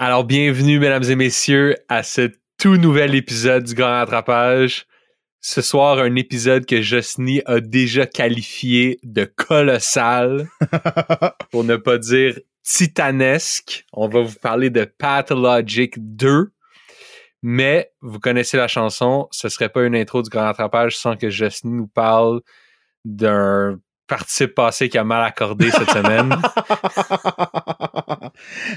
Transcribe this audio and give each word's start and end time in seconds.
Alors, 0.00 0.22
bienvenue, 0.22 0.78
mesdames 0.78 1.10
et 1.10 1.16
messieurs, 1.16 1.74
à 1.88 2.04
ce 2.04 2.30
tout 2.56 2.76
nouvel 2.76 3.16
épisode 3.16 3.64
du 3.64 3.74
Grand 3.74 3.88
Rattrapage. 3.88 4.86
Ce 5.40 5.60
soir, 5.60 5.98
un 5.98 6.14
épisode 6.14 6.66
que 6.66 6.80
Josny 6.80 7.42
a 7.46 7.58
déjà 7.58 8.06
qualifié 8.06 9.00
de 9.02 9.24
colossal, 9.24 10.48
pour 11.50 11.64
ne 11.64 11.74
pas 11.74 11.98
dire 11.98 12.38
titanesque. 12.62 13.86
On 13.92 14.06
va 14.06 14.20
vous 14.20 14.38
parler 14.40 14.70
de 14.70 14.84
Pathologic 14.84 15.94
2. 15.98 16.52
Mais 17.42 17.90
vous 18.00 18.20
connaissez 18.20 18.56
la 18.56 18.68
chanson, 18.68 19.26
ce 19.32 19.48
serait 19.48 19.68
pas 19.68 19.82
une 19.82 19.96
intro 19.96 20.22
du 20.22 20.30
Grand 20.30 20.44
Rattrapage 20.44 20.96
sans 20.96 21.16
que 21.16 21.28
Josny 21.28 21.72
nous 21.72 21.88
parle 21.88 22.40
d'un 23.04 23.80
participe 24.08 24.54
passé 24.54 24.88
qui 24.88 24.98
a 24.98 25.04
mal 25.04 25.24
accordé 25.24 25.70
cette 25.70 25.90
semaine. 25.90 26.34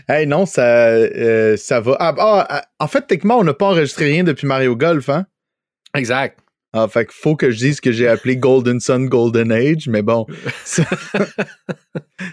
hey, 0.08 0.28
non, 0.28 0.46
ça, 0.46 0.66
euh, 0.66 1.58
ça 1.58 1.80
va. 1.80 1.98
Ah, 2.00 2.14
ah, 2.18 2.64
en 2.80 2.88
fait, 2.88 3.08
techniquement, 3.08 3.40
on 3.40 3.44
n'a 3.44 3.54
pas 3.54 3.68
enregistré 3.68 4.06
rien 4.06 4.24
depuis 4.24 4.46
Mario 4.46 4.76
Golf, 4.76 5.10
hein? 5.10 5.26
Exact. 5.96 6.40
Ah, 6.74 6.88
fait 6.88 7.06
qu'il 7.06 7.16
faut 7.16 7.36
que 7.36 7.52
je 7.52 7.58
dise 7.58 7.82
que 7.82 7.92
j'ai 7.92 8.08
appelé 8.08 8.38
Golden 8.38 8.80
Sun 8.80 9.08
Golden 9.08 9.52
Age, 9.52 9.90
mais 9.90 10.02
bon. 10.02 10.26
Ça, 10.64 10.84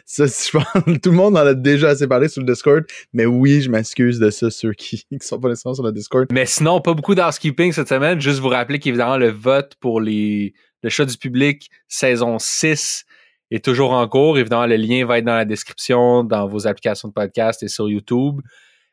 ça, 0.05 0.27
je 0.27 0.51
pense, 0.53 1.01
tout 1.03 1.11
le 1.11 1.17
monde 1.17 1.37
en 1.37 1.41
a 1.41 1.55
déjà 1.55 1.89
assez 1.89 2.07
parlé 2.07 2.29
sur 2.29 2.43
le 2.43 2.47
Discord, 2.47 2.85
mais 3.13 3.27
oui, 3.27 3.63
je 3.63 3.71
m'excuse 3.71 4.21
de 4.21 4.31
ça, 4.31 4.51
ceux 4.51 4.73
qui, 4.73 4.99
qui 5.11 5.27
sont 5.27 5.41
pas 5.41 5.49
nécessairement 5.49 5.75
sur 5.75 5.85
le 5.85 5.91
Discord. 5.91 6.29
Mais 6.31 6.47
sinon, 6.47 6.81
pas 6.81 6.95
beaucoup 6.95 7.17
d'housekeeping 7.17 7.73
cette 7.73 7.89
semaine. 7.89 8.21
Juste 8.21 8.39
vous 8.39 8.49
rappeler 8.49 8.79
qu'évidemment, 8.79 9.17
le 9.17 9.31
vote 9.31 9.75
pour 9.81 10.01
les, 10.01 10.55
le 10.83 10.91
chat 10.91 11.05
du 11.05 11.17
public 11.17 11.71
saison 11.89 12.39
6 12.39 13.05
est 13.51 13.65
toujours 13.65 13.93
en 13.93 14.07
cours. 14.09 14.39
Évidemment, 14.39 14.67
le 14.67 14.77
lien 14.77 15.05
va 15.07 15.19
être 15.19 15.25
dans 15.25 15.37
la 15.37 15.45
description, 15.45 16.25
dans 16.25 16.47
vos 16.47 16.67
applications 16.67 17.09
de 17.09 17.13
podcast 17.13 17.63
et 17.63 17.69
sur 17.69 17.89
YouTube. 17.89 18.41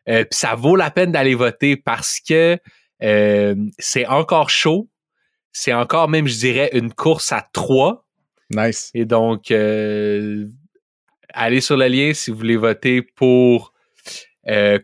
Euh, 0.08 0.24
puis 0.24 0.38
ça 0.38 0.56
vaut 0.56 0.76
la 0.76 0.92
peine 0.92 1.12
d'aller 1.12 1.36
voter 1.36 1.78
parce 1.78 2.20
que 2.20 2.58
euh, 3.04 3.56
c'est 3.80 4.06
encore 4.06 4.50
chaud. 4.50 4.90
C'est 5.52 5.74
encore 5.74 6.10
même, 6.10 6.28
je 6.28 6.38
dirais, 6.38 6.70
une 6.74 6.94
course 6.94 7.32
à 7.32 7.48
trois. 7.54 8.06
Nice. 8.50 8.92
Et 8.94 9.06
donc, 9.06 9.52
euh, 9.52 10.46
allez 11.34 11.62
sur 11.62 11.78
le 11.78 11.88
lien 11.88 12.14
si 12.14 12.30
vous 12.32 12.38
voulez 12.38 12.58
voter 12.58 13.02
pour 13.02 13.74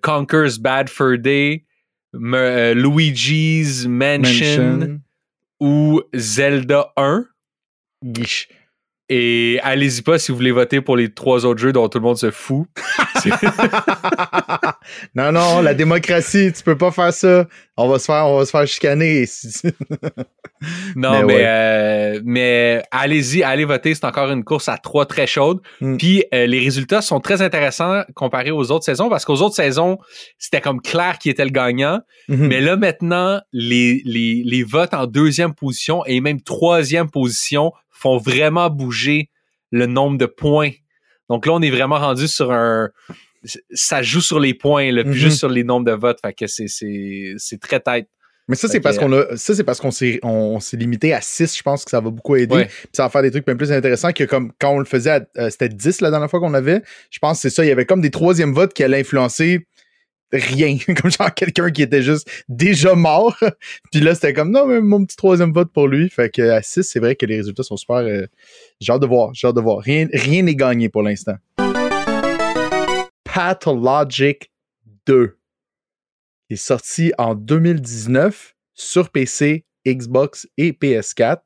Conquer's 0.01 0.57
Bad 0.57 0.89
Fur 0.89 1.19
Day, 1.19 1.65
Luigi's 2.13 3.85
Mansion, 3.85 4.77
Mansion. 4.77 5.01
Ou 5.61 6.03
Zelda 6.17 6.91
1. 6.97 7.27
Guiche. 8.03 8.47
Et 9.13 9.59
allez-y 9.61 10.03
pas 10.03 10.17
si 10.17 10.31
vous 10.31 10.37
voulez 10.37 10.53
voter 10.53 10.79
pour 10.79 10.95
les 10.95 11.11
trois 11.13 11.45
autres 11.45 11.59
jeux 11.59 11.73
dont 11.73 11.89
tout 11.89 11.97
le 11.97 12.03
monde 12.05 12.17
se 12.17 12.31
fout. 12.31 12.65
non, 15.15 15.33
non, 15.33 15.61
la 15.61 15.73
démocratie, 15.73 16.53
tu 16.53 16.63
peux 16.63 16.77
pas 16.77 16.91
faire 16.91 17.11
ça. 17.11 17.45
On 17.75 17.89
va 17.89 17.99
se 17.99 18.05
faire, 18.05 18.25
on 18.27 18.37
va 18.37 18.45
se 18.45 18.51
faire 18.51 18.65
chicaner. 18.65 19.25
non, 20.95 21.11
Mais 21.11 21.23
mais, 21.23 21.33
ouais. 21.33 21.43
euh, 21.45 22.21
mais 22.23 22.83
allez-y, 22.89 23.43
allez 23.43 23.65
voter. 23.65 23.93
C'est 23.95 24.05
encore 24.05 24.31
une 24.31 24.45
course 24.45 24.69
à 24.69 24.77
trois 24.77 25.05
très 25.05 25.27
chaude. 25.27 25.59
Mm. 25.81 25.97
Puis 25.97 26.23
euh, 26.33 26.45
les 26.45 26.59
résultats 26.59 27.01
sont 27.01 27.19
très 27.19 27.41
intéressants 27.41 28.03
comparés 28.15 28.51
aux 28.51 28.71
autres 28.71 28.85
saisons 28.85 29.09
parce 29.09 29.25
qu'aux 29.25 29.41
autres 29.41 29.55
saisons, 29.55 29.97
c'était 30.37 30.61
comme 30.61 30.81
clair 30.81 31.17
qui 31.19 31.29
était 31.29 31.43
le 31.43 31.51
gagnant. 31.51 31.99
Mhm. 32.29 32.47
Mais 32.47 32.61
là, 32.61 32.77
maintenant, 32.77 33.41
les, 33.51 34.01
les, 34.05 34.41
les 34.45 34.63
votes 34.63 34.93
en 34.93 35.05
deuxième 35.05 35.53
position 35.53 36.05
et 36.05 36.21
même 36.21 36.39
troisième 36.41 37.09
position 37.09 37.73
font 38.01 38.17
vraiment 38.17 38.69
bouger 38.69 39.29
le 39.71 39.85
nombre 39.85 40.17
de 40.17 40.25
points. 40.25 40.71
Donc 41.29 41.45
là, 41.45 41.53
on 41.53 41.61
est 41.61 41.69
vraiment 41.69 41.99
rendu 41.99 42.27
sur 42.27 42.51
un. 42.51 42.89
Ça 43.73 44.01
joue 44.01 44.21
sur 44.21 44.39
les 44.39 44.53
points, 44.53 44.91
là, 44.91 45.03
puis 45.03 45.11
Mhm. 45.13 45.17
juste 45.17 45.37
sur 45.39 45.49
les 45.49 45.63
nombres 45.63 45.85
de 45.85 45.93
votes. 45.93 46.19
Fait 46.23 46.33
que 46.33 46.45
c'est, 46.47 47.57
très 47.59 47.79
tête. 47.79 48.07
Mais 48.47 48.55
ça, 48.55 48.67
c'est 48.67 48.81
parce 48.81 48.97
que- 48.97 49.03
qu'on 49.05 49.13
a, 49.13 49.37
ça, 49.37 49.55
c'est 49.55 49.63
parce 49.63 49.79
qu'on 49.79 49.91
s'est, 49.91 50.19
on, 50.23 50.59
s'est 50.59 50.75
limité 50.77 51.13
à 51.13 51.21
6, 51.21 51.55
je 51.57 51.61
pense 51.63 51.85
que 51.85 51.91
ça 51.91 52.01
va 52.01 52.09
beaucoup 52.09 52.35
aider. 52.35 52.53
Ouais. 52.55 52.65
Puis 52.65 52.89
ça 52.91 53.03
va 53.03 53.09
faire 53.09 53.21
des 53.21 53.31
trucs 53.31 53.45
bien 53.45 53.55
plus 53.55 53.71
intéressants 53.71 54.11
que 54.11 54.25
comme 54.25 54.51
quand 54.59 54.71
on 54.71 54.79
le 54.79 54.85
faisait, 54.85 55.21
euh, 55.37 55.49
c'était 55.49 55.69
10 55.69 56.01
la 56.01 56.09
dernière 56.11 56.29
fois 56.29 56.39
qu'on 56.39 56.53
avait. 56.53 56.81
Je 57.11 57.19
pense 57.19 57.37
que 57.37 57.43
c'est 57.43 57.55
ça. 57.55 57.63
Il 57.63 57.69
y 57.69 57.71
avait 57.71 57.85
comme 57.85 58.01
des 58.01 58.11
troisièmes 58.11 58.53
votes 58.53 58.73
qui 58.73 58.83
allaient 58.83 58.99
influencer 58.99 59.65
rien. 60.31 60.77
comme 61.01 61.11
genre 61.11 61.33
quelqu'un 61.33 61.71
qui 61.71 61.81
était 61.81 62.01
juste 62.01 62.29
déjà 62.47 62.95
mort. 62.95 63.37
Puis 63.91 64.01
là, 64.01 64.15
c'était 64.15 64.33
comme 64.33 64.51
non, 64.51 64.65
mais 64.65 64.81
mon 64.81 65.05
petit 65.05 65.15
troisième 65.15 65.51
vote 65.51 65.71
pour 65.71 65.87
lui. 65.87 66.09
Fait 66.09 66.29
que 66.29 66.41
à 66.41 66.61
6, 66.61 66.83
c'est 66.83 66.99
vrai 66.99 67.15
que 67.15 67.25
les 67.25 67.37
résultats 67.37 67.63
sont 67.63 67.77
super. 67.77 67.97
euh, 67.97 68.25
j'ai 68.79 68.91
hâte 68.91 69.01
de 69.01 69.07
voir. 69.07 69.31
J'ai 69.33 69.47
hâte 69.47 69.55
de 69.55 69.61
voir. 69.61 69.79
Rien, 69.79 70.07
rien 70.13 70.43
n'est 70.43 70.55
gagné 70.55 70.89
pour 70.89 71.03
l'instant. 71.03 71.35
Pathologic 73.23 74.51
2 75.05 75.37
est 76.49 76.55
sorti 76.55 77.13
en 77.17 77.33
2019 77.33 78.55
sur 78.73 79.09
PC, 79.09 79.65
Xbox 79.87 80.47
et 80.57 80.71
PS4. 80.71 81.39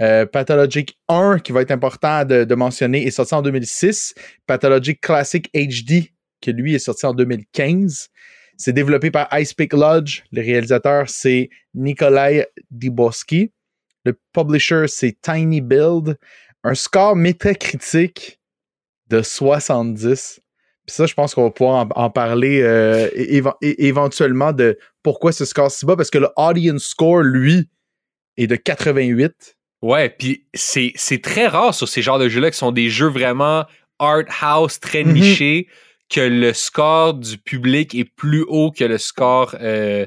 Euh, 0.00 0.24
Pathologic 0.24 0.98
1, 1.08 1.40
qui 1.40 1.52
va 1.52 1.60
être 1.60 1.72
important 1.72 2.24
de, 2.24 2.44
de 2.44 2.54
mentionner, 2.54 3.06
est 3.06 3.10
sorti 3.10 3.34
en 3.34 3.42
2006. 3.42 4.14
Pathologic 4.46 5.00
Classic 5.00 5.50
HD, 5.54 6.10
qui 6.40 6.52
lui 6.52 6.74
est 6.74 6.78
sorti 6.78 7.06
en 7.06 7.14
2015. 7.14 8.08
C'est 8.56 8.72
développé 8.72 9.10
par 9.10 9.28
Ice 9.38 9.54
Pick 9.54 9.72
Lodge. 9.72 10.22
Le 10.32 10.42
réalisateur, 10.42 11.08
c'est 11.08 11.48
Nikolai 11.74 12.46
Diboski. 12.70 13.52
Le 14.04 14.18
publisher, 14.32 14.86
c'est 14.88 15.16
Tiny 15.20 15.60
Build. 15.60 16.18
Un 16.62 16.74
score 16.74 17.16
métacritique 17.16 18.38
de 19.08 19.22
70. 19.22 20.40
Puis 20.86 20.94
ça, 20.96 21.06
je 21.06 21.14
pense 21.14 21.34
qu'on 21.34 21.44
va 21.44 21.50
pouvoir 21.50 21.86
en, 21.86 22.04
en 22.04 22.10
parler 22.10 22.60
euh, 22.62 23.08
éventuellement 23.60 24.52
de 24.52 24.78
pourquoi 25.02 25.32
ce 25.32 25.44
score 25.44 25.70
si 25.70 25.86
bas, 25.86 25.96
parce 25.96 26.10
que 26.10 26.18
le 26.18 26.28
audience 26.36 26.84
score, 26.84 27.22
lui, 27.22 27.68
est 28.36 28.46
de 28.46 28.56
88. 28.56 29.56
Ouais, 29.82 30.10
puis 30.10 30.46
c'est, 30.52 30.92
très 31.22 31.46
rare 31.46 31.74
sur 31.74 31.88
ces 31.88 32.02
genres 32.02 32.18
de 32.18 32.28
jeux-là 32.28 32.50
qui 32.50 32.58
sont 32.58 32.72
des 32.72 32.90
jeux 32.90 33.08
vraiment 33.08 33.64
art 33.98 34.24
house, 34.42 34.78
très 34.80 35.04
Mhm. 35.04 35.12
nichés, 35.12 35.68
que 36.10 36.20
le 36.20 36.52
score 36.52 37.14
du 37.14 37.38
public 37.38 37.94
est 37.94 38.04
plus 38.04 38.44
haut 38.48 38.70
que 38.72 38.84
le 38.84 38.98
score 38.98 39.54
euh, 39.60 40.06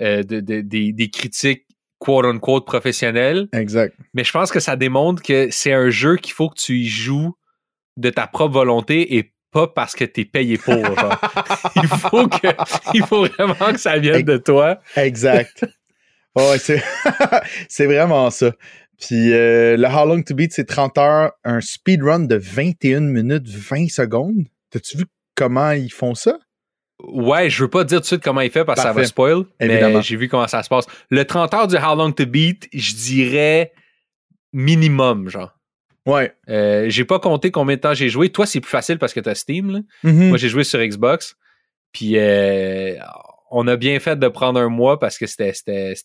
euh, 0.00 0.22
de- 0.22 0.40
de- 0.40 0.60
des, 0.60 0.92
des 0.92 1.10
critiques 1.10 1.64
quote-unquote 1.98 2.64
professionnels. 2.66 3.48
Exact. 3.52 3.94
Mais 4.14 4.24
je 4.24 4.32
pense 4.32 4.50
que 4.50 4.60
ça 4.60 4.76
démontre 4.76 5.22
que 5.22 5.48
c'est 5.50 5.72
un 5.72 5.90
jeu 5.90 6.16
qu'il 6.16 6.32
faut 6.32 6.48
que 6.48 6.58
tu 6.58 6.78
y 6.78 6.86
joues 6.86 7.34
de 7.96 8.08
ta 8.10 8.26
propre 8.26 8.54
volonté 8.54 9.16
et 9.16 9.32
pas 9.52 9.66
parce 9.66 9.94
que 9.94 10.04
t'es 10.04 10.24
payé 10.24 10.56
pour. 10.58 10.74
il, 11.76 11.88
faut 11.88 12.28
que, 12.28 12.48
il 12.94 13.02
faut 13.04 13.24
vraiment 13.26 13.72
que 13.72 13.78
ça 13.80 13.98
vienne 13.98 14.22
de 14.22 14.36
toi. 14.38 14.78
Exact. 14.96 15.66
ouais, 16.36 16.58
c'est, 16.58 16.82
c'est 17.68 17.86
vraiment 17.86 18.30
ça. 18.30 18.52
Puis 18.98 19.32
euh, 19.32 19.76
le 19.76 19.86
How 19.86 20.06
Long 20.06 20.22
to 20.22 20.34
Beat, 20.34 20.52
c'est 20.52 20.66
30 20.66 20.98
heures, 20.98 21.32
un 21.44 21.60
speedrun 21.60 22.20
de 22.20 22.36
21 22.36 23.00
minutes 23.00 23.48
20 23.48 23.88
secondes. 23.90 24.46
T'as-tu 24.70 24.98
vu 24.98 25.04
comment 25.34 25.70
ils 25.72 25.92
font 25.92 26.14
ça? 26.14 26.38
Ouais, 27.02 27.48
je 27.48 27.62
veux 27.64 27.70
pas 27.70 27.84
dire 27.84 27.98
tout 27.98 28.02
de 28.02 28.06
suite 28.06 28.22
comment 28.22 28.42
il 28.42 28.50
fait 28.50 28.64
parce 28.64 28.80
que 28.80 28.86
ça 28.86 28.92
va 28.92 29.04
spoil, 29.04 29.44
Évidemment. 29.58 29.96
mais 29.98 30.02
j'ai 30.02 30.16
vu 30.16 30.28
comment 30.28 30.46
ça 30.46 30.62
se 30.62 30.68
passe. 30.68 30.86
Le 31.08 31.24
30 31.24 31.54
heures 31.54 31.66
du 31.66 31.76
How 31.76 31.94
Long 31.96 32.12
to 32.12 32.26
Beat, 32.26 32.68
je 32.74 32.94
dirais 32.94 33.72
minimum, 34.52 35.28
genre. 35.28 35.54
Ouais. 36.06 36.34
Euh, 36.48 36.88
j'ai 36.88 37.04
pas 37.04 37.18
compté 37.18 37.50
combien 37.50 37.76
de 37.76 37.80
temps 37.80 37.94
j'ai 37.94 38.08
joué. 38.08 38.30
Toi, 38.30 38.46
c'est 38.46 38.60
plus 38.60 38.70
facile 38.70 38.98
parce 38.98 39.12
que 39.12 39.20
t'as 39.20 39.34
Steam. 39.34 39.70
là. 39.70 39.80
Mhm. 40.02 40.28
Moi, 40.28 40.38
j'ai 40.38 40.48
joué 40.48 40.64
sur 40.64 40.78
Xbox. 40.80 41.36
Puis 41.92 42.16
euh, 42.16 42.94
on 43.50 43.66
a 43.66 43.76
bien 43.76 43.98
fait 44.00 44.16
de 44.18 44.28
prendre 44.28 44.60
un 44.60 44.68
mois 44.68 44.98
parce 44.98 45.18
que 45.18 45.26
c'était 45.26 45.52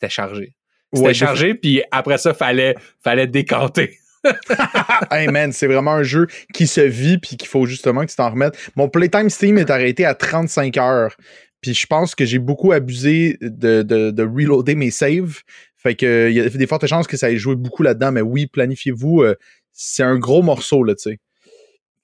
chargé. 0.10 0.56
C'était 0.94 1.08
Ouais, 1.08 1.14
chargé, 1.14 1.56
puis 1.56 1.84
après 1.92 2.18
ça, 2.18 2.34
fallait, 2.34 2.76
fallait 3.04 3.28
décanter. 3.28 3.98
hey 5.12 5.28
man, 5.28 5.52
c'est 5.52 5.68
vraiment 5.68 5.94
un 5.94 6.04
jeu 6.04 6.28
qui 6.54 6.68
se 6.68 6.82
vit 6.82 7.18
puis 7.18 7.38
qu'il 7.38 7.48
faut 7.48 7.66
justement 7.66 8.02
que 8.06 8.10
tu 8.10 8.16
t'en 8.16 8.30
remettes. 8.30 8.58
Mon 8.76 8.90
playtime 8.90 9.30
Steam 9.30 9.58
est 9.58 9.70
arrêté 9.70 10.06
à 10.06 10.16
35 10.16 10.78
heures. 10.78 11.16
Puis 11.62 11.74
je 11.74 11.88
pense 11.88 12.14
que 12.16 12.26
j'ai 12.26 12.40
beaucoup 12.40 12.72
abusé 12.72 13.38
de, 13.42 13.82
de, 13.82 14.12
de 14.12 14.24
reloader 14.24 14.76
mes 14.76 14.92
saves. 14.92 15.42
Fait 15.78 15.96
que 15.96 16.30
il 16.30 16.36
y 16.36 16.40
a 16.40 16.50
des 16.50 16.68
fortes 16.68 16.86
chances 16.88 17.08
que 17.08 17.18
ça 17.18 17.32
ait 17.32 17.38
joué 17.38 17.56
beaucoup 17.56 17.84
là-dedans. 17.84 18.12
Mais 18.12 18.22
oui, 18.22 18.48
planifiez-vous. 18.48 19.22
euh, 19.22 19.36
c'est 19.72 20.04
un 20.04 20.18
gros 20.18 20.42
morceau, 20.42 20.84
là, 20.84 20.96
tu 20.96 21.10
sais. 21.12 21.20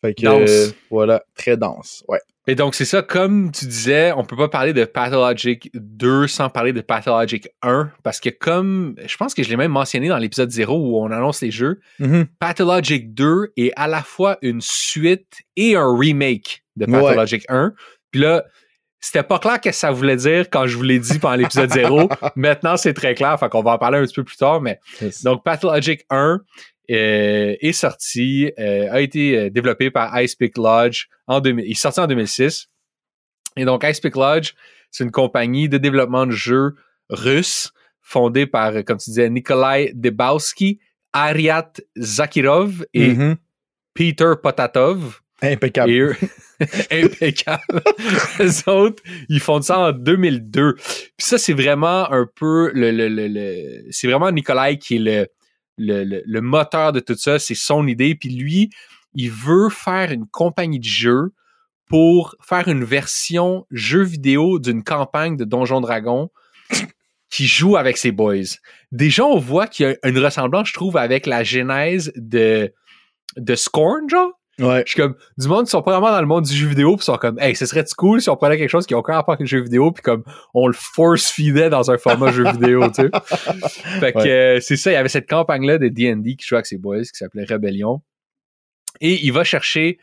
Fait 0.02 0.14
que 0.14 0.24
Dense. 0.24 0.50
euh, 0.50 0.68
voilà, 0.90 1.24
très 1.36 1.58
dense. 1.58 2.04
Ouais. 2.08 2.20
Et 2.48 2.56
donc, 2.56 2.74
c'est 2.74 2.86
ça, 2.86 3.04
comme 3.04 3.52
tu 3.52 3.66
disais, 3.66 4.12
on 4.14 4.24
peut 4.26 4.36
pas 4.36 4.50
parler 4.50 4.74
de 4.74 4.84
Pathologic 4.84 5.70
2 5.76 6.26
sans 6.28 6.50
parler 6.50 6.74
de 6.74 6.82
Pathologic 6.82 7.48
1, 7.62 7.92
parce 8.04 8.20
que 8.20 8.30
comme, 8.30 8.96
je 9.06 9.16
pense 9.16 9.36
que 9.36 9.44
je 9.44 9.50
l'ai 9.50 9.58
même 9.58 9.72
mentionné 9.72 10.08
dans 10.08 10.18
l'épisode 10.18 10.50
0 10.50 10.76
où 10.76 10.98
on 11.00 11.12
annonce 11.12 11.42
les 11.42 11.52
jeux, 11.52 11.80
Mhm. 12.00 12.26
Pathologic 12.40 13.14
2 13.14 13.54
est 13.58 13.72
à 13.76 13.88
la 13.88 14.02
fois 14.02 14.40
une 14.42 14.60
suite 14.60 15.28
et 15.56 15.76
un 15.76 15.96
remake 15.96 16.64
de 16.78 16.86
Ouais. 16.88 17.00
Pathologic 17.00 17.46
1. 17.48 17.74
Puis 18.10 18.22
là, 18.22 18.44
c'était 19.00 19.24
pas 19.24 19.38
clair 19.38 19.62
que 19.62 19.72
ça 19.72 19.92
voulait 19.92 20.16
dire 20.16 20.50
quand 20.50 20.66
je 20.66 20.78
vous 20.78 20.84
l'ai 20.84 21.00
dit 21.00 21.20
pendant 21.20 21.36
l'épisode 21.36 21.72
0. 21.72 22.10
Maintenant, 22.36 22.76
c'est 22.76 22.94
très 22.96 23.14
clair, 23.14 23.40
fait 23.40 23.50
qu'on 23.50 23.62
va 23.62 23.74
en 23.74 23.78
parler 23.78 24.00
un 24.00 24.04
petit 24.04 24.16
peu 24.16 24.24
plus 24.24 24.38
tard, 24.38 24.62
mais 24.62 24.80
donc, 25.24 25.44
Pathologic 25.44 26.06
1 26.10 26.42
euh, 26.92 27.56
est 27.60 27.72
sorti, 27.74 28.52
euh, 28.60 28.88
a 28.92 29.02
été 29.02 29.38
euh, 29.38 29.50
développé 29.50 29.92
par 29.92 30.20
Ice 30.22 30.36
Pick 30.36 30.58
Lodge 30.58 31.06
en 31.28 31.40
2000, 31.40 31.66
il 31.66 31.72
est 31.72 31.76
sorti 31.76 32.00
en 32.00 32.08
2006. 32.08 32.68
Et 33.58 33.66
donc, 33.66 33.84
Ice 33.84 34.00
Pick 34.00 34.16
Lodge, 34.16 34.54
c'est 34.92 35.04
une 35.04 35.12
compagnie 35.12 35.70
de 35.70 35.78
développement 35.78 36.26
de 36.26 36.32
jeux 36.32 36.76
russe 37.10 37.72
fondée 38.02 38.46
par, 38.46 38.74
comme 38.86 38.98
tu 38.98 39.10
disais, 39.12 39.30
Nikolai 39.30 39.92
Debowski, 39.94 40.80
Ariat 41.14 41.72
Zakirov 41.98 42.86
et 42.94 43.10
Mhm. 43.10 43.36
Peter 43.94 44.34
Potatov. 44.42 45.20
Impeccable. 45.42 45.92
Et 45.92 46.00
eux, 46.00 46.16
impeccable. 46.92 47.82
Eux 48.40 48.70
autres, 48.70 49.02
ils 49.30 49.40
font 49.40 49.62
ça 49.62 49.80
en 49.80 49.92
2002. 49.92 50.76
Puis 50.76 50.84
ça, 51.18 51.38
c'est 51.38 51.54
vraiment 51.54 52.12
un 52.12 52.28
peu 52.36 52.72
le, 52.74 52.92
le, 52.92 53.08
le, 53.10 53.28
le- 53.28 53.84
c'est 53.90 54.08
vraiment 54.08 54.32
Nikolai 54.32 54.78
qui 54.78 54.96
est 54.98 55.00
le, 55.00 55.28
le, 55.82 56.04
le, 56.04 56.22
le 56.26 56.42
moteur 56.42 56.92
de 56.92 57.00
tout 57.00 57.16
ça. 57.16 57.40
C'est 57.40 57.56
son 57.56 57.88
idée. 57.88 58.16
Puis 58.16 58.30
lui, 58.30 58.70
il 59.14 59.32
veut 59.32 59.70
faire 59.70 60.12
une 60.12 60.28
compagnie 60.28 60.80
de 60.80 60.86
jeux 60.86 61.34
pour 61.88 62.36
faire 62.42 62.68
une 62.70 62.86
version 62.86 63.66
jeu 63.70 64.02
vidéo 64.02 64.60
d'une 64.60 64.84
campagne 64.84 65.36
de 65.36 65.44
Donjon 65.44 65.82
Dragon 65.82 66.30
qui 67.30 67.48
joue 67.48 67.76
avec 67.76 67.98
ses 67.98 68.12
boys. 68.12 68.56
Déjà, 68.92 69.26
on 69.26 69.40
voit 69.40 69.68
qu'il 69.68 69.88
y 69.88 69.90
a 69.90 70.10
une 70.10 70.20
ressemblance, 70.20 70.70
je 70.70 70.74
trouve, 70.74 70.96
avec 70.96 71.26
la 71.26 71.44
genèse 71.44 72.14
de, 72.16 72.74
de 73.36 73.56
Scorn, 73.56 74.10
genre. 74.10 74.32
Ouais. 74.62 74.84
Je 74.86 74.92
suis 74.94 75.02
comme, 75.02 75.16
du 75.38 75.48
monde 75.48 75.66
qui 75.66 75.72
sont 75.72 75.82
pas 75.82 75.92
vraiment 76.00 76.12
dans 76.14 76.22
le 76.22 76.28
monde 76.28 76.46
du 76.46 76.56
jeu 76.56 76.68
vidéo, 76.68 76.96
puis 76.96 77.04
sont 77.06 77.18
comme, 77.18 77.40
hey, 77.40 77.56
ce 77.56 77.66
serait 77.66 77.84
cool 77.98 78.22
si 78.22 78.30
on 78.30 78.36
prenait 78.38 78.58
quelque 78.58 78.70
chose 78.70 78.86
qui 78.86 78.94
a 78.94 78.98
aucun 78.98 79.14
rapport 79.14 79.34
avec 79.34 79.42
le 79.42 79.48
jeu 79.48 79.62
vidéo, 79.62 79.92
puis 79.92 80.02
comme, 80.04 80.24
on 80.54 80.68
le 80.68 80.74
force-feedait 80.74 81.70
dans 81.70 81.92
un 81.92 81.98
format 81.98 82.32
jeu 82.32 82.44
vidéo, 82.52 82.88
tu 82.90 83.02
sais. 83.04 83.10
Fait 84.00 84.14
que 84.14 84.18
Ouais. 84.20 84.30
euh, 84.30 84.60
c'est 84.62 84.78
ça, 84.78 84.92
il 84.92 84.94
y 84.94 84.98
avait 84.98 85.10
cette 85.10 85.30
campagne-là 85.30 85.78
de 85.78 85.88
D&D 85.88 86.36
qui 86.36 86.46
jouait 86.48 86.58
avec 86.58 86.68
ses 86.68 86.78
boys, 86.78 87.02
qui 87.02 87.10
s'appelait 87.14 87.46
Rebellion. 87.46 88.02
Et 89.00 89.26
il 89.26 89.32
va 89.34 89.44
chercher 89.44 89.98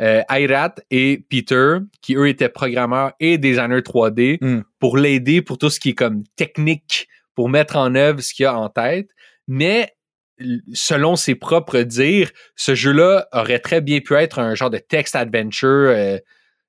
euh, 0.00 0.22
Ayrat 0.28 0.74
et 0.90 1.24
Peter, 1.30 1.76
qui 2.00 2.16
eux 2.16 2.26
étaient 2.28 2.48
programmeurs 2.48 3.12
et 3.20 3.38
designers 3.38 3.82
3D, 3.82 4.38
Mm. 4.40 4.62
pour 4.78 4.96
l'aider 4.96 5.42
pour 5.42 5.58
tout 5.58 5.70
ce 5.70 5.78
qui 5.78 5.90
est 5.90 5.94
comme 5.94 6.24
technique, 6.36 7.08
pour 7.34 7.48
mettre 7.48 7.76
en 7.76 7.94
œuvre 7.94 8.20
ce 8.20 8.34
qu'il 8.34 8.46
a 8.46 8.58
en 8.58 8.68
tête. 8.68 9.08
Mais 9.48 9.92
selon 10.74 11.16
ses 11.16 11.34
propres 11.34 11.80
dires, 11.80 12.30
ce 12.56 12.74
jeu-là 12.74 13.26
aurait 13.32 13.58
très 13.60 13.80
bien 13.80 14.00
pu 14.00 14.14
être 14.14 14.38
un 14.38 14.54
genre 14.54 14.70
de 14.70 14.78
text 14.78 15.14
adventure, 15.16 15.68
euh, 15.68 16.18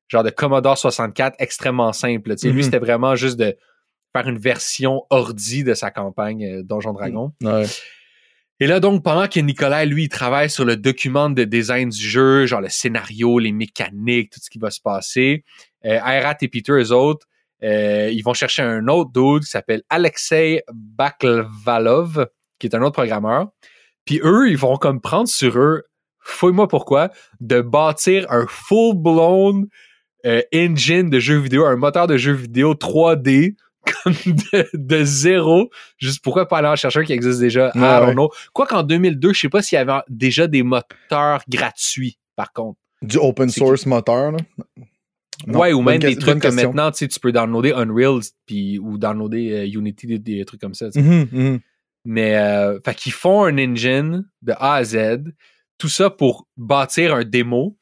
genre 0.07 0.23
de 0.23 0.29
Commodore 0.29 0.77
64 0.77 1.35
extrêmement 1.39 1.93
simple. 1.93 2.33
Lui, 2.43 2.51
Mhm. 2.51 2.61
c'était 2.63 2.79
vraiment 2.79 3.15
juste 3.15 3.37
de 3.37 3.55
faire 4.15 4.27
une 4.27 4.37
version 4.37 5.03
ordi 5.09 5.63
de 5.63 5.73
sa 5.73 5.89
campagne 5.91 6.45
euh, 6.45 6.63
Donjon 6.63 6.93
Dragon. 6.93 7.31
Ouais. 7.41 7.65
Et 8.59 8.67
là, 8.67 8.79
donc, 8.79 9.03
pendant 9.03 9.27
que 9.27 9.39
Nicolas, 9.39 9.83
lui, 9.83 10.03
il 10.03 10.09
travaille 10.09 10.49
sur 10.49 10.63
le 10.63 10.77
document 10.77 11.29
de 11.29 11.43
design 11.43 11.89
du 11.89 11.99
jeu, 12.07 12.45
genre 12.45 12.61
le 12.61 12.69
scénario, 12.69 13.39
les 13.39 13.51
mécaniques, 13.51 14.31
tout 14.31 14.39
ce 14.41 14.49
qui 14.49 14.59
va 14.59 14.69
se 14.69 14.79
passer, 14.79 15.43
euh, 15.85 15.99
Ayrat 16.05 16.37
et 16.41 16.47
Peter, 16.47 16.71
eux 16.73 16.91
autres, 16.91 17.25
euh, 17.63 18.09
ils 18.11 18.21
vont 18.21 18.33
chercher 18.35 18.61
un 18.61 18.87
autre 18.87 19.11
dude 19.11 19.43
qui 19.43 19.49
s'appelle 19.49 19.81
Alexei 19.89 20.61
Baklavalov, 20.71 22.27
qui 22.63 22.68
est 22.68 22.75
un 22.77 22.81
autre 22.81 22.94
programmeur. 22.94 23.48
Puis 24.06 24.21
eux, 24.24 24.50
ils 24.50 24.57
vont 24.57 24.77
comme 24.77 25.01
prendre 25.01 25.27
sur 25.27 25.57
eux, 25.57 25.83
fouille-moi 26.21 26.68
pourquoi, 26.69 27.10
de 27.42 27.60
bâtir 27.62 28.25
un 28.30 28.45
full-blown 28.48 29.68
euh, 30.25 30.42
engine 30.56 31.10
de 31.10 31.19
jeu 31.19 31.38
vidéo, 31.38 31.65
un 31.65 31.75
moteur 31.75 32.07
de 32.07 32.15
jeu 32.15 32.31
vidéo 32.31 32.74
3D 32.74 33.56
comme 34.04 34.13
de, 34.25 34.68
de 34.74 35.04
zéro. 35.04 35.69
Juste 35.98 36.24
pourquoi 36.24 36.48
pas 36.48 36.60
aller 36.60 36.69
en 36.69 36.75
chercher 36.77 37.01
un 37.01 37.04
qui 37.04 37.12
existe 37.12 37.39
déjà? 37.42 37.71
I 37.75 37.80
Ouais, 37.80 38.00
don't 38.00 38.07
ouais. 38.07 38.13
know. 38.13 38.30
Quoi 38.54 38.65
qu'en 38.65 38.83
2002, 38.83 39.33
je 39.33 39.39
sais 39.42 39.50
pas 39.50 39.62
s'il 39.62 39.75
y 39.75 39.80
avait 39.80 40.00
déjà 40.07 40.48
des 40.48 40.63
moteurs 40.63 41.42
gratuits, 41.50 42.18
par 42.38 42.54
contre. 42.54 42.80
Du 43.01 43.18
open 43.18 43.50
source 43.50 43.86
moteur, 43.86 44.31
là? 44.31 44.38
Non, 45.48 45.60
ouais, 45.60 45.74
ou 45.74 45.81
même 45.81 46.00
des 46.00 46.15
trucs 46.15 46.42
comme 46.42 46.56
maintenant, 46.56 46.92
tu 46.92 47.00
sais, 47.00 47.07
tu 47.10 47.19
peux 47.19 47.33
downloader 47.33 47.74
Unreal 47.74 48.19
puis, 48.45 48.80
ou 48.80 48.98
downloader 48.98 49.51
euh, 49.51 49.77
Unity, 49.80 50.07
des, 50.07 50.19
des 50.19 50.45
trucs 50.45 50.62
comme 50.62 50.74
ça. 50.75 50.88
Mhm, 50.95 51.27
mhm. 51.31 51.60
Mais, 52.05 52.35
euh, 52.35 52.79
fait 52.85 52.95
qu'ils 52.95 53.11
font 53.13 53.44
un 53.45 53.57
engine 53.57 54.23
de 54.41 54.53
A 54.53 54.75
à 54.75 54.83
Z, 54.83 55.23
tout 55.77 55.89
ça 55.89 56.09
pour 56.09 56.47
bâtir 56.57 57.13
un 57.15 57.23
démo. 57.23 57.77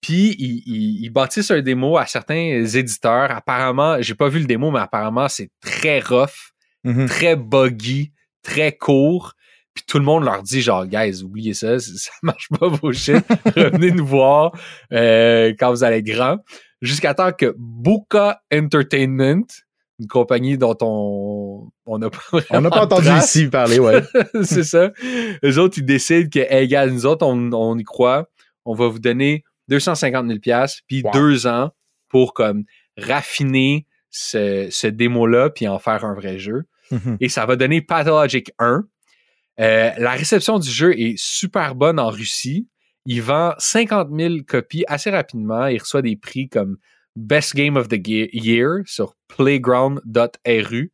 Puis 0.00 0.34
ils, 0.38 0.62
ils- 0.66 1.04
ils 1.04 1.10
bâtissent 1.10 1.50
un 1.50 1.60
démo 1.60 1.96
à 1.98 2.06
certains 2.06 2.64
éditeurs. 2.64 3.30
Apparemment, 3.30 4.00
j'ai 4.00 4.14
pas 4.14 4.28
vu 4.28 4.38
le 4.40 4.46
démo, 4.46 4.70
mais 4.70 4.80
apparemment 4.80 5.28
c'est 5.28 5.50
très 5.60 6.00
rough, 6.00 6.52
Mhm. 6.84 7.06
très 7.06 7.36
buggy, 7.36 8.12
très 8.42 8.72
court. 8.76 9.34
Puis 9.74 9.84
tout 9.86 9.98
le 9.98 10.04
monde 10.04 10.24
leur 10.24 10.42
dit 10.42 10.62
genre, 10.62 10.86
guys, 10.86 11.22
oubliez 11.22 11.52
ça, 11.54 11.78
ça 11.78 12.10
marche 12.22 12.48
pas 12.58 12.68
vos 12.68 12.92
shit. 12.92 13.16
Revenez 13.56 13.92
nous 13.92 14.06
voir 14.06 14.52
euh, 14.92 15.52
quand 15.58 15.70
vous 15.70 15.84
allez 15.84 15.98
être 15.98 16.06
grand. 16.06 16.38
Jusqu'à 16.82 17.12
temps 17.14 17.32
que 17.32 17.54
Buka 17.58 18.40
Entertainment, 18.52 19.44
une 20.00 20.06
compagnie 20.06 20.58
dont 20.58 20.76
on 20.80 21.70
on 21.86 21.98
n'a 21.98 22.10
pas 22.10 22.18
On 22.32 22.36
n'a 22.38 22.42
vraiment 22.50 22.70
pas 22.70 22.78
de 22.80 22.84
entendu 22.84 23.06
trace, 23.06 23.34
ici 23.34 23.48
parler, 23.48 23.78
ouais. 23.78 24.02
c'est 24.42 24.64
ça. 24.64 24.92
Eux 25.44 25.58
autres, 25.58 25.78
ils 25.78 25.84
décident 25.84 26.28
que, 26.28 26.40
hey, 26.40 26.66
gars, 26.68 26.86
nous 26.86 27.06
autres, 27.06 27.26
on, 27.26 27.52
on 27.52 27.78
y 27.78 27.84
croit. 27.84 28.28
On 28.64 28.74
va 28.74 28.88
vous 28.88 28.98
donner 28.98 29.44
250 29.68 30.26
000 30.26 30.38
piastres, 30.40 30.80
puis 30.88 31.02
Wow. 31.04 31.10
deux 31.12 31.46
ans 31.46 31.70
pour 32.08 32.34
comme 32.34 32.64
raffiner 32.96 33.86
ce, 34.10 34.68
ce 34.70 34.86
démo-là, 34.86 35.50
puis 35.50 35.68
en 35.68 35.78
faire 35.78 36.04
un 36.04 36.14
vrai 36.14 36.38
jeu. 36.38 36.64
Mhm. 36.90 37.16
Et 37.20 37.28
ça 37.28 37.46
va 37.46 37.56
donner 37.56 37.80
Pathologic 37.82 38.50
1. 38.58 38.84
Euh, 39.60 39.90
la 39.98 40.10
réception 40.12 40.58
du 40.58 40.70
jeu 40.70 40.98
est 40.98 41.14
super 41.18 41.74
bonne 41.74 41.98
en 42.00 42.08
Russie. 42.08 42.66
Il 43.06 43.22
vend 43.22 43.54
50 43.58 44.08
000 44.16 44.34
copies 44.46 44.84
assez 44.88 45.10
rapidement. 45.10 45.66
Il 45.66 45.78
reçoit 45.78 46.02
des 46.02 46.16
prix 46.16 46.48
comme 46.48 46.76
Best 47.16 47.54
Game 47.54 47.76
of 47.76 47.88
the 47.88 47.98
Year 48.06 48.82
sur 48.86 49.14
playground.ru 49.28 50.92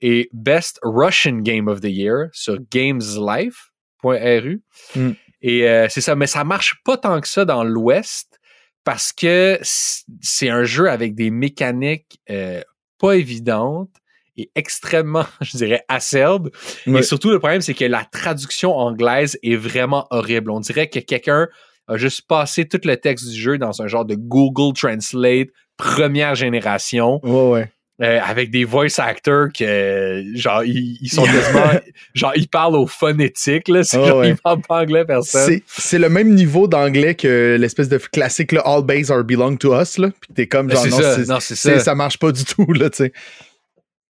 et 0.00 0.28
Best 0.32 0.78
Russian 0.82 1.38
Game 1.38 1.68
of 1.68 1.80
the 1.80 1.90
Year 1.90 2.28
sur 2.32 2.58
gameslife.ru. 2.70 4.62
Mm. 4.96 5.10
Et 5.42 5.68
euh, 5.68 5.88
c'est 5.88 6.00
ça, 6.00 6.14
mais 6.14 6.26
ça 6.26 6.44
marche 6.44 6.80
pas 6.84 6.96
tant 6.96 7.20
que 7.20 7.28
ça 7.28 7.44
dans 7.44 7.64
l'Ouest 7.64 8.40
parce 8.84 9.12
que 9.12 9.58
c'est 9.62 10.48
un 10.48 10.64
jeu 10.64 10.90
avec 10.90 11.14
des 11.14 11.30
mécaniques 11.30 12.20
euh, 12.30 12.62
pas 12.98 13.16
évidentes 13.16 13.90
et 14.36 14.50
extrêmement, 14.54 15.26
je 15.40 15.56
dirais, 15.56 15.84
acerbes. 15.88 16.50
Ouais. 16.86 17.00
Et 17.00 17.02
surtout, 17.02 17.30
le 17.30 17.38
problème, 17.38 17.60
c'est 17.60 17.74
que 17.74 17.84
la 17.84 18.04
traduction 18.04 18.76
anglaise 18.76 19.38
est 19.42 19.56
vraiment 19.56 20.06
horrible. 20.10 20.50
On 20.50 20.60
dirait 20.60 20.88
que 20.88 20.98
quelqu'un 20.98 21.48
a 21.88 21.96
juste 21.96 22.22
passé 22.28 22.66
tout 22.66 22.80
le 22.84 22.96
texte 22.96 23.28
du 23.28 23.38
jeu 23.40 23.58
dans 23.58 23.82
un 23.82 23.86
genre 23.86 24.04
de 24.04 24.14
Google 24.14 24.72
Translate 24.74 25.48
première 25.76 26.34
génération 26.34 27.20
Ouais, 27.24 27.50
ouais. 27.50 27.72
euh, 28.02 28.20
avec 28.24 28.50
des 28.50 28.64
voice 28.64 28.98
actors 28.98 29.48
que 29.52 30.24
genre 30.34 30.62
ils, 30.64 30.98
ils 31.02 31.08
sont 31.08 31.24
quasiment 31.26 31.80
genre 32.14 32.32
ils 32.36 32.48
parlent 32.48 32.76
au 32.76 32.86
phonétique 32.86 33.68
là 33.68 33.82
c'est 33.84 33.96
genre 34.04 34.18
ouais. 34.18 34.30
ils 34.30 34.36
parlent 34.36 34.62
pas 34.66 34.80
anglais 34.82 35.04
personne 35.04 35.60
C'est, 35.66 35.98
le 35.98 36.08
même 36.08 36.32
niveau 36.34 36.68
d'anglais 36.68 37.14
que 37.14 37.56
l'espèce 37.58 37.88
de 37.88 37.98
classique 37.98 38.52
là, 38.52 38.62
All 38.64 38.82
bases 38.82 39.10
are 39.10 39.24
belong 39.24 39.56
to 39.56 39.78
us. 39.78 39.98
Là. 39.98 40.08
Puis 40.20 40.30
t'es 40.34 40.46
comme 40.46 40.68
Ben, 40.68 40.74
genre, 40.76 40.84
c'est 40.84 41.28
non, 41.28 41.40
c'est- 41.40 41.54
ça 41.56 41.78
ça 41.80 41.94
marche 41.94 42.18
pas 42.18 42.32
du 42.32 42.44
tout. 42.44 42.72
Là, 42.72 42.88
tu 42.90 42.96
sais. 43.04 43.12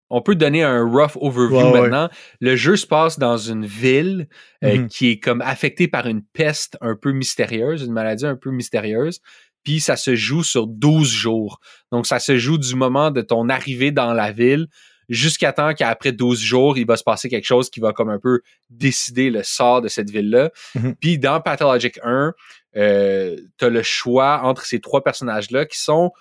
On 0.10 0.22
peut 0.22 0.36
donner 0.36 0.64
un 0.64 0.84
rough 0.84 1.12
overview 1.16 1.58
Ouais, 1.58 1.64
ouais. 1.72 1.82
maintenant 1.82 2.10
le 2.40 2.56
jeu 2.56 2.76
se 2.76 2.88
passe 2.88 3.20
dans 3.20 3.38
une 3.38 3.66
ville 3.66 4.28
euh, 4.64 4.78
Mhm. 4.78 4.88
qui 4.88 5.12
est 5.12 5.20
comme 5.20 5.42
affectée 5.42 5.88
par 5.88 6.08
une 6.08 6.24
peste 6.24 6.78
un 6.82 6.96
peu 6.96 7.12
mystérieuse 7.12 7.84
une 7.84 7.94
maladie 7.94 8.26
un 8.26 8.36
peu 8.36 8.52
mystérieuse 8.52 9.20
puis 9.64 9.80
ça 9.80 9.96
se 9.96 10.16
joue 10.16 10.44
sur 10.44 10.68
12 10.68 11.10
jours 11.12 11.60
donc 11.92 12.08
ça 12.08 12.20
se 12.20 12.38
joue 12.38 12.58
du 12.58 12.76
moment 12.76 13.12
de 13.12 13.22
ton 13.22 13.50
arrivée 13.50 13.92
dans 13.92 14.14
la 14.14 14.32
ville 14.32 14.68
jusqu'à 15.10 15.52
temps 15.54 15.74
qu'après 15.74 16.12
12 16.12 16.40
jours, 16.40 16.78
il 16.78 16.86
va 16.86 16.96
se 16.96 17.04
passer 17.04 17.30
quelque 17.30 17.48
chose 17.48 17.72
qui 17.72 17.80
va 17.80 17.94
comme 17.94 18.10
un 18.12 18.20
peu 18.20 18.42
décider 18.70 19.32
le 19.32 19.42
sort 19.42 19.82
de 19.82 19.88
cette 19.88 20.12
ville-là. 20.12 20.52
Mhm. 20.76 20.96
Puis 21.02 21.18
dans 21.18 21.42
Pathologic 21.42 22.00
1, 22.04 22.34
euh, 22.78 23.36
tu 23.58 23.66
as 23.66 23.70
le 23.70 23.82
choix 23.82 24.42
entre 24.44 24.66
ces 24.66 24.80
trois 24.80 25.04
personnages-là 25.04 25.66
qui 25.66 25.80
sont 25.80 26.12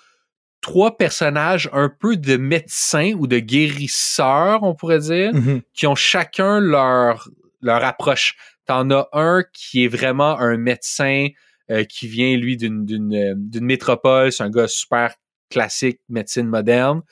trois 0.61 0.97
personnages 0.97 1.69
un 1.73 1.89
peu 1.89 2.17
de 2.17 2.37
médecins 2.37 3.13
ou 3.19 3.27
de 3.27 3.39
guérisseurs, 3.39 4.63
on 4.63 4.75
pourrait 4.75 4.99
dire, 5.01 5.33
Mhm. 5.35 5.63
qui 5.73 5.87
ont 5.87 5.95
chacun 5.95 6.61
leur, 6.61 7.29
leur 7.63 7.85
approche. 7.85 8.35
T'en 8.67 8.91
as 8.91 9.09
un 9.13 9.45
qui 9.53 9.85
est 9.85 9.89
vraiment 9.89 10.39
un 10.39 10.57
médecin 10.57 11.29
euh, 11.71 11.85
qui 11.85 12.09
vient, 12.09 12.35
lui, 12.37 12.57
d'une, 12.57 13.15
euh, 13.15 13.35
d'une 13.37 13.65
métropole. 13.67 14.33
C'est 14.33 14.43
un 14.43 14.51
gars 14.51 14.69
super 14.69 15.15
classique, 15.51 16.01
médecine 16.09 16.47
moderne. 16.49 17.03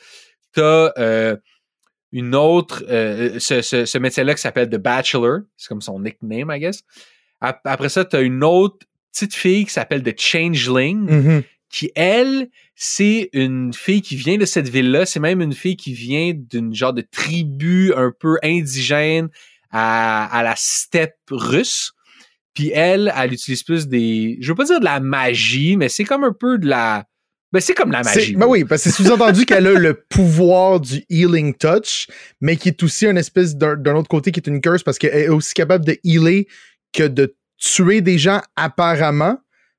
T'as 0.54 0.92
euh, 0.98 1.36
une 2.12 2.34
autre, 2.34 2.82
euh, 2.88 3.38
ce, 3.38 3.60
ce, 3.60 3.84
ce 3.84 3.98
médecin-là 3.98 4.34
qui 4.34 4.40
s'appelle 4.40 4.70
The 4.70 4.76
Bachelor. 4.76 5.40
C'est 5.58 5.68
comme 5.68 5.82
son 5.82 6.00
nickname, 6.00 6.50
I 6.50 6.58
guess. 6.58 6.82
Ap- 7.42 7.60
Après 7.64 7.90
ça, 7.90 8.04
t'as 8.06 8.22
une 8.22 8.42
autre 8.42 8.86
petite 9.12 9.34
fille 9.34 9.66
qui 9.66 9.72
s'appelle 9.72 10.02
The 10.02 10.18
Changeling 10.18 11.10
Mhm. 11.10 11.42
qui, 11.68 11.90
elle, 11.94 12.48
c'est 12.78 13.30
une 13.32 13.72
fille 13.72 14.02
qui 14.02 14.16
vient 14.16 14.36
de 14.36 14.44
cette 14.44 14.68
ville-là. 14.68 15.06
C'est 15.06 15.18
même 15.18 15.40
une 15.40 15.54
fille 15.54 15.78
qui 15.78 15.94
vient 15.94 16.34
d'une 16.34 16.74
genre 16.74 16.92
de 16.92 17.00
tribu 17.00 17.92
un 17.94 18.12
peu 18.16 18.36
indigène 18.42 19.28
à, 19.70 20.26
à 20.26 20.42
la 20.42 20.54
steppe 20.56 21.16
russe. 21.30 21.92
Puis 22.52 22.70
elle, 22.74 23.12
elle 23.16 23.32
utilise 23.32 23.62
plus 23.62 23.88
des... 23.88 24.36
Je 24.40 24.48
veux 24.48 24.54
pas 24.54 24.64
dire 24.64 24.78
de 24.78 24.84
la 24.84 25.00
magie, 25.00 25.76
mais 25.76 25.88
c'est 25.88 26.04
comme 26.04 26.22
un 26.22 26.34
peu 26.38 26.58
de 26.58 26.66
la 26.66 27.04
Ben, 27.50 27.60
c'est 27.60 27.74
comme 27.74 27.92
la 27.92 28.02
magie. 28.02 28.36
Ben 28.36 28.46
oui, 28.46 28.66
parce 28.66 28.84
que 28.84 28.90
c'est 28.90 29.02
sous-entendu 29.02 29.46
qu'elle 29.46 29.66
a 29.66 29.72
le 29.72 29.94
pouvoir 29.94 30.78
du 30.78 31.02
healing 31.08 31.54
touch, 31.54 32.08
mais 32.42 32.56
qui 32.56 32.68
est 32.68 32.82
aussi 32.82 33.06
une 33.06 33.18
espèce 33.18 33.56
d'un 33.56 33.94
autre 33.94 34.08
côté 34.08 34.32
qui 34.32 34.40
est 34.40 34.48
une 34.48 34.60
curse 34.60 34.82
parce 34.82 34.98
qu'elle 34.98 35.14
est 35.14 35.28
aussi 35.28 35.54
capable 35.54 35.86
de 35.86 35.98
healer 36.04 36.46
que 36.92 37.04
de 37.04 37.34
tuer 37.56 38.02
des 38.02 38.18
gens 38.18 38.42
apparemment. 38.54 39.38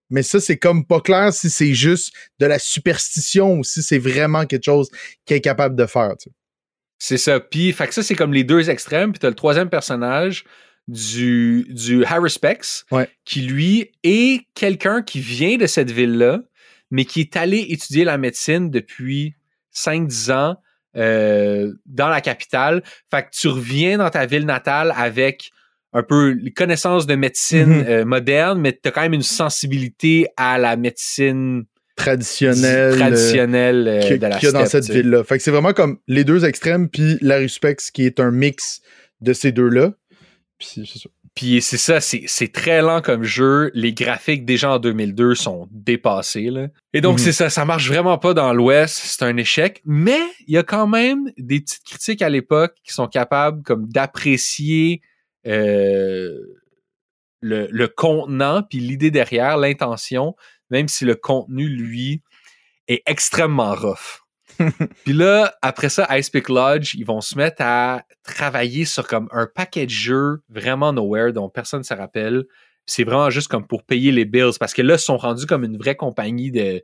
Mais 0.09 0.23
ça, 0.23 0.39
c'est 0.39 0.57
comme 0.57 0.85
pas 0.85 1.01
clair 1.01 1.33
si 1.33 1.49
c'est 1.49 1.73
juste 1.73 2.13
de 2.39 2.45
la 2.45 2.59
superstition 2.59 3.59
ou 3.59 3.63
si 3.63 3.83
c'est 3.83 3.97
vraiment 3.97 4.45
quelque 4.45 4.65
chose 4.65 4.89
qu'elle 5.25 5.37
est 5.37 5.41
capable 5.41 5.75
de 5.75 5.85
faire. 5.85 6.13
C'est 6.99 7.17
ça. 7.17 7.39
Puis, 7.39 7.71
fait 7.73 7.87
que 7.87 7.93
ça, 7.93 8.03
c'est 8.03 8.15
comme 8.15 8.33
les 8.33 8.43
deux 8.43 8.69
extrêmes. 8.69 9.11
Puis 9.11 9.19
t'as 9.19 9.29
le 9.29 9.35
troisième 9.35 9.69
personnage 9.69 10.45
du, 10.87 11.65
du 11.69 12.05
Harry 12.05 12.29
Specs, 12.29 12.85
qui 13.25 13.41
lui 13.41 13.91
est 14.03 14.45
quelqu'un 14.53 15.01
qui 15.01 15.19
vient 15.19 15.57
de 15.57 15.67
cette 15.67 15.91
ville-là, 15.91 16.41
mais 16.89 17.05
qui 17.05 17.19
est 17.19 17.35
allé 17.35 17.65
étudier 17.69 18.05
la 18.05 18.17
médecine 18.17 18.71
depuis 18.71 19.35
5-10 19.75 20.31
ans 20.31 20.55
euh, 20.95 21.73
dans 21.85 22.07
la 22.07 22.21
capitale. 22.21 22.81
Fait 23.11 23.23
que 23.23 23.29
tu 23.31 23.49
reviens 23.49 23.97
dans 23.97 24.09
ta 24.09 24.25
ville 24.25 24.45
natale 24.45 24.93
avec 24.95 25.51
un 25.93 26.03
peu 26.03 26.31
les 26.31 26.51
connaissances 26.51 27.07
de 27.07 27.15
médecine 27.15 27.81
mm-hmm. 27.81 27.89
euh, 27.89 28.05
moderne, 28.05 28.59
mais 28.59 28.73
tu 28.73 28.87
as 28.87 28.91
quand 28.91 29.01
même 29.01 29.13
une 29.13 29.23
sensibilité 29.23 30.27
à 30.37 30.57
la 30.57 30.75
médecine 30.75 31.65
traditionnelle, 31.95 32.95
traditionnelle 32.95 33.87
euh, 33.87 34.17
la 34.19 34.37
qu'il 34.37 34.47
y 34.47 34.49
a 34.49 34.51
dans 34.51 34.65
cette 34.65 34.89
ville-là. 34.89 35.23
Fait 35.23 35.37
que 35.37 35.43
c'est 35.43 35.51
vraiment 35.51 35.73
comme 35.73 35.97
les 36.07 36.23
deux 36.23 36.45
extrêmes, 36.45 36.89
puis 36.89 37.17
la 37.21 37.37
Ruspex 37.37 37.91
qui 37.91 38.05
est 38.05 38.19
un 38.19 38.31
mix 38.31 38.81
de 39.21 39.33
ces 39.33 39.51
deux-là. 39.51 39.93
Puis 41.37 41.61
c'est 41.61 41.77
ça. 41.77 41.99
C'est 42.01 42.51
très 42.51 42.81
lent 42.81 43.01
comme 43.01 43.23
jeu. 43.23 43.69
Les 43.73 43.93
graphiques 43.93 44.45
déjà 44.45 44.73
en 44.73 44.79
2002 44.79 45.35
sont 45.35 45.67
dépassés. 45.71 46.49
Là. 46.49 46.67
Et 46.93 47.01
donc, 47.01 47.19
mhm. 47.19 47.25
c'est 47.25 47.31
ça, 47.31 47.49
ça 47.49 47.63
marche 47.63 47.87
vraiment 47.87 48.17
pas 48.17 48.33
dans 48.33 48.53
l'Ouest. 48.53 48.95
C'est 48.95 49.23
un 49.23 49.37
échec. 49.37 49.81
Mais 49.85 50.19
il 50.47 50.55
y 50.55 50.57
a 50.57 50.63
quand 50.63 50.87
même 50.87 51.31
des 51.37 51.59
petites 51.59 51.83
critiques 51.83 52.21
à 52.21 52.29
l'époque 52.29 52.73
qui 52.83 52.91
sont 52.91 53.07
capables 53.07 53.61
comme 53.63 53.87
d'apprécier 53.87 55.01
euh, 55.45 56.35
le, 57.41 57.67
le 57.69 57.87
contenant, 57.87 58.63
puis 58.63 58.79
l'idée 58.79 59.11
derrière, 59.11 59.57
l'intention, 59.57 60.35
même 60.69 60.87
si 60.87 61.05
le 61.05 61.15
contenu, 61.15 61.67
lui, 61.67 62.23
est 62.87 63.03
extrêmement 63.05 63.75
rough. 63.75 64.23
Puis 65.03 65.13
là, 65.13 65.55
après 65.61 65.89
ça, 65.89 66.07
Ice 66.17 66.29
Pick 66.29 66.49
Lodge, 66.49 66.95
ils 66.95 67.05
vont 67.05 67.21
se 67.21 67.37
mettre 67.37 67.61
à 67.61 68.03
travailler 68.23 68.85
sur 68.85 69.07
comme 69.07 69.27
un 69.31 69.45
paquet 69.45 69.85
de 69.85 69.91
jeux 69.91 70.41
vraiment 70.49 70.93
nowhere 70.93 71.31
dont 71.31 71.49
personne 71.49 71.81
ne 71.81 71.85
se 71.85 71.93
rappelle. 71.93 72.45
C'est 72.85 73.03
vraiment 73.03 73.29
juste 73.29 73.49
comme 73.49 73.67
pour 73.67 73.83
payer 73.83 74.11
les 74.11 74.25
bills 74.25 74.57
parce 74.59 74.73
que 74.73 74.81
là, 74.81 74.95
ils 74.95 74.99
sont 74.99 75.17
rendus 75.17 75.45
comme 75.45 75.63
une 75.63 75.77
vraie 75.77 75.95
compagnie 75.95 76.51
de, 76.51 76.81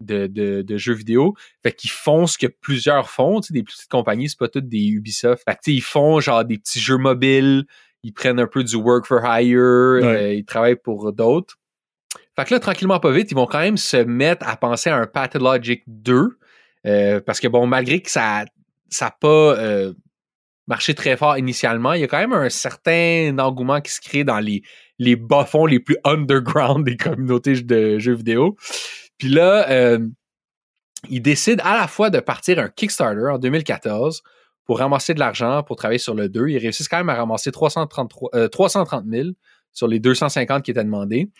de, 0.00 0.76
jeux 0.76 0.94
vidéo. 0.94 1.34
Fait 1.62 1.72
qu'ils 1.72 1.90
font 1.90 2.26
ce 2.26 2.38
que 2.38 2.46
plusieurs 2.46 3.10
font, 3.10 3.40
tu 3.40 3.48
sais, 3.48 3.54
des 3.54 3.62
petites 3.62 3.88
compagnies, 3.88 4.28
c'est 4.28 4.38
pas 4.38 4.48
toutes 4.48 4.68
des 4.68 4.86
Ubisoft. 4.86 5.44
Fait 5.48 5.54
que, 5.54 5.70
ils 5.70 5.82
font 5.82 6.20
genre 6.20 6.44
des 6.44 6.58
petits 6.58 6.80
jeux 6.80 6.98
mobiles, 6.98 7.64
ils 8.02 8.12
prennent 8.12 8.40
un 8.40 8.46
peu 8.46 8.64
du 8.64 8.76
work 8.76 9.06
for 9.06 9.20
hire, 9.24 9.58
euh, 9.58 10.34
ils 10.34 10.44
travaillent 10.44 10.76
pour 10.76 11.12
d'autres. 11.12 11.56
Fait 12.36 12.44
que 12.44 12.54
là, 12.54 12.60
tranquillement, 12.60 13.00
pas 13.00 13.10
vite, 13.10 13.30
ils 13.30 13.34
vont 13.34 13.46
quand 13.46 13.58
même 13.58 13.76
se 13.76 13.96
mettre 13.96 14.46
à 14.48 14.56
penser 14.56 14.90
à 14.90 14.96
un 14.96 15.06
Pathologic 15.06 15.82
2 15.86 16.38
euh, 16.86 17.20
parce 17.20 17.40
que 17.40 17.48
bon, 17.48 17.66
malgré 17.66 18.00
que 18.00 18.10
ça 18.10 18.44
n'a 19.00 19.10
pas 19.10 19.28
euh, 19.58 19.92
marché 20.66 20.94
très 20.94 21.16
fort 21.16 21.36
initialement, 21.36 21.94
il 21.94 22.00
y 22.00 22.04
a 22.04 22.06
quand 22.06 22.18
même 22.18 22.32
un 22.32 22.48
certain 22.48 23.36
engouement 23.38 23.80
qui 23.80 23.92
se 23.92 24.00
crée 24.00 24.24
dans 24.24 24.38
les, 24.38 24.62
les 24.98 25.16
bas-fonds 25.16 25.66
les 25.66 25.80
plus 25.80 25.96
underground 26.04 26.84
des 26.84 26.96
communautés 26.96 27.60
de 27.60 27.98
jeux 27.98 28.14
vidéo. 28.14 28.56
Puis 29.18 29.28
là, 29.28 29.68
euh, 29.70 29.98
ils 31.08 31.20
décident 31.20 31.62
à 31.64 31.76
la 31.76 31.86
fois 31.86 32.10
de 32.10 32.20
partir 32.20 32.58
un 32.58 32.68
Kickstarter 32.68 33.30
en 33.32 33.38
2014 33.38 34.22
pour 34.64 34.78
ramasser 34.78 35.14
de 35.14 35.20
l'argent 35.20 35.62
pour 35.62 35.76
travailler 35.76 35.98
sur 35.98 36.14
le 36.14 36.28
2. 36.28 36.48
Ils 36.48 36.58
réussissent 36.58 36.88
quand 36.88 36.98
même 36.98 37.08
à 37.08 37.14
ramasser 37.14 37.50
333, 37.52 38.48
330 38.48 39.04
000 39.08 39.28
sur 39.72 39.88
les 39.88 40.00
250 40.00 40.64
qui 40.64 40.70
étaient 40.70 40.84
demandés. 40.84 41.30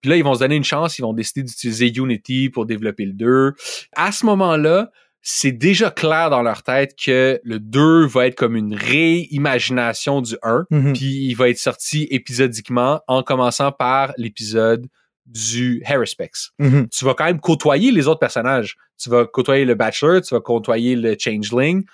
Puis 0.00 0.10
là, 0.10 0.16
ils 0.16 0.24
vont 0.24 0.34
se 0.34 0.40
donner 0.40 0.56
une 0.56 0.64
chance, 0.64 0.98
ils 0.98 1.02
vont 1.02 1.14
décider 1.14 1.42
d'utiliser 1.42 1.88
Unity 1.96 2.50
pour 2.50 2.66
développer 2.66 3.06
le 3.06 3.14
2. 3.14 3.54
À 3.96 4.12
ce 4.12 4.26
moment-là, 4.26 4.90
c'est 5.22 5.52
déjà 5.52 5.90
clair 5.90 6.28
dans 6.28 6.42
leur 6.42 6.62
tête 6.62 6.94
que 7.02 7.40
le 7.42 7.58
2 7.58 8.06
va 8.06 8.26
être 8.26 8.34
comme 8.34 8.56
une 8.56 8.74
réimagination 8.74 10.20
du 10.20 10.36
1, 10.42 10.66
mm-hmm. 10.70 10.92
puis 10.92 11.24
il 11.24 11.34
va 11.34 11.48
être 11.48 11.58
sorti 11.58 12.06
épisodiquement 12.10 13.00
en 13.08 13.22
commençant 13.22 13.72
par 13.72 14.12
l'épisode 14.18 14.86
du 15.26 15.82
Harrispex. 15.86 16.50
Mm-hmm. 16.60 16.88
Tu 16.90 17.04
vas 17.04 17.14
quand 17.14 17.24
même 17.24 17.40
côtoyer 17.40 17.90
les 17.90 18.08
autres 18.08 18.20
personnages. 18.20 18.76
Tu 18.98 19.10
vas 19.10 19.26
côtoyer 19.26 19.64
le 19.64 19.74
Bachelor, 19.74 20.20
tu 20.22 20.34
vas 20.34 20.40
côtoyer 20.40 20.96
le 20.96 21.16
Changeling, 21.18 21.84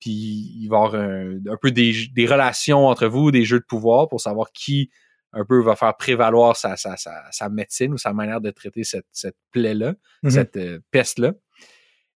puis 0.00 0.10
il 0.10 0.68
va 0.68 0.76
y 0.76 0.84
avoir 0.86 0.94
un, 0.94 1.56
peu 1.60 1.70
des, 1.70 1.94
des, 2.14 2.26
relations 2.26 2.86
entre 2.86 3.06
vous, 3.06 3.30
des 3.30 3.44
jeux 3.44 3.60
de 3.60 3.64
pouvoir 3.64 4.08
pour 4.08 4.20
savoir 4.20 4.52
qui 4.52 4.90
un 5.32 5.44
peu 5.44 5.60
va 5.60 5.76
faire 5.76 5.96
prévaloir 5.96 6.56
sa, 6.56 6.76
sa, 6.76 6.96
sa, 6.96 7.48
médecine 7.48 7.92
ou 7.92 7.98
sa 7.98 8.12
manière 8.12 8.40
de 8.40 8.50
traiter 8.50 8.84
cette, 8.84 9.06
cette 9.10 9.36
plaie-là, 9.50 9.94
mm-hmm. 10.22 10.30
cette 10.30 10.56
euh, 10.56 10.78
peste-là. 10.90 11.32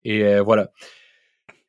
Et 0.03 0.23
euh, 0.23 0.41
voilà. 0.41 0.69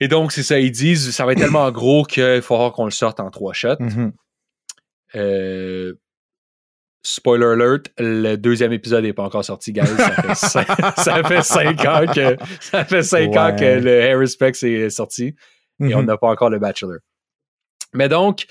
Et 0.01 0.09
donc, 0.09 0.31
c'est 0.31 0.43
ça, 0.43 0.61
ils 0.61 0.71
disent, 0.71 1.11
ça 1.11 1.25
va 1.25 1.33
être 1.33 1.39
tellement 1.39 1.71
gros 1.73 2.05
qu'il 2.05 2.43
faudra 2.43 2.71
qu'on 2.71 2.85
le 2.85 2.91
sorte 2.91 3.19
en 3.19 3.31
trois 3.31 3.53
shots. 3.53 3.81
Mm-hmm. 3.81 4.13
Euh, 5.17 5.95
spoiler 7.03 7.47
alert, 7.47 7.91
le 7.99 8.37
deuxième 8.37 8.73
épisode 8.73 9.05
n'est 9.05 9.13
pas 9.13 9.25
encore 9.25 9.45
sorti, 9.45 9.73
guys. 9.73 9.87
Ça 10.35 10.65
fait 10.65 11.43
cinq, 11.43 11.85
ans 11.85 12.05
que 12.13 12.37
ça 12.61 12.85
fait 12.85 13.03
cinq 13.03 13.37
ans 13.37 13.55
que 13.57 13.81
le 13.81 14.03
Harry 14.03 14.29
Specs 14.29 14.63
est 14.63 14.91
sorti 14.91 15.35
et 15.81 15.95
on 15.95 16.03
mm-hmm. 16.03 16.05
n'a 16.05 16.17
pas 16.17 16.29
encore 16.29 16.51
le 16.51 16.59
Bachelor. 16.59 16.99
Mais 17.95 18.09
donc, 18.09 18.47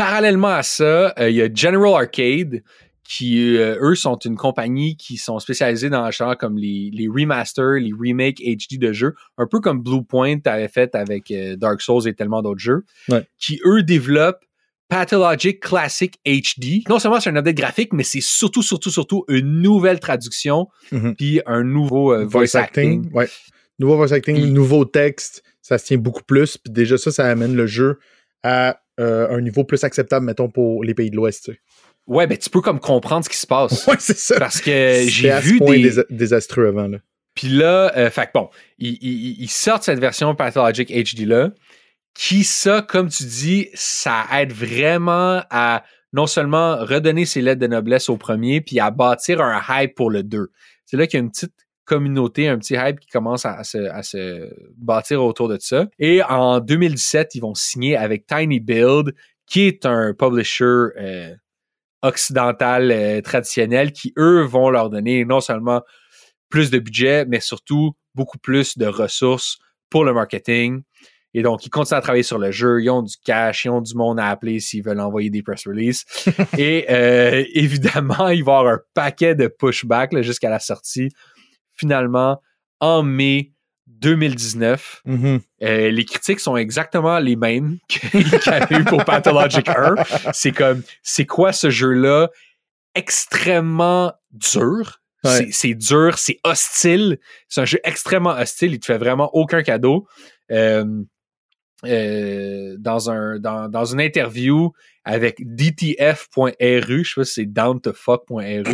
Parallèlement 0.00 0.48
à 0.48 0.62
ça, 0.62 1.12
euh, 1.18 1.28
il 1.28 1.36
y 1.36 1.42
a 1.42 1.48
General 1.52 1.92
Arcade 1.92 2.62
qui, 3.04 3.58
euh, 3.58 3.76
eux, 3.82 3.94
sont 3.94 4.16
une 4.16 4.34
compagnie 4.34 4.96
qui 4.96 5.18
sont 5.18 5.38
spécialisés 5.40 5.90
dans 5.90 6.10
genre 6.10 6.38
comme 6.38 6.56
les, 6.56 6.90
les 6.90 7.06
remasters, 7.06 7.80
les 7.80 7.92
remakes 7.92 8.40
HD 8.40 8.78
de 8.78 8.94
jeux, 8.94 9.14
un 9.36 9.46
peu 9.46 9.60
comme 9.60 9.82
Bluepoint 9.82 10.38
avait 10.46 10.68
fait 10.68 10.94
avec 10.94 11.30
euh, 11.30 11.54
Dark 11.56 11.82
Souls 11.82 12.08
et 12.08 12.14
tellement 12.14 12.40
d'autres 12.40 12.60
jeux, 12.60 12.86
qui, 13.38 13.60
eux, 13.66 13.82
développent 13.82 14.42
Pathologic 14.90 15.60
Classic 15.60 16.14
HD. 16.26 16.86
Non 16.88 16.98
seulement 16.98 17.20
c'est 17.20 17.30
un 17.30 17.36
update 17.36 17.56
graphique, 17.56 17.92
mais 17.94 18.02
c'est 18.02 18.20
surtout, 18.20 18.62
surtout, 18.62 18.90
surtout 18.90 19.24
une 19.28 19.62
nouvelle 19.62 20.00
traduction, 20.00 20.68
mm-hmm. 20.92 21.14
puis 21.14 21.40
un 21.46 21.64
nouveau 21.64 22.26
voice, 22.26 22.54
acting. 22.54 23.10
Ouais. 23.12 23.28
Nouveau 23.78 23.96
voice 23.96 24.12
acting, 24.12 24.52
nouveau 24.52 24.84
texte, 24.84 25.42
ça 25.62 25.78
se 25.78 25.86
tient 25.86 25.96
beaucoup 25.96 26.22
plus, 26.22 26.58
puis 26.58 26.70
déjà 26.70 26.98
ça, 26.98 27.10
ça 27.10 27.24
amène 27.26 27.54
le 27.54 27.66
jeu 27.66 27.98
à 28.42 28.80
euh, 29.00 29.28
un 29.30 29.40
niveau 29.40 29.64
plus 29.64 29.82
acceptable, 29.84 30.26
mettons, 30.26 30.50
pour 30.50 30.84
les 30.84 30.94
pays 30.94 31.10
de 31.10 31.16
l'Ouest. 31.16 31.50
Ouais, 32.06 32.26
ben 32.26 32.36
tu 32.36 32.50
peux 32.50 32.60
comme 32.60 32.80
comprendre 32.80 33.24
ce 33.24 33.30
qui 33.30 33.36
se 33.36 33.46
passe. 33.46 33.86
Ouais, 33.88 33.96
c'est 33.98 34.18
ça. 34.18 34.38
Parce 34.38 34.60
que 34.60 35.04
j'ai 35.06 35.38
vu 35.40 35.60
des... 35.60 35.92
désastreux 36.10 36.66
avant, 36.66 36.88
là. 36.88 36.98
Puis 37.34 37.48
là, 37.48 37.96
euh, 37.96 38.10
fait 38.10 38.28
bon, 38.34 38.50
ils, 38.78 39.48
sortent 39.48 39.84
cette 39.84 40.00
version 40.00 40.34
Pathologic 40.34 40.90
HD-là, 40.90 41.52
qui, 42.14 42.44
ça, 42.44 42.82
comme 42.82 43.08
tu 43.08 43.24
dis, 43.24 43.68
ça 43.74 44.26
aide 44.32 44.52
vraiment 44.52 45.42
à 45.50 45.84
non 46.12 46.26
seulement 46.26 46.76
redonner 46.76 47.24
ses 47.24 47.40
lettres 47.40 47.60
de 47.60 47.66
noblesse 47.66 48.08
au 48.08 48.16
premier, 48.16 48.60
puis 48.60 48.80
à 48.80 48.90
bâtir 48.90 49.40
un 49.40 49.60
hype 49.68 49.94
pour 49.94 50.10
le 50.10 50.22
2. 50.22 50.50
C'est 50.84 50.96
là 50.96 51.06
qu'il 51.06 51.18
y 51.18 51.22
a 51.22 51.24
une 51.24 51.30
petite 51.30 51.54
communauté, 51.84 52.48
un 52.48 52.58
petit 52.58 52.74
hype 52.74 53.00
qui 53.00 53.08
commence 53.08 53.44
à, 53.44 53.64
se, 53.64 54.52
bâtir 54.76 55.24
autour 55.24 55.48
de 55.48 55.58
ça. 55.60 55.86
Et 55.98 56.22
en 56.22 56.60
2017, 56.60 57.34
ils 57.34 57.40
vont 57.40 57.54
signer 57.54 57.96
avec 57.96 58.26
Tiny 58.26 58.60
Build, 58.60 59.14
qui 59.46 59.62
est 59.62 59.86
un 59.86 60.14
publisher 60.14 60.64
euh, 60.64 61.34
occidental 62.02 62.92
euh, 62.92 63.20
traditionnel, 63.22 63.92
qui 63.92 64.12
eux 64.18 64.42
vont 64.42 64.70
leur 64.70 64.90
donner 64.90 65.24
non 65.24 65.40
seulement 65.40 65.82
plus 66.48 66.70
de 66.70 66.78
budget, 66.78 67.24
mais 67.26 67.40
surtout 67.40 67.92
beaucoup 68.14 68.38
plus 68.38 68.78
de 68.78 68.86
ressources 68.86 69.58
pour 69.90 70.04
le 70.04 70.12
marketing. 70.12 70.82
Et 71.32 71.42
donc, 71.42 71.64
ils 71.64 71.70
continuent 71.70 71.98
à 71.98 72.00
travailler 72.00 72.22
sur 72.22 72.38
le 72.38 72.50
jeu, 72.50 72.82
ils 72.82 72.90
ont 72.90 73.02
du 73.02 73.14
cash, 73.24 73.64
ils 73.64 73.70
ont 73.70 73.80
du 73.80 73.94
monde 73.94 74.18
à 74.18 74.28
appeler 74.28 74.58
s'ils 74.58 74.82
veulent 74.82 75.00
envoyer 75.00 75.30
des 75.30 75.42
press 75.42 75.66
releases. 75.66 76.04
Et 76.58 76.86
euh, 76.90 77.44
évidemment, 77.54 78.28
il 78.28 78.44
va 78.44 78.52
y 78.52 78.56
avoir 78.56 78.66
un 78.66 78.80
paquet 78.94 79.34
de 79.34 79.46
pushback 79.46 80.20
jusqu'à 80.22 80.50
la 80.50 80.58
sortie 80.58 81.08
finalement 81.76 82.40
en 82.80 83.02
mai 83.02 83.52
2019. 83.86 85.02
Mm-hmm. 85.06 85.40
Euh, 85.62 85.90
les 85.90 86.04
critiques 86.04 86.40
sont 86.40 86.56
exactement 86.56 87.18
les 87.18 87.36
mêmes 87.36 87.78
qu'il 87.88 88.20
y 88.20 88.48
a 88.48 88.78
eu 88.78 88.84
pour 88.84 89.04
Pathologic 89.04 89.68
1. 89.68 89.94
C'est 90.32 90.52
comme, 90.52 90.82
c'est 91.02 91.26
quoi 91.26 91.52
ce 91.52 91.70
jeu-là? 91.70 92.28
Extrêmement 92.94 94.12
dur. 94.32 95.00
C'est 95.50 95.74
dur, 95.74 96.16
c'est 96.16 96.38
hostile. 96.44 97.18
C'est 97.48 97.60
un 97.60 97.66
jeu 97.66 97.78
extrêmement 97.84 98.30
hostile. 98.30 98.72
Il 98.72 98.80
te 98.80 98.86
fait 98.86 98.98
vraiment 98.98 99.30
aucun 99.34 99.62
cadeau. 99.62 100.06
Euh, 100.50 100.84
euh, 101.84 102.76
dans, 102.78 103.10
un, 103.10 103.38
dans, 103.38 103.68
dans, 103.68 103.84
une 103.84 104.00
interview 104.00 104.72
avec 105.04 105.36
DTF.ru, 105.40 107.04
je 107.04 107.08
sais 107.08 107.20
pas 107.20 107.24
si 107.24 107.32
c'est 107.32 107.46
downtofuck.ru. 107.46 108.64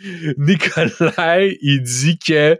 Nicolas, 0.38 1.44
il 1.60 1.82
dit 1.82 2.18
que, 2.18 2.58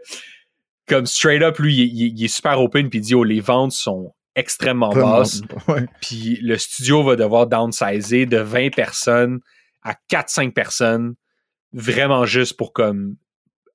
comme 0.87 1.05
straight 1.05 1.41
up, 1.41 1.57
lui, 1.57 1.75
il, 1.75 2.17
il 2.17 2.23
est 2.23 2.27
super 2.27 2.61
open, 2.61 2.89
puis 2.89 2.99
il 2.99 3.01
dit, 3.01 3.15
oh, 3.15 3.23
les 3.23 3.41
ventes 3.41 3.71
sont 3.71 4.13
extrêmement 4.35 4.93
basses. 4.93 5.41
Puis 6.01 6.39
le 6.41 6.57
studio 6.57 7.03
va 7.03 7.15
devoir 7.15 7.47
downsizer 7.47 8.25
de 8.25 8.37
20 8.37 8.73
personnes 8.73 9.39
à 9.83 9.95
4-5 10.11 10.53
personnes, 10.53 11.15
vraiment 11.73 12.25
juste 12.25 12.57
pour 12.57 12.73
comme 12.73 13.15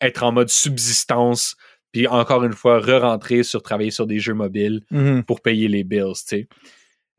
être 0.00 0.22
en 0.22 0.32
mode 0.32 0.48
subsistance, 0.48 1.56
puis 1.94 2.08
encore 2.08 2.42
une 2.44 2.52
fois, 2.52 2.80
re-rentrer 2.80 3.44
sur 3.44 3.62
travailler 3.62 3.92
sur 3.92 4.06
des 4.06 4.18
jeux 4.18 4.34
mobiles 4.34 4.82
Mhm. 4.90 5.22
pour 5.22 5.40
payer 5.40 5.68
les 5.68 5.84
bills, 5.84 6.12
tu 6.16 6.22
sais. 6.26 6.48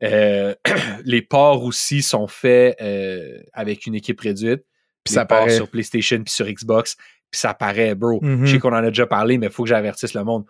Euh, 0.04 0.54
les 1.06 1.22
ports 1.22 1.64
aussi 1.64 2.02
sont 2.02 2.26
faits 2.26 2.76
euh, 2.82 3.38
avec 3.54 3.86
une 3.86 3.94
équipe 3.94 4.20
réduite. 4.20 4.62
Puis 5.02 5.14
ça 5.14 5.24
paraît. 5.24 5.56
sur 5.56 5.70
PlayStation 5.70 6.22
puis 6.22 6.34
sur 6.34 6.46
Xbox. 6.46 6.96
Puis 7.30 7.40
ça 7.40 7.54
paraît, 7.54 7.94
bro. 7.94 8.20
Mhm. 8.22 8.44
Je 8.44 8.52
sais 8.52 8.58
qu'on 8.58 8.68
en 8.72 8.74
a 8.84 8.88
déjà 8.88 9.06
parlé, 9.06 9.38
mais 9.38 9.46
il 9.46 9.52
faut 9.52 9.62
que 9.62 9.68
j'avertisse 9.70 10.12
le 10.12 10.22
monde. 10.24 10.44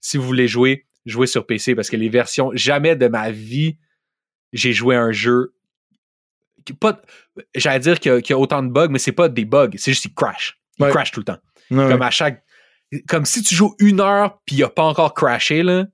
Si 0.00 0.16
vous 0.16 0.24
voulez 0.24 0.48
jouer, 0.48 0.86
jouez 1.04 1.26
sur 1.26 1.44
PC 1.46 1.74
parce 1.74 1.90
que 1.90 1.96
les 1.96 2.08
versions, 2.08 2.50
jamais 2.54 2.96
de 2.96 3.08
ma 3.08 3.30
vie, 3.30 3.76
j'ai 4.54 4.72
joué 4.72 4.96
à 4.96 5.02
un 5.02 5.12
jeu. 5.12 5.52
Pas, 6.80 7.00
j'allais 7.54 7.80
dire 7.80 8.00
qu'il 8.00 8.12
y, 8.12 8.14
a- 8.14 8.20
qu'il 8.22 8.30
y 8.30 8.34
a 8.34 8.38
autant 8.38 8.62
de 8.62 8.70
bugs, 8.70 8.88
mais 8.90 8.98
c'est 8.98 9.12
pas 9.12 9.28
des 9.28 9.44
bugs, 9.44 9.70
c'est 9.76 9.90
juste 9.92 10.02
qu'il 10.02 10.14
crash. 10.14 10.58
Il 10.78 10.84
Ouais. 10.84 10.90
crash 10.90 11.10
tout 11.12 11.20
le 11.20 11.24
temps. 11.24 11.38
Ouais. 11.70 11.88
Comme 11.88 12.02
à 12.02 12.10
chaque. 12.10 12.42
Comme 13.08 13.24
si 13.24 13.42
tu 13.42 13.54
joues 13.54 13.74
une 13.80 14.00
heure 14.00 14.38
puis 14.46 14.56
il 14.56 14.64
a 14.64 14.68
pas 14.68 14.84
encore 14.84 15.12
crashé, 15.14 15.62
là. 15.62 15.86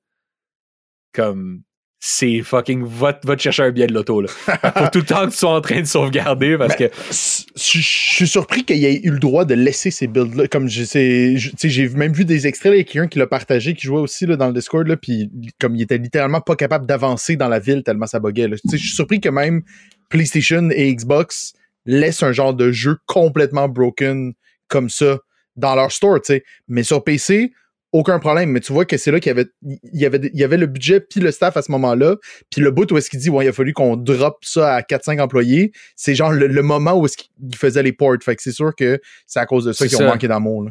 Comme. 1.12 1.62
C'est 2.04 2.42
fucking. 2.42 2.84
Va, 2.84 3.16
va 3.22 3.36
te 3.36 3.42
chercher 3.42 3.62
un 3.62 3.70
billet 3.70 3.86
de 3.86 3.94
l'auto, 3.94 4.20
là. 4.20 4.28
Faut 4.76 4.88
tout 4.92 4.98
le 4.98 5.04
temps 5.04 5.24
que 5.24 5.30
tu 5.30 5.36
sois 5.36 5.54
en 5.54 5.60
train 5.60 5.80
de 5.80 5.86
sauvegarder 5.86 6.58
parce 6.58 6.74
que. 6.74 6.84
S- 7.10 7.46
Je 7.54 7.80
suis 7.80 8.26
surpris 8.26 8.64
qu'il 8.64 8.84
ait 8.84 9.00
eu 9.04 9.10
le 9.10 9.20
droit 9.20 9.44
de 9.44 9.54
laisser 9.54 9.92
ces. 9.92 10.10
Comme 10.50 10.68
sais, 10.68 11.36
je- 11.36 11.50
tu 11.50 11.56
sais, 11.58 11.68
j'ai 11.68 11.88
même 11.90 12.12
vu 12.12 12.24
des 12.24 12.48
extraits, 12.48 12.70
là, 12.72 12.76
il 12.76 12.80
y 12.80 12.82
a 12.82 12.84
quelqu'un 12.84 13.06
qui 13.06 13.20
l'a 13.20 13.28
partagé, 13.28 13.74
qui 13.74 13.86
jouait 13.86 14.00
aussi 14.00 14.26
là, 14.26 14.34
dans 14.34 14.48
le 14.48 14.52
Discord, 14.52 14.84
là, 14.88 14.96
puis 14.96 15.30
comme 15.60 15.76
il 15.76 15.82
était 15.82 15.96
littéralement 15.98 16.40
pas 16.40 16.56
capable 16.56 16.86
d'avancer 16.86 17.36
dans 17.36 17.48
la 17.48 17.60
ville 17.60 17.84
tellement 17.84 18.06
ça 18.06 18.18
buguait. 18.18 18.48
là. 18.48 18.56
Je 18.64 18.76
suis 18.76 18.88
surpris 18.96 19.20
que 19.20 19.28
même 19.28 19.62
PlayStation 20.08 20.70
et 20.70 20.92
Xbox 20.92 21.52
laissent 21.86 22.24
un 22.24 22.32
genre 22.32 22.52
de 22.54 22.72
jeu 22.72 22.96
complètement 23.06 23.68
broken 23.68 24.32
comme 24.66 24.90
ça 24.90 25.18
dans 25.56 25.74
leur 25.74 25.92
store, 25.92 26.20
tu 26.20 26.34
sais. 26.34 26.44
Mais 26.68 26.82
sur 26.82 27.04
PC, 27.04 27.52
aucun 27.92 28.18
problème. 28.18 28.50
Mais 28.50 28.60
tu 28.60 28.72
vois 28.72 28.84
que 28.86 28.96
c'est 28.96 29.10
là 29.10 29.20
qu'il 29.20 29.28
y 29.30 29.32
avait, 29.32 29.46
il 29.62 29.78
y 30.00 30.06
avait, 30.06 30.30
il 30.32 30.40
y 30.40 30.44
avait 30.44 30.56
le 30.56 30.66
budget 30.66 31.00
puis 31.00 31.20
le 31.20 31.30
staff 31.30 31.56
à 31.58 31.62
ce 31.62 31.70
moment-là. 31.72 32.16
Puis 32.50 32.60
le 32.62 32.70
bout 32.70 32.90
où 32.90 32.96
est-ce 32.96 33.10
qu'il 33.10 33.20
dit, 33.20 33.28
ouais, 33.28 33.44
il 33.44 33.48
a 33.48 33.52
fallu 33.52 33.72
qu'on 33.74 33.96
drop 33.96 34.38
ça 34.42 34.74
à 34.76 34.80
4-5 34.80 35.20
employés, 35.20 35.72
c'est 35.94 36.14
genre 36.14 36.32
le, 36.32 36.46
le 36.46 36.62
moment 36.62 36.94
où 36.94 37.04
est-ce 37.04 37.16
qu'il 37.18 37.28
faisait 37.54 37.82
les 37.82 37.92
ports. 37.92 38.16
Fait 38.22 38.34
que 38.36 38.42
c'est 38.42 38.52
sûr 38.52 38.74
que 38.74 38.98
c'est 39.26 39.40
à 39.40 39.46
cause 39.46 39.64
de 39.66 39.72
ça 39.72 39.86
qu'ils 39.86 39.96
ont 40.02 40.06
manqué 40.12 40.26
d'amour. 40.28 40.64
là. 40.64 40.70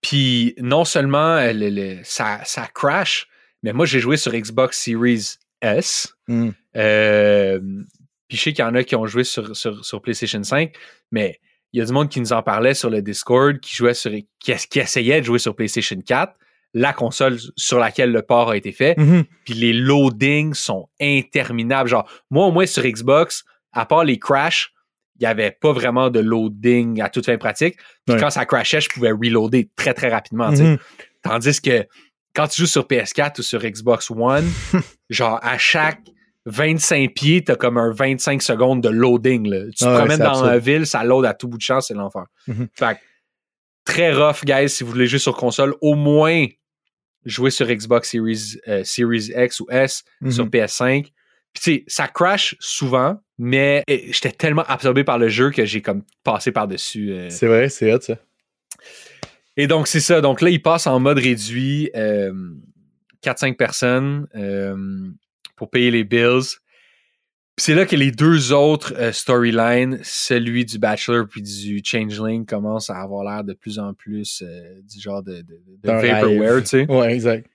Puis 0.00 0.54
non 0.58 0.84
seulement 0.84 1.40
le- 1.52 1.70
le- 1.70 1.98
ça, 2.04 2.40
ça 2.44 2.68
crash, 2.72 3.26
mais 3.64 3.72
moi 3.72 3.84
j'ai 3.84 3.98
joué 3.98 4.16
sur 4.16 4.32
Xbox 4.32 4.80
Series 4.80 5.38
S. 5.60 6.14
Mm. 6.28 6.50
Euh, 6.76 7.58
puis 8.28 8.36
je 8.36 8.42
sais 8.44 8.52
qu'il 8.52 8.64
y 8.64 8.68
en 8.68 8.74
a 8.76 8.84
qui 8.84 8.94
ont 8.94 9.06
joué 9.06 9.24
sur, 9.24 9.56
sur, 9.56 9.84
sur 9.84 10.00
PlayStation 10.00 10.42
5, 10.44 10.72
mais 11.10 11.40
il 11.72 11.78
y 11.80 11.82
a 11.82 11.84
du 11.86 11.92
monde 11.92 12.08
qui 12.08 12.20
nous 12.20 12.32
en 12.32 12.42
parlait 12.42 12.74
sur 12.74 12.90
le 12.90 13.02
Discord, 13.02 13.58
qui 13.60 13.76
jouait 13.76 13.94
sur 13.94 14.10
qui, 14.40 14.52
qui 14.70 14.78
essayait 14.78 15.20
de 15.20 15.26
jouer 15.26 15.38
sur 15.38 15.54
PlayStation 15.54 15.96
4, 16.04 16.32
la 16.74 16.92
console 16.92 17.38
sur 17.56 17.78
laquelle 17.78 18.12
le 18.12 18.22
port 18.22 18.50
a 18.50 18.56
été 18.56 18.72
fait. 18.72 18.96
Mhm. 18.98 19.24
Puis 19.44 19.54
les 19.54 19.72
loadings 19.72 20.54
sont 20.54 20.88
interminables. 21.00 21.88
Genre, 21.88 22.08
moi, 22.30 22.46
au 22.46 22.52
moins 22.52 22.66
sur 22.66 22.82
Xbox, 22.84 23.44
à 23.72 23.86
part 23.86 24.04
les 24.04 24.18
crashs, 24.18 24.72
il 25.16 25.24
n'y 25.24 25.26
avait 25.26 25.50
pas 25.50 25.72
vraiment 25.72 26.10
de 26.10 26.20
loading 26.20 27.00
à 27.00 27.08
toute 27.08 27.26
fin 27.26 27.36
pratique. 27.38 27.76
Puis 28.06 28.14
Ouais. 28.14 28.20
quand 28.20 28.30
ça 28.30 28.46
crashait, 28.46 28.80
je 28.80 28.88
pouvais 28.88 29.10
reloader 29.10 29.68
très, 29.76 29.92
très 29.94 30.08
rapidement. 30.08 30.50
Mhm. 30.52 30.78
Tandis 31.22 31.60
que 31.60 31.86
quand 32.34 32.46
tu 32.48 32.60
joues 32.62 32.66
sur 32.68 32.86
PS4 32.86 33.40
ou 33.40 33.42
sur 33.42 33.60
Xbox 33.60 34.10
One, 34.10 34.48
genre 35.10 35.40
à 35.42 35.58
chaque 35.58 36.00
25 36.48 37.14
pieds, 37.14 37.44
t'as 37.44 37.56
comme 37.56 37.78
un 37.78 37.90
25 37.92 38.42
secondes 38.42 38.82
de 38.82 38.88
loading. 38.88 39.48
là. 39.48 39.64
Tu 39.66 39.72
te 39.72 39.84
Ah 39.84 39.98
promènes 39.98 40.18
dans 40.18 40.30
absurde. 40.30 40.46
la 40.46 40.58
ville, 40.58 40.86
ça 40.86 41.04
load 41.04 41.24
à 41.26 41.34
tout 41.34 41.48
bout 41.48 41.56
de 41.58 41.62
champ, 41.62 41.80
c'est 41.80 41.94
l'enfer. 41.94 42.24
Mhm. 42.46 42.68
Fait 42.74 42.94
que, 42.94 43.00
très 43.84 44.12
rough, 44.12 44.44
guys, 44.44 44.68
si 44.68 44.84
vous 44.84 44.90
voulez 44.90 45.06
jouer 45.06 45.18
sur 45.18 45.36
console, 45.36 45.74
au 45.80 45.94
moins 45.94 46.46
jouer 47.24 47.50
sur 47.50 47.66
Xbox 47.66 48.10
Series, 48.10 48.56
euh, 48.68 48.82
Series 48.84 49.30
X 49.36 49.60
ou 49.60 49.66
S, 49.70 50.04
Mhm. 50.20 50.30
sur 50.30 50.48
PS5. 50.48 51.12
Puis 51.52 51.62
tu 51.62 51.72
sais, 51.72 51.84
ça 51.86 52.06
crash 52.08 52.54
souvent, 52.60 53.18
mais 53.38 53.82
euh, 53.90 53.96
j'étais 54.10 54.30
tellement 54.32 54.64
absorbé 54.68 55.02
par 55.04 55.18
le 55.18 55.28
jeu 55.28 55.50
que 55.50 55.64
j'ai 55.64 55.82
comme 55.82 56.02
passé 56.22 56.52
par-dessus. 56.52 57.12
euh, 57.12 57.30
C'est 57.30 57.46
vrai, 57.46 57.68
c'est 57.68 57.92
hot 57.92 58.00
ça. 58.00 58.16
et 59.56 59.66
donc, 59.66 59.88
c'est 59.88 60.00
ça. 60.00 60.20
Donc 60.20 60.40
là, 60.40 60.50
il 60.50 60.62
passe 60.62 60.86
en 60.86 61.00
mode 61.00 61.18
réduit, 61.18 61.90
euh, 61.96 62.32
4-5 63.22 63.56
personnes 63.56 64.28
euh, 64.36 64.76
pour 65.58 65.70
payer 65.70 65.90
les 65.90 66.04
bills. 66.04 66.56
C'est 67.60 67.74
là 67.74 67.86
que 67.86 67.96
les 67.96 68.12
deux 68.12 68.52
autres 68.52 68.94
euh, 68.96 69.10
storylines, 69.10 69.98
celui 70.04 70.64
du 70.64 70.78
Bachelor 70.78 71.26
puis 71.28 71.42
du 71.42 71.80
Changeling, 71.84 72.46
commencent 72.46 72.88
à 72.88 72.98
avoir 73.00 73.24
l'air 73.24 73.42
de 73.42 73.52
plus 73.52 73.80
en 73.80 73.94
plus 73.94 74.42
euh, 74.46 74.80
du 74.82 75.00
genre 75.00 75.22
de, 75.24 75.42
de, 75.42 75.60
de 75.66 75.90
vaporware, 76.12 76.60
tu 76.62 76.66
sais. 76.68 76.86
Ouais, 76.88 77.12
exact. 77.12 77.50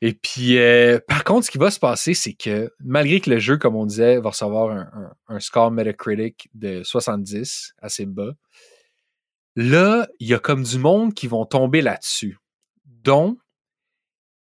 Et 0.00 0.12
puis, 0.14 0.58
euh, 0.58 0.98
par 1.06 1.24
contre, 1.24 1.46
ce 1.46 1.50
qui 1.50 1.58
va 1.58 1.70
se 1.70 1.78
passer, 1.78 2.14
c'est 2.14 2.32
que 2.32 2.72
malgré 2.80 3.20
que 3.20 3.28
le 3.30 3.38
jeu, 3.38 3.58
comme 3.58 3.76
on 3.76 3.84
disait, 3.86 4.18
va 4.18 4.30
recevoir 4.30 4.70
un, 4.70 4.90
un- 5.28 5.36
un 5.36 5.40
score 5.40 5.70
Metacritic 5.70 6.48
de 6.54 6.82
70, 6.82 7.74
assez 7.82 8.06
bas, 8.06 8.32
là, 9.56 10.08
il 10.20 10.28
y 10.28 10.34
a 10.34 10.38
comme 10.38 10.62
du 10.62 10.78
monde 10.78 11.14
qui 11.14 11.26
vont 11.26 11.44
tomber 11.46 11.80
là-dessus, 11.80 12.38
dont 12.86 13.36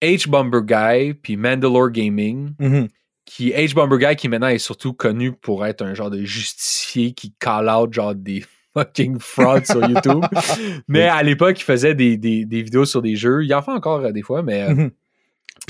H. 0.04 0.28
Bomber 0.28 0.60
Guy 0.64 1.14
puis 1.14 1.38
Mandalore 1.38 1.90
Gaming, 1.92 2.52
Mhm. 2.60 2.88
qui 3.26 3.52
H. 3.52 3.74
Bomber 3.74 3.98
Guy 4.06 4.16
qui 4.16 4.28
maintenant 4.30 4.48
est 4.50 4.58
surtout 4.58 4.94
connu 4.94 5.32
pour 5.32 5.66
être 5.66 5.82
un 5.84 5.94
genre 5.94 6.10
de 6.12 6.24
justicier 6.24 7.14
qui 7.14 7.34
call 7.40 7.70
out 7.70 7.94
genre 7.94 8.14
des 8.16 8.44
fucking 8.76 9.18
frauds 9.20 9.66
sur 9.66 9.88
YouTube. 9.88 10.24
Mais 10.88 11.04
à 11.08 11.22
l'époque, 11.24 11.60
il 11.60 11.64
faisait 11.64 11.94
des, 11.96 12.18
des- 12.18 12.46
des 12.46 12.62
vidéos 12.64 12.86
sur 12.86 13.02
des 13.02 13.16
jeux. 13.16 13.44
Il 13.46 13.54
en 13.54 13.62
fait 13.62 13.72
encore 13.72 14.00
euh, 14.02 14.12
des 14.12 14.22
fois, 14.24 14.42
mais 14.44 14.64
euh, 14.64 14.74
Mhm. 14.74 14.92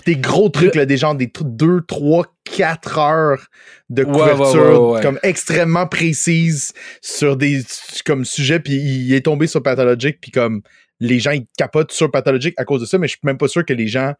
Des 0.07 0.15
gros 0.15 0.49
trucs, 0.49 0.73
là, 0.75 0.85
des 0.87 0.97
gens, 0.97 1.13
des 1.13 1.31
2, 1.39 1.81
3, 1.87 2.25
4 2.45 2.97
heures 2.97 3.47
de 3.89 4.03
couverture, 4.03 4.55
ouais, 4.55 4.69
ouais, 4.77 4.93
ouais. 4.95 5.01
comme 5.01 5.19
extrêmement 5.21 5.85
précises 5.85 6.73
sur 7.01 7.37
des 7.37 7.61
comme 8.05 8.25
sujets, 8.25 8.59
puis 8.59 8.73
il 8.73 9.13
est 9.13 9.21
tombé 9.25 9.45
sur 9.45 9.61
Pathologic, 9.61 10.19
puis 10.19 10.31
comme 10.31 10.61
les 11.05 11.19
gens, 11.19 11.31
ils 11.31 11.45
capotent 11.57 11.91
sur 11.91 12.09
Pathologic 12.09 12.53
à 12.57 12.65
cause 12.65 12.81
de 12.81 12.85
ça, 12.85 12.97
mais 12.97 13.07
je 13.07 13.11
suis 13.13 13.19
même 13.23 13.37
pas 13.37 13.47
sûr 13.47 13.65
que 13.65 13.73
les 13.73 13.87
gens 13.87 14.13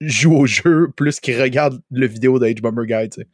jouent 0.00 0.36
au 0.36 0.46
jeu 0.46 0.88
plus 0.96 1.20
qu'ils 1.20 1.40
regardent 1.40 1.80
le 1.90 2.06
vidéo 2.06 2.38
de 2.38 2.46
H-Bomber 2.46 2.86
Guy, 2.86 3.08
tu 3.10 3.20
sais. 3.22 3.28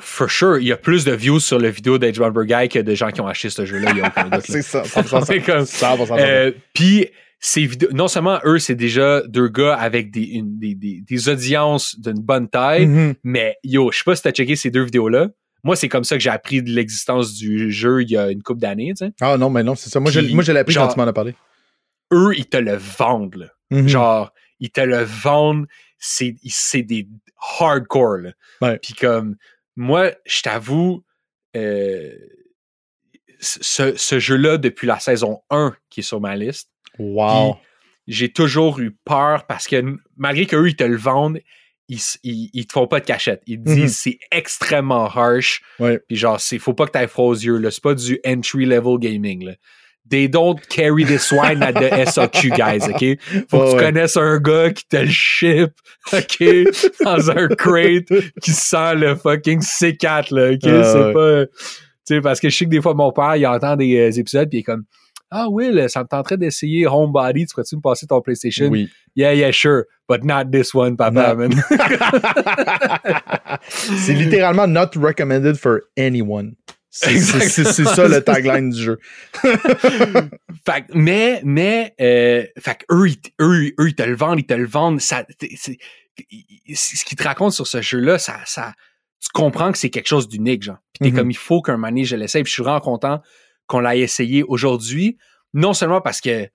for 0.00 0.30
sure, 0.30 0.58
il 0.58 0.66
y 0.66 0.72
a 0.72 0.76
plus 0.76 1.04
de 1.04 1.12
views 1.12 1.38
sur 1.40 1.58
le 1.58 1.68
vidéo 1.68 1.98
d'Edge 1.98 2.18
Bomber 2.18 2.46
Guy 2.46 2.68
que 2.68 2.78
de 2.78 2.94
gens 2.94 3.10
qui 3.10 3.20
ont 3.20 3.26
acheté 3.26 3.50
ce 3.50 3.64
jeu-là. 3.66 3.92
C'est 4.44 4.62
ça, 4.62 4.82
100%. 4.84 5.24
C'est 5.26 5.40
comme- 5.40 5.64
100%. 5.64 6.18
Euh, 6.18 6.50
Puis, 6.74 7.08
ces 7.38 7.66
vidéos, 7.66 7.90
non 7.92 8.08
seulement 8.08 8.38
eux, 8.44 8.58
c'est 8.58 8.74
déjà 8.76 9.20
deux 9.26 9.48
gars 9.48 9.74
avec 9.74 10.10
des, 10.12 10.22
une- 10.22 10.58
des, 10.58 10.74
des, 10.74 11.00
des 11.02 11.28
audiences 11.28 11.98
d'une 12.00 12.20
bonne 12.20 12.48
taille, 12.48 12.86
Mhm. 12.86 13.14
mais 13.24 13.56
yo, 13.64 13.90
je 13.92 13.98
sais 13.98 14.04
pas 14.04 14.14
si 14.16 14.22
t'as 14.22 14.30
checké 14.32 14.56
ces 14.56 14.70
deux 14.70 14.84
vidéos-là. 14.84 15.28
Moi, 15.64 15.76
c'est 15.76 15.88
comme 15.88 16.04
ça 16.04 16.16
que 16.16 16.22
j'ai 16.22 16.30
appris 16.30 16.62
de 16.62 16.70
l'existence 16.70 17.34
du 17.34 17.70
jeu 17.70 18.02
il 18.02 18.10
y 18.10 18.16
a 18.16 18.30
une 18.30 18.42
couple 18.42 18.60
d'années. 18.60 18.92
Ah 19.20 19.36
non, 19.36 19.48
mais 19.50 19.62
non, 19.62 19.74
c'est 19.76 19.90
ça. 19.90 20.00
Moi, 20.00 20.10
je, 20.10 20.20
moi, 20.34 20.42
je 20.42 20.50
l'ai 20.52 20.58
appris 20.58 20.72
genre- 20.74 20.88
quand 20.88 20.94
tu 20.94 21.00
m'en 21.00 21.06
as 21.06 21.12
parlé. 21.12 21.34
Eux, 22.12 22.32
ils 22.36 22.46
te 22.48 22.56
le 22.56 22.74
vendent. 22.76 23.36
là. 23.36 23.46
Mhm. 23.70 23.88
Genre, 23.88 24.32
ils 24.60 24.70
te 24.70 24.80
le 24.80 25.02
vendent, 25.02 25.66
c'est 25.98 26.34
c'est 26.44 26.82
des 26.82 27.08
hardcore. 27.60 28.18
Là. 28.18 28.32
Ouais. 28.60 28.78
Puis 28.78 28.94
comme, 28.94 29.36
moi, 29.76 30.10
je 30.26 30.42
t'avoue, 30.42 31.04
euh, 31.56 32.12
ce, 33.40 33.96
ce 33.96 34.18
jeu-là, 34.18 34.58
depuis 34.58 34.86
la 34.86 34.98
saison 34.98 35.40
1 35.50 35.74
qui 35.90 36.00
est 36.00 36.04
sur 36.04 36.20
ma 36.20 36.36
liste, 36.36 36.70
Wow. 36.98 37.56
j'ai 38.06 38.30
toujours 38.32 38.78
eu 38.80 38.90
peur 39.04 39.46
parce 39.46 39.66
que 39.66 39.96
malgré 40.16 40.46
qu'eux, 40.46 40.68
ils 40.68 40.76
te 40.76 40.84
le 40.84 40.96
vendent, 40.96 41.40
ils, 41.88 42.00
ils, 42.22 42.50
ils 42.52 42.66
te 42.66 42.72
font 42.72 42.86
pas 42.86 43.00
de 43.00 43.04
cachette. 43.04 43.42
Ils 43.46 43.58
te 43.62 43.68
disent 43.68 43.82
Mhm. 43.82 43.88
c'est 43.88 44.18
extrêmement 44.30 45.06
harsh. 45.06 45.60
Ouais. 45.78 46.00
Puis 46.08 46.16
genre, 46.16 46.40
c'est 46.40 46.58
faut 46.58 46.74
pas 46.74 46.86
que 46.86 46.92
t'aies 46.92 47.06
froid 47.08 47.26
aux 47.26 47.34
yeux. 47.34 47.58
là. 47.58 47.70
C'est 47.70 47.82
pas 47.82 47.94
du 47.94 48.18
entry-level 48.26 48.98
gaming. 48.98 49.44
Là. 49.44 49.52
They 50.10 50.28
don't 50.28 50.58
carry 50.68 51.04
this 51.04 51.30
wine 51.30 51.62
at 51.62 51.74
the 51.74 52.06
SAQ, 52.10 52.50
guys, 52.50 52.88
OK? 52.88 53.18
Faut 53.48 53.60
que 53.60 53.70
tu 53.70 53.76
ouais. 53.76 53.76
connaisses 53.78 54.16
un 54.16 54.38
gars 54.38 54.70
qui 54.72 54.84
te 54.88 54.96
le 54.96 55.06
ship, 55.10 55.70
OK? 56.12 56.42
dans 57.04 57.30
un 57.30 57.48
crate 57.48 58.12
qui 58.42 58.50
sent 58.50 58.94
le 58.96 59.14
fucking 59.14 59.60
C4, 59.60 60.34
là, 60.34 60.52
OK? 60.52 60.58
Ah, 60.64 60.84
c'est 60.84 60.98
ouais. 61.04 61.12
pas... 61.12 61.46
Tu 62.04 62.14
sais, 62.16 62.20
parce 62.20 62.40
que 62.40 62.48
je 62.50 62.56
sais 62.56 62.64
que 62.64 62.70
des 62.70 62.82
fois, 62.82 62.94
mon 62.94 63.12
père, 63.12 63.36
il 63.36 63.46
entend 63.46 63.76
des 63.76 63.96
euh, 63.96 64.10
épisodes 64.18 64.48
puis 64.48 64.58
il 64.58 64.60
est 64.60 64.64
comme 64.64 64.82
«Ah, 65.34 65.48
Will, 65.48 65.88
ça 65.88 66.02
me 66.02 66.08
tenterait 66.08 66.36
d'essayer 66.36 66.86
Homebody. 66.86 67.46
Tu 67.46 67.54
pourrais-tu 67.54 67.76
me 67.76 67.80
passer 67.80 68.06
ton 68.06 68.20
PlayStation? 68.20 68.68
Oui. 68.68 68.90
Yeah, 69.16 69.32
yeah, 69.34 69.50
sure. 69.50 69.84
But 70.08 70.24
not 70.24 70.50
this 70.52 70.74
one, 70.74 70.96
papa, 70.96 71.34
man. 71.34 71.52
c'est 73.68 74.12
littéralement 74.14 74.66
not 74.66 74.90
recommended 74.96 75.56
for 75.56 75.80
anyone. 75.96 76.54
C'est 76.90 77.18
ça 77.18 78.06
le 78.06 78.20
tagline 78.20 78.70
du 78.70 78.82
jeu. 78.82 78.98
fait, 79.42 80.84
mais, 80.92 81.40
mais, 81.44 81.94
euh, 82.00 82.44
fait 82.58 82.84
eux, 82.90 83.08
ils, 83.08 83.16
eux, 83.40 83.72
eux, 83.80 83.88
ils 83.88 83.94
te 83.94 84.02
le 84.02 84.14
vendent, 84.14 84.40
ils 84.40 84.46
te 84.46 84.52
le 84.52 84.66
vendent. 84.66 85.00
Ça, 85.00 85.24
ce 85.40 87.04
qu'ils 87.04 87.16
te 87.16 87.22
racontent 87.22 87.50
sur 87.50 87.66
ce 87.66 87.80
jeu-là, 87.80 88.18
ça, 88.18 88.36
ça, 88.44 88.74
tu 89.22 89.30
comprends 89.32 89.72
que 89.72 89.78
c'est 89.78 89.88
quelque 89.88 90.08
chose 90.08 90.28
d'unique, 90.28 90.64
genre. 90.64 90.78
Puis 90.92 91.04
t'es 91.08 91.10
Mhm. 91.12 91.16
comme, 91.16 91.30
il 91.30 91.36
faut 91.38 91.62
qu'un 91.62 91.78
mané, 91.78 92.04
je 92.04 92.16
l'essaye. 92.16 92.42
Puis 92.42 92.50
je 92.50 92.54
suis 92.56 92.62
vraiment 92.62 92.80
content 92.80 93.22
qu'on 93.66 93.80
l'ait 93.80 94.00
essayé 94.00 94.42
aujourd'hui. 94.42 95.16
Non 95.54 95.72
seulement 95.74 96.00
parce 96.00 96.20
que 96.20 96.48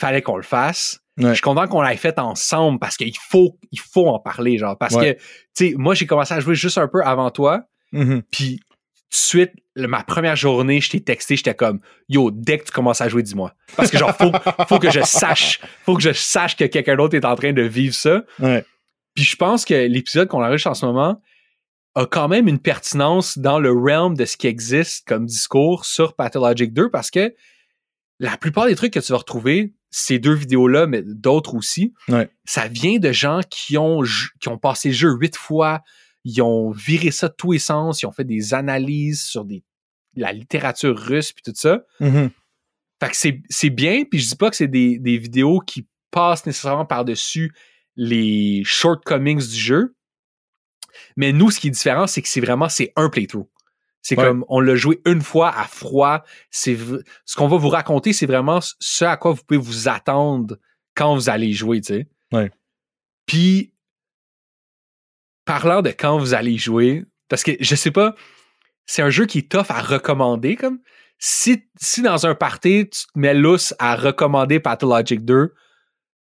fallait 0.00 0.22
qu'on 0.22 0.36
le 0.36 0.42
fasse, 0.42 1.00
Ouais. 1.18 1.28
je 1.30 1.34
suis 1.34 1.42
content 1.42 1.66
qu'on 1.68 1.82
l'ait 1.82 1.96
fait 1.96 2.18
ensemble 2.18 2.78
parce 2.78 2.96
qu'il 2.96 3.16
faut, 3.18 3.58
il 3.72 3.78
faut 3.80 4.08
en 4.08 4.18
parler, 4.18 4.56
genre. 4.56 4.78
Parce 4.78 4.94
Ouais. 4.94 5.16
que, 5.16 5.20
tu 5.20 5.70
sais, 5.70 5.74
moi, 5.76 5.94
j'ai 5.94 6.06
commencé 6.06 6.32
à 6.32 6.40
jouer 6.40 6.54
juste 6.54 6.78
un 6.78 6.88
peu 6.88 7.02
avant 7.04 7.30
toi. 7.30 7.64
Mhm. 7.92 8.22
Puis 8.30 8.60
tout 8.60 8.74
de 9.10 9.16
suite, 9.16 9.52
ma 9.76 10.02
première 10.02 10.36
journée, 10.36 10.80
je 10.80 10.88
t'ai 10.90 11.00
texté, 11.00 11.36
j'étais 11.36 11.54
comme 11.54 11.80
Yo, 12.08 12.30
dès 12.30 12.58
que 12.58 12.64
tu 12.64 12.72
commences 12.72 13.00
à 13.02 13.08
jouer, 13.10 13.22
dis-moi. 13.22 13.52
Parce 13.76 13.90
que 13.90 13.98
genre, 13.98 14.16
faut, 14.16 14.32
faut 14.68 14.78
que 14.78 14.90
je 14.90 15.00
sache, 15.02 15.60
faut 15.84 15.94
que 15.96 16.02
je 16.02 16.12
sache 16.12 16.56
que 16.56 16.64
quelqu'un 16.64 16.96
d'autre 16.96 17.14
est 17.16 17.24
en 17.26 17.34
train 17.34 17.52
de 17.52 17.62
vivre 17.62 17.94
ça. 17.94 18.22
Ouais. 18.38 18.64
Puis 19.14 19.24
je 19.24 19.36
pense 19.36 19.64
que 19.66 19.74
l'épisode 19.74 20.28
qu'on 20.28 20.42
enregistre 20.42 20.70
en 20.70 20.74
ce 20.74 20.86
moment 20.86 21.20
a 21.94 22.06
quand 22.06 22.28
même 22.28 22.46
une 22.48 22.58
pertinence 22.60 23.38
dans 23.38 23.58
le 23.58 23.72
realm 23.72 24.14
de 24.16 24.24
ce 24.24 24.36
qui 24.36 24.46
existe 24.46 25.06
comme 25.06 25.26
discours 25.26 25.84
sur 25.84 26.14
Pathologic 26.14 26.72
2 26.72 26.90
parce 26.90 27.10
que 27.10 27.34
la 28.18 28.36
plupart 28.36 28.66
des 28.66 28.74
trucs 28.76 28.92
que 28.92 29.00
tu 29.00 29.12
vas 29.12 29.18
retrouver, 29.18 29.74
ces 29.90 30.18
deux 30.18 30.34
vidéos-là, 30.34 30.86
mais 30.86 31.02
d'autres 31.04 31.54
aussi, 31.54 31.92
Ouais. 32.08 32.28
ça 32.44 32.68
vient 32.68 32.98
de 32.98 33.10
gens 33.12 33.40
qui 33.50 33.76
ont, 33.76 34.02
qui 34.40 34.48
ont 34.48 34.58
passé 34.58 34.88
le 34.90 34.94
jeu 34.94 35.10
huit 35.10 35.36
fois, 35.36 35.82
ils 36.24 36.40
ont 36.42 36.70
viré 36.70 37.10
ça 37.10 37.28
de 37.28 37.34
tous 37.36 37.52
les 37.52 37.58
sens, 37.58 38.02
ils 38.02 38.06
ont 38.06 38.12
fait 38.12 38.24
des 38.24 38.54
analyses 38.54 39.22
sur 39.22 39.44
des, 39.44 39.64
la 40.14 40.32
littérature 40.32 40.96
russe 40.96 41.32
puis 41.32 41.42
tout 41.42 41.54
ça. 41.56 41.82
Mhm. 41.98 42.30
Fait 43.02 43.08
que 43.10 43.16
c'est, 43.16 43.42
c'est 43.48 43.70
bien, 43.70 44.04
puis 44.04 44.20
je 44.20 44.28
dis 44.28 44.36
pas 44.36 44.50
que 44.50 44.56
c'est 44.56 44.68
des, 44.68 44.98
des 44.98 45.16
vidéos 45.16 45.60
qui 45.60 45.88
passent 46.10 46.44
nécessairement 46.46 46.84
par-dessus 46.84 47.52
les 47.96 48.62
shortcomings 48.64 49.40
du 49.40 49.56
jeu. 49.58 49.94
Mais 51.16 51.32
nous, 51.32 51.50
ce 51.50 51.60
qui 51.60 51.68
est 51.68 51.70
différent, 51.70 52.06
c'est 52.06 52.22
que 52.22 52.28
c'est 52.28 52.40
vraiment, 52.40 52.68
c'est 52.68 52.92
un 52.96 53.08
playthrough. 53.08 53.46
C'est 54.02 54.16
Ouais. 54.18 54.24
comme, 54.24 54.44
on 54.48 54.60
l'a 54.60 54.76
joué 54.76 55.00
une 55.04 55.20
fois 55.20 55.54
à 55.54 55.64
froid. 55.64 56.24
C'est, 56.50 56.76
ce 57.26 57.36
qu'on 57.36 57.48
va 57.48 57.58
vous 57.58 57.68
raconter, 57.68 58.12
c'est 58.12 58.26
vraiment 58.26 58.60
ce 58.62 59.04
à 59.04 59.16
quoi 59.16 59.32
vous 59.32 59.42
pouvez 59.46 59.60
vous 59.60 59.88
attendre 59.88 60.56
quand 60.94 61.14
vous 61.14 61.28
allez 61.28 61.52
jouer, 61.52 61.80
tu 61.82 61.94
sais. 61.94 62.08
Ouais. 62.32 62.50
Puis, 63.26 63.72
parlant 65.44 65.82
de 65.82 65.90
quand 65.90 66.18
vous 66.18 66.34
allez 66.34 66.56
jouer, 66.56 67.04
parce 67.28 67.42
que 67.42 67.52
je 67.60 67.74
sais 67.74 67.90
pas, 67.90 68.14
c'est 68.86 69.02
un 69.02 69.10
jeu 69.10 69.26
qui 69.26 69.38
est 69.38 69.50
tough 69.50 69.66
à 69.68 69.82
recommander, 69.82 70.56
comme, 70.56 70.78
si, 71.18 71.62
si 71.78 72.02
dans 72.02 72.26
un 72.26 72.34
party, 72.34 72.88
tu 72.88 73.06
te 73.06 73.18
mets 73.18 73.34
lousse 73.34 73.74
à 73.78 73.94
recommander 73.96 74.60
Pathologic 74.60 75.24
2, 75.24 75.52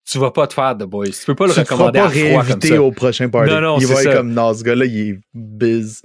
tu 0.06 0.18
vas 0.20 0.32
pas 0.32 0.48
te 0.48 0.54
faire 0.54 0.76
The 0.78 0.84
Boys. 0.84 1.12
Tu 1.12 1.26
peux 1.26 1.36
pas 1.36 1.48
le 1.48 1.54
tu 1.54 1.60
te 1.62 1.66
feras 1.66 1.76
recommander 1.88 2.00
pas 2.00 2.06
à 2.06 2.10
froid 2.10 2.22
comme 2.24 2.32
réinviter 2.48 2.68
ça. 2.70 2.82
au 2.82 2.92
prochain 2.92 3.30
party. 3.30 3.52
Non, 3.52 3.62
non, 3.62 3.80
il 3.80 3.88
va 3.88 4.02
être 4.04 4.14
comme, 4.18 4.34
non, 4.34 4.54
ce 4.54 4.64
gars-là, 4.64 4.86
il 4.86 4.98
est 5.10 5.20
biz. 5.34 6.02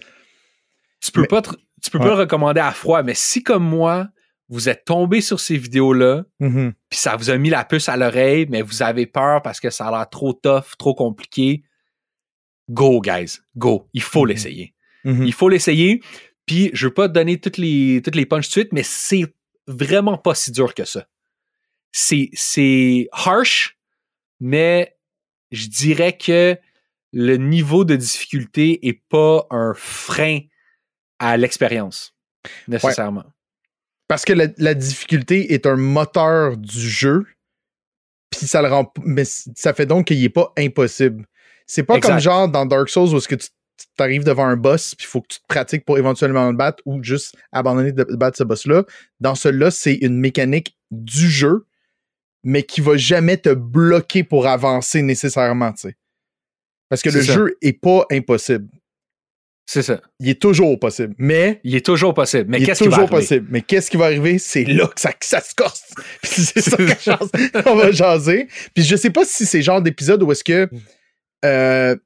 Tu 1.01 1.11
peux 1.13 1.23
Mais- 1.23 1.27
pas, 1.27 1.43
te- 1.43 1.51
tu 1.83 1.91
peux 1.91 1.99
Ouais. 1.99 2.05
pas 2.05 2.11
le 2.15 2.21
recommander 2.21 2.61
à 2.61 2.71
froid, 2.73 3.03
mais 3.03 3.15
si 3.15 3.43
comme 3.43 3.65
moi, 3.65 4.09
vous 4.49 4.69
êtes 4.69 4.85
tombé 4.85 5.21
sur 5.21 5.41
ces 5.41 5.57
vidéos-là, 5.59 6.25
Mhm. 6.41 6.73
puis 6.89 6.99
ça 6.99 7.17
vous 7.17 7.29
a 7.31 7.37
mis 7.37 7.51
la 7.51 7.65
puce 7.65 7.89
à 7.89 7.97
l'oreille, 7.97 8.47
mais 8.49 8.63
vous 8.63 8.83
avez 8.83 9.07
peur 9.07 9.43
parce 9.43 9.61
que 9.61 9.69
ça 9.71 9.87
a 9.89 9.91
l'air 9.91 10.09
trop 10.09 10.33
tough, 10.33 10.77
trop 10.79 10.95
compliqué, 10.95 11.63
go, 12.71 13.01
guys, 13.01 13.39
go. 13.57 13.89
Il 13.93 14.03
faut 14.03 14.23
Mhm. 14.23 14.29
l'essayer. 14.29 14.75
Mhm. 15.05 15.25
Il 15.27 15.33
faut 15.33 15.49
l'essayer. 15.49 16.03
Puis 16.47 16.71
je 16.73 16.87
veux 16.87 16.95
pas 16.95 17.09
te 17.09 17.13
donner 17.15 17.39
toutes 17.39 17.59
les, 17.59 18.01
toutes 18.03 18.15
les 18.15 18.27
punches 18.27 18.47
tout 18.49 18.61
de 18.61 18.61
suite, 18.63 18.73
mais 18.73 18.83
c'est 18.83 19.25
vraiment 19.67 20.17
pas 20.19 20.35
si 20.35 20.51
dur 20.51 20.73
que 20.75 20.85
ça. 20.85 21.07
C'est, 21.93 22.31
c'est 22.33 23.09
harsh, 23.13 23.78
mais 24.41 24.97
je 25.51 25.67
dirais 25.69 26.17
que 26.17 26.57
le 27.13 27.37
niveau 27.37 27.85
de 27.85 27.97
difficulté 27.97 28.87
est 28.87 29.03
pas 29.09 29.47
un 29.51 29.73
frein 29.75 30.41
à 31.19 31.37
l'expérience, 31.37 32.15
nécessairement. 32.67 33.25
Parce 34.09 34.25
que 34.25 34.33
la, 34.33 34.47
la 34.57 34.75
difficulté 34.75 35.53
est 35.53 35.67
un 35.67 35.77
moteur 35.77 36.57
du 36.57 36.89
jeu, 36.89 37.27
puis 38.31 38.47
ça 38.47 38.63
le 38.63 38.69
rend. 38.69 38.93
Mais 39.05 39.25
ça 39.25 39.75
fait 39.75 39.87
donc 39.87 40.07
qu'il 40.07 40.21
n'est 40.21 40.29
pas 40.29 40.53
impossible. 40.57 41.27
C'est 41.67 41.83
pas 41.83 41.97
Exact. 41.97 42.13
comme 42.13 42.21
genre 42.21 42.49
dans 42.49 42.67
Dark 42.67 42.89
Souls 42.89 43.13
où 43.13 43.19
est-ce 43.19 43.29
que 43.29 43.35
tu 43.35 43.51
arrives 43.99 44.25
devant 44.25 44.47
un 44.47 44.57
boss, 44.57 44.95
puis 44.95 45.07
il 45.07 45.11
faut 45.11 45.21
que 45.21 45.29
tu 45.29 45.41
te 45.41 45.47
pratiques 45.47 45.85
pour 45.85 45.99
éventuellement 45.99 46.51
le 46.51 46.57
battre 46.57 46.83
ou 46.87 47.03
juste 47.03 47.37
abandonner 47.53 47.93
de 47.93 48.05
battre 48.05 48.39
ce 48.39 48.45
boss-là. 48.45 48.85
Dans 49.21 49.35
celui-là, 49.35 49.71
c'est 49.71 49.95
une 49.95 50.19
mécanique 50.19 50.79
du 50.91 51.29
jeu, 51.29 51.67
mais 52.49 52.63
qui 52.63 52.81
va 52.81 52.97
jamais 52.97 53.37
te 53.37 53.51
bloquer 53.51 54.25
pour 54.25 54.47
avancer 54.47 55.03
nécessairement, 55.03 55.71
tu 55.73 55.89
sais. 55.89 55.97
Parce 56.89 57.03
que 57.03 57.11
le 57.11 57.23
ça. 57.23 57.35
jeu 57.35 57.59
est 57.61 57.75
pas 57.75 58.07
impossible. 58.11 58.71
C'est 59.67 59.83
ça. 59.83 60.01
Il 60.19 60.31
est 60.31 60.41
toujours 60.41 60.81
possible. 60.81 61.15
Mais 61.19 61.61
Il 61.63 61.75
est 61.75 61.85
toujours 61.85 62.15
possible. 62.15 62.47
Mais 62.49 62.63
qu'est-ce 62.63 62.85
qui 62.85 62.89
va 62.89 62.97
toujours 62.97 63.13
arriver? 63.13 63.21
possible. 63.21 63.47
Mais 63.51 63.61
qu'est-ce 63.61 63.91
qui 63.91 63.99
va 63.99 64.07
arriver? 64.07 64.39
C'est 64.39 64.65
là 64.65 64.87
que 64.87 64.99
ça, 64.99 65.13
que 65.13 65.27
ça 65.27 65.43
se 65.43 65.55
corse. 65.55 65.93
Puis 66.23 66.31
c'est 66.31 66.63
ça 66.63 67.19
qu'on 67.63 67.77
va 67.77 67.93
jaser. 67.93 68.49
Puis 68.75 68.83
je 68.83 68.97
sais 68.97 69.11
pas 69.11 69.27
si 69.27 69.45
c'est 69.45 69.59
le 69.59 69.65
genre 69.65 69.83
d'épisode 69.83 70.23
où 70.23 70.33
est-ce 70.33 70.43
que 70.43 70.71
euh, 71.45 71.97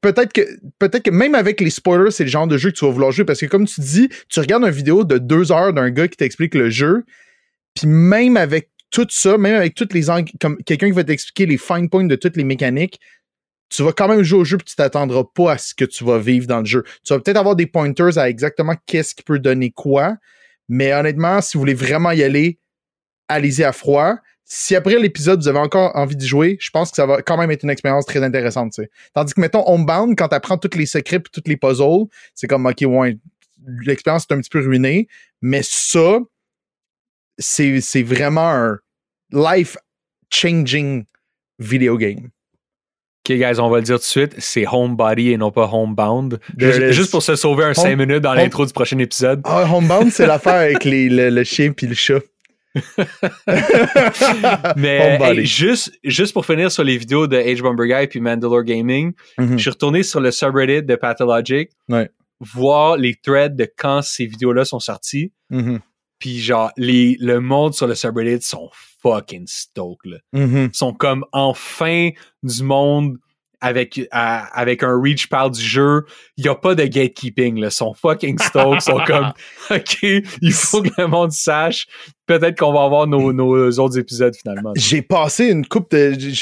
peut-être 0.00 0.32
que 0.32 0.40
peut-être 0.80 1.04
que 1.04 1.10
même 1.12 1.36
avec 1.36 1.60
les 1.60 1.70
spoilers, 1.70 2.10
c'est 2.10 2.24
le 2.24 2.30
genre 2.30 2.48
de 2.48 2.58
jeu 2.58 2.72
que 2.72 2.76
tu 2.76 2.84
vas 2.84 2.90
vouloir 2.90 3.12
jouer. 3.12 3.24
Parce 3.24 3.38
que 3.38 3.46
comme 3.46 3.68
tu 3.68 3.80
dis, 3.80 4.08
tu 4.28 4.40
regardes 4.40 4.64
une 4.64 4.70
vidéo 4.70 5.04
de 5.04 5.18
deux 5.18 5.52
heures 5.52 5.72
d'un 5.72 5.90
gars 5.90 6.08
qui 6.08 6.16
t'explique 6.16 6.56
le 6.56 6.70
jeu. 6.70 7.04
Puis 7.76 7.86
même 7.86 8.36
avec 8.36 8.70
tout 8.90 9.06
ça, 9.10 9.38
même 9.38 9.56
avec 9.56 9.74
toutes 9.74 9.92
les 9.92 10.10
angles, 10.10 10.30
comme 10.40 10.56
quelqu'un 10.64 10.86
qui 10.86 10.92
va 10.92 11.04
t'expliquer 11.04 11.46
les 11.46 11.58
fine 11.58 11.88
points 11.88 12.04
de 12.04 12.16
toutes 12.16 12.36
les 12.36 12.44
mécaniques, 12.44 13.00
tu 13.68 13.82
vas 13.82 13.92
quand 13.92 14.08
même 14.08 14.22
jouer 14.22 14.40
au 14.40 14.44
jeu 14.44 14.56
puis 14.56 14.64
tu 14.64 14.76
t'attendras 14.76 15.24
pas 15.34 15.52
à 15.52 15.58
ce 15.58 15.74
que 15.74 15.84
tu 15.84 16.04
vas 16.04 16.18
vivre 16.18 16.46
dans 16.46 16.60
le 16.60 16.64
jeu. 16.64 16.84
Tu 17.04 17.12
vas 17.12 17.20
peut-être 17.20 17.36
avoir 17.36 17.54
des 17.54 17.66
pointers 17.66 18.16
à 18.16 18.28
exactement 18.28 18.74
qu'est-ce 18.86 19.14
qui 19.14 19.22
peut 19.22 19.38
donner 19.38 19.70
quoi, 19.70 20.16
mais 20.68 20.92
honnêtement, 20.92 21.40
si 21.40 21.56
vous 21.56 21.60
voulez 21.60 21.74
vraiment 21.74 22.12
y 22.12 22.22
aller, 22.22 22.58
allez-y 23.28 23.64
à 23.64 23.72
froid. 23.72 24.16
Si 24.44 24.74
après 24.74 24.98
l'épisode, 24.98 25.42
vous 25.42 25.48
avez 25.48 25.58
encore 25.58 25.94
envie 25.94 26.16
d'y 26.16 26.26
jouer, 26.26 26.56
je 26.58 26.70
pense 26.70 26.90
que 26.90 26.96
ça 26.96 27.04
va 27.04 27.20
quand 27.20 27.36
même 27.36 27.50
être 27.50 27.64
une 27.64 27.70
expérience 27.70 28.06
très 28.06 28.22
intéressante. 28.22 28.80
Tandis 29.14 29.34
que, 29.34 29.40
mettons, 29.42 29.62
Homebound, 29.68 30.16
quand 30.16 30.28
tu 30.28 30.34
apprends 30.34 30.56
tous 30.56 30.78
les 30.78 30.86
secrets 30.86 31.16
et 31.16 31.22
tous 31.30 31.42
les 31.44 31.58
puzzles, 31.58 32.06
c'est 32.34 32.46
comme, 32.46 32.64
OK, 32.64 32.80
ouais, 32.80 33.18
l'expérience 33.82 34.24
est 34.28 34.32
un 34.32 34.40
petit 34.40 34.48
peu 34.48 34.60
ruinée, 34.60 35.06
mais 35.42 35.60
ça, 35.62 36.20
c'est 37.38 37.80
c'est 37.80 38.02
vraiment 38.02 38.50
un 38.50 38.78
life-changing 39.32 41.04
video 41.58 41.96
game. 41.96 42.28
OK, 43.28 43.36
guys, 43.36 43.58
on 43.60 43.68
va 43.68 43.76
le 43.78 43.82
dire 43.82 43.96
tout 43.96 44.00
de 44.02 44.04
suite. 44.06 44.34
C'est 44.38 44.66
Homebody 44.66 45.32
et 45.32 45.36
non 45.36 45.50
pas 45.50 45.68
Homebound. 45.70 46.40
Juste, 46.56 47.10
pour 47.10 47.22
se 47.22 47.36
sauver 47.36 47.64
un 47.64 47.68
Home- 47.68 47.74
5 47.74 47.96
minutes 47.96 48.20
dans 48.22 48.32
l'intro 48.34 48.64
du 48.64 48.72
prochain 48.72 48.98
épisode. 48.98 49.42
Ah, 49.44 49.64
Homebound, 49.70 50.10
c'est 50.10 50.26
l'affaire 50.26 50.54
avec 50.54 50.84
les, 50.84 51.08
le, 51.10 51.28
le 51.30 51.44
chien 51.44 51.72
puis 51.72 51.86
le 51.86 51.94
chat. 51.94 52.20
Mais 54.76 55.18
hey, 55.20 55.44
juste, 55.46 55.92
juste 56.04 56.32
pour 56.32 56.46
finir 56.46 56.70
sur 56.70 56.84
les 56.84 56.96
vidéos 56.96 57.26
de 57.26 57.36
H 57.36 57.60
Bomber 57.60 57.86
Guy 57.88 58.06
puis 58.06 58.20
Mandalore 58.20 58.62
Gaming, 58.64 59.12
Mhm. 59.38 59.52
je 59.56 59.62
suis 59.62 59.70
retourné 59.70 60.02
sur 60.02 60.20
le 60.20 60.30
subreddit 60.30 60.82
de 60.82 60.94
Pathologic, 60.96 61.70
Ouais. 61.88 62.08
voir 62.40 62.96
les 62.96 63.14
threads 63.16 63.56
de 63.56 63.68
quand 63.76 64.02
ces 64.02 64.26
vidéos-là 64.26 64.64
sont 64.64 64.80
sorties. 64.80 65.32
Mhm. 65.50 65.80
Puis 66.18 66.38
genre, 66.40 66.70
les, 66.76 67.16
le 67.20 67.40
monde 67.40 67.74
sur 67.74 67.86
le 67.86 67.94
subreddit 67.94 68.42
sont 68.42 68.70
fucking 69.02 69.46
stoked. 69.46 70.10
Là. 70.10 70.18
Mhm. 70.32 70.70
Ils 70.72 70.76
sont 70.76 70.92
comme 70.92 71.24
enfin 71.32 72.10
du 72.42 72.62
monde 72.62 73.18
avec, 73.60 74.00
à- 74.10 74.44
avec 74.58 74.82
un 74.82 75.00
reach 75.00 75.28
par 75.28 75.50
du 75.50 75.60
jeu. 75.62 76.04
Il 76.36 76.44
n'y 76.44 76.50
a 76.50 76.54
pas 76.54 76.74
de 76.74 76.84
gatekeeping. 76.84 77.58
Là. 77.60 77.70
Sont 77.70 77.94
fucking 77.94 78.38
stoked. 78.38 78.74
Ils 78.78 78.82
sont 78.82 79.00
comme, 79.06 79.32
OK, 79.70 79.98
il 80.02 80.52
faut 80.52 80.82
que 80.82 80.90
le 80.98 81.06
monde 81.06 81.32
sache. 81.32 81.86
Peut-être 82.26 82.58
qu'on 82.58 82.74
va 82.74 82.82
avoir 82.84 83.06
nos, 83.06 83.32
nos 83.32 83.70
autres 83.78 83.98
épisodes 83.98 84.36
finalement. 84.36 84.72
J'ai 84.76 85.00
passé 85.00 85.46
une 85.46 85.66
coupe 85.66 85.90
de. 85.92 86.14
J'ai 86.18 86.34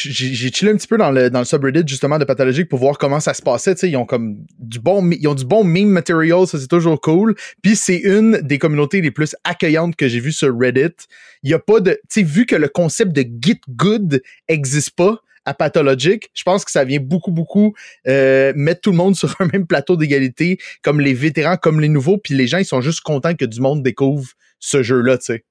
chillé 0.53 0.73
un 0.73 0.77
petit 0.77 0.89
peu 0.89 0.99
dans 0.99 1.13
le, 1.13 1.31
dans 1.31 1.39
le 1.39 1.45
subreddit 1.45 1.85
justement 1.87 2.19
de 2.19 2.25
Pathologique 2.25 2.69
pour 2.69 2.81
voir 2.81 2.99
comment 2.99 3.21
ça 3.21 3.35
se 3.35 3.41
passait. 3.43 3.73
Tu 3.77 3.83
sais, 3.83 3.91
ils 3.91 3.97
ont 3.97 4.05
comme 4.05 4.39
du 4.59 4.81
bon, 4.81 5.09
ils 5.13 5.29
ont 5.29 5.35
du 5.37 5.45
bon 5.45 5.63
meme 5.63 5.89
material, 5.91 6.45
ça 6.49 6.59
c'est 6.59 6.67
toujours 6.67 7.01
cool. 7.01 7.37
Puis 7.63 7.77
c'est 7.77 7.99
une 7.99 8.41
des 8.43 8.59
communautés 8.59 9.01
les 9.01 9.13
plus 9.13 9.37
accueillantes 9.45 9.95
que 9.95 10.09
j'ai 10.09 10.19
vues 10.19 10.33
sur 10.33 10.53
Reddit. 10.59 11.07
Il 11.45 11.51
y 11.51 11.55
a 11.55 11.61
pas 11.61 11.79
de. 11.79 11.93
Tu 11.93 11.99
sais, 12.21 12.23
vu 12.25 12.47
que 12.47 12.57
le 12.57 12.69
concept 12.69 13.13
de 13.13 13.23
Git 13.41 13.61
Good 13.69 14.23
existe 14.49 14.91
pas 14.97 15.21
à 15.47 15.55
Pathologic, 15.55 16.29
je 16.35 16.43
pense 16.43 16.65
que 16.65 16.71
ça 16.71 16.85
vient 16.85 17.01
beaucoup, 17.01 17.31
beaucoup 17.31 17.75
euh, 18.07 18.53
mettre 18.57 18.83
tout 18.83 18.91
le 18.91 18.97
monde 18.97 19.17
sur 19.17 19.35
un 19.41 19.47
même 19.53 19.67
plateau 19.67 19.97
d'égalité, 19.97 20.59
comme 20.83 21.01
les 21.01 21.15
vétérans, 21.15 21.57
comme 21.57 21.81
les 21.81 21.89
nouveaux. 21.89 22.19
Puis 22.19 22.35
les 22.35 22.47
gens, 22.47 22.59
ils 22.59 22.65
sont 22.67 22.81
juste 22.83 23.01
contents 23.01 23.35
que 23.35 23.45
du 23.47 23.61
monde 23.61 23.83
découvre 23.83 24.29
ce 24.59 24.83
jeu-là, 24.83 25.17
tu 25.19 25.25
sais. 25.27 25.45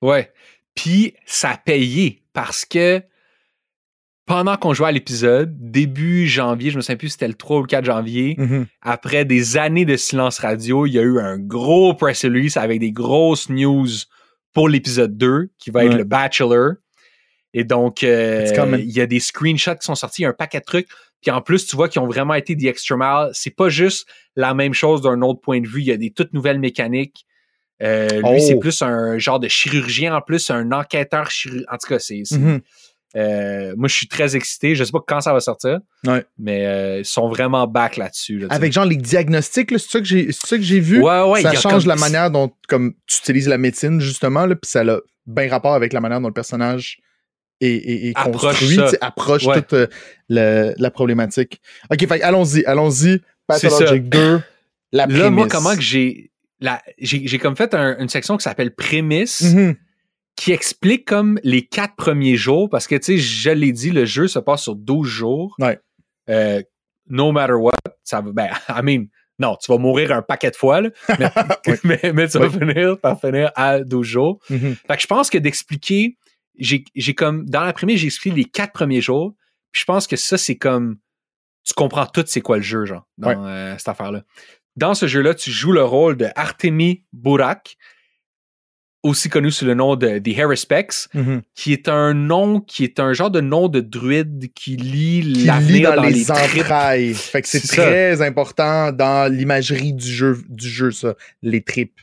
Ouais. 0.00 0.30
Puis 0.74 1.14
ça 1.26 1.50
a 1.50 1.56
payé 1.58 2.22
parce 2.32 2.64
que 2.64 3.02
pendant 4.26 4.56
qu'on 4.56 4.72
jouait 4.74 4.88
à 4.88 4.92
l'épisode, 4.92 5.52
début 5.58 6.26
janvier, 6.28 6.70
je 6.70 6.76
me 6.76 6.82
souviens 6.82 6.96
plus 6.96 7.08
si 7.08 7.12
c'était 7.14 7.26
le 7.26 7.34
3 7.34 7.58
ou 7.58 7.62
le 7.62 7.66
4 7.66 7.84
janvier, 7.84 8.36
Mhm. 8.38 8.66
après 8.80 9.24
des 9.24 9.56
années 9.56 9.84
de 9.84 9.96
silence 9.96 10.38
radio, 10.38 10.86
il 10.86 10.92
y 10.92 10.98
a 11.00 11.02
eu 11.02 11.18
un 11.18 11.36
gros 11.38 11.94
press 11.94 12.24
release 12.24 12.56
avec 12.56 12.78
des 12.78 12.92
grosses 12.92 13.48
news 13.48 13.88
pour 14.52 14.68
l'épisode 14.68 15.16
2, 15.16 15.50
qui 15.58 15.70
va 15.70 15.84
être 15.84 15.96
le 15.96 16.04
Bachelor. 16.04 16.74
Et 17.54 17.64
donc, 17.64 18.02
euh, 18.04 18.46
il 18.78 18.90
y 18.92 19.00
a 19.00 19.06
des 19.06 19.18
screenshots 19.20 19.74
qui 19.76 19.84
sont 19.84 19.94
sortis, 19.94 20.22
il 20.22 20.24
y 20.24 20.26
a 20.26 20.30
un 20.30 20.34
paquet 20.34 20.60
de 20.60 20.64
trucs. 20.64 20.88
Puis 21.20 21.30
en 21.30 21.40
plus, 21.42 21.66
tu 21.66 21.76
vois 21.76 21.88
qu'ils 21.88 22.00
ont 22.00 22.06
vraiment 22.06 22.34
été 22.34 22.56
the 22.56 22.64
extra 22.64 22.96
mile. 22.96 23.30
C'est 23.34 23.54
pas 23.54 23.68
juste 23.68 24.06
la 24.36 24.54
même 24.54 24.72
chose 24.72 25.02
d'un 25.02 25.20
autre 25.22 25.40
point 25.40 25.60
de 25.60 25.66
vue. 25.66 25.80
Il 25.80 25.86
y 25.86 25.92
a 25.92 25.96
des 25.96 26.10
toutes 26.12 26.32
nouvelles 26.32 26.60
mécaniques. 26.60 27.26
Euh, 27.82 28.08
lui, 28.08 28.22
Oh. 28.24 28.36
c'est 28.38 28.56
plus 28.58 28.80
un 28.82 29.18
genre 29.18 29.40
de 29.40 29.48
chirurgien 29.48 30.14
en 30.14 30.20
plus, 30.20 30.50
un 30.50 30.70
enquêteur 30.72 31.30
chirurgien. 31.30 31.66
En 31.70 31.76
tout 31.76 31.88
cas, 31.88 31.98
c'est. 31.98 32.22
Mhm. 32.30 32.60
euh, 33.16 33.74
moi, 33.76 33.88
je 33.88 33.94
suis 33.96 34.06
très 34.06 34.36
excité. 34.36 34.74
Je 34.76 34.84
sais 34.84 34.92
pas 34.92 35.02
quand 35.06 35.20
ça 35.20 35.32
va 35.32 35.40
sortir. 35.40 35.80
Ouais. 36.06 36.24
Mais 36.38 37.00
ils 37.00 37.04
sont 37.04 37.28
vraiment 37.28 37.66
back 37.66 37.96
là-dessus. 37.96 38.38
là. 38.38 38.46
Avec 38.50 38.72
genre 38.72 38.84
les 38.84 38.96
diagnostics, 38.96 39.70
c'est 39.72 39.78
ça 39.90 39.98
que 39.98 40.04
j'ai 40.06 40.30
ça 40.30 40.56
que 40.56 40.62
j'ai 40.62 40.78
vu? 40.80 41.02
Ouais, 41.02 41.22
ouais, 41.22 41.42
ça 41.42 41.52
change 41.54 41.82
comme- 41.82 41.88
la 41.88 41.96
manière 41.96 42.30
dont 42.30 42.52
comme 42.68 42.94
tu 43.06 43.18
utilises 43.18 43.48
la 43.48 43.58
médecine, 43.58 44.00
justement, 44.00 44.46
là, 44.46 44.54
puis 44.54 44.70
ça 44.70 44.82
a 44.82 44.98
bien 45.26 45.48
rapport 45.50 45.74
avec 45.74 45.92
la 45.92 46.00
manière 46.00 46.20
dont 46.20 46.28
le 46.28 46.32
personnage 46.34 46.98
est 47.60 48.12
Approche 48.16 48.58
construit, 48.58 48.78
approche 49.00 49.44
Ouais. 49.46 49.62
toute 49.62 49.72
euh, 49.74 49.86
la 50.76 50.90
problématique. 50.90 51.60
OK, 51.90 52.06
fait, 52.08 52.22
allons-y, 52.22 52.64
allons-y. 52.64 53.20
C'est 53.52 53.68
Pathologic 53.68 54.08
2, 54.08 54.40
la 54.92 55.04
prémisse. 55.06 55.22
Là, 55.22 55.30
moi, 55.30 55.48
comment 55.48 55.74
que 55.74 55.80
j'ai. 55.82 56.30
la- 56.60 56.82
J'ai 56.98 57.38
comme 57.38 57.56
fait 57.56 57.74
un- 57.74 57.98
une 57.98 58.08
section 58.08 58.36
qui 58.36 58.42
s'appelle 58.44 58.74
Prémisse, 58.74 59.54
Mhm. 59.54 59.74
qui 60.36 60.52
explique 60.52 61.04
comme 61.06 61.38
les 61.42 61.62
quatre 61.66 61.96
premiers 61.96 62.36
jours, 62.36 62.68
parce 62.70 62.86
que, 62.86 62.94
tu 62.96 63.02
sais, 63.04 63.18
je 63.18 63.50
l'ai 63.50 63.72
dit, 63.72 63.90
le 63.90 64.04
jeu 64.04 64.28
se 64.28 64.38
passe 64.38 64.62
sur 64.62 64.74
12 64.76 65.08
jours. 65.08 65.54
Ouais. 65.58 65.78
Euh, 66.28 66.62
no 67.08 67.32
matter 67.32 67.54
what, 67.54 67.72
ça 68.04 68.20
va. 68.20 68.30
Ben, 68.32 68.48
I 68.68 68.82
mean, 68.82 69.06
non, 69.38 69.56
tu 69.56 69.72
vas 69.72 69.78
mourir 69.78 70.12
un 70.12 70.22
paquet 70.22 70.50
de 70.50 70.56
fois, 70.56 70.80
là, 70.82 70.90
mais, 71.18 71.78
mais, 71.84 72.12
mais 72.14 72.28
tu 72.28 72.38
vas 72.38 72.50
finir 72.50 72.98
par 73.00 73.18
finir 73.20 73.50
à 73.56 73.80
12 73.80 74.06
jours. 74.06 74.38
Mhm. 74.50 74.76
Fait 74.86 74.96
que 74.96 75.02
je 75.02 75.06
pense 75.06 75.28
que 75.30 75.38
d'expliquer, 75.38 76.16
j'ai 76.60 76.84
j'ai 76.94 77.14
comme, 77.14 77.44
dans 77.48 77.64
la 77.64 77.72
première, 77.72 77.96
j'ai 77.96 78.06
expliqué 78.06 78.36
les 78.36 78.44
quatre 78.44 78.72
premiers 78.72 79.00
jours, 79.00 79.34
puis 79.72 79.80
je 79.80 79.84
pense 79.86 80.06
que 80.06 80.16
ça, 80.16 80.38
c'est 80.38 80.56
comme, 80.56 80.98
tu 81.64 81.74
comprends 81.74 82.06
tout 82.06 82.24
c'est 82.26 82.40
quoi 82.40 82.56
le 82.58 82.62
jeu, 82.62 82.84
genre, 82.84 83.06
dans 83.18 83.28
Ouais. 83.30 83.36
euh, 83.38 83.78
cette 83.78 83.88
affaire-là. 83.88 84.22
Dans 84.76 84.94
ce 84.94 85.06
jeu-là, 85.06 85.34
tu 85.34 85.50
joues 85.50 85.72
le 85.72 85.82
rôle 85.84 86.16
de 86.16 86.28
Artemi 86.36 87.04
Burak, 87.12 87.76
aussi 89.02 89.28
connu 89.30 89.50
sous 89.50 89.64
le 89.64 89.74
nom 89.74 89.96
de 89.96 90.18
The 90.18 90.54
Specs, 90.56 91.08
Mhm. 91.14 91.42
qui 91.54 91.72
est 91.72 91.88
un 91.88 92.12
nom, 92.12 92.60
qui 92.60 92.84
est 92.84 93.00
un 93.00 93.12
genre 93.14 93.30
de 93.30 93.40
nom 93.40 93.68
de 93.68 93.80
druide 93.80 94.52
qui 94.54 94.76
lit 94.76 95.22
Qui 95.22 95.28
lit 95.28 95.44
l'avenir 95.46 95.90
dans, 95.90 96.02
dans, 96.02 96.08
les, 96.08 96.30
entrailles. 96.30 97.14
Fait 97.14 97.40
que 97.42 97.48
c'est 97.48 97.60
ça. 97.66 97.86
très 97.86 98.20
important 98.22 98.92
dans 98.92 99.32
l'imagerie 99.32 99.94
du 99.94 100.06
jeu, 100.06 100.38
du 100.48 100.68
jeu, 100.68 100.90
ça, 100.90 101.14
les 101.42 101.62
tripes. 101.62 101.98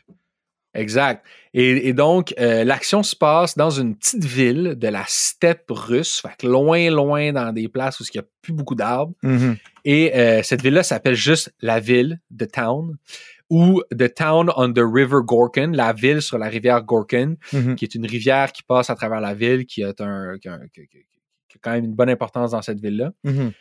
Exact. 0.73 1.23
Et, 1.59 1.87
et 1.87 1.93
donc, 1.93 2.35
euh, 2.39 2.63
l'action 2.63 3.01
se 3.01 3.15
passe 3.15 3.57
dans 3.57 3.71
une 3.71 3.95
petite 3.95 4.23
ville 4.25 4.75
de 4.77 4.87
la 4.89 5.03
steppe 5.07 5.65
russe, 5.69 6.21
fait 6.21 6.35
que 6.37 6.45
loin, 6.45 6.89
loin 6.91 7.31
dans 7.33 7.51
des 7.51 7.67
places 7.67 7.99
où 7.99 8.03
il 8.03 8.11
n'y 8.15 8.19
a 8.19 8.27
plus 8.43 8.53
beaucoup 8.53 8.75
d'arbres. 8.75 9.13
Mhm. 9.23 9.57
Et 9.83 10.15
euh, 10.15 10.43
cette 10.43 10.61
ville-là 10.61 10.83
s'appelle 10.83 11.15
juste 11.15 11.51
la 11.61 11.79
ville, 11.79 12.19
The 12.37 12.51
Town, 12.51 12.95
ou 13.49 13.81
The 13.97 14.13
Town 14.13 14.51
on 14.55 14.71
the 14.71 14.83
River 14.83 15.19
Gorkin, 15.23 15.71
la 15.73 15.93
ville 15.93 16.21
sur 16.21 16.37
la 16.37 16.47
rivière 16.47 16.83
Gorkin, 16.83 17.35
Mhm. 17.53 17.75
qui 17.75 17.85
est 17.85 17.95
une 17.95 18.05
rivière 18.05 18.51
qui 18.51 18.61
passe 18.61 18.89
à 18.91 18.95
travers 18.95 19.19
la 19.21 19.33
ville, 19.33 19.65
qui 19.65 19.83
a, 19.83 19.93
un, 19.99 20.37
qui 20.37 20.49
a, 20.49 20.59
qui 20.73 20.81
a- 20.81 20.85
qui 20.85 21.57
a 21.57 21.59
quand 21.61 21.71
même 21.71 21.85
une 21.85 21.95
bonne 21.95 22.09
importance 22.09 22.51
dans 22.51 22.61
cette 22.61 22.79
ville-là. 22.81 23.13
Mhm. 23.23 23.51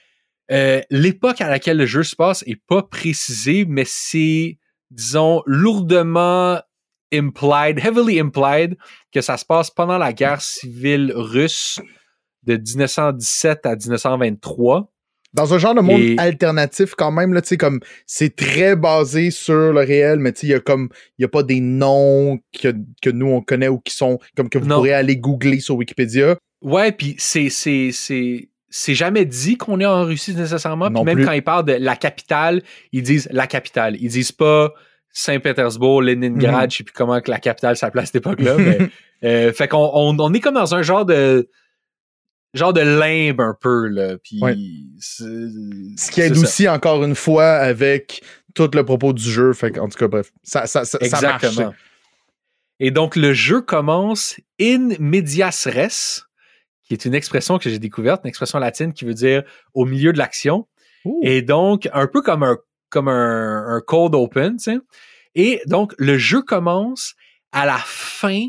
Euh, 0.51 0.81
L'époque 0.91 1.41
à 1.41 1.49
laquelle 1.49 1.79
le 1.79 1.87
jeu 1.87 2.03
se 2.03 2.15
passe 2.15 2.43
est 2.47 2.61
pas 2.69 2.83
précisée, 2.83 3.65
mais 3.67 3.85
c'est, 3.87 4.59
disons, 4.91 5.43
lourdement 5.47 6.61
implied, 7.13 7.79
heavily 7.79 8.19
implied, 8.21 8.77
que 9.13 9.21
ça 9.21 9.37
se 9.37 9.45
passe 9.45 9.71
pendant 9.71 9.99
la 9.99 10.13
guerre 10.13 10.41
civile 10.43 11.13
russe 11.15 11.79
de 12.45 12.57
1917 12.57 13.67
à 13.67 13.77
1923. 13.77 14.91
Dans 15.35 15.53
un 15.53 15.59
genre 15.59 15.75
de 15.75 15.81
monde 15.81 16.01
Et- 16.01 16.17
alternatif 16.19 16.95
quand 16.97 17.11
même, 17.11 17.35
là, 17.35 17.43
comme 17.59 17.81
c'est 18.07 18.35
très 18.37 18.75
basé 18.75 19.31
sur 19.31 19.73
le 19.73 19.81
réel, 19.81 20.19
mais 20.19 20.31
il 20.43 20.49
y 20.49 20.55
a 20.55 20.61
comme 20.61 20.89
il 21.19 21.23
y 21.23 21.25
a 21.25 21.29
pas 21.29 21.43
des 21.43 21.61
noms 21.61 22.39
que, 22.59 22.75
que 23.03 23.11
nous 23.11 23.27
on 23.27 23.43
connaît 23.43 23.69
ou 23.69 23.79
qui 23.81 23.95
sont 23.95 24.19
comme 24.37 24.49
que 24.49 24.57
vous 24.59 24.67
Non. 24.67 24.77
pourrez 24.77 24.95
aller 24.95 25.17
googler 25.17 25.61
sur 25.61 25.77
Wikipédia. 25.77 26.37
Ouais, 26.63 26.91
puis 26.93 27.17
c'est 27.19 27.51
c'est 27.51 27.91
c'est 27.93 28.49
c'est 28.71 28.95
jamais 28.95 29.27
dit 29.27 29.57
qu'on 29.59 29.79
est 29.81 29.87
en 29.87 30.05
Russie 30.05 30.35
nécessairement. 30.35 30.91
Puis 30.91 31.03
même 31.05 31.17
plus. 31.17 31.27
quand 31.27 31.33
ils 31.33 31.43
parlent 31.45 31.67
de 31.67 31.73
la 31.75 31.97
capitale, 31.97 32.63
ils 32.93 33.03
disent 33.03 33.29
la 33.31 33.47
capitale. 33.47 33.97
Ils 34.01 34.09
disent 34.09 34.33
pas 34.33 34.73
Saint-Pétersbourg, 35.19 36.03
Leningrad, 36.03 36.65
Mhm. 36.65 36.71
je 36.71 36.77
sais 36.77 36.85
plus 36.85 36.93
comment 36.93 37.19
que 37.23 37.31
la 37.31 37.39
capitale 37.39 37.75
s'appelait 37.75 38.03
à 38.03 38.07
cette 38.07 38.17
époque-là. 38.17 38.57
euh, 39.25 39.53
fait 39.55 39.67
qu'on 39.67 39.91
on, 39.95 40.15
on 40.21 40.33
est 40.35 40.41
comme 40.41 40.57
dans 40.57 40.75
un 40.75 40.83
genre 40.83 41.07
de 41.07 41.49
genre 42.53 42.75
de 42.75 42.83
limbe 42.83 43.41
un 43.41 43.57
peu 43.59 43.87
là. 43.89 44.19
Puis 44.23 44.41
Ouais. 44.43 44.55
Ce 44.99 46.11
qui 46.11 46.21
aide 46.21 46.37
aussi 46.37 46.69
encore 46.69 47.03
une 47.03 47.15
fois 47.15 47.53
avec 47.55 48.23
tout 48.55 48.69
le 48.75 48.85
propos 48.85 49.15
du 49.15 49.23
jeu. 49.23 49.55
Fait 49.55 49.79
en 49.79 49.89
tout 49.89 49.99
cas, 49.99 50.09
bref, 50.09 50.33
ça, 50.43 50.67
ça, 50.67 50.85
ça, 50.85 50.99
ça 51.03 51.21
marche. 51.23 51.45
Exactement. 51.45 51.75
Et 52.79 52.91
donc, 52.91 53.17
le 53.17 53.33
jeu 53.33 53.63
commence 53.63 54.37
in 54.61 54.91
medias 55.01 55.67
res, 55.67 56.29
qui 56.85 56.93
est 56.93 57.07
une 57.07 57.15
expression 57.15 57.59
que 57.59 57.71
j'ai 57.71 57.79
découverte, 57.79 58.21
une 58.25 58.29
expression 58.29 58.59
latine 58.59 58.93
qui 58.93 59.07
veut 59.07 59.15
dire 59.15 59.45
au 59.73 59.87
milieu 59.87 60.13
de 60.13 60.19
l'action. 60.19 60.67
Et 61.23 61.41
donc, 61.41 61.89
un 61.95 62.07
peu 62.07 62.21
comme 62.21 62.43
un, 62.43 62.59
comme 62.97 63.09
un, 63.09 63.67
un 63.77 63.83
cold 63.83 64.15
open. 64.15 64.57
Et 65.35 65.61
donc, 65.67 65.93
le 65.99 66.17
jeu 66.17 66.41
commence 66.41 67.15
à 67.53 67.67
la 67.67 67.77
fin 67.77 68.47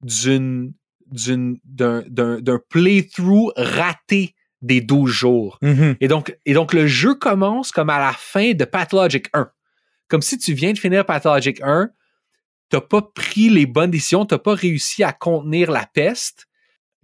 d'une, 0.00 0.72
d'un, 1.06 2.58
playthrough 2.70 3.52
raté 3.56 4.34
des 4.62 4.80
12 4.80 5.10
jours. 5.10 5.58
Mhm. 5.60 5.96
Et 6.00 6.08
donc, 6.08 6.34
et 6.46 6.54
donc, 6.54 6.72
le 6.72 6.86
jeu 6.86 7.14
commence 7.14 7.72
comme 7.72 7.90
à 7.90 7.98
la 7.98 8.14
fin 8.14 8.54
de 8.54 8.64
Pathologic 8.64 9.26
1. 9.34 9.50
Comme 10.08 10.22
si 10.22 10.38
tu 10.38 10.54
viens 10.54 10.72
de 10.72 10.78
finir 10.78 11.04
Pathologic 11.04 11.60
1, 11.62 11.90
t'as 12.70 12.80
pas 12.80 13.02
pris 13.02 13.50
les 13.50 13.66
bonnes 13.66 13.90
décisions, 13.90 14.24
t'as 14.24 14.38
pas 14.38 14.54
réussi 14.54 15.04
à 15.04 15.12
contenir 15.12 15.70
la 15.70 15.84
peste. 15.84 16.46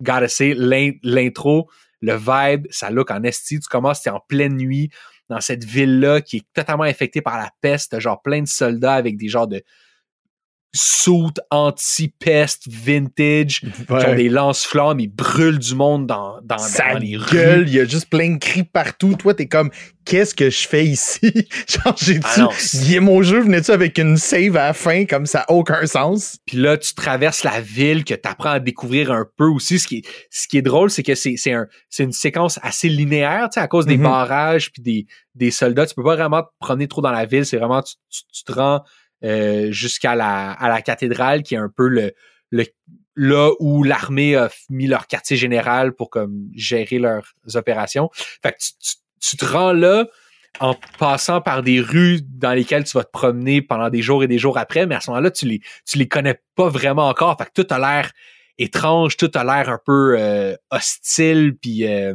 Gotta 0.01 0.29
say, 0.29 0.55
l'in- 0.57 0.93
l'intro, 1.03 1.69
le 2.01 2.16
vibe, 2.16 2.69
ça 2.71 2.88
look 2.90 3.11
en 3.11 3.23
esti. 3.23 3.61
Tu 3.61 3.69
commences, 3.69 4.01
t'es 4.01 4.09
en 4.09 4.21
pleine 4.21 4.57
nuit 4.57 4.88
dans 5.31 5.40
cette 5.40 5.64
ville-là 5.64 6.21
qui 6.21 6.38
est 6.38 6.47
totalement 6.53 6.83
infectée 6.83 7.23
par 7.23 7.38
la 7.38 7.51
peste. 7.61 7.99
Genre 8.01 8.21
plein 8.21 8.43
de 8.43 8.49
soldats 8.49 8.95
avec 8.95 9.16
des 9.16 9.29
genres 9.29 9.47
de 9.47 9.62
suits 10.73 11.35
anti-peste 11.51 12.69
vintage 12.69 13.61
qui 13.61 13.67
ont 13.93 13.95
Ouais. 13.97 14.15
des 14.15 14.29
lance-flammes, 14.29 15.01
ils 15.01 15.09
brûlent 15.09 15.59
du 15.59 15.75
monde 15.75 16.07
dans, 16.07 16.41
dans, 16.43 16.59
Ça 16.59 16.93
dans 16.93 16.99
les 16.99 17.17
rues. 17.17 17.65
il 17.67 17.75
y 17.75 17.81
a 17.81 17.85
juste 17.85 18.09
plein 18.09 18.31
de 18.35 18.39
cris 18.39 18.63
partout. 18.63 19.15
Toi, 19.15 19.35
t'es 19.35 19.47
comme, 19.47 19.71
qu'est-ce 20.05 20.35
que 20.35 20.49
je 20.51 20.69
fais 20.69 20.87
ici? 20.87 21.21
Genre, 21.69 21.97
j'ai-tu. 21.99 22.41
Ah 22.41 23.01
mon 23.01 23.23
jeu 23.23 23.41
venait-tu 23.41 23.71
avec 23.73 23.99
une 23.99 24.17
save 24.17 24.57
à 24.57 24.67
la 24.69 24.73
fin, 24.73 25.05
comme 25.07 25.27
ça 25.27 25.45
aucun 25.49 25.87
sens? 25.87 26.39
Puis 26.47 26.57
là, 26.59 26.77
tu 26.79 26.95
traverses 26.95 27.43
la 27.43 27.61
ville, 27.61 28.05
que 28.05 28.15
tu 28.15 28.29
apprends 28.29 28.51
à 28.51 28.61
découvrir 28.61 29.11
un 29.11 29.27
peu 29.37 29.47
aussi. 29.47 29.79
Ce 29.79 29.89
qui 29.89 29.99
est, 29.99 30.03
ce 30.31 30.47
qui 30.47 30.59
est 30.59 30.63
drôle, 30.63 30.91
c'est 30.91 31.03
que 31.03 31.15
c'est 31.15 31.35
c'est 31.37 31.53
un, 31.53 31.67
c'est 31.89 32.05
une 32.05 32.13
séquence 32.13 32.59
assez 32.63 32.89
linéaire, 32.89 33.49
tu 33.51 33.55
sais, 33.55 33.61
à 33.61 33.69
cause 33.69 33.87
des 33.87 33.97
Mhm. 33.97 34.05
barrages 34.05 34.71
puis 34.73 34.83
des, 34.83 35.07
des 35.35 35.51
soldats. 35.51 35.87
Tu 35.87 35.95
peux 35.95 36.05
pas 36.05 36.15
vraiment 36.17 36.43
te 36.43 36.49
promener 36.61 36.87
trop 36.87 37.01
dans 37.03 37.11
la 37.13 37.25
ville. 37.25 37.45
C'est 37.45 37.57
vraiment, 37.57 37.83
tu, 37.83 37.95
tu- 38.11 38.23
tu 38.33 38.45
te 38.45 38.53
rends 38.53 38.83
euh, 39.25 39.71
jusqu'à 39.73 40.15
la, 40.15 40.53
à 40.53 40.69
la 40.69 40.83
cathédrale, 40.83 41.43
qui 41.43 41.55
est 41.55 41.59
un 41.59 41.69
peu 41.69 41.89
le, 41.89 42.13
le 42.51 42.65
là 43.17 43.51
où 43.59 43.83
l'armée 43.83 44.37
a 44.37 44.49
mis 44.71 44.87
leur 44.87 45.07
quartier 45.07 45.37
général 45.37 45.93
pour 45.93 46.11
comme 46.11 46.49
gérer 46.55 46.99
leurs 46.99 47.35
opérations. 47.55 48.09
Fait 48.15 48.53
que 48.53 48.59
tu, 48.59 48.73
tu- 48.81 48.97
tu 49.31 49.37
te 49.37 49.45
rends 49.45 49.73
là 49.75 50.07
en 50.61 50.75
passant 50.99 51.41
par 51.41 51.63
des 51.63 51.81
rues 51.81 52.21
dans 52.23 52.53
lesquelles 52.53 52.85
tu 52.85 52.97
vas 52.97 53.05
te 53.05 53.11
promener 53.11 53.61
pendant 53.63 53.91
des 53.91 54.01
jours 54.03 54.25
et 54.25 54.27
des 54.29 54.39
jours 54.39 54.57
après, 54.59 54.87
mais 54.87 54.95
à 54.95 55.01
ce 55.01 55.11
moment-là, 55.11 55.31
tu 55.31 55.45
les, 55.47 55.61
tu 55.87 55.99
les 55.99 56.09
connais 56.09 56.41
pas 56.57 56.69
vraiment 56.69 57.09
encore. 57.09 57.37
Fait 57.37 57.45
que 57.45 57.63
tout 57.63 57.67
a 57.75 57.79
l'air 57.79 58.11
étrange, 58.59 59.17
tout 59.17 59.31
a 59.35 59.45
l'air 59.45 59.69
un 59.69 59.79
peu 59.85 60.17
euh, 60.19 60.57
hostile, 60.71 61.55
puis 61.61 61.87
euh, 61.87 62.15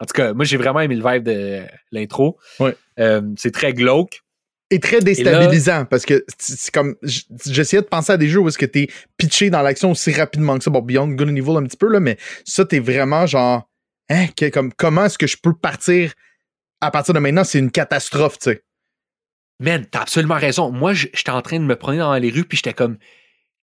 en 0.00 0.04
tout 0.04 0.12
cas, 0.12 0.34
moi 0.34 0.44
j'ai 0.44 0.56
vraiment 0.58 0.80
aimé 0.80 0.94
le 0.96 1.10
vibe 1.10 1.22
de 1.24 1.62
l'intro. 1.90 2.38
Ouais. 2.60 2.76
Euh, 3.00 3.22
c'est 3.36 3.52
très 3.52 3.72
glauque. 3.72 4.20
Et 4.70 4.80
très 4.80 5.00
déstabilisant, 5.00 5.84
parce 5.84 6.06
que 6.06 6.24
c'est 6.38 6.72
comme. 6.72 6.96
J'essayais 7.02 7.82
de 7.82 7.86
penser 7.86 8.12
à 8.12 8.16
des 8.16 8.28
jeux 8.28 8.40
où 8.40 8.48
est-ce 8.48 8.58
que 8.58 8.66
t'es 8.66 8.88
pitché 9.16 9.50
dans 9.50 9.62
l'action 9.62 9.90
aussi 9.90 10.10
rapidement 10.12 10.56
que 10.56 10.64
ça. 10.64 10.70
Bon, 10.70 10.80
Beyond 10.80 11.08
Good 11.08 11.28
and 11.28 11.36
Evil 11.36 11.56
un 11.56 11.64
petit 11.64 11.76
peu, 11.76 11.88
là, 11.88 12.00
mais 12.00 12.16
ça, 12.44 12.64
t'es 12.64 12.78
vraiment 12.78 13.26
genre. 13.26 13.68
Hein, 14.10 14.26
que- 14.36 14.50
comme, 14.50 14.72
comment 14.72 15.04
est-ce 15.06 15.16
que 15.18 15.26
je 15.26 15.36
peux 15.42 15.54
partir 15.54 16.12
à 16.80 16.90
partir 16.90 17.14
de 17.14 17.18
maintenant? 17.20 17.44
C'est 17.44 17.58
une 17.58 17.70
catastrophe, 17.70 18.38
tu 18.38 18.50
sais. 18.50 18.62
Man, 19.60 19.86
t'as 19.90 20.00
absolument 20.00 20.34
raison. 20.34 20.70
Moi, 20.70 20.94
j'étais 20.94 21.30
en 21.30 21.40
train 21.42 21.58
de 21.58 21.64
me 21.64 21.76
promener 21.76 22.00
dans 22.00 22.14
les 22.14 22.30
rues, 22.30 22.44
puis 22.44 22.56
j'étais 22.56 22.74
comme, 22.74 22.98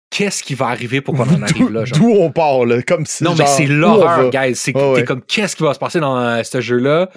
qu'est-ce 0.09 0.43
qui 0.43 0.55
va 0.55 0.67
arriver 0.67 1.01
pour 1.01 1.15
qu'on 1.15 1.29
en 1.29 1.41
arrive 1.43 1.71
là. 1.71 1.83
D'où 1.93 2.09
on 2.09 2.31
part, 2.31 2.65
là, 2.65 2.81
comme 2.81 3.05
si. 3.05 3.23
Non, 3.23 3.35
mais 3.35 3.45
c'est 3.45 3.67
l'horreur, 3.67 4.29
guys. 4.29 4.55
C'est 4.55 4.75
ouais. 4.75 5.03
comme, 5.03 5.21
qu'est-ce 5.21 5.55
qui 5.55 5.63
va 5.63 5.73
se 5.73 5.79
passer 5.79 5.99
dans 5.99 6.17
euh, 6.19 6.41
ce 6.43 6.59
jeu-là? 6.61 7.09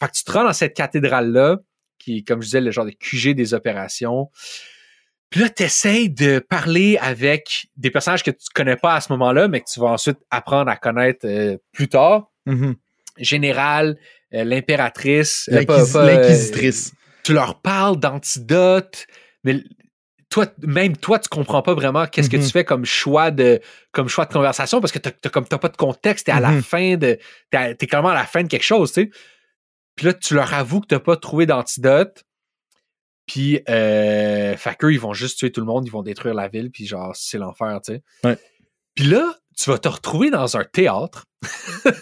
Fait 0.00 0.08
que 0.08 0.12
tu 0.12 0.24
te 0.24 0.32
rends 0.32 0.44
dans 0.44 0.52
cette 0.52 0.74
cathédrale-là, 0.74 1.58
qui 1.98 2.18
est, 2.18 2.22
comme 2.22 2.40
je 2.42 2.46
disais, 2.46 2.60
le 2.60 2.70
genre 2.70 2.84
de 2.84 2.90
QG 2.92 3.34
des 3.34 3.54
opérations. 3.54 4.30
Puis 5.30 5.40
là, 5.40 5.48
t'essayes 5.48 6.08
de 6.08 6.38
parler 6.38 6.98
avec 7.00 7.66
des 7.76 7.90
personnages 7.90 8.22
que 8.22 8.30
tu 8.30 8.46
connais 8.54 8.76
pas 8.76 8.94
à 8.94 9.00
ce 9.00 9.12
moment-là, 9.12 9.48
mais 9.48 9.60
que 9.60 9.66
tu 9.72 9.80
vas 9.80 9.88
ensuite 9.88 10.18
apprendre 10.30 10.70
à 10.70 10.76
connaître 10.76 11.26
euh, 11.26 11.56
plus 11.72 11.88
tard. 11.88 12.30
Mhm. 12.46 12.76
Général, 13.18 13.98
euh, 14.34 14.44
l'impératrice, 14.44 15.48
euh, 15.52 15.56
L'inquisitrice. 15.58 16.92
tu 17.24 17.32
leur 17.32 17.60
parles 17.60 17.98
d'antidote, 17.98 19.06
mais 19.42 19.56
toi, 20.28 20.46
même 20.62 20.96
toi, 20.96 21.18
tu 21.18 21.28
comprends 21.28 21.62
pas 21.62 21.74
vraiment 21.74 22.06
qu'est-ce 22.06 22.28
que 22.30 22.36
Mhm. 22.36 22.44
tu 22.44 22.50
fais 22.50 22.64
comme 22.64 22.84
choix 22.84 23.30
de, 23.30 23.60
comme 23.92 24.08
choix 24.08 24.26
de 24.26 24.32
conversation 24.32 24.80
parce 24.80 24.92
que 24.92 24.98
t'as, 24.98 25.28
comme 25.30 25.46
t'as 25.46 25.58
pas 25.58 25.68
de 25.68 25.76
contexte, 25.76 26.26
t'es 26.26 26.32
à 26.32 26.40
la 26.40 26.50
Mhm. 26.50 26.62
fin 26.62 26.96
de, 26.96 27.18
t'es, 27.50 27.74
clairement 27.86 28.10
à 28.10 28.14
la 28.14 28.26
fin 28.26 28.42
de 28.42 28.48
quelque 28.48 28.64
chose, 28.64 28.92
tu 28.92 29.02
sais. 29.02 29.10
Puis 29.96 30.06
là, 30.06 30.12
tu 30.14 30.34
leur 30.34 30.52
avoues 30.54 30.80
que 30.80 30.86
t'as 30.86 31.00
pas 31.00 31.16
trouvé 31.16 31.46
d'antidote. 31.46 32.24
Puis, 33.26 33.60
euh, 33.68 34.56
fait 34.56 34.76
qu'eux, 34.76 34.92
ils 34.92 35.00
vont 35.00 35.12
juste 35.12 35.38
tuer 35.38 35.50
tout 35.50 35.60
le 35.60 35.66
monde, 35.66 35.84
ils 35.84 35.90
vont 35.90 36.02
détruire 36.02 36.34
la 36.34 36.46
ville, 36.46 36.70
puis 36.70 36.86
genre, 36.86 37.12
c'est 37.16 37.38
l'enfer, 37.38 37.80
tu 37.84 37.94
sais. 37.94 38.02
Ouais. 38.22 38.38
Puis 38.94 39.06
là, 39.06 39.34
tu 39.56 39.70
vas 39.70 39.78
te 39.78 39.88
retrouver 39.88 40.30
dans 40.30 40.56
un 40.56 40.64
théâtre. 40.64 41.26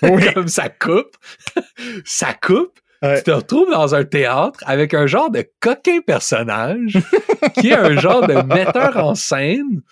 Oui. 0.02 0.22
comme 0.35 0.48
ça 0.48 0.68
coupe. 0.68 1.16
ça 2.04 2.35
coupe. 2.35 2.78
Ouais. 3.02 3.18
Tu 3.18 3.24
te 3.24 3.30
retrouves 3.30 3.70
dans 3.70 3.94
un 3.94 4.04
théâtre 4.04 4.61
avec 4.66 4.94
un 4.94 5.07
genre 5.07 5.30
de 5.30 5.46
coquin 5.61 6.00
personnage 6.00 6.98
qui 7.61 7.68
est 7.68 7.74
un 7.74 7.98
genre 7.98 8.26
de 8.26 8.35
metteur 8.35 8.96
en 8.98 9.14
scène 9.14 9.83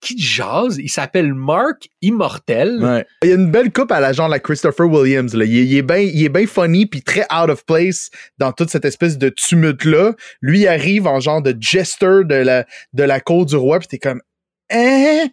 qui 0.00 0.18
jase. 0.18 0.78
Il 0.78 0.88
s'appelle 0.88 1.34
Mark 1.34 1.88
Immortel. 2.02 2.82
Ouais. 2.82 3.06
Il 3.22 3.28
y 3.28 3.32
a 3.32 3.34
une 3.36 3.50
belle 3.50 3.72
coupe 3.72 3.92
à 3.92 4.00
la 4.00 4.12
genre 4.12 4.28
la 4.28 4.38
Christopher 4.38 4.86
Williams. 4.88 5.34
Là. 5.34 5.44
Il, 5.44 5.56
est- 5.58 5.64
il 5.66 5.76
est 5.76 5.82
bien 5.82 5.98
il 5.98 6.24
est 6.24 6.28
bien 6.28 6.46
funny 6.46 6.86
puis 6.86 7.02
très 7.02 7.22
out 7.32 7.50
of 7.50 7.64
place 7.66 8.10
dans 8.38 8.52
toute 8.52 8.70
cette 8.70 8.84
espèce 8.84 9.18
de 9.18 9.28
tumulte-là. 9.28 10.14
Lui 10.40 10.60
il 10.60 10.68
arrive 10.68 11.06
en 11.06 11.20
genre 11.20 11.42
de 11.42 11.54
jester 11.60 12.24
de 12.24 12.34
la, 12.34 12.64
de 12.92 13.02
la 13.02 13.20
cour 13.20 13.44
du 13.46 13.56
roi 13.56 13.78
puis 13.78 13.88
t'es 13.88 13.98
comme 13.98 14.22
Hein? 14.70 15.28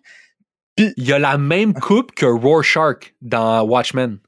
Il 0.78 0.94
y 0.98 1.12
a 1.14 1.20
la 1.20 1.38
même 1.38 1.74
coupe 1.74 2.12
que 2.14 2.26
Rorschach 2.26 3.14
dans 3.22 3.64
Watchmen. 3.64 4.20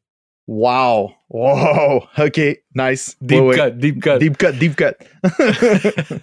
Wow! 0.47 1.12
Wow! 1.30 2.04
OK, 2.17 2.39
nice. 2.73 3.15
Deep 3.21 3.39
Ouais, 3.39 3.45
ouais. 3.47 3.56
cut, 3.71 3.78
deep 3.78 4.02
cut. 4.02 4.17
Deep 4.19 4.38
cut, 4.38 4.54
deep 4.54 4.75
cut. 4.75 4.95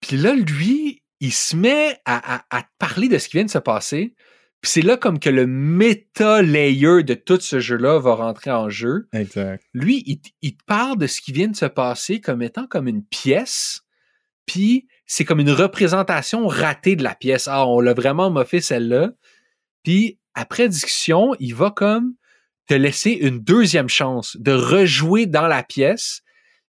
Puis 0.00 0.16
là, 0.16 0.34
lui, 0.34 1.02
il 1.20 1.32
se 1.32 1.56
met 1.56 1.98
à, 2.04 2.36
à- 2.36 2.44
à 2.50 2.62
te 2.62 2.68
parler 2.78 3.08
de 3.08 3.18
ce 3.18 3.28
qui 3.28 3.36
vient 3.36 3.44
de 3.44 3.50
se 3.50 3.58
passer. 3.58 4.14
Puis 4.60 4.72
c'est 4.72 4.82
là 4.82 4.96
comme 4.96 5.20
que 5.20 5.30
le 5.30 5.46
méta-layer 5.46 7.04
de 7.04 7.14
tout 7.14 7.38
ce 7.40 7.60
jeu-là 7.60 8.00
va 8.00 8.14
rentrer 8.14 8.50
en 8.50 8.68
jeu. 8.68 9.08
Exact. 9.12 9.62
lui, 9.72 10.20
il, 10.42 10.56
parle 10.66 10.98
de 10.98 11.06
ce 11.06 11.20
qui 11.20 11.32
vient 11.32 11.48
de 11.48 11.56
se 11.56 11.66
passer 11.66 12.20
comme 12.20 12.42
étant 12.42 12.66
comme 12.66 12.88
une 12.88 13.04
pièce, 13.04 13.82
puis 14.46 14.88
c'est 15.06 15.24
comme 15.24 15.38
une 15.40 15.52
représentation 15.52 16.46
ratée 16.48 16.96
de 16.96 17.04
la 17.04 17.14
pièce. 17.14 17.46
Ah, 17.46 17.66
on 17.66 17.80
l'a 17.80 17.94
vraiment 17.94 18.30
moffé 18.30 18.60
celle-là. 18.60 19.10
Puis 19.84 20.18
après 20.34 20.68
discussion, 20.68 21.34
il 21.38 21.54
va 21.54 21.70
comme 21.70 22.14
te 22.66 22.74
laisser 22.74 23.12
une 23.12 23.40
deuxième 23.40 23.88
chance 23.88 24.36
de 24.38 24.52
rejouer 24.52 25.26
dans 25.26 25.46
la 25.46 25.62
pièce, 25.62 26.22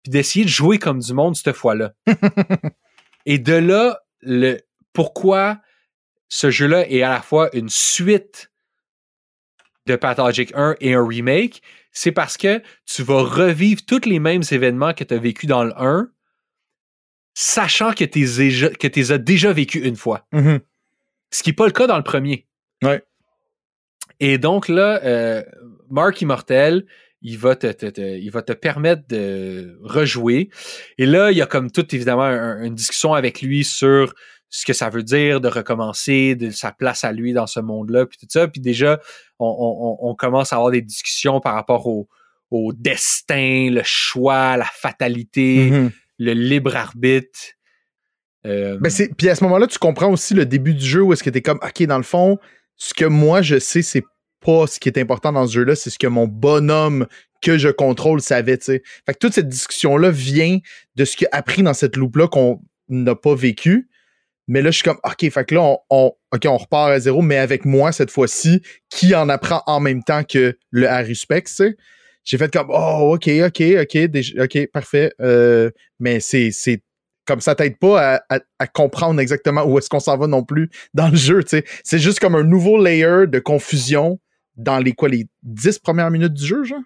puis 0.02 0.10
d'essayer 0.10 0.44
de 0.44 0.50
jouer 0.50 0.78
comme 0.78 0.98
du 0.98 1.14
monde 1.14 1.36
cette 1.36 1.52
fois-là. 1.52 1.92
Et 3.26 3.38
de 3.38 3.54
là, 3.54 4.00
le 4.22 4.58
pourquoi 4.92 5.60
ce 6.28 6.50
jeu-là 6.50 6.88
est 6.90 7.02
à 7.02 7.10
la 7.10 7.20
fois 7.20 7.54
une 7.54 7.68
suite 7.68 8.50
de 9.86 9.96
Pathologic 9.96 10.52
1 10.54 10.76
et 10.80 10.94
un 10.94 11.06
remake, 11.06 11.62
c'est 11.92 12.12
parce 12.12 12.36
que 12.36 12.62
tu 12.84 13.02
vas 13.02 13.22
revivre 13.22 13.82
tous 13.86 14.04
les 14.04 14.18
mêmes 14.18 14.42
événements 14.50 14.92
que 14.92 15.04
tu 15.04 15.14
as 15.14 15.18
vécu 15.18 15.46
dans 15.46 15.64
le 15.64 15.72
1, 15.76 16.10
sachant 17.34 17.92
que 17.92 18.04
tu 18.04 18.18
les, 18.20 19.12
as 19.12 19.18
déjà 19.18 19.52
vécus 19.52 19.84
une 19.84 19.96
fois. 19.96 20.26
Mhm. 20.32 20.60
Ce 21.30 21.42
qui 21.42 21.50
n'est 21.50 21.54
pas 21.54 21.66
le 21.66 21.72
cas 21.72 21.86
dans 21.86 21.96
le 21.96 22.02
premier. 22.02 22.46
Ouais. 22.82 23.02
Et 24.20 24.38
donc 24.38 24.68
là, 24.68 25.02
euh, 25.04 25.42
Mark 25.90 26.20
Immortel, 26.20 26.86
il 27.22 27.38
va 27.38 27.56
te, 27.56 27.66
te- 27.72 27.86
te- 27.86 28.00
il 28.18 28.30
va 28.30 28.42
te 28.42 28.52
permettre 28.52 29.02
de 29.08 29.78
rejouer. 29.82 30.50
Et 30.98 31.06
là, 31.06 31.30
il 31.32 31.38
y 31.38 31.42
a 31.42 31.46
comme 31.46 31.70
tout 31.70 31.94
évidemment 31.94 32.22
un- 32.24 32.62
une 32.62 32.74
discussion 32.74 33.14
avec 33.14 33.40
lui 33.42 33.64
sur 33.64 34.14
ce 34.48 34.64
que 34.64 34.72
ça 34.72 34.90
veut 34.90 35.02
dire 35.02 35.40
de 35.40 35.48
recommencer, 35.48 36.34
de 36.36 36.50
sa 36.50 36.70
place 36.72 37.04
à 37.04 37.12
lui 37.12 37.32
dans 37.32 37.46
ce 37.48 37.58
monde-là, 37.60 38.06
puis 38.06 38.16
tout 38.18 38.26
ça. 38.28 38.46
Puis 38.48 38.60
déjà, 38.60 39.00
on, 39.38 39.46
on- 40.00 40.10
on 40.10 40.14
commence 40.14 40.52
à 40.52 40.56
avoir 40.56 40.70
des 40.70 40.82
discussions 40.82 41.40
par 41.40 41.54
rapport 41.54 41.86
au, 41.86 42.08
au 42.50 42.72
destin, 42.72 43.70
le 43.72 43.82
choix, 43.84 44.56
la 44.56 44.64
fatalité, 44.66 45.70
Mhm. 45.70 45.90
le 46.18 46.32
libre 46.32 46.76
arbitre. 46.76 47.38
Euh, 48.46 48.78
Ben 48.80 48.90
c'est, 48.90 49.12
puis 49.16 49.28
à 49.28 49.34
ce 49.34 49.42
moment-là, 49.44 49.66
tu 49.66 49.78
comprends 49.78 50.10
aussi 50.12 50.32
le 50.34 50.46
début 50.46 50.74
du 50.74 50.84
jeu 50.84 51.02
où 51.02 51.12
est-ce 51.12 51.24
que 51.24 51.30
t'es 51.30 51.42
comme, 51.42 51.58
OK, 51.62 51.82
dans 51.84 51.96
le 51.96 52.04
fond, 52.04 52.38
ce 52.76 52.94
que 52.94 53.04
moi 53.04 53.42
je 53.42 53.58
sais, 53.58 53.82
c'est 53.82 54.04
pas 54.40 54.66
ce 54.66 54.78
qui 54.78 54.88
est 54.88 54.98
important 54.98 55.32
dans 55.32 55.46
ce 55.46 55.52
jeu-là, 55.54 55.74
c'est 55.74 55.90
ce 55.90 55.98
que 55.98 56.06
mon 56.06 56.26
bonhomme 56.26 57.06
que 57.42 57.58
je 57.58 57.68
contrôle 57.68 58.20
savait, 58.20 58.58
tu 58.58 58.64
sais. 58.66 58.82
Fait 59.06 59.12
que 59.14 59.18
toute 59.18 59.34
cette 59.34 59.48
discussion-là 59.48 60.10
vient 60.10 60.58
de 60.96 61.04
ce 61.04 61.16
qu'il 61.16 61.28
a 61.32 61.36
appris 61.36 61.62
dans 61.62 61.74
cette 61.74 61.96
loupe-là 61.96 62.28
qu'on 62.28 62.60
n'a 62.88 63.14
pas 63.14 63.34
vécu. 63.34 63.88
Mais 64.48 64.62
là, 64.62 64.70
je 64.70 64.76
suis 64.76 64.84
comme, 64.84 65.00
OK, 65.04 65.28
fait 65.30 65.44
que 65.44 65.54
là, 65.56 65.62
on, 65.62 65.78
on- 65.90 66.12
repart 66.56 66.90
à 66.92 67.00
zéro, 67.00 67.20
mais 67.20 67.36
avec 67.36 67.64
moi, 67.64 67.90
cette 67.92 68.10
fois-ci, 68.10 68.62
qui 68.90 69.14
en 69.14 69.28
apprend 69.28 69.62
en 69.66 69.80
même 69.80 70.04
temps 70.04 70.22
que 70.22 70.56
le 70.70 70.88
Harry 70.88 71.16
Specs, 71.16 71.48
tu. 71.56 71.76
J'ai 72.24 72.38
fait 72.38 72.52
comme, 72.52 72.68
oh, 72.70 73.12
OK, 73.14 73.28
OK, 73.44 73.62
OK, 73.80 73.98
OK, 74.40 74.66
parfait. 74.72 75.12
Euh, 75.20 75.70
mais 75.98 76.20
c'est, 76.20 76.52
comme 77.24 77.40
ça 77.40 77.54
t'aide 77.56 77.78
pas 77.78 78.14
à, 78.16 78.36
à- 78.36 78.40
à 78.60 78.66
comprendre 78.68 79.20
exactement 79.20 79.64
où 79.64 79.78
est-ce 79.78 79.88
qu'on 79.88 80.00
s'en 80.00 80.16
va 80.16 80.26
non 80.28 80.44
plus 80.44 80.70
dans 80.94 81.08
le 81.08 81.16
jeu. 81.16 81.40
C'est 81.84 81.98
juste 81.98 82.20
comme 82.20 82.34
un 82.36 82.44
nouveau 82.44 82.82
layer 82.82 83.26
de 83.26 83.38
confusion 83.40 84.20
dans 84.56 84.78
les 84.78 84.92
quoi, 84.92 85.08
les 85.08 85.26
10 85.42 85.78
premières 85.78 86.10
minutes 86.10 86.32
du 86.34 86.44
jeu, 86.46 86.64
genre? 86.64 86.80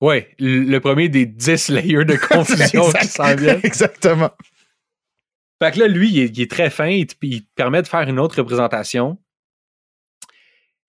ouais, 0.00 0.34
le 0.38 0.78
premier 0.80 1.08
des 1.08 1.24
10 1.26 1.68
layers 1.70 2.04
de 2.04 2.16
confusion 2.28 2.90
qui 2.92 3.06
s'en 3.06 3.34
viennent. 3.36 3.60
Exactement. 3.62 4.30
Fait 5.62 5.72
que 5.72 5.78
là, 5.80 5.88
lui, 5.88 6.10
il 6.10 6.18
est, 6.18 6.26
il 6.36 6.40
est 6.42 6.50
très 6.50 6.68
fin, 6.68 6.88
il 6.88 7.06
te, 7.06 7.14
il 7.22 7.42
te 7.42 7.48
permet 7.54 7.80
de 7.80 7.86
faire 7.88 8.02
une 8.08 8.18
autre 8.18 8.36
représentation. 8.38 9.18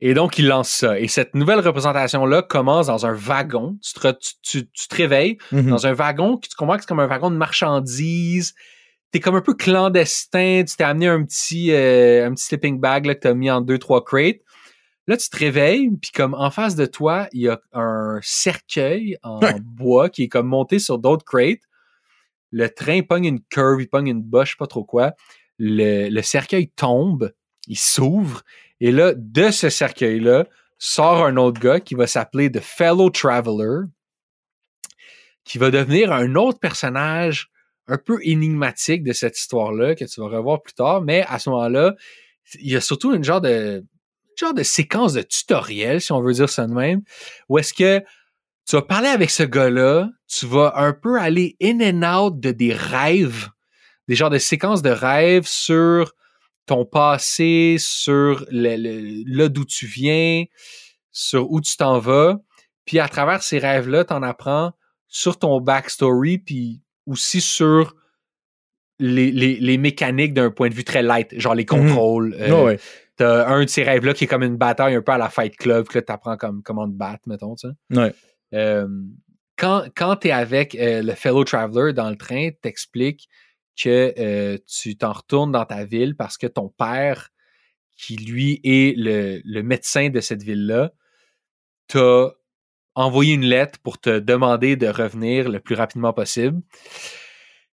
Et 0.01 0.13
donc, 0.13 0.37
il 0.37 0.47
lance 0.47 0.69
ça. 0.69 0.99
Et 0.99 1.07
cette 1.07 1.33
nouvelle 1.35 1.59
représentation-là 1.61 2.41
commence 2.41 2.87
dans 2.87 3.05
un 3.05 3.13
wagon. 3.13 3.77
Tu 3.81 3.93
te, 3.93 4.11
tu, 4.11 4.33
tu- 4.41 4.69
tu 4.69 4.87
te 4.89 4.95
réveilles 4.95 5.37
Mhm. 5.53 5.69
dans 5.69 5.87
un 5.87 5.93
wagon 5.93 6.37
que 6.37 6.47
tu 6.49 6.55
comprends 6.57 6.75
que 6.75 6.81
c'est 6.81 6.87
comme 6.87 6.99
un 6.99 7.07
wagon 7.07 7.31
de 7.31 7.37
marchandises. 7.37 8.53
T'es 9.11 9.21
comme 9.21 9.35
un 9.35 9.41
peu 9.41 9.53
clandestin. 9.53 10.63
Tu 10.67 10.75
t'es 10.75 10.83
amené 10.83 11.07
un 11.07 11.23
petit, 11.23 11.71
euh, 11.71 12.27
un 12.27 12.33
petit 12.33 12.43
sleeping 12.43 12.79
bag 12.79 13.05
là, 13.05 13.15
que 13.15 13.21
t'as 13.21 13.33
mis 13.33 13.49
en 13.49 13.61
deux, 13.61 13.77
trois 13.77 14.03
crates. 14.03 14.41
Là, 15.07 15.17
tu 15.17 15.29
te 15.29 15.37
réveilles, 15.37 15.89
puis 16.01 16.11
comme 16.11 16.33
en 16.33 16.49
face 16.49 16.75
de 16.75 16.85
toi, 16.85 17.27
il 17.31 17.41
y 17.41 17.49
a 17.49 17.61
un 17.73 18.19
cercueil 18.23 19.17
en 19.23 19.39
Ouais. 19.39 19.59
bois 19.61 20.09
qui 20.09 20.23
est 20.23 20.27
comme 20.27 20.47
monté 20.47 20.79
sur 20.79 20.97
d'autres 20.97 21.23
crates. 21.25 21.61
Le 22.51 22.69
train 22.69 23.01
pogne 23.03 23.25
une 23.25 23.41
curve, 23.43 23.81
il 23.81 23.87
pogne 23.87 24.07
une 24.07 24.23
boche, 24.23 24.49
je 24.49 24.51
sais 24.53 24.57
pas 24.57 24.67
trop 24.67 24.83
quoi. 24.83 25.13
Le, 25.59 26.09
le 26.09 26.21
cercueil 26.21 26.69
tombe, 26.69 27.31
il 27.67 27.77
s'ouvre, 27.77 28.41
et 28.79 28.91
là, 28.91 29.13
de 29.15 29.51
ce 29.51 29.69
cercueil-là, 29.69 30.45
sort 30.77 31.25
un 31.25 31.37
autre 31.37 31.59
gars 31.61 31.79
qui 31.79 31.95
va 31.95 32.07
s'appeler 32.07 32.51
The 32.51 32.59
Fellow 32.59 33.09
Traveler, 33.09 33.87
qui 35.43 35.57
va 35.57 35.69
devenir 35.71 36.11
un 36.11 36.35
autre 36.35 36.59
personnage 36.59 37.49
un 37.87 37.97
peu 37.97 38.17
énigmatique 38.23 39.03
de 39.03 39.13
cette 39.13 39.37
histoire-là, 39.37 39.95
que 39.95 40.05
tu 40.05 40.19
vas 40.19 40.27
revoir 40.27 40.61
plus 40.61 40.73
tard, 40.73 41.01
mais 41.01 41.23
à 41.27 41.37
ce 41.39 41.49
moment-là, 41.51 41.95
il 42.59 42.71
y 42.71 42.75
a 42.75 42.81
surtout 42.81 43.13
une 43.13 43.23
genre 43.23 43.41
de, 43.41 43.85
genre 44.39 44.53
de 44.53 44.63
séquence 44.63 45.13
de 45.13 45.21
tutoriel, 45.21 46.01
si 46.01 46.11
on 46.11 46.21
veut 46.21 46.33
dire 46.33 46.49
ça 46.49 46.65
de 46.67 46.73
même, 46.73 47.01
où 47.49 47.57
est-ce 47.57 47.73
que 47.73 47.99
tu 48.67 48.75
vas 48.75 48.81
parler 48.81 49.07
avec 49.09 49.29
ce 49.29 49.43
gars-là, 49.43 50.09
tu 50.27 50.45
vas 50.47 50.73
un 50.77 50.91
peu 50.93 51.19
aller 51.19 51.55
in 51.61 51.79
and 51.81 52.03
out 52.03 52.39
de 52.39 52.51
des 52.51 52.73
rêves, 52.73 53.49
des 54.07 54.15
genres 54.15 54.29
de 54.31 54.37
séquences 54.39 54.81
de 54.81 54.89
rêves 54.89 55.45
sur 55.47 56.13
ton 56.65 56.83
passé, 56.85 57.75
sur 57.79 58.43
le, 58.49 58.75
le- 58.75 59.23
là 59.37 59.49
d'où 59.49 59.65
tu 59.65 59.85
viens, 59.85 60.45
sur 61.11 61.51
où 61.51 61.61
tu 61.61 61.77
t'en 61.77 61.99
vas. 61.99 62.37
Puis 62.85 62.99
à 62.99 63.07
travers 63.07 63.43
ces 63.43 63.59
rêves-là, 63.59 64.03
tu 64.05 64.13
en 64.13 64.23
apprends 64.23 64.73
sur 65.07 65.37
ton 65.37 65.61
backstory, 65.61 66.39
puis 66.39 66.81
aussi 67.05 67.39
sur 67.41 67.95
les, 68.99 69.31
les, 69.31 69.55
les 69.59 69.77
mécaniques 69.77 70.33
d'un 70.33 70.49
point 70.51 70.69
de 70.69 70.73
vue 70.73 70.83
très 70.83 71.03
light, 71.03 71.37
genre 71.39 71.53
les 71.55 71.65
contrôles. 71.65 72.35
euh, 72.39 72.49
ouais. 72.65 72.79
T'as 73.17 73.47
un 73.47 73.63
de 73.63 73.69
ces 73.69 73.83
rêves-là 73.83 74.13
qui 74.13 74.25
est 74.25 74.27
comme 74.27 74.43
une 74.43 74.57
bataille 74.57 74.95
un 74.95 75.01
peu 75.01 75.13
à 75.13 75.17
la 75.17 75.29
Fight 75.29 75.55
Club, 75.55 75.87
que 75.87 75.97
là, 75.97 76.01
t'apprends 76.01 76.37
comme 76.37 76.61
comment 76.63 76.85
te 76.85 76.93
battre, 76.93 77.27
mettons, 77.27 77.55
tu 77.55 77.67
sais. 77.67 77.97
Ouais. 77.97 78.13
Euh, 78.53 78.87
quand 79.57 79.85
quand 79.95 80.17
t'es 80.17 80.31
avec 80.31 80.75
euh, 80.75 81.01
le 81.01 81.13
fellow 81.13 81.43
traveler 81.43 81.93
dans 81.93 82.09
le 82.09 82.17
train, 82.17 82.49
t'expliques 82.61 83.29
que 83.81 84.13
euh, 84.17 84.57
tu 84.67 84.97
t'en 84.97 85.13
retournes 85.13 85.51
dans 85.51 85.65
ta 85.65 85.85
ville 85.85 86.15
parce 86.15 86.37
que 86.37 86.47
ton 86.47 86.69
père, 86.69 87.29
qui 87.97 88.17
lui 88.17 88.59
est 88.63 88.97
le, 88.97 89.41
le 89.43 89.63
médecin 89.63 90.09
de 90.09 90.19
cette 90.19 90.43
ville-là, 90.43 90.91
t'a 91.87 92.31
envoyé 92.95 93.33
une 93.33 93.45
lettre 93.45 93.79
pour 93.79 93.99
te 93.99 94.19
demander 94.19 94.75
de 94.75 94.87
revenir 94.87 95.49
le 95.49 95.59
plus 95.59 95.75
rapidement 95.75 96.13
possible. 96.13 96.61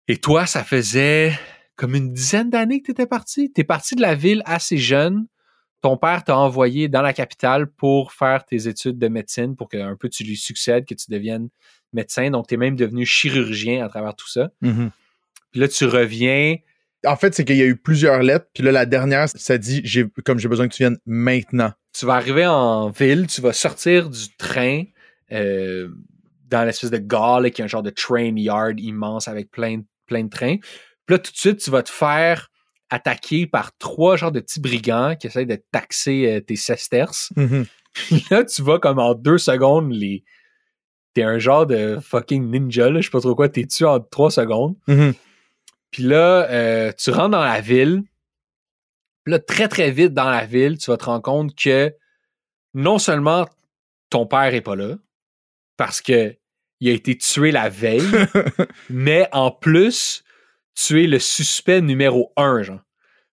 Et 0.08 0.16
toi, 0.16 0.46
ça 0.46 0.64
faisait 0.64 1.32
comme 1.80 1.94
une 1.94 2.12
dizaine 2.12 2.50
d'années 2.50 2.82
que 2.82 2.86
tu 2.86 2.90
étais 2.90 3.06
parti. 3.06 3.50
Tu 3.50 3.62
es 3.62 3.64
parti 3.64 3.96
de 3.96 4.02
la 4.02 4.14
ville 4.14 4.42
assez 4.44 4.76
jeune. 4.76 5.26
Ton 5.80 5.96
père 5.96 6.24
t'a 6.24 6.36
envoyé 6.36 6.88
dans 6.88 7.00
la 7.00 7.14
capitale 7.14 7.68
pour 7.68 8.12
faire 8.12 8.44
tes 8.44 8.68
études 8.68 8.98
de 8.98 9.08
médecine, 9.08 9.56
pour 9.56 9.70
que 9.70 9.78
un 9.78 9.96
peu 9.96 10.10
tu 10.10 10.22
lui 10.22 10.36
succèdes, 10.36 10.84
que 10.84 10.92
tu 10.92 11.10
deviennes 11.10 11.48
médecin. 11.94 12.30
Donc, 12.30 12.48
tu 12.48 12.54
es 12.54 12.56
même 12.58 12.76
devenu 12.76 13.06
chirurgien 13.06 13.82
à 13.82 13.88
travers 13.88 14.14
tout 14.14 14.28
ça. 14.28 14.50
Mhm. 14.60 14.90
Puis 15.52 15.60
là, 15.62 15.68
tu 15.68 15.86
reviens. 15.86 16.56
En 17.06 17.16
fait, 17.16 17.34
c'est 17.34 17.46
qu'il 17.46 17.56
y 17.56 17.62
a 17.62 17.66
eu 17.66 17.76
plusieurs 17.76 18.22
lettres, 18.22 18.48
puis 18.52 18.62
là, 18.62 18.72
la 18.72 18.84
dernière, 18.84 19.30
ça 19.30 19.56
dit 19.56 19.80
j'ai, 19.82 20.06
comme 20.26 20.38
j'ai 20.38 20.48
besoin 20.48 20.68
que 20.68 20.74
tu 20.74 20.82
viennes 20.82 20.98
maintenant. 21.06 21.72
Tu 21.98 22.04
vas 22.04 22.16
arriver 22.16 22.46
en 22.46 22.90
ville, 22.90 23.26
tu 23.26 23.40
vas 23.40 23.54
sortir 23.54 24.10
du 24.10 24.36
train 24.36 24.82
euh, 25.32 25.88
dans 26.50 26.62
l'espèce 26.66 26.90
de 26.90 26.98
gare, 26.98 27.40
là, 27.40 27.48
qui 27.48 27.62
est 27.62 27.64
un 27.64 27.68
genre 27.68 27.82
de 27.82 27.88
train 27.88 28.36
yard 28.36 28.78
immense 28.78 29.28
avec 29.28 29.50
plein, 29.50 29.80
plein 30.04 30.24
de 30.24 30.28
trains. 30.28 30.56
Puis 31.10 31.16
là, 31.16 31.18
tout 31.18 31.32
de 31.32 31.36
suite, 31.36 31.58
tu 31.58 31.72
vas 31.72 31.82
te 31.82 31.90
faire 31.90 32.52
attaquer 32.88 33.48
par 33.48 33.76
trois 33.78 34.14
genres 34.14 34.30
de 34.30 34.38
petits 34.38 34.60
brigands 34.60 35.16
qui 35.16 35.26
essayent 35.26 35.44
de 35.44 35.60
taxer 35.72 36.30
euh, 36.30 36.40
tes 36.40 36.54
sesterces. 36.54 37.32
Puis 37.92 38.24
là, 38.30 38.44
tu 38.44 38.62
vas 38.62 38.78
comme 38.78 39.00
en 39.00 39.14
deux 39.14 39.38
secondes, 39.38 39.90
les... 39.90 40.22
t'es 41.12 41.24
un 41.24 41.40
genre 41.40 41.66
de 41.66 41.98
fucking 42.00 42.48
ninja, 42.48 42.90
là, 42.90 43.00
je 43.00 43.06
sais 43.06 43.10
pas 43.10 43.18
trop 43.18 43.34
quoi, 43.34 43.48
t'es 43.48 43.66
tué 43.66 43.86
en 43.86 43.98
trois 43.98 44.30
secondes. 44.30 44.76
Mhm. 44.86 45.14
Puis 45.90 46.04
là, 46.04 46.48
euh, 46.48 46.92
tu 46.96 47.10
rentres 47.10 47.30
dans 47.30 47.42
la 47.42 47.60
ville. 47.60 48.04
Puis 49.24 49.32
là, 49.32 49.40
très, 49.40 49.66
très 49.66 49.90
vite 49.90 50.14
dans 50.14 50.30
la 50.30 50.46
ville, 50.46 50.78
tu 50.78 50.92
vas 50.92 50.96
te 50.96 51.06
rendre 51.06 51.22
compte 51.22 51.56
que 51.56 51.92
non 52.72 53.00
seulement 53.00 53.48
ton 54.10 54.26
père 54.26 54.54
est 54.54 54.60
pas 54.60 54.76
là, 54.76 54.94
parce 55.76 56.00
que 56.00 56.36
il 56.78 56.88
a 56.88 56.92
été 56.92 57.18
tué 57.18 57.50
la 57.50 57.68
veille, 57.68 58.08
mais 58.90 59.28
en 59.32 59.50
plus, 59.50 60.22
tu 60.74 61.02
es 61.02 61.06
le 61.06 61.18
suspect 61.18 61.80
numéro 61.80 62.32
un, 62.36 62.62
genre. 62.62 62.80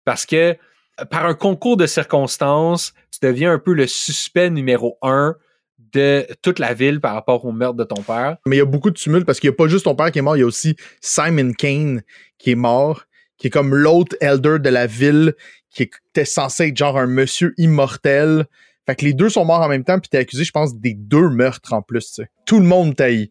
Parce 0.04 0.26
que 0.26 0.56
euh, 1.00 1.04
par 1.10 1.26
un 1.26 1.34
concours 1.34 1.76
de 1.76 1.86
circonstances, 1.86 2.94
tu 3.10 3.18
deviens 3.22 3.52
un 3.52 3.58
peu 3.58 3.72
le 3.72 3.86
suspect 3.86 4.50
numéro 4.50 4.98
un 5.02 5.36
de 5.78 6.26
toute 6.42 6.58
la 6.58 6.74
ville 6.74 7.00
par 7.00 7.14
rapport 7.14 7.44
au 7.44 7.52
meurtre 7.52 7.76
de 7.76 7.84
ton 7.84 8.02
père. 8.02 8.36
Mais 8.46 8.56
il 8.56 8.58
y 8.58 8.62
a 8.62 8.66
beaucoup 8.66 8.90
de 8.90 8.96
tumulte 8.96 9.24
parce 9.24 9.40
qu'il 9.40 9.48
n'y 9.48 9.54
a 9.54 9.56
pas 9.56 9.68
juste 9.68 9.84
ton 9.84 9.94
père 9.94 10.10
qui 10.10 10.18
est 10.18 10.22
mort, 10.22 10.36
il 10.36 10.40
y 10.40 10.42
a 10.42 10.46
aussi 10.46 10.76
Simon 11.00 11.52
Kane 11.52 12.02
qui 12.38 12.50
est 12.50 12.56
mort, 12.56 13.04
qui 13.38 13.46
est 13.46 13.50
comme 13.50 13.74
l'autre 13.74 14.16
elder 14.20 14.58
de 14.58 14.68
la 14.68 14.86
ville, 14.86 15.34
qui 15.70 15.84
était 15.84 16.24
censé 16.24 16.68
être 16.68 16.76
genre 16.76 16.98
un 16.98 17.06
monsieur 17.06 17.54
immortel. 17.58 18.46
Fait 18.86 18.96
que 18.96 19.04
les 19.04 19.14
deux 19.14 19.28
sont 19.28 19.44
morts 19.44 19.62
en 19.62 19.68
même 19.68 19.84
temps, 19.84 19.98
puis 19.98 20.08
t'es 20.08 20.18
accusé, 20.18 20.44
je 20.44 20.52
pense, 20.52 20.76
des 20.76 20.94
deux 20.94 21.30
meurtres 21.30 21.72
en 21.72 21.82
plus. 21.82 22.20
Tout 22.44 22.60
le 22.60 22.66
monde 22.66 22.94
taillit. 22.94 23.30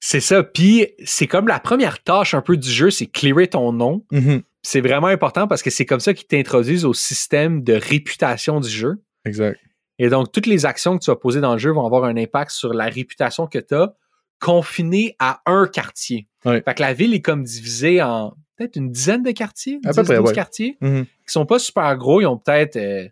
C'est 0.00 0.20
ça. 0.20 0.42
Puis 0.42 0.86
c'est 1.04 1.26
comme 1.26 1.48
la 1.48 1.58
première 1.60 2.02
tâche 2.02 2.34
un 2.34 2.42
peu 2.42 2.56
du 2.56 2.68
jeu, 2.70 2.90
c'est 2.90 3.06
clearer 3.06 3.48
ton 3.48 3.72
nom. 3.72 4.04
Mhm. 4.12 4.42
C'est 4.62 4.80
vraiment 4.80 5.06
important 5.06 5.46
parce 5.48 5.62
que 5.62 5.70
c'est 5.70 5.86
comme 5.86 6.00
ça 6.00 6.12
qu'ils 6.14 6.26
t'introduisent 6.26 6.84
au 6.84 6.94
système 6.94 7.62
de 7.62 7.72
réputation 7.74 8.60
du 8.60 8.68
jeu. 8.68 9.02
Exact. 9.24 9.58
Et 9.98 10.08
donc, 10.08 10.30
toutes 10.32 10.46
les 10.46 10.66
actions 10.66 10.98
que 10.98 11.04
tu 11.04 11.10
vas 11.10 11.16
poser 11.16 11.40
dans 11.40 11.52
le 11.52 11.58
jeu 11.58 11.70
vont 11.70 11.86
avoir 11.86 12.04
un 12.04 12.16
impact 12.16 12.50
sur 12.50 12.74
la 12.74 12.86
réputation 12.86 13.46
que 13.46 13.58
tu 13.58 13.74
as 13.74 13.94
confinée 14.40 15.16
à 15.18 15.40
un 15.46 15.66
quartier. 15.66 16.28
Ouais. 16.44 16.62
Fait 16.62 16.74
que 16.74 16.82
la 16.82 16.92
ville 16.92 17.14
est 17.14 17.22
comme 17.22 17.42
divisée 17.42 18.02
en 18.02 18.34
peut-être 18.56 18.76
une 18.76 18.90
dizaine 18.90 19.22
de 19.22 19.30
quartiers, 19.32 19.78
À 19.84 19.92
peu 19.92 20.02
10, 20.02 20.06
près, 20.08 20.16
12 20.18 20.28
ouais. 20.28 20.34
quartiers, 20.34 20.76
Mhm. 20.80 21.04
qui 21.04 21.32
sont 21.32 21.46
pas 21.46 21.58
super 21.58 21.96
gros. 21.96 22.20
Ils 22.20 22.26
ont 22.26 22.38
peut-être 22.38 22.76
euh, 22.76 23.06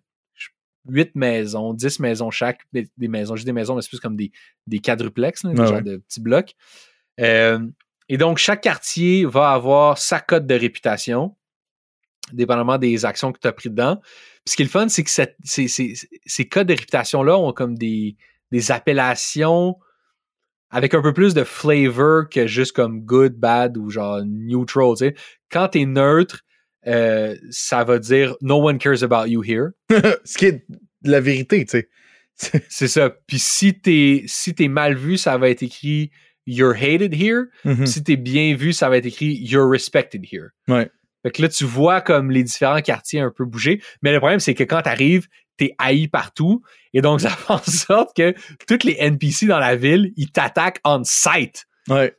8 0.88 1.14
maisons, 1.14 1.72
10 1.74 2.00
maisons 2.00 2.30
chaque, 2.30 2.60
des, 2.72 2.88
des 2.96 3.08
maisons, 3.08 3.36
juste 3.36 3.46
des 3.46 3.52
maisons, 3.52 3.74
mais 3.74 3.82
c'est 3.82 3.88
plus 3.88 4.00
comme 4.00 4.16
des, 4.16 4.32
des 4.66 4.78
quadruplex, 4.80 5.44
là, 5.44 5.52
des 5.52 5.60
Ouais, 5.60 5.66
genres 5.66 5.76
ouais. 5.76 5.82
de 5.82 5.96
petits 5.98 6.20
blocs. 6.20 6.54
Euh, 7.20 7.58
et 8.08 8.18
donc, 8.18 8.38
chaque 8.38 8.60
quartier 8.62 9.24
va 9.24 9.50
avoir 9.52 9.96
sa 9.98 10.20
cote 10.20 10.46
de 10.46 10.54
réputation, 10.54 11.36
dépendamment 12.32 12.78
des 12.78 13.04
actions 13.04 13.32
que 13.32 13.38
tu 13.38 13.46
as 13.48 13.52
prises 13.52 13.70
dedans. 13.70 13.96
Puis 14.44 14.52
ce 14.52 14.56
qui 14.56 14.62
est 14.62 14.66
le 14.66 14.70
fun, 14.70 14.88
c'est 14.88 15.04
que 15.04 15.10
cette- 15.10 15.36
ces, 15.44 15.68
ces- 15.68 15.94
ces 16.26 16.48
codes 16.48 16.66
de 16.66 16.74
réputation-là 16.74 17.38
ont 17.38 17.52
comme 17.52 17.76
des, 17.78 18.16
des 18.50 18.70
appellations 18.72 19.76
avec 20.70 20.92
un 20.94 21.02
peu 21.02 21.12
plus 21.12 21.34
de 21.34 21.44
flavor 21.44 22.28
que 22.28 22.46
juste 22.46 22.72
comme 22.72 23.00
good, 23.02 23.34
bad 23.34 23.76
ou 23.78 23.90
genre 23.90 24.20
neutral. 24.26 24.90
tu 24.98 25.06
sais. 25.06 25.14
Quand 25.50 25.68
tu 25.68 25.80
es 25.80 25.86
neutre, 25.86 26.40
euh, 26.86 27.36
ça 27.50 27.84
va 27.84 27.98
dire 27.98 28.36
No 28.40 28.56
one 28.56 28.78
cares 28.78 29.02
about 29.02 29.26
you 29.26 29.42
here. 29.42 29.70
Ce 30.24 30.36
qui 30.36 30.46
est 30.46 30.66
la 31.02 31.20
vérité, 31.20 31.64
tu 31.64 31.78
sais. 31.78 31.88
C'est 32.68 32.88
ça. 32.88 33.10
Puis 33.26 33.38
si 33.38 33.74
t'es 33.74 34.24
si 34.26 34.54
t'es 34.54 34.68
mal 34.68 34.96
vu, 34.96 35.16
ça 35.16 35.38
va 35.38 35.48
être 35.50 35.62
écrit 35.62 36.10
You're 36.46 36.74
hated 36.74 37.14
here. 37.14 37.44
Mhm. 37.64 37.86
Si 37.86 38.02
t'es 38.02 38.16
bien 38.16 38.54
vu, 38.54 38.72
ça 38.72 38.88
va 38.88 38.98
être 38.98 39.06
écrit 39.06 39.34
You're 39.34 39.68
respected 39.68 40.24
here. 40.30 40.48
Ouais. 40.68 40.90
Fait 41.22 41.30
que 41.30 41.40
là, 41.40 41.48
tu 41.48 41.64
vois 41.64 42.02
comme 42.02 42.30
les 42.30 42.42
différents 42.42 42.82
quartiers 42.82 43.20
un 43.20 43.30
peu 43.30 43.46
bouger. 43.46 43.80
Mais 44.02 44.12
le 44.12 44.18
problème, 44.18 44.40
c'est 44.40 44.54
que 44.54 44.64
quand 44.64 44.82
t'arrives, 44.82 45.26
t'es 45.56 45.74
haï 45.78 46.06
partout. 46.08 46.62
Et 46.92 47.00
donc, 47.00 47.20
ça 47.22 47.30
fait 47.30 47.52
en 47.52 47.62
sorte 47.62 48.14
que 48.16 48.34
tous 48.66 48.86
les 48.86 48.96
NPC 48.98 49.46
dans 49.46 49.58
la 49.58 49.76
ville, 49.76 50.12
ils 50.16 50.30
t'attaquent 50.30 50.80
on 50.84 51.02
site. 51.04 51.66
Ouais. 51.88 52.14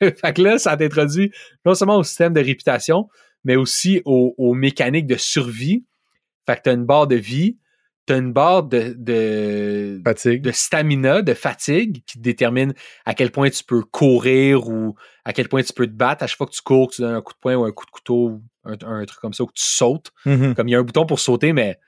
fait 0.00 0.34
que 0.34 0.42
là, 0.42 0.58
ça 0.58 0.76
t'introduit 0.76 1.32
non 1.64 1.74
seulement 1.74 1.96
au 1.96 2.04
système 2.04 2.32
de 2.32 2.40
réputation, 2.40 3.08
mais 3.46 3.54
aussi 3.56 4.02
aux, 4.04 4.34
aux 4.36 4.54
mécaniques 4.54 5.06
de 5.06 5.16
survie. 5.16 5.84
Fait 6.46 6.56
que 6.56 6.62
t'as 6.64 6.74
une 6.74 6.84
barre 6.84 7.06
de 7.06 7.14
vie, 7.16 7.58
t'as 8.04 8.18
une 8.18 8.32
barre 8.32 8.64
de, 8.64 8.94
de, 8.98 10.00
Fatigue. 10.04 10.42
de 10.42 10.50
stamina, 10.50 11.22
de 11.22 11.32
fatigue, 11.32 12.02
qui 12.06 12.18
détermine 12.18 12.74
à 13.04 13.14
quel 13.14 13.30
point 13.30 13.48
tu 13.48 13.62
peux 13.62 13.82
courir 13.82 14.68
ou 14.68 14.96
à 15.24 15.32
quel 15.32 15.48
point 15.48 15.62
tu 15.62 15.72
peux 15.72 15.86
te 15.86 15.92
battre. 15.92 16.24
À 16.24 16.26
chaque 16.26 16.36
fois 16.38 16.46
que 16.48 16.52
tu 16.52 16.62
cours, 16.62 16.90
que 16.90 16.96
tu 16.96 17.02
donnes 17.02 17.14
un 17.14 17.22
coup 17.22 17.32
de 17.34 17.38
poing 17.38 17.54
ou 17.54 17.64
un 17.64 17.70
coup 17.72 17.86
de 17.86 17.90
couteau, 17.90 18.28
ou 18.28 18.42
un, 18.64 18.72
un 18.84 19.04
truc 19.04 19.20
comme 19.20 19.32
ça, 19.32 19.44
ou 19.44 19.46
que 19.46 19.52
tu 19.54 19.64
sautes. 19.64 20.10
Mhm. 20.24 20.54
Comme 20.56 20.68
il 20.68 20.72
y 20.72 20.74
a 20.74 20.78
un 20.80 20.82
bouton 20.82 21.06
pour 21.06 21.20
sauter, 21.20 21.52
mais 21.52 21.78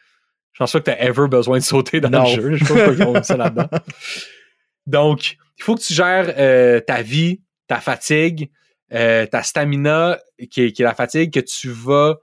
je 0.53 0.59
pense 0.61 0.73
pas 0.73 0.79
que 0.79 0.85
tu 0.85 0.91
as 0.93 1.03
ever 1.05 1.27
besoin 1.29 1.59
de 1.59 1.63
sauter 1.65 2.01
dans 2.01 2.11
Non. 2.11 2.23
le 2.37 2.41
jeu. 2.41 2.55
Je 2.57 2.65
sais 2.65 2.97
pas 2.97 3.23
ça 3.25 3.37
là-dedans. 3.37 3.69
Donc, 4.87 5.37
il 5.59 5.65
faut 5.65 5.75
que 5.75 5.81
tu 5.83 5.93
gères 5.93 6.33
euh, 6.39 6.81
ta 6.81 7.03
vie, 7.03 7.43
ta 7.67 7.81
fatigue, 7.81 8.51
euh, 8.93 9.27
ta 9.27 9.43
stamina, 9.43 10.19
qui 10.51 10.63
est, 10.63 10.73
qui 10.73 10.83
est 10.83 10.85
la 10.85 10.95
fatigue 10.95 11.33
que 11.33 11.41
tu 11.41 11.71
vas, 11.71 12.17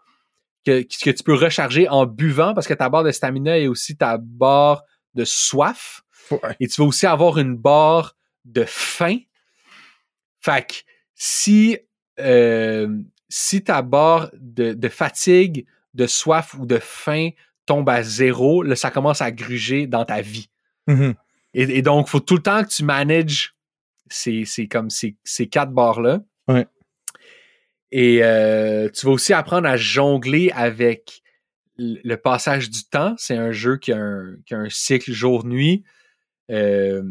que, 0.66 0.82
que 0.82 1.12
tu 1.12 1.24
peux 1.24 1.36
recharger 1.36 1.88
en 1.90 2.06
buvant 2.06 2.54
parce 2.54 2.68
que 2.68 2.74
ta 2.74 2.90
barre 2.90 3.04
de 3.04 3.12
stamina 3.12 3.58
est 3.58 3.68
aussi 3.68 3.96
ta 3.96 4.18
barre 4.18 4.84
de 5.14 5.26
soif. 5.26 6.02
Et 6.60 6.68
tu 6.68 6.82
vas 6.82 6.88
aussi 6.88 7.06
avoir 7.06 7.38
une 7.38 7.56
barre 7.56 8.16
de 8.46 8.64
faim. 8.66 9.20
Fait 10.42 10.68
que 10.68 10.74
si, 11.14 11.78
euh, 12.20 12.88
si 13.30 13.64
ta 13.64 13.82
barre 13.84 14.32
de, 14.34 14.74
de 14.74 14.90
fatigue, 14.90 15.68
de 15.94 16.08
soif 16.08 16.56
ou 16.56 16.66
de 16.66 16.80
faim 16.80 17.30
tombe 17.66 17.90
à 17.90 18.04
zéro, 18.04 18.64
là, 18.64 18.76
ça 18.76 18.92
commence 18.92 19.22
à 19.22 19.32
gruger 19.32 19.88
dans 19.88 20.06
ta 20.06 20.22
vie. 20.22 20.50
Mhm. 20.88 21.16
Et, 21.54 21.78
et 21.78 21.82
donc, 21.82 22.08
il 22.08 22.10
faut 22.10 22.20
tout 22.20 22.36
le 22.36 22.42
temps 22.42 22.64
que 22.64 22.70
tu 22.70 22.84
manages 22.84 23.56
ces, 24.10 24.46
ces, 24.46 24.68
comme 24.68 24.90
ces, 24.90 25.16
ces 25.24 25.48
quatre 25.48 25.72
barres-là. 25.72 26.22
Et 27.98 28.22
euh, 28.24 28.90
tu 28.94 29.06
vas 29.06 29.14
aussi 29.14 29.32
apprendre 29.32 29.70
à 29.70 29.78
jongler 29.78 30.52
avec 30.54 31.22
le 31.78 32.16
passage 32.16 32.70
du 32.70 32.84
temps. 32.84 33.16
C'est 33.18 33.38
un 33.38 33.54
jeu 33.54 33.78
qui 33.78 33.94
a 33.94 33.98
un, 33.98 34.36
qui 34.46 34.54
a 34.54 34.58
un 34.58 34.70
cycle 34.70 35.14
jour-nuit 35.14 35.86
euh, 36.52 37.02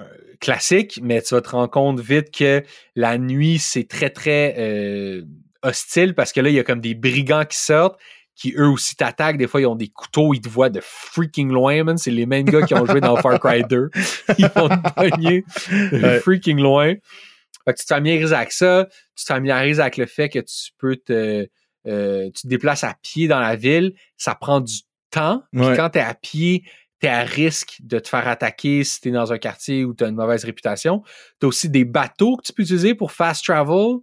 euh, 0.00 0.04
classique, 0.38 1.00
mais 1.02 1.20
tu 1.22 1.34
vas 1.34 1.40
te 1.40 1.48
rendre 1.48 1.72
compte 1.72 1.98
vite 1.98 2.30
que 2.30 2.62
la 2.94 3.18
nuit, 3.18 3.58
c'est 3.58 3.88
très, 3.88 4.10
très 4.10 4.54
euh, 4.58 5.24
hostile 5.64 6.14
parce 6.14 6.32
que 6.32 6.40
là, 6.40 6.50
il 6.50 6.54
y 6.54 6.60
a 6.60 6.64
comme 6.64 6.80
des 6.80 6.94
brigands 6.94 7.44
qui 7.44 7.58
sortent 7.58 7.98
qui 8.36 8.54
eux 8.56 8.68
aussi 8.68 8.94
t'attaquent. 8.94 9.38
Des 9.38 9.48
fois, 9.48 9.60
ils 9.60 9.66
ont 9.66 9.74
des 9.74 9.88
couteaux, 9.88 10.34
ils 10.34 10.40
te 10.40 10.48
voient 10.48 10.70
de 10.70 10.80
freaking 10.80 11.50
loin, 11.50 11.82
man. 11.82 11.98
C'est 11.98 12.12
les 12.12 12.26
mêmes 12.26 12.44
gars 12.44 12.62
qui 12.62 12.74
ont 12.74 12.86
joué 12.86 13.00
dans 13.00 13.16
Far 13.16 13.40
Cry 13.40 13.64
2. 13.68 13.90
Ils 14.38 14.48
vont 14.54 14.68
te 14.68 14.94
pogner 14.94 15.44
de 15.70 16.20
freaking 16.20 16.60
loin. 16.60 16.94
Fait 17.64 17.72
que 17.74 17.78
tu 17.78 17.86
te 17.86 17.94
familiarises 17.94 18.32
avec 18.32 18.52
ça. 18.52 18.88
Tu 19.16 19.24
te 19.24 19.32
familiarises 19.32 19.80
avec 19.80 19.96
le 19.96 20.06
fait 20.06 20.28
que 20.28 20.38
tu 20.40 20.70
peux 20.78 20.96
te... 20.96 21.46
euh, 21.86 22.24
tu 22.34 22.42
te 22.42 22.48
déplaces 22.48 22.84
à 22.84 22.94
pied 23.02 23.28
dans 23.28 23.40
la 23.40 23.56
ville. 23.56 23.94
Ça 24.16 24.34
prend 24.34 24.60
du 24.60 24.74
temps. 25.10 25.42
Puis 25.52 25.60
Ouais. 25.62 25.76
quand 25.76 25.90
tu 25.90 25.98
es 25.98 26.02
à 26.02 26.14
pied, 26.14 26.64
tu 27.00 27.06
es 27.06 27.10
à 27.10 27.22
risque 27.22 27.76
de 27.80 27.98
te 27.98 28.08
faire 28.08 28.26
attaquer 28.28 28.84
si 28.84 29.00
tu 29.00 29.08
es 29.08 29.12
dans 29.12 29.32
un 29.32 29.38
quartier 29.38 29.84
où 29.84 29.94
tu 29.94 30.04
as 30.04 30.08
une 30.08 30.14
mauvaise 30.16 30.44
réputation. 30.44 31.02
Tu 31.40 31.44
as 31.44 31.48
aussi 31.48 31.68
des 31.68 31.84
bateaux 31.84 32.36
que 32.36 32.42
tu 32.42 32.52
peux 32.52 32.62
utiliser 32.62 32.94
pour 32.94 33.12
fast 33.12 33.44
travel. 33.44 33.96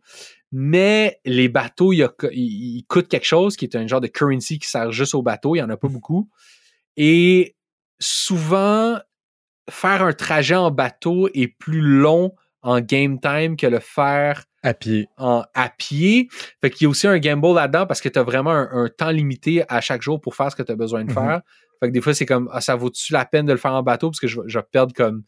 Mais 0.52 1.20
les 1.24 1.48
bateaux, 1.48 1.94
ils 1.94 2.84
coûtent 2.90 3.08
quelque 3.08 3.26
chose 3.26 3.56
qui 3.56 3.64
est 3.66 3.76
un 3.78 3.88
genre 3.88 4.02
de 4.02 4.08
currency 4.08 4.60
qui 4.60 4.68
sert 4.68 4.92
juste 4.92 5.16
aux 5.16 5.22
bateaux. 5.22 5.56
Il 5.56 5.60
n'y 5.60 5.64
en 5.64 5.70
a 5.70 5.78
pas 5.78 5.88
beaucoup. 5.88 6.30
Et 6.98 7.56
souvent, 8.00 9.00
faire 9.70 10.04
un 10.04 10.12
trajet 10.14 10.56
en 10.56 10.70
bateau 10.72 11.30
est 11.34 11.48
plus 11.48 11.80
long 11.82 12.36
en 12.64 12.80
game 12.82 13.20
time 13.20 13.56
que 13.58 13.68
le 13.68 13.80
faire 13.80 14.46
À 14.64 14.74
pied. 14.74 15.08
en, 15.18 15.44
à 15.54 15.70
pied. 15.70 16.28
Fait 16.62 16.70
qu'il 16.70 16.86
y 16.86 16.88
a 16.88 16.90
aussi 16.90 17.08
un 17.08 17.18
gamble 17.20 17.54
là-dedans 17.56 17.86
parce 17.88 18.02
que 18.02 18.10
tu 18.10 18.20
as 18.20 18.24
vraiment 18.24 18.52
un, 18.52 18.70
un 18.72 18.90
temps 18.90 19.10
limité 19.12 19.64
à 19.68 19.82
chaque 19.82 20.02
jour 20.02 20.20
pour 20.22 20.36
faire 20.36 20.52
ce 20.52 20.56
que 20.56 20.64
tu 20.64 20.72
as 20.72 20.76
besoin 20.76 21.04
de 21.04 21.10
Mhm. 21.10 21.14
faire. 21.16 21.42
Fait 21.80 21.88
que 21.88 21.94
des 21.94 22.02
fois, 22.02 22.14
c'est 22.14 22.28
comme, 22.28 22.48
ah, 22.54 22.62
ça 22.62 22.76
vaut-tu 22.76 23.14
la 23.14 23.26
peine 23.26 23.46
de 23.48 23.52
le 23.54 23.58
faire 23.58 23.74
en 23.74 23.82
bateau? 23.82 24.10
Parce 24.12 24.20
que 24.20 24.28
je, 24.28 24.40
vais- 24.42 24.48
je 24.48 24.60
vais 24.60 24.66
perdre 24.72 24.94
comme 24.94 25.24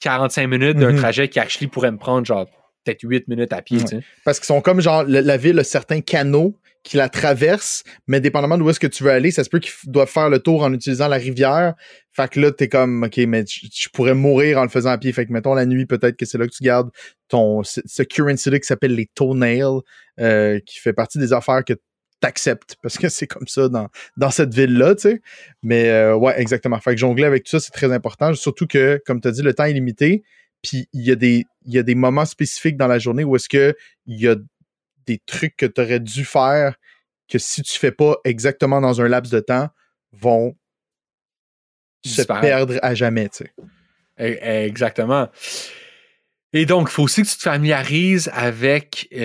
45 0.00 0.46
minutes 0.46 0.76
d'un 0.78 0.92
Mhm. 0.92 0.98
trajet 0.98 1.28
qui 1.28 1.38
actually 1.40 1.66
pourrait 1.68 1.90
me 1.90 1.98
prendre 1.98 2.24
genre 2.26 2.46
peut-être 2.84 3.02
8 3.02 3.28
minutes 3.28 3.52
à 3.52 3.60
pied. 3.62 3.82
Ouais. 3.92 4.00
Parce 4.24 4.38
qu'ils 4.38 4.46
sont 4.46 4.60
comme 4.60 4.80
genre, 4.80 5.02
le- 5.04 5.20
la 5.20 5.36
ville 5.36 5.58
a 5.58 5.64
certains 5.64 6.00
canaux 6.00 6.56
qui 6.82 6.96
la 6.96 7.08
traversent, 7.08 7.82
mais 8.06 8.20
dépendamment 8.20 8.56
d'où 8.56 8.68
est-ce 8.70 8.80
que 8.80 8.86
tu 8.86 9.04
veux 9.04 9.10
aller, 9.10 9.30
ça 9.30 9.44
se 9.44 9.50
peut 9.50 9.58
qu'ils 9.58 9.72
doivent 9.90 10.08
faire 10.08 10.30
le 10.30 10.38
tour 10.38 10.62
en 10.62 10.72
utilisant 10.72 11.08
la 11.08 11.16
rivière. 11.16 11.74
Fait 12.12 12.30
que 12.30 12.40
là, 12.40 12.50
t'es 12.50 12.68
comme, 12.68 13.04
OK, 13.04 13.16
mais 13.28 13.44
je 13.46 13.88
pourrais 13.90 14.14
mourir 14.14 14.58
en 14.58 14.62
le 14.62 14.68
faisant 14.68 14.90
à 14.90 14.98
pied. 14.98 15.12
Fait 15.12 15.26
que, 15.26 15.32
mettons, 15.32 15.54
la 15.54 15.66
nuit, 15.66 15.86
peut-être 15.86 16.16
que 16.16 16.24
c'est 16.24 16.38
là 16.38 16.46
que 16.46 16.52
tu 16.52 16.62
gardes 16.62 16.90
ton, 17.28 17.62
ce 17.62 18.02
currency-là 18.02 18.58
qui 18.58 18.66
s'appelle 18.66 18.94
les 18.94 19.06
toenails, 19.14 19.80
euh, 20.20 20.60
qui 20.64 20.78
fait 20.78 20.92
partie 20.92 21.18
des 21.18 21.32
affaires 21.32 21.64
que 21.64 21.74
t'acceptes, 22.20 22.76
parce 22.82 22.98
que 22.98 23.08
c'est 23.08 23.26
comme 23.26 23.46
ça 23.46 23.68
dans, 23.68 23.88
dans 24.16 24.30
cette 24.30 24.52
ville-là, 24.52 24.94
tu 24.94 25.02
sais. 25.02 25.20
Mais, 25.62 25.88
euh, 25.90 26.16
ouais, 26.16 26.40
exactement. 26.40 26.80
Fait 26.80 26.92
que 26.92 26.96
jongler 26.96 27.24
avec 27.24 27.44
tout 27.44 27.50
ça, 27.50 27.60
c'est 27.60 27.70
très 27.70 27.92
important. 27.92 28.34
Surtout 28.34 28.66
que, 28.66 29.00
comme 29.06 29.20
tu 29.20 29.28
as 29.28 29.32
dit, 29.32 29.42
le 29.42 29.54
temps 29.54 29.64
est 29.64 29.72
limité. 29.72 30.22
Puis 30.62 30.88
il 30.92 31.02
y, 31.02 31.12
a 31.12 31.14
des, 31.14 31.44
y 31.66 31.78
a 31.78 31.84
des 31.84 31.94
moments 31.94 32.24
spécifiques 32.24 32.76
dans 32.76 32.88
la 32.88 32.98
journée 32.98 33.22
où 33.22 33.36
est-ce 33.36 33.48
que 33.48 33.76
il 34.06 34.20
y 34.20 34.26
a 34.26 34.34
des 35.08 35.20
trucs 35.26 35.56
que 35.56 35.66
tu 35.66 35.80
aurais 35.80 36.00
dû 36.00 36.24
faire 36.24 36.76
que 37.28 37.38
si 37.38 37.62
tu 37.62 37.78
fais 37.78 37.92
pas 37.92 38.16
exactement 38.24 38.80
dans 38.80 39.00
un 39.00 39.08
laps 39.08 39.30
de 39.32 39.40
temps, 39.40 39.68
vont 40.12 40.56
se 42.04 42.22
perdre 42.40 42.78
à 42.82 42.94
jamais, 42.94 43.28
tu 43.28 43.44
sais. 43.44 43.52
E- 44.20 44.64
Exactement. 44.66 45.28
Et 46.54 46.64
donc, 46.64 46.88
il 46.88 46.92
faut 46.92 47.02
aussi 47.02 47.22
que 47.22 47.28
tu 47.28 47.36
te 47.36 47.42
familiarises 47.42 48.30
avec 48.32 49.08
euh, 49.14 49.18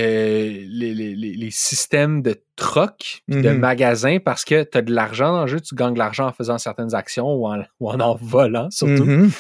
les, 0.68 0.94
les- 0.94 1.16
les- 1.16 1.52
systèmes 1.52 2.22
de 2.22 2.36
troc, 2.58 3.22
puis 3.30 3.42
de 3.42 3.50
Mhm. 3.52 3.60
magasins, 3.60 4.18
parce 4.20 4.44
que 4.44 4.64
tu 4.64 4.78
as 4.78 4.82
de 4.82 4.92
l'argent 4.94 5.32
dans 5.32 5.44
le 5.44 5.48
jeu, 5.48 5.62
tu 5.62 5.74
gagnes 5.76 5.94
de 5.94 6.00
l'argent 6.00 6.28
en 6.28 6.34
faisant 6.34 6.58
certaines 6.58 6.94
actions 6.94 7.34
ou 7.34 7.48
en, 7.48 7.64
ou 7.80 7.90
en 7.90 8.00
en 8.02 8.16
volant 8.16 8.70
surtout. 8.72 9.06
Mhm. 9.06 9.32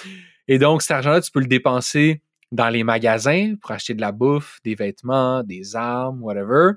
Et 0.47 0.59
donc, 0.59 0.81
cet 0.81 0.91
argent-là, 0.91 1.19
tu 1.21 1.31
peux 1.31 1.41
le 1.41 1.47
dépenser 1.47 2.21
dans 2.53 2.69
les 2.69 2.83
magasins 2.83 3.55
pour 3.59 3.71
acheter 3.71 3.95
de 3.95 4.01
la 4.01 4.11
bouffe, 4.11 4.59
des 4.63 4.75
vêtements, 4.75 5.43
des 5.43 5.75
armes, 5.75 6.21
whatever. 6.21 6.73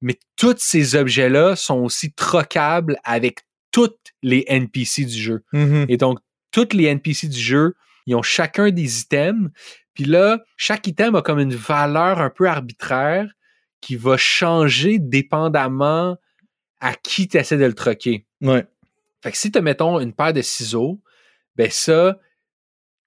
Mais 0.00 0.18
tous 0.36 0.56
ces 0.58 0.96
objets-là 0.96 1.56
sont 1.56 1.80
aussi 1.80 2.12
trocables 2.12 2.96
avec 3.04 3.40
toutes 3.70 4.12
les 4.22 4.44
NPC 4.48 5.04
du 5.04 5.16
jeu. 5.16 5.44
Mhm. 5.52 5.86
Et 5.88 5.96
donc, 5.98 6.18
tous 6.50 6.72
les 6.72 6.84
NPC 6.84 7.28
du 7.28 7.38
jeu, 7.38 7.74
ils 8.06 8.14
ont 8.14 8.22
chacun 8.22 8.70
des 8.70 9.00
items. 9.00 9.50
Puis 9.92 10.04
là, 10.04 10.40
chaque 10.56 10.86
item 10.86 11.14
a 11.16 11.22
comme 11.22 11.38
une 11.38 11.54
valeur 11.54 12.20
un 12.20 12.30
peu 12.30 12.48
arbitraire 12.48 13.30
qui 13.80 13.96
va 13.96 14.16
changer 14.16 14.98
dépendamment 14.98 16.16
à 16.80 16.94
qui 16.94 17.28
tu 17.28 17.36
essaies 17.36 17.58
de 17.58 17.64
le 17.66 17.74
troquer. 17.74 18.26
Ouais. 18.40 18.64
Fait 19.22 19.32
que 19.32 19.36
si 19.36 19.50
tu 19.50 19.60
mettons 19.60 20.00
une 20.00 20.14
paire 20.14 20.32
de 20.32 20.42
ciseaux, 20.42 21.00
ben 21.56 21.70
ça, 21.70 22.18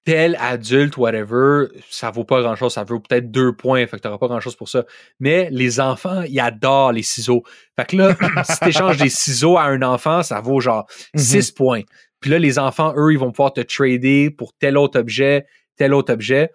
tel 0.04 0.36
adulte, 0.40 0.96
whatever, 0.96 1.66
ça 1.90 2.10
vaut 2.10 2.24
pas 2.24 2.40
grand 2.40 2.56
chose. 2.56 2.72
Ça 2.72 2.84
vaut 2.84 2.98
peut-être 3.00 3.30
deux 3.30 3.54
points. 3.54 3.86
Fait 3.86 3.98
que 3.98 4.02
t'auras 4.02 4.18
pas 4.18 4.28
grand 4.28 4.40
chose 4.40 4.56
pour 4.56 4.68
ça. 4.68 4.84
Mais 5.20 5.48
les 5.50 5.80
enfants, 5.80 6.22
ils 6.22 6.40
adorent 6.40 6.92
les 6.92 7.02
ciseaux. 7.02 7.42
Fait 7.76 7.84
que 7.86 7.96
là, 7.96 8.16
si 8.44 8.58
t'échanges 8.60 8.96
des 8.96 9.10
ciseaux 9.10 9.58
à 9.58 9.64
un 9.64 9.82
enfant, 9.82 10.22
ça 10.22 10.40
vaut 10.40 10.60
genre 10.60 10.86
Mhm. 11.14 11.20
6 11.20 11.52
points. 11.52 11.82
Puis 12.20 12.30
là, 12.30 12.38
les 12.38 12.58
enfants, 12.58 12.94
eux, 12.96 13.12
ils 13.12 13.18
vont 13.18 13.30
pouvoir 13.30 13.52
te 13.52 13.60
trader 13.60 14.30
pour 14.30 14.52
tel 14.54 14.76
autre 14.78 14.98
objet, 14.98 15.46
tel 15.76 15.92
autre 15.94 16.12
objet. 16.12 16.50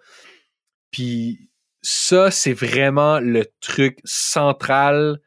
Puis 0.90 1.50
ça, 1.82 2.30
c'est 2.30 2.52
vraiment 2.52 3.20
le 3.20 3.46
truc 3.60 3.98
central 4.04 5.18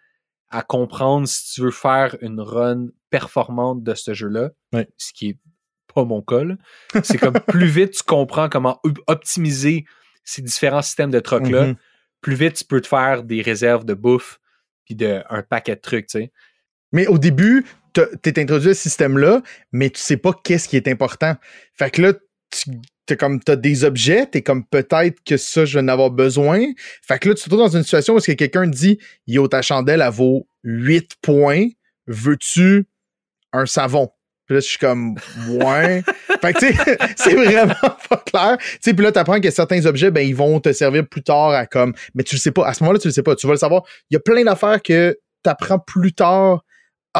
à 0.49 0.61
comprendre 0.63 1.28
si 1.28 1.53
tu 1.53 1.61
veux 1.61 1.72
faire 1.72 2.15
une 2.22 2.39
run 2.39 2.88
performante 3.09 3.84
de 3.84 3.93
ce 3.93 4.13
jeu-là. 4.13 4.49
Ce 4.97 5.11
qui 5.13 5.30
est 5.30 5.38
pas 6.02 6.06
mon 6.06 6.22
cas. 6.22 6.43
là. 6.43 6.56
C'est 7.04 7.18
comme 7.18 7.34
plus 7.48 7.68
vite 7.68 7.91
tu 7.91 8.04
comprends 8.04 8.50
comment 8.50 8.80
op- 8.84 9.00
optimiser 9.08 9.86
ces 10.24 10.41
différents 10.41 10.82
systèmes 10.84 11.10
de 11.12 11.20
troc-là, 11.20 11.68
Mhm. 11.68 11.76
plus 12.22 12.36
vite 12.36 12.54
tu 12.56 12.66
peux 12.66 12.82
te 12.82 12.88
faire 12.88 13.24
des 13.24 13.41
réserves 13.41 13.86
de 13.86 13.93
bouffe 13.93 14.39
puis 14.86 14.95
de 14.95 15.22
un 15.30 15.41
paquet 15.41 15.76
de 15.76 15.82
trucs, 15.82 16.08
tu 16.08 16.20
sais. 16.20 16.32
Mais 16.91 17.08
au 17.08 17.18
début, 17.18 17.66
t'as- 17.93 18.08
t'es 18.22 18.39
introduit 18.39 18.70
à 18.70 18.74
ce 18.74 18.82
système-là, 18.84 19.41
mais 19.72 19.89
tu 19.89 20.00
sais 20.00 20.18
pas 20.18 20.34
qu'est-ce 20.43 20.70
qui 20.70 20.78
est 20.78 20.88
important. 20.88 21.36
Fait 21.74 21.89
que 21.91 22.02
là, 22.02 22.14
tu 22.52 22.70
t'es 23.06 23.18
comme 23.18 23.39
t'as 23.41 23.56
des 23.56 23.84
objets, 23.86 24.26
t'es 24.26 24.41
comme 24.41 24.66
peut-être 24.66 25.22
que 25.26 25.38
ça, 25.38 25.64
je 25.66 25.78
vais 25.80 25.84
en 25.84 25.88
avoir 25.88 26.12
besoin. 26.12 26.66
Fait 27.02 27.18
que 27.20 27.30
là, 27.30 27.36
tu 27.36 27.39
te 27.43 27.50
retrouves 27.50 27.66
dans 27.72 27.78
une 27.78 27.84
situation 27.84 28.14
où 28.14 28.18
est-ce 28.18 28.28
que 28.28 28.34
quelqu'un 28.34 28.68
dit 28.68 29.00
Yo, 29.28 29.48
ta 29.48 29.62
chandelle, 29.62 30.02
elle 30.02 30.12
vaut 30.12 30.48
8 30.64 31.16
points. 31.22 31.68
Veux-tu 32.06 32.86
un 33.54 33.66
savon? 33.66 34.10
Puis 34.48 34.56
là, 34.56 34.60
je 34.62 34.66
suis 34.66 34.78
comme 34.78 35.16
Ouais. 35.50 36.04
fait 36.41 36.54
que 36.54 36.60
tu 36.60 36.74
sais, 36.74 36.98
c'est 37.16 37.36
vraiment 37.36 37.76
pas 38.10 38.24
clair. 38.26 38.58
Tu 38.58 38.78
sais, 38.82 38.93
puis 38.93 39.04
là, 39.04 39.12
t'apprends 39.12 39.39
que 39.39 39.52
certains 39.52 39.86
objets, 39.86 40.10
ben, 40.10 40.22
ils 40.22 40.36
vont 40.36 40.60
te 40.60 40.72
servir 40.74 41.06
plus 41.08 41.24
tard 41.24 41.50
à 41.52 41.66
comme. 41.66 41.93
Mais 42.16 42.24
tu 42.24 42.36
le 42.36 42.39
sais 42.39 42.52
pas. 42.52 42.66
À 42.68 42.74
ce 42.74 42.84
moment-là, 42.84 43.00
tu 43.00 43.10
le 43.10 43.14
sais 43.14 43.24
pas. 43.24 43.36
Tu 43.36 43.45
vas 43.45 43.54
le 43.54 43.60
savoir. 43.60 43.84
Il 44.10 44.16
y 44.16 44.18
a 44.18 44.20
plein 44.20 44.43
d'affaires 44.43 44.82
que 44.82 45.20
t'apprends 45.43 45.80
plus 45.80 46.14
tard 46.14 46.64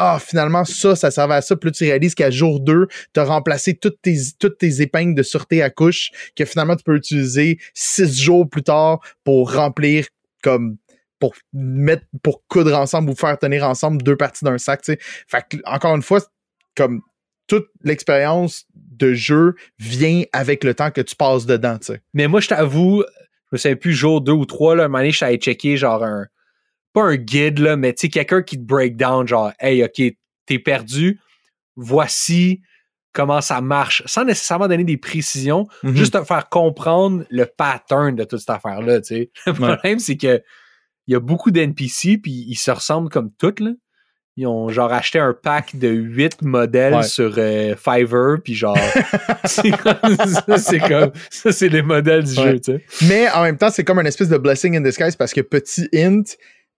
ah, 0.00 0.18
finalement, 0.20 0.64
ça, 0.64 0.94
ça 0.94 1.10
servait 1.10 1.34
à 1.34 1.40
ça. 1.40 1.56
Puis 1.56 1.70
là, 1.70 1.72
tu 1.72 1.82
réalises 1.82 2.14
qu'à 2.14 2.30
jour 2.30 2.60
2, 2.60 2.86
tu 3.12 3.20
as 3.20 3.24
remplacé 3.24 3.74
toutes 3.74 4.00
tes, 4.00 4.16
toutes 4.38 4.56
tes 4.56 4.80
épingles 4.80 5.16
de 5.16 5.24
sûreté 5.24 5.60
à 5.60 5.70
couche 5.70 6.12
que 6.36 6.44
finalement, 6.44 6.76
tu 6.76 6.84
peux 6.84 6.94
utiliser 6.94 7.58
six 7.74 8.20
jours 8.20 8.48
plus 8.48 8.62
tard 8.62 9.00
pour 9.24 9.52
remplir 9.52 10.06
comme 10.40 10.76
pour 11.18 11.34
mettre 11.52 12.04
pour 12.22 12.46
coudre 12.46 12.78
ensemble 12.78 13.10
ou 13.10 13.16
faire 13.16 13.36
tenir 13.40 13.64
ensemble 13.64 14.00
deux 14.04 14.16
parties 14.16 14.44
d'un 14.44 14.56
sac. 14.56 14.82
tu 14.82 14.92
sais. 14.92 14.98
Fait 15.26 15.42
que, 15.48 15.56
encore 15.64 15.96
une 15.96 16.02
fois, 16.02 16.20
comme 16.76 17.00
toute 17.48 17.66
l'expérience 17.82 18.66
de 18.74 19.14
jeu 19.14 19.54
vient 19.78 20.22
avec 20.32 20.62
le 20.64 20.74
temps 20.74 20.90
que 20.92 21.00
tu 21.00 21.16
passes 21.16 21.46
dedans. 21.46 21.78
tu 21.78 21.86
sais. 21.94 22.02
Mais 22.14 22.28
moi, 22.28 22.40
je 22.40 22.48
t'avoue, 22.48 23.02
je 23.02 23.48
me 23.52 23.58
souviens 23.58 23.76
plus 23.76 23.92
jour 23.94 24.20
2 24.20 24.30
ou 24.32 24.44
3, 24.46 24.76
là, 24.76 24.84
un 24.84 24.88
moment 24.88 24.98
donné, 24.98 25.10
je 25.10 25.24
allé 25.24 25.38
checker 25.38 25.76
genre 25.76 26.04
un. 26.04 26.26
Pas 26.92 27.02
un 27.02 27.16
guide, 27.16 27.58
là, 27.58 27.76
mais 27.76 27.92
tu 27.92 28.02
sais, 28.02 28.08
quelqu'un 28.08 28.42
qui 28.42 28.56
te 28.56 28.62
break 28.64 28.96
down, 28.96 29.26
genre, 29.28 29.52
hey, 29.60 29.82
OK, 29.84 30.00
t'es 30.46 30.58
perdu, 30.58 31.18
voici 31.76 32.60
comment 33.12 33.40
ça 33.40 33.60
marche, 33.60 34.02
sans 34.06 34.24
nécessairement 34.24 34.68
donner 34.68 34.84
des 34.84 34.96
précisions, 34.96 35.66
Mhm. 35.82 35.96
juste 35.96 36.12
te 36.18 36.24
faire 36.24 36.48
comprendre 36.48 37.24
le 37.30 37.46
pattern 37.46 38.14
de 38.14 38.24
toute 38.24 38.38
cette 38.40 38.50
affaire-là, 38.50 39.00
tu 39.00 39.06
sais. 39.14 39.30
Le 39.46 39.52
problème, 39.54 39.98
c'est 39.98 40.16
que 40.16 40.42
il 41.06 41.12
y 41.12 41.14
a 41.16 41.20
beaucoup 41.20 41.50
d'NPC, 41.50 42.18
puis 42.18 42.44
ils 42.48 42.56
se 42.56 42.70
ressemblent 42.70 43.08
comme 43.08 43.30
toutes, 43.38 43.60
là. 43.60 43.70
Ils 44.40 44.46
ont 44.46 44.68
genre 44.68 44.92
acheté 44.92 45.18
un 45.18 45.34
pack 45.34 45.74
de 45.76 45.88
8 45.88 46.42
modèles 46.42 46.94
Ouais. 46.94 47.02
sur 47.02 47.34
euh, 47.38 47.74
Fiverr, 47.74 48.36
puis 48.44 48.54
genre, 48.54 48.78
c'est 49.44 49.70
comme, 49.76 50.16
ça, 50.16 50.58
c'est 50.58 50.78
comme, 50.78 51.10
ça, 51.28 51.50
c'est 51.50 51.68
les 51.68 51.82
modèles 51.82 52.22
du 52.22 52.38
Ouais. 52.38 52.52
jeu, 52.52 52.60
tu 52.60 52.72
sais. 52.72 52.84
Mais 53.08 53.28
en 53.30 53.42
même 53.42 53.56
temps, 53.58 53.68
c'est 53.70 53.82
comme 53.82 53.98
une 53.98 54.06
espèce 54.06 54.28
de 54.28 54.38
blessing 54.38 54.76
in 54.76 54.80
disguise 54.82 55.16
parce 55.16 55.32
que 55.32 55.40
petit 55.40 55.88
hint, 55.92 56.22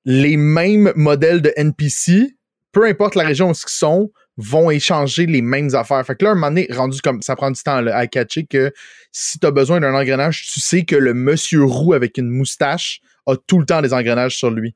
les 0.06 0.38
mêmes 0.38 0.90
modèles 0.96 1.42
de 1.42 1.52
NPC, 1.54 2.34
peu 2.72 2.86
importe 2.86 3.14
la 3.14 3.24
région 3.24 3.48
où 3.48 3.52
ils 3.52 3.56
sont, 3.66 4.10
vont 4.38 4.70
échanger 4.70 5.26
les 5.26 5.42
mêmes 5.42 5.74
affaires. 5.74 6.02
Fait 6.06 6.14
que 6.16 6.24
là, 6.24 6.30
un 6.30 6.34
moment 6.36 6.46
donné, 6.48 6.66
rendu 6.70 7.02
comme 7.02 7.20
ça 7.20 7.36
prend 7.36 7.50
du 7.50 7.62
temps 7.62 7.82
là, 7.82 7.94
à 7.94 8.06
catcher 8.06 8.46
que 8.46 8.72
si 9.12 9.38
tu 9.38 9.46
as 9.46 9.50
besoin 9.50 9.80
d'un 9.80 9.92
engrenage, 9.92 10.46
tu 10.50 10.60
sais 10.60 10.84
que 10.84 10.96
le 10.96 11.12
monsieur 11.12 11.62
roux 11.64 11.92
avec 11.92 12.16
une 12.16 12.30
moustache 12.30 13.00
a 13.26 13.34
tout 13.36 13.58
le 13.58 13.66
temps 13.66 13.82
des 13.82 13.92
engrenages 13.92 14.36
sur 14.38 14.50
lui. 14.50 14.74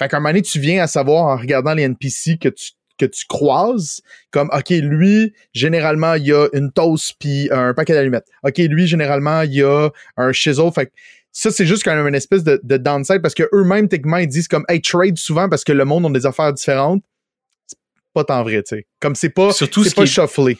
Fait 0.00 0.08
qu'à 0.08 0.16
un 0.16 0.20
moment 0.20 0.30
donné, 0.30 0.42
tu 0.42 0.58
viens 0.58 0.82
à 0.82 0.86
savoir 0.88 1.26
en 1.26 1.36
regardant 1.36 1.74
les 1.74 1.82
NPC 1.84 2.38
que 2.38 2.48
tu 2.48 2.72
que 2.98 3.06
tu 3.06 3.24
croises, 3.26 4.02
comme, 4.30 4.50
OK, 4.52 4.68
lui, 4.68 5.32
généralement, 5.54 6.14
il 6.16 6.26
y 6.26 6.32
a 6.34 6.48
une 6.52 6.70
toast 6.70 7.14
puis 7.18 7.48
un 7.50 7.72
paquet 7.72 7.94
d'allumettes. 7.94 8.26
OK, 8.42 8.58
lui, 8.58 8.86
généralement, 8.86 9.40
il 9.40 9.54
y 9.54 9.62
a 9.62 9.88
un 10.18 10.32
chisel. 10.32 10.70
Fait 10.74 10.84
que 10.84 10.92
ça, 11.32 11.50
c'est 11.50 11.64
juste 11.64 11.82
quand 11.82 11.94
même 11.94 12.06
une 12.06 12.14
espèce 12.14 12.44
de, 12.44 12.60
de 12.62 12.76
downside 12.76 13.22
parce 13.22 13.32
que 13.32 13.44
eux-mêmes, 13.54 13.88
techniquement, 13.88 14.18
ils 14.18 14.26
disent 14.28 14.48
comme, 14.48 14.66
hey, 14.68 14.82
trade 14.82 15.16
souvent 15.16 15.48
parce 15.48 15.64
que 15.64 15.72
le 15.72 15.86
monde 15.86 16.04
a 16.04 16.10
des 16.10 16.26
affaires 16.26 16.52
différentes. 16.52 17.02
C'est 17.68 17.78
pas 18.12 18.24
tant 18.24 18.42
vrai, 18.42 18.62
tu 18.64 18.76
sais. 18.76 18.86
Comme 19.00 19.14
c'est 19.14 19.30
pas, 19.30 19.52
Surtout 19.52 19.82
c'est 19.82 19.90
ce 19.90 19.94
pas 19.94 20.02
qui 20.04 20.10
est- 20.10 20.12
shufflé. 20.12 20.58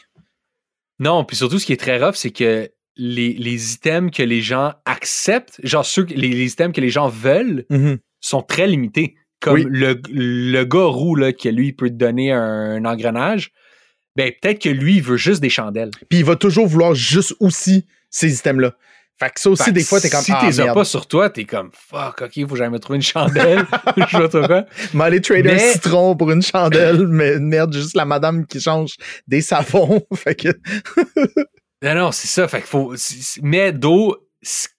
Non, 0.99 1.23
puis 1.25 1.35
surtout, 1.35 1.59
ce 1.59 1.65
qui 1.67 1.73
est 1.73 1.79
très 1.79 2.03
rough, 2.03 2.15
c'est 2.15 2.31
que 2.31 2.71
les, 2.95 3.33
les 3.33 3.73
items 3.73 4.09
que 4.11 4.23
les 4.23 4.41
gens 4.41 4.73
acceptent, 4.85 5.59
genre 5.63 5.85
ceux, 5.85 6.05
les, 6.05 6.29
les 6.29 6.51
items 6.51 6.73
que 6.75 6.81
les 6.81 6.89
gens 6.89 7.07
veulent, 7.07 7.65
Mhm. 7.69 7.99
sont 8.19 8.41
très 8.41 8.65
limités. 8.65 9.15
Comme 9.41 9.55
Oui. 9.55 9.65
le, 9.67 9.99
le 10.11 10.63
gars 10.63 10.85
roux, 10.85 11.15
là, 11.15 11.33
qui 11.33 11.51
lui, 11.51 11.69
il 11.69 11.75
peut 11.75 11.89
te 11.89 11.95
donner 11.95 12.31
un, 12.31 12.85
engrenage, 12.85 13.51
ben 14.15 14.31
peut-être 14.39 14.61
que 14.61 14.69
lui, 14.69 14.97
il 14.97 15.01
veut 15.01 15.17
juste 15.17 15.41
des 15.41 15.49
chandelles. 15.49 15.91
Puis 16.09 16.19
il 16.19 16.25
va 16.25 16.35
toujours 16.35 16.67
vouloir 16.67 16.93
juste 16.93 17.35
aussi 17.39 17.85
ces 18.09 18.33
items-là. 18.37 18.73
Fait 19.19 19.29
que 19.29 19.39
ça 19.39 19.49
aussi, 19.51 19.63
Fait 19.63 19.69
que 19.71 19.75
des 19.75 19.83
fois, 19.83 20.01
t'es 20.01 20.09
comme, 20.09 20.21
Si 20.21 20.31
ah, 20.31 20.49
t'es 20.49 20.73
pas 20.73 20.83
sur 20.83 21.07
toi, 21.07 21.29
t'es 21.29 21.45
comme 21.45 21.69
fuck, 21.73 22.23
ok, 22.23 22.47
faut 22.47 22.55
que 22.55 22.69
me 22.69 22.79
trouver 22.79 22.97
une 22.97 23.03
chandelle. 23.03 23.65
Je 23.97 24.27
pas 24.27 24.47
quoi. 24.47 24.65
Mais 24.93 25.03
aller 25.03 25.21
trader 25.21 25.51
un 25.51 25.57
citron 25.57 26.15
pour 26.15 26.31
une 26.31 26.41
chandelle, 26.41 27.05
mais 27.07 27.39
merde, 27.39 27.73
juste 27.73 27.95
la 27.95 28.05
madame 28.05 28.47
qui 28.47 28.59
change 28.59 28.95
des 29.27 29.41
savons. 29.41 30.01
fait 30.15 30.35
que, 30.35 30.49
Non, 31.83 31.95
non, 31.95 32.11
c'est 32.11 32.27
ça. 32.27 32.47
Fait 32.47 32.57
qu'il 32.57 32.67
faut. 32.67 32.95
Mais 33.43 33.71
d'eau, 33.71 34.17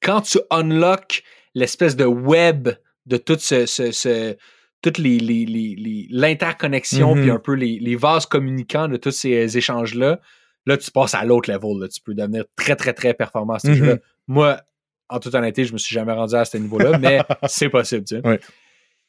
quand 0.03 0.23
tu 0.23 0.39
unlock 0.51 1.23
l'espèce 1.55 1.95
de 1.95 2.05
web 2.05 2.71
de 3.07 3.17
tout 3.17 3.37
ce, 3.39 3.67
ce, 3.67 3.91
ce 3.93 4.37
toute 4.83 4.99
les, 4.99 5.19
les, 5.19 5.45
les, 5.47 6.07
l'interconnexion, 6.11 7.15
puis 7.15 7.27
Mhm. 7.27 7.37
un 7.37 7.39
peu 7.39 7.53
les, 7.55 7.79
les 7.81 7.97
vases 7.97 8.27
communicants 8.27 8.89
de 8.89 8.97
tous 8.97 9.11
ces 9.13 9.57
échanges-là, 9.57 10.21
là, 10.67 10.77
tu 10.77 10.91
passes 10.91 11.15
à 11.15 11.25
l'autre 11.25 11.51
level. 11.53 11.81
Là. 11.81 11.89
Tu 11.89 12.01
peux 12.01 12.15
devenir 12.15 12.45
très, 12.57 12.75
très, 12.77 12.93
très 12.93 13.15
performant 13.15 13.55
à 13.55 13.59
ce 13.61 13.69
Mhm. 13.69 13.75
jeu-là. 13.75 13.97
Moi, 14.27 14.61
en 15.09 15.21
toute 15.21 15.35
honnêteté, 15.35 15.65
je 15.65 15.73
me 15.73 15.79
suis 15.79 15.95
jamais 15.95 16.13
rendu 16.13 16.35
à 16.35 16.45
ce 16.45 16.57
niveau-là, 16.57 16.99
mais 16.99 17.19
c'est 17.47 17.69
possible, 17.69 18.05
tu 18.05 18.17
sais. 18.17 18.27
Ouais. 18.27 18.41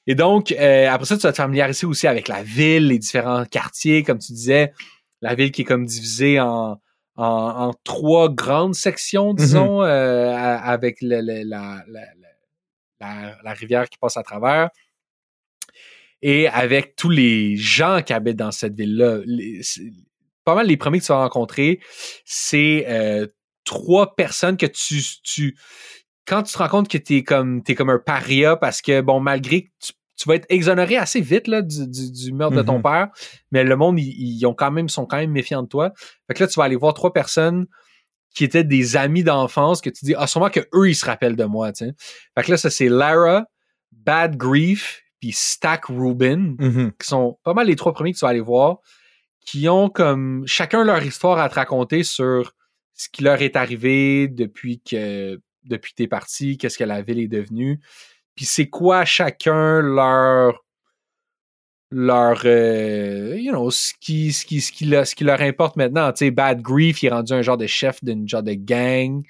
Et 0.06 0.16
donc, 0.16 0.52
euh, 0.52 0.88
après 0.90 1.06
ça, 1.06 1.16
tu 1.16 1.24
vas 1.24 1.32
te 1.32 1.38
familiariser 1.38 1.88
aussi 1.88 2.08
avec 2.08 2.28
la 2.28 2.44
ville, 2.44 2.88
les 2.90 3.00
différents 3.00 3.46
quartiers, 3.46 4.04
comme 4.04 4.20
tu 4.20 4.34
disais, 4.34 4.74
la 5.22 5.34
ville 5.34 5.52
qui 5.52 5.62
est 5.62 5.66
comme 5.66 5.86
divisée 5.86 6.40
en, 6.42 6.78
en, 7.16 7.26
en 7.26 7.74
trois 7.86 8.28
grandes 8.30 8.76
sections, 8.76 9.34
disons, 9.34 9.82
euh, 9.82 10.34
avec 10.36 10.98
le- 11.02 11.22
le- 11.22 11.44
la, 11.48 11.84
la, 11.88 12.02
la- 13.44 13.54
rivière 13.54 13.90
qui 13.90 13.98
passe 13.98 14.18
à 14.18 14.24
travers. 14.24 14.70
Et 16.22 16.48
avec 16.48 16.96
tous 16.96 17.10
les 17.10 17.56
gens 17.58 18.02
qui 18.06 18.14
habitent 18.14 18.38
dans 18.38 18.52
cette 18.52 18.76
ville-là. 18.76 19.20
Pas 20.46 20.56
mal 20.56 20.68
les 20.68 20.78
premiers 20.78 21.00
que 21.00 21.06
tu 21.06 21.12
vas 21.12 21.20
rencontrer, 21.24 21.80
c'est 22.26 22.86
euh, 22.88 23.28
trois 23.66 24.16
personnes 24.16 24.58
que 24.58 24.66
tu, 24.66 25.02
tu. 25.24 25.58
Quand 26.26 26.44
tu 26.44 26.54
te 26.54 26.58
rends 26.58 26.70
compte 26.70 26.88
que 26.88 26.98
t'es 26.98 27.24
comme 27.24 27.64
t'es 27.64 27.76
comme 27.76 27.90
un 27.90 28.00
paria 28.00 28.56
parce 28.56 28.82
que 28.82 29.02
bon, 29.02 29.20
malgré 29.20 29.64
que 29.64 29.70
tu, 29.82 29.94
tu 30.16 30.30
vas 30.30 30.36
être 30.36 30.46
exonéré 30.50 30.96
assez 30.96 31.20
vite 31.20 31.48
là, 31.48 31.62
du, 31.62 31.88
du, 31.90 32.12
du 32.12 32.32
meurtre 32.34 32.56
de 32.56 32.62
ton 32.62 32.78
Mhm. 32.78 32.84
père, 32.84 33.08
mais 33.52 33.64
le 33.64 33.76
monde, 33.76 34.00
ils, 34.00 34.38
ils 34.38 34.46
ont 34.46 34.54
quand 34.54 34.72
même, 34.72 34.88
sont 34.88 35.06
quand 35.06 35.18
même 35.18 35.32
méfiants 35.32 35.64
de 35.64 35.68
toi. 35.68 35.92
Fait 36.28 36.34
que 36.36 36.44
là, 36.44 36.48
tu 36.48 36.56
vas 36.60 36.66
aller 36.66 36.76
voir 36.78 36.94
trois 36.94 37.12
personnes 37.12 37.68
qui 38.34 38.44
étaient 38.44 38.64
des 38.64 38.96
amis 38.98 39.24
d'enfance 39.24 39.82
que 39.82 39.90
tu 39.90 40.06
dis, 40.06 40.16
ah, 40.18 40.28
sûrement 40.28 40.50
que 40.50 40.62
eux, 40.74 40.90
ils 40.90 40.96
se 40.96 41.06
rappellent 41.06 41.36
de 41.36 41.44
moi, 41.46 41.72
tu 41.72 41.86
sais. 41.86 41.94
Fait 42.36 42.44
que 42.44 42.52
là, 42.52 42.58
ça, 42.58 42.70
c'est 42.70 42.90
Lara, 42.90 43.46
Bad 43.92 44.36
Grief, 44.38 45.02
puis 45.20 45.32
Stack 45.32 45.86
Rubin, 45.86 46.56
Mhm. 46.60 46.92
qui 47.00 47.08
sont 47.08 47.40
pas 47.44 47.54
mal 47.54 47.68
les 47.68 47.76
trois 47.76 47.94
premiers 47.94 48.12
que 48.14 48.18
tu 48.18 48.26
vas 48.26 48.30
aller 48.30 48.40
voir, 48.42 48.78
qui 49.46 49.70
ont 49.70 49.90
comme 49.90 50.44
chacun 50.48 50.84
leur 50.84 51.04
histoire 51.04 51.38
à 51.40 51.48
te 51.50 51.56
raconter 51.56 52.04
sur 52.04 52.54
ce 52.94 53.08
qui 53.10 53.24
leur 53.24 53.42
est 53.42 53.56
arrivé 53.56 54.28
depuis 54.28 54.82
que 54.82 55.40
depuis 55.64 55.92
que 55.92 55.96
t'es 55.98 56.08
parti, 56.08 56.58
qu'est-ce 56.58 56.78
que 56.78 56.84
la 56.84 57.02
ville 57.02 57.20
est 57.20 57.28
devenue, 57.30 57.80
puis 58.36 58.44
c'est 58.46 58.68
quoi 58.68 59.06
chacun 59.06 59.80
leur 59.82 60.63
leur 61.96 62.42
euh, 62.46 63.36
you 63.38 63.52
know 63.52 63.70
ce 63.72 63.94
qui 64.02 64.34
ce 64.34 64.46
qui 64.46 64.62
ce 64.62 64.72
qui, 64.72 64.86
le- 64.86 65.06
ce 65.06 65.14
qui 65.16 65.24
leur 65.24 65.42
importe 65.42 65.76
maintenant 65.78 66.12
tu 66.12 66.26
sais 66.26 66.32
Bad 66.32 66.62
Grief 66.62 67.04
il 67.04 67.08
est 67.08 67.10
rendu 67.10 67.34
un 67.34 67.42
genre 67.42 67.58
de 67.58 67.68
chef 67.68 68.04
d'une 68.04 68.28
genre 68.28 68.44
de 68.44 68.54
gang 68.54 69.22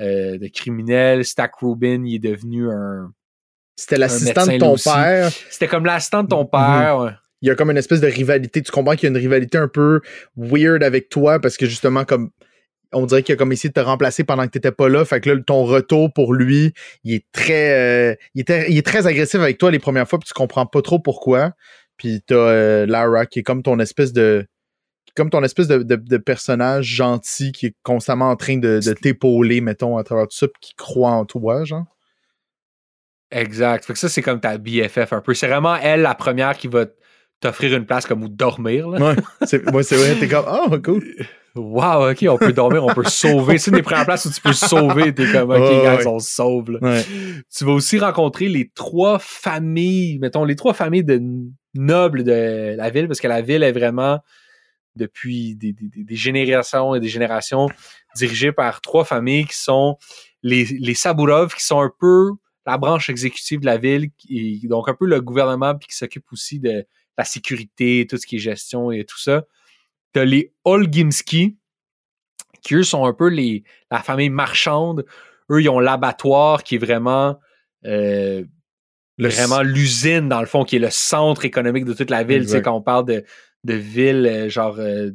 euh, 0.00 0.38
de 0.38 0.48
criminels 0.48 1.24
Stack 1.24 1.54
Rubin 1.60 2.04
il 2.04 2.16
est 2.16 2.18
devenu 2.18 2.70
un 2.70 3.10
C'était 3.76 3.96
l'assistant 3.96 4.46
de 4.46 4.58
ton 4.58 4.76
père. 4.76 5.30
c'était 5.50 5.68
comme 5.68 5.86
l'assistant 5.86 6.22
de 6.22 6.28
ton 6.28 6.42
Mhm. 6.42 6.50
père 6.50 6.98
ouais. 7.00 7.10
Il 7.42 7.48
y 7.48 7.50
a 7.50 7.54
comme 7.54 7.70
une 7.70 7.76
espèce 7.76 8.00
de 8.00 8.06
rivalité. 8.06 8.62
Tu 8.62 8.72
comprends 8.72 8.94
qu'il 8.96 9.04
y 9.04 9.06
a 9.06 9.10
une 9.10 9.22
rivalité 9.22 9.58
un 9.58 9.68
peu 9.68 10.00
weird 10.38 10.82
avec 10.82 11.10
toi 11.10 11.38
parce 11.38 11.58
que 11.58 11.66
justement, 11.66 12.04
comme 12.06 12.30
on 12.92 13.04
dirait 13.04 13.22
qu'il 13.22 13.34
a 13.34 13.36
comme 13.36 13.52
essayé 13.52 13.68
de 13.68 13.74
te 13.74 13.80
remplacer 13.80 14.24
pendant 14.24 14.46
que 14.46 14.52
tu 14.52 14.56
n'étais 14.56 14.72
pas 14.72 14.88
là. 14.88 15.04
Fait 15.04 15.20
que 15.20 15.28
là, 15.30 15.40
ton 15.46 15.64
retour 15.64 16.10
pour 16.14 16.32
lui, 16.32 16.72
il 17.04 17.12
est 17.14 17.26
très, 17.32 17.72
euh, 18.12 18.14
il, 18.34 18.40
était- 18.40 18.70
il 18.70 18.78
est 18.78 18.86
très 18.86 19.06
agressif 19.06 19.38
avec 19.38 19.58
toi 19.58 19.70
les 19.70 19.78
premières 19.78 20.08
fois, 20.08 20.18
puis 20.18 20.26
tu 20.26 20.32
comprends 20.32 20.64
pas 20.64 20.80
trop 20.80 20.98
pourquoi. 20.98 21.52
Puis 21.96 22.20
t'as 22.26 22.34
euh, 22.36 22.86
Lara 22.86 23.26
qui 23.26 23.38
est 23.40 23.42
comme 23.42 23.62
ton 23.62 23.78
espèce 23.78 24.12
de 24.12 24.46
comme 25.16 25.30
ton 25.30 25.42
espèce 25.42 25.66
de, 25.68 25.78
de- 25.82 25.96
de 25.96 26.16
personnage 26.18 26.84
gentil 26.86 27.50
qui 27.52 27.66
est 27.66 27.74
constamment 27.82 28.28
en 28.28 28.36
train 28.36 28.58
de, 28.58 28.80
de 28.84 28.92
t'épauler, 28.92 29.62
mettons, 29.62 29.96
à 29.96 30.04
travers 30.04 30.28
tout 30.28 30.36
ça, 30.36 30.46
puis 30.46 30.58
qui 30.60 30.74
croit 30.74 31.12
en 31.12 31.24
toi, 31.24 31.64
genre. 31.64 31.86
exact 33.30 33.84
fait 33.84 33.92
que 33.94 33.98
ça 33.98 34.08
c'est 34.08 34.22
comme 34.22 34.40
ta 34.40 34.56
BFF 34.58 35.12
un 35.12 35.20
peu 35.20 35.34
c'est 35.34 35.48
vraiment 35.48 35.76
elle 35.76 36.02
la 36.02 36.14
première 36.14 36.56
qui 36.56 36.68
va 36.68 36.86
t'offrir 37.40 37.76
une 37.76 37.84
place 37.86 38.06
comme 38.06 38.22
où 38.22 38.28
dormir 38.28 38.88
là. 38.88 39.10
Ouais, 39.10 39.16
c'est 39.46 39.64
ouais, 39.70 39.82
vrai, 39.82 40.14
t'es 40.18 40.28
comme, 40.28 40.46
oh, 40.48 40.74
cool. 40.82 41.04
Wow, 41.54 42.10
ok, 42.10 42.24
on 42.30 42.38
peut 42.38 42.52
dormir, 42.54 42.82
on 42.84 42.94
peut 42.94 43.04
sauver. 43.04 43.58
C'est 43.58 43.70
une 43.70 43.76
des 43.78 43.82
premières 43.82 44.06
places 44.06 44.24
où 44.24 44.30
tu 44.30 44.40
peux 44.40 44.54
sauver. 44.54 45.14
T'es 45.14 45.30
comme, 45.30 45.50
ok, 45.50 45.58
guys, 45.58 45.86
ouais. 45.98 46.06
on 46.06 46.18
se 46.18 46.30
sauve. 46.30 46.70
là. 46.70 46.78
Ouais. 46.80 47.04
Tu 47.54 47.64
vas 47.66 47.72
aussi 47.72 47.98
rencontrer 47.98 48.48
les 48.48 48.70
trois 48.74 49.18
familles, 49.18 50.18
mettons, 50.18 50.44
les 50.46 50.56
trois 50.56 50.72
familles 50.72 51.04
de 51.04 51.20
nobles 51.78 52.24
de 52.24 52.74
la 52.76 52.90
ville, 52.90 53.06
parce 53.06 53.20
que 53.20 53.28
la 53.28 53.42
ville 53.42 53.62
est 53.62 53.72
vraiment, 53.72 54.20
depuis 54.96 55.54
des, 55.56 55.74
générations 56.10 56.94
et 56.94 57.00
des 57.00 57.08
générations, 57.08 57.68
dirigée 58.16 58.52
par 58.52 58.80
trois 58.80 59.04
familles 59.04 59.46
qui 59.46 59.56
sont 59.56 59.98
les, 60.42 60.64
les 60.64 60.94
qui 60.94 61.64
sont 61.64 61.80
un 61.80 61.92
peu 61.98 62.30
la 62.66 62.78
branche 62.78 63.08
exécutive 63.08 63.60
de 63.60 63.66
la 63.66 63.78
ville, 63.78 64.10
qui, 64.16 64.66
donc 64.68 64.88
un 64.88 64.94
peu 64.94 65.06
le 65.06 65.20
gouvernement, 65.20 65.74
puis 65.76 65.88
qui 65.88 65.96
s'occupe 65.96 66.24
aussi 66.32 66.58
de 66.58 66.84
la 67.16 67.24
sécurité, 67.24 68.06
tout 68.08 68.16
ce 68.16 68.26
qui 68.26 68.36
est 68.36 68.40
gestion 68.40 68.90
et 68.90 69.04
tout 69.04 69.18
ça. 69.18 69.44
T'as 70.12 70.24
les 70.24 70.52
Olgimski, 70.64 71.56
qui 72.62 72.74
eux 72.74 72.82
sont 72.82 73.04
un 73.04 73.12
peu 73.12 73.28
les, 73.28 73.62
la 73.90 74.02
famille 74.02 74.30
marchande. 74.30 75.06
Eux, 75.50 75.62
ils 75.62 75.68
ont 75.68 75.78
l'abattoir 75.78 76.64
qui 76.64 76.74
est 76.74 76.78
vraiment, 76.78 77.38
euh, 77.84 78.44
Le- 79.18 79.28
vraiment 79.28 79.62
l'usine, 79.62 80.28
dans 80.28 80.40
le 80.40 80.46
fond, 80.46 80.64
qui 80.64 80.76
est 80.76 80.80
le 80.80 80.90
centre 80.90 81.44
économique 81.44 81.84
de 81.84 81.94
toute 81.94 82.10
la 82.10 82.22
ville. 82.22 82.42
Tu 82.44 82.48
sais, 82.50 82.62
quand 82.62 82.74
on 82.76 82.82
parle 82.82 83.06
de, 83.06 83.24
de 83.64 83.74
villes, 83.74 84.26
euh, 84.26 84.48
genre, 84.48 84.76
euh, 84.78 85.10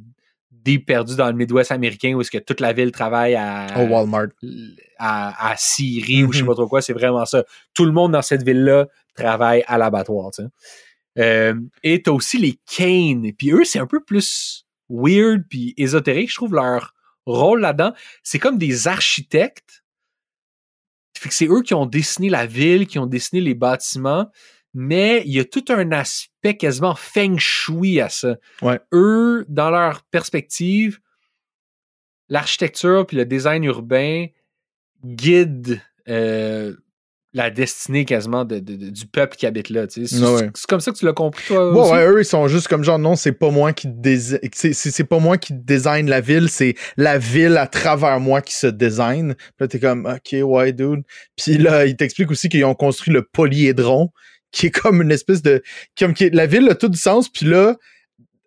deep 0.51 0.91
dans 0.91 1.27
le 1.27 1.33
Midwest 1.33 1.71
américain, 1.71 2.13
où 2.13 2.21
est-ce 2.21 2.29
que 2.31 2.37
toute 2.37 2.59
la 2.59 2.71
ville 2.73 2.91
travaille 2.91 3.35
à, 3.35 3.67
Au 3.77 3.87
Walmart. 3.87 4.27
à, 4.99 5.51
à 5.51 5.55
Syrie 5.57 6.23
ou 6.23 6.31
je 6.31 6.37
sais 6.37 6.43
Mhm. 6.43 6.49
pas 6.49 6.53
trop 6.55 6.67
quoi, 6.67 6.81
c'est 6.83 6.93
vraiment 6.93 7.25
ça. 7.25 7.43
Tout 7.73 7.85
le 7.85 7.91
monde 7.91 8.11
dans 8.11 8.21
cette 8.21 8.43
ville-là 8.43 8.87
travaille 9.15 9.63
à 9.67 9.77
l'abattoir, 9.79 10.29
tu 10.31 10.43
sais. 10.43 10.49
Euh, 11.19 11.55
et 11.83 12.01
t'as 12.01 12.11
aussi 12.11 12.37
les 12.37 12.57
Kane. 12.77 13.31
Puis 13.37 13.51
eux, 13.51 13.63
c'est 13.65 13.79
un 13.79 13.87
peu 13.87 14.01
plus 14.03 14.65
weird 14.89 15.43
puis 15.49 15.73
ésotérique, 15.77 16.29
je 16.29 16.35
trouve, 16.35 16.53
leur 16.55 16.93
rôle 17.25 17.61
là-dedans. 17.61 17.93
C'est 18.23 18.39
comme 18.39 18.57
des 18.57 18.87
architectes. 18.87 19.80
Fait 21.21 21.29
que 21.29 21.35
c'est 21.35 21.47
eux 21.47 21.61
qui 21.61 21.75
ont 21.75 21.85
dessiné 21.85 22.31
la 22.31 22.47
ville, 22.47 22.87
qui 22.87 22.97
ont 22.97 23.05
dessiné 23.05 23.41
les 23.41 23.53
bâtiments, 23.53 24.27
mais 24.73 25.21
il 25.27 25.33
y 25.33 25.39
a 25.39 25.45
tout 25.45 25.63
un 25.69 25.91
aspect 25.91 26.57
quasiment 26.57 26.95
feng 26.95 27.37
shui 27.37 28.01
à 28.01 28.09
ça. 28.09 28.37
Ouais. 28.63 28.79
Eux, 28.91 29.45
dans 29.47 29.69
leur 29.69 30.01
perspective, 30.05 30.97
l'architecture 32.27 33.05
puis 33.05 33.17
le 33.17 33.25
design 33.25 33.63
urbain 33.65 34.25
guide 35.05 35.79
euh, 36.07 36.75
la 37.33 37.49
destinée 37.49 38.03
quasiment 38.03 38.43
de- 38.43 38.59
de- 38.59 38.75
de- 38.75 38.89
du 38.89 39.05
peuple 39.07 39.37
qui 39.37 39.45
habite 39.45 39.69
là. 39.69 39.87
tu 39.87 40.05
sais. 40.05 40.17
C'est 40.17 40.23
Ouais, 40.25 40.49
comme 40.67 40.81
ça 40.81 40.91
que 40.91 40.97
tu 40.97 41.05
l'as 41.05 41.13
compris, 41.13 41.43
toi 41.47 41.71
Ouais, 41.71 41.79
aussi? 41.79 41.91
ouais, 41.91 42.07
eux, 42.07 42.21
ils 42.21 42.25
sont 42.25 42.47
juste 42.49 42.67
comme 42.67 42.83
genre, 42.83 42.99
non, 42.99 43.15
c'est 43.15 43.31
pas 43.31 43.49
moi 43.51 43.71
qui 43.71 43.87
c'est 44.53 45.03
pas 45.05 45.19
moi 45.19 45.37
qui 45.37 45.53
design 45.53 46.09
la 46.09 46.21
ville, 46.21 46.49
c'est 46.49 46.75
la 46.97 47.17
ville 47.17 47.57
à 47.57 47.67
travers 47.67 48.19
moi 48.19 48.41
qui 48.41 48.53
se 48.53 48.67
design. 48.67 49.35
Puis 49.35 49.45
là, 49.61 49.67
t'es 49.67 49.79
comme, 49.79 50.05
ok, 50.05 50.35
ouais, 50.43 50.73
dude. 50.73 51.03
Puis 51.37 51.57
là, 51.57 51.85
ils 51.85 51.95
t'expliquent 51.95 52.31
aussi 52.31 52.49
qu'ils 52.49 52.65
ont 52.65 52.75
construit 52.75 53.13
le 53.13 53.21
polyédron, 53.23 54.09
qui 54.51 54.67
est 54.67 54.71
comme 54.71 55.01
une 55.01 55.11
espèce 55.11 55.41
de, 55.41 55.61
comme 55.97 56.13
qui 56.13 56.25
est- 56.25 56.35
la 56.35 56.47
ville 56.47 56.67
a 56.69 56.75
tout 56.75 56.89
du 56.89 56.99
sens. 56.99 57.29
Puis 57.29 57.45
là, 57.45 57.75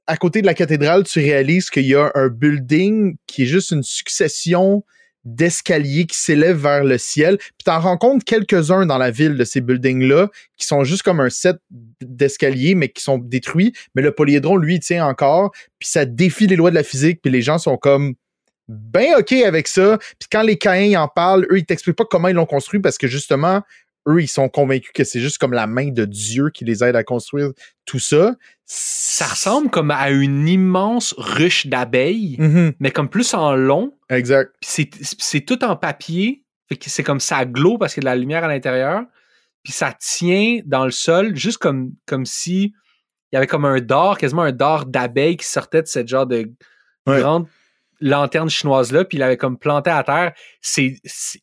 à 0.07 0.18
côté 0.18 0.43
de 0.43 0.47
la 0.47 0.53
cathédrale, 0.55 1.05
tu 1.05 1.20
réalises 1.20 1.70
qu'il 1.70 1.87
y 1.87 1.95
a 1.95 2.11
un 2.14 2.28
building 2.28 3.16
qui 3.26 3.45
est 3.45 3.47
juste 3.47 3.70
une 3.70 3.82
succession 3.82 4.85
d'escaliers 5.25 6.07
qui 6.07 6.18
s'élèvent 6.18 6.61
vers 6.61 6.85
le 6.85 6.99
ciel. 6.99 7.39
Puis 7.39 7.64
t'en 7.64 7.81
rencontres 7.81 8.25
quelques-uns 8.25 8.87
dans 8.87 8.99
la 8.99 9.11
ville 9.11 9.37
de 9.37 9.45
ces 9.45 9.61
buildings-là 9.61 10.29
qui 10.57 10.66
sont 10.66 10.85
juste 10.85 11.03
comme 11.03 11.20
un 11.20 11.31
set 11.31 11.57
d'escaliers, 12.01 12.75
mais 12.75 12.89
qui 12.89 13.03
sont 13.03 13.18
détruits. 13.18 13.72
Mais 13.95 14.03
le 14.03 14.12
polyédron, 14.12 14.57
lui, 14.57 14.81
tient 14.81 15.07
encore. 15.07 15.53
Puis 15.79 15.89
ça 15.89 16.05
défie 16.05 16.47
les 16.47 16.57
lois 16.57 16.70
de 16.70 16.77
la 16.77 16.83
physique. 16.83 17.20
Puis 17.22 17.31
les 17.31 17.43
gens 17.43 17.59
sont 17.59 17.77
comme 17.77 18.14
ben 18.68 19.14
OK 19.18 19.33
avec 19.33 19.68
ça. 19.68 19.99
Puis 20.18 20.29
quand 20.31 20.43
les 20.43 20.57
Caïns 20.57 21.01
en 21.01 21.09
parlent, 21.09 21.47
eux, 21.51 21.59
ils 21.59 21.66
t'expliquent 21.66 21.97
pas 21.97 22.07
comment 22.11 22.29
ils 22.29 22.35
l'ont 22.35 22.47
construit 22.47 22.81
parce 22.81 22.99
que 22.99 23.07
justement, 23.07 23.62
eux, 24.09 24.22
ils 24.22 24.29
sont 24.29 24.49
convaincus 24.49 24.93
que 24.95 25.05
c'est 25.05 25.20
juste 25.20 25.39
comme 25.39 25.53
la 25.53 25.66
main 25.66 25.89
de 25.89 26.05
Dieu 26.05 26.51
qui 26.51 26.64
les 26.64 26.85
aide 26.85 26.97
à 26.97 27.05
construire 27.05 27.51
tout 27.85 27.99
ça. 27.99 28.35
Ça 28.67 29.27
ressemble 29.27 29.71
comme 29.71 29.91
à 29.91 30.11
une 30.11 30.49
immense 30.49 31.15
ruche 31.19 31.67
d'abeilles, 31.67 32.37
Mhm, 32.39 32.73
mais 32.81 32.91
comme 32.91 33.09
plus 33.09 33.35
en 33.35 33.55
long. 33.55 33.97
exact. 34.09 34.53
C'est- 34.62 35.45
tout 35.45 35.62
en 35.65 35.77
papier. 35.77 36.45
Fait 36.69 36.77
que 36.77 36.89
c'est 36.89 37.03
comme 37.03 37.21
ça 37.21 37.45
glow 37.45 37.77
parce 37.77 37.93
qu'il 37.93 38.03
y 38.03 38.07
a 38.07 38.11
de 38.11 38.15
la 38.17 38.21
lumière 38.21 38.43
à 38.45 38.49
l'intérieur. 38.49 39.03
Puis 39.62 39.73
ça 39.73 39.95
tient 39.99 40.61
dans 40.65 40.85
le 40.87 40.91
sol, 40.91 41.37
juste 41.37 41.59
comme, 41.59 41.93
comme 42.07 42.25
si 42.25 42.73
il 43.33 43.35
y 43.35 43.37
avait 43.37 43.47
comme 43.47 43.65
un 43.67 43.81
dard, 43.81 44.17
quasiment 44.17 44.43
un 44.43 44.53
dard 44.53 44.87
d'abeilles 44.87 45.37
qui 45.37 45.47
sortait 45.47 45.83
de 45.83 45.87
cette 45.87 46.09
genre 46.09 46.27
de 46.27 46.51
Ouais. 47.07 47.21
grande 47.21 47.47
lanterne 48.01 48.49
chinoise-là, 48.49 49.05
puis 49.05 49.19
il 49.19 49.23
avait 49.23 49.37
comme 49.37 49.59
planté 49.59 49.91
à 49.91 50.03
terre. 50.03 50.33
C'est, 50.62 50.97
c'est- 51.05 51.41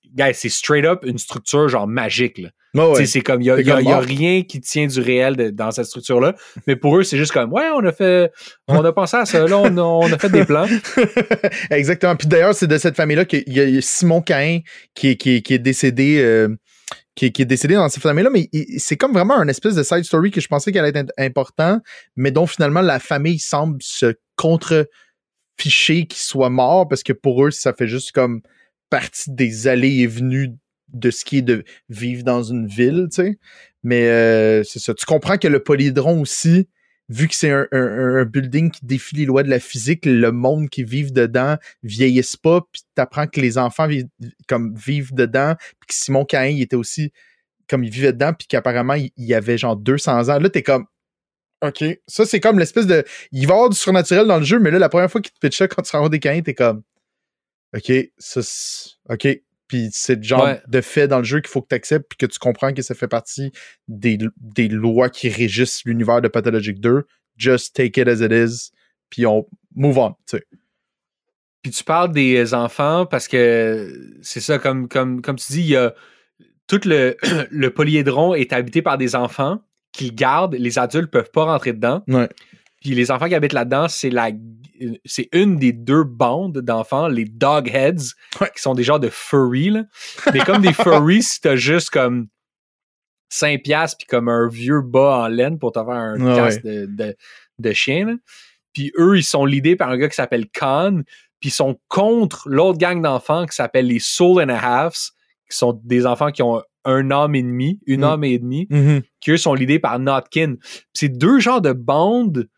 straight 0.50 0.86
up 0.86 1.02
une 1.04 1.18
structure 1.20 1.68
genre 1.70 1.88
magique. 1.88 2.40
Là. 2.40 2.50
Ouais. 2.74 2.96
Sais, 2.96 3.06
C'est 3.06 3.22
comme, 3.22 3.42
il 3.42 3.46
y 3.46 3.52
a, 3.52 3.60
y 3.60 3.70
a- 3.72 3.82
y 3.82 3.94
rien 3.94 4.44
qui 4.44 4.62
tient 4.62 4.88
du 4.88 5.00
réel 5.02 5.36
de- 5.36 5.50
dans 5.50 5.72
cette 5.72 5.86
structure-là. 5.86 6.36
Mais 6.68 6.76
pour 6.78 6.98
eux, 6.98 7.04
c'est 7.04 7.18
juste 7.18 7.34
comme, 7.34 7.52
ouais, 7.52 7.70
on 7.76 7.84
a 7.86 7.92
fait, 7.92 8.32
on 8.68 8.84
a 8.86 8.94
pensé 8.94 9.18
à 9.18 9.26
ça, 9.26 9.46
là, 9.46 9.58
on 9.58 9.78
a, 9.78 9.82
on 9.82 10.12
a 10.12 10.18
fait 10.18 10.30
des 10.30 10.46
plans. 10.46 10.68
Exactement. 11.70 12.16
Puis 12.16 12.28
d'ailleurs, 12.28 12.56
c'est 12.56 12.68
de 12.68 12.78
cette 12.78 12.96
famille-là 12.96 13.26
qu'il 13.26 13.44
y 13.48 13.60
a 13.78 13.82
Simon 13.82 14.22
Cain 14.22 14.60
qui 14.94 15.18
qui 15.18 15.44
est 15.50 15.60
décédé. 15.60 16.20
euh, 16.22 16.48
qui, 17.14 17.26
est 17.26 17.46
décédé 17.46 17.76
dans 17.76 17.90
cette 17.90 18.02
famille-là, 18.02 18.30
mais 18.32 18.50
c'est 18.78 18.96
comme 18.96 19.12
vraiment 19.12 19.38
un 19.38 19.48
espèce 19.50 19.76
de 19.76 19.84
side 19.84 20.06
story 20.06 20.32
que 20.32 20.40
je 20.42 20.48
pensais 20.48 20.72
qu'elle 20.72 20.86
allait 20.86 20.98
être 20.98 21.14
important, 21.18 21.80
mais 22.16 22.32
dont 22.32 22.48
finalement 22.48 22.82
la 22.82 23.00
famille 23.00 23.38
semble 23.38 23.78
se 23.82 24.14
contre-ficher 25.58 26.06
qu'il 26.08 26.20
soit 26.22 26.50
mort 26.50 26.88
parce 26.88 27.04
que 27.04 27.14
pour 27.14 27.46
eux, 27.46 27.52
ça 27.52 27.74
fait 27.74 27.88
juste 27.88 28.12
comme 28.14 28.42
partie 28.90 29.30
des 29.32 29.68
allées 29.68 30.00
et 30.00 30.08
venues 30.08 30.52
de 30.94 31.12
ce 31.12 31.26
qui 31.26 31.38
est 31.38 31.42
de 31.42 31.64
vivre 31.90 32.24
dans 32.24 32.44
une 32.44 32.68
ville, 32.68 33.08
tu 33.12 33.24
sais. 33.24 33.40
Mais 33.84 34.08
euh, 34.10 34.64
c'est 34.64 34.80
ça. 34.80 34.94
Tu 34.94 35.06
comprends 35.06 35.38
que 35.38 35.48
le 35.48 35.62
polydron 35.62 36.22
aussi, 36.22 36.68
vu 37.10 37.28
que 37.28 37.36
c'est 37.36 37.52
un, 37.52 38.26
building 38.26 38.72
qui 38.72 38.86
défie 38.86 39.16
les 39.16 39.26
lois 39.26 39.44
de 39.44 39.50
la 39.50 39.60
physique, 39.60 40.06
le 40.06 40.32
monde 40.32 40.70
qui 40.70 40.84
vit 40.84 41.12
dedans 41.12 41.58
vieillisse 41.84 42.38
pas, 42.38 42.62
puis 42.72 42.84
t'apprends 42.96 43.28
que 43.28 43.42
les 43.42 43.58
enfants 43.58 43.88
vivent, 43.88 44.08
comme 44.48 44.76
vivent 44.76 45.14
dedans, 45.14 45.56
puis 45.58 45.88
que 45.88 45.94
Simon 45.94 46.26
Cain, 46.26 46.46
il 46.46 46.62
était 46.62 46.76
aussi 46.76 47.12
comme 47.68 47.84
il 47.84 47.90
vivait 47.90 48.14
dedans, 48.14 48.34
puis 48.34 48.48
qu'apparemment, 48.48 48.96
il, 48.96 49.12
y 49.18 49.34
avait 49.34 49.58
genre 49.58 49.78
200 49.78 50.30
ans. 50.30 50.40
Là, 50.40 50.50
t'es 50.50 50.62
comme, 50.62 50.86
OK. 51.64 51.84
Ça, 52.08 52.26
c'est 52.26 52.40
comme 52.40 52.60
l'espèce 52.60 52.88
de. 52.88 53.04
Il 53.32 53.48
va 53.48 53.54
y 53.54 53.56
avoir 53.56 53.70
du 53.70 53.78
surnaturel 53.78 54.28
dans 54.28 54.38
le 54.38 54.44
jeu, 54.44 54.60
mais 54.60 54.72
là, 54.72 54.80
la 54.80 54.90
première 54.90 55.10
fois 55.10 55.22
qu'il 55.22 55.32
te 55.32 55.40
pitchait 55.40 55.68
quand 55.68 55.82
tu 55.82 55.92
rencontres 55.92 56.12
des 56.12 56.20
Caïns, 56.20 56.42
t'es 56.42 56.54
comme, 56.54 56.84
OK, 57.76 57.92
ça, 58.18 58.42
OK. 59.10 59.28
Puis 59.72 59.88
c'est 59.94 60.16
le 60.16 60.24
genre 60.24 60.50
de 60.68 60.82
fait 60.82 61.08
dans 61.08 61.20
le 61.20 61.24
jeu 61.24 61.40
qu'il 61.40 61.50
faut 61.50 61.62
que 61.62 61.70
tu 61.70 61.76
acceptes 61.76 62.10
puis 62.10 62.18
que 62.18 62.26
tu 62.26 62.40
comprends 62.40 62.74
que 62.74 62.82
ça 62.82 62.94
fait 62.94 63.08
partie 63.08 63.54
des, 63.88 64.18
des 64.36 64.68
lois 64.68 65.10
qui 65.10 65.30
régissent 65.30 65.86
l'univers 65.86 66.20
de 66.20 66.28
Pathologic 66.28 66.82
2. 66.82 67.06
Just 67.38 67.74
take 67.74 68.02
it 68.02 68.10
as 68.10 68.20
it 68.20 68.34
is, 68.34 68.72
puis 69.10 69.26
on 69.26 69.48
move 69.74 69.98
on, 69.98 70.10
tu 70.28 70.36
sais. 70.36 70.44
Puis 71.62 71.72
tu 71.72 71.86
parles 71.86 72.12
des 72.12 72.54
enfants 72.54 73.06
parce 73.06 73.30
que 73.30 74.18
c'est 74.22 74.42
ça, 74.42 74.60
comme, 74.60 74.90
comme, 74.90 75.22
comme 75.22 75.38
tu 75.38 75.54
dis, 75.54 75.62
il 75.62 75.70
y 75.70 75.78
a 75.78 75.96
tout 76.68 76.82
le, 76.84 77.16
le 77.50 77.70
polyédron 77.70 78.34
est 78.34 78.52
habité 78.52 78.82
par 78.82 78.98
des 78.98 79.16
enfants 79.16 79.62
qu'ils 79.94 80.14
gardent, 80.14 80.56
les 80.56 80.80
adultes 80.80 81.12
peuvent 81.12 81.32
pas 81.32 81.46
rentrer 81.46 81.72
dedans. 81.72 82.04
Ouais. 82.10 82.28
Puis 82.82 82.92
les 82.92 83.12
enfants 83.12 83.28
qui 83.28 83.36
habitent 83.36 83.54
là-dedans, 83.54 83.88
c'est 83.88 84.10
la 84.10 84.32
c'est 85.06 85.30
une 85.32 85.58
des 85.58 85.74
deux 85.74 86.04
bandes 86.04 86.58
d'enfants, 86.58 87.08
les 87.08 87.26
Dogheads, 87.26 88.16
qui 88.40 88.62
sont 88.62 88.74
des 88.74 88.84
genres 88.84 89.00
de 89.00 89.10
furry. 89.10 89.70
Là. 89.70 89.84
Mais 90.34 90.40
comme 90.40 90.62
des 90.62 90.74
furries, 90.74 91.22
si 91.22 91.40
t'as 91.40 91.56
juste 91.56 91.92
comme 91.92 92.28
5 93.30 93.64
piastres 93.64 93.98
puis 94.00 94.08
comme 94.08 94.28
un 94.28 94.48
vieux 94.48 94.82
bas 94.82 95.24
en 95.24 95.28
laine 95.28 95.58
pour 95.60 95.72
te 95.72 95.80
faire 95.80 95.90
un 95.90 96.36
casque 96.36 96.64
de, 96.64 97.16
de, 97.60 97.74
chien. 97.74 98.18
Puis 98.74 98.92
eux, 98.98 99.18
ils 99.18 99.24
sont 99.24 99.46
l'idée 99.46 99.76
par 99.76 99.90
un 99.90 99.98
gars 99.98 100.10
qui 100.10 100.16
s'appelle 100.16 100.50
Khan, 100.50 101.02
puis 101.40 101.50
ils 101.50 101.54
sont 101.54 101.80
contre 101.88 102.50
l'autre 102.50 102.78
gang 102.78 103.02
d'enfants 103.02 103.46
qui 103.46 103.56
s'appelle 103.56 103.88
les 103.88 104.00
Soul 104.00 104.44
and 104.44 104.50
a 104.50 104.58
Halves, 104.58 105.12
qui 105.50 105.58
sont 105.58 105.80
des 105.84 106.06
enfants 106.06 106.32
qui 106.32 106.42
ont 106.42 106.62
un 106.84 107.12
homme 107.12 107.36
et 107.36 107.44
demi, 107.44 107.80
une 107.86 108.04
homme 108.04 108.22
mm. 108.22 108.26
et 108.26 108.40
demi, 108.40 108.68
mm-hmm. 108.70 109.02
qui 109.20 109.32
eux 109.32 109.38
sont 109.38 109.54
l'idée 109.54 109.80
par 109.80 110.00
Notkin. 110.00 110.56
C'est 110.94 111.10
deux 111.10 111.40
genres 111.40 111.62
de 111.62 111.74
bandes 111.74 112.50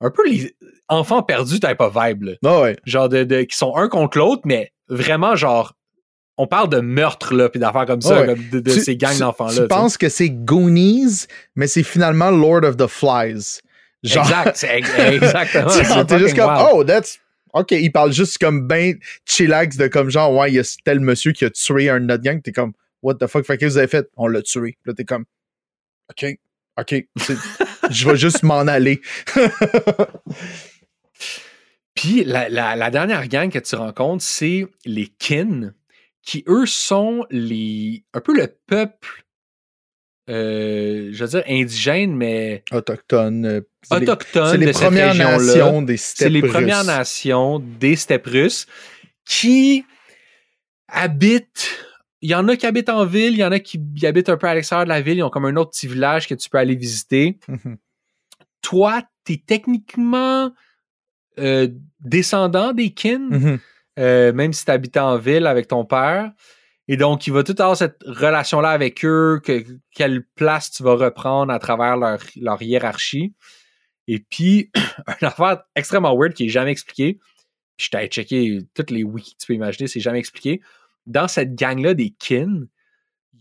un 0.00 0.10
peu 0.10 0.28
les 0.28 0.54
enfants 0.88 1.22
perdus 1.22 1.60
type 1.60 1.80
of 1.80 1.96
vibe. 1.96 2.30
Ah 2.44 2.68
genre 2.84 3.08
de, 3.08 3.42
qui 3.42 3.56
sont 3.56 3.74
un 3.76 3.88
contre 3.88 4.18
l'autre, 4.18 4.42
mais 4.44 4.72
vraiment 4.88 5.36
genre 5.36 5.74
on 6.36 6.46
parle 6.46 6.68
de 6.68 6.80
meurtre 6.80 7.34
là 7.34 7.48
puis 7.48 7.60
d'affaires 7.60 7.86
comme 7.86 8.00
ça 8.00 8.24
ah 8.28 8.34
de, 8.34 8.70
ces 8.70 8.96
gangs 8.96 9.18
d'enfants 9.18 9.46
là. 9.46 9.62
Tu 9.62 9.68
penses 9.68 9.96
que 9.96 10.08
c'est 10.08 10.30
Goonies, 10.30 11.26
mais 11.54 11.66
c'est 11.66 11.82
finalement 11.82 12.30
Lord 12.30 12.64
of 12.64 12.76
the 12.76 12.86
Flies. 12.86 13.60
Genre... 14.02 14.24
Exact, 14.24 14.56
c'est 14.56 14.76
exactement. 14.78 16.04
T'es 16.06 16.18
juste 16.18 16.36
comme 16.36 16.54
oh 16.72 16.84
that's 16.84 17.18
OK, 17.54 17.70
il 17.70 17.92
parle 17.92 18.12
juste 18.12 18.38
comme 18.38 18.66
ben 18.66 18.98
chillax 19.24 19.76
de 19.76 19.86
comme 19.86 20.10
genre 20.10 20.32
ouais, 20.34 20.50
il 20.50 20.54
y 20.56 20.58
a 20.58 20.76
tel 20.84 21.00
monsieur 21.00 21.32
qui 21.32 21.44
a 21.44 21.50
tué 21.50 21.88
un 21.88 22.08
autre 22.10 22.22
gang, 22.22 22.42
t'es 22.42 22.52
comme 22.52 22.72
what 23.00 23.14
the 23.14 23.26
fuck, 23.26 23.46
fait 23.46 23.56
que 23.56 23.66
vous 23.66 23.78
avez 23.78 23.86
fait? 23.86 24.08
On 24.16 24.26
l'a 24.26 24.42
tué. 24.42 24.76
Là 24.84 24.92
t'es 24.92 25.04
comme 25.04 25.24
OK, 26.10 26.36
OK, 26.78 27.06
je 27.90 28.08
vais 28.08 28.16
juste 28.16 28.42
m'en 28.42 28.60
aller. 28.60 29.00
Puis 31.94 32.24
la, 32.24 32.90
dernière 32.90 33.28
gang 33.28 33.50
que 33.50 33.58
tu 33.58 33.76
rencontres, 33.76 34.24
c'est 34.24 34.66
les 34.84 35.06
Kin, 35.06 35.72
qui 36.22 36.44
eux 36.48 36.66
sont 36.66 37.24
les 37.30 38.04
un 38.12 38.20
peu 38.20 38.36
le 38.36 38.48
peuple, 38.66 39.24
euh, 40.30 41.10
je 41.12 41.24
veux 41.24 41.30
dire 41.30 41.44
indigène, 41.48 42.16
mais 42.16 42.64
autochtone. 42.72 43.62
Autochtone. 43.90 44.50
C'est 44.50 44.58
les, 44.58 44.72
premières 44.72 45.14
nations 45.14 45.82
des 45.82 45.96
steppes 45.98 46.26
C'est 46.26 46.30
les 46.30 46.42
premières 46.42 46.84
nations 46.84 47.58
des 47.58 47.96
steppes 47.96 48.26
russes 48.26 48.66
qui 49.26 49.84
habitent 50.88 51.68
il 52.24 52.30
y 52.30 52.34
en 52.34 52.48
a 52.48 52.56
qui 52.56 52.64
habitent 52.64 52.88
en 52.88 53.04
ville, 53.04 53.34
il 53.34 53.38
y 53.38 53.44
en 53.44 53.52
a 53.52 53.58
qui 53.58 53.78
habitent 54.02 54.30
un 54.30 54.38
peu 54.38 54.46
à 54.46 54.54
l'extérieur 54.54 54.86
de 54.86 54.88
la 54.88 55.02
ville, 55.02 55.18
ils 55.18 55.22
ont 55.22 55.28
comme 55.28 55.44
un 55.44 55.56
autre 55.56 55.72
petit 55.72 55.86
village 55.86 56.26
que 56.26 56.34
tu 56.34 56.48
peux 56.48 56.56
aller 56.56 56.74
visiter. 56.74 57.38
Mhm. 57.48 57.76
Toi, 58.62 59.02
tu 59.26 59.34
es 59.34 59.42
techniquement 59.46 60.50
euh, 61.38 61.68
descendant 62.00 62.72
des 62.72 62.94
kin, 62.94 63.28
mhm. 63.28 63.58
euh, 63.98 64.32
même 64.32 64.54
si 64.54 64.64
tu 64.64 64.70
habitais 64.70 65.00
en 65.00 65.18
ville 65.18 65.46
avec 65.46 65.68
ton 65.68 65.84
père. 65.84 66.32
Et 66.88 66.96
donc, 66.96 67.26
il 67.26 67.32
va 67.34 67.42
tout 67.42 67.56
avoir 67.58 67.76
cette 67.76 68.02
relation-là 68.06 68.70
avec 68.70 69.04
eux, 69.04 69.38
que, 69.44 69.62
quelle 69.94 70.24
place 70.34 70.70
tu 70.70 70.82
vas 70.82 70.94
reprendre 70.94 71.52
à 71.52 71.58
travers 71.58 71.98
leur, 71.98 72.20
leur 72.40 72.62
hiérarchie. 72.62 73.34
Et 74.06 74.20
puis, 74.20 74.70
une 75.20 75.28
affaire 75.28 75.64
extrêmement 75.76 76.16
weird 76.18 76.32
qui 76.32 76.46
est 76.46 76.48
jamais 76.48 76.70
expliquée. 76.70 77.18
Puis 77.76 77.88
je 77.92 77.98
t'ai 77.98 78.06
checké 78.06 78.60
toutes 78.72 78.90
les 78.90 79.04
wikis 79.04 79.34
que 79.34 79.40
tu 79.40 79.46
peux 79.48 79.54
imaginer, 79.54 79.88
c'est 79.88 80.00
jamais 80.00 80.20
expliqué 80.20 80.62
dans 81.06 81.28
cette 81.28 81.54
gang-là 81.54 81.94
des 81.94 82.10
kin, 82.10 82.66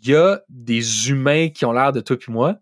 il 0.02 0.10
y 0.10 0.16
a 0.16 0.42
des 0.50 1.10
humains 1.10 1.50
qui 1.50 1.66
ont 1.66 1.72
l'air 1.72 1.94
de 1.94 2.02
toi 2.02 2.16
et 2.16 2.32
moi. 2.32 2.58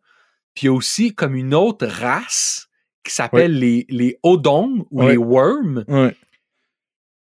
Puis 0.54 0.64
il 0.64 0.66
y 0.66 0.70
a 0.70 0.74
aussi 0.74 1.16
comme 1.16 1.36
une 1.36 1.54
autre 1.54 1.88
race 1.88 2.68
qui 3.04 3.14
s'appelle 3.14 3.58
les, 3.58 3.86
les 3.89 4.20
Odons 4.24 4.86
ou 4.91 5.02
les 5.08 5.18
Worms. 5.18 5.86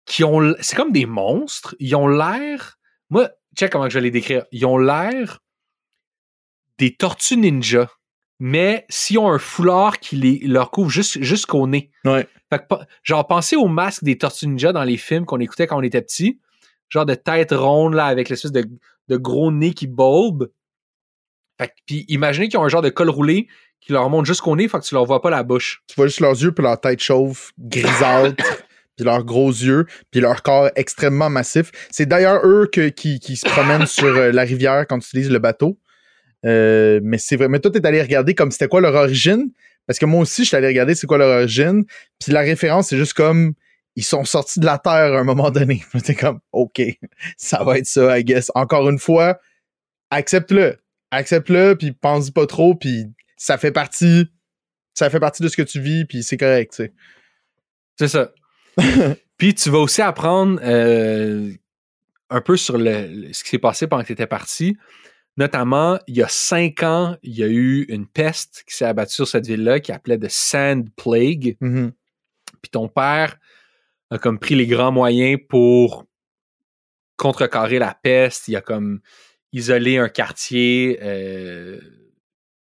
Qui 0.06 0.24
ont. 0.24 0.56
C'est 0.62 0.76
comme 0.76 0.94
des 0.94 1.06
monstres. 1.06 1.76
Ils 1.80 1.96
ont 1.96 2.08
l'air. 2.08 2.78
Moi, 3.10 3.30
check 3.58 3.72
comment 3.72 3.90
je 3.90 3.96
vais 3.96 4.04
les 4.04 4.12
décrire. 4.12 4.46
Ils 4.52 4.66
ont 4.66 4.78
l'air 4.78 5.40
des 6.78 6.96
tortues 6.96 7.38
ninja. 7.38 7.90
Mais 8.40 8.86
s'ils 8.88 9.18
ont 9.18 9.30
un 9.30 9.40
foulard 9.40 10.00
qui 10.00 10.16
les, 10.16 10.40
leur 10.46 10.70
couvre 10.70 10.92
jusqu'au 10.92 11.66
nez. 11.68 11.92
Fait 12.50 12.60
que, 12.60 12.76
genre, 13.04 13.28
pensez 13.28 13.56
au 13.56 13.68
masque 13.68 14.04
des 14.04 14.18
tortues 14.18 14.48
ninja 14.48 14.72
dans 14.72 14.84
les 14.84 14.96
films 14.96 15.26
qu'on 15.26 15.40
écoutait 15.40 15.68
quand 15.68 15.78
on 15.78 15.82
était 15.82 16.04
petit 16.04 16.40
genre 16.90 17.06
de 17.06 17.16
tête 17.16 17.52
ronde 17.52 17.94
là 17.94 18.06
avec 18.06 18.30
l'espèce 18.30 18.52
de, 18.52 18.66
de 19.08 19.18
gros 19.18 19.52
nez 19.52 19.74
qui 19.74 19.88
bulbe. 19.88 20.50
Fait 21.60 21.72
puis 21.86 22.06
imaginez 22.08 22.50
qu'ils 22.50 22.60
ont 22.60 22.64
un 22.64 22.70
genre 22.70 22.82
de 22.82 22.90
col 22.90 23.10
roulé 23.10 23.48
qui 23.82 23.94
leur 23.94 24.10
monte 24.10 24.26
jusqu'au 24.26 24.56
nez, 24.56 24.68
fait 24.68 24.80
que 24.80 24.86
tu 24.86 24.96
leur 24.96 25.06
vois 25.06 25.22
pas 25.22 25.30
la 25.30 25.44
bouche. 25.44 25.82
Tu 25.88 25.96
vois 25.96 26.08
juste 26.08 26.20
leurs 26.20 26.42
yeux 26.42 26.52
puis 26.52 26.64
leur 26.64 26.80
tête 26.80 27.00
chauve, 27.00 27.52
grisâtre, 27.60 28.44
puis 28.96 29.06
leurs 29.06 29.24
gros 29.24 29.50
yeux, 29.50 29.86
puis 30.12 30.20
leur 30.20 30.42
corps 30.42 30.70
extrêmement 30.76 31.30
massif. 31.30 31.72
C'est 31.92 32.06
d'ailleurs 32.06 32.46
eux 32.46 32.68
que, 32.72 32.90
qui, 32.90 33.20
qui, 33.20 33.36
se 33.36 33.48
promènent 33.48 33.86
sur 33.86 34.08
euh, 34.08 34.32
la 34.32 34.44
rivière 34.44 34.86
quand 34.88 35.00
tu 35.00 35.08
utilises 35.08 35.30
le 35.30 35.40
bateau. 35.40 35.80
Euh, 36.46 37.00
mais 37.04 37.18
c'est 37.18 37.36
vrai. 37.36 37.48
Mais 37.48 37.60
toi, 37.60 37.72
t'es 37.72 37.86
allé 37.86 38.02
regarder 38.02 38.34
comme 38.34 38.52
c'était 38.52 38.68
quoi 38.68 38.82
leur 38.82 38.96
origine? 38.96 39.52
Parce 39.86 40.00
que 40.00 40.06
moi 40.06 40.22
aussi, 40.22 40.44
je 40.44 40.50
suis 40.50 40.58
allé 40.58 40.68
regarder 40.68 40.96
c'est 40.96 41.08
quoi 41.08 41.18
leur 41.18 41.30
origine. 41.30 41.86
Puis 42.20 42.32
la 42.32 42.42
référence, 42.42 42.90
c'est 42.90 42.98
juste 42.98 43.14
comme 43.14 43.54
ils 43.98 44.06
sont 44.06 44.24
sortis 44.24 44.62
de 44.62 44.66
la 44.66 44.78
Terre 44.78 45.14
à 45.14 45.20
un 45.20 45.24
moment 45.26 45.52
donné. 45.52 45.84
T'es 46.06 46.16
comme, 46.16 46.40
OK, 46.54 46.82
ça 47.36 47.64
va 47.64 47.80
être 47.80 47.88
ça, 47.88 48.18
I 48.18 48.24
guess. 48.24 48.50
Encore 48.56 48.88
une 48.90 49.00
fois, 49.00 49.40
accepte-le. 50.12 50.78
Accepte-le, 51.12 51.76
puis 51.76 51.92
pense 51.92 52.32
pas 52.32 52.46
trop, 52.46 52.76
puis 52.76 53.08
ça 53.36 53.58
fait 53.58 53.72
partie 53.72 54.30
ça 54.98 55.12
fait 55.12 55.20
partie 55.20 55.44
de 55.44 55.48
ce 55.48 55.56
que 55.56 55.62
tu 55.62 55.80
vis, 55.80 56.06
puis 56.06 56.24
c'est 56.24 56.38
correct, 56.38 56.74
tu 56.76 56.84
sais. 56.84 56.94
C'est 58.00 58.08
ça. 58.08 58.32
puis 59.38 59.54
tu 59.54 59.70
vas 59.70 59.78
aussi 59.78 60.02
apprendre 60.02 60.60
euh, 60.64 61.54
un 62.32 62.42
peu 62.42 62.58
sur 62.58 62.80
le, 62.80 63.32
ce 63.32 63.44
qui 63.44 63.52
s'est 63.52 63.60
passé 63.60 63.86
pendant 63.86 64.02
que 64.02 64.08
tu 64.08 64.14
étais 64.14 64.26
parti. 64.26 64.76
Notamment, 65.38 66.00
il 66.08 66.18
y 66.18 66.24
a 66.24 66.28
cinq 66.28 66.82
ans, 66.82 67.16
il 67.22 67.36
y 67.36 67.44
a 67.44 67.48
eu 67.48 67.86
une 67.90 68.08
peste 68.08 68.64
qui 68.68 68.76
s'est 68.76 68.86
abattue 68.86 69.14
sur 69.14 69.28
cette 69.28 69.46
ville-là 69.46 69.80
qui 69.80 69.92
appelait 69.92 70.18
de 70.18 70.28
Sand 70.30 70.90
Plague. 70.96 71.58
Mm-hmm. 71.62 71.92
Puis 72.64 72.72
ton 72.72 72.88
père 72.88 73.38
a 74.10 74.18
comme 74.18 74.40
pris 74.40 74.56
les 74.56 74.68
grands 74.68 74.92
moyens 74.92 75.40
pour 75.50 76.06
contrecarrer 77.18 77.80
la 77.80 77.94
peste. 77.94 78.48
Il 78.48 78.56
a 78.56 78.62
comme 78.62 79.02
isolé 79.52 79.98
un 79.98 80.10
quartier 80.10 81.00
euh, 81.02 81.80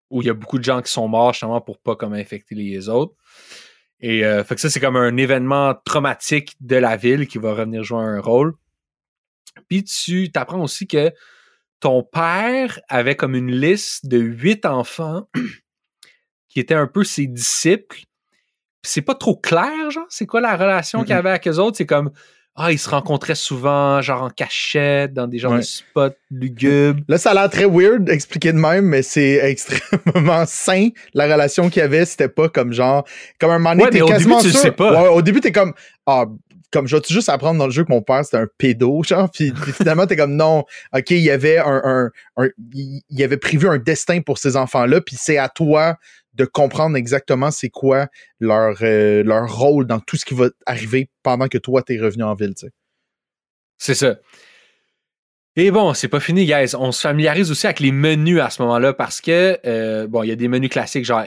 où 0.10 0.22
il 0.22 0.28
y 0.28 0.30
a 0.30 0.34
beaucoup 0.34 0.58
de 0.58 0.64
gens 0.64 0.82
qui 0.82 0.92
sont 0.92 1.08
morts 1.08 1.34
justement 1.34 1.62
pour 1.62 1.80
pas 1.80 1.96
comme 1.96 2.14
infecter 2.14 2.56
les 2.56 2.90
autres. 2.90 3.16
Et 4.00 4.26
euh, 4.26 4.44
fait 4.44 4.56
que 4.56 4.62
ça, 4.62 4.70
c'est 4.70 4.80
comme 4.80 4.96
un 4.96 5.18
événement 5.18 5.76
traumatique 5.86 6.56
de 6.62 6.78
la 6.78 6.96
ville 6.96 7.28
qui 7.28 7.38
va 7.38 7.52
revenir 7.52 7.84
jouer 7.84 8.00
un 8.00 8.22
rôle. 8.22 8.54
Puis 9.68 9.84
tu 9.84 10.32
t'apprends 10.32 10.64
aussi 10.64 10.88
que 10.88 11.12
ton 11.80 12.04
père 12.04 12.80
avait 12.88 13.16
comme 13.16 13.36
une 13.36 13.52
liste 13.52 14.08
de 14.08 14.18
huit 14.18 14.66
enfants 14.66 15.30
qui 16.50 16.60
étaient 16.60 16.74
un 16.74 16.88
peu 16.88 17.04
ses 17.04 17.28
disciples 17.28 18.04
c'est 18.84 19.02
pas 19.02 19.16
trop 19.16 19.36
clair, 19.36 19.92
genre, 19.92 20.06
c'est 20.10 20.26
quoi 20.26 20.42
la 20.42 20.56
relation 20.56 21.02
qu'il 21.02 21.10
y 21.10 21.14
mm-hmm. 21.14 21.18
avait 21.20 21.30
avec 21.30 21.48
eux 21.48 21.58
autres? 21.58 21.78
C'est 21.78 21.86
comme, 21.86 22.12
ah, 22.56 22.74
ils 22.74 22.80
se 22.80 22.90
rencontraient 22.90 23.36
souvent, 23.36 24.02
genre 24.02 24.24
en 24.24 24.30
cachette, 24.30 25.14
dans 25.14 25.28
des 25.28 25.40
genres 25.40 25.54
Ouais. 25.54 25.60
de 25.60 25.64
spots 25.64 26.10
lugubres. 26.30 27.02
Là, 27.08 27.18
ça 27.18 27.32
a 27.32 27.34
l'air 27.34 27.50
très 27.50 27.66
weird 27.66 28.10
expliqué 28.10 28.52
de 28.52 28.58
même, 28.58 28.86
mais 28.86 29.02
c'est 29.02 29.36
extrêmement 29.50 30.46
sain. 30.46 30.90
La 31.14 31.26
relation 31.26 31.70
qu'il 31.70 31.80
y 31.82 31.84
avait, 31.84 32.04
c'était 32.06 32.28
pas 32.28 32.50
comme 32.50 32.74
genre. 32.74 33.06
Comme 33.40 33.52
un 33.52 33.60
moment 33.60 33.72
donné, 33.72 33.84
Ouais, 33.84 33.90
t'es 33.92 34.02
quasiment 34.02 34.42
début, 34.42 34.52
tu 34.52 34.58
sais 34.58 34.72
pas. 34.72 35.04
Ouais, 35.04 35.08
au 35.10 35.22
début, 35.22 35.40
t'es 35.40 35.54
comme. 35.54 35.74
Ah, 36.06 36.26
comme 36.72 36.88
je 36.88 36.96
vais 36.96 37.02
juste 37.08 37.30
apprendre 37.30 37.58
dans 37.58 37.66
le 37.66 37.72
jeu 37.72 37.84
que 37.84 37.92
mon 37.92 38.02
père 38.02 38.24
c'était 38.24 38.38
un 38.38 38.48
pédo, 38.58 39.02
genre, 39.08 39.30
puis, 39.32 39.52
puis 39.52 39.72
finalement 39.72 40.06
t'es 40.06 40.16
comme 40.16 40.36
non, 40.36 40.66
ok, 40.96 41.12
il 41.12 41.20
y 41.20 41.32
avait 41.32 41.58
un, 41.58 41.82
un, 41.84 42.12
un- 42.38 42.50
il 42.74 43.02
il 43.10 43.24
avait 43.24 43.38
prévu 43.38 43.68
un 43.68 43.78
destin 43.78 44.22
pour 44.22 44.38
ces 44.38 44.56
enfants-là, 44.56 45.02
puis 45.02 45.16
c'est 45.20 45.38
à 45.38 45.50
toi 45.50 45.96
de 46.34 46.46
comprendre 46.46 46.96
exactement 46.96 47.52
c'est 47.52 47.70
quoi 47.70 48.08
leur 48.40 48.78
euh, 48.82 49.24
leur 49.24 49.54
rôle 49.54 49.88
dans 49.88 50.00
tout 50.00 50.16
ce 50.16 50.26
qui 50.26 50.34
va 50.34 50.50
arriver 50.66 51.10
pendant 51.24 51.48
que 51.48 51.58
toi 51.58 51.82
t'es 51.82 52.00
revenu 52.00 52.24
en 52.24 52.34
ville. 52.36 52.54
C'est 53.78 53.96
ça. 53.96 54.18
Et 55.56 55.72
bon, 55.72 55.94
c'est 55.94 56.08
pas 56.08 56.20
fini, 56.20 56.46
guys. 56.46 56.76
On 56.78 56.92
se 56.92 57.02
familiarise 57.02 57.52
aussi 57.52 57.66
avec 57.68 57.80
les 57.80 57.92
menus 57.92 58.40
à 58.40 58.50
ce 58.50 58.62
moment-là 58.62 58.94
parce 58.94 59.20
que, 59.20 59.60
euh, 59.66 60.08
bon, 60.08 60.24
il 60.24 60.30
y 60.30 60.32
a 60.32 60.36
des 60.36 60.48
menus 60.48 60.70
classiques, 60.70 61.04
genre, 61.06 61.26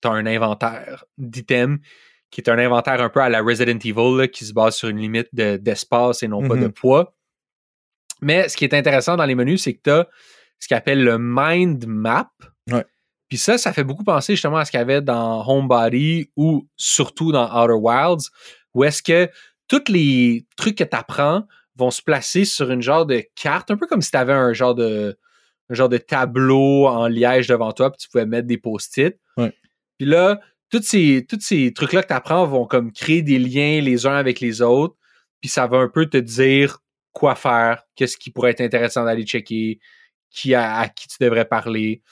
t'as 0.00 0.10
un 0.10 0.26
inventaire 0.26 1.04
d'items 1.18 1.78
qui 2.30 2.40
est 2.40 2.48
un 2.48 2.58
inventaire 2.58 3.00
un 3.00 3.08
peu 3.08 3.20
à 3.20 3.28
la 3.28 3.42
Resident 3.42 3.78
Evil, 3.78 4.16
là, 4.16 4.28
qui 4.28 4.44
se 4.44 4.52
base 4.52 4.76
sur 4.76 4.88
une 4.88 4.98
limite 4.98 5.28
de- 5.32 5.56
d'espace 5.56 6.22
et 6.22 6.28
non 6.28 6.46
pas 6.48 6.54
de 6.56 6.68
poids. 6.68 7.14
Mais 8.22 8.48
ce 8.48 8.56
qui 8.56 8.64
est 8.64 8.74
intéressant 8.74 9.16
dans 9.16 9.24
les 9.24 9.34
menus, 9.34 9.62
c'est 9.62 9.74
que 9.74 9.80
t'as 9.82 10.04
ce 10.58 10.68
qu'on 10.68 10.76
appelle 10.76 11.02
le 11.04 11.18
mind 11.18 11.86
map. 11.86 12.30
Ouais. 12.70 12.84
Puis 13.30 13.38
ça, 13.38 13.56
ça 13.56 13.72
fait 13.72 13.84
beaucoup 13.84 14.04
penser 14.04 14.34
justement 14.34 14.58
à 14.58 14.64
ce 14.64 14.72
qu'il 14.72 14.78
y 14.78 14.82
avait 14.82 15.00
dans 15.00 15.46
Homebody 15.48 16.30
ou 16.36 16.68
surtout 16.76 17.30
dans 17.30 17.46
Outer 17.46 17.78
Wilds, 17.80 18.28
où 18.74 18.84
est-ce 18.84 19.02
que 19.02 19.30
tous 19.68 19.84
les 19.88 20.44
trucs 20.56 20.76
que 20.76 20.84
tu 20.84 20.96
apprends 20.96 21.44
vont 21.76 21.92
se 21.92 22.02
placer 22.02 22.44
sur 22.44 22.72
une 22.72 22.82
genre 22.82 23.06
de 23.06 23.22
carte, 23.36 23.70
un 23.70 23.76
peu 23.76 23.86
comme 23.86 24.02
si 24.02 24.10
tu 24.10 24.16
avais 24.16 24.32
un 24.32 24.52
genre 24.52 24.74
de 24.74 25.16
un 25.70 25.74
genre 25.74 25.88
de 25.88 25.98
tableau 25.98 26.88
en 26.88 27.06
liège 27.06 27.46
devant 27.46 27.70
toi, 27.70 27.92
puis 27.92 27.98
tu 27.98 28.08
pouvais 28.08 28.26
mettre 28.26 28.48
des 28.48 28.58
post-it. 28.58 29.16
Ouais. 29.36 29.54
Puis 29.96 30.08
là, 30.08 30.40
tous 30.68 30.82
ces, 30.82 31.24
tous 31.28 31.38
ces 31.40 31.72
trucs-là 31.72 32.02
que 32.02 32.08
tu 32.08 32.14
apprends 32.14 32.44
vont 32.44 32.66
comme 32.66 32.90
créer 32.90 33.22
des 33.22 33.38
liens 33.38 33.80
les 33.80 34.04
uns 34.04 34.16
avec 34.16 34.40
les 34.40 34.62
autres, 34.62 34.96
puis 35.40 35.48
ça 35.48 35.68
va 35.68 35.78
un 35.78 35.88
peu 35.88 36.06
te 36.06 36.16
dire 36.16 36.78
quoi 37.12 37.36
faire, 37.36 37.84
qu'est-ce 37.94 38.16
qui 38.16 38.32
pourrait 38.32 38.50
être 38.50 38.60
intéressant 38.60 39.04
d'aller 39.04 39.22
checker, 39.22 39.78
qui 40.30 40.54
à 40.56 40.88
qui 40.88 41.06
tu 41.06 41.16
devrais 41.20 41.44
parler. 41.44 42.02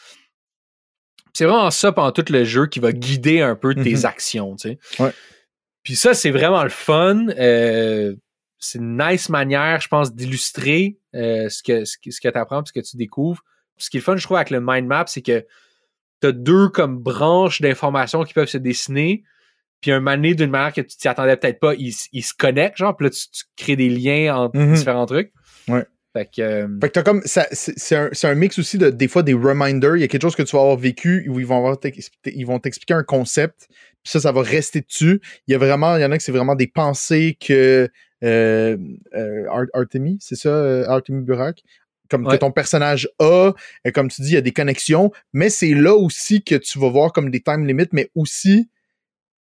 C'est 1.33 1.45
vraiment 1.45 1.71
ça 1.71 1.93
pendant 1.93 2.13
tout 2.13 2.25
le 2.31 2.45
jeu 2.45 2.67
qui 2.67 2.81
va 2.81 2.93
guider 2.93 3.41
un 3.41 3.55
peu 3.57 3.75
tes 3.75 3.95
Mhm. 3.95 4.05
actions, 4.05 4.57
tu 4.57 4.71
sais. 4.71 4.79
Ouais. 5.03 5.13
Puis 5.83 5.97
ça, 5.97 6.15
c'est 6.15 6.31
vraiment 6.31 6.63
le 6.65 6.69
fun. 6.71 7.29
Euh, 7.39 8.15
c'est 8.59 8.79
une 8.79 8.99
nice 8.99 9.29
manière, 9.29 9.81
je 9.81 9.89
pense, 9.89 10.13
d'illustrer 10.15 10.99
euh, 11.15 11.49
ce 11.49 11.63
que, 11.63 11.85
ce 11.85 11.97
que, 11.97 12.11
ce 12.11 12.21
que 12.21 12.29
tu 12.29 12.39
apprends 12.39 12.65
ce 12.65 12.73
que 12.73 12.81
tu 12.81 12.97
découvres. 12.97 13.43
Puis 13.77 13.85
ce 13.85 13.91
qui 13.91 13.97
est 13.99 14.01
le 14.01 14.05
fun, 14.05 14.17
je 14.17 14.25
trouve, 14.25 14.37
avec 14.37 14.51
le 14.51 14.61
mind 14.61 14.87
map, 14.87 15.05
c'est 15.07 15.23
que 15.23 15.47
tu 16.21 16.27
as 16.27 16.33
deux 16.33 16.69
comme 16.69 16.99
branches 16.99 17.61
d'informations 17.61 18.25
qui 18.25 18.35
peuvent 18.35 18.49
se 18.49 18.59
dessiner. 18.59 19.23
Puis 19.81 19.93
un 19.93 20.01
mané 20.01 20.35
d'une 20.35 20.51
manière 20.51 20.73
que 20.73 20.81
tu 20.81 20.97
t'y 20.97 21.07
attendais 21.07 21.37
peut-être 21.37 21.61
pas, 21.61 21.75
ils, 21.75 21.95
ils 22.13 22.25
se 22.25 22.35
connectent, 22.37 22.79
genre, 22.79 22.97
puis 22.97 23.07
là, 23.07 23.11
tu, 23.11 23.29
tu 23.31 23.45
crées 23.57 23.77
des 23.77 23.89
liens 23.89 24.35
entre 24.37 24.59
Mhm. 24.59 24.75
différents 24.75 25.07
trucs. 25.07 25.33
Ouais. 25.69 25.87
Fait 26.19 26.31
que. 26.37 26.43
euh, 26.43 26.69
Fait 26.81 26.89
que 26.89 26.93
t'as 26.93 27.03
comme. 27.03 27.23
ça- 27.25 27.49
C'est 27.53 28.25
un, 28.27 28.35
mix 28.35 28.59
aussi 28.59 28.79
de 28.79 28.91
des 28.91 29.09
fois 29.09 29.23
des 29.23 29.35
reminders. 29.35 29.97
Il 29.97 30.01
y 30.01 30.05
a 30.05 30.09
quelque 30.09 30.23
chose 30.23 30.37
que 30.37 30.43
tu 30.43 30.57
vas 30.57 30.63
avoir 30.63 30.77
vécu 30.77 31.29
où 31.29 31.39
ils 31.41 31.47
vont 31.47 31.59
avoir 31.59 31.79
ils 32.27 32.47
vont 32.47 32.59
t'expliquer 32.59 32.95
un 32.95 33.03
concept. 33.05 33.69
Puis 34.03 34.13
ça, 34.13 34.21
ça 34.21 34.33
va 34.33 34.43
rester 34.43 34.81
dessus. 34.81 35.21
Il 35.47 35.53
y 35.53 35.55
a 35.55 35.59
vraiment. 35.59 35.97
Il 35.97 36.03
y 36.03 36.05
en 36.05 36.13
a 36.13 36.17
que 36.17 36.23
c'est 36.23 36.33
vraiment 36.33 36.55
des 36.55 36.67
pensées 36.67 37.37
que 37.41 37.89
euh, 38.25 38.77
euh, 39.15 39.45
Ar- 39.51 39.87
c'est 40.21 40.37
ça, 40.37 40.49
euh, 40.49 40.85
Artemis 40.89 41.23
Burak? 41.25 41.63
Comme 42.11 42.27
que 42.27 42.37
ton 42.37 42.51
personnage 42.53 43.07
a, 43.19 43.53
et 43.85 43.93
comme 43.93 44.09
tu 44.09 44.23
dis, 44.23 44.29
il 44.29 44.35
y 44.35 44.39
a 44.39 44.41
des 44.41 44.53
connexions, 44.53 45.13
mais 45.35 45.51
c'est 45.51 45.75
là 45.75 45.95
aussi 45.95 46.43
que 46.43 46.55
tu 46.55 46.79
vas 46.79 46.89
voir 46.89 47.13
comme 47.13 47.31
des 47.31 47.41
time 47.41 47.67
limits, 47.67 47.91
mais 47.93 48.11
aussi 48.15 48.71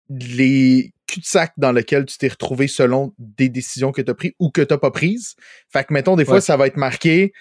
les 0.09 0.93
cul-de-sac 1.08 1.53
dans 1.58 1.72
lesquels 1.72 2.06
tu 2.06 2.18
t'es 2.18 2.28
retrouvé 2.28 2.68
selon 2.68 3.14
des 3.18 3.49
décisions 3.49 3.91
que 3.91 4.01
tu 4.01 4.12
as 4.12 4.16
prises 4.16 4.34
ou 4.39 4.49
que 4.51 4.62
tu 4.62 4.74
n'as 4.74 4.78
pas 4.78 4.91
prises. 4.91 5.36
Fait 5.72 5.84
que, 5.86 5.93
mettons, 5.93 6.16
des 6.16 6.26
fois, 6.26 6.36
Ouais. 6.36 6.41
ça 6.41 6.58
va 6.58 6.68
être 6.68 6.78
marqué, 6.78 7.32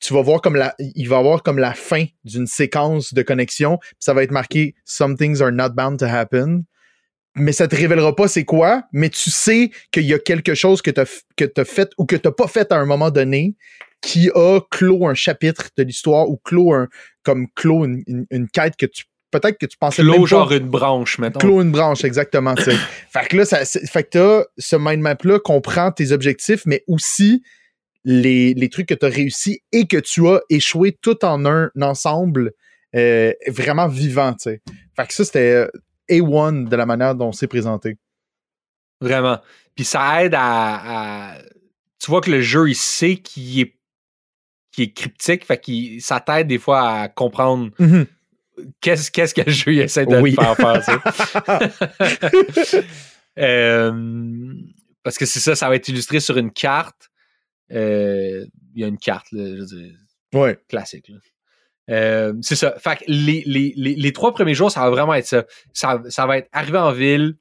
tu 0.00 0.14
vas 0.14 0.22
voir 0.22 0.40
comme 0.40 0.56
la, 0.56 0.74
il 0.78 1.08
va 1.08 1.18
avoir 1.18 1.42
comme 1.42 1.58
la 1.58 1.74
fin 1.74 2.04
d'une 2.24 2.46
séquence 2.46 3.12
de 3.14 3.22
connexion, 3.22 3.78
puis 3.78 3.94
ça 3.98 4.14
va 4.14 4.22
être 4.22 4.30
marqué 4.30 4.74
Some 4.84 5.16
things 5.16 5.40
are 5.42 5.50
not 5.52 5.70
bound 5.70 5.98
to 5.98 6.06
happen. 6.06 6.64
Mais 7.34 7.52
ça 7.52 7.68
te 7.68 7.76
révélera 7.76 8.16
pas 8.16 8.26
c'est 8.26 8.44
quoi, 8.44 8.82
mais 8.92 9.10
tu 9.10 9.30
sais 9.30 9.70
qu'il 9.92 10.04
y 10.04 10.14
a 10.14 10.18
quelque 10.18 10.54
chose 10.54 10.82
que 10.82 10.90
tu 10.90 11.00
as, 11.00 11.22
que 11.36 11.64
fait 11.64 11.90
ou 11.98 12.04
que 12.04 12.16
tu 12.16 12.30
pas 12.32 12.48
fait 12.48 12.72
à 12.72 12.76
un 12.76 12.84
moment 12.86 13.10
donné 13.10 13.54
qui 14.00 14.30
a 14.34 14.60
clos 14.70 15.06
un 15.06 15.14
chapitre 15.14 15.68
de 15.76 15.82
l'histoire 15.82 16.28
ou 16.28 16.36
clos 16.36 16.72
un, 16.72 16.88
comme 17.22 17.48
clos 17.54 17.84
une, 17.84 18.02
une- 18.06 18.26
une 18.30 18.48
quête 18.48 18.76
que 18.76 18.86
tu 18.86 19.04
peut-être 19.30 19.58
que 19.58 19.66
tu 19.66 19.76
pensais 19.78 20.02
même 20.02 20.12
Clos, 20.14 20.22
pas- 20.22 20.28
genre 20.28 20.52
une 20.52 20.68
branche, 20.68 21.18
mettons. 21.18 21.38
Clos 21.38 21.60
une 21.62 21.70
branche, 21.72 22.04
exactement. 22.04 22.54
fait 22.56 23.28
que 23.28 23.36
là, 23.36 23.44
ça, 23.44 23.64
fait 23.64 24.04
que 24.04 24.08
t'as 24.10 24.44
ce 24.58 24.76
mind 24.76 25.00
map-là 25.00 25.38
comprend 25.40 25.92
tes 25.92 26.12
objectifs, 26.12 26.62
mais 26.66 26.84
aussi 26.88 27.42
les, 28.04 28.54
les 28.54 28.68
trucs 28.68 28.86
que 28.88 28.94
tu 28.94 29.04
as 29.06 29.10
réussi 29.10 29.60
et 29.72 29.86
que 29.86 29.98
tu 29.98 30.26
as 30.28 30.40
échoué 30.48 30.96
tout 31.00 31.24
en 31.24 31.44
un 31.46 31.70
ensemble 31.80 32.52
euh, 32.96 33.32
vraiment 33.48 33.86
vivant. 33.88 34.32
tu 34.32 34.44
sais. 34.50 34.62
Fait 34.96 35.06
que 35.06 35.12
ça, 35.14 35.24
c'était 35.24 35.52
euh, 35.52 35.68
A1 36.10 36.68
de 36.68 36.76
la 36.76 36.86
manière 36.86 37.14
dont 37.14 37.32
c'est 37.32 37.48
présenté. 37.48 37.98
Vraiment. 39.00 39.38
Puis 39.74 39.84
ça 39.84 40.24
aide 40.24 40.34
à, 40.34 41.32
à- 41.32 41.38
Tu 42.00 42.10
vois 42.10 42.20
que 42.20 42.30
le 42.30 42.40
jeu, 42.40 42.68
il 42.70 42.74
sait 42.74 43.16
qu'il 43.16 43.60
est, 43.60 43.74
qu'il 44.72 44.84
est 44.84 44.92
cryptique, 44.92 45.44
fait 45.44 45.58
que 45.62 46.00
ça 46.00 46.20
t'aide 46.20 46.46
des 46.48 46.58
fois 46.58 46.88
à 46.88 47.08
comprendre 47.08 47.70
qu'est-ce, 48.80 49.10
qu'est-ce 49.10 49.34
que 49.34 49.42
le 49.42 49.50
jeu 49.52 49.74
essaie 49.78 50.06
de 50.06 50.16
Oui. 50.16 50.34
faire 50.34 50.56
faire. 50.56 50.82
sais? 52.64 52.84
Euh, 53.38 54.52
parce 55.02 55.18
que 55.18 55.26
c'est 55.26 55.40
ça, 55.40 55.54
ça 55.54 55.68
va 55.68 55.76
être 55.76 55.88
illustré 55.88 56.20
sur 56.20 56.36
une 56.36 56.50
carte. 56.50 57.10
Euh, 57.72 58.44
Il 58.74 58.80
y 58.80 58.84
a 58.84 58.88
une 58.88 58.98
carte, 58.98 59.30
là, 59.32 59.44
je 59.44 59.60
veux 59.60 59.66
dire, 59.66 59.94
ouais. 60.34 60.58
classique. 60.68 61.08
là. 61.08 61.16
Euh, 61.90 62.34
c'est 62.42 62.56
ça. 62.56 62.74
Fait 62.78 62.96
que 62.96 63.04
les, 63.06 63.42
les, 63.46 63.72
les, 63.76 63.94
les 63.94 64.12
trois 64.12 64.34
premiers 64.34 64.54
jours, 64.54 64.70
ça 64.70 64.80
va 64.80 64.90
vraiment 64.90 65.14
être 65.14 65.26
ça. 65.26 65.44
ça. 65.72 66.02
Ça 66.08 66.26
va 66.26 66.38
être 66.38 66.48
arriver 66.52 66.78
en 66.78 66.92
ville, 66.92 67.36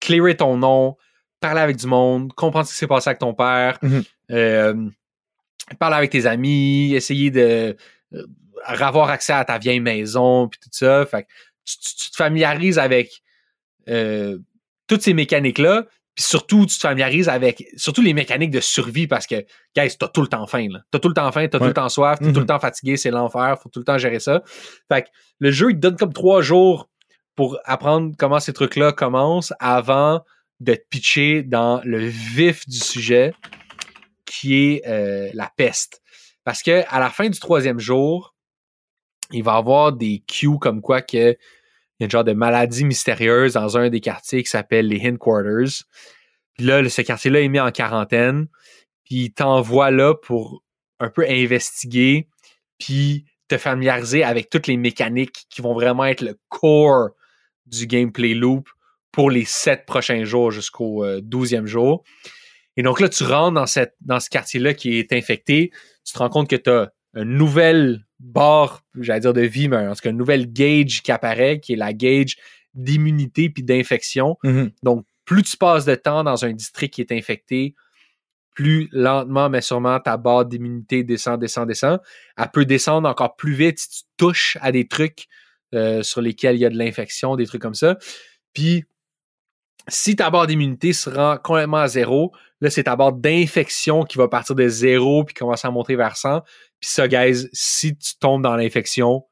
clearer 0.00 0.36
ton 0.36 0.56
nom, 0.58 0.96
parler 1.40 1.60
avec 1.62 1.76
du 1.76 1.86
monde, 1.86 2.32
comprendre 2.34 2.66
ce 2.66 2.72
qui 2.72 2.78
s'est 2.78 2.86
passé 2.86 3.08
avec 3.10 3.20
ton 3.20 3.32
père, 3.34 3.78
Mhm. 3.82 4.02
euh, 4.32 4.88
parler 5.78 5.96
avec 5.96 6.10
tes 6.10 6.26
amis, 6.26 6.92
essayer 6.94 7.30
de 7.30 7.74
avoir 8.64 9.10
accès 9.10 9.32
à 9.32 9.44
ta 9.44 9.58
vieille 9.58 9.80
maison, 9.80 10.48
puis 10.48 10.58
tout 10.62 10.68
ça. 10.72 11.04
Fait 11.06 11.22
que 11.24 11.28
tu, 11.64 11.78
tu- 11.78 11.96
tu 11.96 12.10
te 12.10 12.16
familiarises 12.16 12.78
avec 12.78 13.22
euh, 13.88 14.38
toutes 14.86 15.02
ces 15.02 15.14
mécaniques-là, 15.14 15.84
puis 16.14 16.24
surtout, 16.24 16.64
tu 16.66 16.76
te 16.76 16.80
familiarises 16.82 17.28
avec 17.28 17.64
surtout 17.76 18.00
les 18.02 18.14
mécaniques 18.14 18.50
de 18.52 18.60
survie 18.60 19.06
parce 19.08 19.26
que, 19.26 19.44
guys, 19.76 19.96
t'as 19.98 20.08
tout 20.08 20.20
le 20.22 20.28
temps 20.28 20.46
faim, 20.46 20.68
là. 20.70 20.80
T'as 20.90 20.98
tout 21.00 21.08
le 21.08 21.14
temps 21.14 21.30
faim, 21.32 21.48
t'as 21.48 21.58
tout 21.58 21.64
le 21.64 21.72
temps 21.74 21.88
soif, 21.88 22.18
t'es 22.20 22.26
tout 22.26 22.30
Mhm. 22.32 22.38
le 22.40 22.46
temps 22.46 22.60
fatigué, 22.60 22.96
c'est 22.96 23.10
l'enfer, 23.10 23.58
faut 23.60 23.68
tout 23.68 23.80
le 23.80 23.84
temps 23.84 23.98
gérer 23.98 24.20
ça. 24.20 24.42
Fait 24.92 25.02
que 25.02 25.08
le 25.40 25.50
jeu, 25.50 25.70
il 25.70 25.74
te 25.74 25.80
donne 25.80 25.96
comme 25.96 26.12
trois 26.12 26.40
jours 26.40 26.88
pour 27.34 27.58
apprendre 27.64 28.14
comment 28.16 28.38
ces 28.38 28.52
trucs-là 28.52 28.92
commencent 28.92 29.52
avant 29.58 30.22
de 30.60 30.74
te 30.74 30.82
pitcher 30.88 31.42
dans 31.42 31.80
le 31.84 31.98
vif 32.06 32.64
du 32.68 32.78
sujet 32.78 33.34
qui 34.24 34.54
est 34.54 34.82
euh, 34.86 35.30
la 35.34 35.50
peste. 35.56 36.00
Parce 36.44 36.62
que 36.62 36.84
à 36.88 37.00
la 37.00 37.10
fin 37.10 37.28
du 37.28 37.38
troisième 37.40 37.80
jour, 37.80 38.33
il 39.32 39.42
va 39.42 39.54
avoir 39.54 39.92
des 39.92 40.22
cues 40.26 40.58
comme 40.60 40.80
quoi 40.80 41.02
que 41.02 41.36
il 41.98 42.02
y 42.02 42.04
a 42.04 42.06
une 42.06 42.10
genre 42.10 42.24
de 42.24 42.32
maladie 42.32 42.84
mystérieuse 42.84 43.52
dans 43.52 43.78
un 43.78 43.88
des 43.88 44.00
quartiers 44.00 44.42
qui 44.42 44.50
s'appelle 44.50 44.88
les 44.88 45.06
Hindquarters. 45.06 45.84
Puis 46.54 46.66
là, 46.66 46.88
ce 46.88 47.02
quartier-là 47.02 47.40
est 47.40 47.48
mis 47.48 47.60
en 47.60 47.70
quarantaine. 47.70 48.48
Puis 49.04 49.16
il 49.16 49.32
t'envoie 49.32 49.90
là 49.92 50.14
pour 50.14 50.64
un 50.98 51.08
peu 51.08 51.24
investiguer, 51.28 52.28
puis 52.78 53.26
te 53.48 53.58
familiariser 53.58 54.24
avec 54.24 54.50
toutes 54.50 54.66
les 54.66 54.76
mécaniques 54.76 55.46
qui 55.50 55.60
vont 55.60 55.74
vraiment 55.74 56.04
être 56.04 56.22
le 56.22 56.36
core 56.48 57.10
du 57.66 57.86
gameplay 57.86 58.34
loop 58.34 58.68
pour 59.12 59.30
les 59.30 59.44
sept 59.44 59.86
prochains 59.86 60.24
jours 60.24 60.50
jusqu'au 60.50 61.04
euh, 61.04 61.20
douzième 61.22 61.66
jour. 61.66 62.02
Et 62.76 62.82
donc 62.82 63.00
là, 63.00 63.08
tu 63.08 63.22
rentres 63.22 63.54
dans, 63.54 63.86
dans 64.00 64.20
ce 64.20 64.30
quartier-là 64.30 64.74
qui 64.74 64.98
est 64.98 65.12
infecté. 65.12 65.70
Tu 66.04 66.12
te 66.12 66.18
rends 66.18 66.28
compte 66.28 66.50
que 66.50 66.56
tu 66.56 66.70
as 66.70 66.90
une 67.14 67.36
nouvelle 67.36 68.04
barre, 68.24 68.84
j'allais 68.98 69.20
dire 69.20 69.32
de 69.32 69.42
vie, 69.42 69.68
mais 69.68 69.86
en 69.86 69.94
tout 69.94 70.00
cas 70.02 70.10
une 70.10 70.16
nouvelle 70.16 70.52
gauge 70.52 71.02
qui 71.02 71.12
apparaît, 71.12 71.60
qui 71.60 71.74
est 71.74 71.76
la 71.76 71.92
gauge 71.92 72.36
d'immunité 72.74 73.50
puis 73.50 73.62
d'infection. 73.62 74.36
Mhm. 74.42 74.70
Donc, 74.82 75.06
plus 75.24 75.42
tu 75.42 75.56
passes 75.56 75.84
de 75.84 75.94
temps 75.94 76.24
dans 76.24 76.44
un 76.44 76.52
district 76.52 76.94
qui 76.94 77.00
est 77.00 77.12
infecté, 77.12 77.74
plus 78.54 78.88
lentement, 78.92 79.48
mais 79.50 79.60
sûrement, 79.60 79.98
ta 80.00 80.16
barre 80.16 80.44
d'immunité 80.44 81.02
descend, 81.02 81.40
descend, 81.40 81.66
descend. 81.66 81.98
Elle 82.36 82.50
peut 82.52 82.64
descendre 82.64 83.08
encore 83.08 83.36
plus 83.36 83.52
vite 83.52 83.78
si 83.78 83.88
tu 83.88 84.02
touches 84.16 84.56
à 84.60 84.70
des 84.70 84.86
trucs 84.86 85.26
euh, 85.74 86.02
sur 86.02 86.20
lesquels 86.20 86.56
il 86.56 86.60
y 86.60 86.66
a 86.66 86.70
de 86.70 86.78
l'infection, 86.78 87.36
des 87.36 87.46
trucs 87.46 87.62
comme 87.62 87.74
ça. 87.74 87.96
Puis, 88.52 88.84
si 89.88 90.16
ta 90.16 90.30
barre 90.30 90.46
d'immunité 90.46 90.92
se 90.92 91.10
rend 91.10 91.36
complètement 91.36 91.78
à 91.78 91.88
zéro, 91.88 92.32
là, 92.60 92.70
c'est 92.70 92.84
ta 92.84 92.96
barre 92.96 93.12
d'infection 93.12 94.04
qui 94.04 94.18
va 94.18 94.28
partir 94.28 94.54
de 94.54 94.68
zéro 94.68 95.24
puis 95.24 95.34
commencer 95.34 95.66
à 95.66 95.70
monter 95.70 95.96
vers 95.96 96.16
100. 96.16 96.42
Puis 96.84 96.92
ça, 96.92 97.08
guys, 97.08 97.48
si 97.54 97.96
tu 97.96 98.12
tombes 98.20 98.42
dans 98.42 98.56
l'infection, 98.56 99.24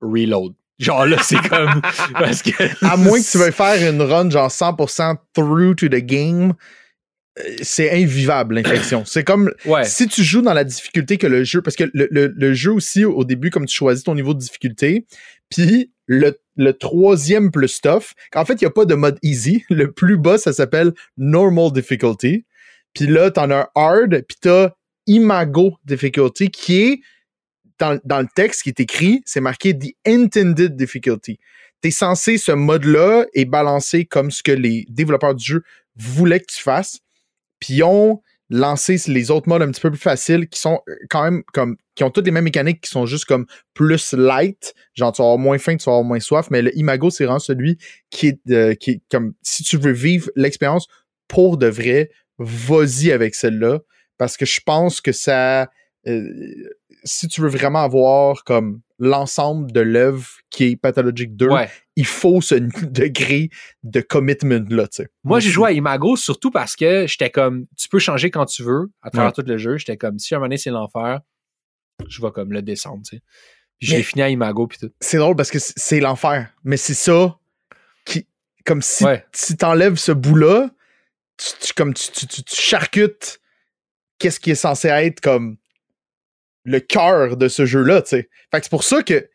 reload. 0.00 0.52
Genre 0.78 1.04
là, 1.04 1.16
c'est 1.20 1.36
comme. 1.48 1.80
parce 2.12 2.42
que. 2.42 2.50
À 2.86 2.96
moins 2.96 3.20
que 3.20 3.28
tu 3.28 3.38
veuilles 3.38 3.50
faire 3.50 3.90
une 3.90 4.00
run 4.02 4.30
genre 4.30 4.48
100% 4.50 5.16
through 5.34 5.74
to 5.74 5.88
the 5.88 5.96
game, 5.96 6.52
euh, 7.40 7.42
c'est 7.60 7.90
invivable 7.90 8.54
l'infection. 8.54 9.04
C'est 9.04 9.24
comme 9.24 9.52
Ouais. 9.64 9.82
si 9.82 10.06
tu 10.06 10.22
joues 10.22 10.42
dans 10.42 10.54
la 10.54 10.62
difficulté 10.62 11.18
que 11.18 11.26
le 11.26 11.42
jeu, 11.42 11.60
parce 11.60 11.74
que 11.74 11.90
le, 11.92 12.06
le- 12.12 12.32
le 12.36 12.54
jeu 12.54 12.72
aussi, 12.72 13.04
au 13.04 13.24
début, 13.24 13.50
comme 13.50 13.66
tu 13.66 13.74
choisis 13.74 14.04
ton 14.04 14.14
niveau 14.14 14.32
de 14.32 14.38
difficulté, 14.38 15.06
puis 15.50 15.90
le, 16.06 16.38
le 16.54 16.72
troisième 16.72 17.50
plus 17.50 17.80
tough, 17.80 18.12
en 18.36 18.44
fait, 18.44 18.54
il 18.60 18.64
n'y 18.64 18.68
a 18.68 18.70
pas 18.70 18.84
de 18.84 18.94
mode 18.94 19.18
easy. 19.22 19.64
Le 19.70 19.90
plus 19.90 20.18
bas, 20.18 20.38
ça 20.38 20.52
s'appelle 20.52 20.92
normal 21.16 21.72
difficulty. 21.72 22.44
Puis 22.94 23.08
là, 23.08 23.32
t'en 23.32 23.50
as 23.50 23.56
un 23.56 23.68
hard, 23.74 24.22
puis 24.28 24.36
t'as 24.40 24.70
imago 25.06 25.76
difficulty, 25.84 26.50
qui 26.50 26.82
est 26.82 27.00
dans, 27.78 27.98
dans 28.04 28.20
le 28.20 28.28
texte 28.34 28.62
qui 28.62 28.70
est 28.70 28.80
écrit, 28.80 29.22
c'est 29.26 29.40
marqué 29.40 29.76
the 29.76 29.94
intended 30.06 30.76
difficulty. 30.76 31.38
T'es 31.80 31.90
censé, 31.90 32.38
ce 32.38 32.52
mode-là 32.52 33.26
est 33.34 33.44
balancé 33.44 34.06
comme 34.06 34.30
ce 34.30 34.42
que 34.42 34.52
les 34.52 34.86
développeurs 34.88 35.34
du 35.34 35.44
jeu 35.44 35.62
voulaient 35.96 36.40
que 36.40 36.52
tu 36.52 36.62
fasses. 36.62 37.00
Puis 37.60 37.74
ils 37.74 37.82
ont 37.82 38.22
lancé 38.48 38.96
les 39.08 39.30
autres 39.30 39.48
modes 39.48 39.62
un 39.62 39.70
petit 39.70 39.80
peu 39.80 39.90
plus 39.90 39.98
faciles 39.98 40.48
qui 40.48 40.60
sont 40.60 40.80
euh, 40.88 40.94
quand 41.10 41.24
même 41.24 41.42
comme 41.52 41.76
qui 41.94 42.04
ont 42.04 42.10
toutes 42.10 42.26
les 42.26 42.30
mêmes 42.30 42.44
mécaniques 42.44 42.80
qui 42.80 42.90
sont 42.90 43.04
juste 43.04 43.24
comme 43.24 43.46
plus 43.74 44.12
light 44.12 44.72
genre 44.94 45.10
tu 45.12 45.20
vas 45.20 45.26
avoir 45.26 45.38
moins 45.38 45.58
faim 45.58 45.76
tu 45.76 45.84
vas 45.86 45.92
avoir 45.92 46.04
moins 46.04 46.20
soif 46.20 46.46
mais 46.50 46.62
le 46.62 46.76
Imago 46.78 47.10
c'est 47.10 47.24
vraiment 47.24 47.40
celui 47.40 47.76
qui 48.10 48.38
euh, 48.50 48.74
qui 48.74 48.90
est 48.92 49.00
comme 49.10 49.34
si 49.42 49.64
tu 49.64 49.76
veux 49.76 49.90
vivre 49.90 50.30
l'expérience 50.36 50.86
pour 51.26 51.56
de 51.56 51.66
vrai 51.66 52.10
vas-y 52.38 53.10
avec 53.10 53.34
celle-là 53.34 53.80
parce 54.18 54.36
que 54.36 54.44
je 54.46 54.60
pense 54.64 55.00
que 55.00 55.12
ça 55.12 55.70
euh, 56.06 56.28
si 57.04 57.26
tu 57.28 57.40
veux 57.40 57.48
vraiment 57.48 57.82
avoir 57.82 58.44
comme 58.44 58.80
l'ensemble 58.98 59.72
de 59.72 59.80
l'œuvre 59.80 60.26
qui 60.50 60.64
est 60.64 60.76
Pathologic 60.76 61.36
2 61.36 61.48
Ouais. 61.48 61.68
il 61.96 62.06
faut 62.06 62.40
ce 62.40 62.54
degré 62.84 63.50
de 63.82 64.00
commitment 64.00 64.64
là 64.70 64.86
tu 64.88 65.02
sais 65.02 65.08
Moi, 65.24 65.40
j'ai 65.40 65.50
joué 65.50 65.68
à 65.68 65.72
Imago 65.72 66.16
surtout 66.16 66.50
parce 66.50 66.76
que 66.76 67.06
j'étais 67.06 67.30
comme, 67.30 67.66
tu 67.76 67.88
peux 67.88 67.98
changer 67.98 68.30
quand 68.30 68.46
tu 68.46 68.62
veux 68.62 68.90
à 69.02 69.10
travers 69.10 69.32
tout 69.32 69.42
le 69.46 69.58
jeu. 69.58 69.76
J'étais 69.76 69.96
comme, 69.96 70.18
si 70.18 70.34
un 70.34 70.38
moment 70.38 70.46
donné 70.46 70.56
c'est 70.58 70.70
l'enfer, 70.70 71.20
je 72.08 72.22
vais 72.22 72.30
comme 72.30 72.52
le 72.52 72.62
descendre, 72.62 73.02
tu 73.08 73.16
sais. 73.16 73.22
J'ai 73.80 74.02
fini 74.02 74.22
à 74.22 74.30
Imago 74.30 74.66
puis 74.66 74.78
tout. 74.78 74.90
c'est 75.00 75.18
drôle 75.18 75.36
parce 75.36 75.50
que 75.50 75.58
c'est 75.60 76.00
l'enfer. 76.00 76.48
Mais 76.64 76.78
c'est 76.78 76.94
ça 76.94 77.38
qui. 78.06 78.26
Comme 78.64 78.80
si, 78.80 79.04
Ouais. 79.04 79.24
si 79.32 79.56
t'enlèves 79.58 79.96
ce 79.96 80.12
bout-là, 80.12 80.70
tu, 81.36 81.46
tu- 81.60 81.72
comme 81.74 81.92
tu, 81.92 82.10
tu, 82.10 82.26
tu- 82.26 82.42
tu 82.42 82.56
charcutes 82.56 83.38
qu'est-ce 84.18 84.40
qui 84.40 84.50
est 84.50 84.56
censé 84.56 84.88
être 84.88 85.20
comme 85.20 85.56
le 86.64 86.80
cœur 86.80 87.36
de 87.36 87.48
ce 87.48 87.64
jeu-là, 87.64 88.02
tu 88.02 88.08
sais. 88.10 88.28
Fait 88.50 88.58
que 88.58 88.64
c'est 88.64 88.70
pour 88.70 88.84
ça 88.84 89.02
que 89.02 89.28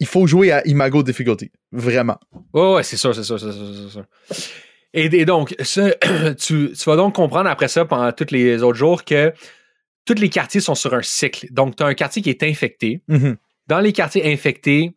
il 0.00 0.06
faut 0.06 0.26
jouer 0.26 0.50
à 0.50 0.66
Imago 0.66 1.02
Difficulty. 1.02 1.50
Vraiment. 1.72 2.18
Ouais, 2.52 2.74
ouais, 2.74 2.82
c'est 2.82 2.96
sûr, 2.96 3.14
c'est 3.14 3.22
sûr, 3.22 3.38
c'est 3.38 3.52
sûr, 3.52 3.74
c'est 3.74 3.90
sûr. 3.90 4.04
Et, 4.92 5.04
et 5.04 5.24
donc, 5.24 5.54
ça, 5.60 5.90
tu, 6.38 6.72
tu 6.72 6.84
vas 6.86 6.96
donc 6.96 7.14
comprendre 7.14 7.48
après 7.48 7.68
ça, 7.68 7.84
pendant 7.84 8.10
tous 8.12 8.32
les 8.32 8.62
autres 8.62 8.78
jours, 8.78 9.04
que 9.04 9.32
tous 10.04 10.14
les 10.14 10.28
quartiers 10.28 10.60
sont 10.60 10.74
sur 10.74 10.94
un 10.94 11.02
cycle. 11.02 11.46
Donc, 11.50 11.76
tu 11.76 11.82
as 11.82 11.86
un 11.86 11.94
quartier 11.94 12.22
qui 12.22 12.30
est 12.30 12.42
infecté. 12.42 13.02
Mhm. 13.08 13.36
Dans 13.66 13.80
les 13.80 13.92
quartiers 13.92 14.30
infectés, 14.32 14.94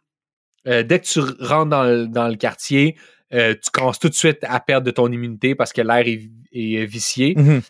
euh, 0.68 0.84
dès 0.84 1.00
que 1.00 1.06
tu 1.06 1.20
rentres 1.40 1.70
dans 1.70 1.84
le, 1.84 2.08
dans 2.08 2.28
le 2.28 2.36
quartier, 2.36 2.98
euh, 3.34 3.54
tu 3.54 3.70
commences 3.72 4.00
tout 4.00 4.10
de 4.10 4.14
suite 4.14 4.40
à 4.44 4.60
perdre 4.60 4.86
de 4.86 4.92
ton 4.92 5.12
immunité 5.12 5.56
parce 5.56 5.74
que 5.74 5.82
l'air 5.82 6.08
est, 6.08 6.30
est 6.52 6.86
vicié. 6.86 7.34
Mhm. 7.36 7.62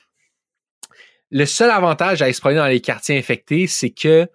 Le 1.31 1.45
seul 1.45 1.69
avantage 1.69 2.21
à 2.21 2.31
promener 2.31 2.59
dans 2.59 2.67
les 2.67 2.81
quartiers 2.81 3.17
infectés, 3.17 3.67
c'est 3.67 3.89
que 3.89 4.27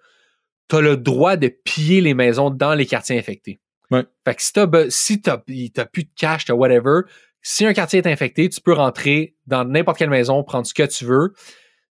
tu 0.69 0.75
as 0.75 0.81
le 0.81 0.97
droit 0.97 1.35
de 1.37 1.47
piller 1.47 2.01
les 2.01 2.13
maisons 2.13 2.49
dans 2.49 2.73
les 2.75 2.85
quartiers 2.85 3.17
infectés. 3.17 3.59
Ouais. 3.91 4.03
Fait 4.25 4.35
que 4.35 4.41
si 4.41 4.53
t'as 4.53 4.67
si 4.89 5.21
t'as 5.21 5.37
t'as 5.73 5.85
plus 5.85 6.03
de 6.03 6.09
cash, 6.15 6.45
t'as 6.45 6.53
whatever, 6.53 7.01
si 7.41 7.65
un 7.65 7.73
quartier 7.73 7.99
est 7.99 8.07
infecté, 8.07 8.47
tu 8.49 8.61
peux 8.61 8.73
rentrer 8.73 9.35
dans 9.47 9.65
n'importe 9.65 9.97
quelle 9.97 10.09
maison, 10.09 10.43
prendre 10.43 10.65
ce 10.65 10.73
que 10.73 10.83
tu 10.83 11.05
veux. 11.05 11.33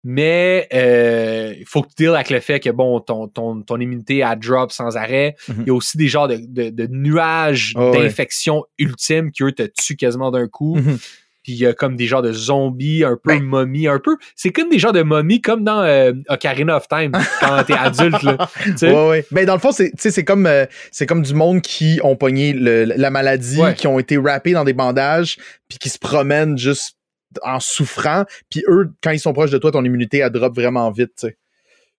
Mais 0.03 0.67
euh, 0.73 1.53
il 1.59 1.65
faut 1.67 1.83
que 1.83 1.89
tu 1.89 2.05
deals 2.05 2.15
avec 2.15 2.31
le 2.31 2.39
fait 2.39 2.59
que 2.59 2.71
bon, 2.71 2.99
ton, 3.01 3.27
ton, 3.27 3.61
ton 3.61 3.79
immunité 3.79 4.23
a 4.23 4.35
drop 4.35 4.71
sans 4.71 4.97
arrêt. 4.97 5.35
Mhm. 5.47 5.55
Il 5.59 5.67
y 5.67 5.69
a 5.69 5.73
aussi 5.75 5.95
des 5.97 6.07
genres 6.07 6.27
de, 6.27 6.37
de, 6.41 6.69
de 6.71 6.87
nuages 6.87 7.73
Oh, 7.75 7.91
ouais. 7.91 8.03
d'infection 8.03 8.65
ultimes 8.79 9.31
qui 9.31 9.43
eux 9.43 9.51
te 9.51 9.61
tuent 9.63 9.97
quasiment 9.97 10.31
d'un 10.31 10.47
coup. 10.47 10.75
Mhm. 10.77 10.97
Puis 11.43 11.53
il 11.53 11.57
y 11.59 11.65
a 11.65 11.73
comme 11.73 11.95
des 11.95 12.05
genres 12.05 12.21
de 12.21 12.31
zombies, 12.31 13.03
un 13.03 13.17
peu 13.21 13.33
Ben- 13.33 13.43
momies, 13.43 13.87
un 13.87 13.97
peu. 13.99 14.17
C'est 14.35 14.51
comme 14.51 14.69
des 14.69 14.77
genres 14.77 14.93
de 14.93 15.01
momies 15.01 15.41
comme 15.41 15.63
dans 15.63 15.81
euh, 15.81 16.13
Ocarina 16.29 16.77
of 16.77 16.87
Time 16.87 17.11
quand 17.39 17.63
t'es 17.63 17.73
adulte. 17.77 18.21
Là. 18.21 18.49
Ouais, 18.83 19.09
ouais. 19.09 19.25
Ben, 19.31 19.45
dans 19.45 19.53
le 19.55 19.59
fond, 19.59 19.71
c'est, 19.71 19.91
c'est 19.97 20.23
comme, 20.23 20.45
euh, 20.45 20.65
c'est 20.91 21.05
comme 21.07 21.23
du 21.23 21.33
monde 21.33 21.61
qui 21.61 21.99
ont 22.03 22.15
pogné 22.15 22.53
le- 22.53 22.83
la 22.85 23.09
maladie, 23.09 23.59
Ouais. 23.59 23.73
qui 23.73 23.87
ont 23.87 23.97
été 23.97 24.17
wrappés 24.17 24.51
dans 24.53 24.63
des 24.63 24.73
bandages, 24.73 25.37
puis 25.67 25.79
qui 25.79 25.89
se 25.89 25.97
promènent 25.97 26.57
juste 26.57 26.95
en 27.43 27.59
souffrant. 27.59 28.25
Puis 28.49 28.63
eux, 28.67 28.89
quand 29.01 29.11
ils 29.11 29.19
sont 29.19 29.33
proches 29.33 29.51
de 29.51 29.57
toi, 29.57 29.71
ton 29.71 29.83
immunité, 29.83 30.19
elle 30.19 30.29
drop 30.31 30.53
vraiment 30.55 30.91
vite. 30.91 31.25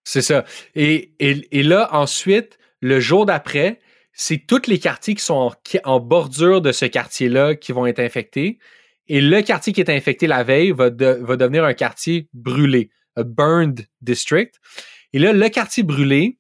C'est 0.04 0.22
ça. 0.22 0.44
Et, 0.74 1.14
et, 1.20 1.48
et 1.50 1.62
là, 1.62 1.88
ensuite, 1.92 2.58
le 2.80 3.00
jour 3.00 3.26
d'après, 3.26 3.80
c'est 4.12 4.38
tous 4.46 4.66
les 4.66 4.78
quartiers 4.78 5.14
qui 5.14 5.24
sont 5.24 5.34
en, 5.34 5.52
qui- 5.64 5.78
en 5.84 6.00
bordure 6.00 6.60
de 6.60 6.70
ce 6.70 6.84
quartier-là 6.84 7.54
qui 7.54 7.72
vont 7.72 7.86
être 7.86 8.00
infectés. 8.00 8.58
Et 9.14 9.20
le 9.20 9.42
quartier 9.42 9.72
qui 9.74 9.80
est 9.82 9.90
infecté 9.90 10.26
la 10.26 10.42
veille 10.42 10.70
va, 10.72 10.88
de- 10.88 11.18
va 11.20 11.36
devenir 11.36 11.64
un 11.64 11.74
quartier 11.74 12.28
brûlé, 12.32 12.88
a 13.16 13.22
burned 13.24 13.86
district. 14.00 14.54
Et 15.12 15.18
là, 15.18 15.32
le 15.34 15.48
quartier 15.50 15.82
brûlé, 15.82 16.38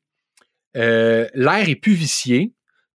euh, 0.76 1.28
l'air 1.34 1.68
est 1.68 1.74
plus 1.76 1.92
vicié. 1.92 2.54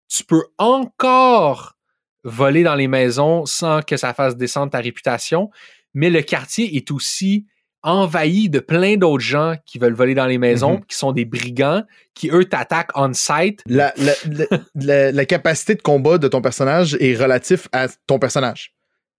Tu 0.10 0.24
peux 0.24 0.44
encore 0.58 1.78
voler 2.24 2.64
dans 2.64 2.74
les 2.76 2.88
maisons 2.88 3.46
sans 3.46 3.82
que 3.84 3.98
ça 3.98 4.14
fasse 4.16 4.36
descendre 4.36 4.72
ta 4.72 4.80
réputation. 4.80 5.52
Mais 5.94 6.10
le 6.10 6.22
quartier 6.24 6.76
est 6.76 6.90
aussi 6.90 7.46
envahi 7.84 8.50
de 8.50 8.60
plein 8.60 8.98
d'autres 8.98 9.24
gens 9.24 9.56
qui 9.68 9.78
veulent 9.78 9.94
voler 9.94 10.16
dans 10.16 10.26
les 10.26 10.40
maisons, 10.40 10.78
Mhm. 10.78 10.86
qui 10.88 10.98
sont 10.98 11.12
des 11.12 11.26
brigands, 11.26 11.84
qui 12.16 12.30
eux 12.32 12.46
t'attaquent 12.46 12.92
on-site. 12.96 13.62
La, 13.68 13.94
la, 13.98 14.14
la- 14.26 14.46
la- 14.76 15.12
la 15.12 15.26
capacité 15.26 15.76
de 15.76 15.82
combat 15.84 16.18
de 16.18 16.28
ton 16.28 16.42
personnage 16.42 16.96
est 17.00 17.16
relatif 17.16 17.68
à 17.72 17.88
ton 18.08 18.18
personnage. 18.18 18.74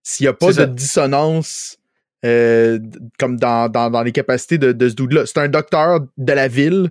S'il 0.08 0.24
n'y 0.24 0.28
a 0.28 0.32
pas 0.32 0.48
de 0.48 0.52
ça. 0.52 0.66
dissonance 0.66 1.76
euh, 2.24 2.78
comme 3.18 3.36
dans, 3.36 3.68
dans, 3.68 3.90
dans 3.90 4.02
les 4.02 4.10
capacités 4.10 4.56
de, 4.56 4.72
de 4.72 4.88
ce 4.88 4.94
dude-là, 4.94 5.26
c'est 5.26 5.36
un 5.36 5.48
docteur 5.48 6.00
de 6.16 6.32
la 6.32 6.48
ville 6.48 6.88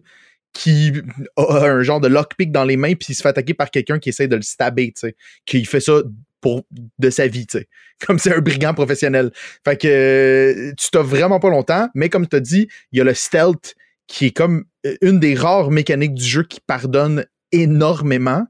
qui 0.54 0.94
a 1.36 1.66
un 1.66 1.82
genre 1.82 2.00
de 2.00 2.08
lockpick 2.08 2.52
dans 2.52 2.64
les 2.64 2.78
mains 2.78 2.94
puis 2.94 3.08
il 3.10 3.16
se 3.16 3.24
fait 3.24 3.30
attaquer 3.30 3.56
par 3.56 3.72
quelqu'un 3.72 3.98
qui 3.98 4.10
essaie 4.10 4.28
de 4.28 4.36
le 4.36 4.44
stabber, 4.44 4.92
tu 4.92 5.00
sais. 5.00 5.16
Qui 5.48 5.66
fait 5.66 5.80
ça 5.80 6.04
pour 6.42 6.62
de 7.00 7.10
sa 7.10 7.26
vie, 7.26 7.48
tu 7.48 7.58
sais. 7.58 7.68
Comme 8.06 8.20
c'est 8.20 8.36
un 8.36 8.40
brigand 8.40 8.76
professionnel. 8.76 9.32
Fait 9.66 9.82
que 9.82 9.88
euh, 9.88 10.74
tu 10.78 10.92
t'as 10.92 11.02
vraiment 11.02 11.40
pas 11.40 11.50
longtemps, 11.50 11.90
mais 11.96 12.10
comme 12.10 12.28
tu 12.28 12.36
as 12.36 12.40
dit, 12.40 12.68
il 12.92 13.00
y 13.00 13.02
a 13.02 13.04
le 13.04 13.16
stealth 13.16 13.74
qui 14.06 14.28
est 14.28 14.32
comme 14.32 14.66
euh, 14.86 14.96
une 15.02 15.20
des 15.20 15.34
rares 15.34 15.72
mécaniques 15.72 16.14
du 16.14 16.24
jeu 16.24 16.44
qui 16.44 16.60
pardonne 16.60 17.26
énormément. 17.52 18.46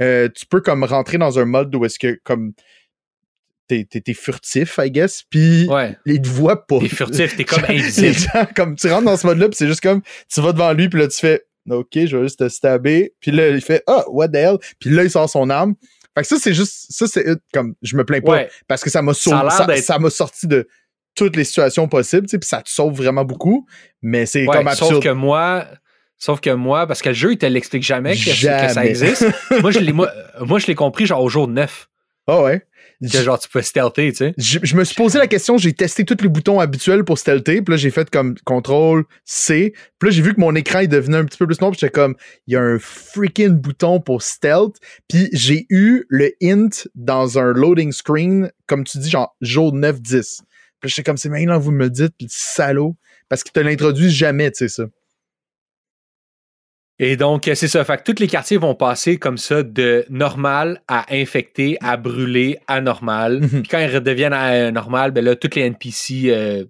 Euh, 0.00 0.28
tu 0.32 0.46
peux 0.46 0.60
comme 0.60 0.84
rentrer 0.84 1.18
dans 1.18 1.40
un 1.40 1.44
mode 1.44 1.74
où 1.74 1.84
est-ce 1.84 1.98
que 1.98 2.20
comme 2.22 2.52
t'es, 3.80 3.86
t'es- 3.90 4.00
t'es 4.00 4.14
furtif, 4.14 4.78
I 4.82 4.90
guess, 4.90 5.22
puis 5.28 5.66
Ouais. 5.68 5.96
ils 6.06 6.20
te 6.20 6.28
voient 6.28 6.66
pas. 6.66 6.78
T'es 6.80 6.88
furtif, 6.88 7.36
t'es 7.36 7.44
comme 7.44 7.62
Les 7.68 7.80
invisible. 7.80 8.14
gens, 8.14 8.46
comme 8.54 8.76
tu 8.76 8.88
rentres 8.88 9.04
dans 9.04 9.16
ce 9.16 9.26
mode-là, 9.26 9.48
puis 9.48 9.56
c'est 9.56 9.66
juste 9.66 9.80
comme 9.80 10.02
tu 10.32 10.40
vas 10.40 10.52
devant 10.52 10.72
lui, 10.72 10.88
puis 10.88 11.00
là 11.00 11.08
tu 11.08 11.18
fais 11.18 11.42
OK, 11.70 11.90
je 11.94 12.16
vais 12.16 12.22
juste 12.24 12.40
te 12.40 12.48
stabber. 12.48 13.14
Puis 13.20 13.30
là, 13.30 13.48
il 13.48 13.60
fait 13.60 13.84
Ah, 13.86 14.04
what 14.08 14.28
the 14.28 14.34
hell? 14.36 14.56
Puis 14.80 14.90
là, 14.90 15.04
il 15.04 15.10
sort 15.10 15.30
son 15.30 15.48
arme. 15.48 15.74
Fait 16.14 16.22
que 16.22 16.26
ça, 16.28 16.36
c'est 16.40 16.52
juste. 16.52 16.86
Ça, 16.90 17.06
c'est 17.06 17.24
comme. 17.54 17.74
Je 17.82 17.96
me 17.96 18.04
plains 18.04 18.20
pas 18.20 18.32
Ouais. 18.32 18.50
parce 18.66 18.82
que 18.82 18.90
ça 18.90 19.00
m'a 19.00 19.14
sauvé. 19.14 19.80
Ça, 19.80 19.98
m'a 20.00 20.10
sorti 20.10 20.46
de 20.48 20.66
toutes 21.14 21.36
les 21.36 21.44
situations 21.44 21.86
possibles, 21.88 22.26
tu 22.26 22.30
sais, 22.32 22.38
puis 22.38 22.48
ça 22.48 22.62
te 22.62 22.68
sauve 22.68 22.94
vraiment 22.96 23.24
beaucoup. 23.24 23.66
Mais 24.02 24.26
c'est 24.26 24.46
Ouais, 24.46 24.56
comme 24.56 24.68
sauf 24.70 24.82
absurde. 24.82 25.02
que 25.04 25.08
moi, 25.10 25.66
sauf 26.18 26.40
que 26.40 26.50
moi, 26.50 26.86
parce 26.88 27.00
que 27.00 27.10
le 27.10 27.14
jeu, 27.14 27.32
il 27.32 27.38
te 27.38 27.46
l'explique 27.46 27.82
jamais 27.84 28.16
que, 28.16 28.24
que 28.24 28.72
ça 28.72 28.84
existe. 28.84 29.24
moi, 29.62 29.70
je 29.70 29.78
l'ai, 29.78 29.92
moi, 29.92 30.10
moi, 30.40 30.58
je 30.58 30.66
l'ai 30.66 30.74
compris 30.74 31.06
genre 31.06 31.22
au 31.22 31.28
jour 31.28 31.46
9. 31.48 31.88
Ah 32.26 32.42
ouais? 32.42 32.66
Que 33.10 33.22
genre, 33.22 33.38
tu 33.38 33.48
peux 33.48 33.62
stealther, 33.62 34.10
tu 34.10 34.16
sais. 34.16 34.34
Je, 34.38 34.58
je 34.62 34.76
me 34.76 34.84
suis 34.84 34.94
posé 34.94 35.18
la 35.18 35.26
question, 35.26 35.58
j'ai 35.58 35.72
testé 35.72 36.04
tous 36.04 36.22
les 36.22 36.28
boutons 36.28 36.60
habituels 36.60 37.04
pour 37.04 37.18
stealther, 37.18 37.62
puis 37.62 37.72
là 37.72 37.76
j'ai 37.76 37.90
fait 37.90 38.08
comme 38.10 38.36
contrôle 38.44 39.04
C, 39.24 39.72
puis 39.98 40.08
là 40.08 40.14
j'ai 40.14 40.22
vu 40.22 40.34
que 40.34 40.40
mon 40.40 40.54
écran 40.54 40.80
il 40.80 40.88
devenait 40.88 41.16
un 41.16 41.24
petit 41.24 41.38
peu 41.38 41.46
plus 41.46 41.60
noir, 41.60 41.72
puis 41.72 41.80
j'étais 41.80 41.92
comme 41.92 42.14
il 42.46 42.54
y 42.54 42.56
a 42.56 42.60
un 42.60 42.78
freaking 42.78 43.54
bouton 43.54 44.00
pour 44.00 44.22
stealth, 44.22 44.76
puis 45.08 45.28
j'ai 45.32 45.66
eu 45.68 46.04
le 46.08 46.30
hint 46.42 46.86
dans 46.94 47.38
un 47.38 47.52
loading 47.52 47.92
screen 47.92 48.50
comme 48.66 48.84
tu 48.84 48.98
dis 48.98 49.10
genre 49.10 49.34
jour 49.40 49.72
9 49.72 50.00
10. 50.00 50.42
Puis 50.80 50.88
là 50.88 50.88
j'étais 50.88 51.02
comme 51.02 51.16
c'est 51.16 51.28
maintenant 51.28 51.58
vous 51.58 51.72
me 51.72 51.84
le 51.84 51.90
dites, 51.90 52.14
le 52.20 52.26
salaud, 52.28 52.96
parce 53.28 53.42
qu'il 53.42 53.52
te 53.52 53.60
l'introduit 53.60 54.10
jamais, 54.10 54.50
tu 54.50 54.58
sais 54.58 54.68
ça. 54.68 54.84
Et 56.98 57.16
donc, 57.16 57.50
c'est 57.54 57.68
ça. 57.68 57.84
Fait 57.84 57.96
que 57.96 58.12
tous 58.12 58.20
les 58.20 58.28
quartiers 58.28 58.58
vont 58.58 58.74
passer 58.74 59.16
comme 59.16 59.38
ça 59.38 59.62
de 59.62 60.04
normal 60.08 60.82
à 60.88 61.06
infecté, 61.10 61.76
à 61.80 61.96
brûlé, 61.96 62.58
à 62.68 62.80
normal. 62.80 63.40
Mhm. 63.40 63.48
Puis 63.48 63.68
quand 63.68 63.78
ils 63.78 63.92
redeviennent 63.92 64.32
à 64.32 64.70
normal, 64.70 65.10
ben 65.10 65.24
là, 65.24 65.34
tous 65.34 65.56
les 65.56 65.62
NPC 65.62 66.30
euh, 66.30 66.64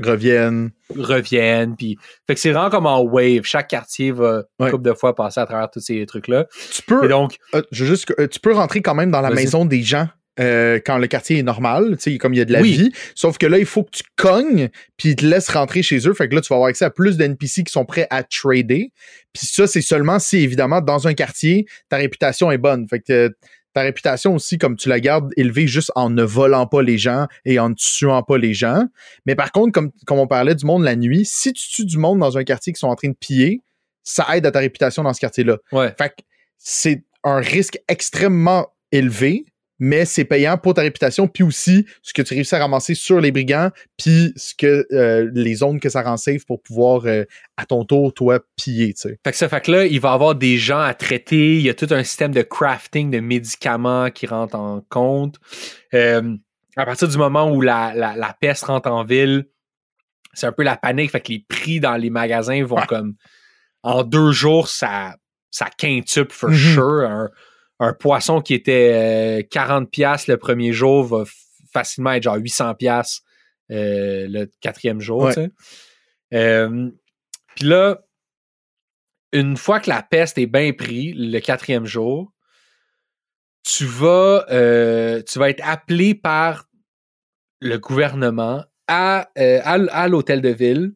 Reviennent. 0.00 0.70
reviennent. 0.96 1.76
Puis... 1.76 1.98
Fait 2.26 2.34
que 2.34 2.40
c'est 2.40 2.52
vraiment 2.52 2.70
comme 2.70 2.86
en 2.86 3.02
wave. 3.02 3.42
Chaque 3.44 3.68
quartier 3.68 4.10
va 4.10 4.44
une 4.58 4.70
couple 4.70 4.84
de 4.84 4.94
fois 4.94 5.14
passer 5.14 5.40
à 5.40 5.46
travers 5.46 5.70
tous 5.70 5.80
ces 5.80 6.04
trucs-là. 6.06 6.46
Tu 6.72 6.82
peux, 6.82 7.04
Et 7.04 7.08
donc, 7.08 7.36
euh, 7.54 7.62
je 7.72 7.84
veux 7.84 7.90
juste, 7.90 8.12
euh, 8.18 8.26
tu 8.26 8.40
peux 8.40 8.54
rentrer 8.54 8.80
quand 8.80 8.94
même 8.94 9.10
dans 9.10 9.20
la 9.20 9.30
maison 9.30 9.64
des 9.64 9.82
gens. 9.82 10.08
Euh, 10.40 10.80
quand 10.84 10.98
le 10.98 11.06
quartier 11.06 11.38
est 11.38 11.42
normal, 11.42 11.96
tu 11.98 12.12
sais, 12.12 12.18
comme 12.18 12.32
il 12.34 12.38
y 12.38 12.40
a 12.40 12.44
de 12.44 12.52
la 12.52 12.60
Oui. 12.60 12.72
vie. 12.72 12.92
Sauf 13.14 13.36
que 13.38 13.46
là, 13.46 13.58
il 13.58 13.66
faut 13.66 13.84
que 13.84 13.90
tu 13.92 14.02
cognes, 14.16 14.70
puis 14.96 15.10
ils 15.10 15.16
te 15.16 15.26
laissent 15.26 15.50
rentrer 15.50 15.82
chez 15.82 15.98
eux. 16.08 16.14
Fait 16.14 16.28
que 16.28 16.34
là, 16.34 16.40
tu 16.40 16.48
vas 16.48 16.56
avoir 16.56 16.68
accès 16.70 16.84
à 16.84 16.90
plus 16.90 17.16
d'NPC 17.16 17.64
qui 17.64 17.72
sont 17.72 17.84
prêts 17.84 18.06
à 18.10 18.22
trader. 18.22 18.90
Puis 19.32 19.46
ça, 19.46 19.66
c'est 19.66 19.82
seulement 19.82 20.18
si, 20.18 20.38
évidemment, 20.38 20.80
dans 20.80 21.06
un 21.06 21.14
quartier, 21.14 21.66
ta 21.88 21.96
réputation 21.98 22.50
est 22.50 22.58
bonne. 22.58 22.88
Fait 22.88 23.00
que 23.00 23.30
ta 23.74 23.82
réputation 23.82 24.34
aussi, 24.34 24.58
comme 24.58 24.76
tu 24.76 24.88
la 24.90 25.00
gardes 25.00 25.30
élevée 25.38 25.66
juste 25.66 25.92
en 25.94 26.10
ne 26.10 26.22
volant 26.22 26.66
pas 26.66 26.82
les 26.82 26.98
gens 26.98 27.26
et 27.46 27.58
en 27.58 27.70
ne 27.70 27.74
tuant 27.74 28.22
pas 28.22 28.36
les 28.36 28.52
gens. 28.52 28.84
Mais 29.24 29.34
par 29.34 29.50
contre, 29.50 29.72
comme, 29.72 29.90
comme 30.06 30.18
on 30.18 30.26
parlait 30.26 30.54
du 30.54 30.66
monde 30.66 30.84
la 30.84 30.94
nuit, 30.96 31.24
si 31.24 31.52
tu 31.54 31.68
tues 31.70 31.86
du 31.86 31.96
monde 31.96 32.18
dans 32.18 32.36
un 32.36 32.44
quartier 32.44 32.72
qui 32.74 32.78
sont 32.78 32.88
en 32.88 32.96
train 32.96 33.08
de 33.08 33.16
piller, 33.18 33.60
ça 34.02 34.26
aide 34.36 34.44
à 34.44 34.50
ta 34.50 34.58
réputation 34.58 35.02
dans 35.02 35.14
ce 35.14 35.20
quartier-là. 35.20 35.56
ouais. 35.72 35.94
Fait 35.96 36.10
que 36.10 36.14
c'est 36.58 37.02
un 37.24 37.36
risque 37.38 37.78
extrêmement 37.88 38.66
élevé, 38.92 39.46
mais 39.84 40.04
c'est 40.04 40.24
payant 40.24 40.56
pour 40.56 40.74
ta 40.74 40.82
réputation, 40.82 41.26
puis 41.26 41.42
aussi 41.42 41.86
ce 42.02 42.12
que 42.12 42.22
tu 42.22 42.34
réussis 42.34 42.54
à 42.54 42.60
ramasser 42.60 42.94
sur 42.94 43.20
les 43.20 43.32
brigands, 43.32 43.70
puis 43.98 44.32
ce 44.36 44.54
que 44.54 44.86
euh, 44.92 45.28
les 45.34 45.56
zones 45.56 45.80
que 45.80 45.88
ça 45.88 46.02
rend 46.02 46.16
safe 46.16 46.46
pour 46.46 46.62
pouvoir 46.62 47.04
euh, 47.06 47.24
à 47.56 47.66
ton 47.66 47.84
tour, 47.84 48.14
toi, 48.14 48.38
piller. 48.56 48.94
Fait 48.96 49.18
que 49.24 49.36
ça 49.36 49.48
fait 49.48 49.60
que 49.60 49.72
là, 49.72 49.84
il 49.84 49.98
va 49.98 50.10
y 50.10 50.12
avoir 50.12 50.36
des 50.36 50.56
gens 50.56 50.78
à 50.80 50.94
traiter. 50.94 51.56
Il 51.56 51.62
y 51.62 51.68
a 51.68 51.74
tout 51.74 51.88
un 51.90 52.04
système 52.04 52.30
de 52.30 52.42
crafting 52.42 53.10
de 53.10 53.18
médicaments 53.18 54.08
qui 54.10 54.26
rentre 54.28 54.54
en 54.54 54.82
compte. 54.88 55.38
Euh, 55.94 56.36
à 56.76 56.86
partir 56.86 57.08
du 57.08 57.18
moment 57.18 57.50
où 57.52 57.60
la, 57.60 57.92
la, 57.96 58.14
la 58.14 58.36
peste 58.40 58.64
rentre 58.66 58.88
en 58.88 59.02
ville, 59.02 59.46
c'est 60.32 60.46
un 60.46 60.52
peu 60.52 60.62
la 60.62 60.76
panique. 60.76 61.10
Fait 61.10 61.20
que 61.20 61.32
les 61.32 61.44
prix 61.48 61.80
dans 61.80 61.96
les 61.96 62.08
magasins 62.10 62.64
vont 62.64 62.76
Ouais. 62.76 62.86
comme. 62.86 63.14
En 63.82 64.04
deux 64.04 64.30
jours, 64.30 64.68
ça, 64.68 65.16
ça 65.50 65.66
quintuple 65.76 66.32
for 66.32 66.50
Mhm. 66.50 66.56
sure. 66.56 67.00
Un, 67.10 67.30
un 67.82 67.92
poisson 67.92 68.40
qui 68.40 68.54
était 68.54 69.40
euh, 69.42 69.42
40$ 69.42 69.86
piastres 69.86 70.30
le 70.30 70.36
premier 70.36 70.72
jour 70.72 71.04
va 71.04 71.24
facilement 71.72 72.12
être 72.12 72.22
genre 72.24 72.36
800$ 72.38 72.76
piastres, 72.76 73.22
euh, 73.70 74.26
le 74.28 74.50
quatrième 74.60 75.00
jour. 75.00 75.22
Ouais. 75.22 75.34
tu 75.34 75.40
sais. 75.42 75.50
Euh, 76.34 76.90
Puis 77.56 77.66
là, 77.66 78.02
une 79.32 79.56
fois 79.56 79.80
que 79.80 79.88
la 79.88 80.02
peste 80.02 80.36
est 80.38 80.46
bien 80.46 80.72
prise, 80.72 81.14
le 81.16 81.38
quatrième 81.40 81.86
jour, 81.86 82.32
tu 83.64 83.84
vas, 83.84 84.44
euh, 84.50 85.22
tu 85.22 85.38
vas 85.38 85.48
être 85.50 85.62
appelé 85.66 86.14
par 86.14 86.66
le 87.60 87.78
gouvernement 87.78 88.64
à, 88.88 89.30
euh, 89.38 89.60
à, 89.64 89.76
l- 89.76 89.88
à 89.92 90.08
l'hôtel 90.08 90.40
de 90.42 90.48
ville. 90.50 90.92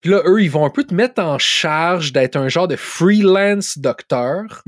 Puis 0.00 0.10
là, 0.10 0.20
eux, 0.26 0.42
ils 0.42 0.50
vont 0.50 0.66
un 0.66 0.70
peu 0.70 0.84
te 0.84 0.92
mettre 0.94 1.22
en 1.22 1.38
charge 1.38 2.12
d'être 2.12 2.36
un 2.36 2.48
genre 2.48 2.68
de 2.68 2.76
freelance 2.76 3.78
docteur. 3.78 4.62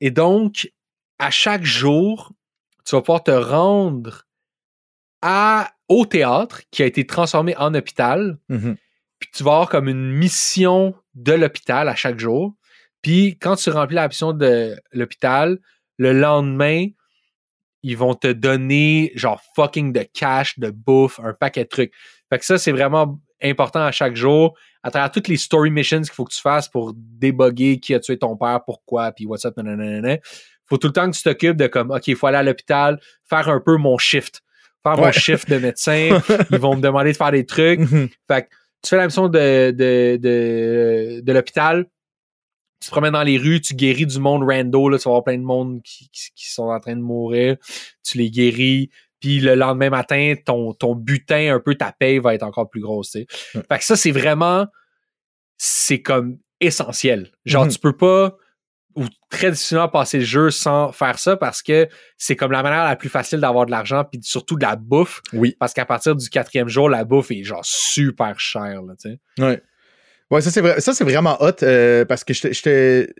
Et 0.00 0.10
donc, 0.10 0.70
à 1.18 1.30
chaque 1.30 1.64
jour, 1.64 2.32
tu 2.84 2.94
vas 2.94 3.02
pouvoir 3.02 3.22
te 3.24 3.30
rendre 3.30 4.22
à, 5.22 5.70
au 5.88 6.04
théâtre 6.06 6.62
qui 6.70 6.82
a 6.82 6.86
été 6.86 7.06
transformé 7.06 7.56
en 7.56 7.74
hôpital 7.74 8.38
Mhm. 8.48 8.76
puis 9.18 9.30
tu 9.32 9.42
vas 9.42 9.52
avoir 9.52 9.68
comme 9.68 9.88
une 9.88 10.12
mission 10.12 10.94
de 11.14 11.32
l'hôpital 11.32 11.88
à 11.88 11.94
chaque 11.94 12.18
jour. 12.18 12.54
Puis 13.02 13.38
quand 13.38 13.56
tu 13.56 13.70
remplis 13.70 13.94
la 13.96 14.08
mission 14.08 14.32
de 14.32 14.76
l'hôpital, 14.92 15.58
le 15.96 16.12
lendemain, 16.12 16.86
ils 17.82 17.96
vont 17.96 18.14
te 18.14 18.30
donner 18.30 19.12
genre 19.14 19.40
fucking 19.54 19.92
de 19.92 20.02
cash, 20.02 20.58
de 20.58 20.70
bouffe, 20.70 21.18
un 21.20 21.32
paquet 21.32 21.64
de 21.64 21.68
trucs. 21.68 21.94
Fait 22.28 22.38
que 22.38 22.44
ça, 22.44 22.58
c'est 22.58 22.72
vraiment 22.72 23.18
important 23.42 23.80
à 23.84 23.92
chaque 23.92 24.16
jour, 24.16 24.56
à 24.86 24.90
travers 24.92 25.10
toutes 25.10 25.26
les 25.26 25.36
story 25.36 25.68
missions 25.70 26.00
qu'il 26.00 26.12
faut 26.12 26.24
que 26.24 26.32
tu 26.32 26.40
fasses 26.40 26.68
pour 26.68 26.92
débugger 26.94 27.80
qui 27.80 27.92
a 27.92 27.98
tué 27.98 28.16
ton 28.16 28.36
père, 28.36 28.60
pourquoi, 28.64 29.10
puis 29.10 29.26
what's 29.26 29.44
up, 29.44 29.56
nanana. 29.56 30.18
Faut 30.66 30.76
tout 30.76 30.86
le 30.86 30.92
temps 30.92 31.10
que 31.10 31.16
tu 31.16 31.24
t'occupes 31.24 31.56
de 31.56 31.66
comme, 31.66 31.90
OK, 31.90 32.06
il 32.06 32.14
faut 32.14 32.28
aller 32.28 32.36
à 32.36 32.44
l'hôpital, 32.44 33.00
faire 33.28 33.48
un 33.48 33.58
peu 33.58 33.78
mon 33.78 33.98
shift. 33.98 34.42
Faire 34.84 34.96
mon 34.96 35.10
shift 35.10 35.50
de 35.50 35.58
médecin. 35.58 36.20
Ils 36.52 36.58
vont 36.58 36.76
me 36.76 36.80
demander 36.80 37.10
de 37.10 37.16
faire 37.16 37.32
des 37.32 37.44
trucs. 37.44 37.80
Mhm. 37.80 38.08
Fait 38.28 38.42
que 38.42 38.48
tu 38.80 38.90
fais 38.90 38.96
la 38.96 39.06
mission 39.06 39.26
de, 39.28 39.72
de, 39.72 40.18
de, 40.22 41.20
de 41.20 41.32
l'hôpital, 41.32 41.86
tu 42.80 42.86
te 42.86 42.92
promènes 42.92 43.14
dans 43.14 43.24
les 43.24 43.38
rues, 43.38 43.60
tu 43.60 43.74
guéris 43.74 44.06
du 44.06 44.20
monde 44.20 44.44
rando, 44.44 44.88
là, 44.88 44.98
tu 44.98 45.04
vas 45.04 45.10
avoir 45.10 45.24
plein 45.24 45.38
de 45.38 45.42
monde 45.42 45.82
qui, 45.82 46.08
qui, 46.12 46.30
qui 46.32 46.48
sont 46.48 46.68
en 46.68 46.78
train 46.78 46.94
de 46.94 47.00
mourir, 47.00 47.56
tu 48.04 48.18
les 48.18 48.30
guéris, 48.30 48.90
puis 49.20 49.40
le 49.40 49.54
lendemain 49.54 49.90
matin, 49.90 50.34
ton, 50.44 50.72
ton 50.74 50.94
butin, 50.94 51.54
un 51.54 51.60
peu 51.60 51.74
ta 51.74 51.92
paye 51.92 52.18
va 52.18 52.34
être 52.34 52.42
encore 52.42 52.68
plus 52.68 52.80
grosse. 52.80 53.12
Fait 53.12 53.78
que 53.78 53.84
ça, 53.84 53.96
c'est 53.96 54.10
vraiment, 54.10 54.66
c'est 55.58 56.02
comme 56.02 56.38
essentiel. 56.60 57.30
Genre, 57.44 57.64
Mhm. 57.64 57.70
tu 57.72 57.78
peux 57.78 57.96
pas, 57.96 58.36
ou 58.94 59.04
très 59.28 59.50
difficilement 59.50 59.88
passer 59.88 60.18
le 60.20 60.24
jeu 60.24 60.50
sans 60.50 60.90
faire 60.90 61.18
ça 61.18 61.36
parce 61.36 61.62
que 61.62 61.86
c'est 62.16 62.34
comme 62.34 62.50
la 62.52 62.62
manière 62.62 62.84
la 62.84 62.96
plus 62.96 63.10
facile 63.10 63.40
d'avoir 63.40 63.66
de 63.66 63.70
l'argent 63.70 64.04
puis 64.10 64.20
surtout 64.22 64.56
de 64.56 64.62
la 64.64 64.74
bouffe. 64.76 65.20
Oui. 65.34 65.54
Parce 65.60 65.74
qu'à 65.74 65.84
partir 65.84 66.16
du 66.16 66.28
quatrième 66.30 66.68
jour, 66.68 66.88
la 66.88 67.04
bouffe 67.04 67.30
est 67.30 67.42
genre 67.44 67.62
super 67.64 68.40
chère, 68.40 68.80
là, 68.82 68.94
tu 68.98 69.10
sais. 69.10 69.18
Ouais. 69.42 69.62
Ouais, 70.30 70.40
ça 70.40 70.50
c'est 70.50 70.62
vrai, 70.62 70.80
ça 70.80 70.92
c'est 70.94 71.04
vraiment 71.04 71.36
hot 71.40 71.62
euh, 71.62 72.04
parce 72.06 72.24
que 72.24 72.32
j'étais 72.32 73.12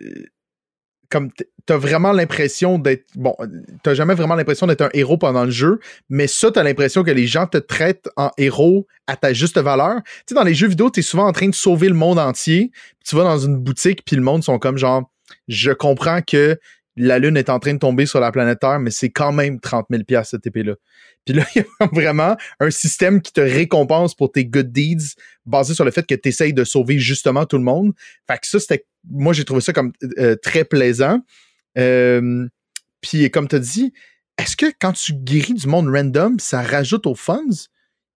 comme 1.09 1.29
t'as 1.65 1.77
vraiment 1.77 2.11
l'impression 2.11 2.79
d'être 2.79 3.05
bon, 3.15 3.35
t'as 3.83 3.93
jamais 3.93 4.13
vraiment 4.13 4.35
l'impression 4.35 4.67
d'être 4.67 4.81
un 4.81 4.89
héros 4.93 5.17
pendant 5.17 5.45
le 5.45 5.51
jeu, 5.51 5.79
mais 6.09 6.27
ça 6.27 6.51
t'as 6.51 6.63
l'impression 6.63 7.03
que 7.03 7.11
les 7.11 7.27
gens 7.27 7.47
te 7.47 7.57
traitent 7.57 8.09
en 8.15 8.31
héros 8.37 8.87
à 9.07 9.15
ta 9.15 9.33
juste 9.33 9.57
valeur. 9.57 10.01
Tu 10.03 10.11
sais 10.29 10.35
dans 10.35 10.43
les 10.43 10.53
jeux 10.53 10.67
vidéo, 10.67 10.89
t'es 10.89 11.01
souvent 11.01 11.27
en 11.27 11.31
train 11.31 11.49
de 11.49 11.55
sauver 11.55 11.87
le 11.87 11.95
monde 11.95 12.19
entier. 12.19 12.71
tu 13.05 13.15
vas 13.15 13.23
dans 13.23 13.39
une 13.39 13.57
boutique 13.57 14.03
puis 14.05 14.15
le 14.15 14.21
monde 14.21 14.43
sont 14.43 14.59
comme 14.59 14.77
genre 14.77 15.09
je 15.47 15.71
comprends 15.71 16.21
que 16.21 16.57
la 16.97 17.19
lune 17.19 17.37
est 17.37 17.49
en 17.49 17.59
train 17.59 17.73
de 17.73 17.79
tomber 17.79 18.07
sur 18.07 18.19
la 18.19 18.31
planète 18.31 18.59
Terre, 18.59 18.79
mais 18.79 18.89
c'est 18.89 19.11
quand 19.11 19.31
même 19.31 19.59
30 19.59 19.85
000 19.89 20.03
pièces 20.03 20.29
cette 20.31 20.45
épée 20.47 20.63
là. 20.63 20.73
Puis 21.25 21.35
là, 21.35 21.45
il 21.55 21.61
y 21.61 21.65
a 21.83 21.87
vraiment 21.93 22.37
un 22.61 22.71
système 22.71 23.21
qui 23.21 23.33
te 23.33 23.41
récompense 23.41 24.15
pour 24.15 24.31
tes 24.31 24.45
good 24.45 24.71
deeds 24.71 25.15
basé 25.45 25.73
sur 25.73 25.83
le 25.83 25.91
fait 25.91 26.07
que 26.07 26.15
tu 26.15 26.29
essayes 26.29 26.53
de 26.53 26.63
sauver 26.63 26.99
justement 26.99 27.45
tout 27.45 27.57
le 27.57 27.63
monde. 27.63 27.93
Fait 28.27 28.37
que 28.37 28.47
ça, 28.47 28.59
c'était. 28.59 28.85
Moi, 29.09 29.33
j'ai 29.33 29.45
trouvé 29.45 29.61
ça 29.61 29.73
comme 29.73 29.93
euh, 30.17 30.35
très 30.35 30.63
plaisant. 30.63 31.21
Euh, 31.77 32.47
Puis, 33.01 33.29
comme 33.31 33.47
tu 33.47 33.55
as 33.55 33.59
dit, 33.59 33.93
est-ce 34.37 34.55
que 34.55 34.65
quand 34.79 34.93
tu 34.93 35.13
guéris 35.13 35.53
du 35.53 35.67
monde 35.67 35.89
random, 35.89 36.39
ça 36.39 36.61
rajoute 36.61 37.05
aux 37.07 37.15
funds? 37.15 37.67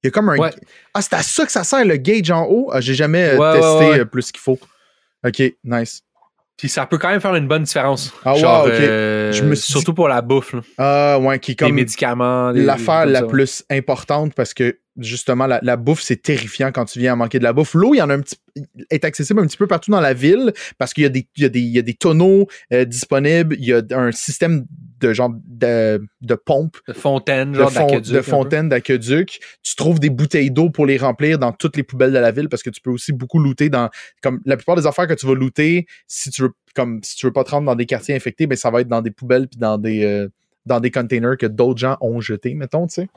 Il 0.03 0.07
y 0.07 0.09
a 0.09 0.11
comme 0.11 0.29
un. 0.29 0.37
Ouais. 0.37 0.51
Ah, 0.93 1.01
c'est 1.01 1.13
à 1.13 1.21
ça 1.21 1.45
que 1.45 1.51
ça 1.51 1.63
sert 1.63 1.85
le 1.85 1.97
gauge 1.97 2.31
en 2.31 2.45
haut? 2.47 2.69
Ah, 2.73 2.81
j'ai 2.81 2.95
jamais 2.95 3.29
euh, 3.29 3.37
Ouais, 3.37 3.53
testé 3.59 3.99
ouais. 3.99 4.05
plus 4.05 4.31
qu'il 4.31 4.41
faut. 4.41 4.59
OK, 5.25 5.41
nice. 5.63 6.01
Puis 6.57 6.69
ça 6.69 6.85
peut 6.85 6.97
quand 6.99 7.09
même 7.09 7.21
faire 7.21 7.33
une 7.35 7.47
bonne 7.47 7.63
différence. 7.63 8.13
Ah 8.23 8.33
ouais, 8.35 8.39
ok. 8.43 8.69
euh, 8.69 9.31
Je 9.31 9.43
me 9.43 9.55
suis 9.55 9.71
surtout 9.71 9.93
pour 9.95 10.07
la 10.07 10.21
bouffe, 10.21 10.53
là. 10.53 10.61
Ah, 10.77 11.19
ouais, 11.19 11.39
qui 11.39 11.51
est 11.51 11.59
les 11.61 11.67
comme. 11.67 11.75
médicaments. 11.75 12.51
l'affaire 12.51 13.03
comme 13.03 13.11
la 13.13 13.19
ça. 13.21 13.25
plus 13.25 13.63
importante 13.71 14.33
parce 14.35 14.53
que 14.53 14.77
justement 14.97 15.47
la, 15.47 15.59
la 15.63 15.77
bouffe 15.77 16.01
c'est 16.01 16.21
terrifiant 16.21 16.71
quand 16.73 16.83
tu 16.83 16.99
viens 16.99 17.13
à 17.13 17.15
manquer 17.15 17.39
de 17.39 17.43
la 17.45 17.53
bouffe. 17.53 17.73
L'eau 17.73 17.93
il 17.93 17.97
y 17.97 18.01
en 18.01 18.09
a 18.09 18.13
un 18.13 18.19
petit 18.19 18.35
est 18.89 19.05
accessible 19.05 19.39
un 19.39 19.47
petit 19.47 19.55
peu 19.57 19.65
partout 19.65 19.89
dans 19.89 20.01
la 20.01 20.13
ville 20.13 20.51
parce 20.77 20.93
qu'il 20.93 21.03
y 21.03 21.05
a 21.05 21.09
des 21.09 21.25
il 21.37 21.43
y 21.43 21.45
a 21.45 21.49
des, 21.49 21.59
il 21.61 21.69
y 21.73 21.79
a 21.79 21.81
des 21.81 21.93
tonneaux 21.93 22.47
euh, 22.73 22.83
disponibles, 22.85 23.55
il 23.57 23.65
y 23.65 23.73
a 23.73 23.81
un 23.91 24.11
système 24.11 24.65
de 25.01 25.13
genre 25.13 25.31
de, 25.45 26.01
de 26.21 26.35
pompe 26.35 26.77
De 26.87 26.93
fontaine, 26.93 27.51
de, 27.51 28.21
fon- 28.21 28.43
d'aqueduc. 28.69 29.39
de. 29.41 29.45
Tu 29.63 29.75
trouves 29.75 29.99
des 29.99 30.09
bouteilles 30.09 30.51
d'eau 30.51 30.69
pour 30.69 30.85
les 30.85 30.97
remplir 30.97 31.37
dans 31.39 31.51
toutes 31.51 31.75
les 31.77 31.83
poubelles 31.83 32.13
de 32.13 32.17
la 32.19 32.31
ville 32.31 32.47
parce 32.49 32.63
que 32.63 32.69
tu 32.69 32.81
peux 32.81 32.91
aussi 32.91 33.11
beaucoup 33.13 33.39
looter 33.39 33.69
dans 33.69 33.89
comme 34.21 34.39
la 34.45 34.55
plupart 34.57 34.75
des 34.75 34.87
affaires 34.87 35.07
que 35.07 35.13
tu 35.13 35.25
vas 35.25 35.33
looter 35.35 35.85
si 36.07 36.29
tu 36.29 36.43
veux 36.43 36.51
comme 36.75 37.01
si 37.03 37.15
tu 37.17 37.25
veux 37.25 37.33
pas 37.33 37.43
te 37.43 37.51
rendre 37.51 37.65
dans 37.65 37.75
des 37.75 37.85
quartiers 37.85 38.15
infectés, 38.15 38.47
ben 38.47 38.55
ça 38.55 38.71
va 38.71 38.81
être 38.81 38.87
dans 38.87 39.01
des 39.01 39.11
poubelles 39.11 39.47
puis 39.49 39.59
dans 39.59 39.77
des 39.77 40.05
euh, 40.05 40.29
dans 40.65 40.79
des 40.79 40.91
containers 40.91 41.37
que 41.37 41.47
d'autres 41.47 41.79
gens 41.79 41.97
ont 42.01 42.21
jetés, 42.21 42.53
mettons, 42.53 42.85
tu 42.87 42.93
sais. 42.93 43.07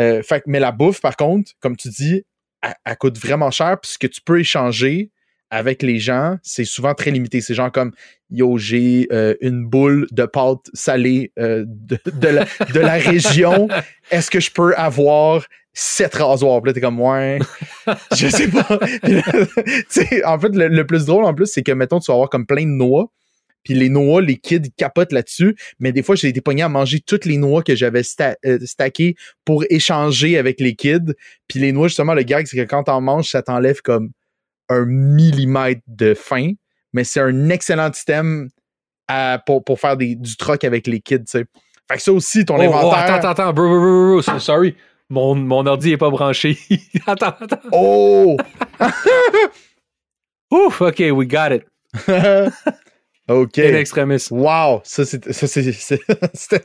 Euh, 0.00 0.20
fait, 0.22 0.42
mais 0.46 0.58
la 0.58 0.72
bouffe, 0.72 1.00
par 1.00 1.16
contre, 1.16 1.52
comme 1.60 1.76
tu 1.76 1.88
dis, 1.90 2.24
elle, 2.60 2.74
elle 2.84 2.96
coûte 2.96 3.16
vraiment 3.18 3.52
cher, 3.52 3.78
puis 3.80 3.92
ce 3.92 3.98
que 3.98 4.08
tu 4.08 4.20
peux 4.20 4.40
échanger 4.40 5.10
avec 5.50 5.82
les 5.82 5.98
gens, 5.98 6.36
c'est 6.42 6.64
souvent 6.64 6.94
très 6.94 7.10
limité. 7.10 7.40
C'est 7.40 7.54
genre 7.54 7.72
comme 7.72 7.92
Yo, 8.30 8.58
j'ai 8.58 9.08
euh, 9.10 9.34
une 9.40 9.64
boule 9.64 10.06
de 10.10 10.26
pâte 10.26 10.66
salée 10.74 11.32
euh, 11.38 11.64
de, 11.66 12.78
la, 12.78 12.94
région. 12.94 13.68
Est-ce 14.10 14.30
que 14.30 14.40
je 14.40 14.50
peux 14.50 14.74
avoir 14.76 15.46
sept 15.72 16.14
rasoirs? 16.14 16.60
Puis 16.60 16.68
là, 16.68 16.74
t'es 16.74 16.80
comme 16.80 17.00
ouais, 17.00 17.38
je 18.14 18.28
sais 18.28 18.48
pas. 18.48 18.66
En 20.26 20.38
fait, 20.38 20.50
le, 20.54 20.84
plus 20.84 21.06
drôle 21.06 21.24
en 21.24 21.34
plus, 21.34 21.46
c'est 21.46 21.62
que 21.62 21.72
mettons, 21.72 22.00
tu 22.00 22.10
vas 22.10 22.14
avoir 22.14 22.28
comme 22.28 22.46
plein 22.46 22.64
de 22.64 22.70
noix. 22.70 23.10
Puis 23.64 23.74
les 23.74 23.88
noix, 23.88 24.22
les 24.22 24.36
kids 24.36 24.70
capotent 24.76 25.12
là-dessus. 25.12 25.56
Mais 25.80 25.92
des 25.92 26.02
fois, 26.02 26.14
j'ai 26.14 26.28
été 26.28 26.40
pogné 26.40 26.62
à 26.62 26.68
manger 26.68 27.00
toutes 27.00 27.24
les 27.24 27.38
noix 27.38 27.62
que 27.62 27.74
j'avais 27.74 28.02
euh, 28.20 28.58
stackées 28.64 29.16
pour 29.44 29.64
échanger 29.68 30.38
avec 30.38 30.60
les 30.60 30.74
kids. 30.74 31.14
Puis 31.48 31.60
les 31.60 31.72
noix, 31.72 31.88
justement, 31.88 32.14
le 32.14 32.22
gag, 32.22 32.46
c'est 32.46 32.56
que 32.56 32.68
quand 32.68 32.84
t'en 32.84 33.00
manges, 33.00 33.30
ça 33.30 33.42
t'enlève 33.42 33.80
comme 33.82 34.10
un 34.68 34.84
millimètre 34.84 35.82
de 35.86 36.14
faim. 36.14 36.52
mais 36.92 37.04
c'est 37.04 37.20
un 37.20 37.48
excellent 37.50 37.92
système 37.92 38.48
à- 39.08 39.40
pour, 39.46 39.62
pour 39.64 39.78
faire 39.80 39.96
des, 39.96 40.14
du 40.14 40.36
troc 40.36 40.64
avec 40.64 40.86
les 40.86 41.00
kids, 41.00 41.20
tu 41.20 41.24
sais. 41.26 41.44
Fait 41.90 41.96
que 41.96 42.02
ça 42.02 42.12
aussi, 42.12 42.44
ton 42.44 42.56
Oh, 42.56 42.60
oh, 42.60 42.62
inventaire. 42.64 42.98
attends, 42.98 43.14
attends, 43.14 43.28
attends, 43.30 43.52
bro, 43.52 43.68
bro, 43.68 43.78
bro, 43.80 44.06
bro, 44.12 44.22
so- 44.22 44.38
sorry. 44.38 44.76
Mon, 45.10 45.34
mon 45.34 45.64
ordi 45.66 45.92
est 45.92 45.96
pas 45.96 46.10
branché. 46.10 46.58
attends, 47.06 47.34
attends. 47.40 47.60
Oh! 47.72 48.36
Ouf, 50.50 50.80
OK, 50.80 50.98
we 51.12 51.26
got 51.26 51.52
it. 51.52 51.64
OK. 53.28 53.58
In 53.58 53.74
extremis. 53.74 54.30
Wow! 54.30 54.80
Ça, 54.84 55.04
c'est, 55.04 55.30
c'était 55.32 56.64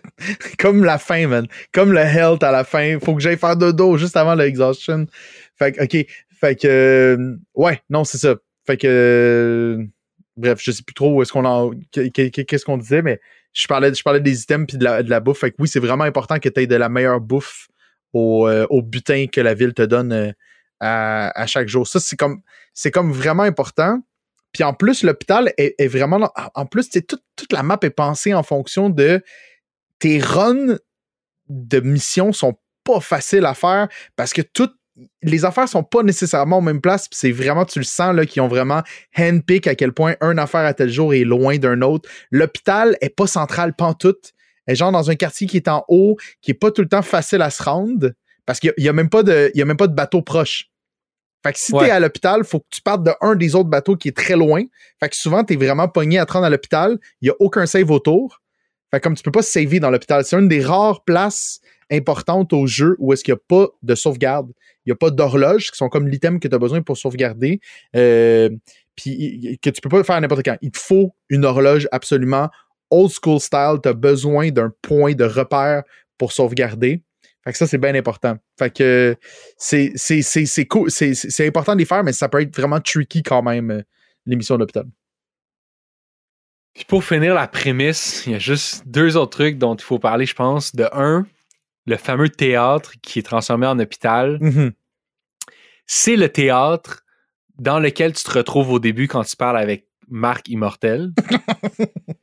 comme 0.58 0.84
la 0.86 0.98
fin, 0.98 1.28
man. 1.28 1.48
Comme 1.74 1.92
le 1.92 2.00
health 2.00 2.42
à 2.44 2.52
la 2.52 2.64
fin. 2.64 2.98
Faut 3.04 3.14
que 3.16 3.22
j'aille 3.22 3.38
faire 3.38 3.58
dodo 3.58 3.98
juste 3.98 4.16
avant 4.16 4.36
l'exhaustion. 4.36 5.06
Fait 5.58 5.74
que, 5.74 5.84
OK. 5.84 6.06
Fait 6.44 6.58
que, 6.58 6.68
euh, 6.68 7.38
ouais, 7.56 7.82
non, 7.90 8.04
c'est 8.04 8.18
ça. 8.18 8.36
Fait 8.68 8.76
que, 8.76 8.86
euh, 8.86 9.86
bref, 10.36 10.60
je 10.62 10.72
sais 10.72 10.84
plus 10.84 10.94
trop 10.94 11.14
où 11.16 11.22
est-ce 11.22 11.32
qu'on 11.32 11.46
en, 11.46 11.70
que- 11.94 12.10
que- 12.10 12.28
que- 12.30 12.42
qu'est-ce 12.42 12.66
qu'on 12.66 12.78
disait, 12.78 13.02
mais 13.02 13.22
je 13.54 13.66
parlais, 13.66 13.94
je 13.94 14.04
parlais 14.04 14.20
des 14.20 14.42
items 14.42 14.66
puis 14.68 14.78
de 14.78 14.84
la, 14.84 15.04
de 15.04 15.10
la 15.10 15.22
bouffe. 15.22 15.40
Fait 15.40 15.52
que 15.52 15.56
oui, 15.60 15.70
c'est 15.70 15.80
vraiment 15.80 16.04
important 16.04 16.40
que 16.40 16.50
tu 16.50 16.60
aies 16.60 16.68
de 16.68 16.76
la 16.76 16.90
meilleure 16.90 17.22
bouffe 17.22 17.70
au, 18.12 18.46
euh, 18.50 18.68
au 18.70 18.82
butin 18.82 19.28
que 19.32 19.40
la 19.40 19.54
ville 19.54 19.74
te 19.74 19.84
donne 19.84 20.34
à, 20.82 21.42
à 21.42 21.46
chaque 21.48 21.70
jour. 21.70 21.88
Ça, 21.88 22.02
c'est 22.02 22.18
comme, 22.18 22.42
c'est 22.74 22.92
comme 22.92 23.14
vraiment 23.14 23.44
important. 23.44 24.02
Puis 24.52 24.64
en 24.66 24.74
plus, 24.74 25.04
l'hôpital 25.04 25.54
est, 25.58 25.88
vraiment. 25.88 26.30
En 26.56 26.66
plus, 26.66 26.90
toute, 26.90 27.24
la 27.52 27.64
map 27.64 27.80
est 27.84 27.90
pensée 27.90 28.34
en 28.34 28.44
fonction 28.44 28.90
de 28.90 29.24
tes 30.00 30.20
runs 30.20 30.78
de 31.48 31.80
mission 31.80 32.34
sont 32.34 32.56
pas 32.84 33.00
faciles 33.00 33.46
à 33.46 33.54
faire 33.54 33.88
parce 34.16 34.34
que 34.34 34.42
toutes 34.42 34.76
les 35.24 35.44
affaires 35.46 35.68
sont 35.68 35.84
pas 35.84 36.04
nécessairement 36.04 36.60
aux 36.60 36.62
mêmes 36.62 36.82
places. 36.82 37.08
puis 37.08 37.18
C'est 37.18 37.32
vraiment, 37.32 37.66
tu 37.66 37.80
le 37.80 37.86
sens, 37.86 38.14
là, 38.16 38.26
qu'ils 38.26 38.42
ont 38.42 38.48
vraiment 38.48 38.82
handpick 39.18 39.66
à 39.68 39.76
quel 39.76 39.92
point 39.92 40.16
une 40.22 40.38
affaire 40.40 40.62
à 40.66 40.74
tel 40.74 40.90
jour 40.90 41.14
est 41.14 41.24
loin 41.24 41.58
d'un 41.58 41.82
autre. 41.82 42.10
L'hôpital 42.32 42.96
est 43.02 43.10
pas 43.16 43.26
central 43.28 43.74
pantoute. 43.76 44.34
Elle 44.66 44.74
est 44.74 44.76
genre 44.76 44.92
dans 44.92 45.10
un 45.10 45.16
quartier 45.16 45.48
qui 45.48 45.58
est 45.58 45.68
en 45.68 45.84
haut, 45.88 46.16
qui 46.42 46.52
est 46.52 46.56
pas 46.56 46.72
tout 46.72 46.82
le 46.84 46.88
temps 46.88 47.02
facile 47.02 47.42
à 47.42 47.50
se 47.50 47.64
rendre 47.64 48.12
parce 48.46 48.60
qu'il 48.60 48.68
y 48.68 48.72
a- 48.72 48.74
il 48.78 48.84
y 48.84 48.90
a, 48.90 48.94
même 48.94 49.10
pas 49.10 49.24
de, 49.24 49.52
il 49.54 49.58
y 49.60 49.62
a 49.62 49.66
même 49.66 49.78
pas 49.78 49.88
de 49.88 49.96
bateau 49.96 50.22
proche. 50.22 50.70
Fait 51.46 51.52
que 51.54 51.60
si 51.60 51.74
Ouais. 51.74 51.86
t'es 51.86 51.92
à 51.92 52.00
l'hôpital, 52.00 52.44
faut 52.46 52.60
que 52.60 52.68
tu 52.70 52.82
partes 52.82 53.04
de 53.04 53.12
un 53.20 53.36
des 53.36 53.56
autres 53.56 53.70
bateaux 53.70 53.98
qui 53.98 54.08
est 54.10 54.16
très 54.16 54.36
loin. 54.38 54.64
Fait 55.02 55.10
que 55.10 55.16
souvent, 55.16 55.44
t'es 55.44 55.58
vraiment 55.58 55.90
pogné 55.90 56.18
à 56.20 56.26
te 56.26 56.32
rendre 56.34 56.46
à 56.46 56.50
l'hôpital. 56.50 56.98
Il 57.22 57.28
y 57.28 57.32
a 57.32 57.34
aucun 57.40 57.66
save 57.66 57.92
autour. 57.92 58.42
Fait 58.92 59.00
que 59.00 59.04
comme 59.04 59.16
tu 59.16 59.24
peux 59.24 59.32
pas 59.32 59.42
saver 59.42 59.80
dans 59.82 59.90
l'hôpital, 59.90 60.24
c'est 60.24 60.38
une 60.40 60.48
des 60.48 60.64
rares 60.64 61.04
places 61.04 61.60
importantes 61.94 62.54
au 62.54 62.68
jeu 62.68 62.96
où 63.00 63.14
est-ce 63.14 63.24
qu'il 63.24 63.34
n'y 63.34 63.40
a 63.40 63.44
pas 63.48 63.68
de 63.82 63.96
sauvegarde. 63.96 64.52
Il 64.86 64.90
n'y 64.90 64.94
a 64.94 64.96
pas 64.96 65.12
d'horloge, 65.12 65.72
qui 65.72 65.78
sont 65.78 65.90
comme 65.90 66.08
l'item 66.08 66.40
que 66.40 66.48
tu 66.48 66.56
as 66.56 66.60
besoin 66.60 66.82
pour 66.82 66.98
sauvegarder. 66.98 67.60
Euh, 67.96 68.50
puis 68.96 69.60
que 69.62 69.70
tu 69.70 69.82
peux 69.82 69.90
pas 69.90 70.04
faire 70.04 70.20
n'importe 70.22 70.44
quand. 70.44 70.58
Il 70.62 70.72
te 70.72 70.80
faut 70.80 71.16
une 71.30 71.46
horloge 71.46 71.88
absolument 71.92 72.50
old 72.92 73.12
school 73.12 73.40
style. 73.40 73.78
Tu 73.82 73.90
as 73.90 73.94
besoin 73.94 74.50
d'un 74.50 74.72
point 74.82 75.14
de 75.14 75.24
repère 75.24 75.84
pour 76.18 76.32
sauvegarder. 76.32 77.02
Fait 77.44 77.52
que 77.52 77.58
ça, 77.58 77.68
c'est 77.68 77.78
bien 77.78 77.94
important. 77.96 78.38
Fait 78.58 78.70
que 78.70 79.16
c'est 79.58 80.68
cool. 80.70 80.90
C'est 80.92 81.48
important 81.48 81.74
de 81.74 81.80
les 81.80 81.86
faire, 81.86 82.04
mais 82.04 82.14
ça 82.14 82.30
peut 82.30 82.42
être 82.42 82.56
vraiment 82.56 82.80
tricky 82.80 83.24
quand 83.24 83.42
même, 83.42 83.72
euh, 83.72 83.82
l'émission 84.26 84.58
d'hôpital. 84.58 84.86
Puis 86.74 86.86
pour 86.86 87.04
finir 87.04 87.36
la 87.36 87.48
prémisse, 87.48 88.24
il 88.26 88.32
y 88.32 88.36
a 88.36 88.40
juste 88.40 88.88
deux 88.88 89.16
autres 89.16 89.38
trucs 89.38 89.58
dont 89.58 89.76
il 89.76 89.84
faut 89.84 90.00
parler, 90.00 90.26
je 90.26 90.34
pense. 90.34 90.76
De 90.76 90.88
un, 90.92 91.26
le 91.86 91.98
fameux 91.98 92.30
théâtre 92.30 92.94
qui 93.02 93.20
est 93.20 93.24
transformé 93.24 93.68
en 93.68 93.80
hôpital. 93.80 94.38
Mhm. 94.40 94.72
C'est 95.86 96.16
le 96.16 96.30
théâtre 96.30 97.04
dans 97.58 97.80
lequel 97.80 98.14
tu 98.14 98.24
te 98.24 98.32
retrouves 98.32 98.72
au 98.72 98.80
début 98.80 99.08
quand 99.08 99.24
tu 99.24 99.36
parles 99.36 99.58
avec 99.58 99.88
Marc 100.08 100.48
Immortel. 100.50 101.12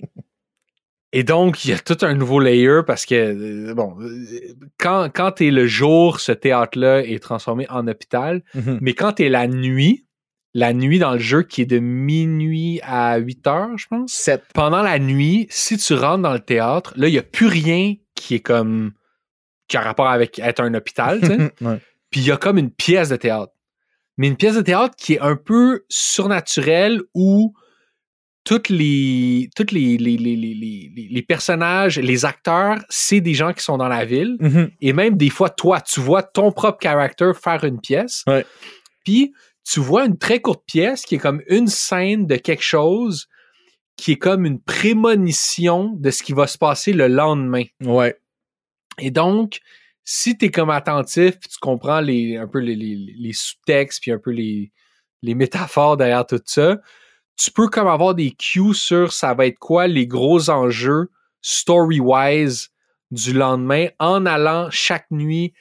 Et 1.12 1.24
donc, 1.24 1.64
il 1.64 1.70
y 1.70 1.74
a 1.74 1.78
tout 1.78 1.98
un 2.02 2.14
nouveau 2.14 2.38
layer 2.38 2.80
parce 2.86 3.04
que, 3.04 3.14
euh, 3.14 3.74
bon, 3.74 3.96
euh, 4.00 4.54
quand, 4.78 5.10
quand 5.12 5.32
tu 5.32 5.48
es 5.48 5.50
le 5.50 5.66
jour, 5.66 6.20
ce 6.20 6.30
théâtre-là 6.30 7.04
est 7.04 7.18
transformé 7.18 7.68
en 7.68 7.88
hôpital. 7.88 8.42
Mhm. 8.54 8.78
Mais 8.80 8.94
quand 8.94 9.14
tu 9.14 9.24
es 9.24 9.28
la 9.28 9.48
nuit, 9.48 10.06
la 10.54 10.72
nuit 10.72 11.00
dans 11.00 11.12
le 11.12 11.18
jeu 11.18 11.42
qui 11.42 11.62
est 11.62 11.66
de 11.66 11.80
minuit 11.80 12.80
à 12.82 13.18
8 13.18 13.46
heures, 13.48 13.76
je 13.78 13.86
pense. 13.88 14.30
Pendant 14.54 14.82
la 14.82 14.98
nuit, 15.00 15.48
si 15.50 15.76
tu 15.78 15.94
rentres 15.94 16.22
dans 16.22 16.32
le 16.32 16.40
théâtre, 16.40 16.92
là, 16.96 17.08
il 17.08 17.12
n'y 17.12 17.18
a 17.18 17.24
plus 17.24 17.46
rien 17.46 17.94
qui 18.14 18.36
est 18.36 18.40
comme. 18.40 18.92
Qui 19.70 19.76
a 19.76 19.80
rapport 19.80 20.08
avec 20.08 20.38
être 20.40 20.60
un 20.60 20.74
hôpital, 20.74 21.20
tu 21.20 21.26
sais. 21.26 21.52
Ouais. 21.60 21.78
Puis 22.10 22.20
il 22.20 22.26
y 22.26 22.32
a 22.32 22.36
comme 22.36 22.58
une 22.58 22.72
pièce 22.72 23.08
de 23.08 23.16
théâtre. 23.16 23.52
Mais 24.18 24.26
une 24.26 24.36
pièce 24.36 24.56
de 24.56 24.62
théâtre 24.62 24.94
qui 24.98 25.14
est 25.14 25.20
un 25.20 25.36
peu 25.36 25.84
surnaturelle 25.88 27.00
où 27.14 27.54
toutes 28.44 28.68
les, 28.68 29.48
toutes 29.54 29.70
les, 29.70 29.96
les, 29.96 30.16
les, 30.16 30.36
les, 30.36 31.22
personnages, 31.22 31.98
les 31.98 32.24
acteurs, 32.24 32.78
c'est 32.88 33.20
des 33.20 33.34
gens 33.34 33.52
qui 33.52 33.62
sont 33.62 33.78
dans 33.78 33.88
la 33.88 34.04
ville. 34.04 34.36
Mhm. 34.40 34.70
Et 34.80 34.92
même 34.92 35.16
des 35.16 35.30
fois, 35.30 35.50
toi, 35.50 35.80
tu 35.80 36.00
vois 36.00 36.22
ton 36.22 36.50
propre 36.50 36.78
character 36.82 37.30
faire 37.40 37.62
une 37.64 37.80
pièce. 37.80 38.24
Ouais. 38.26 38.44
Puis 39.04 39.32
tu 39.64 39.78
vois 39.78 40.04
une 40.04 40.18
très 40.18 40.40
courte 40.40 40.64
pièce 40.66 41.02
qui 41.02 41.14
est 41.14 41.18
comme 41.18 41.42
une 41.48 41.68
scène 41.68 42.26
de 42.26 42.36
quelque 42.36 42.64
chose 42.64 43.28
qui 43.96 44.12
est 44.12 44.16
comme 44.16 44.46
une 44.46 44.60
prémonition 44.60 45.94
de 45.96 46.10
ce 46.10 46.22
qui 46.22 46.32
va 46.32 46.46
se 46.46 46.56
passer 46.58 46.92
le 46.92 47.06
lendemain. 47.06 47.64
Ouais. 47.84 48.16
Et 48.98 49.10
donc, 49.10 49.60
si 50.04 50.36
tu 50.36 50.46
es 50.46 50.50
comme 50.50 50.70
attentif, 50.70 51.38
puis 51.38 51.48
tu 51.48 51.58
comprends 51.60 51.98
un 51.98 52.46
peu 52.46 52.58
les, 52.58 53.32
sous-textes, 53.32 54.02
puis 54.02 54.12
un 54.12 54.18
peu 54.18 54.30
les, 54.30 54.72
métaphores 55.22 55.96
derrière 55.96 56.26
tout 56.26 56.40
ça, 56.44 56.78
tu 57.36 57.50
peux 57.50 57.68
comme 57.68 57.88
avoir 57.88 58.14
des 58.14 58.32
cues 58.32 58.74
sur 58.74 59.12
ça 59.12 59.34
va 59.34 59.46
être 59.46 59.58
quoi 59.58 59.86
les 59.86 60.06
gros 60.06 60.50
enjeux 60.50 61.10
story-wise 61.40 62.70
du 63.10 63.32
lendemain 63.32 63.86
en 63.98 64.26
allant 64.26 64.68
chaque 64.70 65.10
nuit 65.10 65.54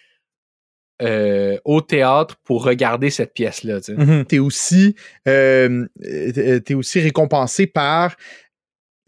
euh, 1.01 1.57
au 1.63 1.79
théâtre 1.79 2.35
pour 2.43 2.65
regarder 2.65 3.09
cette 3.09 3.33
pièce-là. 3.33 3.79
tu. 3.79 3.93
Mhm. 3.93 4.25
T'es 4.25 4.39
aussi, 4.39 4.95
euh, 5.29 5.87
euh, 6.03 6.59
aussi 6.75 6.99
récompensé 6.99 7.67
par 7.67 8.17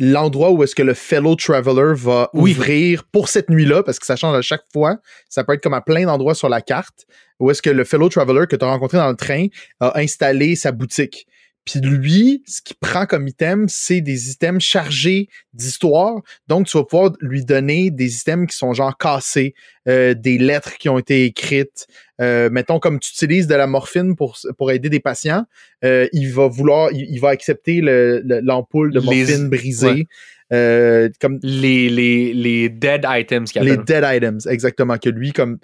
l'endroit 0.04 0.52
où 0.52 0.64
est-ce 0.64 0.74
que 0.76 0.82
le 0.82 0.96
fellow 0.96 1.36
traveler 1.36 1.94
va 1.96 2.30
Oui. 2.34 2.52
ouvrir 2.52 3.04
pour 3.12 3.30
cette 3.30 3.50
nuit-là, 3.52 3.84
parce 3.84 4.00
que 4.00 4.06
ça 4.08 4.16
change 4.16 4.36
à 4.36 4.42
chaque 4.42 4.64
fois. 4.74 4.98
Ça 5.30 5.44
peut 5.44 5.54
être 5.54 5.62
comme 5.62 5.76
à 5.76 5.82
plein 5.82 6.06
d'endroits 6.06 6.34
sur 6.34 6.50
la 6.50 6.60
carte, 6.60 7.06
où 7.40 7.52
est-ce 7.52 7.62
que 7.62 7.70
le 7.70 7.84
fellow 7.84 8.10
traveler 8.10 8.48
que 8.48 8.56
tu 8.56 8.66
as 8.66 8.68
rencontré 8.68 8.98
dans 8.98 9.10
le 9.10 9.16
train 9.16 9.46
a 9.80 10.00
installé 10.00 10.56
sa 10.56 10.72
boutique. 10.72 11.28
Puis 11.64 11.80
lui, 11.80 12.42
ce 12.48 12.62
qu'il 12.62 12.76
prend 12.80 13.06
comme 13.06 13.28
item, 13.28 13.68
c'est 13.70 14.02
des 14.02 14.32
items 14.32 14.64
chargés 14.64 15.28
d'histoire. 15.54 16.16
Donc, 16.48 16.66
tu 16.68 16.76
vas 16.78 16.84
pouvoir 16.84 17.12
lui 17.22 17.46
donner 17.46 17.92
des 17.92 18.18
items 18.18 18.48
qui 18.50 18.58
sont 18.58 18.74
genre 18.74 18.98
cassés, 18.98 19.54
euh, 19.88 20.16
des 20.16 20.38
lettres 20.40 20.78
qui 20.80 20.90
ont 20.90 20.98
été 20.98 21.26
écrites. 21.26 21.86
Euh, 22.20 22.50
mettons, 22.52 22.80
comme 22.80 23.00
tu 23.00 23.12
utilises 23.12 23.46
de 23.48 23.54
la 23.56 23.68
morphine 23.68 24.16
pour, 24.16 24.38
pour 24.58 24.72
aider 24.72 24.90
des 24.90 25.00
patients, 25.00 25.46
euh, 25.86 26.08
il 26.14 26.32
va 26.34 26.48
vouloir, 26.48 26.92
il, 26.94 27.06
il 27.10 27.20
va 27.20 27.30
accepter 27.30 27.80
le- 27.82 28.22
le- 28.26 28.40
l'ampoule 28.42 28.92
de 28.92 29.00
Les- 29.00 29.06
morphine 29.06 29.50
brisée. 29.50 30.08
ouais. 30.52 31.12
Comme 31.22 31.40
Les, 31.44 31.90
les, 31.90 32.34
les 32.34 32.70
dead 32.70 33.06
items 33.08 33.52
qu'il 33.52 33.62
les 33.62 33.78
dead 33.78 34.04
items, 34.06 34.48
exactement. 34.48 34.98
Que 34.98 35.10
lui, 35.10 35.32
comme 35.32 35.60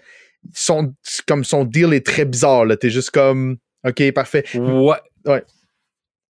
son, 0.54 0.94
comme 1.28 1.44
son 1.44 1.66
deal 1.66 1.94
est 1.94 2.06
très 2.06 2.26
bizarre. 2.26 2.66
T'es 2.80 2.90
juste 2.90 3.10
comme, 3.12 3.58
OK, 3.86 4.12
parfait. 4.12 4.46
Ouais. 4.56 4.96
Ouais. 5.26 5.44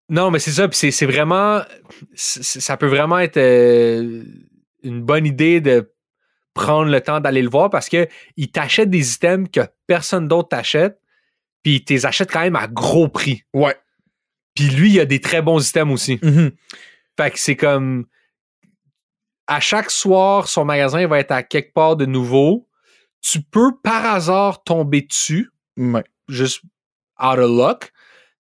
Non, 0.10 0.32
mais 0.32 0.40
c'est 0.40 0.52
ça, 0.52 0.68
puis 0.68 0.92
c'est, 0.92 1.06
vraiment. 1.06 1.62
ça 2.16 2.78
peut 2.78 2.88
vraiment 2.88 3.20
être 3.20 3.38
euh, 3.38 4.24
une 4.84 5.02
bonne 5.02 5.26
idée 5.26 5.60
de 5.60 5.94
prendre 6.54 6.90
le 6.90 7.02
temps 7.02 7.20
d'aller 7.20 7.42
le 7.42 7.50
voir 7.50 7.70
parce 7.70 7.90
que 7.90 8.08
il 8.36 8.50
t'achète 8.50 8.90
des 8.90 9.14
items 9.14 9.50
que 9.52 9.62
personne 9.86 10.28
d'autre 10.28 10.50
t'achète, 10.50 11.00
puis 11.62 11.76
il 11.76 11.84
t'les 11.84 12.06
achète 12.06 12.32
quand 12.32 12.40
même 12.40 12.56
à 12.56 12.68
gros 12.68 13.10
prix. 13.10 13.44
Ouais. 13.54 13.76
Puis 14.56 14.70
lui, 14.70 14.92
il 14.94 15.00
a 15.00 15.06
des 15.06 15.22
très 15.22 15.42
bons 15.42 15.68
items 15.70 15.94
aussi. 15.94 16.20
Mhm. 16.24 16.52
Fait 17.18 17.32
que 17.32 17.40
c'est 17.40 17.56
comme. 17.56 18.06
À 19.46 19.60
chaque 19.60 19.92
soir, 19.92 20.48
son 20.48 20.66
magasin 20.66 21.06
va 21.08 21.20
être 21.20 21.32
à 21.32 21.42
quelque 21.44 21.74
part 21.74 21.96
de 21.96 22.06
nouveau. 22.06 22.68
Tu 23.22 23.42
peux 23.42 23.72
par 23.82 24.06
hasard 24.06 24.64
tomber 24.64 25.02
dessus 25.02 25.52
Ouais. 25.78 26.04
juste 26.28 26.62
out 27.22 27.40
of 27.40 27.50
luck. 27.50 27.92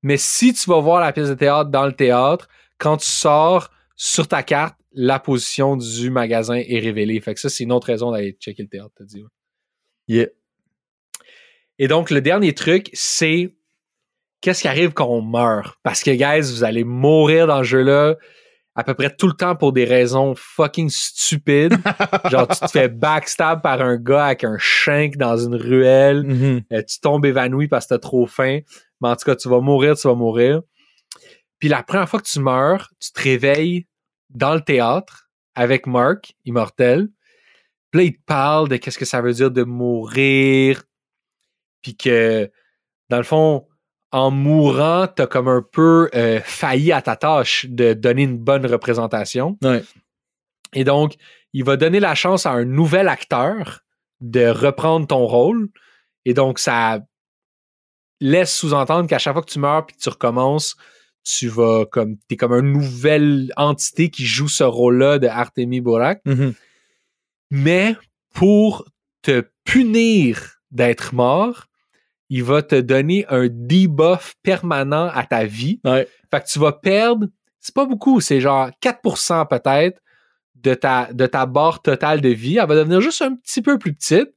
Mais 0.04 0.18
si 0.18 0.54
tu 0.54 0.70
vas 0.70 0.80
voir 0.80 1.00
la 1.00 1.12
pièce 1.12 1.30
de 1.30 1.34
théâtre 1.34 1.70
dans 1.70 1.86
le 1.86 1.94
théâtre, 1.94 2.48
quand 2.78 2.98
tu 2.98 3.08
sors 3.08 3.70
sur 3.96 4.28
ta 4.28 4.44
carte, 4.44 4.78
la 4.94 5.20
position 5.20 5.76
du 5.76 6.10
magasin 6.10 6.56
est 6.56 6.80
révélée. 6.80 7.20
Fait 7.20 7.34
que 7.34 7.40
ça, 7.40 7.50
c'est 7.50 7.64
une 7.64 7.72
autre 7.72 7.88
raison 7.88 8.12
d'aller 8.12 8.38
checker 8.40 8.64
le 8.64 8.70
théâtre, 8.70 8.92
t'as 8.98 9.06
dit. 9.06 9.22
ouais. 9.22 9.30
Yeah. 10.08 10.28
Et 11.80 11.88
donc, 11.88 12.10
le 12.10 12.22
dernier 12.22 12.54
truc, 12.54 12.90
c'est 12.94 13.56
qu'est-ce 14.42 14.62
qui 14.62 14.68
arrive 14.68 14.94
quand 14.94 15.08
on 15.08 15.22
meurt? 15.22 15.78
Parce 15.84 16.04
que, 16.04 16.12
guys, 16.12 16.52
vous 16.52 16.64
allez 16.64 16.84
mourir 16.84 17.48
dans 17.48 17.60
ce 17.60 17.64
jeu-là 17.70 18.16
à 18.78 18.84
peu 18.84 18.94
près 18.94 19.10
tout 19.10 19.28
le 19.28 19.34
temps 19.34 19.56
pour 19.56 19.74
des 19.74 19.86
raisons 19.86 20.36
fucking 20.36 20.90
stupides. 20.90 21.76
Genre, 22.30 22.48
tu 22.48 22.60
te 22.60 22.68
fais 22.68 22.88
backstab 22.88 23.62
par 23.62 23.82
un 23.82 23.98
gars 23.98 24.26
avec 24.26 24.44
un 24.44 24.58
shank 24.60 25.18
dans 25.18 25.36
une 25.36 25.56
ruelle. 25.56 26.24
Mhm. 26.24 26.62
Euh, 26.72 26.84
tu 26.88 27.00
tombes 27.00 27.26
évanoui 27.26 27.68
parce 27.68 27.86
que 27.86 27.96
t'as 27.96 28.00
trop 28.00 28.28
faim. 28.28 28.60
Mais 29.02 29.10
en 29.10 29.16
tout 29.16 29.26
cas, 29.26 29.36
tu 29.36 29.50
vas 29.50 29.60
mourir, 29.60 29.96
tu 29.96 30.08
vas 30.08 30.16
mourir. 30.16 30.62
Puis 31.60 31.70
la 31.70 31.84
première 31.84 32.08
fois 32.08 32.20
que 32.20 32.28
tu 32.28 32.40
meurs, 32.40 32.92
tu 33.00 33.12
te 33.12 33.22
réveilles 33.22 33.88
dans 34.30 34.54
le 34.54 34.62
théâtre 34.62 35.30
avec 35.56 35.88
Mark, 35.88 36.34
immortel. 36.46 37.10
Puis 37.92 38.00
là, 38.00 38.04
il 38.04 38.14
te 38.14 38.24
parle 38.26 38.70
de 38.70 38.78
qu'est-ce 38.78 38.98
que 38.98 39.06
ça 39.06 39.22
veut 39.22 39.34
dire 39.34 39.52
de 39.52 39.64
mourir. 39.64 40.84
Puis 41.82 41.96
que, 41.96 42.52
dans 43.10 43.18
le 43.18 43.24
fond, 43.24 43.66
en 44.12 44.32
mourant, 44.32 45.08
t'as 45.08 45.28
comme 45.28 45.48
un 45.48 45.62
peu 45.62 46.10
euh, 46.16 46.40
failli 46.44 46.92
à 46.92 47.02
ta 47.02 47.16
tâche 47.16 47.66
de 47.70 47.94
donner 47.94 48.24
une 48.24 48.38
bonne 48.38 48.66
représentation. 48.66 49.58
Ouais. 49.62 49.84
Et 50.74 50.84
donc, 50.84 51.16
il 51.54 51.64
va 51.64 51.78
donner 51.78 52.00
la 52.00 52.16
chance 52.16 52.46
à 52.46 52.52
un 52.52 52.66
nouvel 52.66 53.08
acteur 53.08 53.82
de 54.22 54.48
reprendre 54.48 55.08
ton 55.08 55.26
rôle. 55.26 55.70
Et 56.26 56.34
donc, 56.34 56.60
ça 56.60 57.00
laisse 58.20 58.56
sous-entendre 58.56 59.08
qu'à 59.08 59.20
chaque 59.20 59.34
fois 59.34 59.42
que 59.42 59.52
tu 59.52 59.60
meurs 59.60 59.86
puis 59.86 59.96
que 59.96 60.02
tu 60.02 60.10
recommences, 60.10 60.76
tu 61.24 61.48
vas 61.48 61.86
comme. 61.86 62.18
T'es 62.28 62.38
comme 62.38 62.54
une 62.54 62.72
nouvelle 62.72 63.52
entité 63.58 64.10
qui 64.10 64.26
joue 64.26 64.48
ce 64.48 64.64
rôle-là 64.64 65.20
de 65.20 65.28
Artemis 65.28 65.82
Borak. 65.82 66.22
Mhm. 66.26 66.54
Mais 67.52 67.96
pour 68.34 68.86
te 69.22 69.46
punir 69.64 70.60
d'être 70.72 71.14
mort, 71.14 71.66
il 72.30 72.44
va 72.44 72.62
te 72.62 72.80
donner 72.80 73.26
un 73.30 73.48
debuff 73.50 74.36
permanent 74.44 75.10
à 75.14 75.26
ta 75.26 75.46
vie. 75.46 75.80
Ouais. 75.84 76.08
Fait 76.32 76.42
que 76.42 76.48
tu 76.48 76.60
vas 76.60 76.74
perdre, 76.74 77.28
c'est 77.60 77.74
pas 77.74 77.86
beaucoup, 77.86 78.22
c'est 78.22 78.42
genre 78.42 78.70
4% 78.82 79.48
peut-être 79.48 80.02
de 80.56 80.74
ta, 80.74 81.12
de 81.14 81.26
ta 81.26 81.46
barre 81.46 81.82
totale 81.82 82.22
de 82.22 82.30
vie. 82.30 82.58
Elle 82.58 82.68
va 82.68 82.76
devenir 82.76 83.02
juste 83.02 83.22
un 83.22 83.36
petit 83.36 83.62
peu 83.62 83.78
plus 83.78 83.94
petite. 83.94 84.30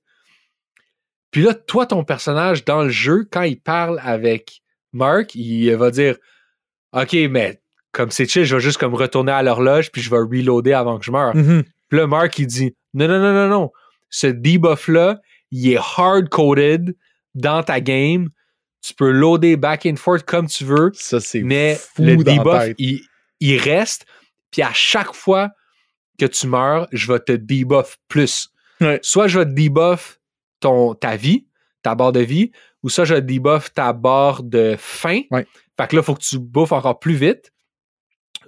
Puis 1.30 1.42
là, 1.42 1.54
toi, 1.54 1.86
ton 1.86 2.04
personnage 2.04 2.64
dans 2.64 2.82
le 2.82 2.88
jeu, 2.90 3.26
quand 3.30 3.42
il 3.42 3.60
parle 3.60 4.00
avec 4.02 4.62
Mark, 4.92 5.34
il 5.34 5.70
va 5.76 5.90
dire 5.90 6.16
OK, 6.92 7.12
mais 7.30 7.60
comme 7.92 8.10
c'est 8.10 8.26
chill, 8.26 8.44
je 8.44 8.56
vais 8.56 8.62
juste 8.62 8.78
comme 8.78 8.94
retourner 8.94 9.32
à 9.32 9.42
l'horloge 9.42 9.90
puis 9.92 10.02
je 10.02 10.10
vais 10.10 10.18
reloader 10.18 10.72
avant 10.72 10.98
que 10.98 11.04
je 11.04 11.10
meure. 11.10 11.34
Mhm. 11.36 11.64
Puis 11.88 11.98
là, 11.98 12.06
Mark, 12.06 12.38
il 12.38 12.46
dit 12.46 12.74
non, 12.94 13.06
non, 13.08 13.18
non, 13.20 13.32
non, 13.32 13.48
non. 13.48 13.70
Ce 14.10 14.26
debuff-là, 14.26 15.20
il 15.52 15.72
est 15.72 15.76
hard-coded 15.78 16.96
dans 17.34 17.62
ta 17.62 17.80
game. 17.80 18.28
Tu 18.82 18.94
peux 18.94 19.10
loader 19.10 19.56
back 19.56 19.86
and 19.86 19.96
forth 19.96 20.24
comme 20.24 20.46
tu 20.46 20.64
veux, 20.64 20.90
Ça, 20.94 21.20
c'est 21.20 21.42
mais 21.42 21.76
fou 21.76 22.02
le 22.04 22.16
dans 22.16 22.36
debuff, 22.36 22.64
tête. 22.64 22.76
il, 22.78 23.02
il 23.40 23.58
reste. 23.58 24.06
Puis 24.50 24.62
à 24.62 24.72
chaque 24.72 25.14
fois 25.14 25.50
que 26.18 26.26
tu 26.26 26.46
meurs, 26.46 26.88
je 26.92 27.12
vais 27.12 27.20
te 27.20 27.32
debuff 27.32 27.98
plus. 28.08 28.50
Ouais. 28.80 28.98
Soit 29.02 29.28
je 29.28 29.38
vais 29.38 29.44
te 29.44 29.50
debuff 29.50 30.18
ton, 30.60 30.94
ta 30.94 31.16
vie, 31.16 31.46
ta 31.82 31.94
barre 31.94 32.12
de 32.12 32.20
vie, 32.20 32.52
ou 32.82 32.88
soit 32.88 33.04
je 33.04 33.14
debuff 33.16 33.72
ta 33.72 33.92
barre 33.92 34.42
de 34.42 34.76
faim. 34.78 35.22
Ouais. 35.30 35.46
Fait 35.78 35.88
que 35.88 35.96
là, 35.96 36.02
il 36.02 36.04
faut 36.04 36.14
que 36.14 36.22
tu 36.22 36.38
bouffes 36.38 36.72
encore 36.72 36.98
plus 36.98 37.14
vite. 37.14 37.50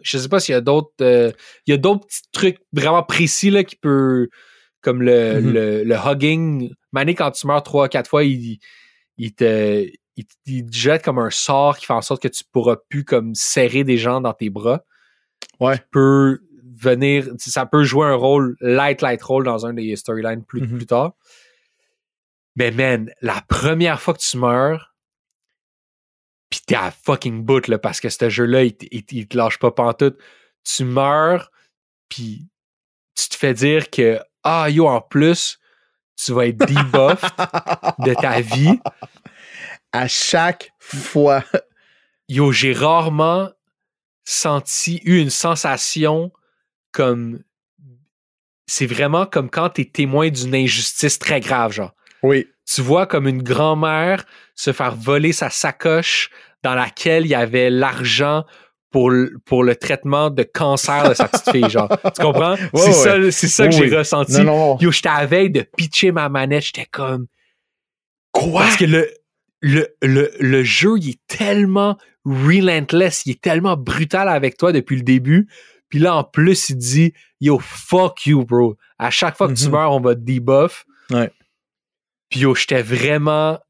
Je 0.03 0.19
sais 0.19 0.29
pas 0.29 0.41
s'il 0.41 0.53
y 0.53 0.57
a 0.57 0.61
d'autres. 0.61 0.91
euh, 1.01 1.31
il 1.67 1.71
y 1.71 1.75
a 1.75 1.77
d'autres 1.77 2.07
petits 2.07 2.23
trucs 2.33 2.59
vraiment 2.73 3.03
précis 3.03 3.51
là, 3.51 3.65
qui 3.65 3.77
peut. 3.77 4.29
Comme 4.81 5.01
le, 5.03 5.41
Mhm. 5.41 5.53
le, 5.53 5.85
le 5.85 5.95
hugging. 5.95 6.73
Mané, 6.93 7.15
quand 7.15 7.31
tu 7.31 7.47
meurs 7.47 7.63
trois, 7.63 7.89
quatre 7.89 8.09
fois, 8.11 8.25
il, 8.25 8.59
il 9.17 9.33
te. 9.35 9.89
Il, 10.17 10.25
il 10.47 10.67
te 10.69 10.77
jette 10.77 11.03
comme 11.05 11.19
un 11.21 11.31
sort 11.31 11.79
qui 11.79 11.87
fait 11.87 11.93
en 11.95 12.03
sorte 12.03 12.21
que 12.23 12.29
tu 12.29 12.43
pourras 12.53 12.77
plus 12.91 13.05
comme 13.05 13.35
serrer 13.35 13.83
des 13.85 13.97
gens 13.97 14.21
dans 14.21 14.35
tes 14.35 14.51
bras. 14.51 14.85
Ouais. 15.61 15.77
Venir. 15.95 17.29
Ça 17.39 17.65
peut 17.67 17.85
jouer 17.85 18.07
un 18.07 18.15
rôle 18.15 18.57
light, 18.61 19.03
light 19.03 19.23
role 19.23 19.45
dans 19.45 19.67
un 19.67 19.73
des 19.75 19.95
storylines 19.97 20.45
plus, 20.45 20.63
Mhm. 20.63 20.77
plus 20.77 20.87
tard. 20.87 21.13
Mais 22.57 22.71
man, 22.71 23.11
la 23.21 23.41
première 23.49 24.01
fois 24.01 24.15
que 24.15 24.21
tu 24.21 24.37
meurs, 24.37 24.95
pis 26.51 26.61
t'es 26.67 26.75
à 26.75 26.91
fucking 26.91 27.43
bout, 27.43 27.67
là, 27.69 27.79
parce 27.79 28.01
que 28.01 28.09
ce 28.09 28.29
jeu-là, 28.29 28.65
il, 28.65 28.77
il 28.91 29.29
te 29.29 29.37
lâche 29.37 29.59
pas 29.59 29.71
pantoute. 29.71 30.19
Tu 30.65 30.85
meurs, 30.85 31.51
puis 32.09 32.49
tu 33.15 33.29
te 33.29 33.37
fais 33.37 33.55
dire 33.55 33.91
que, 33.91 34.21
ah, 34.45 34.69
yo, 34.69 34.87
en 34.87 35.01
plus, 35.01 35.59
tu 36.17 36.33
vas 36.33 36.47
être 36.47 36.59
debuffed 36.59 37.31
de 38.07 38.15
ta 38.15 38.41
vie. 38.41 38.79
À 39.93 40.09
chaque 40.09 40.73
fois. 40.79 41.45
Yo, 42.29 42.53
j'ai 42.53 42.73
rarement 42.73 43.51
senti, 44.25 45.01
eu 45.05 45.21
une 45.21 45.31
sensation 45.31 46.33
comme. 46.93 47.43
C'est 48.67 48.87
vraiment 48.87 49.27
comme 49.27 49.51
quand 49.51 49.71
t'es 49.71 49.85
témoin 49.85 50.31
d'une 50.31 50.55
injustice 50.55 51.19
très 51.19 51.41
grave, 51.41 51.73
genre. 51.73 51.95
Oui. 52.23 52.47
tu 52.67 52.81
vois 52.83 53.07
comme 53.07 53.27
une 53.29 53.43
grand-mère 53.43 54.25
se 54.55 54.73
faire 54.73 54.95
voler 54.95 55.33
sa 55.33 55.51
sacoche 55.51 56.31
dans 56.63 56.75
laquelle 56.75 57.25
il 57.25 57.31
y 57.31 57.35
avait 57.35 57.71
l'argent 57.71 58.45
pour, 58.91 59.11
le- 59.11 59.33
pour 59.47 59.65
le 59.65 59.75
traitement 59.75 60.31
de 60.31 60.43
cancer 60.43 61.09
de 61.09 61.15
sa 61.15 61.27
petite 61.29 61.51
fille, 61.51 61.71
genre. 61.71 61.89
Tu 62.15 62.23
comprends? 62.23 62.57
c'est 62.75 62.87
ouais. 62.87 62.93
ça, 62.93 63.31
c'est 63.31 63.49
ça 63.49 63.67
que 63.69 63.75
Oui, 63.75 63.89
j'ai 63.89 63.97
ressenti. 63.97 64.33
Non, 64.43 64.45
non. 64.45 64.79
Yo, 64.79 64.91
j'étais 64.93 65.09
à 65.09 65.21
la 65.21 65.27
veille 65.27 65.51
de 65.51 65.63
pitcher 65.63 66.13
ma 66.13 66.29
manette, 66.29 66.65
j'étais 66.65 66.87
comme. 66.91 67.27
Quoi? 68.33 68.63
Parce 68.63 68.77
que 68.77 68.85
le, 68.85 69.11
le, 69.61 69.89
le, 70.03 70.31
le 70.39 70.63
jeu, 70.65 70.95
il 70.99 71.11
est 71.11 71.21
tellement 71.27 71.97
relentless, 72.25 73.25
il 73.27 73.33
est 73.33 73.41
tellement 73.41 73.77
brutal 73.77 74.29
avec 74.29 74.57
toi 74.57 74.73
depuis 74.73 74.97
le 74.97 75.03
début. 75.03 75.49
Puis 75.89 75.99
là, 75.99 76.15
en 76.17 76.25
plus, 76.25 76.71
il 76.71 76.77
dit 76.77 77.13
Yo, 77.41 77.59
fuck 77.59 78.27
you, 78.27 78.45
bro. 78.45 78.77
À 78.99 79.11
chaque 79.11 79.37
fois 79.37 79.49
que 79.49 79.55
tu 79.55 79.67
Mhm. 79.67 79.73
meurs, 79.73 79.93
on 79.93 80.01
va 80.01 80.15
te 80.15 80.21
debuff. 80.21 80.85
Ouais. 81.11 81.31
Puis 82.33 82.41
yo, 82.41 82.55
j'étais 82.55 82.81
vraiment 82.83 83.61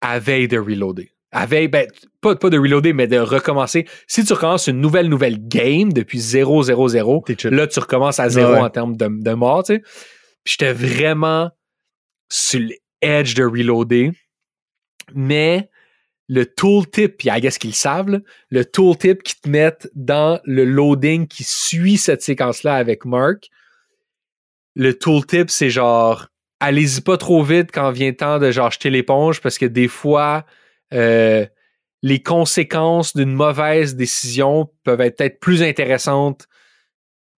à 0.00 0.18
veille 0.18 0.48
de 0.48 0.58
reloader. 0.58 1.12
À 1.30 1.46
veille, 1.46 1.68
ben, 1.68 1.86
pas, 2.22 2.34
pas 2.34 2.48
de 2.50 2.58
reloader, 2.58 2.92
mais 2.94 3.06
de 3.06 3.18
recommencer. 3.18 3.86
Si 4.06 4.24
tu 4.24 4.32
recommences 4.32 4.66
une 4.68 4.80
nouvelle, 4.80 5.08
nouvelle 5.08 5.36
game 5.48 5.92
depuis 5.92 6.18
0, 6.18 6.62
0, 6.64 6.88
0, 6.88 7.22
T'es 7.26 7.36
chill. 7.38 7.50
là, 7.50 7.66
tu 7.66 7.78
recommences 7.78 8.18
à 8.20 8.28
zéro 8.30 8.52
Ouais. 8.54 8.60
en 8.60 8.70
termes 8.70 8.96
de, 8.96 9.06
de 9.08 9.32
mort, 9.34 9.62
tu 9.64 9.74
sais. 9.74 9.80
Puis 10.44 10.56
j'étais 10.58 10.72
vraiment 10.72 11.50
sur 12.30 12.60
l'edge 13.02 13.34
de 13.34 13.44
reloader. 13.44 14.12
Mais 15.14 15.68
le 16.28 16.46
tooltip, 16.46 17.18
puis 17.18 17.28
I 17.30 17.40
guess 17.40 17.58
qu'ils 17.58 17.70
le 17.70 17.74
savent, 17.76 18.08
là, 18.08 18.18
le 18.50 18.64
tooltip 18.64 19.22
qu'ils 19.22 19.40
te 19.40 19.48
mettent 19.48 19.90
dans 19.94 20.40
le 20.44 20.64
loading 20.64 21.26
qui 21.28 21.44
suit 21.44 21.98
cette 21.98 22.22
séquence-là 22.22 22.74
avec 22.76 23.04
Mark, 23.04 23.48
le 24.74 24.98
tooltip, 24.98 25.50
c'est 25.50 25.68
genre, 25.70 26.28
allez-y 26.62 27.00
pas 27.00 27.16
trop 27.16 27.42
vite 27.42 27.70
quand 27.72 27.90
vient 27.90 28.10
le 28.10 28.16
temps 28.16 28.38
de 28.38 28.50
genre 28.52 28.70
jeter 28.70 28.88
l'éponge 28.88 29.40
parce 29.40 29.58
que 29.58 29.66
des 29.66 29.88
fois, 29.88 30.46
euh, 30.94 31.44
les 32.02 32.22
conséquences 32.22 33.16
d'une 33.16 33.32
mauvaise 33.32 33.96
décision 33.96 34.70
peuvent 34.84 35.00
être 35.00 35.18
peut-être 35.18 35.40
plus 35.40 35.62
intéressantes 35.62 36.46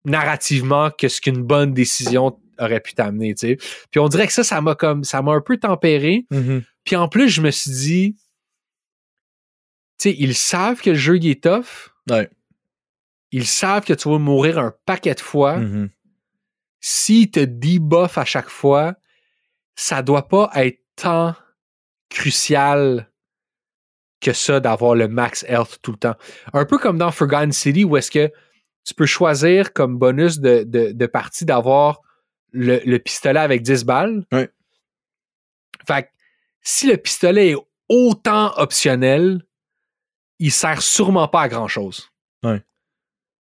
narrativement 0.05 0.90
que 0.90 1.09
ce 1.09 1.22
qu'une 1.22 1.42
bonne 1.42 1.72
décision 1.72 2.38
aurait 2.59 2.80
pu 2.80 2.92
t'amener, 2.92 3.34
tu 3.34 3.48
sais. 3.48 3.56
Puis 3.90 3.98
on 3.98 4.09
dirait 4.09 4.26
que 4.26 4.32
ça, 4.32 4.44
ça 4.44 4.60
m'a 4.60 4.74
comme, 4.74 5.02
ça 5.05 5.22
m'a 5.22 5.32
un 5.32 5.40
peu 5.40 5.56
tempéré. 5.56 6.26
Mhm. 6.30 6.62
Puis 6.84 6.96
en 6.96 7.09
plus, 7.09 7.30
je 7.30 7.40
me 7.40 7.51
suis 7.51 7.70
dit, 7.70 8.16
tu 9.98 10.10
sais, 10.10 10.16
ils 10.18 10.34
savent 10.34 10.82
que 10.82 10.90
le 10.90 10.96
jeu 10.96 11.16
il 11.16 11.28
est 11.28 11.42
tough. 11.42 11.94
Ouais. 12.10 12.28
Ils 13.32 13.46
savent 13.46 13.84
que 13.84 13.94
tu 13.94 14.10
vas 14.10 14.18
mourir 14.18 14.59
un 14.59 14.74
paquet 14.84 15.14
de 15.14 15.20
fois. 15.20 15.56
Mhm. 15.56 15.88
S'ils 16.80 17.30
te 17.30 17.40
debuffent 17.40 18.18
à 18.18 18.26
chaque 18.26 18.51
fois, 18.51 18.96
ça 19.74 20.02
doit 20.02 20.28
pas 20.28 20.51
être 20.55 20.80
tant 20.96 21.34
crucial 22.09 23.10
que 24.20 24.32
ça 24.32 24.60
d'avoir 24.60 24.94
le 24.94 25.09
max 25.09 25.44
health 25.48 25.78
tout 25.82 25.92
le 25.92 25.98
temps. 25.98 26.14
Un 26.52 26.64
peu 26.64 26.78
comme 26.78 26.98
dans 26.98 27.10
Forgotten 27.10 27.52
City 27.52 27.84
où 27.84 27.96
est-ce 27.96 28.10
que 28.10 28.32
tu 28.84 28.94
peux 28.94 29.06
choisir 29.06 29.72
comme 29.72 29.98
bonus 29.98 30.38
de, 30.38 30.62
de, 30.64 30.92
de 30.92 31.06
partie 31.06 31.44
d'avoir 31.44 32.01
le, 32.52 32.80
le 32.84 32.98
pistolet 32.98 33.40
avec 33.40 33.62
10 33.62 33.84
balles. 33.84 34.24
Ouais. 34.32 34.51
Fait 35.86 36.05
que 36.05 36.09
si 36.62 36.86
le 36.86 36.96
pistolet 36.96 37.51
est 37.51 37.56
autant 37.88 38.52
optionnel, 38.56 39.42
il 40.38 40.52
sert 40.52 40.80
sûrement 40.82 41.28
pas 41.28 41.42
à 41.42 41.48
grand 41.48 41.68
chose. 41.68 42.10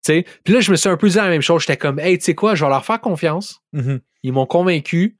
Puis 0.05 0.53
là, 0.53 0.59
je 0.59 0.71
me 0.71 0.75
suis 0.75 0.89
un 0.89 0.97
peu 0.97 1.07
dit 1.07 1.15
la 1.15 1.29
même 1.29 1.41
chose. 1.41 1.61
J'étais 1.61 1.77
comme, 1.77 1.99
hey, 1.99 2.17
tu 2.17 2.25
sais 2.25 2.35
quoi, 2.35 2.55
je 2.55 2.63
vais 2.65 2.69
leur 2.69 2.85
faire 2.85 2.99
confiance. 2.99 3.61
Mhm. 3.71 4.01
Ils 4.23 4.33
m'ont 4.33 4.45
convaincu. 4.45 5.17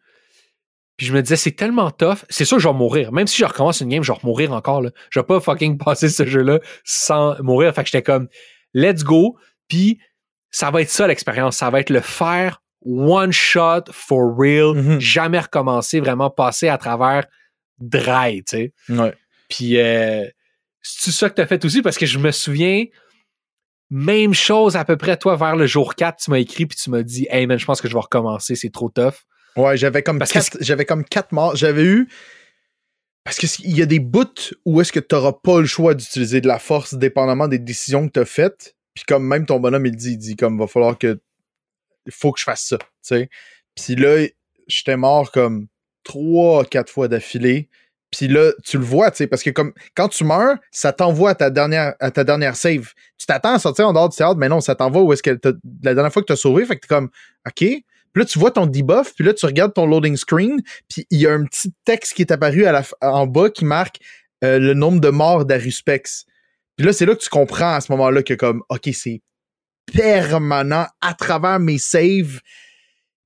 Puis 0.98 1.08
je 1.08 1.14
me 1.14 1.22
disais, 1.22 1.36
c'est 1.36 1.52
tellement 1.52 1.90
tough. 1.92 2.20
C'est 2.30 2.46
sûr 2.46 2.58
que 2.58 2.64
je 2.64 2.68
vais 2.68 2.74
mourir. 2.74 3.12
Même 3.12 3.28
si 3.28 3.38
je 3.38 3.46
recommence 3.46 3.82
une 3.82 3.90
game, 3.90 4.04
je 4.04 4.12
vais 4.12 4.20
mourir 4.24 4.52
encore. 4.52 4.82
Là. 4.82 4.92
Je 5.10 5.20
vais 5.20 5.26
pas 5.26 5.40
fucking 5.40 5.78
passer 5.84 6.10
ce 6.10 6.26
jeu-là 6.26 6.60
sans 6.84 7.42
mourir. 7.42 7.74
Fait 7.74 7.84
que 7.84 7.90
j'étais 7.90 8.04
comme, 8.04 8.28
let's 8.74 9.04
go. 9.04 9.38
Puis 9.68 10.00
ça 10.52 10.70
va 10.70 10.82
être 10.82 10.90
ça 10.90 11.08
l'expérience. 11.08 11.58
Ça 11.58 11.70
va 11.70 11.80
être 11.80 11.90
le 11.90 12.02
faire 12.02 12.62
one 12.86 13.32
shot 13.32 13.86
for 13.92 14.36
real. 14.38 14.76
Mhm. 14.76 15.00
Jamais 15.00 15.40
recommencer, 15.40 16.00
vraiment 16.00 16.30
passer 16.30 16.68
à 16.68 16.78
travers 16.78 17.26
dry, 17.80 18.44
tu 18.44 18.58
sais. 18.58 18.74
Ouais. 18.90 19.14
Puis 19.50 19.80
euh, 19.80 20.26
c'est 20.82 21.12
ça 21.12 21.30
que 21.30 21.36
t'as 21.36 21.48
fait 21.48 21.64
aussi? 21.66 21.82
Parce 21.82 21.98
que 21.98 22.06
je 22.06 22.20
me 22.20 22.32
souviens, 22.32 22.86
même 23.90 24.34
chose 24.34 24.76
à 24.76 24.86
peu 24.86 24.98
près, 24.98 25.18
toi, 25.18 25.36
vers 25.36 25.56
le 25.56 25.66
jour 25.66 25.96
4, 25.96 26.18
tu 26.24 26.32
m'as 26.32 26.40
écrit 26.40 26.66
puis 26.66 26.78
tu 26.78 26.90
m'as 26.90 27.04
dit, 27.04 27.28
hey 27.30 27.48
man, 27.48 27.58
je 27.58 27.66
pense 27.66 27.82
que 27.82 27.88
je 27.88 27.94
vais 27.94 28.02
recommencer, 28.02 28.56
c'est 28.56 28.72
trop 28.72 28.90
tough. 28.90 29.26
Ouais, 29.56 29.78
j'avais 29.78 30.04
comme 30.04 30.20
Parce 30.20 30.32
quatre, 30.32 30.58
j'avais 30.62 30.86
comme 30.86 31.04
quatre 31.04 31.32
morts. 31.32 31.56
J'avais 31.56 31.84
eu 31.84 32.08
Parce 33.24 33.38
qu'il 33.38 33.76
y 33.76 33.82
a 33.82 33.86
des 33.86 34.00
bouts 34.00 34.54
où 34.66 34.82
est-ce 34.82 34.92
que 34.92 35.00
tu 35.00 35.16
n'auras 35.16 35.34
pas 35.34 35.60
le 35.60 35.66
choix 35.66 35.94
d'utiliser 35.94 36.42
de 36.42 36.48
la 36.48 36.60
force 36.60 36.94
dépendamment 36.94 37.48
des 37.48 37.60
décisions 37.60 38.08
que 38.08 38.14
tu 38.14 38.20
as 38.20 38.26
faites. 38.26 38.76
Puis 38.94 39.06
comme 39.08 39.26
même 39.26 39.46
ton 39.46 39.60
bonhomme, 39.60 39.86
il 39.86 39.96
dit, 39.96 40.12
il 40.12 40.18
dit 40.18 40.36
comme 40.36 40.58
va 40.60 40.68
falloir 40.68 40.98
que. 40.98 41.20
Il 42.06 42.12
faut 42.12 42.32
que 42.32 42.40
je 42.40 42.44
fasse 42.44 42.66
ça. 42.66 42.78
tu 42.78 42.86
sais. 43.02 43.30
Puis 43.76 43.96
là, 43.96 44.28
j'étais 44.68 44.98
mort 44.98 45.32
comme 45.32 45.68
trois, 46.04 46.66
quatre 46.66 46.92
fois 46.92 47.08
d'affilée. 47.08 47.70
Puis 48.12 48.28
là, 48.28 48.52
tu 48.64 48.78
le 48.78 48.84
vois, 48.84 49.10
tu 49.10 49.18
sais, 49.18 49.28
parce 49.28 49.42
que 49.42 49.50
comme 49.50 49.74
quand 49.96 50.10
tu 50.10 50.24
meurs, 50.24 50.58
ça 50.70 50.94
t'envoie 50.94 51.32
à 51.32 51.36
ta 51.36 51.50
dernière 51.50 51.96
à 52.00 52.12
ta 52.12 52.24
dernière 52.24 52.56
save. 52.56 52.94
Tu 53.18 53.26
t'attends 53.26 53.54
à 53.54 53.60
sortir 53.60 53.88
en 53.88 53.94
dehors 53.94 54.10
du 54.10 54.16
théâtre, 54.16 54.36
mais 54.38 54.50
non, 54.50 54.62
ça 54.62 54.76
t'envoie 54.76 55.02
où 55.02 55.14
est-ce 55.14 55.24
que 55.24 55.32
la 55.32 55.94
dernière 55.96 56.14
fois 56.14 56.22
que 56.22 56.28
tu 56.28 56.34
as 56.34 56.38
sauvé, 56.38 56.66
fait 56.66 56.76
que 56.76 56.82
t'es 56.82 56.88
comme 56.88 57.10
OK. 57.48 57.66
Puis 58.14 58.22
là, 58.22 58.26
tu 58.26 58.40
vois 58.40 58.52
ton 58.52 58.68
debuff, 58.68 59.14
puis 59.16 59.26
là, 59.26 59.34
tu 59.34 59.46
regardes 59.46 59.74
ton 59.74 59.86
loading 59.86 60.16
screen, 60.16 60.62
puis 60.88 61.06
il 61.10 61.20
y 61.20 61.28
a 61.28 61.34
un 61.34 61.46
petit 61.46 61.74
texte 61.84 62.14
qui 62.14 62.22
est 62.22 62.32
apparu 62.32 62.66
en 63.02 63.28
bas 63.28 63.50
qui 63.50 63.66
marque 63.66 64.00
euh, 64.44 64.60
le 64.60 64.74
nombre 64.74 65.00
de 65.00 65.10
morts 65.10 65.46
d'Aruspex. 65.46 66.26
Puis 66.78 66.86
là, 66.86 66.94
c'est 66.94 67.06
là 67.06 67.16
que 67.16 67.22
tu 67.22 67.30
comprends 67.30 67.74
à 67.74 67.82
ce 67.82 67.92
moment-là 67.92 68.24
que 68.24 68.34
comme 68.34 68.64
OK, 68.70 68.90
c'est 68.94 69.22
permanent 69.92 70.88
à 71.02 71.14
travers 71.14 71.60
mes 71.60 71.78
saves. 71.78 72.40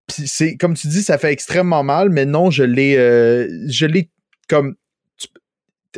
Puis 0.08 0.28
c'est 0.28 0.56
comme 0.56 0.76
tu 0.76 0.88
dis, 0.88 1.04
ça 1.04 1.18
fait 1.18 1.32
extrêmement 1.32 1.84
mal, 1.84 2.10
mais 2.10 2.26
non, 2.26 2.50
je 2.50 2.64
l'ai 2.64 2.98
euh, 2.98 3.48
je 3.68 3.86
l'ai 3.86 4.10
comme 4.48 4.76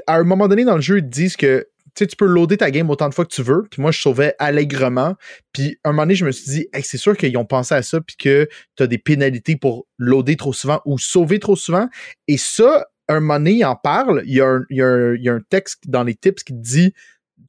à 0.07 0.15
un 0.15 0.23
moment 0.23 0.47
donné 0.47 0.63
dans 0.63 0.75
le 0.75 0.81
jeu, 0.81 0.99
ils 0.99 1.03
te 1.03 1.09
disent 1.09 1.35
que 1.35 1.67
tu 2.05 2.15
peux 2.15 2.25
loader 2.25 2.57
ta 2.57 2.71
game 2.71 2.89
autant 2.89 3.09
de 3.09 3.13
fois 3.13 3.25
que 3.25 3.33
tu 3.33 3.43
veux. 3.43 3.67
Puis 3.69 3.81
moi, 3.81 3.91
je 3.91 4.01
sauvais 4.01 4.35
allègrement. 4.39 5.15
Puis 5.53 5.77
un 5.83 5.91
moment 5.91 6.03
donné, 6.03 6.15
je 6.15 6.25
me 6.25 6.31
suis 6.31 6.51
dit, 6.51 6.67
c'est 6.81 6.97
sûr 6.97 7.15
qu'ils 7.17 7.37
ont 7.37 7.45
pensé 7.45 7.75
à 7.75 7.81
ça, 7.81 8.01
puis 8.01 8.15
que 8.17 8.47
tu 8.75 8.83
as 8.83 8.87
des 8.87 8.97
pénalités 8.97 9.55
pour 9.55 9.87
loader 9.97 10.35
trop 10.35 10.53
souvent 10.53 10.81
ou 10.85 10.97
sauver 10.97 11.39
trop 11.39 11.55
souvent. 11.55 11.87
Et 12.27 12.37
ça, 12.37 12.87
un 13.07 13.19
moment 13.19 13.39
donné, 13.39 13.53
il 13.53 13.65
en 13.65 13.75
parle. 13.75 14.23
Il 14.25 14.33
y, 14.33 14.41
a 14.41 15.33
un, 15.33 15.41
texte 15.49 15.83
dans 15.87 16.03
les 16.03 16.15
tips 16.15 16.43
qui 16.43 16.53
te 16.53 16.59
dit, 16.59 16.93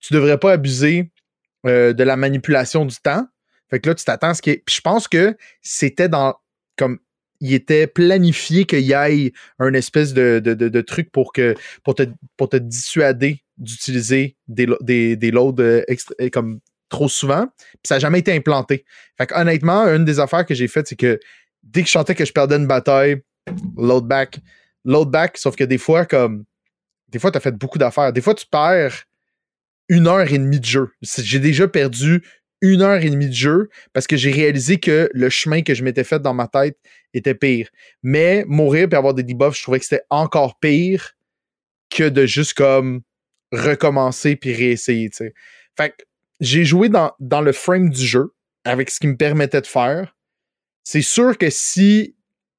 tu 0.01 0.15
devrais 0.15 0.39
pas 0.39 0.53
abuser 0.53 1.11
euh, 1.67 1.93
de 1.93 2.05
la 2.05 2.17
manipulation 2.17 2.87
du 2.87 2.97
temps. 2.97 3.27
Fait 3.71 3.81
que 3.81 3.89
là, 3.89 3.95
tu 3.95 4.05
t'attends 4.05 4.31
à 4.31 4.35
ce 4.35 4.43
qui 4.43 4.51
est. 4.51 4.63
Puis 4.65 4.77
je 4.77 4.81
pense 4.81 5.07
que 5.07 5.37
c'était 5.63 6.09
dans 6.09 6.35
comme 6.77 6.99
il 7.41 7.55
était 7.55 7.87
planifié 7.87 8.65
qu'il 8.65 8.81
y 8.81 8.93
ait 8.93 9.33
un 9.59 9.73
espèce 9.73 10.13
de, 10.13 10.81
truc 10.83 11.11
pour, 11.11 11.33
que, 11.33 11.55
pour, 11.85 11.95
te, 11.95 12.05
pour 12.37 12.49
te 12.49 12.57
dissuader 12.57 13.43
d'utiliser 13.61 14.37
des, 14.49 14.67
des, 14.81 15.17
des 15.17 15.31
loads 15.31 15.61
euh, 15.61 15.85
euh, 16.21 16.29
comme 16.31 16.61
trop 16.89 17.09
souvent. 17.09 17.47
Puis 17.57 17.87
ça 17.87 17.97
n'a 17.97 17.99
jamais 18.01 18.19
été 18.19 18.33
implanté. 18.33 18.85
Fait 19.17 19.27
que, 19.27 19.35
honnêtement, 19.35 19.85
une 19.87 20.05
des 20.05 20.19
affaires 20.19 20.45
que 20.45 20.55
j'ai 20.55 20.67
faites, 20.67 20.89
c'est 20.89 20.97
que 20.97 21.21
dès 21.63 21.83
que 21.83 21.87
je 21.87 21.93
sentais 21.93 22.15
que 22.15 22.25
je 22.25 22.33
perdais 22.33 22.57
une 22.57 22.67
bataille, 22.67 23.23
load 23.77 24.07
back, 24.07 24.41
load 24.85 25.11
back, 25.11 25.39
sauf 25.39 25.55
que 25.55 25.65
des 25.65 25.79
fois, 25.79 26.05
comme 26.07 26.45
des 27.09 27.19
fois, 27.19 27.31
tu 27.31 27.39
as 27.39 27.41
fait 27.41 27.57
beaucoup 27.57 27.79
d'affaires. 27.79 28.13
Des 28.13 28.21
fois, 28.21 28.35
tu 28.35 28.47
perds 28.47 29.05
une 29.89 30.07
heure 30.07 30.33
et 30.33 30.39
demie 30.39 30.61
de 30.61 30.65
jeu. 30.65 30.91
J'ai 31.03 31.41
déjà 31.41 31.69
perdu 31.69 32.23
une 32.61 32.83
heure 32.83 33.03
et 33.03 33.11
demie 33.11 33.29
de 33.29 33.35
jeu 33.35 33.69
parce 33.93 34.07
que 34.07 34.17
j'ai 34.17 34.31
réalisé 34.31 34.79
que 34.79 35.11
le 35.13 35.31
chemin 35.31 35.63
que 35.63 35.75
je 35.75 35.83
m'étais 35.83 36.05
fait 36.05 36.21
dans 36.21 36.35
ma 36.35 36.47
tête 36.47 36.79
était 37.15 37.35
pire. 37.35 37.69
Mais 38.03 38.45
mourir 38.47 38.89
et 38.91 38.95
avoir 38.95 39.15
des 39.15 39.23
debuffs, 39.23 39.57
je 39.57 39.63
trouvais 39.63 39.81
que 39.81 39.87
c'était 39.87 40.05
encore 40.11 40.59
pire 40.61 41.13
que 41.91 42.09
de 42.09 42.27
juste 42.27 42.55
comme 42.55 43.03
recommencer 43.53 44.37
puis 44.37 44.53
réessayer. 44.53 45.11
Fait 45.77 45.91
que 45.91 46.05
j'ai 46.41 46.65
joué 46.65 46.89
dans, 46.89 47.13
dans 47.21 47.41
le 47.41 47.53
frame 47.53 47.91
du 47.91 48.05
jeu 48.05 48.35
avec 48.65 48.91
ce 48.91 49.01
qui 49.01 49.07
me 49.07 49.17
permettait 49.17 49.61
de 49.61 49.67
faire. 49.67 50.17
C'est 50.85 51.03
sûr 51.03 51.37
que 51.37 51.51
si 51.51 52.17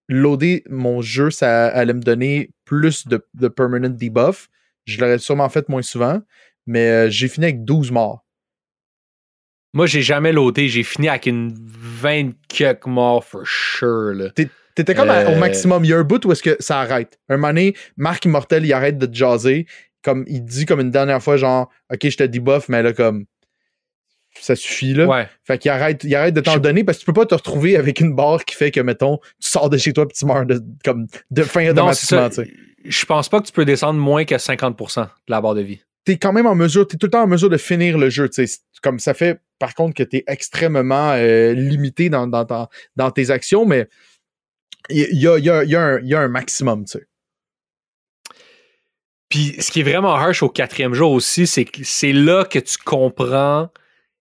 loader 0.07 0.63
mon 0.69 1.01
jeu, 1.01 1.31
ça 1.31 1.67
allait 1.67 1.93
me 1.93 2.01
donner 2.01 2.51
plus 2.65 3.07
de, 3.07 3.25
de 3.33 3.47
permanent 3.47 3.89
debuff, 3.89 4.49
je 4.85 4.99
l'aurais 4.99 5.19
sûrement 5.19 5.49
fait 5.49 5.67
moins 5.69 5.81
souvent. 5.81 6.21
Mais 6.67 6.87
euh, 6.87 7.09
j'ai 7.09 7.27
fini 7.27 7.47
avec 7.47 7.65
12 7.65 7.91
morts. 7.91 8.25
Moi, 9.73 9.87
j'ai 9.87 10.01
jamais 10.01 10.31
loadé. 10.31 10.67
J'ai 10.67 10.83
fini 10.83 11.09
avec 11.09 11.25
une 11.25 11.53
20 11.55 12.31
quelques 12.47 12.85
morts 12.85 13.23
for 13.23 13.41
sure. 13.45 14.31
T'étais 14.75 14.95
comme 14.95 15.09
au 15.09 15.11
euh, 15.11 15.39
maximum. 15.39 15.83
Il 15.85 15.89
y 15.89 15.93
a 15.93 15.97
un 15.97 16.03
bout 16.03 16.23
où 16.25 16.31
est-ce 16.31 16.43
que 16.43 16.57
ça 16.59 16.79
arrête. 16.81 17.19
Un 17.29 17.37
moment 17.37 17.49
donné, 17.49 17.75
Marc 17.97 18.25
Immortel, 18.25 18.65
il 18.65 18.73
arrête 18.73 18.97
de 18.97 19.13
jaser. 19.13 19.65
Comme, 20.03 20.25
il 20.27 20.43
dit 20.43 20.65
comme 20.65 20.79
une 20.79 20.91
dernière 20.91 21.21
fois, 21.21 21.37
genre, 21.37 21.69
OK, 21.91 22.09
je 22.09 22.17
te 22.17 22.23
debuff, 22.23 22.69
mais 22.69 22.81
là, 22.81 22.93
comme, 22.93 23.25
ça 24.39 24.55
suffit, 24.55 24.93
là. 24.93 25.05
Ouais. 25.05 25.27
Fait 25.43 25.57
qu'il 25.57 25.71
arrête, 25.71 26.03
il 26.03 26.15
arrête 26.15 26.33
de 26.33 26.41
t'en 26.41 26.57
donner 26.57 26.83
parce 26.83 26.97
que 26.97 27.01
tu 27.01 27.05
peux 27.05 27.13
pas 27.13 27.25
te 27.25 27.35
retrouver 27.35 27.75
avec 27.75 27.99
une 27.99 28.15
barre 28.15 28.43
qui 28.45 28.55
fait 28.55 28.71
que, 28.71 28.79
mettons, 28.79 29.17
tu 29.41 29.49
sors 29.49 29.69
de 29.69 29.77
chez 29.77 29.93
toi 29.93 30.05
et 30.09 30.13
tu 30.13 30.25
meurs 30.25 30.45
de, 30.45 30.61
comme, 30.83 31.07
de 31.29 31.43
fin 31.43 31.69
automatiquement. 31.69 32.29
Je 32.83 33.05
pense 33.05 33.29
pas 33.29 33.41
que 33.41 33.45
tu 33.45 33.51
peux 33.51 33.65
descendre 33.65 33.99
moins 33.99 34.25
que 34.25 34.35
50% 34.35 35.03
de 35.03 35.07
la 35.27 35.41
barre 35.41 35.55
de 35.55 35.61
vie. 35.61 35.81
T'es 36.03 36.17
quand 36.17 36.33
même 36.33 36.47
en 36.47 36.55
mesure, 36.55 36.87
t'es 36.87 36.97
tout 36.97 37.05
le 37.05 37.11
temps 37.11 37.23
en 37.23 37.27
mesure 37.27 37.49
de 37.49 37.57
finir 37.57 37.97
le 37.97 38.09
jeu, 38.09 38.27
tu 38.27 38.47
sais. 38.47 38.59
Comme 38.81 38.99
ça 38.99 39.13
fait 39.13 39.39
par 39.59 39.75
contre 39.75 39.93
que 39.93 40.01
tu 40.01 40.17
es 40.17 40.23
extrêmement 40.25 41.11
euh, 41.11 41.53
limité 41.53 42.09
dans, 42.09 42.25
dans, 42.25 43.11
tes 43.11 43.29
actions, 43.29 43.65
mais 43.65 43.87
il 44.89 45.19
y 45.19 45.27
a, 45.27 46.19
un, 46.19 46.27
maximum, 46.27 46.85
tu 46.85 46.97
sais. 46.97 47.07
Puis 49.31 49.55
ce 49.59 49.71
qui 49.71 49.79
est 49.79 49.83
vraiment 49.83 50.13
harsh 50.13 50.43
au 50.43 50.49
quatrième 50.49 50.93
jour 50.93 51.13
aussi, 51.13 51.47
c'est 51.47 51.63
que 51.63 51.79
c'est 51.83 52.11
là 52.11 52.43
que 52.43 52.59
tu 52.59 52.77
comprends 52.77 53.69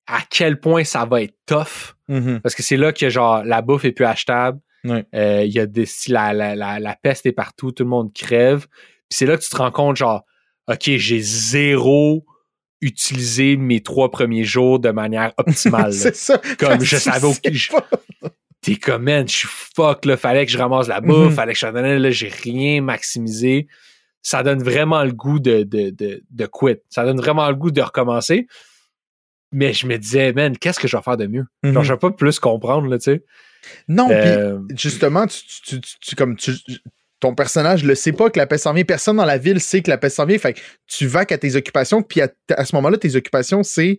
à 0.07 0.21
quel 0.31 0.61
point 0.61 0.85
ça 0.85 1.05
va 1.05 1.23
être 1.23 1.35
tough. 1.47 1.97
Mm-hmm. 2.09 2.41
Parce 2.41 2.55
que 2.55 2.63
c'est 2.63 2.77
là 2.77 2.93
que 2.93 3.11
genre 3.11 3.43
la 3.45 3.61
bouffe 3.61 3.85
est 3.85 3.93
plus 3.93 4.07
achetable. 4.07 4.61
Euh, 4.87 5.43
il 5.45 5.53
y 5.53 5.59
a 5.59 5.67
des, 5.67 5.85
la, 6.09 6.33
la, 6.55 6.97
peste 7.03 7.27
est 7.27 7.33
partout, 7.33 7.73
tout 7.73 7.83
le 7.83 7.91
monde 7.91 8.15
crève. 8.15 8.67
Puis 8.69 9.19
c'est 9.19 9.27
là 9.27 9.37
que 9.37 9.43
tu 9.43 9.51
te 9.51 9.57
rends 9.57 9.73
compte, 9.73 9.97
genre, 9.97 10.25
OK, 10.69 10.85
j'ai 10.85 11.21
zéro 11.21 12.25
utiliser 12.81 13.57
mes 13.57 13.81
trois 13.81 14.11
premiers 14.11 14.45
jours 14.45 14.79
de 14.79 14.91
manière 14.91 15.33
optimale. 15.37 15.93
c'est 15.93 16.17
ça. 16.17 16.41
Comme 16.59 16.81
je 16.81 16.97
savais 16.97 17.27
au 17.27 17.35
T'es 18.63 18.77
comme, 18.77 19.05
man, 19.05 19.29
je 19.29 19.37
suis 19.37 19.49
fuck, 19.49 20.05
là, 20.05 20.17
fallait 20.17 20.47
que 20.47 20.53
je 20.53 20.59
ramasse 20.59 20.87
la 20.87 21.01
bouffe, 21.01 21.33
mm-hmm. 21.33 21.35
fallait 21.35 21.53
que 21.53 21.59
je 21.59 21.67
donne, 21.67 21.97
là, 21.97 22.11
j'ai 22.11 22.29
rien 22.29 22.81
maximisé. 22.81 23.67
Ça 24.23 24.43
donne 24.43 24.63
vraiment 24.63 25.03
le 25.03 25.13
goût 25.13 25.39
de, 25.39 25.63
de, 25.63 25.91
de, 25.91 26.23
de 26.31 26.47
quit. 26.47 26.79
Ça 26.89 27.05
donne 27.05 27.19
vraiment 27.19 27.49
le 27.49 27.55
goût 27.55 27.71
de 27.71 27.81
recommencer. 27.81 28.47
Mais 29.53 29.73
je 29.73 29.87
me 29.87 29.97
disais, 29.97 30.33
man, 30.33 30.57
qu'est-ce 30.57 30.79
que 30.79 30.87
je 30.87 30.97
vais 30.97 31.03
faire 31.03 31.17
de 31.17 31.27
mieux? 31.27 31.45
Genre, 31.63 31.83
mm-hmm. 31.83 31.87
je 31.87 31.93
vais 31.93 31.99
pas 31.99 32.11
plus 32.11 32.39
comprendre, 32.39 32.89
là, 32.89 32.99
tu 32.99 33.05
sais. 33.05 33.25
Non, 33.89 34.09
euh, 34.11 34.59
justement, 34.75 35.27
tu, 35.27 35.41
tu, 35.65 35.81
tu, 35.81 36.17
comme 36.17 36.37
tu, 36.37 36.53
ton 37.21 37.35
personnage 37.35 37.85
le 37.85 37.95
sait 37.95 38.13
pas 38.13 38.31
que 38.31 38.39
la 38.39 38.47
peste 38.47 38.65
s'en 38.65 38.73
vient. 38.73 38.85
Personne 38.85 39.17
dans 39.17 39.25
la 39.25 39.39
ville 39.39 39.61
sait 39.61 39.83
que 39.83 39.91
la 39.91 39.99
peste 39.99 40.17
s'en 40.17 40.25
vient. 40.25 40.39
Fait 40.39 40.55
que 40.55 40.61
tu 40.87 41.07
vas 41.07 41.25
qu'à 41.25 41.39
tes 41.39 41.55
occupations, 41.55 42.03
puis 42.03 42.21
à, 42.23 42.65
ce 42.65 42.75
moment-là, 42.77 42.97
tes 42.97 43.15
occupations, 43.17 43.63
c'est 43.63 43.99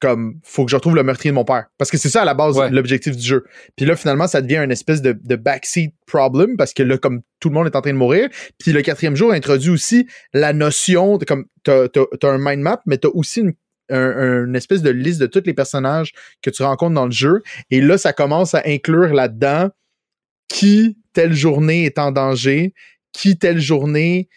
comme 0.00 0.38
faut 0.44 0.64
que 0.64 0.70
je 0.70 0.76
retrouve 0.76 0.94
le 0.94 1.02
meurtrier 1.02 1.30
de 1.30 1.34
mon 1.34 1.44
père. 1.44 1.66
Parce 1.76 1.90
que 1.90 1.96
c'est 1.96 2.08
ça 2.08 2.22
à 2.22 2.24
la 2.24 2.34
base 2.34 2.58
l'objectif 2.70 3.16
du 3.16 3.26
jeu. 3.26 3.44
Puis 3.76 3.84
là, 3.84 3.96
finalement, 3.96 4.26
ça 4.26 4.40
devient 4.40 4.58
une 4.58 4.70
espèce 4.70 5.02
de, 5.02 5.12
backseat 5.36 5.92
problem 6.06 6.56
parce 6.56 6.72
que 6.72 6.82
là, 6.82 6.98
comme 6.98 7.22
tout 7.40 7.48
le 7.48 7.54
monde 7.54 7.66
est 7.66 7.76
en 7.76 7.80
train 7.80 7.92
de 7.92 7.98
mourir. 7.98 8.28
Puis 8.58 8.72
le 8.72 8.82
quatrième 8.82 9.16
jour 9.16 9.32
introduit 9.32 9.70
aussi 9.70 10.06
la 10.32 10.52
notion 10.52 11.18
de 11.18 11.24
comme 11.24 11.46
t'as 11.64 11.86
as, 11.86 12.26
un 12.26 12.38
mind 12.38 12.62
map, 12.62 12.80
mais 12.86 12.98
t'as 12.98 13.08
aussi 13.08 13.40
une, 13.40 14.54
espèce 14.54 14.82
de 14.82 14.90
liste 14.90 15.20
de 15.20 15.26
tous 15.26 15.42
les 15.46 15.54
personnages 15.54 16.12
que 16.42 16.50
tu 16.50 16.62
rencontres 16.62 16.94
dans 16.94 17.06
le 17.06 17.12
jeu. 17.12 17.42
Et 17.70 17.80
là, 17.80 17.98
ça 17.98 18.12
commence 18.12 18.54
à 18.54 18.62
inclure 18.66 19.14
là-dedans 19.14 19.70
qui 20.48 20.96
telle 21.12 21.34
journée 21.34 21.84
est 21.84 21.98
en 21.98 22.12
danger, 22.12 22.74
qui 23.12 23.38
telle 23.38 23.60
journée 23.60 24.28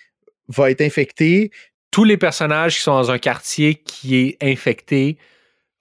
va 0.47 0.71
être 0.71 0.81
infecté. 0.81 1.51
Tous 1.91 2.03
les 2.03 2.17
personnages 2.17 2.77
qui 2.77 2.81
sont 2.81 2.93
dans 2.93 3.11
un 3.11 3.17
quartier 3.17 3.75
qui 3.75 4.15
est 4.17 4.37
infecté 4.41 5.17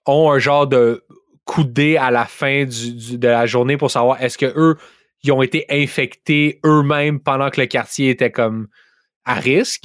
ont 0.05 0.31
un 0.31 0.39
genre 0.39 0.67
de 0.67 1.03
coup 1.45 1.63
de 1.63 1.71
dé 1.71 1.97
à 1.97 2.11
la 2.11 2.25
fin 2.25 2.65
de 2.65 3.27
la 3.27 3.45
journée 3.45 3.77
pour 3.77 3.91
savoir 3.91 4.21
est-ce 4.21 4.37
que 4.37 4.53
eux 4.55 4.77
ils 5.23 5.31
ont 5.31 5.41
été 5.41 5.65
infectés 5.69 6.59
eux-mêmes 6.65 7.19
pendant 7.19 7.49
que 7.49 7.61
le 7.61 7.67
quartier 7.67 8.09
était 8.09 8.31
comme 8.31 8.67
à 9.23 9.35
risque. 9.35 9.83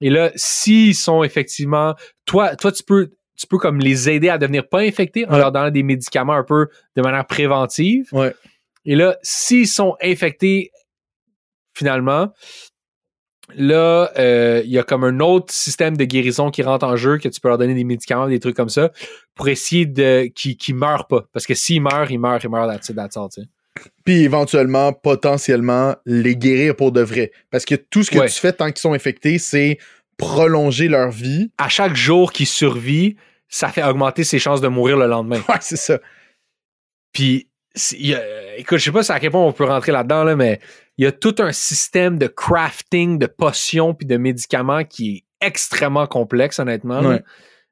Et 0.00 0.10
là, 0.10 0.30
s'ils 0.36 0.94
sont 0.94 1.24
effectivement, 1.24 1.94
toi, 2.24 2.54
toi 2.54 2.70
tu 2.70 2.84
peux, 2.84 3.10
tu 3.36 3.46
peux 3.48 3.58
comme 3.58 3.80
les 3.80 4.08
aider 4.08 4.28
à 4.28 4.38
devenir 4.38 4.68
pas 4.68 4.80
infectés 4.80 5.26
en 5.26 5.36
leur 5.36 5.50
donnant 5.50 5.70
des 5.70 5.82
médicaments 5.82 6.34
un 6.34 6.44
peu 6.44 6.68
de 6.96 7.02
manière 7.02 7.26
préventive. 7.26 8.08
Et 8.84 8.94
là, 8.94 9.16
s'ils 9.22 9.66
sont 9.66 9.96
infectés 10.00 10.70
finalement, 11.74 12.32
là, 13.54 14.10
euh, 14.18 14.62
il 14.64 14.70
y 14.70 14.78
a 14.78 14.82
comme 14.82 15.04
un 15.04 15.20
autre 15.20 15.52
système 15.52 15.96
de 15.96 16.04
guérison 16.04 16.50
qui 16.50 16.62
rentre 16.62 16.86
en 16.86 16.96
jeu, 16.96 17.18
que 17.18 17.28
tu 17.28 17.40
peux 17.40 17.48
leur 17.48 17.58
donner 17.58 17.74
des 17.74 17.84
médicaments, 17.84 18.28
des 18.28 18.40
trucs 18.40 18.56
comme 18.56 18.68
ça, 18.68 18.90
pour 19.34 19.48
essayer 19.48 19.86
de 19.86 20.26
qu'ils 20.34 20.74
ne 20.74 20.80
meurent 20.80 21.06
pas. 21.06 21.24
Parce 21.32 21.46
que 21.46 21.54
s'ils 21.54 21.82
meurent, 21.82 22.10
ils 22.10 22.18
meurent, 22.18 22.40
ils 22.42 22.50
meurent 22.50 22.68
that's 22.68 22.88
it, 22.88 23.48
Puis 24.04 24.22
éventuellement, 24.22 24.92
potentiellement, 24.92 25.96
les 26.06 26.36
guérir 26.36 26.76
pour 26.76 26.92
de 26.92 27.00
vrai. 27.00 27.32
Parce 27.50 27.64
que 27.64 27.74
tout 27.74 28.02
ce 28.02 28.10
que 28.10 28.26
tu 28.26 28.40
fais 28.40 28.52
tant 28.52 28.66
qu'ils 28.66 28.78
sont 28.78 28.92
infectés, 28.92 29.38
c'est 29.38 29.78
prolonger 30.16 30.88
leur 30.88 31.10
vie. 31.10 31.50
À 31.58 31.68
chaque 31.68 31.94
jour 31.94 32.32
qu'ils 32.32 32.46
survivent, 32.46 33.16
ça 33.48 33.68
fait 33.68 33.82
augmenter 33.82 34.24
ses 34.24 34.38
chances 34.38 34.60
de 34.60 34.68
mourir 34.68 34.96
le 34.96 35.06
lendemain. 35.06 35.40
Ouais, 35.48 35.56
c'est 35.60 35.76
ça. 35.76 35.98
Puis 37.12 37.48
écoute, 38.56 38.78
je 38.78 38.84
sais 38.84 38.92
pas 38.92 39.12
à 39.12 39.20
quel 39.20 39.30
point 39.30 39.42
on 39.42 39.52
peut 39.52 39.64
rentrer 39.64 39.92
là-dedans, 39.92 40.24
là, 40.24 40.36
mais 40.36 40.60
il 40.98 41.04
y 41.04 41.06
a 41.06 41.12
tout 41.12 41.36
un 41.38 41.52
système 41.52 42.18
de 42.18 42.26
crafting 42.26 43.18
de 43.18 43.26
potions 43.26 43.94
puis 43.94 44.06
de 44.06 44.16
médicaments 44.16 44.84
qui 44.84 45.10
est 45.16 45.46
extrêmement 45.46 46.06
complexe, 46.06 46.58
honnêtement. 46.58 47.00
Ouais. 47.00 47.22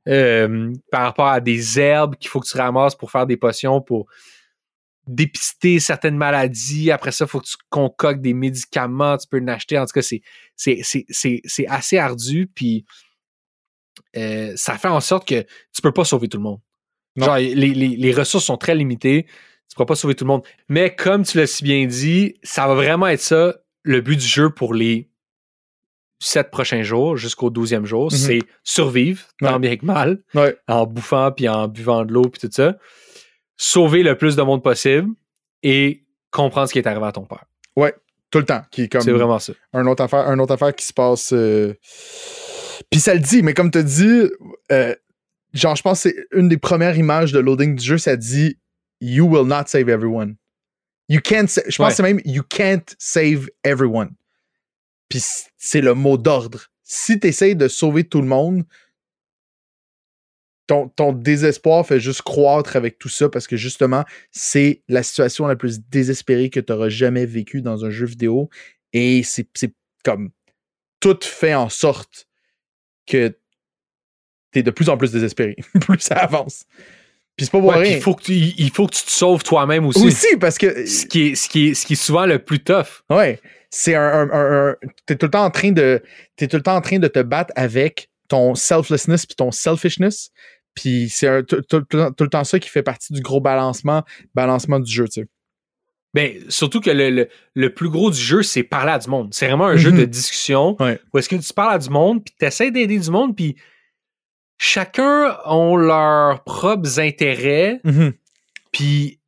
Euh, 0.08 0.72
par 0.92 1.02
rapport 1.02 1.26
à 1.26 1.40
des 1.40 1.80
herbes 1.80 2.14
qu'il 2.14 2.30
faut 2.30 2.38
que 2.38 2.46
tu 2.46 2.56
ramasses 2.56 2.94
pour 2.94 3.10
faire 3.10 3.26
des 3.26 3.36
potions 3.36 3.80
pour 3.80 4.06
dépister 5.08 5.80
certaines 5.80 6.16
maladies. 6.16 6.92
Après 6.92 7.10
ça, 7.10 7.24
il 7.24 7.28
faut 7.28 7.40
que 7.40 7.46
tu 7.46 7.56
concoctes 7.70 8.20
des 8.20 8.32
médicaments, 8.32 9.16
tu 9.16 9.26
peux 9.26 9.40
en 9.40 9.48
acheter. 9.48 9.76
En 9.76 9.84
tout 9.84 9.92
cas, 9.92 10.02
c'est, 10.02 10.22
c'est, 10.54 10.80
c'est, 10.84 11.06
c'est, 11.08 11.40
c'est 11.44 11.66
assez 11.66 11.98
ardu, 11.98 12.48
puis 12.54 12.84
euh, 14.16 14.52
ça 14.54 14.78
fait 14.78 14.88
en 14.88 15.00
sorte 15.00 15.26
que 15.26 15.42
tu 15.72 15.82
peux 15.82 15.92
pas 15.92 16.04
sauver 16.04 16.28
tout 16.28 16.38
le 16.38 16.44
monde. 16.44 16.60
Non. 17.16 17.26
Genre, 17.26 17.38
les, 17.38 17.54
les, 17.54 17.74
les 17.74 18.12
ressources 18.12 18.44
sont 18.44 18.58
très 18.58 18.76
limitées, 18.76 19.26
tu 19.68 19.74
pourras 19.74 19.86
pas 19.86 19.94
sauver 19.94 20.14
tout 20.14 20.24
le 20.24 20.28
monde. 20.28 20.43
Mais 20.68 20.94
comme 20.94 21.24
tu 21.24 21.36
l'as 21.38 21.47
si 21.47 21.64
bien 21.64 21.86
dit, 21.86 22.34
ça 22.43 22.66
va 22.66 22.74
vraiment 22.74 23.06
être 23.09 23.20
ça, 23.20 23.56
le 23.82 24.01
but 24.01 24.16
du 24.16 24.26
jeu 24.26 24.51
pour 24.51 24.74
les 24.74 25.10
sept 26.18 26.51
prochains 26.51 26.82
jours 26.82 27.16
jusqu'au 27.16 27.51
douzième 27.51 27.84
jour, 27.84 28.05
Mhm. 28.10 28.16
c'est 28.18 28.38
survivre, 28.64 29.22
tant 29.40 29.55
Ouais. 29.55 29.59
bien 29.59 29.76
que 29.76 29.84
mal 29.84 30.22
Ouais. 30.34 30.56
en 30.66 30.86
bouffant 30.86 31.30
puis 31.32 31.48
en 31.48 31.68
buvant 31.68 32.05
de 32.05 32.12
l'eau 32.12 32.22
puis 32.28 32.40
tout 32.40 32.48
ça. 32.52 32.76
Sauver 33.59 34.02
le 34.02 34.16
plus 34.16 34.34
de 34.36 34.43
monde 34.43 34.62
possible 34.62 35.09
et 35.62 36.05
comprendre 36.30 36.68
ce 36.68 36.72
qui 36.72 36.78
est 36.78 36.86
arrivé 36.86 37.06
à 37.06 37.12
ton 37.12 37.24
père. 37.26 37.44
Tout 38.28 38.38
le 38.40 38.44
temps. 38.44 38.62
Qui 38.72 38.82
est 38.82 38.88
comme 38.88 39.02
C'est 39.02 39.12
vraiment 39.12 39.38
ça. 39.38 39.52
un 39.72 39.86
autre 39.86 40.02
affaire, 40.02 40.26
un 40.28 40.38
autre 40.40 40.52
affaire 40.52 40.74
qui 40.74 40.84
se 40.84 40.93
passe. 40.93 41.32
euh, 41.32 41.74
Puis 42.90 42.98
ça 42.98 43.14
le 43.14 43.20
dit, 43.20 43.40
mais 43.43 43.55
comme 43.55 43.70
tu 43.70 43.82
dit, 43.84 44.28
euh, 44.72 44.94
genre, 45.55 45.76
je 45.76 45.82
pense 45.82 46.02
que 46.02 46.10
c'est 46.10 46.16
une 46.32 46.48
des 46.48 46.56
premières 46.59 46.97
images 46.98 47.32
de 47.32 47.38
loading 47.38 47.76
du 47.76 47.84
jeu, 47.84 47.98
ça 47.98 48.16
dit 48.16 48.59
You 49.01 49.27
will 49.27 49.44
not 49.47 49.64
save 49.68 49.89
everyone. 49.89 50.36
You 51.09 51.20
can't 51.20 51.48
sa- 51.48 51.62
Je 51.68 51.77
pense 51.77 51.78
Ouais. 51.86 51.90
que 51.90 51.97
c'est 51.97 52.02
même 52.02 52.20
You 52.24 52.43
can't 52.43 52.94
save 52.98 53.48
everyone. 53.64 54.10
Puis 55.09 55.23
c'est 55.56 55.81
le 55.81 55.94
mot 55.94 56.16
d'ordre. 56.18 56.66
Si 56.82 57.18
tu 57.20 57.27
essayes 57.28 57.55
de 57.56 57.68
sauver 57.68 58.05
tout 58.05 58.20
le 58.20 58.27
monde, 58.27 58.64
ton, 60.66 60.89
ton 60.89 61.12
désespoir 61.12 61.86
fait 61.86 62.01
juste 62.01 62.23
croître 62.23 62.74
avec 62.74 62.98
tout 62.98 63.09
ça 63.09 63.28
parce 63.28 63.47
que 63.47 63.56
justement, 63.56 64.05
c'est 64.32 64.82
la 64.89 65.02
situation 65.05 65.47
la 65.47 65.55
plus 65.55 65.81
désespérée 65.81 66.51
que 66.51 66.59
tu 66.59 66.73
auras 66.73 66.89
jamais 66.89 67.24
vécue 67.24 67.62
dans 67.62 67.85
un 67.85 67.90
jeu 67.90 68.06
vidéo. 68.06 68.51
Et 68.93 69.23
c'est 69.23 69.48
c'est 69.55 69.74
comme 70.05 70.31
tout 70.98 71.18
fait 71.23 71.55
en 71.55 71.68
sorte 71.68 72.27
que 73.06 73.28
tu 74.52 74.59
es 74.59 74.62
de 74.64 74.70
plus 74.73 74.89
en 74.89 74.97
plus 74.97 75.12
désespéré. 75.12 75.55
plus 75.81 76.01
ça 76.01 76.16
avance. 76.16 76.64
Puis 77.36 77.44
c'est 77.46 77.52
pas 77.52 77.58
pour 77.60 77.68
Ouais, 77.68 77.80
puis 77.80 77.88
rien. 77.88 77.96
il, 77.98 78.02
faut 78.02 78.14
que 78.14 78.22
tu, 78.22 78.32
il 78.34 78.70
faut 78.70 78.86
que 78.86 78.94
tu 78.94 79.02
te 79.04 79.10
sauves 79.10 79.42
toi-même 79.42 79.84
aussi. 79.86 80.06
Aussi, 80.06 80.36
parce 80.38 80.56
que. 80.58 80.86
Ce, 80.86 81.04
qui 81.06 81.28
est, 81.28 81.34
ce, 81.34 81.48
qui 81.48 81.68
est, 81.68 81.74
ce 81.74 81.84
qui 81.86 81.92
est 81.92 81.96
souvent 81.96 82.24
le 82.26 82.38
plus 82.38 82.60
tough. 82.60 83.02
Ouais. 83.10 83.40
C'est 83.70 83.94
un. 83.94 84.02
un, 84.02 84.30
un- 84.30 84.68
un- 84.70 84.76
t'es 85.04 85.16
tout 85.16 85.26
le 85.26 85.30
temps 85.30 85.44
en 85.44 85.50
train 85.50 85.70
de. 85.72 86.02
T'es 86.36 86.48
tout 86.48 86.56
le 86.56 86.62
temps 86.62 86.76
en 86.76 86.80
train 86.80 86.98
de 86.98 87.08
te 87.08 87.18
battre 87.20 87.52
avec 87.56 88.08
ton 88.28 88.54
selflessness 88.54 89.26
puis 89.26 89.36
ton 89.36 89.50
selfishness. 89.50 90.30
Puis 90.74 91.08
c'est 91.10 91.44
tout, 91.46 91.60
tout- 91.62 91.82
tout- 91.82 92.10
tout 92.10 92.24
le 92.24 92.30
temps 92.30 92.44
ça 92.44 92.58
qui 92.58 92.68
fait 92.70 92.82
partie 92.82 93.12
du 93.12 93.20
gros 93.20 93.40
balancement, 93.40 94.02
balancement 94.34 94.80
du 94.80 94.90
jeu, 94.92 95.04
tu 95.06 95.20
sais. 95.22 95.26
Ben, 96.14 96.32
surtout 96.48 96.80
que 96.80 96.88
le, 96.90 97.10
le, 97.10 97.28
le 97.54 97.74
plus 97.74 97.90
gros 97.90 98.10
du 98.10 98.18
jeu, 98.18 98.42
c'est 98.42 98.62
parler 98.62 98.92
à 98.92 98.98
du 98.98 99.08
monde. 99.10 99.34
C'est 99.34 99.46
vraiment 99.46 99.66
un 99.66 99.76
jeu 99.76 99.92
de 99.92 100.04
discussion 100.06 100.74
Ouais. 100.80 100.98
où 101.12 101.18
est-ce 101.18 101.28
que 101.28 101.36
tu 101.36 101.52
parles 101.52 101.74
à 101.74 101.78
du 101.78 101.90
monde, 101.90 102.24
puis 102.24 102.34
tu 102.38 102.46
essaies 102.46 102.70
d'aider 102.70 102.98
du 102.98 103.10
monde, 103.10 103.36
puis 103.36 103.56
chacun 104.58 105.36
ont 105.44 105.76
leurs 105.76 106.42
propres 106.44 106.98
intérêts, 107.00 107.80
puis 108.72 109.20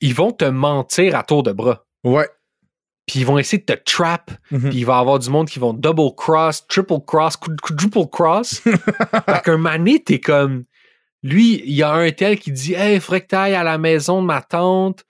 ils 0.00 0.14
vont 0.14 0.32
te 0.32 0.44
mentir 0.44 1.16
à 1.16 1.22
tour 1.22 1.42
de 1.42 1.52
bras. 1.52 1.86
Ouais. 2.04 2.28
Puis 3.06 3.20
ils 3.20 3.26
vont 3.26 3.38
essayer 3.38 3.58
de 3.58 3.64
te 3.64 3.72
trap, 3.84 4.30
Mhm. 4.50 4.70
puis 4.70 4.78
il 4.78 4.84
va 4.86 4.96
y 4.96 5.00
avoir 5.00 5.18
du 5.18 5.30
monde 5.30 5.48
qui 5.48 5.58
vont 5.58 5.72
double 5.74 6.14
cross, 6.16 6.66
triple 6.68 7.00
cross, 7.06 7.36
quad- 7.36 7.60
quadruple 7.60 8.06
cross. 8.10 8.60
fait 9.26 9.42
qu'un 9.44 9.58
mané, 9.58 10.02
t'es 10.02 10.20
comme. 10.20 10.64
Lui, 11.22 11.60
il 11.66 11.74
y 11.74 11.82
a 11.82 11.92
un 11.92 12.10
tel 12.12 12.38
qui 12.38 12.50
dit 12.52 12.72
Hey, 12.72 12.94
il 12.94 13.00
faudrait 13.00 13.20
que 13.22 13.26
t'ailles 13.26 13.54
à 13.54 13.62
la 13.64 13.76
maison 13.78 14.22
de 14.22 14.26
ma 14.26 14.40
tante 14.40 15.04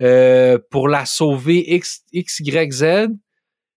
euh, 0.00 0.58
pour 0.70 0.88
la 0.88 1.04
sauver 1.04 1.74
X, 1.74 2.02
X, 2.12 2.40
Y, 2.40 2.72
Z. 2.72 3.08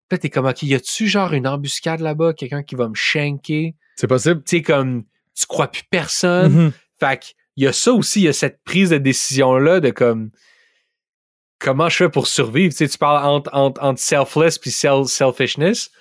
Puis 0.09 0.19
t'es 0.19 0.29
comme 0.29 0.45
OK, 0.45 0.61
y 0.63 0.75
a-tu 0.75 1.07
genre 1.07 1.33
une 1.33 1.47
embuscade 1.47 2.01
là-bas, 2.01 2.33
quelqu'un 2.33 2.61
qui 2.61 2.75
va 2.75 2.87
me 2.89 2.93
shanker? 2.93 3.73
C'est 3.95 4.07
possible. 4.07 4.43
Tu 4.43 4.57
sais, 4.57 4.61
comme 4.61 5.05
tu 5.35 5.45
crois 5.45 5.67
plus 5.67 5.83
personne. 5.89 6.51
Mhm. 6.51 6.71
Fait 6.99 7.19
qu'il 7.19 7.35
y 7.63 7.67
a 7.67 7.73
ça 7.73 7.93
aussi, 7.93 8.21
il 8.21 8.25
y 8.25 8.27
a 8.27 8.33
cette 8.33 8.63
prise 8.63 8.89
de 8.91 8.97
décision-là 8.97 9.79
de 9.79 9.89
comme 9.89 10.31
comment 11.59 11.89
je 11.89 11.97
fais 11.97 12.09
pour 12.09 12.27
survivre? 12.27 12.71
Tu 12.71 12.77
sais, 12.77 12.87
tu 12.87 12.97
parles 12.97 13.25
entre, 13.25 13.49
entre, 13.53 13.81
entre 13.83 13.99
selfless 13.99 14.57
puis 14.57 14.71
self- 14.71 15.07
selfishness. 15.07 15.91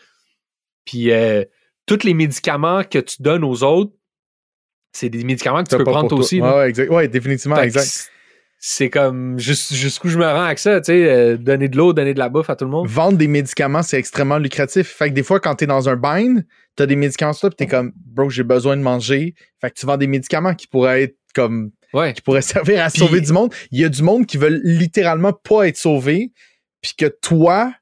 Puis 0.85 1.13
euh, 1.13 1.45
tous 1.87 2.03
les 2.05 2.15
médicaments 2.15 2.83
que 2.83 2.99
tu 2.99 3.23
donnes 3.23 3.45
aux 3.45 3.63
autres, 3.63 3.93
c'est 4.93 5.09
des 5.09 5.23
médicaments 5.23 5.63
que 5.63 5.69
tu 5.69 5.77
peux 5.77 5.85
prendre 5.85 6.09
toi 6.09 6.19
aussi. 6.19 6.41
Ouais. 6.41 6.89
Ouais, 6.89 7.09
définitivement, 7.09 7.57
Fait 7.57 7.65
exact. 7.65 8.11
C'est- 8.63 8.91
comme 8.91 9.39
jus- 9.39 9.73
jusqu'où 9.75 10.09
je 10.09 10.19
me 10.19 10.25
rends 10.25 10.45
avec 10.45 10.59
ça, 10.59 10.81
tu 10.81 10.87
sais, 10.93 11.11
euh, 11.11 11.37
donner 11.37 11.69
de 11.69 11.77
l'eau, 11.77 11.93
donner 11.93 12.13
de 12.15 12.19
la 12.19 12.29
bouffe 12.29 12.51
à 12.51 12.57
tout 12.57 12.67
le 12.67 12.71
monde. 12.71 12.87
Vendre 12.87 13.17
des 13.19 13.27
médicaments, 13.27 13.83
c'est 13.83 13.99
extrêmement 13.99 14.39
lucratif. 14.39 14.87
Fait 14.89 15.09
que 15.09 15.15
des 15.15 15.23
fois, 15.23 15.41
quand 15.41 15.55
t'es 15.57 15.67
dans 15.67 15.89
un 15.89 15.97
bind, 15.97 16.45
t'as 16.77 16.87
des 16.87 16.95
médicaments 16.97 17.33
sur 17.33 17.41
toi, 17.41 17.51
pis 17.51 17.57
t'es 17.57 17.67
comme, 17.67 17.93
bro, 17.97 18.29
j'ai 18.31 18.43
besoin 18.45 18.77
de 18.77 18.83
manger. 18.83 19.35
Fait 19.61 19.71
que 19.71 19.75
tu 19.81 19.87
vends 19.87 19.97
des 19.97 20.07
médicaments 20.07 20.55
qui 20.55 20.67
pourraient 20.67 21.03
être 21.05 21.17
comme 21.35 21.71
Ouais. 21.95 22.13
qui 22.13 22.21
pourrait 22.23 22.43
servir 22.77 22.85
à 22.85 22.91
sauver 22.91 23.21
du 23.21 23.33
monde. 23.33 23.53
Il 23.73 23.81
y 23.81 23.85
a 23.85 23.89
du 23.89 24.03
monde 24.03 24.27
qui 24.27 24.37
veulent 24.37 24.61
littéralement 24.63 25.33
pas 25.33 25.67
être 25.67 25.77
sauvé, 25.79 26.33
puis 26.83 26.93
que 26.97 27.07
toi, 27.07 27.73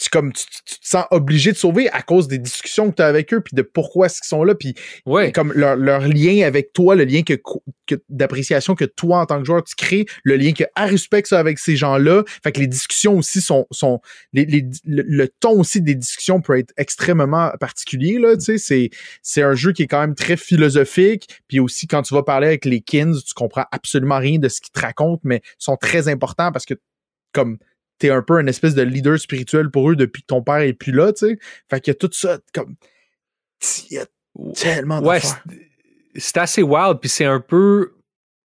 tu, 0.00 0.08
comme, 0.08 0.32
tu, 0.32 0.46
te 0.46 0.76
sens 0.80 1.04
obligé 1.10 1.52
de 1.52 1.56
sauver 1.56 1.90
à 1.90 2.00
cause 2.00 2.26
des 2.26 2.38
discussions 2.38 2.90
que 2.90 2.96
tu 2.96 3.02
as 3.02 3.06
avec 3.06 3.34
eux, 3.34 3.40
puis 3.42 3.54
de 3.54 3.62
pourquoi 3.62 4.06
est-ce 4.06 4.20
qu'ils 4.20 4.28
sont 4.28 4.44
là, 4.44 4.54
puis 4.54 4.74
Ouais. 5.04 5.30
comme 5.30 5.52
leur, 5.52 5.76
leur 5.76 6.08
lien 6.08 6.46
avec 6.46 6.72
toi, 6.72 6.94
le 6.94 7.04
lien 7.04 7.22
que, 7.22 7.34
que- 7.86 8.02
d'appréciation 8.08 8.74
que 8.74 8.86
toi, 8.86 9.18
en 9.20 9.26
tant 9.26 9.38
que 9.38 9.44
joueur, 9.44 9.62
tu 9.62 9.74
crées, 9.74 10.06
le 10.24 10.36
lien 10.36 10.52
que 10.52 10.64
Aruspec 10.74 11.26
ça 11.26 11.38
avec 11.38 11.58
ces 11.58 11.76
gens-là. 11.76 12.24
Fait 12.42 12.50
que 12.52 12.60
les 12.60 12.66
discussions 12.66 13.18
aussi 13.18 13.40
sont... 13.42 13.66
sont 13.70 14.00
les, 14.32 14.46
les- 14.46 14.66
le, 14.86 15.02
le 15.06 15.28
ton 15.28 15.60
aussi 15.60 15.82
des 15.82 15.94
discussions 15.94 16.40
peut 16.40 16.58
être 16.58 16.72
extrêmement 16.78 17.50
particulier, 17.60 18.18
là, 18.18 18.36
tu 18.36 18.44
sais. 18.44 18.58
C'est, 18.58 18.90
c'est 19.22 19.42
un 19.42 19.54
jeu 19.54 19.72
qui 19.72 19.82
est 19.82 19.86
quand 19.86 20.00
même 20.00 20.14
très 20.14 20.36
philosophique, 20.36 21.28
puis 21.46 21.60
aussi, 21.60 21.86
quand 21.86 22.02
tu 22.02 22.14
vas 22.14 22.22
parler 22.22 22.46
avec 22.46 22.64
les 22.64 22.80
kins, 22.80 23.14
tu 23.14 23.34
comprends 23.34 23.66
absolument 23.70 24.18
rien 24.18 24.38
de 24.38 24.48
ce 24.48 24.60
qu'ils 24.60 24.72
te 24.72 24.80
racontent, 24.80 25.20
mais 25.24 25.42
sont 25.58 25.76
très 25.76 26.08
importants 26.08 26.52
parce 26.52 26.64
que, 26.64 26.74
comme, 27.32 27.58
t'es 28.00 28.10
un 28.10 28.22
peu 28.22 28.40
une 28.40 28.48
espèce 28.48 28.74
de 28.74 28.82
leader 28.82 29.16
spirituel 29.20 29.70
pour 29.70 29.88
eux 29.90 29.94
depuis 29.94 30.22
que 30.22 30.26
ton 30.26 30.42
père 30.42 30.56
est 30.56 30.72
plus 30.72 30.90
là, 30.92 31.12
tu 31.12 31.26
sais. 31.28 31.38
Fait 31.70 31.80
qu'il 31.80 31.92
y 31.92 31.94
a 31.94 31.98
tout 31.98 32.10
ça, 32.12 32.38
comme... 32.52 32.74
Il 33.90 33.94
y 33.94 33.98
a 33.98 34.06
tellement 34.54 35.00
Ouais, 35.02 35.20
c'est- 36.16 36.38
assez 36.38 36.62
wild, 36.62 36.98
puis 37.00 37.08
c'est 37.08 37.26
un 37.26 37.40
peu 37.40 37.92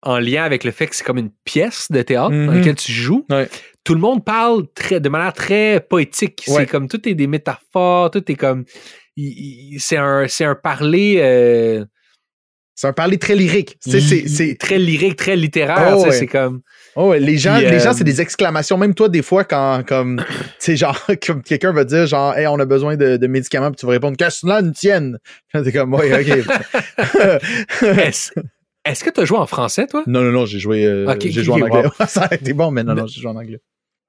en 0.01 0.19
lien 0.19 0.43
avec 0.43 0.63
le 0.65 0.71
fait 0.71 0.87
que 0.87 0.95
c'est 0.95 1.03
comme 1.05 1.17
une 1.19 1.31
pièce 1.45 1.89
de 1.91 2.01
théâtre 2.01 2.31
dans 2.31 2.35
Mhm. 2.51 2.57
laquelle 2.57 2.75
tu 2.75 2.91
joues. 2.91 3.25
Ouais. 3.29 3.47
Tout 3.85 3.93
le 3.93 4.01
monde 4.01 4.25
parle 4.25 4.67
très, 4.73 4.99
de 4.99 5.07
manière 5.07 5.31
très 5.33 5.79
poétique. 5.87 6.43
Ouais. 6.47 6.55
C'est 6.61 6.65
comme 6.67 6.87
tout 6.89 7.07
est 7.07 7.13
des 7.15 7.27
métaphores, 7.27 8.11
tout 8.11 8.29
est 8.29 8.35
comme. 8.35 8.65
C'est 9.77 9.97
un, 9.97 10.27
c'est 10.27 10.43
un 10.45 10.55
parler 10.55 11.17
euh, 11.19 11.85
C'est 12.75 12.87
un 12.87 12.93
parler 12.93 13.19
très 13.19 13.35
lyrique. 13.35 13.77
C'est, 13.79 14.57
très 14.59 14.79
lyrique, 14.79 15.15
très 15.15 15.35
littéraire. 15.35 15.93
Oh, 15.93 15.97
tu 15.97 16.01
sais, 16.01 16.07
ouais. 16.07 16.11
C'est 16.13 16.27
comme. 16.27 16.61
oh, 16.95 17.09
ouais, 17.09 17.19
les 17.19 17.37
gens, 17.37 17.57
Puis, 17.57 17.69
les 17.69 17.79
gens, 17.79 17.91
euh, 17.91 17.93
c'est 17.95 18.03
des 18.03 18.19
exclamations. 18.19 18.77
Même 18.77 18.95
toi, 18.95 19.09
des 19.09 19.21
fois, 19.21 19.43
quand, 19.43 19.83
comme, 19.87 20.23
genre, 20.67 20.99
comme 21.25 21.43
quelqu'un 21.43 21.71
va 21.71 21.83
dire, 21.83 22.07
genre, 22.07 22.35
hey, 22.35 22.47
on 22.47 22.59
a 22.59 22.65
besoin 22.65 22.97
de, 22.97 23.17
de 23.17 23.27
médicaments, 23.27 23.69
puis 23.69 23.77
tu 23.77 23.85
vas 23.85 23.91
répondre, 23.91 24.17
que 24.17 24.29
cela 24.29 24.61
ne 24.61 24.71
tienne. 24.71 25.19
T'es 25.53 25.71
comme, 25.71 25.93
ouais, 25.93 26.13
ok. 26.13 26.45
Est-ce 28.85 29.03
que 29.03 29.09
tu 29.11 29.21
as 29.21 29.25
joué 29.25 29.37
en 29.37 29.45
français, 29.45 29.87
toi? 29.87 30.03
non, 30.07 30.21
non, 30.21 30.31
non, 30.31 30.45
j'ai 30.45 30.59
joué, 30.59 30.85
euh, 30.85 31.15
j'ai 31.19 31.43
joué 31.43 31.61
en 31.61 31.65
anglais. 31.67 31.89
Ça 32.07 32.23
a 32.23 32.35
été 32.35 32.53
bon, 32.53 32.71
mais 32.71 32.83
non, 32.83 32.95
non, 32.95 33.07
j'ai 33.07 33.21
joué 33.21 33.31
en 33.31 33.35
anglais. 33.35 33.61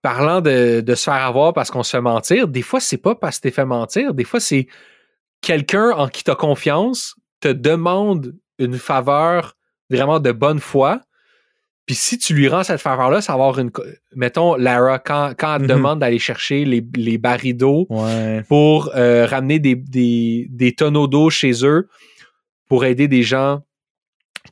parlant 0.03 0.41
de, 0.41 0.81
de 0.81 0.95
se 0.95 1.05
faire 1.05 1.15
avoir 1.15 1.53
parce 1.53 1.71
qu'on 1.71 1.83
se 1.83 1.91
fait 1.91 2.01
mentir, 2.01 2.49
des 2.49 2.63
fois, 2.63 2.81
c'est 2.81 2.97
pas 2.97 3.15
parce 3.15 3.37
que 3.37 3.43
t'es 3.43 3.51
fait 3.51 3.67
mentir. 3.67 4.15
Des 4.15 4.25
fois, 4.25 4.41
c'est 4.41 4.67
quelqu'un 5.43 5.91
en 5.91 6.09
qui 6.09 6.25
t'as 6.25 6.35
confiance 6.35 7.15
te 7.41 7.49
demande 7.49 8.35
une 8.59 8.79
faveur 8.79 9.57
vraiment 9.91 10.21
de 10.21 10.33
bonne 10.33 10.61
foi. 10.61 11.01
Puis 11.87 11.95
si 11.97 12.17
tu 12.17 12.33
lui 12.33 12.49
rends 12.49 12.63
cette 12.65 12.81
faveur-là, 12.81 13.21
ça 13.21 13.33
va 13.37 13.45
avoir 13.45 13.59
une. 13.59 13.71
Mettons, 14.15 14.55
Lara, 14.55 14.99
quand, 14.99 15.35
quand 15.39 15.57
elle 15.57 15.63
Mhm. 15.63 15.69
demande 15.69 15.99
d'aller 15.99 16.19
chercher 16.19 16.65
les, 16.65 16.83
les 16.97 17.19
barils 17.19 17.57
d'eau 17.57 17.87
Ouais. 17.91 18.43
pour 18.49 18.91
euh, 18.97 19.27
ramener 19.27 19.59
des, 19.59 19.75
des, 19.75 20.47
des 20.49 20.75
tonneaux 20.75 21.07
d'eau 21.09 21.29
chez 21.29 21.53
eux 21.67 21.89
pour 22.69 22.87
aider 22.87 23.07
des 23.07 23.23
gens 23.23 23.61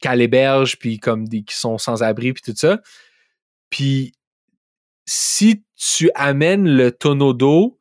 qu'à 0.00 0.14
l'héberge, 0.14 0.78
puis 0.78 0.98
comme 0.98 1.26
des 1.26 1.42
qui 1.42 1.56
sont 1.56 1.78
sans 1.78 2.02
abri, 2.02 2.34
puis 2.34 2.42
tout 2.42 2.54
ça. 2.56 2.80
Puis 3.70 4.12
si 5.06 5.64
tu 5.76 6.10
amènes 6.14 6.68
le 6.68 6.92
tonneau 6.92 7.32
d'eau, 7.32 7.78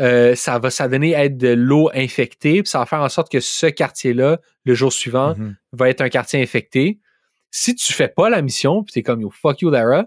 euh, 0.00 0.34
ça 0.34 0.58
va 0.58 0.70
ça 0.70 0.88
donner 0.88 1.12
être 1.12 1.36
de 1.36 1.48
l'eau 1.48 1.90
infectée, 1.94 2.62
puis 2.62 2.70
ça 2.70 2.78
va 2.78 2.86
faire 2.86 3.02
en 3.02 3.08
sorte 3.08 3.30
que 3.30 3.40
ce 3.40 3.66
quartier-là, 3.66 4.40
le 4.64 4.74
jour 4.74 4.92
suivant, 4.92 5.34
Mhm. 5.36 5.56
va 5.72 5.88
être 5.90 6.00
un 6.00 6.08
quartier 6.08 6.40
infecté. 6.42 6.98
Si 7.50 7.74
tu 7.74 7.92
fais 7.92 8.08
pas 8.08 8.30
la 8.30 8.42
mission, 8.42 8.82
puis 8.82 8.92
t'es 8.92 9.02
comme 9.02 9.20
yo 9.20 9.30
fuck 9.30 9.60
you 9.60 9.70
Lara, 9.70 10.06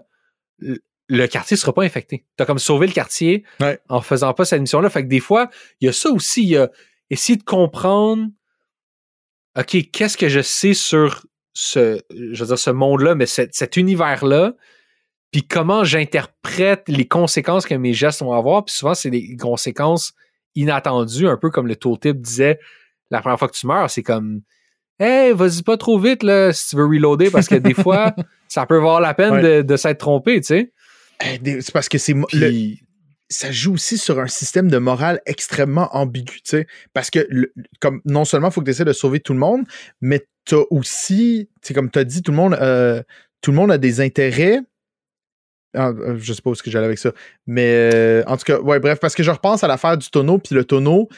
le 1.08 1.26
quartier 1.26 1.56
sera 1.56 1.72
pas 1.74 1.82
infecté. 1.82 2.24
T'as 2.36 2.46
comme 2.46 2.58
sauvé 2.58 2.86
le 2.86 2.92
quartier 2.92 3.44
Ouais. 3.60 3.78
en 3.88 4.00
faisant 4.00 4.32
pas 4.32 4.44
cette 4.46 4.60
mission-là. 4.60 4.88
Fait 4.90 5.02
que 5.02 5.08
des 5.08 5.20
fois, 5.20 5.50
il 5.80 5.86
y 5.86 5.88
a 5.88 5.92
ça 5.92 6.10
aussi. 6.10 6.42
Il 6.42 6.48
y 6.48 6.56
a 6.56 6.70
essayer 7.10 7.36
de 7.36 7.42
comprendre, 7.44 8.28
OK, 9.58 9.76
qu'est-ce 9.92 10.16
que 10.16 10.28
je 10.28 10.40
sais 10.40 10.74
sur 10.74 11.24
ce, 11.52 12.00
je 12.10 12.40
veux 12.40 12.46
dire, 12.48 12.58
ce 12.58 12.70
monde-là, 12.70 13.14
mais 13.14 13.26
cet, 13.26 13.54
cet 13.54 13.76
univers-là, 13.76 14.54
puis 15.34 15.42
comment 15.42 15.82
j'interprète 15.82 16.84
les 16.86 17.08
conséquences 17.08 17.66
que 17.66 17.74
mes 17.74 17.92
gestes 17.92 18.20
vont 18.22 18.34
avoir. 18.34 18.64
Puis 18.64 18.76
souvent, 18.76 18.94
c'est 18.94 19.10
des 19.10 19.36
conséquences 19.36 20.12
inattendues, 20.54 21.26
un 21.26 21.36
peu 21.36 21.50
comme 21.50 21.66
le 21.66 21.74
tooltip 21.74 22.20
disait 22.20 22.60
la 23.10 23.20
première 23.20 23.36
fois 23.36 23.48
que 23.48 23.56
tu 23.56 23.66
meurs. 23.66 23.90
C'est 23.90 24.04
comme, 24.04 24.42
hey, 25.00 25.32
vas-y 25.32 25.62
pas 25.64 25.76
trop 25.76 25.98
vite, 25.98 26.22
là, 26.22 26.52
si 26.52 26.68
tu 26.68 26.76
veux 26.76 26.86
reloader, 26.86 27.30
parce 27.32 27.48
que 27.48 27.56
des 27.56 27.74
fois, 27.74 28.14
ça 28.48 28.64
peut 28.64 28.76
valoir 28.76 29.00
la 29.00 29.12
peine 29.12 29.32
Ouais. 29.34 29.42
de, 29.42 29.62
de 29.62 29.76
s'être 29.76 29.98
trompé, 29.98 30.36
tu 30.40 30.46
sais. 30.46 30.72
Eh, 31.24 31.60
C'est 31.60 31.72
parce 31.72 31.88
que 31.88 31.98
c'est 31.98 32.14
Puis, 32.28 32.80
ça 33.28 33.50
joue 33.50 33.74
aussi 33.74 33.98
sur 33.98 34.20
un 34.20 34.28
système 34.28 34.70
de 34.70 34.78
morale 34.78 35.20
extrêmement 35.26 35.88
ambigu, 35.96 36.34
tu 36.34 36.40
sais. 36.44 36.66
Parce 36.92 37.10
que, 37.10 37.26
le- 37.28 37.52
comme, 37.80 38.00
non 38.04 38.24
seulement 38.24 38.50
il 38.50 38.52
faut 38.52 38.60
que 38.60 38.66
tu 38.66 38.70
essaies 38.70 38.84
de 38.84 38.92
sauver 38.92 39.18
tout 39.18 39.32
le 39.32 39.40
monde, 39.40 39.64
mais 40.00 40.24
tu 40.44 40.54
as 40.54 40.62
aussi, 40.70 41.48
tu 41.60 41.68
sais, 41.68 41.74
comme 41.74 41.90
tu 41.90 41.98
as 41.98 42.04
dit, 42.04 42.22
tout 42.22 42.30
le 42.30 42.36
monde, 42.36 42.54
euh, 42.60 43.02
tout 43.40 43.50
le 43.50 43.56
monde 43.56 43.72
a 43.72 43.78
des 43.78 44.00
intérêts. 44.00 44.60
Ah, 45.74 45.88
euh, 45.88 46.16
je 46.18 46.32
sais 46.32 46.42
pas 46.42 46.50
où 46.50 46.52
est-ce 46.52 46.62
que 46.62 46.70
j'allais 46.70 46.86
avec 46.86 46.98
ça. 46.98 47.12
Mais 47.46 47.90
euh, 47.92 48.22
en 48.26 48.36
tout 48.36 48.44
cas, 48.44 48.60
ouais, 48.60 48.78
bref, 48.80 48.98
parce 49.00 49.14
que 49.14 49.22
je 49.22 49.30
repense 49.30 49.64
à 49.64 49.68
l'affaire 49.68 49.96
du 49.98 50.08
tonneau, 50.08 50.38
puis 50.38 50.54
le 50.54 50.64
tonneau, 50.64 51.08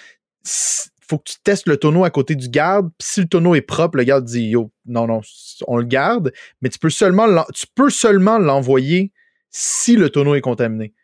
faut 1.08 1.18
que 1.18 1.30
tu 1.30 1.36
testes 1.42 1.68
le 1.68 1.76
tonneau 1.76 2.04
à 2.04 2.10
côté 2.10 2.34
du 2.34 2.48
garde. 2.48 2.90
Puis 2.98 3.08
si 3.08 3.20
le 3.20 3.28
tonneau 3.28 3.54
est 3.54 3.60
propre, 3.60 3.96
le 3.98 4.04
garde 4.04 4.24
dit 4.24 4.48
Yo, 4.48 4.70
non, 4.86 5.06
non, 5.06 5.20
on 5.66 5.76
le 5.76 5.84
garde, 5.84 6.32
mais 6.60 6.68
tu 6.68 6.78
peux 6.78 6.90
seulement 6.90 7.26
l'en- 7.26 7.46
tu 7.54 7.66
peux 7.74 7.90
seulement 7.90 8.38
l'envoyer 8.38 9.12
si 9.50 9.96
le 9.96 10.10
tonneau 10.10 10.34
est 10.34 10.40
contaminé. 10.40 10.94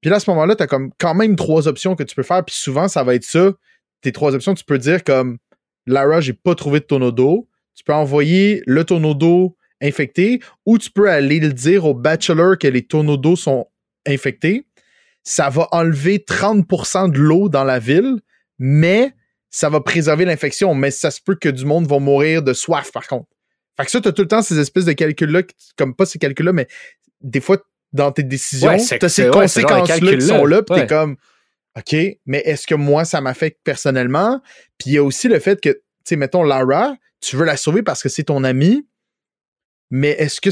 Puis 0.00 0.10
là, 0.10 0.16
à 0.16 0.20
ce 0.20 0.30
moment-là, 0.30 0.54
tu 0.54 0.62
as 0.62 0.66
comme 0.66 0.92
quand 0.98 1.14
même 1.14 1.34
trois 1.36 1.66
options 1.66 1.96
que 1.96 2.04
tu 2.04 2.14
peux 2.14 2.22
faire. 2.22 2.44
Puis 2.44 2.54
souvent, 2.54 2.86
ça 2.88 3.02
va 3.02 3.14
être 3.14 3.24
ça. 3.24 3.52
Tes 4.00 4.12
trois 4.12 4.34
options, 4.34 4.54
tu 4.54 4.64
peux 4.64 4.78
dire 4.78 5.02
comme 5.02 5.38
Lara, 5.86 6.20
j'ai 6.20 6.34
pas 6.34 6.54
trouvé 6.54 6.80
de 6.80 6.84
tonneau 6.84 7.10
d'eau. 7.10 7.48
Tu 7.74 7.82
peux 7.82 7.92
envoyer 7.94 8.62
le 8.66 8.84
tonneau 8.84 9.14
d'eau 9.14 9.56
infecté 9.80 10.40
ou 10.66 10.78
tu 10.78 10.90
peux 10.90 11.10
aller 11.10 11.40
le 11.40 11.52
dire 11.52 11.84
au 11.84 11.94
bachelor 11.94 12.58
que 12.58 12.66
les 12.68 12.82
tonneaux 12.86 13.16
d'eau 13.16 13.36
sont 13.36 13.66
infectés. 14.06 14.66
Ça 15.24 15.48
va 15.50 15.68
enlever 15.72 16.18
30% 16.18 17.10
de 17.12 17.18
l'eau 17.18 17.48
dans 17.48 17.64
la 17.64 17.78
ville, 17.78 18.20
mais 18.58 19.12
ça 19.50 19.68
va 19.68 19.80
préserver 19.80 20.24
l'infection. 20.24 20.74
Mais 20.74 20.90
ça 20.90 21.10
se 21.10 21.20
peut 21.20 21.34
que 21.34 21.48
du 21.48 21.64
monde 21.64 21.86
va 21.86 21.98
mourir 21.98 22.42
de 22.42 22.52
soif, 22.52 22.90
par 22.92 23.06
contre. 23.06 23.28
Fait 23.76 23.84
que 23.84 23.90
ça, 23.90 24.00
tu 24.00 24.08
as 24.08 24.12
tout 24.12 24.22
le 24.22 24.28
temps 24.28 24.42
ces 24.42 24.58
espèces 24.58 24.84
de 24.86 24.92
calculs-là, 24.92 25.42
comme 25.76 25.94
pas 25.94 26.06
ces 26.06 26.18
calculs-là, 26.18 26.52
mais 26.52 26.66
des 27.20 27.40
fois, 27.40 27.58
dans 27.92 28.10
tes 28.12 28.22
décisions, 28.22 28.70
Ouais, 28.70 28.78
c'est- 28.78 28.98
tu 28.98 29.06
as 29.06 29.08
ces 29.08 29.24
ouais, 29.24 29.30
conséquences-là 29.30 30.16
qui 30.16 30.20
sont 30.26 30.44
là, 30.44 30.62
puis 30.62 30.74
Ouais. 30.74 30.80
t'es 30.82 30.86
comme, 30.88 31.16
OK, 31.76 31.94
mais 32.26 32.38
est-ce 32.44 32.66
que 32.66 32.74
moi, 32.74 33.04
ça 33.04 33.20
m'affecte 33.20 33.60
personnellement? 33.62 34.40
Puis 34.78 34.90
il 34.90 34.92
y 34.94 34.98
a 34.98 35.04
aussi 35.04 35.28
le 35.28 35.38
fait 35.38 35.60
que, 35.60 35.70
tu 35.70 35.78
sais, 36.04 36.16
mettons, 36.16 36.42
Lara, 36.42 36.96
tu 37.20 37.36
veux 37.36 37.44
la 37.44 37.56
sauver 37.56 37.82
parce 37.82 38.02
que 38.02 38.08
c'est 38.08 38.24
ton 38.24 38.42
ami, 38.44 38.86
mais 39.90 40.10
est-ce 40.10 40.40
que, 40.40 40.50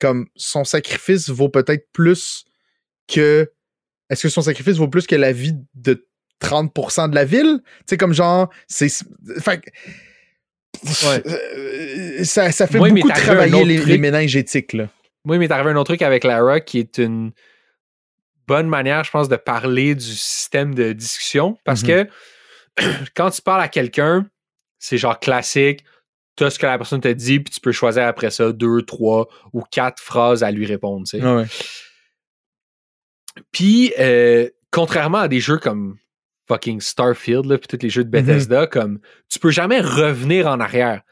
comme, 0.00 0.26
son 0.36 0.64
sacrifice 0.64 1.28
vaut 1.28 1.48
peut-être 1.48 1.88
plus 1.92 2.44
que. 3.06 3.50
Est-ce 4.10 4.22
que 4.22 4.28
son 4.28 4.42
sacrifice 4.42 4.76
vaut 4.76 4.88
plus 4.88 5.06
que 5.06 5.16
la 5.16 5.32
vie 5.32 5.54
de 5.74 6.06
30% 6.42 7.10
de 7.10 7.14
la 7.14 7.24
ville? 7.24 7.60
Tu 7.64 7.84
sais, 7.90 7.96
comme 7.96 8.14
genre, 8.14 8.50
c'est. 8.66 8.88
Fait 9.40 9.60
Ouais. 10.84 11.22
Ça, 12.24 12.52
ça 12.52 12.66
fait 12.66 12.78
beaucoup 12.78 13.08
travailler 13.08 13.64
les, 13.64 13.98
méninges 13.98 14.36
éthiques, 14.36 14.72
là. 14.72 14.88
Moi, 15.24 15.36
il 15.36 15.38
m'est 15.38 15.50
arrivé 15.50 15.70
un 15.70 15.76
autre 15.76 15.90
truc 15.90 16.02
avec 16.02 16.24
Lara 16.24 16.60
qui 16.60 16.78
est 16.78 16.98
une 16.98 17.32
bonne 18.46 18.68
manière, 18.68 19.04
je 19.04 19.10
pense, 19.10 19.28
de 19.28 19.36
parler 19.36 19.94
du 19.94 20.04
système 20.04 20.74
de 20.74 20.92
discussion. 20.92 21.58
Parce 21.64 21.82
Mhm. 21.82 21.88
que 21.88 22.08
quand 23.14 23.30
tu 23.30 23.42
parles 23.42 23.62
à 23.62 23.68
quelqu'un, 23.68 24.28
c'est 24.78 24.98
genre 24.98 25.18
classique. 25.20 25.84
Tu 26.38 26.44
as 26.44 26.50
ce 26.50 26.58
que 26.58 26.66
la 26.66 26.78
personne 26.78 27.00
te 27.00 27.08
dit, 27.08 27.40
puis 27.40 27.52
tu 27.52 27.60
peux 27.60 27.72
choisir 27.72 28.06
après 28.06 28.30
ça 28.30 28.52
deux, 28.52 28.82
trois 28.82 29.28
ou 29.52 29.62
quatre 29.70 30.00
phrases 30.00 30.44
à 30.44 30.52
lui 30.52 30.66
répondre. 30.66 31.04
tu 31.04 31.18
sais. 31.18 31.26
Ouais. 31.26 31.44
Puis, 33.50 33.92
euh, 33.98 34.48
contrairement 34.70 35.18
à 35.18 35.28
des 35.28 35.40
jeux 35.40 35.58
comme 35.58 35.96
fucking 36.46 36.80
Starfield, 36.80 37.44
là, 37.46 37.58
puis 37.58 37.66
tous 37.66 37.82
les 37.82 37.90
jeux 37.90 38.04
de 38.04 38.10
Bethesda, 38.10 38.66
comme 38.68 39.00
tu 39.28 39.40
peux 39.40 39.50
jamais 39.50 39.80
revenir 39.80 40.46
en 40.46 40.60
arrière. 40.60 41.02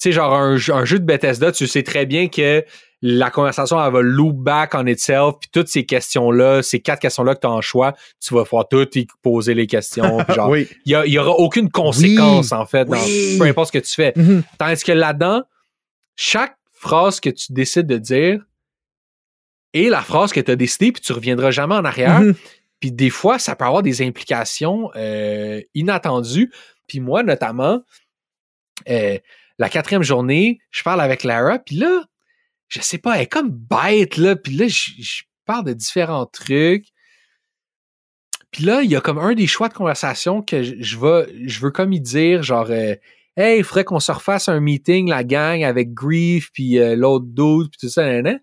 Tu 0.00 0.08
sais, 0.08 0.12
genre 0.12 0.32
un, 0.32 0.54
un 0.54 0.84
jeu 0.84 0.98
de 1.00 1.04
Bethesda, 1.04 1.50
tu 1.50 1.66
sais 1.66 1.82
très 1.82 2.06
bien 2.06 2.28
que 2.28 2.64
la 3.02 3.30
conversation, 3.30 3.84
elle 3.84 3.92
va 3.92 4.00
loop 4.00 4.36
back 4.36 4.74
on 4.74 4.86
itself, 4.86 5.34
puis 5.40 5.50
toutes 5.52 5.68
ces 5.68 5.84
questions-là, 5.84 6.62
ces 6.62 6.80
quatre 6.80 7.00
questions-là 7.00 7.34
que 7.34 7.40
tu 7.40 7.46
as 7.46 7.50
en 7.50 7.60
choix, 7.60 7.94
tu 8.20 8.34
vas 8.34 8.44
pouvoir 8.44 8.66
toutes 8.68 8.96
y 8.96 9.06
poser 9.22 9.54
les 9.54 9.66
questions. 9.66 10.18
genre, 10.30 10.48
oui. 10.50 10.66
il 10.86 11.02
il 11.06 11.12
y 11.12 11.18
aura 11.18 11.32
aucune 11.32 11.70
conséquence, 11.70 12.52
en 12.52 12.64
fait, 12.64 12.86
dans 12.86 12.96
Oui. 12.96 13.36
peu 13.38 13.44
importe 13.44 13.68
ce 13.72 13.78
que 13.78 13.84
tu 13.84 13.94
fais. 13.94 14.12
Mhm. 14.16 14.42
Tandis 14.58 14.82
que 14.82 14.92
là-dedans, 14.92 15.42
chaque 16.16 16.56
phrase 16.72 17.20
que 17.20 17.30
tu 17.30 17.52
décides 17.52 17.86
de 17.86 17.98
dire 17.98 18.40
est 19.74 19.90
la 19.90 20.00
phrase 20.00 20.32
que 20.32 20.40
tu 20.40 20.50
as 20.50 20.56
décidée, 20.56 20.90
puis 20.92 21.02
tu 21.02 21.12
reviendras 21.12 21.50
jamais 21.50 21.74
en 21.74 21.84
arrière. 21.84 22.20
Mhm. 22.20 22.34
Puis 22.80 22.92
des 22.92 23.10
fois, 23.10 23.38
ça 23.38 23.56
peut 23.56 23.64
avoir 23.66 23.82
des 23.82 24.00
implications 24.02 24.90
euh, 24.96 25.60
inattendues. 25.74 26.50
Puis 26.86 27.00
moi, 27.00 27.22
notamment, 27.22 27.82
euh, 28.88 29.18
la 29.58 29.68
quatrième 29.68 30.02
journée, 30.02 30.60
je 30.70 30.82
parle 30.82 31.00
avec 31.00 31.24
Lara, 31.24 31.58
puis 31.58 31.76
là, 31.76 32.04
je 32.68 32.80
sais 32.80 32.98
pas, 32.98 33.16
elle 33.16 33.22
est 33.22 33.26
comme 33.26 33.50
bête, 33.50 34.16
là. 34.16 34.36
Puis 34.36 34.54
là, 34.56 34.68
je, 34.68 34.90
je 34.98 35.22
parle 35.44 35.64
de 35.64 35.72
différents 35.72 36.26
trucs. 36.26 36.86
Puis 38.50 38.64
là, 38.64 38.82
il 38.82 38.90
y 38.90 38.96
a 38.96 39.00
comme 39.00 39.18
un 39.18 39.34
des 39.34 39.46
choix 39.46 39.68
de 39.68 39.74
conversation 39.74 40.42
que 40.42 40.62
je, 40.62 40.74
je 40.78 40.98
veux, 40.98 41.30
je 41.44 41.60
veux 41.60 41.70
comme 41.70 41.92
y 41.92 42.00
dire, 42.00 42.42
genre, 42.42 42.70
euh, 42.70 42.94
hey, 43.36 43.58
il 43.58 43.64
faudrait 43.64 43.84
qu'on 43.84 44.00
se 44.00 44.12
refasse 44.12 44.48
un 44.48 44.60
meeting, 44.60 45.08
la 45.08 45.24
gang, 45.24 45.62
avec 45.62 45.92
Grief, 45.92 46.50
puis 46.52 46.78
euh, 46.78 46.96
l'autre 46.96 47.26
dude, 47.26 47.70
puis 47.70 47.78
tout 47.80 47.88
ça, 47.88 48.04
nan, 48.04 48.22
nan. 48.22 48.40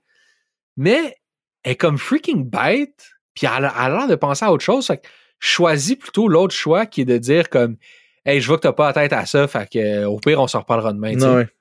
Mais 0.77 1.15
elle 1.63 1.73
est 1.73 1.75
comme 1.75 1.97
freaking 1.97 2.49
bête, 2.49 3.09
puis 3.33 3.47
elle 3.47 3.65
a 3.65 3.73
elle 3.75 3.93
a 3.93 3.97
l'air 3.97 4.07
de 4.07 4.15
penser 4.15 4.45
à 4.45 4.51
autre 4.51 4.63
chose. 4.63 4.87
Fait 4.87 4.97
que 4.97 5.07
je 5.39 5.47
choisis 5.47 5.95
plutôt 5.95 6.27
l'autre 6.27 6.53
choix 6.55 6.85
qui 6.85 7.01
est 7.01 7.05
de 7.05 7.17
dire 7.17 7.49
comme, 7.49 7.77
hey, 8.25 8.39
je 8.39 8.47
vois 8.47 8.57
que 8.57 8.63
t'as 8.63 8.73
pas 8.73 8.87
la 8.87 8.93
tête 8.93 9.13
à 9.13 9.25
ça, 9.25 9.47
fait 9.47 9.69
que 9.69 9.79
euh, 9.79 10.09
au 10.09 10.19
pire, 10.19 10.39
on 10.39 10.47
se 10.47 10.57
reparlera 10.57 10.93
demain. 10.93 11.13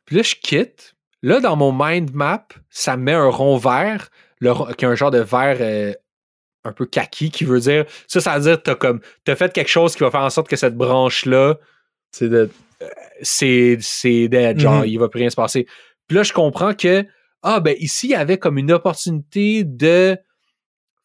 Puis 0.05 0.17
là, 0.17 0.23
je 0.23 0.35
quitte. 0.37 0.92
Là, 1.23 1.41
dans 1.41 1.57
mon 1.57 1.73
mind 1.73 2.13
map, 2.15 2.47
ça 2.71 2.97
me 2.97 3.05
met 3.05 3.13
un 3.13 3.29
rond 3.29 3.57
vert, 3.57 4.09
le 4.41 4.53
qui 4.75 4.85
est 4.85 4.89
un 4.89 4.95
genre 4.95 5.11
de 5.11 5.21
vert 5.21 5.57
euh, 5.61 5.93
un 6.65 6.73
peu 6.73 6.85
kaki, 6.87 7.31
qui 7.31 7.45
veut 7.45 7.61
dire. 7.61 7.85
Ça, 8.09 8.21
ça 8.21 8.37
veut 8.39 8.43
dire 8.43 8.57
que 8.59 8.63
t'as 8.63 8.75
comme 8.75 9.01
t'as 9.25 9.37
fait 9.37 9.53
quelque 9.53 9.69
chose 9.71 9.95
qui 9.95 10.03
va 10.03 10.11
faire 10.11 10.23
en 10.23 10.31
sorte 10.31 10.49
que 10.49 10.57
cette 10.57 10.77
branche-là, 10.77 11.59
C'est 12.13 12.29
de. 12.29 12.51
c'est, 13.23 13.79
c'est 13.81 14.29
dead, 14.29 14.59
genre, 14.59 14.81
Mhm. 14.81 14.87
il 14.87 14.99
va 14.99 15.09
plus 15.09 15.21
rien 15.21 15.31
se 15.31 15.37
passer. 15.37 15.67
Puis 16.09 16.17
là, 16.17 16.25
je 16.25 16.33
comprends 16.33 16.75
que, 16.75 17.07
ah, 17.43 17.61
ben 17.61 17.77
ici, 17.79 18.09
il 18.09 18.11
y 18.11 18.15
avait 18.15 18.39
comme 18.39 18.59
une 18.59 18.73
opportunité 18.73 19.63
de 19.65 20.17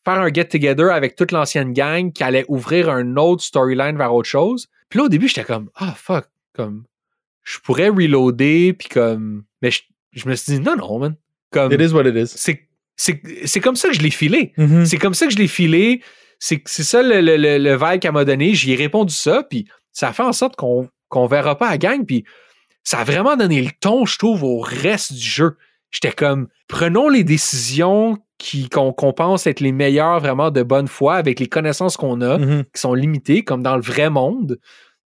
faire 0.03 0.19
un 0.19 0.33
get-together 0.33 0.89
avec 0.91 1.15
toute 1.15 1.31
l'ancienne 1.31 1.73
gang 1.73 2.11
qui 2.11 2.23
allait 2.23 2.45
ouvrir 2.47 2.89
un 2.89 3.17
autre 3.17 3.43
storyline 3.43 3.97
vers 3.97 4.13
autre 4.13 4.27
chose. 4.29 4.67
Puis 4.89 4.97
là, 4.99 5.05
au 5.05 5.09
début, 5.09 5.27
j'étais 5.27 5.43
comme, 5.43 5.69
ah, 5.75 5.93
fuck, 5.95 6.25
comme, 6.53 6.85
je 7.43 7.59
pourrais 7.59 7.89
reloader, 7.89 8.73
puis 8.73 8.89
comme, 8.89 9.43
mais 9.61 9.69
je, 9.71 9.81
je 10.17 10.27
me 10.27 10.35
suis 10.35 10.53
dit, 10.53 10.59
non, 10.59 10.75
non, 10.75 10.99
man. 10.99 11.15
Comme, 11.51 11.71
It 11.71 11.79
is 11.81 11.93
what 11.93 12.05
it 12.07 12.15
is. 12.15 12.33
c'est, 12.35 12.67
c'est, 12.95 13.21
c'est 13.45 13.59
comme 13.59 13.75
ça 13.75 13.87
que 13.89 13.95
je 13.95 14.01
l'ai 14.01 14.09
filé. 14.11 14.53
Mhm. 14.57 14.85
C'est 14.85 14.97
comme 14.97 15.13
ça 15.13 15.27
que 15.27 15.31
je 15.33 15.37
l'ai 15.37 15.47
filé. 15.47 16.01
C'est, 16.39 16.61
c'est 16.65 16.83
ça 16.83 17.01
le, 17.01 17.21
le, 17.21 17.37
le, 17.37 17.57
le 17.57 17.75
vibe 17.77 17.99
qu'elle 18.01 18.11
m'a 18.11 18.25
donné. 18.25 18.53
J'y 18.53 18.73
ai 18.73 18.75
répondu 18.75 19.13
ça, 19.13 19.43
puis 19.49 19.67
ça 19.93 20.09
a 20.09 20.13
fait 20.13 20.23
en 20.23 20.33
sorte 20.33 20.55
qu'on 20.55 20.89
qu'on 21.09 21.25
verra 21.25 21.57
pas 21.57 21.69
à 21.69 21.77
gang, 21.77 22.05
puis 22.05 22.25
ça 22.83 22.99
a 22.99 23.03
vraiment 23.05 23.37
donné 23.37 23.61
le 23.61 23.69
ton, 23.79 24.05
je 24.05 24.17
trouve, 24.17 24.43
au 24.43 24.59
reste 24.59 25.13
du 25.13 25.21
jeu. 25.25 25.55
J'étais 25.89 26.11
comme, 26.11 26.49
prenons 26.67 27.07
les 27.07 27.23
décisions 27.23 28.17
qui, 28.37 28.67
qu'on, 28.67 28.91
qu'on 28.91 29.13
pense 29.13 29.47
être 29.47 29.61
les 29.61 29.71
meilleures 29.71 30.19
vraiment 30.19 30.51
de 30.51 30.63
bonne 30.63 30.89
foi 30.89 31.15
avec 31.15 31.39
les 31.39 31.47
connaissances 31.47 31.95
qu'on 31.95 32.19
a, 32.19 32.37
Mhm. 32.39 32.65
qui 32.75 32.81
sont 32.81 32.93
limitées, 32.93 33.43
comme 33.45 33.63
dans 33.63 33.77
le 33.77 33.81
vrai 33.81 34.09
monde. 34.09 34.59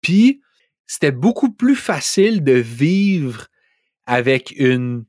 Puis, 0.01 0.41
c'était 0.87 1.11
beaucoup 1.11 1.51
plus 1.51 1.75
facile 1.75 2.41
de 2.41 2.53
vivre 2.53 3.47
avec 4.05 4.51
une, 4.57 5.05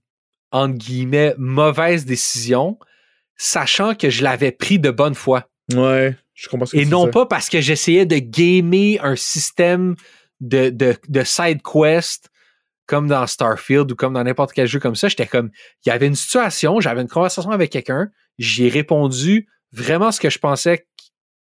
entre 0.50 0.76
guillemets, 0.76 1.34
mauvaise 1.38 2.04
décision, 2.04 2.78
sachant 3.36 3.94
que 3.94 4.10
je 4.10 4.22
l'avais 4.22 4.52
pris 4.52 4.78
de 4.78 4.90
bonne 4.90 5.14
foi. 5.14 5.48
Ouais, 5.72 6.16
je 6.34 6.48
comprends 6.48 6.66
ce 6.66 6.72
que 6.72 6.78
Et 6.78 6.86
non 6.86 7.08
pas 7.08 7.26
parce 7.26 7.48
que 7.48 7.60
j'essayais 7.60 8.06
de 8.06 8.18
gamer 8.18 8.98
un 9.02 9.16
système 9.16 9.96
de, 10.40 10.70
de, 10.70 10.96
de 11.08 11.24
side 11.24 11.60
quest 11.62 12.28
comme 12.86 13.08
dans 13.08 13.26
Starfield 13.26 13.90
ou 13.92 13.94
comme 13.94 14.12
dans 14.12 14.24
n'importe 14.24 14.52
quel 14.52 14.66
jeu 14.66 14.80
comme 14.80 14.96
ça. 14.96 15.08
J'étais 15.08 15.26
comme, 15.26 15.50
il 15.84 15.88
y 15.88 15.92
avait 15.92 16.06
une 16.06 16.14
situation, 16.14 16.80
j'avais 16.80 17.00
une 17.00 17.08
conversation 17.08 17.50
avec 17.50 17.70
quelqu'un, 17.70 18.10
j'y 18.38 18.66
ai 18.66 18.68
répondu 18.68 19.48
vraiment 19.72 20.12
ce 20.12 20.20
que 20.20 20.28
je 20.28 20.38
pensais 20.38 20.86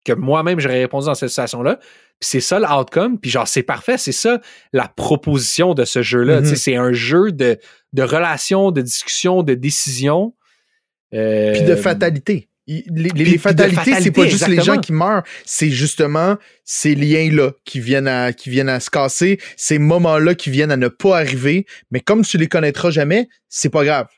que 0.04 0.12
moi-même 0.12 0.60
j'aurais 0.60 0.80
répondu 0.80 1.06
dans 1.06 1.14
cette 1.14 1.28
situation-là. 1.28 1.78
Puis 2.20 2.30
c'est 2.30 2.40
ça 2.40 2.58
l'outcome. 2.58 3.18
Puis 3.18 3.30
genre, 3.30 3.46
c'est 3.46 3.62
parfait. 3.62 3.98
C'est 3.98 4.12
ça 4.12 4.40
la 4.72 4.88
proposition 4.88 5.74
de 5.74 5.84
ce 5.84 6.02
jeu-là. 6.02 6.40
Mhm. 6.40 6.46
Sais, 6.46 6.56
C'est 6.56 6.76
un 6.76 6.92
jeu 6.92 7.30
de, 7.32 7.58
de 7.92 8.02
relations, 8.02 8.70
de 8.70 8.82
discussions, 8.82 9.42
de 9.42 9.54
décisions. 9.54 10.34
Euh, 11.14 11.52
Puis 11.52 11.62
de 11.62 11.76
fatalité. 11.76 12.48
les, 12.66 12.84
les, 13.14 13.38
fatalités, 13.38 13.94
c'est 14.00 14.10
pas 14.10 14.26
juste 14.26 14.48
les 14.48 14.60
gens 14.60 14.78
qui 14.78 14.92
meurent, 14.92 15.22
c'est 15.46 15.70
justement 15.70 16.36
ces 16.64 16.94
liens-là 16.94 17.52
qui 17.64 17.80
viennent 17.80 18.08
à 18.08 18.34
qui 18.34 18.50
viennent 18.50 18.68
à 18.68 18.78
se 18.78 18.90
casser, 18.90 19.40
ces 19.56 19.78
moments-là 19.78 20.34
qui 20.34 20.50
viennent 20.50 20.70
à 20.70 20.76
ne 20.76 20.88
pas 20.88 21.16
arriver. 21.16 21.64
Mais 21.90 22.00
comme 22.00 22.24
tu 22.24 22.36
les 22.36 22.46
connaîtras 22.46 22.90
jamais, 22.90 23.28
c'est 23.48 23.70
pas 23.70 23.84
grave. 23.84 24.08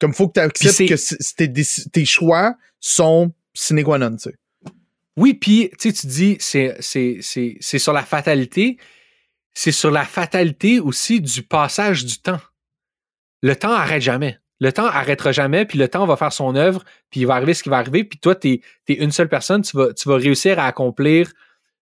Comme 0.00 0.14
faut 0.14 0.28
que 0.28 0.34
tu 0.34 0.40
acceptes 0.40 0.88
que 0.88 1.50
tes, 1.52 1.90
tes, 1.92 2.04
choix 2.06 2.54
sont 2.80 3.32
sine 3.52 3.84
qua 3.84 3.98
non, 3.98 4.16
tu 4.16 4.30
sais. 4.30 4.34
Oui, 5.20 5.34
puis 5.34 5.70
tu 5.78 5.92
dis 6.06 6.36
c'est 6.40 7.78
sur 7.78 7.92
la 7.92 8.02
fatalité, 8.02 8.78
c'est 9.54 9.72
sur 9.72 9.90
la 9.90 10.04
fatalité 10.04 10.80
aussi 10.80 11.20
du 11.20 11.42
passage 11.42 12.04
du 12.04 12.18
temps. 12.18 12.40
Le 13.42 13.54
temps 13.54 13.72
arrête 13.72 14.02
jamais 14.02 14.38
le 14.60 14.72
temps 14.72 14.86
arrêtera 14.86 15.32
jamais, 15.32 15.64
puis 15.64 15.78
le 15.78 15.88
temps 15.88 16.06
va 16.06 16.16
faire 16.16 16.32
son 16.32 16.54
œuvre, 16.54 16.84
puis 17.10 17.20
il 17.20 17.26
va 17.26 17.34
arriver 17.34 17.54
ce 17.54 17.62
qui 17.62 17.70
va 17.70 17.78
arriver, 17.78 18.04
puis 18.04 18.18
toi, 18.18 18.34
tu 18.34 18.60
es, 18.88 18.94
une 18.94 19.10
seule 19.10 19.28
personne, 19.28 19.62
tu 19.62 19.76
vas, 19.76 19.92
tu 19.94 20.08
vas 20.08 20.16
réussir 20.16 20.58
à 20.58 20.66
accomplir 20.66 21.32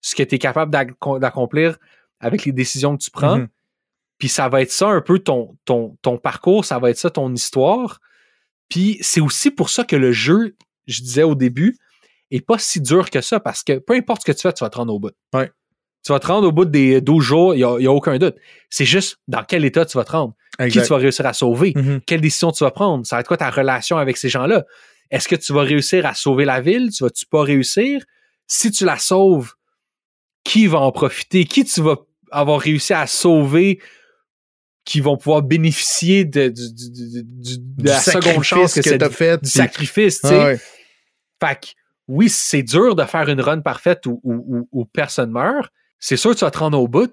ce 0.02 0.14
que 0.14 0.22
tu 0.22 0.34
es 0.34 0.38
capable 0.38 0.70
d'accomplir 0.70 1.78
avec 2.20 2.44
les 2.44 2.52
décisions 2.52 2.96
que 2.96 3.02
tu 3.02 3.10
prends. 3.10 3.38
Mm-hmm. 3.38 3.48
Puis 4.18 4.28
ça 4.28 4.48
va 4.48 4.60
être 4.62 4.70
ça 4.70 4.88
un 4.88 5.00
peu 5.00 5.18
ton, 5.18 5.56
ton, 5.64 5.96
ton 6.02 6.18
parcours, 6.18 6.64
ça 6.64 6.78
va 6.78 6.90
être 6.90 6.98
ça 6.98 7.10
ton 7.10 7.32
histoire. 7.32 7.98
Puis 8.68 8.98
c'est 9.00 9.20
aussi 9.20 9.50
pour 9.50 9.70
ça 9.70 9.84
que 9.84 9.96
le 9.96 10.12
jeu, 10.12 10.56
je 10.86 11.00
disais 11.00 11.22
au 11.22 11.34
début, 11.34 11.78
est 12.30 12.40
pas 12.40 12.58
si 12.58 12.80
dur 12.80 13.10
que 13.10 13.20
ça, 13.20 13.40
parce 13.40 13.62
que 13.62 13.78
peu 13.78 13.94
importe 13.94 14.22
ce 14.22 14.32
que 14.32 14.36
tu 14.36 14.42
fais, 14.42 14.52
tu 14.52 14.64
vas 14.64 14.70
te 14.70 14.76
rendre 14.76 14.94
au 14.94 14.98
bout. 14.98 15.12
Ouais 15.32 15.50
tu 16.06 16.12
vas 16.12 16.20
te 16.20 16.26
rendre 16.28 16.46
au 16.46 16.52
bout 16.52 16.64
des 16.64 17.00
12 17.00 17.24
jours, 17.24 17.54
il 17.56 17.58
n'y 17.58 17.86
a, 17.86 17.92
aucun 17.92 18.16
doute. 18.16 18.36
C'est 18.70 18.84
juste 18.84 19.18
dans 19.26 19.42
quel 19.42 19.64
état 19.64 19.84
tu 19.84 19.98
vas 19.98 20.04
te 20.04 20.12
rendre. 20.12 20.34
Qui 20.56 20.80
tu 20.80 20.86
vas 20.86 20.98
réussir 20.98 21.26
à 21.26 21.32
sauver. 21.32 21.72
Mm-hmm. 21.72 22.00
Quelle 22.06 22.20
décision 22.20 22.52
tu 22.52 22.62
vas 22.62 22.70
prendre. 22.70 23.04
Ça 23.04 23.16
va 23.16 23.20
être 23.22 23.26
quoi 23.26 23.36
ta 23.36 23.50
relation 23.50 23.98
avec 23.98 24.16
ces 24.16 24.28
gens-là? 24.28 24.64
Est-ce 25.10 25.26
que 25.26 25.34
tu 25.34 25.52
vas 25.52 25.62
réussir 25.62 26.06
à 26.06 26.14
sauver 26.14 26.44
la 26.44 26.60
ville? 26.60 26.90
Tu 26.92 27.02
vas-tu 27.02 27.26
pas 27.26 27.42
réussir? 27.42 28.04
Si 28.46 28.70
tu 28.70 28.84
la 28.84 28.98
sauves, 28.98 29.54
qui 30.44 30.68
va 30.68 30.78
en 30.78 30.92
profiter? 30.92 31.44
Qui 31.44 31.64
tu 31.64 31.82
vas 31.82 31.96
avoir 32.30 32.60
réussi 32.60 32.94
à 32.94 33.08
sauver 33.08 33.80
qui 34.84 35.00
vont 35.00 35.16
pouvoir 35.16 35.42
bénéficier 35.42 36.24
de, 36.24 36.54
la 37.82 37.98
seconde 37.98 38.44
chance 38.44 38.74
que, 38.74 38.80
tu 38.80 38.94
as 38.94 39.10
fait, 39.10 39.42
du 39.42 39.50
sacrifice, 39.50 40.20
tu 40.20 40.28
sais? 40.28 40.60
Fait 41.42 41.60
que, 41.60 41.66
oui, 42.08 42.28
c'est 42.28 42.62
dur 42.62 42.94
de 42.94 43.04
faire 43.04 43.28
une 43.28 43.40
run 43.40 43.60
parfaite 43.60 44.04
où 44.06 44.88
personne 44.92 45.30
meurt, 45.30 45.70
c'est 45.98 46.16
sûr 46.16 46.32
que 46.32 46.38
tu 46.38 46.44
vas 46.44 46.50
te 46.50 46.58
rendre 46.58 46.80
au 46.80 46.88
bout, 46.88 47.12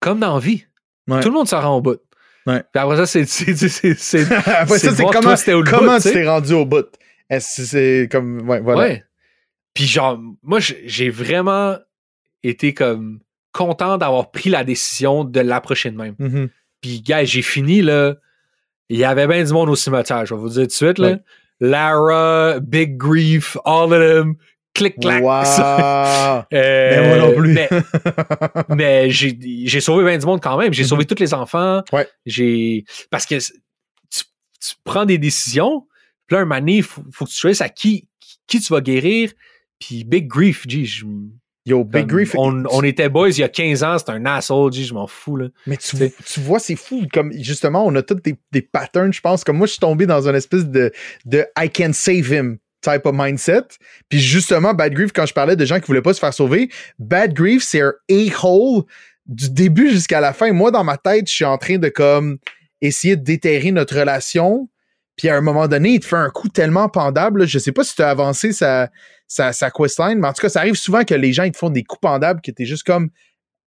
comme 0.00 0.20
dans 0.20 0.34
la 0.34 0.40
vie. 0.40 0.64
Tout 1.06 1.28
le 1.28 1.32
monde 1.32 1.48
se 1.48 1.54
rend 1.54 1.76
au 1.76 1.80
bout. 1.80 2.00
Puis 2.46 2.62
après 2.74 2.96
ça, 2.96 3.06
c'est. 3.06 3.22
après 4.46 4.78
ça, 4.78 4.94
c'est 4.94 5.04
comment, 5.04 5.34
comment 5.64 5.98
tu 5.98 6.12
t'es 6.12 6.28
rendu 6.28 6.54
au 6.54 6.64
bout. 6.64 6.86
Est-ce 7.28 7.64
c'est 7.64 8.08
comme. 8.10 8.48
Ouais, 8.48 8.60
voilà. 8.60 8.80
Ouais. 8.80 9.04
Puis 9.74 9.84
genre, 9.84 10.20
moi, 10.42 10.58
j'ai 10.60 11.10
vraiment 11.10 11.76
été 12.42 12.74
comme 12.74 13.20
content 13.52 13.98
d'avoir 13.98 14.30
pris 14.30 14.50
la 14.50 14.64
décision 14.64 15.24
de 15.24 15.40
l'approcher 15.40 15.90
de 15.90 15.96
même. 15.96 16.14
Mm-hmm. 16.18 16.48
Puis, 16.80 17.02
gars, 17.02 17.24
j'ai 17.24 17.42
fini, 17.42 17.82
là. 17.82 18.14
Il 18.88 18.98
y 18.98 19.04
avait 19.04 19.28
bien 19.28 19.44
du 19.44 19.52
monde 19.52 19.68
au 19.68 19.76
cimetière, 19.76 20.26
je 20.26 20.34
vais 20.34 20.40
vous 20.40 20.48
dire 20.48 20.62
tout 20.62 20.68
de 20.68 20.72
suite, 20.72 20.98
là. 20.98 21.18
Lara, 21.60 22.60
Big 22.60 22.96
Grief, 22.96 23.56
all 23.64 23.92
of 23.92 24.00
them 24.00 24.36
clic-clac. 24.74 25.22
Wow. 25.22 26.44
Euh, 26.52 26.90
mais 26.90 27.08
moi 27.08 27.18
non 27.18 27.34
plus. 27.34 27.58
mais, 28.74 29.10
j'ai 29.66 29.80
sauvé 29.80 30.04
bien 30.04 30.18
du 30.18 30.26
monde 30.26 30.40
quand 30.40 30.56
même. 30.56 30.72
J'ai 30.72 30.84
sauvé 30.84 31.02
mhm. 31.02 31.06
tous 31.06 31.20
les 31.20 31.34
enfants. 31.34 31.82
Ouais. 31.92 32.08
J'ai 32.26 32.84
Parce 33.10 33.26
que 33.26 33.36
tu, 33.38 34.74
prends 34.84 35.04
des 35.04 35.18
décisions, 35.18 35.86
puis 36.26 36.36
là, 36.36 36.42
un 36.42 36.44
moment 36.44 36.62
il 36.66 36.82
faut, 36.82 37.02
que 37.02 37.30
tu 37.30 37.36
choisisses 37.36 37.60
à 37.60 37.68
qui, 37.68 38.08
qui 38.46 38.60
tu 38.60 38.72
vas 38.72 38.80
guérir. 38.80 39.32
Puis 39.78 40.04
Big 40.04 40.26
Grief, 40.26 40.66
je, 40.68 41.04
Yo, 41.66 41.84
Big 41.84 42.06
Grief. 42.06 42.34
On, 42.36 42.82
était 42.82 43.08
boys 43.08 43.30
il 43.30 43.40
y 43.40 43.42
a 43.42 43.48
15 43.48 43.82
ans, 43.82 43.98
c'était 43.98 44.12
un 44.12 44.24
asshole, 44.24 44.72
je 44.72 44.94
m'en 44.94 45.06
fous. 45.06 45.36
Là. 45.36 45.48
Mais 45.66 45.76
tu, 45.76 45.96
tu 46.24 46.40
vois, 46.40 46.58
c'est 46.58 46.76
fou. 46.76 47.06
Comme 47.12 47.32
justement, 47.34 47.86
on 47.86 47.94
a 47.96 48.02
tous 48.02 48.14
des, 48.14 48.36
des 48.50 48.62
patterns, 48.62 49.12
je 49.12 49.20
pense. 49.20 49.44
Comme 49.44 49.58
moi, 49.58 49.66
je 49.66 49.72
suis 49.72 49.80
tombé 49.80 50.06
dans 50.06 50.26
une 50.26 50.34
espèce 50.34 50.64
de, 50.64 50.90
de 51.26 51.44
I 51.58 51.68
can 51.68 51.92
save 51.92 52.32
him 52.32 52.58
type 52.80 53.04
of 53.04 53.14
mindset. 53.14 53.64
Puis 54.08 54.20
justement, 54.20 54.72
Bad 54.72 54.94
Grief, 54.94 55.12
quand 55.12 55.26
je 55.26 55.34
parlais 55.34 55.54
de 55.54 55.64
gens 55.66 55.80
qui 55.80 55.86
voulaient 55.86 56.00
pas 56.00 56.14
se 56.14 56.20
faire 56.20 56.32
sauver, 56.32 56.70
Bad 56.98 57.34
Grief, 57.34 57.62
c'est 57.62 57.82
un 57.82 57.92
a-hole 58.10 58.84
du 59.26 59.50
début 59.50 59.90
jusqu'à 59.90 60.20
la 60.20 60.32
fin. 60.32 60.52
Moi, 60.52 60.70
dans 60.70 60.84
ma 60.84 60.96
tête, 60.96 61.28
je 61.28 61.34
suis 61.34 61.44
en 61.44 61.58
train 61.58 61.76
de 61.76 61.90
comme 61.90 62.38
essayer 62.80 63.16
de 63.16 63.22
déterrer 63.22 63.70
notre 63.70 63.98
relation. 63.98 64.69
Puis 65.20 65.28
à 65.28 65.36
un 65.36 65.42
moment 65.42 65.68
donné, 65.68 65.90
il 65.90 66.00
te 66.00 66.06
fait 66.06 66.16
un 66.16 66.30
coup 66.30 66.48
tellement 66.48 66.88
pendable. 66.88 67.46
Je 67.46 67.58
sais 67.58 67.72
pas 67.72 67.84
si 67.84 67.94
tu 67.94 68.00
as 68.00 68.08
avancé 68.08 68.54
sa, 68.54 68.88
questline, 69.70 70.18
mais 70.18 70.28
en 70.28 70.32
tout 70.32 70.40
cas, 70.40 70.48
ça 70.48 70.60
arrive 70.60 70.76
souvent 70.76 71.04
que 71.04 71.12
les 71.12 71.34
gens 71.34 71.46
te 71.50 71.58
font 71.58 71.68
des 71.68 71.84
coups 71.84 72.00
pendables 72.00 72.40
que 72.40 72.50
tu 72.50 72.62
es 72.62 72.64
juste 72.64 72.84
comme 72.84 73.10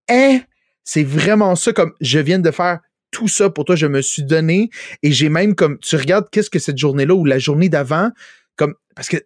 Hein, 0.10 0.40
c'est 0.84 1.04
vraiment 1.04 1.56
ça, 1.56 1.72
comme 1.72 1.94
je 2.02 2.18
viens 2.18 2.40
de 2.40 2.50
faire 2.50 2.80
tout 3.12 3.28
ça 3.28 3.52
pour 3.52 3.66
toi, 3.66 3.76
je 3.76 3.86
me 3.86 4.02
suis 4.02 4.24
donné. 4.24 4.72
Et 5.04 5.12
j'ai 5.12 5.30
même 5.30 5.54
comme 5.54 5.78
tu 5.78 5.96
regardes 5.96 6.28
qu'est-ce 6.32 6.50
que 6.50 6.58
cette 6.58 6.80
journée-là 6.80 7.14
ou 7.14 7.24
la 7.24 7.38
journée 7.38 7.70
d'avant, 7.70 8.10
comme 8.56 8.74
parce 8.96 9.08
que, 9.08 9.18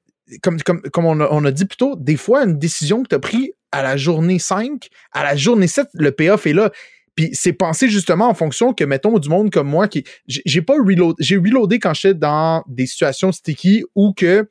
comme, 0.43 0.61
comme, 0.63 0.81
comme 0.81 1.05
on, 1.05 1.21
a, 1.21 1.29
on 1.31 1.45
a 1.45 1.51
dit 1.51 1.63
plus 1.63 1.77
tôt, 1.77 1.95
des 1.95 2.17
fois, 2.17 2.43
une 2.43 2.59
décision 2.59 3.03
que 3.03 3.07
tu 3.07 3.15
as 3.15 3.19
prise 3.19 3.51
à 3.71 3.83
la 3.83 3.95
journée 3.95 4.37
5, 4.37 4.89
à 5.13 5.23
la 5.23 5.37
journée 5.37 5.67
7, 5.67 5.87
le 5.93 6.11
payoff 6.11 6.45
est 6.45 6.51
là. 6.51 6.71
Puis 7.17 7.31
c'est 7.33 7.51
pensé 7.51 7.89
justement 7.89 8.29
en 8.29 8.35
fonction 8.35 8.73
que, 8.73 8.83
mettons, 8.83 9.17
du 9.17 9.27
monde 9.27 9.51
comme 9.51 9.67
moi, 9.67 9.89
qui 9.89 10.05
j'ai 10.27 10.61
pas 10.61 10.75
reload, 10.75 11.15
j'ai 11.19 11.35
reloadé 11.35 11.79
quand 11.79 11.93
j'étais 11.93 12.13
dans 12.13 12.63
des 12.67 12.85
situations 12.85 13.31
sticky 13.31 13.83
ou 13.95 14.13
que 14.13 14.47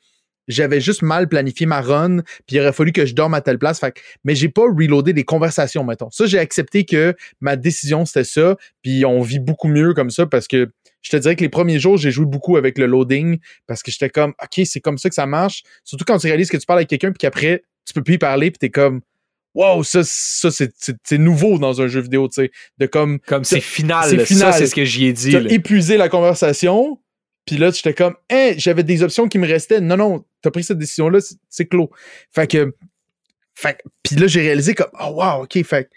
j'avais 0.48 0.80
juste 0.80 1.02
mal 1.02 1.28
planifié 1.28 1.64
ma 1.66 1.80
run, 1.80 2.18
puis 2.46 2.56
il 2.56 2.60
aurait 2.60 2.72
fallu 2.72 2.92
que 2.92 3.06
je 3.06 3.14
dorme 3.14 3.34
à 3.34 3.40
telle 3.40 3.58
place. 3.58 3.78
Fait, 3.78 3.94
mais 4.24 4.34
j'ai 4.34 4.48
pas 4.48 4.62
reloadé 4.62 5.12
des 5.12 5.24
conversations, 5.24 5.84
mettons. 5.84 6.10
Ça, 6.10 6.26
j'ai 6.26 6.38
accepté 6.38 6.84
que 6.84 7.14
ma 7.40 7.56
décision, 7.56 8.04
c'était 8.04 8.24
ça, 8.24 8.56
puis 8.82 9.04
on 9.04 9.22
vit 9.22 9.40
beaucoup 9.40 9.68
mieux 9.68 9.94
comme 9.94 10.10
ça 10.10 10.26
parce 10.26 10.48
que 10.48 10.68
je 11.02 11.10
te 11.10 11.16
dirais 11.16 11.36
que 11.36 11.42
les 11.42 11.48
premiers 11.48 11.78
jours, 11.78 11.96
j'ai 11.98 12.10
joué 12.10 12.26
beaucoup 12.26 12.56
avec 12.56 12.78
le 12.78 12.86
loading 12.86 13.38
parce 13.68 13.84
que 13.84 13.92
j'étais 13.92 14.10
comme, 14.10 14.34
OK, 14.42 14.64
c'est 14.64 14.80
comme 14.80 14.98
ça 14.98 15.08
que 15.08 15.14
ça 15.14 15.26
marche. 15.26 15.62
Surtout 15.84 16.04
quand 16.04 16.18
tu 16.18 16.26
réalises 16.26 16.50
que 16.50 16.56
tu 16.56 16.66
parles 16.66 16.80
avec 16.80 16.88
quelqu'un, 16.88 17.12
puis 17.12 17.18
qu'après, 17.18 17.62
tu 17.86 17.94
peux 17.94 18.02
plus 18.02 18.14
y 18.14 18.18
parler, 18.18 18.50
puis 18.50 18.58
t'es 18.58 18.70
comme, 18.70 19.02
wow, 19.56 19.82
ça, 19.82 20.02
ça 20.04 20.50
c'est 20.50 21.18
nouveau 21.18 21.58
dans 21.58 21.80
un 21.80 21.88
jeu 21.88 22.00
vidéo, 22.00 22.28
tu 22.28 22.42
sais. 22.42 22.50
De 22.78 22.86
comme. 22.86 23.18
Comme 23.20 23.44
c'est 23.44 23.60
final, 23.60 24.08
c'est 24.08 24.24
final. 24.24 24.52
Ça, 24.52 24.58
c'est 24.58 24.66
ce 24.66 24.74
que 24.74 24.84
j'y 24.84 25.06
ai 25.06 25.12
dit. 25.12 25.30
Tu 25.30 25.52
épuisé 25.52 25.96
la 25.96 26.08
conversation, 26.08 27.00
puis 27.46 27.56
là, 27.56 27.70
j'étais 27.70 27.94
comme, 27.94 28.14
hein, 28.30 28.52
j'avais 28.56 28.84
des 28.84 29.02
options 29.02 29.28
qui 29.28 29.38
me 29.38 29.46
restaient. 29.46 29.80
Non, 29.80 29.96
non, 29.96 30.24
t'as 30.42 30.50
pris 30.50 30.62
cette 30.62 30.78
décision-là, 30.78 31.18
c'est 31.48 31.66
clos. 31.66 31.90
Fait 32.30 32.46
que. 32.46 32.74
Fait 33.54 33.78
puis 34.02 34.16
là, 34.16 34.26
j'ai 34.26 34.42
réalisé 34.42 34.74
comme, 34.74 34.90
oh 35.00 35.14
wow, 35.14 35.44
ok, 35.44 35.64
fait 35.64 35.88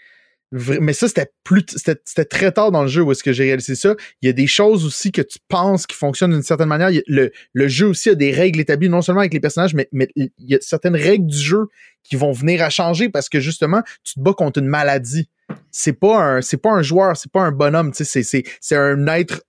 mais 0.52 0.92
ça, 0.92 1.06
c'était 1.06 1.30
plus 1.44 1.64
c'était 1.76 2.24
très 2.24 2.50
tard 2.50 2.72
dans 2.72 2.82
le 2.82 2.88
jeu 2.88 3.02
où 3.02 3.12
est-ce 3.12 3.22
que 3.22 3.32
j'ai 3.32 3.44
réalisé 3.44 3.76
ça. 3.76 3.94
Il 4.20 4.26
y 4.26 4.28
a 4.28 4.32
des 4.32 4.48
choses 4.48 4.84
aussi 4.84 5.12
que 5.12 5.22
tu 5.22 5.38
penses 5.48 5.86
qui 5.86 5.96
fonctionnent 5.96 6.32
d'une 6.32 6.42
certaine 6.42 6.68
manière. 6.68 6.90
Le, 7.06 7.68
jeu 7.68 7.86
aussi 7.86 8.10
a 8.10 8.14
des 8.16 8.32
règles 8.32 8.58
établies, 8.58 8.88
non 8.88 9.00
seulement 9.00 9.20
avec 9.20 9.32
les 9.32 9.40
personnages, 9.40 9.74
mais, 9.74 9.88
il 10.16 10.30
y 10.40 10.54
a 10.54 10.58
certaines 10.60 10.96
règles 10.96 11.26
du 11.26 11.38
jeu 11.38 11.68
qui 12.02 12.16
vont 12.16 12.32
venir 12.32 12.62
à 12.62 12.70
changer 12.70 13.08
parce 13.08 13.28
que 13.28 13.38
justement, 13.38 13.82
tu 14.02 14.14
te 14.14 14.20
bats 14.20 14.34
contre 14.34 14.58
une 14.58 14.66
maladie. 14.66 15.28
C'est 15.72 15.92
pas 15.92 16.18
un 16.18 16.42
c'est 16.42 16.56
pas 16.56 16.70
un 16.70 16.82
joueur, 16.82 17.16
c'est 17.16 17.30
pas 17.30 17.42
un 17.42 17.50
bonhomme, 17.50 17.90
tu 17.92 18.04
sais, 18.04 18.22
c'est 18.22 18.44
c'est 18.60 18.76
un 18.76 19.06
être 19.08 19.42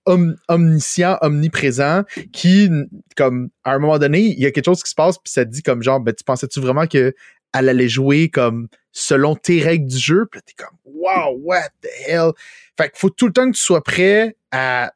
omniscient, 0.50 1.18
omniprésent 1.22 2.04
qui 2.34 2.70
comme 3.16 3.50
à 3.64 3.74
un 3.74 3.80
moment 3.80 4.00
donné, 4.00 4.22
il 4.22 4.40
y 4.40 4.48
a 4.48 4.52
quelque 4.52 4.66
chose 4.66 4.84
qui 4.84 4.90
se 4.90 4.96
passe 4.96 5.18
puis 5.18 5.32
ça 5.32 5.46
te 5.46 5.52
dit 5.52 5.62
comme 5.62 5.84
genre 5.84 6.00
ben 6.00 6.14
tu 6.14 6.24
pensais-tu 6.24 6.60
vraiment 6.60 6.88
que 6.88 7.14
elle 7.54 7.70
allait 7.70 7.90
jouer 7.90 8.30
comme 8.30 8.68
selon 8.92 9.36
tes 9.36 9.62
règles 9.62 9.88
du 9.88 9.98
jeu. 9.98 10.26
Puis 10.32 10.42
t'es 10.46 10.54
comme, 10.54 10.78
wow, 10.86 11.38
what 11.44 11.70
the 11.82 11.90
hell? 12.08 12.32
Fait 12.78 12.90
qu'il 12.90 13.00
faut 13.00 13.10
tout 13.10 13.28
le 13.28 13.34
temps 13.34 13.50
que 13.50 13.56
tu 13.56 13.62
sois 13.62 13.84
prêt 13.84 14.36
à, 14.52 14.94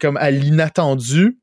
comme 0.00 0.16
à 0.16 0.30
l'inattendu. 0.30 1.38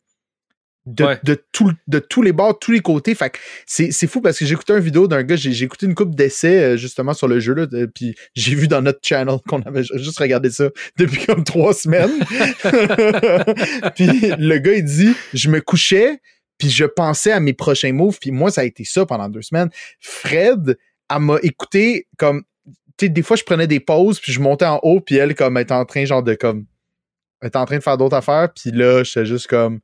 De, 0.86 1.06
de, 1.24 1.40
tout, 1.52 1.72
de 1.88 2.00
tous 2.00 2.24
les 2.24 2.32
bords, 2.32 2.58
tous 2.58 2.72
les 2.72 2.80
côtés. 2.80 3.14
Fait 3.14 3.30
que 3.30 3.38
c'est, 3.68 3.92
fou 4.08 4.22
parce 4.22 4.40
que 4.40 4.46
j'ai 4.46 4.54
écouté 4.54 4.74
une 4.74 4.80
vidéo 4.80 5.08
d'un 5.08 5.22
gars, 5.22 5.36
j'ai, 5.36 5.64
écouté 5.64 5.86
une 5.86 5.94
coupe 5.94 6.16
d'essais 6.16 6.64
euh, 6.64 6.78
justement 6.78 7.14
sur 7.14 7.28
le 7.28 7.40
jeu, 7.40 7.54
là, 7.54 7.68
puis 7.94 8.16
j'ai 8.34 8.56
vu 8.56 8.68
dans 8.68 8.82
notre 8.82 8.98
channel 9.04 9.38
qu'on 9.48 9.62
avait 9.62 9.84
juste 9.84 10.18
regardé 10.18 10.50
ça 10.50 10.70
depuis 10.98 11.28
comme 11.28 11.44
trois 11.44 11.76
semaines. 11.76 12.10
puis 13.96 14.32
le 14.40 14.58
gars, 14.58 14.74
il 14.74 14.86
dit 14.86 15.14
Je 15.36 15.50
me 15.50 15.62
couchais, 15.62 16.22
puis 16.60 16.70
je 16.70 16.86
pensais 16.86 17.32
à 17.32 17.40
mes 17.40 17.54
prochains 17.54 17.94
moves, 17.94 18.20
puis 18.20 18.32
moi, 18.32 18.52
ça 18.52 18.62
a 18.62 18.64
été 18.66 18.84
ça 18.84 19.06
pendant 19.06 19.30
deux 19.30 19.42
semaines. 19.42 19.70
Fred, 20.00 20.78
elle 21.10 21.20
m'a 21.20 21.38
écouté 21.42 22.08
comme, 22.18 22.44
tu 22.98 23.06
sais, 23.06 23.10
des 23.10 23.22
fois, 23.24 23.38
je 23.38 23.44
prenais 23.44 23.66
des 23.66 23.80
pauses, 23.80 24.20
puis 24.20 24.34
je 24.34 24.42
montais 24.42 24.66
en 24.66 24.80
haut, 24.84 25.00
puis 25.00 25.16
elle, 25.16 25.34
comme, 25.34 25.58
était 25.58 25.74
en 25.74 25.86
train, 25.86 26.06
genre, 26.06 26.22
de, 26.22 26.36
comme, 26.36 26.66
était 27.42 27.58
en 27.58 27.66
train 27.66 27.78
de 27.78 27.84
faire 27.84 27.98
d'autres 27.98 28.18
affaires, 28.18 28.50
puis 28.54 28.72
là, 28.72 29.04
j'étais 29.04 29.26
juste 29.26 29.48
comme, 29.48 29.80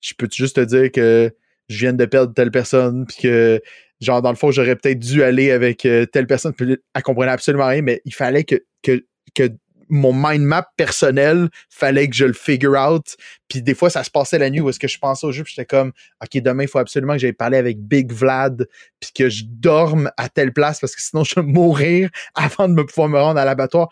je 0.00 0.12
peux 0.16 0.28
juste 0.30 0.56
te 0.56 0.60
dire 0.60 0.92
que 0.92 1.34
je 1.68 1.78
viens 1.78 1.94
de 1.94 2.04
perdre 2.04 2.34
telle 2.34 2.50
personne, 2.50 3.06
puis 3.06 3.16
que, 3.22 3.62
genre, 4.02 4.20
dans 4.20 4.30
le 4.30 4.36
fond, 4.36 4.50
j'aurais 4.50 4.76
peut-être 4.76 4.98
dû 4.98 5.22
aller 5.22 5.50
avec 5.50 5.86
euh, 5.86 6.04
telle 6.04 6.26
personne, 6.26 6.52
puis 6.52 6.76
elle 6.94 7.02
comprenait 7.02 7.32
absolument 7.32 7.66
rien, 7.66 7.80
mais 7.80 8.02
il 8.04 8.14
fallait 8.14 8.44
que, 8.44 8.56
que, 8.82 9.04
que 9.34 9.48
mon 9.90 10.12
mind 10.12 10.44
map 10.44 10.70
personnel, 10.76 11.48
fallait 11.68 12.08
que 12.08 12.16
je 12.16 12.24
le 12.24 12.32
figure 12.32 12.74
out. 12.78 13.16
Puis 13.48 13.62
des 13.62 13.74
fois, 13.74 13.90
ça 13.90 14.04
se 14.04 14.10
passait 14.10 14.38
la 14.38 14.50
nuit 14.50 14.60
où 14.60 14.68
est-ce 14.70 14.78
que 14.78 14.88
je 14.88 14.98
pensais 14.98 15.26
au 15.26 15.32
jeu, 15.32 15.42
puis 15.42 15.54
j'étais 15.56 15.66
comme, 15.66 15.92
OK, 16.22 16.40
demain, 16.40 16.62
il 16.64 16.68
faut 16.68 16.78
absolument 16.78 17.14
que 17.14 17.18
j'aille 17.18 17.32
parler 17.32 17.58
avec 17.58 17.78
Big 17.80 18.12
Vlad, 18.12 18.68
puis 19.00 19.10
que 19.14 19.28
je 19.28 19.44
dorme 19.46 20.10
à 20.16 20.28
telle 20.28 20.52
place 20.52 20.80
parce 20.80 20.94
que 20.94 21.02
sinon, 21.02 21.24
je 21.24 21.34
vais 21.34 21.42
mourir 21.42 22.10
avant 22.34 22.68
de 22.68 22.74
me 22.74 22.84
pouvoir 22.84 23.08
me 23.08 23.18
rendre 23.18 23.40
à 23.40 23.44
l'abattoir. 23.44 23.88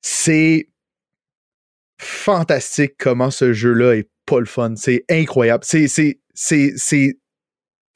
C'est 0.00 0.68
fantastique 2.00 2.94
comment 2.98 3.30
ce 3.30 3.52
jeu-là 3.52 3.96
est 3.96 4.08
pas 4.26 4.40
le 4.40 4.46
fun. 4.46 4.74
C'est 4.76 5.04
incroyable. 5.10 5.64
C'est, 5.66 5.88
c'est, 5.88 6.20
c'est, 6.34 6.72
c'est, 6.76 7.18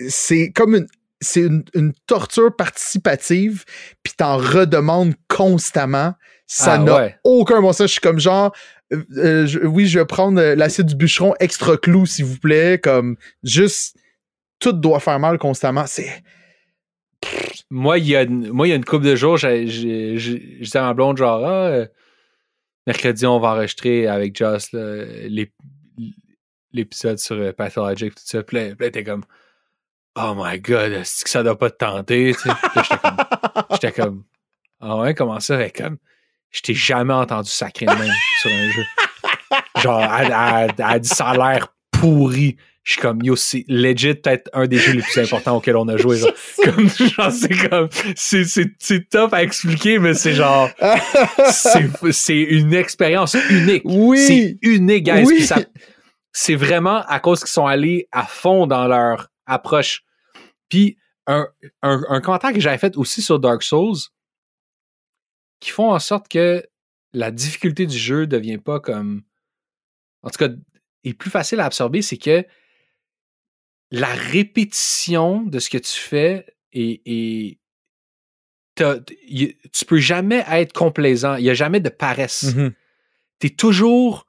c'est 0.09 0.51
comme 0.53 0.75
une, 0.75 0.87
c'est 1.23 1.49
une, 1.75 1.93
torture 2.07 2.55
participative, 2.55 3.65
puis 4.03 4.13
t'en 4.17 4.37
redemandes 4.37 5.15
constamment. 5.29 6.15
Ça 6.55 6.75
ah, 6.75 6.79
n'a 6.79 7.09
aucun 7.25 7.63
bon 7.63 7.73
sens. 7.73 7.87
Je 7.87 7.93
suis 7.93 8.01
comme 8.03 8.21
genre, 8.21 8.55
euh, 8.93 9.03
euh, 9.17 9.65
oui, 9.65 9.87
je 9.87 9.99
vais 9.99 10.05
prendre 10.05 10.39
euh, 10.39 10.55
l'acide 10.55 10.85
du 10.85 10.95
bûcheron 10.95 11.35
extra 11.41 11.79
clou, 11.79 12.05
s'il 12.05 12.27
vous 12.27 12.39
plaît. 12.39 12.79
Comme, 12.79 13.17
juste, 13.43 13.97
tout 14.59 14.73
doit 14.73 15.01
faire 15.01 15.19
mal 15.19 15.39
constamment. 15.39 15.87
C'est. 15.87 16.23
Moi, 17.71 17.97
il 18.01 18.07
y 18.07 18.17
a, 18.17 18.27
moi, 18.27 18.67
il 18.67 18.71
y 18.71 18.73
a 18.75 18.77
une 18.77 18.85
couple 18.85 19.07
de 19.07 19.17
jours, 19.17 19.39
j'étais 19.39 20.79
en 20.79 20.93
blonde, 20.95 21.17
genre, 21.17 21.43
ah, 21.43 21.87
mercredi, 22.87 23.25
on 23.25 23.41
va 23.41 23.53
enregistrer 23.53 24.07
avec 24.07 24.37
Joss 24.37 24.73
l'épisode 26.75 27.19
sur 27.19 27.55
Pathologic, 27.55 28.15
tout 28.15 28.23
ça. 28.27 28.43
Puis 28.43 28.59
là, 28.79 28.91
t'es 28.91 29.05
comme, 29.05 29.25
oh 30.17 30.35
my 30.37 30.61
god, 30.61 30.93
est-ce 30.93 31.25
que 31.25 31.31
ça 31.31 31.43
doit 31.43 31.57
pas 31.57 31.71
te 31.71 31.79
tenter? 31.79 32.35
J'étais 33.73 33.93
comme, 33.93 34.05
comme, 34.05 34.25
ah 34.81 34.99
ouais, 34.99 35.15
comment 35.15 35.41
ça? 35.41 35.71
Comme, 35.71 35.97
je 36.53 36.61
t'ai 36.61 36.75
jamais 36.75 37.15
entendu 37.15 37.51
sacrer 37.51 37.87
de 37.87 37.93
même 37.93 38.13
sur 38.41 38.51
un 38.51 38.71
jeu. 38.71 38.85
Genre, 39.81 40.03
elle, 40.03 40.33
a 40.33 40.99
dit 40.99 41.09
ça 41.09 41.29
a 41.29 41.37
l'air 41.37 41.69
pourri. 41.91 42.57
Je 42.85 42.93
suis 42.93 43.01
comme, 43.01 43.23
yo, 43.23 43.37
c'est 43.37 43.65
legit 43.69 44.15
peut-être 44.15 44.51
un 44.53 44.67
des 44.67 44.77
jeux 44.77 44.93
les 44.93 45.03
plus 45.03 45.21
importants 45.21 45.57
auxquels 45.57 45.77
on 45.77 45.87
a 45.87 45.97
joué. 45.97 46.19
Genre, 46.19 46.33
comme, 46.65 46.89
genre 46.89 47.31
c'est 47.31 47.69
comme, 47.69 47.89
c'est, 48.17 48.45
c'est, 48.45 48.73
c'est 48.79 49.09
top 49.09 49.33
à 49.35 49.43
expliquer, 49.43 50.01
mais 50.01 50.15
c'est 50.15 50.33
genre, 50.33 50.69
c'est, 51.51 51.89
c'est 52.11 52.41
une 52.41 52.75
expérience 52.75 53.37
unique. 53.51 53.83
Oui. 53.85 54.19
C'est 54.19 54.59
unique, 54.63 55.05
guys. 55.05 55.25
Oui. 55.25 55.49
c'est 56.33 56.57
vraiment 56.57 57.05
à 57.07 57.21
cause 57.21 57.41
qu'ils 57.41 57.53
sont 57.53 57.67
allés 57.67 58.09
à 58.11 58.25
fond 58.25 58.67
dans 58.67 58.89
leur 58.89 59.29
approche. 59.47 60.03
Puis, 60.69 60.97
un, 61.29 61.47
un, 61.83 62.21
commentaire 62.21 62.53
que 62.53 62.59
j'avais 62.59 62.79
fait 62.79 62.97
aussi 62.97 63.23
sur 63.23 63.39
Dark 63.39 63.63
Souls, 63.63 63.97
qui 65.63 65.71
font 65.71 65.93
en 65.93 66.01
sorte 66.01 66.27
que 66.27 66.67
la 67.13 67.31
difficulté 67.31 67.87
du 67.87 67.97
jeu 67.97 68.27
devient 68.27 68.59
pas 68.59 68.81
comme. 68.81 69.23
En 70.25 70.31
tout 70.31 70.39
cas, 70.39 70.53
est 71.05 71.15
plus 71.15 71.31
facile 71.31 71.61
à 71.61 71.67
absorber, 71.67 72.03
c'est 72.03 72.17
que 72.17 72.45
la 73.93 74.13
répétition 74.13 75.43
de 75.43 75.61
ce 75.61 75.71
que 75.71 75.79
tu 75.79 75.99
fais 76.01 76.47
et, 76.73 77.59
tu 78.75 79.85
peux 79.87 79.99
jamais 79.99 80.45
être 80.49 80.73
complaisant. 80.73 81.37
Il 81.37 81.45
n'y 81.45 81.51
a 81.51 81.55
jamais 81.55 81.79
de 81.79 81.91
paresse. 81.91 82.45
Mm-hmm. 82.45 82.73
Tu 83.41 83.47
es 83.47 83.51
toujours 83.51 84.27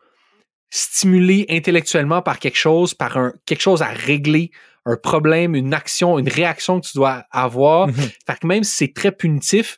stimulé 0.69 1.47
intellectuellement 1.49 2.21
par 2.21 2.37
quelque 2.37 2.57
chose, 2.57 2.93
par 2.93 3.17
un, 3.17 3.33
quelque 3.45 3.61
chose 3.61 3.81
à 3.81 3.87
régler, 3.87 4.51
un 4.85 4.97
problème, 4.97 5.55
une 5.55 5.73
action, 5.73 6.19
une 6.19 6.27
réaction 6.27 6.81
que 6.81 6.87
tu 6.87 6.97
dois 6.97 7.25
avoir. 7.31 7.87
Mhm. 7.87 7.93
Fait 7.93 8.39
que 8.41 8.47
même 8.47 8.63
si 8.63 8.75
c'est 8.75 8.93
très 8.93 9.11
punitif, 9.11 9.77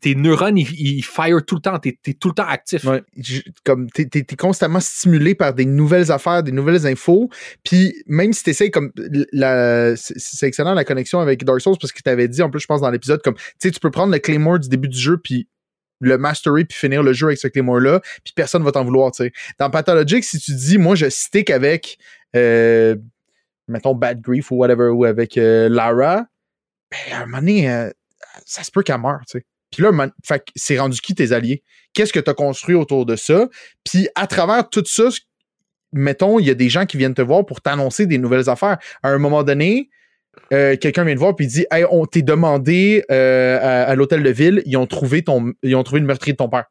tes 0.00 0.14
neurones, 0.14 0.56
ils, 0.56 1.02
fire 1.02 1.44
tout 1.46 1.56
le 1.56 1.60
temps. 1.60 1.78
T'es 1.78 1.98
es 2.06 2.14
tout 2.14 2.28
le 2.28 2.34
temps 2.34 2.46
actif. 2.46 2.84
Ouais, 2.84 3.02
comme 3.64 3.90
t'es 3.90 4.08
es, 4.14 4.36
constamment 4.36 4.80
stimulé 4.80 5.34
par 5.34 5.52
des 5.52 5.66
nouvelles 5.66 6.10
affaires, 6.10 6.42
des 6.42 6.52
nouvelles 6.52 6.86
infos. 6.86 7.28
Puis 7.62 7.94
même 8.06 8.32
si 8.32 8.42
t'essayes 8.42 8.70
comme 8.70 8.90
la, 9.32 9.94
c'est 9.96 10.46
excellent 10.46 10.74
la 10.74 10.84
connexion 10.84 11.20
avec 11.20 11.44
Dark 11.44 11.60
Souls 11.60 11.76
parce 11.78 11.92
que 11.92 12.00
t'avais 12.00 12.28
dit 12.28 12.42
en 12.42 12.50
plus, 12.50 12.60
je 12.60 12.66
pense 12.66 12.80
dans 12.80 12.90
l'épisode 12.90 13.20
comme, 13.22 13.34
tu 13.34 13.42
sais, 13.58 13.70
tu 13.70 13.80
peux 13.80 13.90
prendre 13.90 14.12
le 14.12 14.18
Claymore 14.18 14.60
du 14.60 14.68
début 14.68 14.88
du 14.88 14.98
jeu 14.98 15.18
puis 15.18 15.46
le 16.00 16.16
mastery 16.16 16.64
puis 16.64 16.78
finir 16.78 17.02
le 17.02 17.12
jeu 17.12 17.26
avec 17.26 17.38
ce 17.38 17.48
Claymore-là, 17.48 18.00
puis 18.24 18.32
personne 18.34 18.62
va 18.64 18.72
t'en 18.72 18.84
vouloir, 18.84 19.12
tu 19.12 19.24
sais. 19.24 19.32
Dans 19.58 19.68
Pathologic, 19.68 20.24
si 20.24 20.38
tu 20.38 20.54
dis, 20.54 20.78
moi, 20.78 20.94
je 20.94 21.10
stick 21.10 21.50
avec 21.50 21.98
euh, 22.34 22.96
mettons 23.70 23.94
Bad 23.94 24.20
Grief 24.20 24.50
ou 24.50 24.56
whatever, 24.56 24.88
ou 24.88 25.04
avec 25.04 25.38
euh, 25.38 25.68
Lara, 25.68 26.26
ben, 26.90 27.12
à 27.12 27.22
un 27.22 27.26
moment 27.26 27.38
donné, 27.38 27.70
euh, 27.70 27.90
ça 28.44 28.62
se 28.62 28.70
peut 28.70 28.82
qu'elle 28.82 29.00
meure, 29.00 29.20
tu 29.26 29.38
sais. 29.38 29.44
Puis 29.70 29.84
là, 29.84 29.92
c'est 30.56 30.80
rendu 30.80 31.00
qui 31.00 31.14
tes 31.14 31.30
alliés? 31.30 31.62
Qu'est-ce 31.94 32.12
que 32.12 32.18
tu 32.18 32.28
as 32.28 32.34
construit 32.34 32.74
autour 32.74 33.06
de 33.06 33.14
ça? 33.14 33.48
Puis 33.84 34.08
à 34.16 34.26
travers 34.26 34.68
tout 34.68 34.82
ça, 34.84 35.04
mettons, 35.92 36.40
il 36.40 36.46
y 36.46 36.50
a 36.50 36.54
des 36.54 36.68
gens 36.68 36.86
qui 36.86 36.96
viennent 36.96 37.14
te 37.14 37.22
voir 37.22 37.46
pour 37.46 37.60
t'annoncer 37.60 38.06
des 38.06 38.18
nouvelles 38.18 38.50
affaires. 38.50 38.78
À 39.04 39.10
un 39.10 39.18
moment 39.18 39.44
donné, 39.44 39.88
euh, 40.52 40.76
quelqu'un 40.76 41.04
vient 41.04 41.14
te 41.14 41.20
voir 41.20 41.36
puis 41.36 41.46
dit 41.46 41.66
Hey, 41.70 41.84
on 41.88 42.04
t'est 42.04 42.22
demandé 42.22 43.04
à, 43.08 43.94
l'hôtel 43.94 44.24
de 44.24 44.30
ville, 44.30 44.60
ils 44.66 44.76
ont 44.76 44.86
trouvé 44.86 45.22
ton. 45.22 45.52
Ils 45.62 45.76
ont 45.76 45.84
trouvé 45.84 46.00
le 46.00 46.06
meurtrier 46.06 46.32
de 46.32 46.38
ton 46.38 46.48
père. 46.48 46.66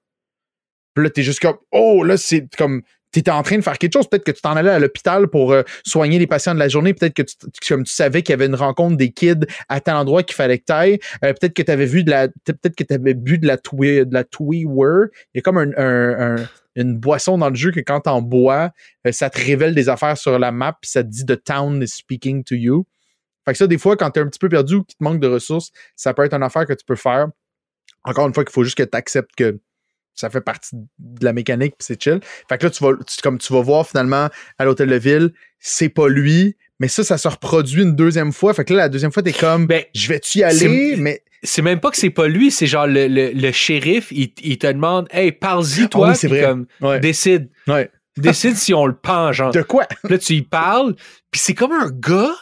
Puis 0.93 1.05
là, 1.05 1.09
t'es 1.09 1.23
juste 1.23 1.39
comme 1.39 1.57
Oh, 1.71 2.03
là, 2.03 2.17
c'est 2.17 2.53
comme 2.57 2.81
tu 3.11 3.19
étais 3.19 3.31
en 3.31 3.41
train 3.43 3.57
de 3.57 3.63
faire 3.63 3.77
quelque 3.77 3.93
chose. 3.93 4.07
Peut-être 4.07 4.23
que 4.23 4.31
tu 4.31 4.41
t'en 4.41 4.55
allais 4.55 4.69
à 4.69 4.79
l'hôpital 4.79 5.27
pour 5.27 5.51
euh, 5.51 5.63
soigner 5.85 6.19
les 6.19 6.27
patients 6.27 6.53
de 6.53 6.59
la 6.59 6.69
journée. 6.69 6.93
Peut-être 6.93 7.13
que 7.13 7.23
tu, 7.23 7.35
comme 7.67 7.83
tu 7.83 7.93
savais 7.93 8.21
qu'il 8.21 8.33
y 8.33 8.35
avait 8.35 8.45
une 8.45 8.55
rencontre 8.55 8.97
des 8.97 9.11
kids 9.11 9.45
à 9.67 9.79
tel 9.79 9.95
endroit 9.95 10.23
qu'il 10.23 10.35
fallait 10.35 10.59
que 10.59 10.65
tu 10.65 10.73
ailles. 10.73 10.99
Euh, 11.23 11.33
peut-être 11.33 11.53
que 11.53 11.61
tu 11.63 11.71
avais 11.71 11.85
vu 11.85 12.03
de 12.03 12.11
la, 12.11 12.27
peut-être 12.27 12.75
que 12.75 12.83
tu 12.83 12.93
avais 12.93 13.13
bu 13.13 13.37
de 13.37 13.47
la 13.47 13.57
twee, 13.57 14.05
de 14.05 14.13
la 14.13 14.23
Il 14.39 15.17
y 15.35 15.39
a 15.39 15.41
comme 15.41 15.57
une 16.75 16.97
boisson 16.97 17.37
dans 17.37 17.49
le 17.49 17.55
jeu 17.55 17.71
que 17.71 17.79
quand 17.79 18.01
t'en 18.01 18.21
bois, 18.21 18.71
euh, 19.07 19.11
ça 19.11 19.29
te 19.29 19.39
révèle 19.39 19.75
des 19.75 19.89
affaires 19.89 20.17
sur 20.17 20.37
la 20.37 20.51
map 20.51 20.77
puis 20.81 20.89
ça 20.89 21.03
te 21.03 21.09
dit 21.09 21.25
the 21.25 21.41
town 21.43 21.81
is 21.81 21.87
speaking 21.87 22.43
to 22.43 22.55
you. 22.55 22.85
Fait 23.45 23.53
que 23.53 23.57
ça, 23.57 23.67
des 23.67 23.77
fois, 23.77 23.97
quand 23.97 24.11
t'es 24.11 24.19
un 24.19 24.27
petit 24.27 24.39
peu 24.39 24.49
perdu 24.49 24.75
ou 24.75 24.83
qu'il 24.83 24.95
te 24.95 25.03
manque 25.03 25.19
de 25.19 25.27
ressources, 25.27 25.71
ça 25.95 26.13
peut 26.13 26.23
être 26.23 26.33
une 26.33 26.43
affaire 26.43 26.65
que 26.65 26.73
tu 26.73 26.85
peux 26.85 26.95
faire. 26.95 27.27
Encore 28.03 28.27
une 28.27 28.33
fois, 28.33 28.43
qu'il 28.43 28.53
faut 28.53 28.63
juste 28.63 28.77
que 28.77 28.83
tu 28.83 28.95
acceptes 28.95 29.31
que 29.35 29.59
ça 30.19 30.29
fait 30.29 30.41
partie 30.41 30.75
de 30.99 31.25
la 31.25 31.33
mécanique 31.33 31.75
puis 31.77 31.85
c'est 31.85 32.01
chill. 32.01 32.19
Fait 32.49 32.57
que 32.57 32.65
là, 32.65 32.69
tu 32.69 32.83
vas, 32.83 32.91
comme 33.23 33.37
tu 33.37 33.53
vas 33.53 33.61
voir 33.61 33.87
finalement 33.87 34.29
à 34.57 34.65
l'hôtel 34.65 34.89
de 34.89 34.95
ville, 34.95 35.31
c'est 35.59 35.89
pas 35.89 36.09
lui, 36.09 36.57
mais 36.79 36.87
ça, 36.87 37.03
ça 37.03 37.17
se 37.17 37.27
reproduit 37.27 37.83
une 37.83 37.95
deuxième 37.95 38.33
fois. 38.33 38.53
Fait 38.53 38.65
que 38.65 38.73
là, 38.73 38.83
la 38.83 38.89
deuxième 38.89 39.11
fois, 39.11 39.23
t'es 39.23 39.33
comme, 39.33 39.65
ben, 39.65 39.83
je 39.93 40.07
vais-tu 40.07 40.39
y 40.39 40.43
aller, 40.43 40.95
mais. 40.97 41.23
C'est 41.41 41.61
même 41.61 41.79
pas 41.79 41.89
que 41.89 41.95
c'est 41.95 42.09
pas 42.09 42.27
lui, 42.27 42.51
c'est 42.51 42.67
genre 42.67 42.85
le, 42.85 43.07
le, 43.07 43.51
shérif, 43.53 44.11
il, 44.11 44.33
il, 44.43 44.57
te 44.57 44.67
demande, 44.67 45.07
hey, 45.09 45.31
parle-y, 45.31 45.87
toi, 45.87 46.07
ah 46.07 46.11
oui, 46.11 46.17
c'est 46.17 46.27
vrai. 46.27 46.41
comme, 46.41 46.65
décide. 46.99 47.49
Ouais. 47.65 47.89
décide 48.17 48.57
si 48.57 48.73
on 48.73 48.85
le 48.85 48.93
pend, 48.93 49.31
genre. 49.31 49.53
De 49.53 49.61
quoi? 49.61 49.87
Là, 50.03 50.17
tu 50.17 50.33
y 50.33 50.41
parles, 50.41 50.95
puis 51.31 51.39
c'est 51.39 51.53
comme 51.53 51.71
un 51.71 51.89
gars 51.91 52.35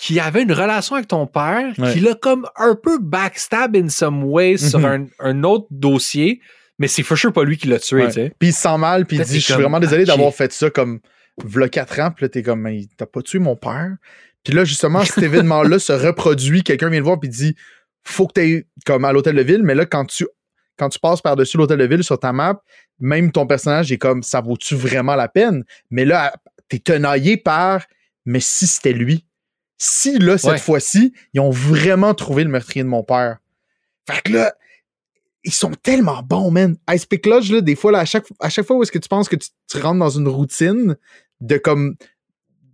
qui 0.00 0.18
avait 0.18 0.42
une 0.42 0.52
relation 0.52 0.96
avec 0.96 1.08
ton 1.08 1.26
père, 1.26 1.74
qui 1.92 2.00
l'a 2.00 2.14
comme 2.14 2.48
un 2.56 2.74
peu 2.74 2.98
backstab 2.98 3.76
in 3.76 3.90
some 3.90 4.24
way 4.24 4.56
sur 4.56 4.78
mhm. 4.78 5.10
un, 5.18 5.44
autre 5.44 5.66
dossier, 5.70 6.40
mais 6.78 6.88
c'est 6.88 7.02
for 7.02 7.18
sure 7.18 7.34
pas 7.34 7.44
lui 7.44 7.58
qui 7.58 7.68
l'a 7.68 7.78
tué, 7.78 8.06
tu 8.06 8.12
sais. 8.12 8.32
Puis 8.38 8.48
il 8.48 8.52
se 8.54 8.62
sent 8.62 8.78
mal, 8.78 9.04
puis 9.04 9.18
il 9.18 9.24
dit 9.24 9.40
Je 9.40 9.44
suis 9.44 9.52
vraiment 9.52 9.78
désolé 9.78 10.06
d'avoir 10.06 10.32
fait 10.32 10.50
ça 10.54 10.70
comme 10.70 11.00
v'là 11.44 11.68
4 11.68 12.00
ans, 12.00 12.10
puis 12.12 12.24
là 12.24 12.28
t'es 12.30 12.42
comme 12.42 12.62
Mais 12.62 12.86
t'as 12.96 13.04
pas 13.04 13.20
tué 13.20 13.40
mon 13.40 13.56
père. 13.56 13.94
Puis 14.42 14.54
là, 14.54 14.64
justement, 14.64 15.04
cet 15.04 15.18
événement-là 15.22 15.78
se 15.78 15.92
reproduit, 15.92 16.62
quelqu'un 16.62 16.88
vient 16.88 17.00
le 17.00 17.04
voir, 17.04 17.20
puis 17.20 17.28
dit 17.28 17.54
Faut 18.02 18.26
que 18.26 18.32
t'ailles 18.32 18.64
comme 18.86 19.04
à 19.04 19.12
l'hôtel 19.12 19.36
de 19.36 19.42
ville, 19.42 19.62
mais 19.62 19.74
là, 19.74 19.84
quand 19.84 20.06
tu 20.06 20.26
quand 20.78 20.88
tu 20.88 20.98
passes 20.98 21.20
par-dessus 21.20 21.58
l'hôtel 21.58 21.76
de 21.76 21.84
ville 21.84 22.02
sur 22.02 22.18
ta 22.18 22.32
map, 22.32 22.62
même 23.00 23.32
ton 23.32 23.46
personnage 23.46 23.92
est 23.92 23.98
comme 23.98 24.22
ça 24.22 24.40
vaut-tu 24.40 24.76
vraiment 24.76 25.14
la 25.14 25.28
peine? 25.28 25.64
Mais 25.90 26.06
là, 26.06 26.32
t'es 26.70 26.78
tenaillé 26.78 27.36
par 27.36 27.82
mais 28.24 28.40
si 28.40 28.66
c'était 28.66 28.94
lui 28.94 29.26
si 29.82 30.18
là, 30.18 30.36
cette 30.36 30.60
fois-ci, 30.60 31.14
ils 31.32 31.40
ont 31.40 31.48
vraiment 31.48 32.12
trouvé 32.12 32.44
le 32.44 32.50
meurtrier 32.50 32.82
de 32.82 32.88
mon 32.88 33.02
père. 33.02 33.38
Fait 34.06 34.20
que 34.20 34.32
là, 34.32 34.54
ils 35.42 35.54
sont 35.54 35.70
tellement 35.70 36.22
bons, 36.22 36.50
man. 36.50 36.76
Ice 36.92 37.06
Pick 37.06 37.24
Lodge, 37.24 37.50
là, 37.50 37.62
des 37.62 37.76
fois, 37.76 37.90
là, 37.90 38.00
à 38.00 38.04
chaque, 38.04 38.26
à 38.40 38.50
chaque 38.50 38.66
fois 38.66 38.76
où 38.76 38.82
est-ce 38.82 38.92
que 38.92 38.98
tu 38.98 39.08
penses 39.08 39.26
que 39.26 39.36
tu, 39.36 39.78
rentres 39.78 39.98
dans 39.98 40.10
une 40.10 40.28
routine 40.28 40.96
de 41.40 41.56
comme 41.56 41.96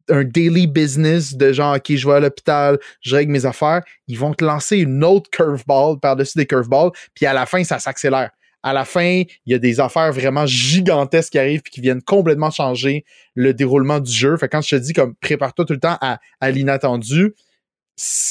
un 0.08 0.24
daily 0.24 0.66
business 0.66 1.36
de 1.36 1.52
genre, 1.52 1.76
OK, 1.76 1.94
je 1.94 2.08
vais 2.08 2.14
à 2.14 2.20
l'hôpital, 2.20 2.76
je 3.02 3.14
règle 3.14 3.30
mes 3.30 3.46
affaires, 3.46 3.82
ils 4.08 4.18
vont 4.18 4.34
te 4.34 4.44
lancer 4.44 4.78
une 4.78 5.04
autre 5.04 5.30
curveball 5.30 6.00
par-dessus 6.00 6.38
des 6.38 6.46
curveballs, 6.46 6.90
puis 7.14 7.24
à 7.26 7.32
la 7.32 7.46
fin, 7.46 7.62
ça 7.62 7.78
s'accélère 7.78 8.30
à 8.66 8.72
la 8.72 8.84
fin, 8.84 9.22
il 9.22 9.52
y 9.52 9.54
a 9.54 9.60
des 9.60 9.78
affaires 9.78 10.12
vraiment 10.12 10.44
gigantesques 10.44 11.30
qui 11.30 11.38
arrivent 11.38 11.62
et 11.64 11.70
qui 11.70 11.80
viennent 11.80 12.02
complètement 12.02 12.50
changer 12.50 13.04
le 13.36 13.54
déroulement 13.54 14.00
du 14.00 14.10
jeu. 14.10 14.36
Fait 14.36 14.48
quand 14.48 14.60
je 14.60 14.74
te 14.74 14.80
dis 14.80 14.92
comme 14.92 15.14
prépare-toi 15.14 15.64
tout 15.64 15.72
le 15.72 15.78
temps 15.78 15.96
à, 16.00 16.18
l'inattendu, 16.50 17.32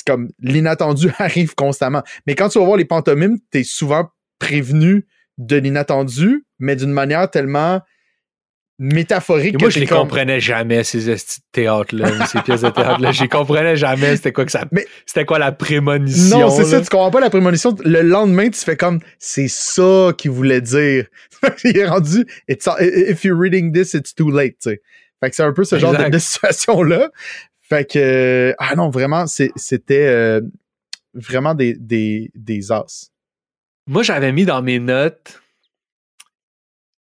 comme 0.05 0.29
l'inattendu 0.39 1.09
arrive 1.19 1.55
constamment. 1.55 2.03
Mais 2.27 2.35
quand 2.35 2.49
tu 2.49 2.59
vas 2.59 2.65
voir 2.65 2.75
les 2.75 2.83
pantomimes, 2.83 3.37
tu 3.49 3.59
es 3.59 3.63
souvent 3.63 4.09
prévenu 4.37 5.07
de 5.37 5.55
l'inattendu, 5.55 6.45
mais 6.59 6.75
d'une 6.75 6.91
manière 6.91 7.31
tellement 7.31 7.79
métaphorique. 8.79 9.55
Et 9.55 9.57
moi, 9.57 9.67
que 9.69 9.73
je 9.73 9.79
les 9.79 9.87
comme- 9.87 9.99
comprenais 9.99 10.39
jamais, 10.39 10.83
ces 10.83 11.15
théâtres-là, 11.51 12.25
ces 12.27 12.41
pièces 12.41 12.61
de 12.61 12.69
théâtre-là. 12.69 13.11
Je 13.11 13.21
les 13.23 13.29
comprenais 13.29 13.75
jamais, 13.75 14.15
c'était 14.17 14.33
quoi 14.33 14.45
que 14.45 14.51
ça. 14.51 14.65
Mais- 14.71 14.85
C'était 15.05 15.25
quoi 15.25 15.39
la 15.39 15.51
prémonition. 15.51 16.39
Non, 16.39 16.49
c'est 16.49 16.65
ça, 16.65 16.81
tu 16.81 16.89
comprends 16.89 17.11
pas 17.11 17.19
la 17.21 17.29
prémonition. 17.29 17.75
Le 17.83 18.01
lendemain, 18.01 18.49
tu 18.49 18.59
fais 18.59 18.75
comme, 18.77 18.99
c'est 19.19 19.47
ça 19.47 20.11
qu'il 20.17 20.31
voulait 20.31 20.61
dire. 20.61 21.05
Il 21.63 21.77
est 21.77 21.87
rendu, 21.87 22.25
it's, 22.47 22.67
if 22.79 23.23
you're 23.23 23.39
reading 23.39 23.71
this, 23.71 23.93
it's 23.93 24.13
too 24.13 24.29
late, 24.31 24.57
tu 24.61 24.71
sais. 24.71 24.81
Fait 25.23 25.29
que 25.29 25.35
c'est 25.35 25.43
un 25.43 25.53
peu 25.53 25.63
ce 25.63 25.79
genre 25.79 25.93
de, 25.97 26.17
situation-là. 26.17 27.09
Fait 27.61 27.89
que, 27.89 27.97
euh, 27.97 28.53
ah 28.59 28.75
non, 28.75 28.89
vraiment, 28.89 29.25
c'est- 29.27 29.51
c'était 29.55 30.05
euh, 30.07 30.41
vraiment 31.13 31.55
des, 31.55 31.73
des, 31.75 32.29
des 32.35 32.71
as. 32.71 33.09
Moi, 33.87 34.03
j'avais 34.03 34.31
mis 34.31 34.45
dans 34.45 34.61
mes 34.61 34.79
notes 34.79 35.41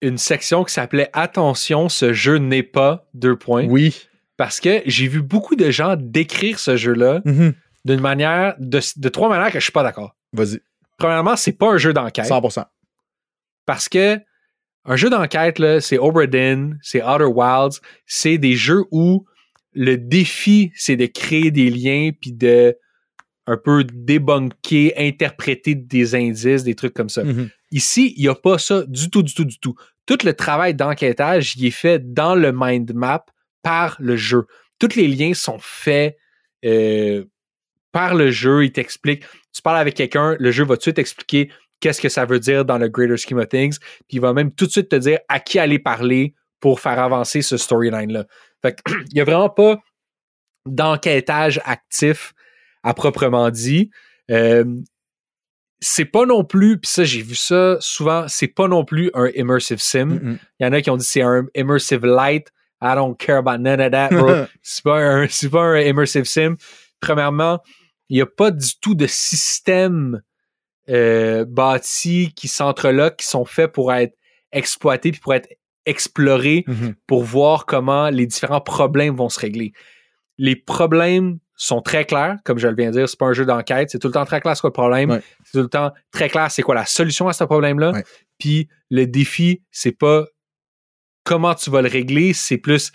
une 0.02 0.18
section 0.18 0.64
qui 0.64 0.74
s'appelait 0.74 1.10
Attention, 1.14 1.90
ce 1.90 2.14
jeu 2.14 2.38
n'est 2.38 2.64
pas 2.64 3.08
deux 3.14 3.36
points. 3.36 3.66
Oui. 3.66 3.96
Parce 4.38 4.60
que 4.60 4.82
j'ai 4.86 5.08
vu 5.08 5.22
beaucoup 5.22 5.56
de 5.56 5.72
gens 5.72 5.96
décrire 5.98 6.60
ce 6.60 6.76
jeu-là 6.78 7.22
Mhm. 7.26 7.54
d'une 7.86 8.00
manière, 8.02 8.56
de, 8.60 8.80
de 8.98 9.10
trois 9.10 9.30
manières 9.30 9.52
que 9.52 9.60
je 9.60 9.64
suis 9.64 9.72
pas 9.72 9.84
d'accord. 9.84 10.16
Vas-y. 10.34 10.60
Premièrement, 10.98 11.36
c'est 11.36 11.54
pas 11.54 11.72
un 11.72 11.78
jeu 11.78 11.94
d'enquête. 11.94 12.26
100%. 12.26 12.66
Parce 13.66 13.90
que 13.90 14.20
un 14.86 14.96
jeu 14.96 15.10
d'enquête, 15.10 15.62
c'est 15.82 15.98
Oberdin, 15.98 16.72
c'est 16.82 17.04
Outer 17.04 17.26
Wilds, 17.26 17.82
c'est 18.06 18.38
des 18.38 18.56
jeux 18.56 18.84
où 18.92 19.26
le 19.74 19.98
défi, 19.98 20.72
c'est 20.76 20.96
de 20.96 21.06
créer 21.08 21.52
des 21.52 21.70
liens 21.70 22.12
puis 22.20 22.32
de 22.32 22.76
un 23.48 23.58
peu 23.58 23.84
débunker, 23.84 24.92
interpréter 24.98 25.76
des 25.76 26.16
indices, 26.16 26.64
des 26.64 26.76
trucs 26.76 26.94
comme 26.94 27.10
ça. 27.10 27.24
Mhm. 27.24 27.50
Ici, 27.72 28.14
il 28.18 28.24
n'y 28.24 28.30
a 28.30 28.36
pas 28.36 28.58
ça 28.58 28.84
du 28.88 29.10
tout, 29.10 29.24
du 29.24 29.34
tout, 29.34 29.46
du 29.46 29.60
tout. 29.60 29.76
Tout 30.06 30.18
le 30.24 30.34
travail 30.34 30.74
d'enquêtage, 30.74 31.56
il 31.58 31.66
est 31.66 31.72
fait 31.72 32.14
dans 32.14 32.36
le 32.36 32.52
mind 32.54 32.94
map 32.94 33.26
par 33.62 33.98
le 34.00 34.16
jeu. 34.16 34.46
Tous 34.80 34.96
les 34.96 35.08
liens 35.08 35.34
sont 35.34 35.58
faits 35.60 36.18
euh, 36.66 37.26
par 37.92 38.16
le 38.16 38.32
jeu. 38.32 38.64
Il 38.64 38.72
t'explique. 38.72 39.26
Tu 39.54 39.62
parles 39.62 39.80
avec 39.80 39.96
quelqu'un, 39.96 40.36
le 40.40 40.52
jeu 40.52 40.64
va 40.64 40.76
tout 40.76 40.80
de 40.80 40.84
suite 40.84 41.00
expliquer 41.00 41.52
qu'est-ce 41.80 42.02
que 42.02 42.10
ça 42.10 42.26
veut 42.26 42.40
dire 42.40 42.64
dans 42.64 42.78
le 42.78 42.88
greater 42.88 43.18
scheme 43.18 43.40
of 43.40 43.50
things. 43.50 43.78
Puis 43.80 44.18
il 44.18 44.22
va 44.22 44.34
même 44.34 44.52
tout 44.52 44.66
de 44.66 44.72
suite 44.72 44.90
te 44.90 44.96
dire 44.96 45.20
à 45.28 45.40
qui 45.40 45.60
aller 45.60 45.80
parler 45.80 46.36
pour 46.60 46.80
faire 46.80 47.00
avancer 47.00 47.42
ce 47.42 47.58
storyline-là. 47.58 48.26
Fait 48.62 48.80
il 48.88 49.14
n'y 49.14 49.22
a 49.22 49.26
vraiment 49.26 49.50
pas 49.50 49.78
d'enquêtage 50.66 51.62
actif 51.66 52.34
à 52.84 52.94
proprement 52.94 53.50
dit. 53.50 53.90
Euh, 54.32 54.66
c'est 55.80 56.06
pas 56.06 56.26
non 56.26 56.44
plus, 56.44 56.80
puis 56.80 56.90
ça, 56.90 57.04
j'ai 57.04 57.22
vu 57.22 57.36
ça 57.36 57.78
souvent, 57.80 58.26
c'est 58.28 58.48
pas 58.48 58.68
non 58.68 58.84
plus 58.86 59.12
un 59.14 59.28
immersive 59.36 59.80
sim. 59.80 60.40
Il 60.60 60.66
y 60.66 60.68
en 60.68 60.74
a 60.74 60.82
qui 60.82 60.90
ont 60.90 60.98
dit 60.98 61.06
c'est 61.06 61.22
un 61.22 61.46
immersive 61.56 62.06
light. 62.06 62.48
I 62.82 62.94
don't 62.96 63.16
care 63.18 63.38
about 63.38 63.58
none 63.58 63.80
of 63.82 63.92
that, 63.92 64.10
bro. 64.10 64.46
c'est 64.62 64.84
pas 64.84 65.00
un, 65.00 65.28
c'est 65.28 65.50
pas 65.50 65.62
un 65.64 65.80
immersive 65.82 66.26
sim. 66.26 66.56
Premièrement, 67.00 67.60
il 68.10 68.16
n'y 68.18 68.22
a 68.22 68.26
pas 68.26 68.52
du 68.52 68.80
tout 68.82 68.96
de 68.96 69.06
système 69.08 70.22
euh, 70.90 71.44
bâti 71.46 72.32
qui 72.36 72.48
s'entreloquent, 72.48 73.16
qui 73.18 73.28
sont 73.28 73.46
faits 73.46 73.72
pour 73.72 73.92
être 73.94 74.16
exploités 74.52 75.12
puis 75.12 75.20
pour 75.20 75.34
être 75.34 75.50
explorés 75.86 76.64
Mhm. 76.68 76.96
pour 77.08 77.24
voir 77.24 77.66
comment 77.66 78.10
les 78.10 78.26
différents 78.26 78.62
problèmes 78.62 79.16
vont 79.16 79.30
se 79.30 79.40
régler. 79.40 79.74
Les 80.38 80.56
problèmes 80.56 81.40
sont 81.60 81.82
très 81.82 82.06
clairs, 82.06 82.38
comme 82.46 82.60
je 82.60 82.68
le 82.68 82.76
viens 82.76 82.92
de 82.92 82.98
dire, 83.00 83.10
c'est 83.10 83.18
pas 83.20 83.26
un 83.26 83.34
jeu 83.34 83.46
d'enquête, 83.46 83.90
c'est 83.90 84.00
tout 84.00 84.08
le 84.08 84.14
temps 84.14 84.26
très 84.26 84.40
clair 84.40 84.56
c'est 84.56 84.62
quoi 84.62 84.70
le 84.70 84.74
problème, 84.74 85.10
Ouais. 85.10 85.22
c'est 85.44 85.58
tout 85.58 85.64
le 85.64 85.70
temps 85.70 85.92
très 86.12 86.30
clair 86.30 86.50
c'est 86.52 86.62
quoi 86.62 86.76
la 86.76 86.86
solution 86.86 87.28
à 87.28 87.34
ce 87.34 87.44
problème-là. 87.44 87.92
Ouais. 87.92 88.04
Puis 88.38 88.70
le 88.92 89.06
défi, 89.08 89.64
c'est 89.72 89.92
pas 89.92 90.26
comment 91.24 91.56
tu 91.56 91.70
vas 91.72 91.82
le 91.82 91.90
régler, 91.90 92.34
c'est 92.34 92.58
plus 92.58 92.92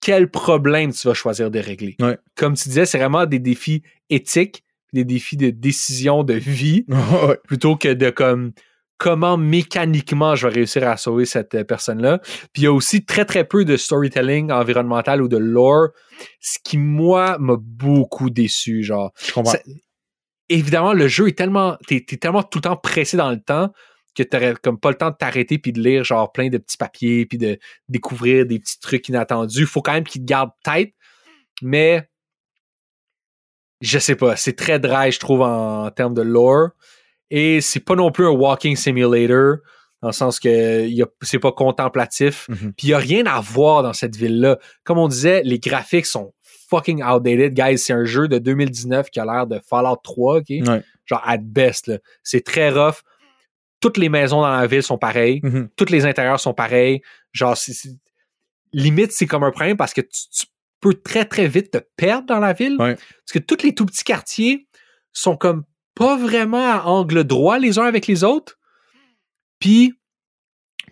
quel 0.00 0.30
problème 0.30 0.92
tu 0.92 1.06
vas 1.06 1.14
choisir 1.14 1.50
de 1.50 1.58
régler. 1.58 1.96
Ouais. 2.00 2.18
Comme 2.36 2.54
tu 2.54 2.68
disais, 2.68 2.86
c'est 2.86 2.98
vraiment 2.98 3.26
des 3.26 3.38
défis 3.38 3.82
éthiques, 4.10 4.64
des 4.92 5.04
défis 5.04 5.36
de 5.36 5.50
décision 5.50 6.22
de 6.24 6.34
vie, 6.34 6.86
plutôt 7.46 7.76
que 7.76 7.92
de 7.92 8.10
comme 8.10 8.52
comment 8.98 9.36
mécaniquement 9.36 10.34
je 10.34 10.46
vais 10.46 10.54
réussir 10.54 10.88
à 10.88 10.96
sauver 10.96 11.26
cette 11.26 11.54
euh, 11.54 11.64
personne-là. 11.64 12.18
Puis 12.52 12.62
il 12.62 12.64
y 12.64 12.66
a 12.66 12.72
aussi 12.72 13.04
très 13.04 13.24
très 13.24 13.44
peu 13.44 13.64
de 13.64 13.76
storytelling 13.76 14.50
environnemental 14.50 15.22
ou 15.22 15.28
de 15.28 15.36
lore, 15.36 15.88
ce 16.40 16.58
qui 16.64 16.78
moi 16.78 17.36
m'a 17.38 17.56
beaucoup 17.58 18.30
déçu. 18.30 18.82
Genre, 18.82 19.12
Je 19.22 19.32
comprends. 19.32 19.52
Ça- 19.52 19.60
évidemment 20.48 20.92
le 20.92 21.08
jeu 21.08 21.28
est 21.28 21.36
tellement, 21.36 21.76
t'es, 21.86 22.00
tellement 22.00 22.42
tout 22.42 22.58
le 22.58 22.62
temps 22.62 22.76
pressé 22.76 23.16
dans 23.16 23.30
le 23.30 23.40
temps 23.40 23.72
que 24.14 24.22
t'aurais 24.22 24.54
comme 24.54 24.78
pas 24.78 24.90
le 24.90 24.96
temps 24.96 25.10
de 25.10 25.16
t'arrêter 25.16 25.58
puis 25.58 25.72
de 25.72 25.80
lire 25.80 26.04
genre 26.04 26.32
plein 26.32 26.48
de 26.48 26.58
petits 26.58 26.78
papiers 26.78 27.26
puis 27.26 27.36
de 27.36 27.58
découvrir 27.88 28.46
des 28.46 28.58
petits 28.58 28.80
trucs 28.80 29.08
inattendus. 29.08 29.66
Faut 29.66 29.82
quand 29.82 29.92
même 29.92 30.04
qu'ils 30.04 30.22
te 30.22 30.26
gardent 30.26 30.52
tête, 30.64 30.94
mais 31.60 32.08
je 33.82 33.98
sais 33.98 34.16
pas, 34.16 34.36
c'est 34.36 34.54
très 34.54 34.78
dry 34.78 35.12
je 35.12 35.20
trouve 35.20 35.42
en, 35.42 35.90
termes 35.90 36.14
de 36.14 36.22
lore 36.22 36.70
et 37.30 37.60
c'est 37.60 37.80
pas 37.80 37.94
non 37.94 38.10
plus 38.10 38.26
un 38.26 38.30
walking 38.30 38.76
simulator 38.76 39.56
dans 40.02 40.08
le 40.08 40.12
sens 40.12 40.38
que 40.38 40.88
c'est 41.22 41.38
pas 41.38 41.52
contemplatif 41.52 42.46
Mhm. 42.48 42.72
puis 42.76 42.88
il 42.88 42.90
y 42.90 42.94
a 42.94 42.98
rien 42.98 43.24
à 43.26 43.40
voir 43.40 43.82
dans 43.82 43.92
cette 43.92 44.14
ville-là. 44.16 44.58
Comme 44.84 44.98
on 44.98 45.08
disait, 45.08 45.42
les 45.44 45.58
graphiques 45.58 46.06
sont 46.06 46.32
fucking 46.68 47.02
outdated, 47.02 47.54
guys. 47.54 47.78
C'est 47.78 47.92
un 47.92 48.04
jeu 48.04 48.28
de 48.28 48.38
2019 48.38 49.08
qui 49.10 49.20
a 49.20 49.24
l'air 49.24 49.46
de 49.46 49.60
Fallout 49.68 49.96
3, 50.02 50.38
ok? 50.38 50.44
Ouais. 50.48 50.82
Genre, 51.06 51.22
at 51.24 51.38
best. 51.38 51.92
C'est 52.22 52.44
très 52.44 52.70
rough. 52.70 53.02
Toutes 53.80 53.96
les 53.98 54.08
maisons 54.08 54.40
dans 54.42 54.48
la 54.50 54.66
ville 54.66 54.82
sont 54.82 54.98
pareilles. 54.98 55.40
Mhm. 55.42 55.68
Tous 55.76 55.90
les 55.90 56.04
intérieurs 56.06 56.40
sont 56.40 56.54
pareils. 56.54 57.00
Genre, 57.32 57.56
limite, 58.72 59.12
c'est 59.12 59.26
comme 59.26 59.44
un 59.44 59.50
problème 59.50 59.76
parce 59.76 59.94
que 59.94 60.00
tu, 60.00 60.28
tu 60.30 60.46
peux 60.80 60.94
très, 60.94 61.24
très 61.24 61.46
vite 61.48 61.70
te 61.70 61.78
perdre 61.96 62.26
dans 62.26 62.40
la 62.40 62.52
ville. 62.52 62.76
Ouais. 62.78 62.94
Parce 62.96 63.32
que 63.32 63.38
tous 63.38 63.62
les 63.64 63.74
tout 63.74 63.86
petits 63.86 64.04
quartiers 64.04 64.66
sont 65.12 65.36
comme 65.36 65.64
pas 65.96 66.16
vraiment 66.16 66.70
à 66.72 66.82
angle 66.84 67.24
droit 67.24 67.58
les 67.58 67.78
uns 67.80 67.84
avec 67.86 68.06
les 68.06 68.22
autres. 68.22 68.56
Puis, 69.58 69.94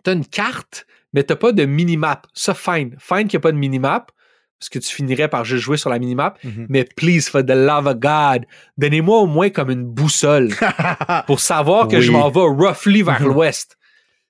t'as 0.03 0.15
une 0.15 0.27
carte, 0.27 0.87
mais 1.13 1.23
t'as 1.23 1.37
pas 1.37 1.53
de 1.53 1.65
minimap. 1.65 2.27
Ça, 2.35 2.55
fine. 2.55 2.97
Fine 2.99 3.29
qu'il 3.29 3.37
n'y 3.37 3.37
a 3.37 3.41
pas 3.41 3.53
de 3.53 3.57
minimap, 3.59 4.11
parce 4.59 4.69
que 4.71 4.79
tu 4.79 4.93
finirais 4.95 5.29
par 5.29 5.45
juste 5.45 5.63
jouer 5.63 5.77
sur 5.77 5.91
la 5.91 5.99
minimap. 5.99 6.43
Mhm. 6.43 6.67
Mais 6.71 6.85
please, 6.97 7.29
for 7.31 7.43
the 7.45 7.51
love 7.51 7.87
of 7.87 7.97
God, 7.99 8.47
donnez-moi 8.79 9.19
au 9.21 9.27
moins 9.27 9.51
comme 9.51 9.71
une 9.71 9.85
boussole 9.85 10.49
pour 11.27 11.41
savoir 11.41 11.87
que 11.89 12.01
je 12.01 12.11
m'en 12.11 12.31
vais 12.31 12.41
roughly 12.41 13.03
vers 13.03 13.21
Mhm. 13.21 13.29
l'ouest. 13.29 13.77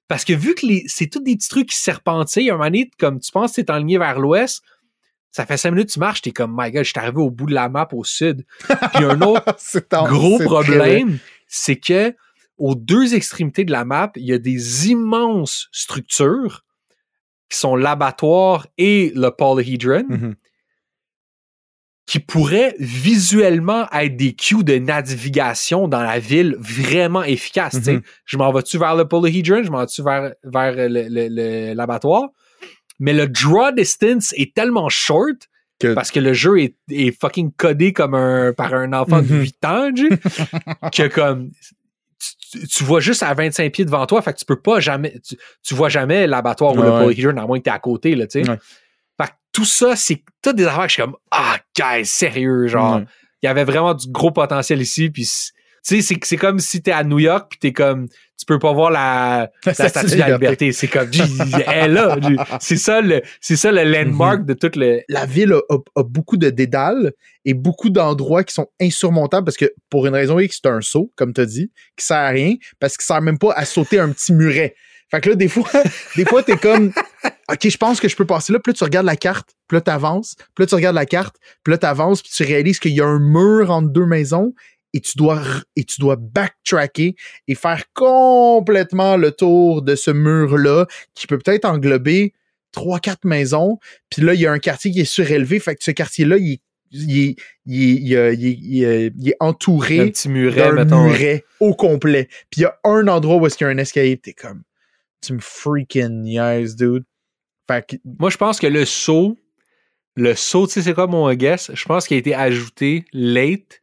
Parce 0.08 0.24
que 0.24 0.32
vu 0.34 0.54
que 0.54 0.66
c'est 0.86 1.06
tous 1.06 1.20
des 1.20 1.36
petits 1.36 1.48
trucs 1.48 1.68
qui 1.70 1.76
serpentillent, 1.76 2.50
un 2.50 2.54
moment 2.54 2.64
donné, 2.64 2.90
comme 2.98 3.20
tu 3.20 3.30
penses 3.32 3.56
que 3.56 3.60
t'es 3.62 3.72
enligné 3.72 3.96
vers 3.96 4.18
l'ouest, 4.18 4.62
ça 5.36 5.44
fait 5.46 5.56
cinq 5.56 5.72
minutes 5.72 5.88
que 5.88 5.92
tu 5.94 5.98
marches, 5.98 6.22
t'es 6.22 6.30
comme, 6.30 6.54
my 6.56 6.70
God, 6.70 6.84
je 6.84 6.90
suis 6.90 6.98
arrivé 7.00 7.18
au 7.20 7.28
bout 7.30 7.46
de 7.46 7.54
la 7.54 7.68
map 7.68 7.88
au 7.92 8.04
sud. 8.04 8.44
Puis 8.94 9.04
un 9.04 9.20
autre 9.22 9.56
gros 10.06 10.38
problème, 10.38 11.18
c'est 11.48 11.74
que 11.76 12.14
aux 12.56 12.76
deux 12.76 13.16
extrémités 13.16 13.64
de 13.64 13.72
la 13.72 13.84
map, 13.84 14.12
il 14.14 14.24
y 14.26 14.32
a 14.32 14.38
des 14.38 14.90
immenses 14.90 15.68
structures 15.72 16.64
qui 17.50 17.58
sont 17.58 17.74
l'abattoir 17.74 18.68
et 18.78 19.12
le 19.16 19.30
polyhedron, 19.30 20.04
Mhm. 20.08 20.34
qui 22.06 22.20
pourraient 22.20 22.76
visuellement 22.78 23.88
être 23.90 24.16
des 24.16 24.34
cues 24.34 24.62
de 24.62 24.76
navigation 24.78 25.88
dans 25.88 26.02
la 26.02 26.18
ville 26.20 26.54
vraiment 26.60 27.24
efficaces. 27.24 27.74
tu 27.78 27.82
sais. 27.82 27.92
Mhm. 27.94 28.02
Je 28.26 28.36
m'en 28.36 28.52
vais-tu 28.52 28.78
vers 28.78 28.94
le 28.94 29.08
polyhedron, 29.08 29.64
je 29.64 29.70
m'en 29.70 29.80
vais-tu 29.80 30.02
vers, 30.02 30.32
vers 30.44 30.76
le- 30.76 31.08
le- 31.08 31.28
le- 31.28 31.74
l'abattoir? 31.74 32.28
Mais 33.00 33.12
le 33.12 33.26
draw 33.28 33.72
distance 33.72 34.32
est 34.36 34.54
tellement 34.54 34.88
short 34.88 35.36
Que- 35.80 35.92
parce 35.94 36.10
que 36.12 36.20
le 36.20 36.32
jeu 36.34 36.60
est, 36.60 36.76
est 36.90 37.10
fucking 37.20 37.50
codé 37.56 37.92
comme 37.92 38.14
un, 38.14 38.52
par 38.52 38.72
un 38.74 38.92
enfant 38.92 39.20
de 39.22 39.26
Mhm. 39.32 39.40
8 39.40 39.64
ans, 39.64 39.90
tu 39.92 40.08
sais, 40.08 40.18
que 40.94 41.08
comme 41.08 41.50
tu- 42.70 42.84
vois 42.84 43.00
juste 43.00 43.22
à 43.22 43.34
25 43.34 43.72
pieds 43.72 43.84
devant 43.84 44.06
toi, 44.06 44.22
fait 44.22 44.32
que 44.32 44.38
tu 44.38 44.44
peux 44.44 44.60
pas 44.60 44.78
jamais, 44.80 45.18
tu, 45.26 45.36
tu 45.62 45.74
vois 45.74 45.88
jamais 45.88 46.26
l'abattoir 46.26 46.72
ou 46.74 46.78
Ouais, 46.78 46.84
le 46.84 46.90
ouais. 46.92 47.38
à 47.40 47.46
moins 47.46 47.58
que 47.58 47.64
t'es 47.64 47.70
à 47.70 47.78
côté, 47.80 48.14
là, 48.14 48.26
tu 48.26 48.42
sais. 48.44 48.48
Ouais. 48.48 48.58
Fait 49.20 49.26
que 49.28 49.32
tout 49.52 49.64
ça, 49.64 49.96
c'est 49.96 50.22
toutes 50.42 50.56
des 50.56 50.64
affaires 50.64 50.82
que 50.84 50.88
je 50.88 50.92
suis 50.94 51.02
comme, 51.02 51.16
ah, 51.32 51.58
guys, 51.76 52.06
sérieux, 52.06 52.68
genre, 52.68 52.96
Ouais. 52.98 53.04
il 53.42 53.46
y 53.46 53.48
avait 53.48 53.64
vraiment 53.64 53.94
du 53.94 54.06
gros 54.08 54.30
potentiel 54.30 54.80
ici, 54.80 55.10
puis 55.10 55.24
tu 55.24 55.30
sais, 55.82 56.00
c'est, 56.00 56.18
c'est 56.22 56.36
comme 56.36 56.60
si 56.60 56.80
t'es 56.80 56.92
à 56.92 57.02
New 57.04 57.18
York, 57.18 57.48
puis 57.50 57.58
t'es 57.58 57.72
comme, 57.72 58.06
tu 58.38 58.46
peux 58.46 58.58
pas 58.58 58.72
voir 58.72 58.90
la, 58.90 59.50
la 59.64 59.72
statue 59.74 60.14
de 60.16 60.20
la 60.20 60.30
liberté. 60.30 60.72
C'est 60.72 60.88
comme, 60.88 61.08
elle 61.66 61.90
est 61.92 61.94
là. 61.94 62.16
C'est 62.60 62.76
ça 62.76 63.00
le, 63.00 63.22
c'est 63.40 63.56
ça 63.56 63.70
le 63.72 63.84
landmark 63.84 64.40
Mhm. 64.40 64.46
de 64.46 64.54
tout 64.54 64.70
le, 64.76 65.00
la 65.08 65.24
ville 65.26 65.52
a, 65.52 65.60
a- 65.74 66.00
a 66.00 66.02
beaucoup 66.02 66.36
de 66.36 66.50
dédales 66.50 67.12
et 67.44 67.54
beaucoup 67.54 67.90
d'endroits 67.90 68.42
qui 68.44 68.52
sont 68.54 68.66
insurmontables 68.80 69.44
parce 69.44 69.56
que 69.56 69.72
pour 69.88 70.06
une 70.06 70.14
raison 70.14 70.38
X, 70.40 70.60
c'est 70.62 70.68
un 70.68 70.80
saut, 70.80 71.12
comme 71.16 71.32
tu 71.32 71.40
as 71.42 71.46
dit, 71.46 71.70
qui 71.96 72.04
sert 72.04 72.16
à 72.18 72.28
rien 72.28 72.54
parce 72.80 72.96
qu'il 72.96 73.04
sert 73.04 73.22
même 73.22 73.38
pas 73.38 73.52
à 73.54 73.64
sauter 73.64 73.98
un 74.00 74.10
petit 74.10 74.32
muret. 74.32 74.74
Fait 75.10 75.20
que 75.20 75.28
là, 75.30 75.36
des 75.36 75.48
fois, 75.48 75.68
des 76.16 76.24
fois, 76.24 76.42
t'es 76.42 76.56
comme 76.56 76.92
OK, 77.50 77.68
je 77.68 77.76
pense 77.76 78.00
que 78.00 78.08
je 78.08 78.16
peux 78.16 78.24
passer 78.26 78.52
là. 78.52 78.58
Puis 78.58 78.72
là, 78.72 78.74
tu 78.78 78.84
regardes 78.84 79.06
la 79.06 79.16
carte, 79.16 79.50
puis 79.68 79.76
là, 79.76 79.80
t'avances, 79.82 80.34
puis 80.54 80.62
là, 80.64 80.66
tu 80.66 80.74
regardes 80.74 80.96
la 80.96 81.06
carte, 81.06 81.36
puis 81.62 81.70
là, 81.72 81.78
t'avances, 81.78 82.22
puis 82.22 82.32
tu 82.34 82.42
réalises 82.42 82.78
qu'il 82.80 82.92
y 82.92 83.00
a 83.00 83.06
un 83.06 83.20
mur 83.20 83.70
entre 83.70 83.90
deux 83.90 84.06
maisons 84.06 84.54
et 84.94 85.00
tu 85.00 85.18
dois 85.18 85.42
et 85.76 85.84
tu 85.84 86.00
dois 86.00 86.16
backtracker 86.16 87.14
et 87.48 87.54
faire 87.54 87.82
complètement 87.92 89.16
le 89.18 89.32
tour 89.32 89.82
de 89.82 89.96
ce 89.96 90.10
mur-là 90.10 90.86
qui 91.14 91.26
peut 91.26 91.36
peut-être 91.36 91.66
englober 91.66 92.32
trois, 92.72 93.00
quatre 93.00 93.24
maisons. 93.24 93.78
Puis 94.08 94.22
là, 94.22 94.34
il 94.34 94.40
y 94.40 94.46
a 94.46 94.52
un 94.52 94.58
quartier 94.58 94.92
qui 94.92 95.00
est 95.00 95.04
surélevé. 95.04 95.58
Fait 95.58 95.74
que 95.74 95.84
ce 95.84 95.90
quartier-là, 95.90 96.38
il, 96.38 96.60
il, 96.92 97.36
il, 97.66 98.06
il, 98.06 99.28
est 99.28 99.36
entouré 99.40 100.06
petit 100.10 100.28
muret, 100.28 100.60
d'un 100.60 100.72
mettons. 100.72 101.04
muret 101.04 101.44
au 101.60 101.74
complet. 101.74 102.28
Puis 102.50 102.60
il 102.60 102.62
y 102.62 102.66
a 102.66 102.78
un 102.84 103.08
endroit 103.08 103.36
où 103.36 103.46
est-ce 103.46 103.58
qu'il 103.58 103.66
y 103.66 103.70
a 103.70 103.72
un 103.72 103.78
escalier. 103.78 104.16
T'es 104.16 104.32
comme, 104.32 104.62
tu 105.20 105.32
me 105.32 105.40
freaking 105.40 106.22
niaise, 106.22 106.76
dude. 106.76 107.04
Fait 107.68 107.84
que, 107.86 107.96
Moi, 108.18 108.30
je 108.30 108.36
pense 108.36 108.60
que 108.60 108.66
le 108.66 108.84
saut, 108.84 109.36
le 110.14 110.34
saut, 110.34 110.66
tu 110.66 110.74
sais, 110.74 110.82
c'est 110.82 110.94
quoi 110.94 111.08
mon 111.08 111.32
guess? 111.34 111.72
Je 111.74 111.84
pense 111.86 112.06
qu'il 112.06 112.16
a 112.16 112.18
été 112.18 112.34
ajouté 112.34 113.04
late 113.12 113.80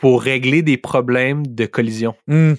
pour 0.00 0.22
régler 0.22 0.62
des 0.62 0.76
problèmes 0.76 1.46
de 1.46 1.66
collision. 1.66 2.14
hmm, 2.26 2.54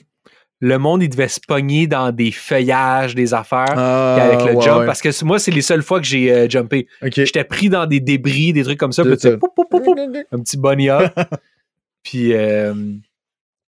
Le 0.60 0.78
monde, 0.78 1.04
il 1.04 1.10
devait 1.10 1.28
se 1.28 1.40
pogner 1.46 1.88
dans 1.88 2.12
des 2.12 2.32
feuillages, 2.32 3.16
des 3.16 3.34
affaires. 3.34 3.74
ah, 3.76 4.16
avec 4.16 4.40
le 4.48 4.56
ouais, 4.58 4.64
jump, 4.64 4.80
ouais. 4.80 4.86
parce 4.86 5.02
que 5.02 5.26
moi, 5.26 5.40
c'est 5.40 5.52
les 5.52 5.62
seules 5.62 5.84
fois 5.84 6.00
que 6.00 6.06
j'ai 6.06 6.32
euh, 6.32 6.48
jumpé. 6.48 6.88
J'étais 7.02 7.44
pris 7.44 7.70
dans 7.70 7.86
des 7.88 8.00
débris, 8.00 8.54
des 8.54 8.64
trucs 8.64 8.80
comme 8.80 8.92
ça. 8.92 9.04
Puis 9.04 9.14
un 9.14 10.40
petit 10.40 10.58
bunny 10.58 10.90
hop. 10.90 11.12
puis, 12.04 12.34
euh, 12.34 12.74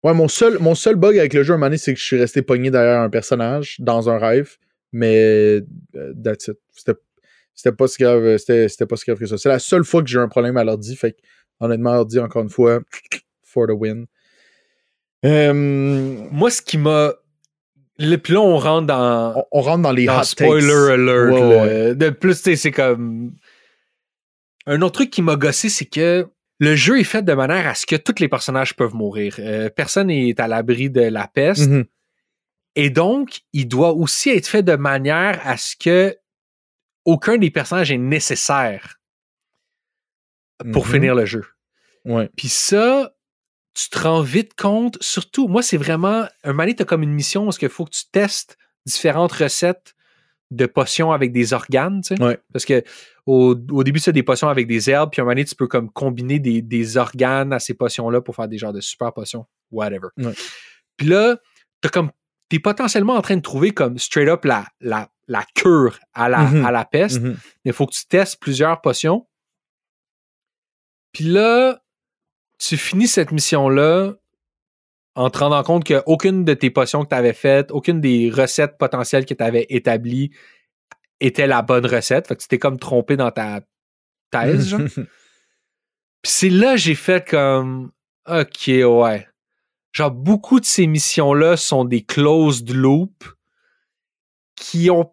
Ouais, 0.02 0.14
mon 0.14 0.28
seul, 0.28 0.58
mon 0.60 0.74
seul 0.74 0.96
bug 0.96 1.18
avec 1.18 1.34
le 1.34 1.42
jeu, 1.42 1.52
à 1.52 1.56
un 1.56 1.58
moment 1.58 1.66
donné, 1.66 1.76
c'est 1.76 1.92
que 1.92 2.00
je 2.00 2.04
suis 2.04 2.18
resté 2.18 2.40
pogné 2.40 2.70
derrière 2.70 3.00
un 3.00 3.10
personnage 3.10 3.76
dans 3.80 4.08
un 4.08 4.18
rêve. 4.18 4.56
Mais 4.92 5.60
euh, 5.94 6.14
that's 6.24 6.48
it. 6.48 6.56
C'était, 7.54 7.72
pas 7.76 7.86
si 7.86 8.02
grave. 8.02 8.38
C'était, 8.38 8.86
pas 8.86 8.96
si 8.96 9.04
grave 9.04 9.18
que 9.18 9.26
ça. 9.26 9.36
C'est 9.36 9.50
la 9.50 9.58
seule 9.58 9.84
fois 9.84 10.02
que 10.02 10.08
j'ai 10.08 10.16
eu 10.16 10.22
un 10.22 10.28
problème 10.28 10.56
à 10.56 10.64
l'ordi. 10.64 10.96
Fait 10.96 11.12
que, 11.12 11.18
honnêtement, 11.60 11.92
l'ordi, 11.92 12.18
encore 12.18 12.42
une 12.42 12.48
fois, 12.48 12.80
for 13.50 13.66
the 13.66 13.72
win. 13.72 14.06
Euh, 15.24 15.52
moi, 16.30 16.50
ce 16.50 16.62
qui 16.62 16.78
m'a. 16.78 17.12
le- 17.98 18.16
Puis 18.16 18.32
là, 18.32 18.40
on 18.40 18.56
rentre 18.58 18.86
dans. 18.86 19.34
on, 19.36 19.44
on 19.58 19.60
rentre 19.60 19.82
dans 19.82 19.92
les 19.92 20.06
dans 20.06 20.20
hot 20.20 20.24
spoiler 20.24 20.66
takes. 20.66 20.90
alert. 20.90 21.32
Ouais. 21.32 21.94
De 21.94 22.10
plus, 22.10 22.34
c'est 22.56 22.70
comme. 22.70 23.34
Un 24.66 24.82
autre 24.82 24.94
truc 24.94 25.10
qui 25.10 25.22
m'a 25.22 25.36
gossé, 25.36 25.68
c'est 25.68 25.86
que 25.86 26.26
le 26.58 26.76
jeu 26.76 27.00
est 27.00 27.04
fait 27.04 27.22
de 27.22 27.32
manière 27.32 27.66
à 27.66 27.74
ce 27.74 27.86
que 27.86 27.96
tous 27.96 28.20
les 28.20 28.28
personnages 28.28 28.76
peuvent 28.76 28.94
mourir. 28.94 29.34
Euh, 29.38 29.70
personne 29.70 30.08
n'est 30.08 30.38
à 30.40 30.46
l'abri 30.48 30.90
de 30.90 31.00
la 31.00 31.26
peste. 31.26 31.68
Mhm. 31.68 31.84
Et 32.76 32.90
donc, 32.90 33.40
il 33.52 33.66
doit 33.66 33.92
aussi 33.92 34.30
être 34.30 34.46
fait 34.46 34.62
de 34.62 34.76
manière 34.76 35.40
à 35.44 35.56
ce 35.56 35.74
que 35.76 36.16
aucun 37.04 37.36
des 37.38 37.50
personnages 37.50 37.90
est 37.90 37.98
nécessaire 37.98 39.00
pour 40.72 40.86
Mhm. 40.86 40.92
finir 40.92 41.14
le 41.14 41.24
jeu. 41.24 41.44
Ouais. 42.04 42.28
Puis 42.36 42.48
ça, 42.48 43.12
tu 43.74 43.88
te 43.88 43.98
rends 43.98 44.22
vite 44.22 44.54
compte, 44.60 44.98
surtout, 45.00 45.46
moi, 45.48 45.62
c'est 45.62 45.76
vraiment, 45.76 46.24
un 46.44 46.48
moment 46.48 46.62
donné, 46.64 46.74
t'as 46.74 46.84
comme 46.84 47.02
une 47.02 47.12
mission 47.12 47.46
où 47.46 47.50
il 47.60 47.68
faut 47.68 47.84
que 47.84 47.90
tu 47.90 48.04
testes 48.10 48.58
différentes 48.86 49.32
recettes 49.32 49.94
de 50.50 50.66
potions 50.66 51.12
avec 51.12 51.30
des 51.32 51.52
organes, 51.52 52.00
tu 52.02 52.16
sais. 52.16 52.22
Ouais. 52.22 52.38
Parce 52.52 52.64
que 52.64 52.82
au, 53.26 53.54
au 53.70 53.84
début, 53.84 54.00
c'est 54.00 54.12
des 54.12 54.24
potions 54.24 54.48
avec 54.48 54.66
des 54.66 54.90
herbes, 54.90 55.10
puis 55.12 55.20
un 55.20 55.24
moment 55.24 55.32
donné, 55.34 55.44
tu 55.44 55.54
peux 55.54 55.68
comme 55.68 55.90
combiner 55.92 56.40
des, 56.40 56.60
des 56.62 56.96
organes 56.96 57.52
à 57.52 57.60
ces 57.60 57.74
potions-là 57.74 58.20
pour 58.20 58.34
faire 58.34 58.48
des 58.48 58.58
genres 58.58 58.72
de 58.72 58.80
super 58.80 59.12
potions, 59.12 59.46
whatever. 59.70 60.08
Ouais. 60.16 60.32
Puis 60.96 61.06
là, 61.06 61.36
t'as 61.80 61.88
comme, 61.90 62.10
t'es 62.48 62.58
potentiellement 62.58 63.14
en 63.14 63.22
train 63.22 63.36
de 63.36 63.42
trouver 63.42 63.70
comme 63.70 63.96
straight 63.98 64.28
up 64.28 64.44
la, 64.44 64.66
la, 64.80 65.08
la 65.28 65.44
cure 65.54 66.00
à 66.14 66.28
la, 66.28 66.40
Mhm. 66.42 66.64
à 66.64 66.72
la 66.72 66.84
peste, 66.84 67.20
Mhm. 67.20 67.36
mais 67.64 67.70
il 67.70 67.72
faut 67.72 67.86
que 67.86 67.94
tu 67.94 68.06
testes 68.06 68.40
plusieurs 68.40 68.80
potions. 68.80 69.28
Puis 71.12 71.24
là, 71.24 71.80
tu 72.60 72.76
finis 72.76 73.08
cette 73.08 73.32
mission-là 73.32 74.14
en 75.16 75.30
te 75.30 75.38
rendant 75.38 75.62
compte 75.62 75.84
qu'aucune 75.84 76.44
de 76.44 76.54
tes 76.54 76.70
potions 76.70 77.02
que 77.02 77.08
tu 77.08 77.14
avais 77.14 77.32
faites, 77.32 77.72
aucune 77.72 78.00
des 78.00 78.30
recettes 78.30 78.78
potentielles 78.78 79.26
que 79.26 79.34
tu 79.34 79.42
avais 79.42 79.66
établies 79.70 80.30
était 81.20 81.46
la 81.46 81.62
bonne 81.62 81.86
recette. 81.86 82.28
Fait 82.28 82.36
que 82.36 82.42
tu 82.42 82.48
t'es 82.48 82.58
comme 82.58 82.78
trompé 82.78 83.16
dans 83.16 83.30
ta 83.30 83.60
thèse, 84.30 84.68
genre. 84.68 84.80
Puis 86.22 86.32
c'est 86.32 86.50
là 86.50 86.72
que 86.72 86.80
j'ai 86.80 86.94
fait 86.94 87.28
comme 87.28 87.92
OK, 88.28 88.68
ouais. 88.68 89.26
Genre, 89.92 90.10
beaucoup 90.10 90.60
de 90.60 90.64
ces 90.64 90.86
missions-là 90.86 91.56
sont 91.56 91.84
des 91.84 92.04
closed 92.04 92.70
loop 92.70 93.24
qui 94.54 94.90
ont 94.90 95.12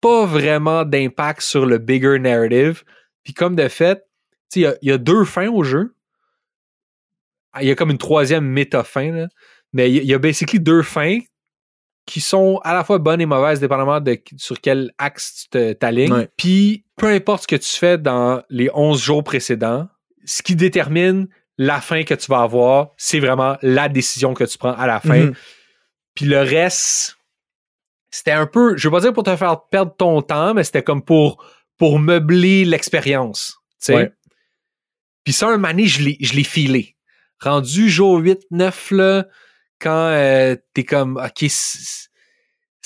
pas 0.00 0.26
vraiment 0.26 0.84
d'impact 0.84 1.42
sur 1.42 1.66
le 1.66 1.78
bigger 1.78 2.18
narrative. 2.18 2.84
Puis 3.22 3.34
comme 3.34 3.54
de 3.54 3.68
fait, 3.68 4.06
y 4.56 4.66
il 4.82 4.88
y, 4.88 4.90
a 4.90 4.98
deux 4.98 5.24
fins 5.24 5.48
au 5.48 5.62
jeu. 5.62 5.93
Ah, 7.54 7.62
Il 7.62 7.68
y 7.68 7.70
a 7.70 7.74
comme 7.74 7.90
une 7.90 7.98
troisième 7.98 8.44
méta-fin, 8.46 9.10
là. 9.12 9.26
Mais 9.72 9.90
il 9.90 10.04
y, 10.04 10.14
a- 10.14 10.18
basically 10.18 10.60
deux 10.60 10.82
fins 10.82 11.18
qui 12.06 12.20
sont 12.20 12.60
à 12.62 12.74
la 12.74 12.84
fois 12.84 12.98
bonnes 12.98 13.20
et 13.20 13.26
mauvaises, 13.26 13.60
dépendamment 13.60 14.00
de 14.00 14.20
sur 14.36 14.60
quel 14.60 14.92
axe 14.98 15.46
tu 15.50 15.74
t'alignes. 15.76 16.12
Ouais. 16.12 16.28
Puis, 16.36 16.84
peu 16.96 17.06
importe 17.08 17.42
ce 17.42 17.46
que 17.48 17.56
tu 17.56 17.68
fais 17.70 17.98
dans 17.98 18.42
les 18.50 18.70
11 18.74 19.00
jours 19.02 19.24
précédents, 19.24 19.88
ce 20.24 20.42
qui 20.42 20.54
détermine 20.54 21.28
la 21.58 21.80
fin 21.80 22.02
que 22.04 22.14
tu 22.14 22.26
vas 22.30 22.42
avoir, 22.42 22.90
c'est 22.96 23.20
vraiment 23.20 23.56
la 23.62 23.88
décision 23.88 24.34
que 24.34 24.44
tu 24.44 24.58
prends 24.58 24.74
à 24.74 24.86
la 24.86 25.00
fin. 25.00 25.26
Mhm. 25.26 25.34
Puis 26.14 26.26
le 26.26 26.38
reste, 26.40 27.16
c'était 28.10 28.30
un 28.32 28.46
peu, 28.46 28.76
je 28.76 28.86
veux 28.88 28.92
pas 28.92 29.00
dire 29.00 29.12
pour 29.12 29.22
te 29.24 29.34
faire 29.34 29.62
perdre 29.70 29.94
ton 29.96 30.22
temps, 30.22 30.54
mais 30.54 30.62
c'était 30.62 30.82
comme 30.82 31.02
pour, 31.02 31.44
pour 31.78 31.98
meubler 31.98 32.64
l'expérience. 32.64 33.56
tu 33.80 33.86
sais. 33.86 33.94
Ouais. 33.94 34.12
Puis 35.24 35.32
ça, 35.32 35.48
un 35.48 35.56
mané, 35.56 35.86
je 35.86 36.02
l'ai, 36.02 36.16
je 36.20 36.34
l'ai 36.34 36.44
filé. 36.44 36.93
Rendu 37.44 37.88
jour 37.90 38.18
8, 38.18 38.40
9, 38.50 38.90
là, 38.92 39.26
quand 39.80 40.08
euh, 40.08 40.56
t'es 40.72 40.84
comme, 40.84 41.16
OK, 41.22 41.48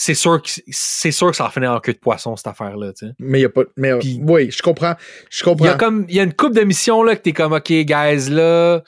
c'est 0.01 0.15
sûr, 0.15 0.41
que, 0.43 0.49
c'est 0.71 1.11
sûr 1.11 1.31
que 1.31 1.37
ça 1.37 1.45
va 1.45 1.51
finir 1.51 1.73
en 1.73 1.81
queue 1.81 1.93
de 1.93 1.99
poisson, 1.99 2.37
cette 2.37 2.47
affaire-là. 2.47 2.93
tu 2.93 3.07
sais. 3.07 3.13
Mais 3.19 3.41
il 3.41 3.43
y 3.43 3.45
a 3.45 3.49
pas. 3.49 3.63
Mais 3.77 3.91
euh, 3.91 4.01
oui, 4.23 4.51
je 4.51 4.63
comprends. 4.63 4.95
Je 5.31 5.39
Il 5.39 5.41
y 5.41 5.45
comprends. 5.45 5.67
a 5.67 5.75
comme 5.75 6.07
il 6.09 6.15
y 6.15 6.21
a 6.21 6.23
une 6.23 6.35
coupe 6.35 6.55
de 6.55 6.63
missions 6.63 7.03
là 7.03 7.17
que 7.17 7.23
t'es 7.23 7.33
comme 7.33 7.53
OK 7.53 7.69
guys 7.71 8.31
là 8.31 8.83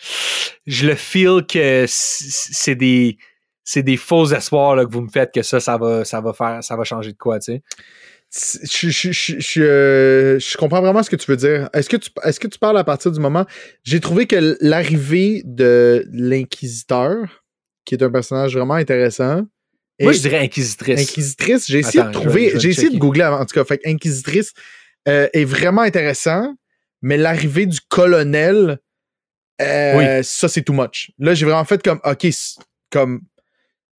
je 0.66 0.86
le 0.86 0.94
feel 0.94 1.44
que 1.46 1.84
c'est 1.88 2.76
des 2.76 3.18
c'est 3.64 3.82
des 3.82 3.96
faux 3.96 4.26
espoirs 4.26 4.76
là, 4.76 4.84
que 4.84 4.90
vous 4.92 5.00
me 5.02 5.08
faites 5.08 5.32
que 5.34 5.42
ça 5.42 5.58
ça 5.58 5.76
va 5.78 6.04
ça 6.04 6.20
va 6.20 6.32
faire 6.32 6.62
ça 6.62 6.76
va 6.76 6.84
changer 6.84 7.12
de 7.12 7.18
quoi 7.18 7.38
tu 7.40 7.54
sais 7.54 7.62
Je, 8.32 8.90
je, 8.90 9.10
je, 9.10 9.40
je, 9.40 9.62
euh, 9.62 10.38
je 10.38 10.56
comprends 10.56 10.80
vraiment 10.80 11.02
ce 11.02 11.10
que 11.10 11.16
tu 11.16 11.28
veux 11.30 11.36
dire. 11.36 11.68
Est-ce 11.72 11.88
que 11.88 11.96
tu, 11.96 12.10
est-ce 12.22 12.38
que 12.38 12.46
tu 12.46 12.58
parles 12.58 12.78
à 12.78 12.84
partir 12.84 13.10
du 13.10 13.18
moment. 13.18 13.44
J'ai 13.82 13.98
trouvé 13.98 14.26
que 14.26 14.56
l'arrivée 14.60 15.42
de 15.44 16.06
l'Inquisiteur, 16.12 17.42
qui 17.84 17.94
est 17.94 18.02
un 18.02 18.10
personnage 18.10 18.56
vraiment 18.56 18.74
intéressant. 18.74 19.42
moi 20.00 20.12
je 20.12 20.20
dirais 20.20 20.38
inquisitrice 20.38 21.00
Inquisitrice, 21.00 21.66
j'ai 21.66 21.80
essayé 21.80 22.04
de 22.04 22.12
trouver, 22.12 22.52
j'ai 22.56 22.68
essayé 22.68 22.90
de 22.90 22.98
googler 22.98 23.22
avant, 23.22 23.40
en 23.40 23.46
tout 23.46 23.54
cas. 23.54 23.64
Fait 23.64 23.78
que 23.78 23.88
Inquisitrice 23.88 24.52
euh, 25.08 25.28
est 25.32 25.44
vraiment 25.44 25.82
intéressant, 25.82 26.54
mais 27.02 27.16
l'arrivée 27.16 27.66
du 27.66 27.80
colonel, 27.88 28.78
euh, 29.60 30.22
ça 30.22 30.48
c'est 30.48 30.62
too 30.62 30.72
much. 30.72 31.10
Là, 31.18 31.34
j'ai 31.34 31.46
vraiment 31.46 31.64
fait 31.64 31.82
comme, 31.82 32.00
ok, 32.04 32.28
comme 32.90 33.22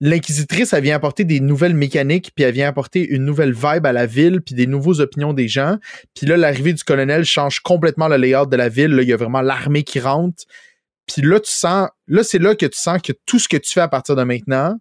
l'inquisitrice, 0.01 0.73
elle 0.73 0.83
vient 0.83 0.95
apporter 0.95 1.23
des 1.23 1.39
nouvelles 1.39 1.75
mécaniques, 1.75 2.31
puis 2.35 2.43
elle 2.43 2.53
vient 2.53 2.67
apporter 2.67 3.07
une 3.07 3.23
nouvelle 3.23 3.53
vibe 3.53 3.85
à 3.85 3.93
la 3.93 4.07
ville, 4.07 4.41
puis 4.41 4.55
des 4.55 4.65
nouveaux 4.65 4.99
opinions 4.99 5.31
des 5.31 5.47
gens. 5.47 5.77
Puis 6.15 6.25
là, 6.25 6.35
l'arrivée 6.35 6.73
du 6.73 6.83
colonel 6.83 7.23
change 7.23 7.59
complètement 7.59 8.07
le 8.07 8.17
layout 8.17 8.47
de 8.47 8.57
la 8.57 8.67
ville. 8.67 8.91
Là, 8.91 9.03
il 9.03 9.09
y 9.09 9.13
a 9.13 9.17
vraiment 9.17 9.41
l'armée 9.41 9.83
qui 9.83 9.99
rentre. 9.99 10.43
Puis 11.05 11.21
là, 11.21 11.39
tu 11.39 11.51
sens, 11.51 11.87
là, 12.07 12.23
c'est 12.23 12.39
là 12.39 12.55
que 12.55 12.65
tu 12.65 12.79
sens 12.79 12.99
que 13.01 13.13
tout 13.25 13.37
ce 13.37 13.47
que 13.47 13.57
tu 13.57 13.71
fais 13.71 13.81
à 13.81 13.87
partir 13.87 14.15
de 14.15 14.23
maintenant, 14.23 14.75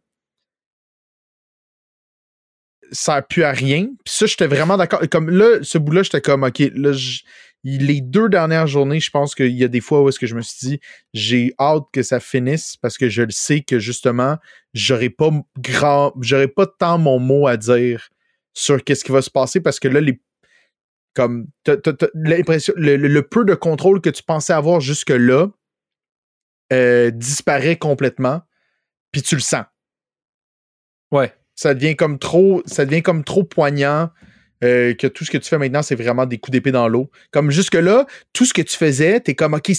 ça 2.93 3.15
sert 3.15 3.27
plus 3.27 3.43
à 3.45 3.53
rien. 3.53 3.87
Puis 4.05 4.15
ça, 4.15 4.27
j'étais 4.27 4.47
vraiment 4.47 4.77
d'accord. 4.77 5.03
Comme 5.11 5.29
là, 5.29 5.59
ce 5.63 5.77
bout-là, 5.77 6.03
j'étais 6.03 6.23
comme, 6.23 6.45
OK, 6.45 6.61
là, 6.75 6.93
les 7.65 8.01
deux 8.01 8.29
dernières 8.29 8.67
journées, 8.67 9.01
je 9.01 9.11
pense 9.11 9.35
qu'il 9.35 9.57
y 9.57 9.65
a 9.65 9.69
des 9.69 9.81
fois 9.81 10.03
où 10.03 10.09
est-ce 10.09 10.19
que 10.19 10.27
je 10.27 10.35
me 10.35 10.41
suis 10.41 10.69
dit, 10.69 10.81
j'ai 11.13 11.55
hâte 11.59 11.85
que 11.93 12.03
ça 12.03 12.21
finisse 12.21 12.77
parce 12.77 12.97
que 12.97 13.09
je 13.09 13.23
le 13.23 13.31
sais 13.31 13.61
que 13.61 13.79
justement, 13.79 14.39
j'aurais 14.73 15.11
pas 15.11 15.31
grand, 15.59 16.13
j'aurais 16.21 16.49
pas 16.49 16.67
tant 16.67 16.99
mon 16.99 17.19
mot 17.19 17.47
à 17.47 17.57
dire 17.57 18.09
sur 18.55 18.83
qu'est-ce 18.83 19.05
qui 19.05 19.13
va 19.13 19.23
se 19.23 19.31
passer 19.31 19.61
parce 19.61 19.79
que 19.79 19.89
là, 19.89 20.01
les, 20.01 20.21
comme, 21.15 21.49
t'as, 21.65 21.77
t'as- 21.77 21.93
t'as 21.93 22.07
l'impression, 22.15 22.73
le, 22.77 23.21
peu 23.21 23.45
de 23.45 23.55
contrôle 23.55 24.01
que 24.01 24.11
tu 24.11 24.23
pensais 24.23 24.53
avoir 24.53 24.81
jusque-là 24.81 25.49
euh, 26.73 27.11
disparaît 27.11 27.77
complètement, 27.77 28.43
puis 29.13 29.23
tu 29.23 29.35
le 29.35 29.41
sens. 29.41 29.65
Ouais. 31.11 31.35
Ça 31.57 31.75
devient 31.75 31.97
comme 31.97 32.19
trop 32.19 32.63
ça 32.65 32.87
devient 32.87 33.03
comme 33.03 33.25
trop 33.25 33.45
poignant 33.45 34.11
euh, 34.63 34.95
que 34.95 35.07
tout 35.07 35.25
ce 35.25 35.31
que 35.31 35.39
tu 35.39 35.49
fais 35.49 35.59
maintenant 35.59 35.83
c'est 35.83 35.95
vraiment 35.95 36.27
des 36.27 36.39
coups 36.39 36.53
d'épée 36.53 36.73
dans 36.73 36.87
l'eau 36.89 37.11
comme 37.31 37.51
jusque 37.51 37.75
là 37.75 38.07
tout 38.33 38.45
ce 38.45 38.53
que 38.53 38.63
tu 38.63 38.77
faisais 38.77 39.21
t'es 39.21 39.35
comme 39.35 39.55
ok 39.55 39.71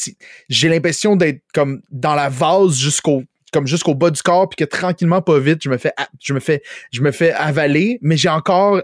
j'ai 0.49 0.69
l'impression 0.69 1.15
d'être 1.15 1.41
comme 1.53 1.81
dans 1.91 2.15
la 2.15 2.29
vase 2.29 2.77
jusqu'au 2.77 3.23
comme 3.53 3.67
jusqu'au 3.67 3.93
bas 3.95 4.09
du 4.09 4.21
corps 4.21 4.49
puis 4.49 4.55
que 4.65 4.69
tranquillement 4.69 5.21
pas 5.21 5.37
vite 5.39 5.59
je 5.63 5.69
me 5.69 5.77
fais 5.77 5.93
je 6.19 6.33
me 6.33 6.39
fais 6.39 6.61
je 6.91 7.01
me 7.01 7.11
fais 7.11 7.31
avaler 7.33 7.99
mais 8.01 8.17
j'ai 8.17 8.29
encore 8.29 8.81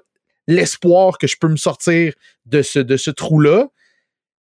l'espoir 0.47 1.17
que 1.17 1.27
je 1.27 1.35
peux 1.39 1.47
me 1.47 1.57
sortir 1.57 2.13
de 2.45 2.61
ce 2.61 2.79
de 2.79 2.95
ce 2.97 3.11
trou 3.11 3.39
là 3.39 3.67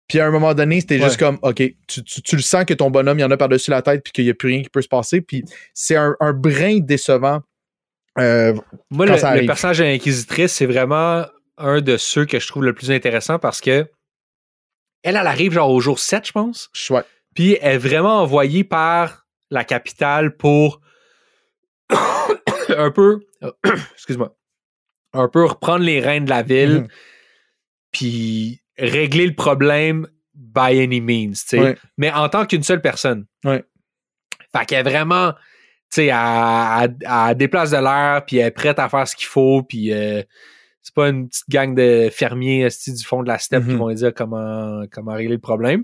puis 0.08 0.20
à 0.20 0.28
un 0.28 0.30
moment 0.30 0.54
donné, 0.54 0.82
c'était 0.82 1.00
juste 1.00 1.18
comme, 1.18 1.40
OK, 1.42 1.56
tu, 1.56 2.04
tu- 2.04 2.22
tu 2.22 2.36
le 2.36 2.44
sens 2.44 2.64
que 2.66 2.76
ton 2.76 2.92
bonhomme, 2.92 3.18
il 3.18 3.22
y 3.24 3.26
en 3.26 3.32
a 3.32 3.38
par-dessus 3.38 3.72
la 3.72 3.82
tête, 3.82 4.04
puis 4.04 4.14
qu'il 4.14 4.26
n'y 4.26 4.30
a 4.30 4.36
plus 4.36 4.50
rien 4.50 4.62
qui 4.62 4.70
peut 4.70 4.84
se 4.84 4.88
passer. 4.88 5.20
Puis 5.20 5.44
c'est 5.74 5.96
un, 5.96 6.16
un 6.20 6.32
brin 6.32 6.78
décevant. 6.78 7.40
Euh, 8.20 8.54
moi 8.92 9.08
Quand 9.08 9.14
le, 9.14 9.18
ça 9.20 9.36
le 9.36 9.48
personnage 9.48 9.80
de 9.80 9.84
l'inquisitrice 9.86 10.52
c'est 10.54 10.68
vraiment 10.68 11.26
un 11.58 11.82
de 11.82 11.98
ceux 11.98 12.26
que 12.26 12.40
je 12.40 12.48
trouve 12.48 12.64
le 12.64 12.74
plus 12.74 12.92
intéressant 12.92 13.40
parce 13.40 13.62
que 13.62 13.90
elle, 15.04 15.16
elle 15.16 15.28
arrive 15.28 15.54
genre 15.54 15.70
au 15.72 15.80
jour 15.80 16.00
7, 16.00 16.28
je 16.28 16.32
pense. 16.32 16.70
Puis 17.36 17.58
elle 17.62 17.76
est 17.76 17.78
vraiment 17.78 18.22
envoyée 18.22 18.64
par 18.64 19.26
la 19.52 19.64
capitale 19.64 20.36
pour 20.36 20.82
un 22.70 22.92
peu, 22.92 23.20
excuse-moi, 23.94 24.36
un 25.14 25.28
peu 25.28 25.46
reprendre 25.46 25.84
les 25.86 26.00
rênes 26.00 26.26
de 26.26 26.30
la 26.30 26.42
ville, 26.44 26.82
Mhm. 26.82 26.88
puis 27.92 28.62
régler 28.78 29.28
le 29.28 29.36
problème 29.36 30.08
by 30.34 30.82
any 30.82 31.00
means, 31.02 31.32
tu 31.34 31.38
sais. 31.48 31.60
Ouais. 31.60 31.78
Mais 31.98 32.12
en 32.12 32.28
tant 32.30 32.46
qu'une 32.46 32.64
seule 32.64 32.82
personne. 32.82 33.26
Ouais. 33.46 33.64
Fait 34.56 34.66
qu'elle 34.66 34.86
est 34.86 34.90
vraiment, 34.90 35.32
tu 35.34 35.38
sais, 35.92 36.06
elle, 36.08 36.16
elle- 36.82 36.98
elle 37.30 37.38
déplace 37.38 37.72
de 37.72 37.78
l'air, 37.78 38.26
puis 38.26 38.38
elle 38.38 38.48
est 38.48 38.52
prête 38.52 38.80
à 38.80 38.90
faire 38.90 39.08
ce 39.08 39.16
qu'il 39.16 39.28
faut, 39.28 39.64
puis 39.64 39.94
euh, 39.94 40.22
pas 40.96 41.10
une 41.10 41.28
petite 41.30 41.50
gang 41.50 41.76
de 41.76 42.10
fermiers 42.12 42.68
du 42.88 43.04
fond 43.06 43.22
de 43.22 43.28
la 43.28 43.38
steppe 43.38 43.64
qui 43.66 43.72
Mhm. 43.72 43.78
vont 43.78 43.92
dire 43.94 44.14
comment, 44.14 44.84
comment 44.92 45.14
régler 45.14 45.36
le 45.36 45.42
problème. 45.42 45.84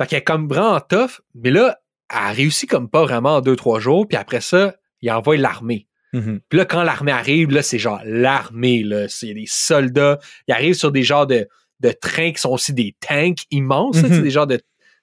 Fait 0.00 0.06
qu'elle 0.06 0.18
est 0.20 0.24
comme 0.24 0.48
vraiment 0.48 0.80
tough, 0.80 1.20
mais 1.34 1.50
là, 1.50 1.78
elle 2.10 2.36
réussit 2.36 2.68
comme 2.68 2.88
pas 2.88 3.02
vraiment 3.02 3.36
en 3.36 3.40
deux, 3.40 3.56
trois 3.56 3.80
jours, 3.80 4.06
puis 4.06 4.16
après 4.16 4.40
ça, 4.40 4.74
il 5.02 5.10
envoie 5.10 5.36
l'armée. 5.36 5.86
Mhm. 6.12 6.40
Puis 6.48 6.58
là, 6.58 6.64
quand 6.64 6.82
l'armée 6.82 7.12
arrive, 7.12 7.50
là, 7.50 7.62
c'est 7.62 7.78
genre 7.78 8.00
l'armée, 8.04 8.82
là. 8.82 9.08
C'est 9.08 9.34
des 9.34 9.44
soldats. 9.46 10.18
Ils 10.46 10.52
arrivent 10.54 10.74
sur 10.74 10.90
des 10.92 11.02
genres 11.02 11.26
de, 11.26 11.46
de 11.80 11.90
trains 11.90 12.32
qui 12.32 12.40
sont 12.40 12.50
aussi 12.50 12.72
des 12.72 12.96
tanks 13.06 13.40
immenses, 13.50 14.02
Mhm. 14.02 14.22
des 14.22 14.30
genres 14.30 14.46
de 14.46 14.60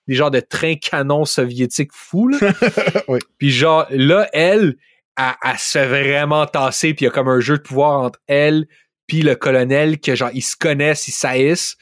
des 0.07 0.13
genres 0.13 0.29
de 0.29 0.39
trains 0.39 0.75
canons 0.75 1.25
soviétiques 1.25 1.89
fous, 1.91 2.27
là. 2.27 2.37
Oui. 3.07 3.17
Puis 3.39 3.49
genre, 3.49 3.87
là, 3.89 4.29
elle, 4.33 4.75
elle, 5.17 5.33
elle 5.43 5.57
se 5.57 5.79
fait 5.79 5.87
vraiment 5.87 6.45
tasser, 6.45 6.93
puis 6.93 7.05
il 7.05 7.07
y 7.07 7.09
a 7.09 7.11
comme 7.11 7.27
un 7.27 7.39
jeu 7.39 7.57
de 7.57 7.63
pouvoir 7.63 8.01
entre 8.01 8.19
elle 8.27 8.67
puis 9.07 9.21
le 9.21 9.35
colonel, 9.35 9.99
que 9.99 10.15
genre, 10.15 10.31
ils 10.33 10.41
se 10.41 10.55
connaissent, 10.55 11.07
ils 11.07 11.11
saillissent. 11.13 11.75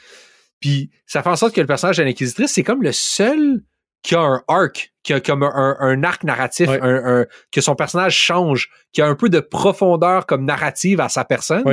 Puis 0.60 0.90
ça 1.06 1.22
fait 1.24 1.30
en 1.30 1.36
sorte 1.36 1.54
que 1.56 1.62
le 1.62 1.68
personnage 1.68 1.98
de 1.98 2.04
l'inquisitrice, 2.04 2.52
c'est 2.54 2.64
comme 2.64 2.84
le 2.84 2.92
seul 2.92 3.62
qui 4.02 4.16
a 4.16 4.22
un 4.22 4.44
arc, 4.48 4.94
qui 5.04 5.14
a 5.14 5.20
comme 5.22 5.44
un, 5.44 5.78
un 5.80 6.04
arc 6.04 6.24
narratif, 6.24 6.68
un, 6.70 7.20
un- 7.22 7.26
que 7.52 7.62
son 7.62 7.76
personnage 7.76 8.16
change, 8.18 8.70
qui 8.92 9.02
a 9.02 9.08
un 9.08 9.16
peu 9.16 9.30
de 9.30 9.40
profondeur 9.40 10.26
comme 10.26 10.44
narrative 10.46 11.00
à 11.00 11.10
sa 11.10 11.24
personne. 11.26 11.64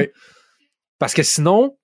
Parce 0.98 1.14
que 1.14 1.22
sinon, 1.22 1.76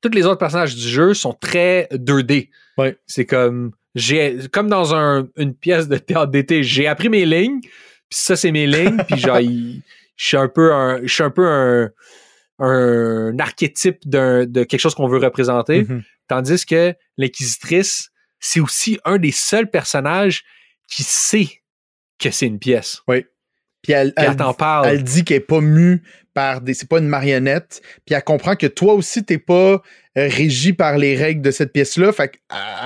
tous 0.00 0.10
les 0.10 0.24
autres 0.26 0.38
personnages 0.38 0.74
du 0.74 0.88
jeu 0.88 1.12
sont 1.14 1.32
très 1.34 1.88
2D. 1.92 2.50
Ouais. 2.78 2.96
C'est 3.06 3.26
comme 3.26 3.72
j'ai 3.94 4.38
comme 4.52 4.68
dans 4.68 4.94
un- 4.94 5.26
une 5.36 5.54
pièce 5.54 5.88
de 5.88 5.98
théâtre 5.98 6.30
d'été, 6.30 6.62
j'ai 6.62 6.86
appris 6.86 7.08
mes 7.08 7.24
lignes, 7.26 7.60
puis 7.60 7.70
ça 8.10 8.36
c'est 8.36 8.52
mes 8.52 8.66
lignes, 8.66 8.98
puis 9.08 9.18
je 10.16 10.26
suis 10.26 10.36
un 10.36 10.48
peu 10.48 10.72
un 10.72 11.00
je 11.02 11.12
suis 11.12 11.22
un 11.24 11.30
peu 11.30 11.46
un, 11.46 11.90
un 12.58 13.38
archétype 13.38 13.98
d'un- 14.08 14.46
de 14.46 14.64
quelque 14.64 14.80
chose 14.80 14.94
qu'on 14.94 15.08
veut 15.08 15.18
représenter. 15.18 15.82
Mhm. 15.84 16.02
Tandis 16.28 16.66
que 16.66 16.94
l'inquisitrice, 17.16 18.10
c'est 18.40 18.60
aussi 18.60 18.98
un 19.04 19.18
des 19.18 19.32
seuls 19.32 19.70
personnages 19.70 20.44
qui 20.90 21.02
sait 21.02 21.48
que 22.18 22.30
c'est 22.30 22.46
une 22.46 22.58
pièce. 22.58 23.00
Puis 23.82 23.92
elle, 23.92 24.12
Puis 24.12 24.24
elle, 24.24 24.30
elle 24.32 24.36
t'en 24.36 24.54
parle. 24.54 24.86
elle 24.88 25.04
dit 25.04 25.24
qu'elle 25.24 25.36
est 25.36 25.40
pas 25.40 25.60
mue 25.60 26.02
par 26.34 26.60
des. 26.60 26.74
C'est 26.74 26.88
pas 26.88 26.98
une 26.98 27.06
marionnette. 27.08 27.80
Puis 28.04 28.14
elle 28.14 28.24
comprend 28.24 28.56
que 28.56 28.66
toi 28.66 28.94
aussi, 28.94 29.24
t'es 29.24 29.38
pas 29.38 29.80
euh, 30.16 30.28
régi 30.28 30.72
par 30.72 30.98
les 30.98 31.14
règles 31.14 31.42
de 31.42 31.52
cette 31.52 31.72
pièce-là. 31.72 32.10
Fait 32.12 32.28
qu'elle 32.28 32.40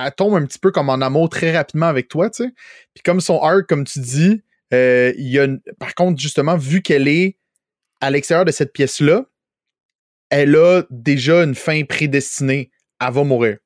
elle 0.05 0.11
tombe 0.13 0.35
un 0.35 0.45
petit 0.45 0.59
peu 0.59 0.69
comme 0.71 0.89
en 0.89 1.01
amour 1.01 1.29
très 1.29 1.51
rapidement 1.55 1.87
avec 1.87 2.07
toi, 2.09 2.29
tu 2.29 2.43
sais. 2.43 2.49
Puis 2.93 3.01
comme 3.03 3.21
son 3.21 3.39
arc, 3.39 3.67
comme 3.67 3.85
tu 3.85 3.99
dis, 3.99 4.43
euh, 4.71 5.11
il 5.17 5.27
y 5.29 5.39
a 5.39 5.45
une- 5.45 5.61
Par 5.79 5.95
contre, 5.95 6.21
justement, 6.21 6.57
vu 6.57 6.81
qu'elle 6.83 7.07
est 7.07 7.37
à 8.01 8.11
l'extérieur 8.11 8.45
de 8.45 8.51
cette 8.51 8.71
pièce-là, 8.71 9.25
elle 10.33 10.55
a 10.55 10.83
déjà 10.89 11.43
une 11.43 11.55
fin 11.55 11.83
prédestinée. 11.83 12.71
Elle 12.99 13.13
va 13.13 13.23
mourir. 13.23 13.57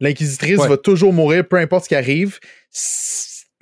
L'inquisitrice 0.00 0.58
Ouais. 0.58 0.68
va 0.68 0.76
toujours 0.76 1.12
mourir, 1.12 1.46
peu 1.46 1.56
importe 1.56 1.84
ce 1.84 1.88
qui 1.88 1.94
arrive. 1.94 2.38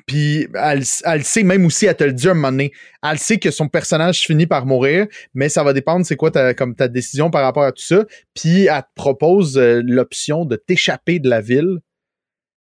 Puis 0.06 0.48
elle, 0.54 0.82
elle 1.04 1.24
sait 1.24 1.42
même 1.44 1.64
aussi, 1.66 1.86
elle 1.86 1.96
te 1.96 2.04
le 2.04 2.12
dit 2.12 2.28
un 2.28 2.34
moment 2.34 2.50
donné, 2.50 2.72
elle 3.02 3.18
sait 3.18 3.38
que 3.38 3.50
son 3.50 3.68
personnage 3.68 4.20
finit 4.20 4.46
par 4.46 4.66
mourir, 4.66 5.06
mais 5.34 5.48
ça 5.48 5.62
va 5.62 5.72
dépendre 5.72 6.04
c'est 6.04 6.16
quoi 6.16 6.30
ta, 6.30 6.52
comme 6.54 6.74
ta 6.74 6.88
décision 6.88 7.30
par 7.30 7.42
rapport 7.42 7.62
à 7.62 7.72
tout 7.72 7.84
ça. 7.84 8.04
Puis 8.34 8.64
elle 8.66 8.82
te 8.82 8.88
propose 8.96 9.56
euh, 9.56 9.82
l'option 9.84 10.44
de 10.44 10.56
t'échapper 10.56 11.20
de 11.20 11.28
la 11.28 11.40
ville. 11.40 11.78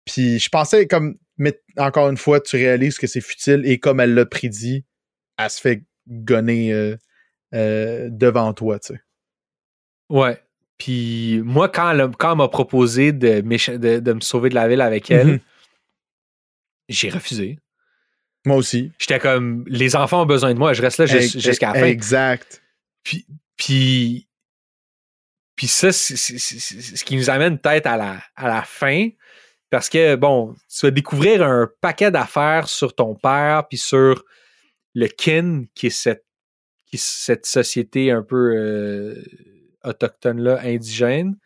Puis 0.05 0.39
je 0.39 0.49
pensais 0.49 0.87
comme, 0.87 1.17
mais 1.37 1.59
encore 1.77 2.09
une 2.09 2.17
fois, 2.17 2.39
tu 2.39 2.55
réalises 2.55 2.97
que 2.97 3.07
c'est 3.07 3.21
futile 3.21 3.63
et 3.65 3.79
comme 3.79 3.99
elle 3.99 4.13
l'a 4.13 4.25
prédit, 4.25 4.85
elle 5.37 5.49
se 5.49 5.59
fait 5.59 5.83
gonner 6.07 6.71
euh, 6.71 6.95
euh, 7.53 8.07
devant 8.11 8.53
toi, 8.53 8.79
tu 8.79 8.93
sais. 8.93 8.99
Ouais. 10.09 10.41
Puis 10.77 11.41
moi, 11.43 11.69
quand 11.69 11.91
elle, 11.91 12.01
a- 12.01 12.11
quand 12.17 12.31
elle 12.31 12.37
m'a 12.37 12.47
proposé 12.47 13.11
de, 13.13 13.41
m'écha- 13.41 13.77
de, 13.77 13.99
de 13.99 14.13
me 14.13 14.19
sauver 14.21 14.49
de 14.49 14.55
la 14.55 14.67
ville 14.67 14.81
avec 14.81 15.09
elle, 15.11 15.27
Mhm. 15.27 15.39
j'ai 16.89 17.09
refusé. 17.09 17.59
Moi 18.45 18.57
aussi. 18.57 18.91
J'étais 18.99 19.19
comme, 19.19 19.63
les 19.67 19.95
enfants 19.95 20.21
ont 20.23 20.25
besoin 20.27 20.53
de 20.53 20.59
moi, 20.59 20.73
je 20.73 20.81
reste 20.81 20.99
là 20.99 21.05
jusqu'à 21.07 21.73
la 21.73 21.79
fin. 21.79 21.85
Exact. 21.87 22.61
Puis, 23.03 23.25
puis, 23.57 24.27
puis 25.55 25.67
ça, 25.67 25.91
c'est 25.91 26.15
ce 26.17 27.03
qui 27.05 27.15
nous 27.15 27.29
amène 27.29 27.57
peut-être 27.57 27.87
à 27.87 27.97
la, 27.97 28.21
à 28.35 28.47
la 28.47 28.61
fin. 28.63 29.09
Parce 29.71 29.89
que, 29.89 30.15
bon, 30.15 30.53
tu 30.69 30.85
vas 30.85 30.91
découvrir 30.91 31.41
un 31.43 31.69
paquet 31.81 32.11
d'affaires 32.11 32.67
sur 32.69 32.93
ton 32.93 33.15
père, 33.15 33.67
puis 33.67 33.77
sur 33.79 34.23
le 34.93 35.07
kin, 35.07 35.63
qui 35.73 35.87
est 35.87 35.89
cette, 35.89 36.25
qui 36.85 36.97
est 36.97 37.03
cette 37.03 37.45
société 37.47 38.11
un 38.11 38.21
peu 38.21 38.53
euh, 38.55 39.23
autochtone-là, 39.85 40.59
indigène, 40.63 41.37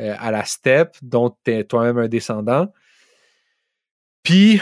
euh, 0.00 0.14
à 0.18 0.30
la 0.30 0.44
steppe, 0.44 0.96
dont 1.02 1.36
tu 1.44 1.52
es 1.52 1.64
toi-même 1.64 1.98
un 1.98 2.08
descendant. 2.08 2.72
Puis, 4.24 4.58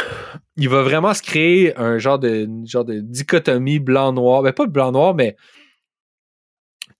il 0.56 0.68
va 0.68 0.82
vraiment 0.82 1.14
se 1.14 1.22
créer 1.22 1.76
un 1.78 1.98
genre 1.98 2.18
de, 2.18 2.48
genre 2.64 2.84
de 2.84 2.98
dichotomie 3.00 3.78
blanc-noir. 3.78 4.42
Ben, 4.42 4.52
pas 4.52 4.66
blanc-noir, 4.66 5.14
mais 5.14 5.36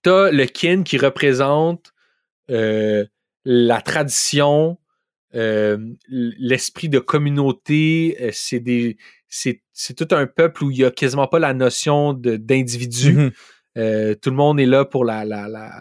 t'as 0.01 0.31
le 0.31 0.45
kin 0.45 0.83
qui 0.83 0.97
représente 0.97 1.93
euh, 2.49 3.05
la 3.45 3.81
tradition, 3.81 4.77
euh, 5.35 5.77
l'esprit 6.07 6.89
de 6.89 6.99
communauté. 6.99 8.17
euh, 8.21 8.29
c'est 8.31 8.59
des. 8.59 8.97
C'est, 9.27 9.61
c'est 9.73 9.95
tout 9.95 10.15
un 10.15 10.27
peuple 10.27 10.63
où 10.63 10.71
il 10.71 10.77
n'y 10.77 10.83
a 10.83 10.91
quasiment 10.91 11.27
pas 11.27 11.39
la 11.39 11.53
notion 11.53 12.13
de, 12.13 12.37
d'individu. 12.37 13.13
Mhm. 13.13 13.31
Euh, 13.77 14.15
tout 14.15 14.29
le 14.29 14.35
monde 14.35 14.59
est 14.59 14.67
là 14.67 14.85
pour 14.85 15.03
la, 15.05 15.25
la, 15.25 15.47
la 15.47 15.71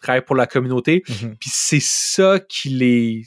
travaille 0.00 0.24
pour 0.24 0.36
la 0.36 0.46
communauté. 0.46 1.02
Mhm. 1.08 1.36
Puis 1.38 1.50
c'est 1.52 1.82
ça 1.82 2.38
qui 2.40 2.68
les. 2.70 3.24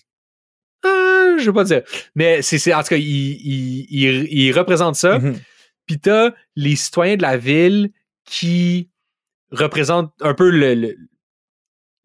Ah, 0.83 1.35
je 1.37 1.45
veux 1.45 1.53
pas 1.53 1.63
dire. 1.63 1.81
Mais 2.15 2.41
c'est, 2.41 2.73
en 2.73 2.81
tout 2.81 2.89
cas, 2.89 2.97
il, 2.97 3.03
il, 3.05 3.87
il, 3.89 4.27
il 4.31 4.51
représente 4.57 4.95
ça. 4.95 5.19
Mhm. 5.19 5.39
Puis 5.85 5.99
t'as 5.99 6.31
les 6.55 6.75
citoyens 6.75 7.15
de 7.17 7.21
la 7.21 7.37
ville 7.37 7.91
qui 8.25 8.89
représentent 9.51 10.13
un 10.21 10.33
peu 10.33 10.49
le, 10.49 10.73
le, 10.75 10.95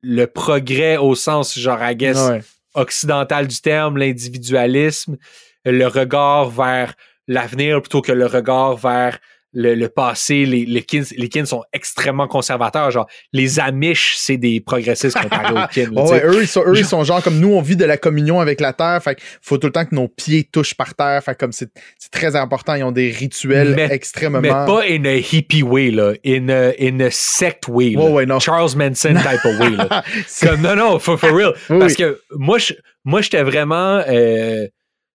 le 0.03 0.27
progrès 0.27 0.97
au 0.97 1.15
sens, 1.15 1.59
genre, 1.59 1.79
I 1.83 1.97
guess, 1.97 2.19
Ouais. 2.29 2.43
occidental 2.75 3.47
du 3.49 3.61
terme, 3.61 3.97
l'individualisme, 3.99 5.17
le 5.65 5.87
regard 5.87 6.51
vers 6.51 6.95
l'avenir 7.27 7.81
plutôt 7.83 8.01
que 8.03 8.13
le 8.13 8.27
regard 8.27 8.77
vers 8.77 9.19
le, 9.53 9.75
le 9.75 9.89
passé. 9.89 10.45
Les, 10.45 10.65
les, 10.67 10.83
kins, 10.83 11.05
les 11.17 11.29
kins 11.29 11.47
sont 11.47 11.63
extrêmement 11.73 12.29
conservateurs. 12.29 12.91
Genre, 12.91 13.09
les 13.33 13.59
Amish, 13.61 14.15
c'est 14.17 14.37
des 14.37 14.61
progressistes 14.61 15.19
comparés 15.21 15.53
aux 15.53 15.67
kins. 15.73 15.91
là, 15.95 16.03
Ouais, 16.05 16.23
eux, 16.25 16.43
ils 16.43 16.47
sont, 16.49 16.63
eux, 16.67 16.77
ils 16.77 16.85
sont 16.85 17.03
genre 17.05 17.23
comme 17.23 17.39
nous, 17.39 17.53
on 17.53 17.61
vit 17.63 17.77
de 17.77 17.85
la 17.85 17.97
communion 17.97 18.41
avec 18.41 18.61
la 18.61 18.73
terre. 18.73 19.03
Fait 19.03 19.19
faut 19.41 19.59
tout 19.59 19.67
le 19.69 19.73
temps 19.73 19.85
que 19.85 19.95
nos 19.95 20.09
pieds 20.09 20.45
touchent 20.45 20.75
par 20.75 20.95
terre. 20.95 21.23
Fait 21.25 21.35
comme 21.39 21.53
c'est 21.53 21.71
c'est 21.99 22.11
très 22.11 22.37
important. 22.37 22.75
Ils 22.75 22.85
ont 22.85 22.93
des 22.93 23.11
rituels 23.11 23.75
Mais- 23.75 23.89
extrêmement. 23.91 24.41
Mais 24.41 24.49
pas 24.51 24.83
in 24.89 25.05
a 25.05 25.15
hippie 25.17 25.63
way, 25.63 25.91
là. 25.91 26.13
In 26.27 26.49
a, 26.49 26.73
in 26.81 27.01
a 27.01 27.11
sect 27.11 27.69
way, 27.69 27.91
là. 27.91 28.05
Ouais, 28.05 28.27
non. 28.27 28.39
Charles 28.41 28.77
Manson 28.77 29.15
type 29.15 29.45
of 29.45 29.59
way, 29.59 29.71
là. 29.71 30.05
Comme, 30.43 30.61
non, 30.61 30.77
non, 30.77 30.99
for, 30.99 31.19
for 31.19 31.33
real. 31.35 31.55
Oui, 31.71 31.79
Parce 31.79 31.95
que 31.95 32.21
moi, 32.33 32.59
je, 32.59 32.75
moi, 33.05 33.23
j'étais 33.23 33.43
vraiment 33.43 34.03
euh, 34.09 34.67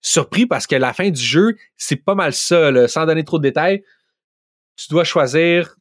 surpris 0.00 0.46
parce 0.46 0.66
que 0.66 0.74
la 0.76 0.92
fin 0.92 1.10
du 1.10 1.20
jeu, 1.22 1.56
c'est 1.76 1.96
pas 1.96 2.14
mal 2.14 2.32
ça, 2.32 2.70
là, 2.70 2.88
sans 2.88 3.06
donner 3.06 3.24
trop 3.24 3.38
de 3.38 3.42
détails. 3.44 3.82
Tu 4.82 4.88
dois 4.92 5.04
choisir 5.04 5.76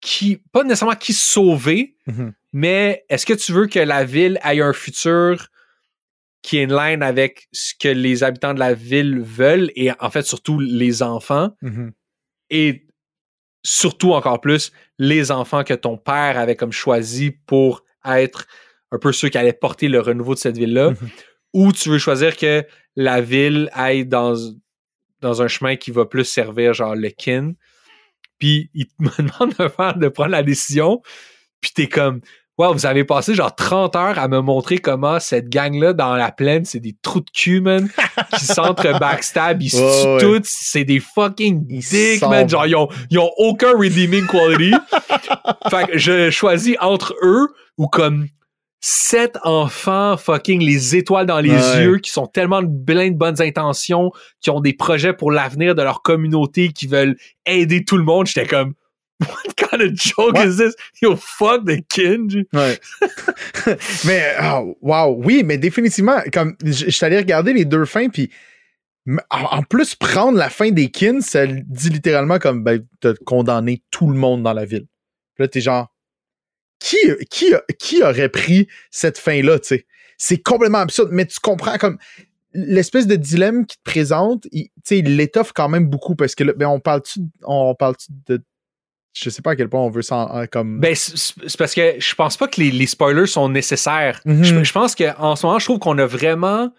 qui, 0.00 0.36
pas 0.52 0.62
nécessairement 0.62 0.94
qui 0.96 1.12
sauver, 1.12 1.96
Mhm. 2.06 2.32
mais 2.52 3.04
est-ce 3.08 3.26
que 3.26 3.32
tu 3.34 3.52
veux 3.52 3.66
que 3.66 3.78
la 3.78 4.04
ville 4.04 4.38
ait 4.44 4.60
un 4.60 4.72
futur 4.72 5.48
qui 6.42 6.58
est 6.58 6.70
in 6.70 6.76
line 6.90 7.02
avec 7.02 7.48
ce 7.52 7.74
que 7.78 7.88
les 7.88 8.22
habitants 8.22 8.54
de 8.54 8.60
la 8.60 8.72
ville 8.74 9.20
veulent 9.20 9.70
et 9.74 9.90
en 9.98 10.10
fait 10.10 10.22
surtout 10.22 10.58
les 10.60 11.02
enfants? 11.02 11.50
Mhm. 11.62 11.92
et 12.50 12.86
surtout 13.64 14.12
encore 14.12 14.40
plus 14.40 14.70
les 15.00 15.32
enfants 15.32 15.64
que 15.64 15.74
ton 15.74 15.98
père 15.98 16.38
avait 16.38 16.54
comme 16.54 16.70
choisi 16.70 17.32
pour 17.32 17.84
être 18.04 18.46
un 18.92 18.98
peu 19.00 19.10
ceux 19.12 19.28
qui 19.28 19.36
allaient 19.38 19.52
porter 19.52 19.88
le 19.88 19.98
renouveau 19.98 20.34
de 20.34 20.38
cette 20.38 20.56
ville-là, 20.56 20.90
Mhm. 20.90 21.08
ou 21.54 21.72
tu 21.72 21.88
veux 21.88 21.98
choisir 21.98 22.36
que 22.36 22.64
la 22.94 23.20
ville 23.20 23.68
aille 23.72 24.06
dans, 24.06 24.36
dans 25.20 25.42
un 25.42 25.48
chemin 25.48 25.76
qui 25.76 25.90
va 25.90 26.04
plus 26.04 26.24
servir 26.24 26.74
genre 26.74 26.94
le 26.94 27.10
kin. 27.10 27.52
Puis 28.38 28.70
il 28.74 28.86
me 28.98 29.10
demande 29.18 29.54
de 29.58 29.68
faire 29.68 29.96
de 29.96 30.08
prendre 30.08 30.30
la 30.30 30.42
décision. 30.42 31.02
Puis 31.60 31.72
t'es 31.74 31.88
comme, 31.88 32.20
wow, 32.58 32.72
vous 32.72 32.86
avez 32.86 33.04
passé 33.04 33.34
genre 33.34 33.54
30 33.54 33.96
heures 33.96 34.18
à 34.18 34.28
me 34.28 34.40
montrer 34.40 34.78
comment 34.78 35.20
cette 35.20 35.48
gang-là 35.48 35.92
dans 35.92 36.16
la 36.16 36.32
plaine, 36.32 36.64
c'est 36.64 36.80
des 36.80 36.96
trous 37.02 37.20
de 37.20 37.30
cul, 37.30 37.60
man, 37.60 37.88
qui 38.34 38.44
s'entre 38.44 38.98
backstab, 38.98 39.62
ils 39.62 39.70
se 39.70 39.76
tuent 39.76 40.26
ouais. 40.26 40.40
tous, 40.40 40.48
c'est 40.48 40.84
des 40.84 41.00
fucking 41.00 41.66
Ils 41.68 41.80
dicks, 41.80 42.22
man. 42.22 42.48
Genre, 42.48 42.66
ils 42.66 42.76
ont, 42.76 42.88
ils 43.10 43.18
ont 43.18 43.30
aucun 43.36 43.72
redeeming 43.72 44.26
quality. 44.26 44.72
fait 45.70 45.86
que 45.86 45.98
je 45.98 46.30
choisis 46.30 46.76
entre 46.80 47.14
eux 47.22 47.48
ou 47.78 47.88
comme 47.88 48.28
sept 48.88 49.36
enfants 49.42 50.16
fucking 50.16 50.62
les 50.62 50.94
étoiles 50.94 51.26
dans 51.26 51.40
les 51.40 51.50
Ouais. 51.50 51.82
yeux 51.82 51.98
qui 51.98 52.12
sont 52.12 52.28
tellement 52.28 52.62
plein 52.64 53.10
de 53.10 53.16
bonnes 53.16 53.42
intentions, 53.42 54.12
qui 54.40 54.50
ont 54.50 54.60
des 54.60 54.74
projets 54.74 55.12
pour 55.12 55.32
l'avenir 55.32 55.74
de 55.74 55.82
leur 55.82 56.02
communauté, 56.02 56.68
qui 56.68 56.86
veulent 56.86 57.16
aider 57.46 57.84
tout 57.84 57.96
le 57.96 58.04
monde. 58.04 58.28
J'étais 58.28 58.46
comme, 58.46 58.74
what 59.20 59.54
kind 59.56 59.82
of 59.82 59.90
joke 59.96 60.38
is 60.38 60.58
this? 60.58 60.76
Yo, 61.02 61.16
fuck 61.16 61.64
the 61.64 61.84
kinge. 61.88 62.44
Ouais. 62.52 62.78
mais, 64.04 64.36
oh, 64.44 64.76
wow, 64.80 65.16
oui, 65.20 65.42
mais 65.44 65.58
définitivement, 65.58 66.20
comme 66.32 66.54
je 66.64 66.88
suis 66.88 67.04
allé 67.04 67.16
regarder 67.16 67.52
les 67.54 67.64
deux 67.64 67.86
fins, 67.86 68.08
puis 68.08 68.30
en 69.30 69.58
en 69.58 69.62
plus, 69.64 69.96
prendre 69.96 70.38
la 70.38 70.48
fin 70.48 70.70
des 70.70 70.92
kins, 70.92 71.22
ça 71.22 71.44
dit 71.48 71.90
littéralement 71.90 72.38
comme, 72.38 72.62
ben, 72.62 72.86
t'as 73.00 73.14
condamné 73.24 73.82
tout 73.90 74.08
le 74.08 74.16
monde 74.16 74.44
dans 74.44 74.52
la 74.52 74.64
ville. 74.64 74.86
Puis 75.34 75.42
là, 75.42 75.48
t'es 75.48 75.60
genre, 75.60 75.88
qui, 76.86 76.96
qui, 77.30 77.52
qui 77.78 78.02
aurait 78.02 78.28
pris 78.28 78.68
cette 78.90 79.18
fin-là, 79.18 79.58
tu 79.58 79.68
sais? 79.68 79.86
C'est 80.18 80.38
complètement 80.38 80.78
absurde, 80.78 81.08
mais 81.12 81.26
tu 81.26 81.38
comprends 81.40 81.76
comme 81.78 81.98
l'espèce 82.54 83.06
de 83.06 83.16
dilemme 83.16 83.66
qui 83.66 83.76
te 83.76 83.82
présente, 83.82 84.46
il- 84.52 84.68
tu 84.68 84.72
sais, 84.84 84.98
il 85.00 85.16
l'étoffe 85.16 85.52
quand 85.52 85.68
même 85.68 85.88
beaucoup 85.88 86.14
parce 86.16 86.34
que 86.34 86.44
là, 86.44 86.52
ben, 86.56 86.66
on 86.68 86.80
parle-tu 86.80 87.20
on 87.42 87.74
parle 87.74 87.94
de. 88.26 88.42
Je 89.12 89.30
sais 89.30 89.40
pas 89.42 89.52
à 89.52 89.56
quel 89.56 89.68
point 89.70 89.80
on 89.80 89.88
veut 89.90 90.02
s'en. 90.02 90.34
euh, 90.36 90.46
comme. 90.46 90.78
Ben, 90.80 90.94
c'est 90.94 91.56
parce 91.58 91.74
que 91.74 91.94
je 91.98 92.14
pense 92.14 92.36
pas 92.36 92.48
que 92.48 92.60
les, 92.60 92.70
les 92.70 92.86
spoilers 92.86 93.26
sont 93.26 93.48
nécessaires. 93.48 94.20
Mhm. 94.26 94.44
Je, 94.44 94.64
je 94.64 94.72
pense 94.72 94.94
qu'en 94.94 95.36
ce 95.36 95.46
moment, 95.46 95.58
je 95.58 95.64
trouve 95.64 95.78
qu'on 95.78 95.96
a 95.98 96.06
vraiment 96.06 96.70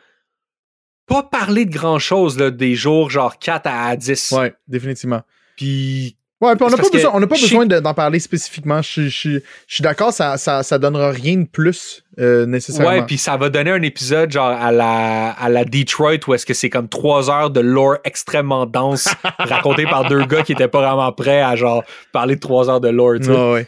pas 1.08 1.24
parlé 1.24 1.66
de 1.66 1.72
grand 1.72 2.00
chose 2.00 2.38
là, 2.38 2.52
des 2.52 2.76
jours 2.76 3.10
genre 3.10 3.40
4 3.40 3.66
à 3.68 3.96
10. 3.96 4.32
ouais, 4.38 4.54
définitivement. 4.68 5.22
Puis 5.56 6.18
Ouais, 6.40 6.56
puis 6.56 6.66
on 6.66 6.70
n'a 6.70 6.76
pas 6.78 6.84
besoin, 6.98 7.12
on 7.16 7.20
n'a 7.20 7.26
pas 7.28 7.36
besoin 7.50 7.66
d'en 7.66 7.94
parler 7.96 8.20
spécifiquement. 8.20 8.82
Je, 8.84 8.88
suis- 8.90 9.10
je, 9.10 9.18
suis- 9.18 9.40
je 9.68 9.74
suis 9.76 9.82
d'accord, 9.82 10.14
ça, 10.14 10.38
ça, 10.38 10.62
ça 10.62 10.78
donnera 10.78 11.10
rien 11.10 11.38
de 11.38 11.48
plus 11.48 12.04
euh, 12.20 12.46
nécessairement. 12.46 12.92
Ouais, 12.92 13.06
puis 13.08 13.18
ça 13.18 13.38
va 13.38 13.50
donner 13.50 13.72
un 13.72 13.82
épisode 13.82 14.32
genre 14.32 14.50
à 14.50 14.72
la, 14.72 15.32
à 15.32 15.50
la 15.50 15.66
Detroit 15.66 16.18
où 16.28 16.36
est-ce 16.36 16.46
que 16.46 16.54
c'est 16.54 16.70
comme 16.70 16.90
trois 16.90 17.32
heures 17.32 17.50
de 17.50 17.60
lore 17.60 17.98
extrêmement 18.04 18.68
dense 18.68 19.08
raconté 19.40 19.86
par 19.86 20.08
deux 20.08 20.26
gars 20.26 20.44
qui 20.44 20.52
étaient 20.52 20.68
pas 20.68 20.82
vraiment 20.82 21.12
prêts 21.12 21.42
à 21.42 21.56
genre 21.56 21.84
parler 22.12 22.36
de 22.36 22.40
trois 22.40 22.70
heures 22.70 22.82
de 22.82 22.90
lore. 22.90 23.16
tu 23.20 23.26
sais. 23.26 23.32
Ouais. 23.32 23.68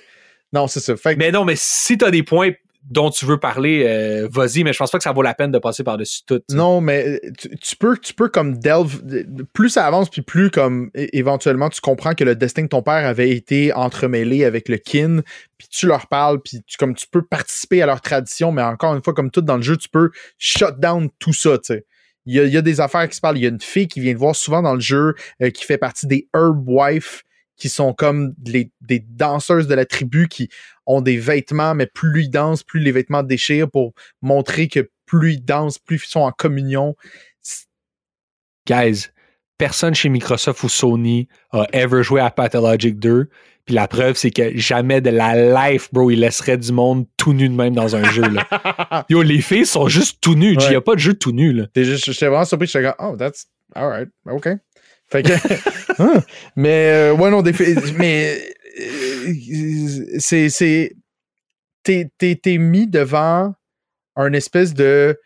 Non, 0.54 0.68
c'est 0.68 0.80
ça. 0.80 0.96
Fait 0.96 1.16
que- 1.16 1.20
Mais 1.20 1.32
non, 1.32 1.46
mais 1.46 1.56
si 1.58 1.98
t'as 1.98 2.12
des 2.12 2.22
points 2.24 2.52
dont 2.84 3.10
tu 3.10 3.26
veux 3.26 3.38
parler, 3.38 3.84
euh, 3.86 4.28
vas-y, 4.32 4.64
mais 4.64 4.74
je 4.74 4.78
pense 4.78 4.90
pas 4.90 4.98
que 4.98 5.04
ça 5.04 5.12
vaut 5.12 5.22
la 5.22 5.34
peine 5.34 5.52
de 5.52 5.60
passer 5.60 5.84
par-dessus 5.84 6.22
tout. 6.26 6.42
non, 6.52 6.82
mais 6.82 7.08
euh, 7.08 7.32
tu, 7.38 7.50
tu 7.58 7.76
peux, 7.76 7.98
tu 7.98 8.14
peux 8.14 8.30
comme 8.30 8.58
delve. 8.58 9.02
Plus 9.54 9.70
ça 9.70 9.86
avance, 9.86 10.10
puis 10.10 10.22
plus 10.22 10.50
comme 10.50 10.90
éventuellement 10.96 11.70
tu 11.70 11.82
comprends 11.82 12.14
que 12.16 12.24
le 12.24 12.36
destin 12.36 12.64
de 12.64 12.68
ton 12.68 12.82
père 12.82 13.06
avait 13.06 13.30
été 13.30 13.74
entremêlé 13.74 14.46
avec 14.46 14.70
le 14.70 14.78
kin, 14.78 15.22
puis 15.58 15.68
tu 15.70 15.88
leur 15.88 16.08
parles, 16.08 16.42
puis 16.42 16.62
tu, 16.66 16.78
comme 16.78 16.96
tu 16.96 17.06
peux 17.08 17.22
participer 17.22 17.82
à 17.82 17.86
leur 17.86 18.02
tradition, 18.02 18.52
mais 18.52 18.64
encore 18.64 18.96
une 18.96 19.04
fois, 19.04 19.14
comme 19.14 19.30
tout 19.30 19.42
dans 19.42 19.58
le 19.58 19.64
jeu, 19.64 19.78
tu 19.78 19.90
peux 19.90 20.10
shut 20.38 20.80
down 20.80 21.10
tout 21.20 21.34
ça, 21.34 21.58
tu 21.58 21.74
sais. 21.74 21.86
Il 22.26 22.36
y, 22.36 22.40
a, 22.40 22.44
il 22.44 22.54
y 22.54 22.58
a 22.58 22.62
des 22.62 22.80
affaires 22.80 23.08
qui 23.10 23.16
se 23.16 23.22
parlent. 23.22 23.38
Il 23.38 23.44
y 23.44 23.48
a 23.48 23.50
une 23.50 23.62
fille 23.62 23.88
qui 23.88 24.02
vient 24.02 24.14
de 24.14 24.20
voir 24.20 24.36
souvent 24.36 24.62
dans 24.62 24.76
le 24.76 24.80
jeu 24.82 25.16
euh, 25.42 25.50
qui 25.50 25.66
fait 25.66 25.80
partie 25.80 26.06
des 26.06 26.28
Herb 26.36 26.64
Wife 26.68 27.24
qui 27.60 27.70
sont 27.70 27.94
comme 27.94 28.34
les- 28.48 28.72
des 28.82 29.00
danseuses 29.00 29.68
de 29.68 29.76
la 29.76 29.86
tribu 29.86 30.28
qui 30.28 30.50
ont 30.88 31.02
des 31.02 31.18
vêtements, 31.18 31.76
mais 31.76 31.86
plus 31.86 32.24
ils 32.24 32.30
dansent, 32.32 32.64
plus 32.64 32.80
les 32.80 32.92
vêtements 32.92 33.22
déchirent 33.22 33.70
pour 33.70 33.94
montrer 34.24 34.68
que 34.68 34.90
plus 35.06 35.34
ils 35.34 35.46
dansent, 35.46 35.78
plus 35.78 36.02
ils 36.04 36.10
sont 36.10 36.22
en 36.22 36.32
communion. 36.32 36.96
Guys, 38.68 39.08
personne 39.58 39.96
chez 39.96 40.10
Microsoft 40.10 40.64
ou 40.64 40.70
Sony 40.70 41.28
a 41.52 41.66
ever 41.74 42.04
joué 42.04 42.22
à 42.22 42.30
Pathologic 42.30 43.00
2. 43.00 43.30
Puis 43.66 43.76
la 43.76 43.88
preuve, 43.88 44.16
c'est 44.16 44.32
que 44.32 44.56
jamais 44.58 45.00
de 45.02 45.10
la 45.12 45.70
life, 45.72 45.90
bro, 45.94 46.10
il 46.10 46.22
laisserait 46.22 46.58
du 46.58 46.72
monde 46.72 47.06
tout 47.18 47.34
nu 47.34 47.48
de 47.50 47.54
même 47.54 47.76
dans 47.76 47.96
un 47.96 48.04
jeu. 48.12 48.24
Là. 48.24 49.06
Yo, 49.10 49.22
les 49.22 49.42
filles 49.42 49.66
sont 49.66 49.88
juste 49.88 50.20
tout 50.22 50.34
nues. 50.36 50.54
Il 50.54 50.60
Ouais. 50.60 50.70
n'y 50.70 50.76
a 50.76 50.82
pas 50.82 50.96
de 50.96 51.00
jeu 51.00 51.14
tout 51.14 51.32
nu. 51.32 51.56
J'étais 51.76 52.28
vraiment 52.28 52.46
surpris. 52.46 52.68
J'étais 52.68 52.84
comme, 52.86 52.96
oh, 53.12 53.16
that's 53.16 53.46
alright, 53.76 54.10
OK. 54.28 54.48
Fait 55.12 55.24
que, 55.24 55.34
Hein? 56.00 56.24
mais 56.56 56.92
euh, 56.92 57.14
ouais, 57.14 57.30
non, 57.30 57.42
des 57.42 57.54
mais 57.98 58.42
euh, 58.80 60.18
c'est, 60.18 60.96
t'es, 61.84 62.58
mis 62.58 62.88
devant 62.88 63.54
un 64.16 64.34
espèce 64.34 64.74
de 64.74 65.20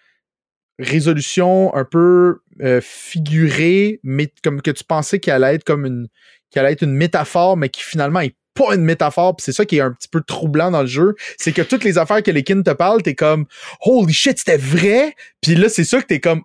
résolution 0.80 1.74
un 1.76 1.86
peu 1.86 2.40
euh, 2.62 2.82
figurée, 2.82 4.00
mais 4.04 4.32
comme 4.44 4.62
que 4.62 4.72
tu 4.72 4.84
pensais 4.84 5.20
qu'elle 5.20 5.44
allait 5.44 5.56
être 5.56 5.64
comme 5.64 5.86
une, 5.86 6.08
qu'elle 6.50 6.66
allait 6.66 6.74
être 6.74 6.84
une 6.84 6.96
métaphore, 6.96 7.56
mais 7.56 7.70
qui 7.70 7.84
finalement 7.84 8.22
est 8.22 8.36
pas 8.56 8.76
une 8.76 8.84
métaphore, 8.84 9.36
puis 9.36 9.44
c'est 9.44 9.54
ça 9.54 9.66
qui 9.66 9.78
est 9.78 9.82
un 9.82 9.92
petit 9.92 10.08
peu 10.08 10.22
troublant 10.22 10.72
dans 10.72 10.82
le 10.82 10.88
jeu, 10.88 11.16
c'est 11.38 11.52
que 11.52 11.62
toutes 11.62 11.84
les 11.84 11.98
affaires 11.98 12.22
que 12.24 12.32
les 12.32 12.44
kin 12.44 12.62
te 12.62 12.72
parlent, 12.72 13.02
t'es 13.02 13.16
comme 13.16 13.46
holy 13.82 14.14
shit, 14.14 14.40
c'était 14.40 14.58
vrai, 14.58 15.16
puis 15.42 15.56
là 15.56 15.70
c'est 15.70 15.84
ça 15.84 16.02
que 16.02 16.08
t'es 16.08 16.20
comme 16.20 16.44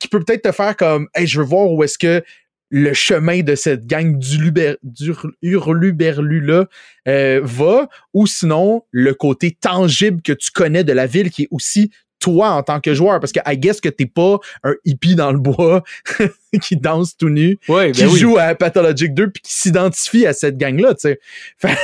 qui 0.00 0.08
peut 0.08 0.20
peut-être 0.20 0.42
te 0.42 0.52
faire 0.52 0.76
comme 0.76 1.08
hey, 1.14 1.26
je 1.26 1.40
veux 1.40 1.46
voir 1.46 1.70
où 1.70 1.82
est-ce 1.84 1.98
que 1.98 2.22
le 2.70 2.92
chemin 2.94 3.42
de 3.42 3.54
cette 3.54 3.86
gang 3.86 4.18
d'Uluber- 4.18 4.76
d'Ur- 4.82 5.30
hurluberlu 5.42 6.40
là 6.40 6.66
euh, 7.06 7.40
va, 7.42 7.88
ou 8.12 8.26
sinon 8.26 8.84
le 8.90 9.14
côté 9.14 9.52
tangible 9.52 10.20
que 10.22 10.32
tu 10.32 10.50
connais 10.50 10.84
de 10.84 10.92
la 10.92 11.06
ville 11.06 11.30
qui 11.30 11.44
est 11.44 11.48
aussi 11.50 11.90
toi 12.18 12.50
en 12.52 12.62
tant 12.62 12.80
que 12.80 12.94
joueur, 12.94 13.20
parce 13.20 13.30
que 13.30 13.40
I 13.46 13.58
guess 13.58 13.80
que 13.80 13.90
t'es 13.90 14.06
pas 14.06 14.38
un 14.64 14.74
hippie 14.86 15.14
dans 15.16 15.30
le 15.32 15.38
bois 15.38 15.84
qui 16.62 16.76
danse 16.76 17.16
tout 17.16 17.28
nu, 17.28 17.58
Ouais, 17.68 17.92
qui 17.92 18.02
ben 18.02 18.08
oui. 18.10 18.18
joue 18.18 18.38
à 18.38 18.54
Pathologic 18.54 19.12
2 19.14 19.30
puis 19.30 19.42
qui 19.42 19.52
s'identifie 19.54 20.26
à 20.26 20.32
cette 20.32 20.56
gang-là, 20.56 20.94
tu 20.94 21.00
sais. 21.02 21.20
Fait, 21.58 21.76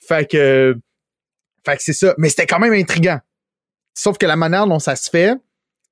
fait 0.00 0.30
que, 0.30 0.76
fait 1.66 1.76
que 1.76 1.82
c'est 1.82 1.92
ça. 1.92 2.14
Mais 2.18 2.28
c'était 2.28 2.46
quand 2.46 2.60
même 2.60 2.72
intriguant. 2.72 3.18
Sauf 3.94 4.16
que 4.16 4.26
la 4.26 4.36
manière 4.36 4.66
dont 4.68 4.78
ça 4.78 4.94
se 4.94 5.10
fait, 5.10 5.34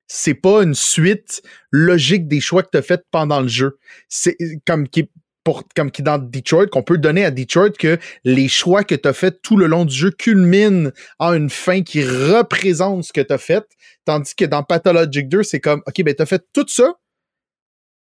c'est 0.07 0.33
pas 0.33 0.63
une 0.63 0.73
suite 0.73 1.41
logique 1.71 2.27
des 2.27 2.39
choix 2.39 2.63
que 2.63 2.69
tu 2.71 2.77
as 2.77 2.81
fait 2.81 3.03
pendant 3.11 3.41
le 3.41 3.47
jeu. 3.47 3.77
C'est 4.09 4.37
comme 4.65 4.87
qui 4.87 5.09
pour, 5.47 5.63
comme 5.77 5.91
qui 5.91 6.03
dans 6.03 6.17
Detroit, 6.17 6.67
qu'on 6.67 6.83
peut 6.83 6.97
donner 6.97 7.23
à 7.23 7.31
Detroit 7.31 7.69
que 7.69 7.97
les 8.25 8.49
choix 8.49 8.83
que 8.83 8.95
tu 8.95 9.07
as 9.07 9.13
fait 9.13 9.41
tout 9.41 9.55
le 9.55 9.67
long 9.67 9.85
du 9.85 9.95
jeu 9.95 10.11
culminent 10.11 10.91
en 11.19 11.31
une 11.31 11.49
fin 11.49 11.83
qui 11.83 12.03
représente 12.03 13.05
ce 13.05 13.13
que 13.13 13.21
tu 13.21 13.31
as 13.31 13.37
fait. 13.37 13.63
Tandis 14.03 14.35
que 14.35 14.43
dans 14.43 14.63
Pathologic 14.63 15.29
2, 15.29 15.43
c'est 15.43 15.61
comme, 15.61 15.81
OK, 15.87 16.03
ben, 16.03 16.13
tu 16.13 16.21
as 16.21 16.25
fait 16.25 16.45
tout 16.51 16.65
ça. 16.67 16.95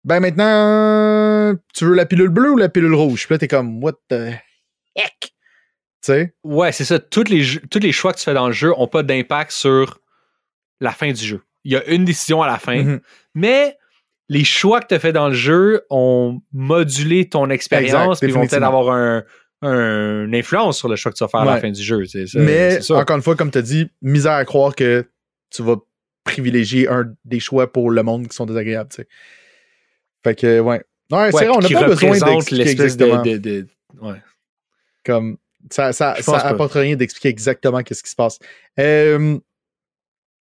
Ben, 0.05 0.21
maintenant, 0.21 1.59
tu 1.75 1.85
veux 1.85 1.95
la 1.95 2.07
pilule 2.07 2.29
bleue 2.29 2.53
ou 2.53 2.57
la 2.57 2.69
pilule 2.69 2.95
rouge? 2.95 3.27
Puis 3.27 3.35
là, 3.35 3.39
t'es 3.39 3.49
comme, 3.49 3.83
what 3.83 3.95
the 4.09 4.35
heck? 4.95 5.19
Tu 5.21 5.33
sais? 6.03 6.35
Ouais, 6.45 6.71
c'est 6.71 6.85
ça. 6.85 7.01
Tous 7.01 7.25
les, 7.25 7.45
tous 7.73 7.81
les 7.81 7.91
choix 7.91 8.13
que 8.13 8.19
tu 8.19 8.25
fais 8.25 8.35
dans 8.35 8.47
le 8.47 8.53
jeu 8.53 8.69
n'ont 8.69 8.87
pas 8.87 9.03
d'impact 9.03 9.51
sur 9.51 9.99
la 10.81 10.93
fin 10.93 11.11
du 11.11 11.25
jeu. 11.25 11.43
Il 11.65 11.73
y 11.73 11.77
a 11.77 11.85
une 11.89 12.05
décision 12.05 12.43
à 12.43 12.47
la 12.47 12.59
fin, 12.59 12.83
Mhm. 12.83 13.01
mais 13.35 13.77
les 14.29 14.45
choix 14.45 14.81
que 14.81 14.87
tu 14.89 14.95
as 14.95 14.99
fait 14.99 15.13
dans 15.13 15.29
le 15.29 15.35
jeu 15.35 15.83
ont 15.91 16.41
modulé 16.53 17.29
ton 17.29 17.51
expérience 17.51 18.23
et 18.23 18.27
vont 18.29 18.41
peut-être 18.47 18.63
avoir 18.67 18.91
un, 18.97 19.25
un- 19.63 20.25
une 20.25 20.35
influence 20.35 20.79
sur 20.79 20.89
le 20.89 20.97
choix 20.97 21.13
que 21.13 21.17
tu 21.19 21.25
vas 21.25 21.29
faire 21.29 21.41
à 21.41 21.45
la 21.45 21.61
fin 21.61 21.71
du 21.71 21.83
jeu. 21.83 22.05
ça, 22.07 22.19
Mais, 22.37 22.79
encore 22.91 23.17
une 23.17 23.23
fois, 23.23 23.37
comme 23.37 23.51
tu 23.51 23.59
as 23.59 23.63
dit, 23.63 23.89
misère 24.01 24.33
à 24.33 24.45
croire 24.45 24.75
que 24.75 25.07
tu 25.51 25.63
vas 25.63 25.77
privilégier 26.25 26.89
un 26.89 27.13
des 27.25 27.41
choix 27.41 27.71
pour 27.73 27.91
le 27.91 28.03
monde 28.03 28.27
qui 28.29 28.35
sont 28.35 28.47
désagréables, 28.47 28.91
tu 28.91 29.03
sais. 29.03 29.09
Fait 30.25 30.35
que, 30.35 30.61
ouais. 30.61 30.83
Ouais, 31.11 31.19
Ouais, 31.19 31.31
c'est 31.33 31.45
vrai, 31.47 31.57
on 31.57 31.61
n'a 31.61 31.69
pas 31.69 31.87
besoin 31.89 32.19
d'expliquer 32.35 32.65
de, 32.65 32.71
exactement. 32.71 33.23
de- 33.23 33.37
de- 33.37 33.67
ouais. 34.01 34.23
Comme, 35.05 35.37
ça, 35.71 35.93
ça, 35.93 36.17
ça 36.23 36.39
apporte 36.39 36.73
rien 36.73 36.97
d'expliquer 36.97 37.29
exactement 37.29 37.83
qu'est-ce 37.83 38.03
qui 38.03 38.11
se 38.11 38.17
passe. 38.17 38.39
Euh, 38.81 39.39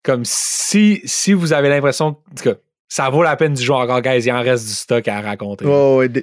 Comme 0.03 0.23
si, 0.25 1.01
vous 1.33 1.53
avez 1.53 1.69
l'impression 1.69 2.17
cas, 2.41 2.55
ça 2.89 3.09
vaut 3.09 3.23
la 3.23 3.35
peine 3.35 3.53
d'y 3.53 3.63
jouer 3.63 3.75
encore, 3.75 4.01
guys. 4.01 4.19
Il 4.25 4.31
en 4.31 4.41
reste 4.41 4.65
du 4.65 4.73
stock 4.73 5.05
à 5.07 5.19
raconter. 5.21 5.65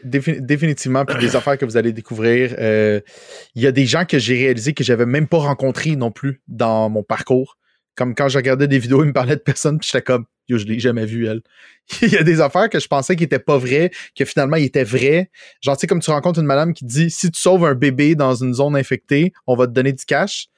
Défi- 0.05 0.41
définitivement. 0.41 1.05
Puis 1.05 1.19
des 1.19 1.37
affaires 1.37 1.59
que 1.59 1.65
vous 1.67 1.77
allez 1.77 1.93
découvrir. 1.93 2.55
Euh, 2.59 3.01
Il 3.55 3.63
y 3.63 3.67
a 3.67 3.73
des 3.73 3.85
gens 3.87 4.05
que 4.07 4.19
j'ai 4.19 4.35
réalisé 4.37 4.73
que 4.73 4.83
j'avais 4.85 5.05
même 5.07 5.29
pas 5.29 5.39
rencontrés 5.39 5.97
non 5.97 6.11
plus 6.11 6.41
dans 6.49 6.89
mon 6.89 7.03
parcours. 7.03 7.59
Comme 7.97 8.15
quand 8.15 8.29
je 8.29 8.39
regardais 8.39 8.67
des 8.67 8.79
vidéos, 8.79 9.05
ils 9.05 9.09
me 9.09 9.13
parlaient 9.13 9.37
de 9.37 9.41
personnes, 9.41 9.79
puis 9.79 9.89
j'étais 9.93 10.03
comme, 10.03 10.25
yo, 10.49 10.59
je 10.59 10.65
l'ai 10.65 10.81
jamais 10.81 11.07
vu, 11.07 11.27
elle. 11.29 11.43
Il 12.03 12.09
y 12.09 12.17
a 12.17 12.25
des 12.25 12.41
affaires 12.41 12.69
que 12.69 12.81
je 12.81 12.89
pensais 12.89 13.15
qui 13.15 13.23
étaient 13.25 13.39
pas 13.39 13.57
vraies, 13.59 13.91
que 14.19 14.25
finalement, 14.25 14.57
ils 14.57 14.65
étaient 14.65 14.83
vraies. 14.83 15.31
Genre, 15.61 15.77
tu 15.77 15.83
sais, 15.83 15.87
comme 15.87 16.01
tu 16.01 16.11
rencontres 16.11 16.41
une 16.41 16.47
madame 16.47 16.73
qui 16.73 16.85
dit, 16.87 17.09
si 17.11 17.31
tu 17.31 17.39
sauves 17.41 17.65
un 17.67 17.75
bébé 17.75 18.15
dans 18.17 18.35
une 18.35 18.53
zone 18.55 18.75
infectée, 18.75 19.33
on 19.47 19.55
va 19.55 19.67
te 19.69 19.73
donner 19.73 19.93
du 19.93 20.05
cash. 20.05 20.49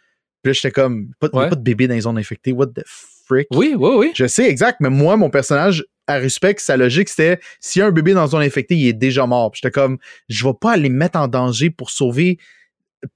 Puis 0.43 0.51
là, 0.51 0.53
j'étais 0.53 0.71
comme, 0.71 1.11
pas, 1.19 1.29
Ouais. 1.33 1.49
pas 1.49 1.57
de 1.57 1.63
bébé 1.63 1.89
dans 1.89 1.95
les 1.95 2.03
zones 2.03 2.19
infectées, 2.19 2.53
what 2.53 2.69
the 2.69 2.83
frick? 2.87 3.49
Oui, 3.53 3.75
oui, 3.77 3.91
oui. 3.97 4.13
Je 4.15 4.27
sais, 4.27 4.49
exact, 4.49 4.79
mais 4.81 4.91
moi, 4.91 5.17
mon 5.17 5.31
personnage, 5.31 5.85
à 6.07 6.17
respect, 6.17 6.55
sa 6.59 6.77
logique, 6.77 7.09
c'était 7.09 7.41
s'il 7.61 7.81
y 7.81 7.83
a 7.83 7.87
un 7.87 7.91
bébé 7.91 8.15
dans 8.15 8.25
une 8.27 8.31
zone 8.31 8.43
infectée, 8.43 8.77
il 8.77 8.87
est 8.87 8.93
déjà 8.93 9.27
mort. 9.27 9.51
Puis 9.51 9.61
J'étais 9.63 9.73
comme, 9.73 9.99
je 10.29 10.47
vais 10.47 10.55
pas 10.61 10.73
aller 10.73 10.89
me 10.89 10.97
mettre 10.97 11.19
en 11.19 11.27
danger 11.27 11.71
pour 11.71 11.91
sauver 11.91 12.39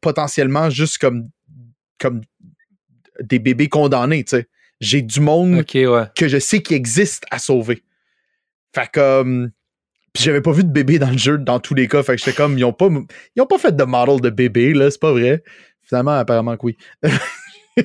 potentiellement 0.00 0.70
juste 0.70 0.98
comme 0.98 1.28
comme 1.98 2.22
des 3.20 3.38
bébés 3.38 3.68
condamnés, 3.68 4.24
tu 4.24 4.36
sais. 4.36 4.48
J'ai 4.80 5.02
du 5.02 5.20
monde 5.20 5.56
ouais. 5.74 6.06
que 6.16 6.26
je 6.28 6.38
sais 6.38 6.62
qui 6.62 6.74
existe 6.74 7.24
à 7.30 7.38
sauver. 7.38 7.82
Fait 8.74 8.88
comme. 8.92 9.50
Puis 10.12 10.24
j'avais 10.24 10.40
pas 10.40 10.52
vu 10.52 10.64
de 10.64 10.70
bébé 10.70 10.98
dans 10.98 11.10
le 11.10 11.18
jeu 11.18 11.38
dans 11.38 11.60
tous 11.60 11.74
les 11.74 11.86
cas. 11.86 12.02
Fait 12.02 12.16
que 12.16 12.18
j'étais 12.18 12.32
comme, 12.32 12.58
ils 12.58 12.64
ont 12.64 12.72
pas, 12.72 12.88
ils 13.36 13.42
ont 13.42 13.46
pas 13.46 13.58
fait 13.58 13.76
de 13.76 13.84
model 13.84 14.20
de 14.20 14.30
bébé, 14.30 14.72
là, 14.72 14.90
c'est 14.90 15.00
pas 15.00 15.12
vrai. 15.12 15.44
Finalement, 15.90 16.12
apparemment 16.12 16.56
que 16.56 16.66
oui. 16.66 16.76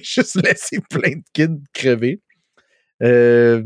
Juste 0.04 0.36
laissé 0.46 0.80
plein 0.90 1.16
de 1.18 1.24
kids 1.34 1.60
crever. 1.74 2.22
Euh, 3.02 3.64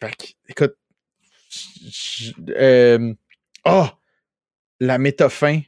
fait 0.00 0.16
que, 0.16 0.24
écoute. 0.48 0.74
j- 1.50 2.32
euh, 2.50 3.12
oh! 3.66 3.86
La 4.78 4.98
métafin. 4.98 5.62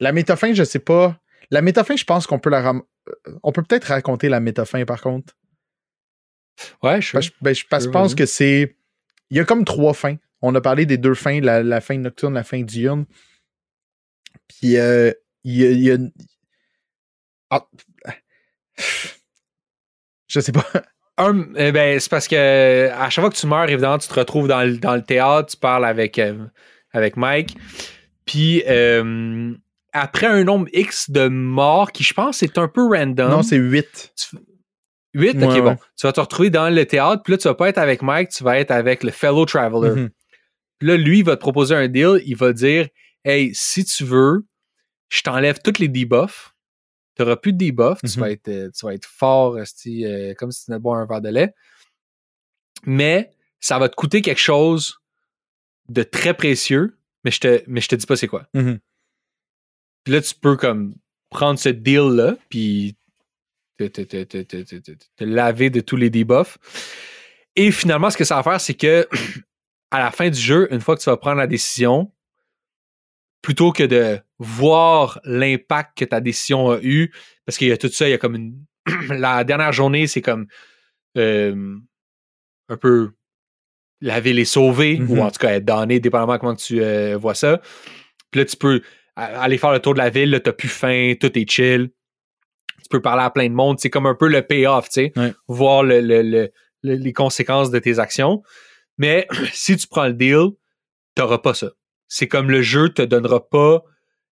La 0.00 0.10
métafin, 0.10 0.52
je 0.52 0.64
sais 0.64 0.80
pas. 0.80 1.18
La 1.52 1.62
métafin, 1.62 1.94
je 1.94 2.02
pense 2.04 2.26
qu'on 2.26 2.40
peut 2.40 2.50
la 2.50 2.60
ram- 2.60 2.82
euh, 3.28 3.38
On 3.44 3.52
peut 3.52 3.62
peut-être 3.62 3.84
raconter 3.84 4.28
la 4.28 4.40
métafin 4.40 4.84
par 4.84 5.00
contre. 5.00 5.34
Ouais, 6.82 7.00
je 7.00 7.12
Ben, 7.14 7.20
je, 7.20 7.30
ben, 7.40 7.54
je- 7.54 7.84
je 7.84 7.88
pense 7.88 8.16
que 8.16 8.26
c'est. 8.26 8.76
Il 9.30 9.36
y 9.36 9.40
a 9.40 9.44
comme 9.44 9.64
trois 9.64 9.94
fins. 9.94 10.16
On 10.42 10.52
a 10.56 10.60
parlé 10.60 10.86
des 10.86 10.98
deux 10.98 11.14
fins, 11.14 11.40
la, 11.40 11.62
la 11.62 11.80
fin 11.80 11.96
nocturne, 11.98 12.34
la 12.34 12.42
fin 12.42 12.62
diurne. 12.62 13.06
Puis 14.48 14.76
euh, 14.76 15.12
il 15.44 15.54
y 15.56 15.64
a. 15.64 15.70
il 15.70 15.80
y 15.80 15.90
a 15.92 15.98
Ah. 17.50 17.66
Je 20.28 20.40
sais 20.40 20.52
pas. 20.52 20.66
Un, 21.20 21.48
eh 21.56 21.72
ben, 21.72 21.98
c'est 21.98 22.10
parce 22.10 22.28
que 22.28 22.90
à 22.90 23.10
chaque 23.10 23.22
fois 23.22 23.30
que 23.30 23.36
tu 23.36 23.46
meurs, 23.48 23.68
évidemment, 23.68 23.98
tu 23.98 24.06
te 24.06 24.14
retrouves 24.14 24.46
dans 24.46 24.62
le, 24.62 24.78
dans 24.78 24.94
le 24.94 25.02
théâtre, 25.02 25.50
tu 25.50 25.56
parles 25.56 25.84
avec, 25.84 26.16
euh, 26.20 26.46
avec 26.92 27.16
Mike. 27.16 27.56
Puis 28.24 28.62
euh, 28.68 29.52
après 29.92 30.28
un 30.28 30.44
nombre 30.44 30.68
X 30.72 31.10
de 31.10 31.26
morts, 31.26 31.90
qui 31.90 32.04
je 32.04 32.14
pense 32.14 32.42
est 32.44 32.56
un 32.56 32.68
peu 32.68 32.86
random. 32.86 33.30
Non, 33.30 33.42
c'est 33.42 33.56
8. 33.56 34.12
8, 35.14 35.42
ok, 35.42 35.50
Ouais, 35.50 35.60
bon. 35.60 35.76
Tu 35.96 36.06
vas 36.06 36.12
te 36.12 36.20
retrouver 36.20 36.50
dans 36.50 36.72
le 36.72 36.86
théâtre, 36.86 37.22
puis 37.24 37.32
là, 37.32 37.38
tu 37.38 37.48
vas 37.48 37.54
pas 37.54 37.68
être 37.68 37.78
avec 37.78 38.02
Mike, 38.02 38.28
tu 38.28 38.44
vas 38.44 38.58
être 38.58 38.70
avec 38.70 39.02
le 39.02 39.10
fellow 39.10 39.44
traveler. 39.44 40.02
Mhm. 40.02 40.10
Puis 40.78 40.88
là, 40.88 40.96
lui, 40.96 41.18
il 41.18 41.24
va 41.24 41.34
te 41.34 41.40
proposer 41.40 41.74
un 41.74 41.88
deal. 41.88 42.22
Il 42.24 42.36
va 42.36 42.52
dire 42.52 42.88
Hey, 43.24 43.50
si 43.54 43.84
tu 43.84 44.04
veux, 44.04 44.46
je 45.08 45.22
t'enlève 45.22 45.58
toutes 45.62 45.80
les 45.80 45.88
debuffs. 45.88 46.54
Tu 47.18 47.24
n'auras 47.24 47.36
plus 47.36 47.52
de 47.52 47.58
debuffs. 47.66 47.98
tu, 48.00 48.06
Mhm. 48.16 48.20
vas 48.20 48.30
être, 48.30 48.48
euh, 48.48 48.70
tu 48.70 48.86
vas 48.86 48.94
être 48.94 49.04
fort, 49.06 49.56
euh, 49.56 50.34
comme 50.34 50.52
si 50.52 50.64
tu 50.64 50.70
venais 50.70 50.78
de 50.78 50.82
boire 50.82 51.00
un 51.00 51.06
verre 51.06 51.20
de 51.20 51.28
lait. 51.30 51.52
Mais 52.84 53.32
ça 53.60 53.78
va 53.78 53.88
te 53.88 53.96
coûter 53.96 54.22
quelque 54.22 54.40
chose 54.40 54.98
de 55.88 56.02
très 56.04 56.34
précieux, 56.34 56.96
mais 57.24 57.30
je 57.30 57.40
te, 57.40 57.62
mais 57.66 57.80
je 57.80 57.88
te 57.88 57.96
dis 57.96 58.06
pas 58.06 58.14
c'est 58.16 58.28
quoi. 58.28 58.46
Mhm. 58.54 58.78
Puis 60.04 60.12
là, 60.14 60.20
tu 60.22 60.34
peux 60.34 60.56
comme 60.56 60.94
prendre 61.30 61.58
ce 61.58 61.68
deal-là, 61.68 62.36
puis 62.48 62.96
te, 63.78 63.84
te, 63.84 64.02
te, 64.02 64.22
te, 64.24 64.38
te, 64.42 64.62
te- 64.62 64.76
te- 64.76 64.92
te 65.16 65.24
laver 65.24 65.70
de 65.70 65.80
tous 65.80 65.96
les 65.96 66.10
debuffs. 66.10 66.58
Et 67.56 67.70
finalement, 67.72 68.10
ce 68.10 68.16
que 68.16 68.24
ça 68.24 68.36
va 68.36 68.42
faire, 68.44 68.60
c'est 68.60 68.74
que 68.74 69.08
à 69.90 69.98
la 69.98 70.10
fin 70.10 70.30
du 70.30 70.38
jeu, 70.38 70.72
une 70.72 70.80
fois 70.80 70.96
que 70.96 71.02
tu 71.02 71.10
vas 71.10 71.16
prendre 71.16 71.38
la 71.38 71.46
décision, 71.46 72.12
plutôt 73.42 73.72
que 73.72 73.82
de 73.84 74.18
voir 74.38 75.20
l'impact 75.24 75.96
que 75.98 76.04
ta 76.04 76.20
décision 76.20 76.70
a 76.70 76.78
eu, 76.82 77.12
parce 77.46 77.56
qu'il 77.58 77.68
y 77.68 77.72
a 77.72 77.76
tout 77.76 77.88
ça, 77.88 78.08
il 78.08 78.10
y 78.10 78.14
a 78.14 78.18
comme 78.18 78.34
une. 78.34 78.64
la 79.10 79.44
dernière 79.44 79.72
journée, 79.72 80.06
c'est 80.06 80.22
comme 80.22 80.46
euh, 81.16 81.76
un 82.68 82.76
peu 82.76 83.10
la 84.00 84.20
ville 84.20 84.38
est 84.38 84.44
sauvée, 84.44 85.00
ou 85.08 85.20
en 85.20 85.30
tout 85.30 85.38
cas 85.38 85.54
être 85.54 85.64
donnée, 85.64 85.98
dépendamment 86.00 86.34
de 86.34 86.38
comment 86.38 86.54
tu 86.54 86.80
euh, 86.82 87.16
vois 87.16 87.34
ça. 87.34 87.60
Puis 88.30 88.40
là, 88.40 88.44
tu 88.44 88.56
peux 88.56 88.82
aller 89.16 89.58
faire 89.58 89.72
le 89.72 89.80
tour 89.80 89.94
de 89.94 89.98
la 89.98 90.10
ville, 90.10 90.30
là, 90.30 90.38
t'as 90.40 90.52
plus 90.52 90.68
faim, 90.68 91.14
tout 91.20 91.36
est 91.36 91.50
chill. 91.50 91.90
Tu 92.82 92.88
peux 92.90 93.02
parler 93.02 93.22
à 93.24 93.30
plein 93.30 93.48
de 93.48 93.54
monde. 93.54 93.80
C'est 93.80 93.90
comme 93.90 94.06
un 94.06 94.14
peu 94.14 94.28
le 94.28 94.42
payoff, 94.42 94.88
tu 94.88 94.92
sais. 94.92 95.12
Ouais. 95.16 95.32
Voir 95.48 95.82
le- 95.82 96.00
le- 96.00 96.22
le- 96.22 96.50
le- 96.84 96.94
les 96.94 97.12
conséquences 97.12 97.70
de 97.72 97.78
tes 97.80 97.98
actions. 97.98 98.42
Mais 98.98 99.26
si 99.52 99.76
tu 99.76 99.88
prends 99.88 100.06
le 100.06 100.12
deal, 100.12 100.50
t'auras 101.16 101.38
pas 101.38 101.54
ça. 101.54 101.70
C'est 102.08 102.28
comme 102.28 102.50
le 102.50 102.62
jeu 102.62 102.88
te 102.88 103.02
donnera 103.02 103.48
pas 103.48 103.84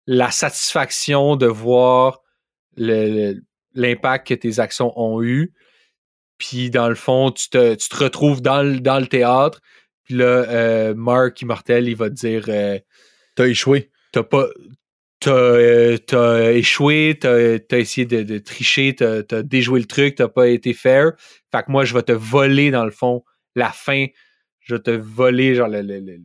la 0.06 0.30
satisfaction 0.30 1.36
de 1.36 1.46
voir 1.46 2.20
l'impact 2.76 4.28
que 4.28 4.34
tes 4.34 4.60
actions 4.60 4.92
ont 5.00 5.22
eu. 5.22 5.52
Puis 6.38 6.70
dans 6.70 6.88
le 6.88 6.94
fond, 6.94 7.30
tu 7.30 7.48
te, 7.48 7.74
tu 7.74 7.88
te 7.88 7.96
retrouves 7.96 8.42
dans 8.42 8.62
le, 8.62 8.80
dans 8.80 8.98
le 8.98 9.06
théâtre. 9.06 9.60
Puis 10.04 10.16
là, 10.16 10.24
euh, 10.24 10.94
Mark 10.94 11.40
Immortel, 11.40 11.88
il 11.88 11.96
va 11.96 12.10
te 12.10 12.14
dire 12.14 12.44
euh, 12.48 12.78
T'as 13.34 13.46
échoué. 13.46 13.90
t'as 14.12 14.22
pas. 14.22 14.48
T'as, 15.20 15.30
euh, 15.32 16.52
échoué, 16.52 17.16
t'as, 17.18 17.58
t'as 17.58 17.78
essayé 17.78 18.04
de, 18.04 18.22
de 18.22 18.38
tricher, 18.38 18.94
t'as, 18.94 19.22
t'as 19.22 19.42
déjoué 19.42 19.80
le 19.80 19.86
truc, 19.86 20.16
t'as 20.16 20.28
pas 20.28 20.48
été 20.48 20.74
fair. 20.74 21.12
Fait 21.50 21.62
que 21.62 21.70
moi, 21.70 21.86
je 21.86 21.94
vais 21.94 22.02
te 22.02 22.12
voler, 22.12 22.70
dans 22.70 22.84
le 22.84 22.90
fond, 22.90 23.24
la 23.54 23.70
fin. 23.70 24.06
Je 24.60 24.74
vais 24.74 24.82
te 24.82 24.90
voler, 24.90 25.54
genre, 25.54 25.68
le, 25.68 25.80
le, 25.80 26.18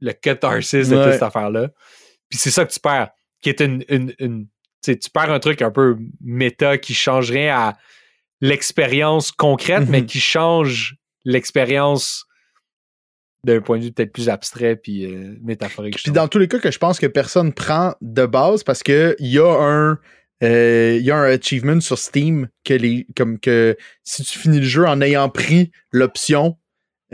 le, 0.00 0.12
catharsis 0.12 0.88
de 0.88 0.96
Ouais. 0.96 1.02
toute 1.04 1.12
cette 1.14 1.22
affaire-là. 1.22 1.70
Puis 2.28 2.38
c'est 2.38 2.50
ça 2.50 2.64
que 2.64 2.72
tu 2.72 2.80
perds. 2.80 3.10
Qui 3.42 3.48
est 3.50 3.60
une. 3.60 3.84
une, 3.88 4.14
une 4.18 4.46
tu 4.82 5.10
perds 5.12 5.32
un 5.32 5.40
truc 5.40 5.62
un 5.62 5.70
peu 5.72 5.96
méta 6.20 6.78
qui 6.78 6.94
change 6.94 7.30
rien 7.32 7.56
à 7.56 7.76
l'expérience 8.40 9.32
concrète, 9.32 9.82
Mhm. 9.84 9.90
mais 9.90 10.06
qui 10.06 10.20
change 10.20 10.96
l'expérience 11.24 12.24
d'un 13.44 13.60
point 13.60 13.78
de 13.78 13.84
vue 13.84 13.92
peut-être 13.92 14.12
plus 14.12 14.28
abstrait 14.28 14.76
puis 14.76 15.04
euh, 15.06 15.36
métaphorique. 15.42 15.96
Puis 16.02 16.12
dans 16.12 16.28
tous 16.28 16.38
les 16.38 16.48
cas 16.48 16.58
que 16.58 16.70
je 16.70 16.78
pense 16.78 16.98
que 16.98 17.06
personne 17.06 17.52
prend 17.52 17.94
de 18.00 18.26
base 18.26 18.64
parce 18.64 18.82
que 18.82 19.16
il 19.18 19.28
y 19.28 19.38
a 19.38 19.48
un 19.60 19.98
euh, 20.42 20.96
il 20.98 21.04
y 21.04 21.10
a 21.10 21.16
un 21.16 21.30
achievement 21.30 21.80
sur 21.80 21.98
Steam 21.98 22.48
que 22.64 22.74
les 22.74 23.06
comme 23.16 23.38
que 23.38 23.76
si 24.04 24.22
tu 24.24 24.38
finis 24.38 24.58
le 24.58 24.66
jeu 24.66 24.86
en 24.86 25.00
ayant 25.00 25.28
pris 25.28 25.70
l'option 25.92 26.58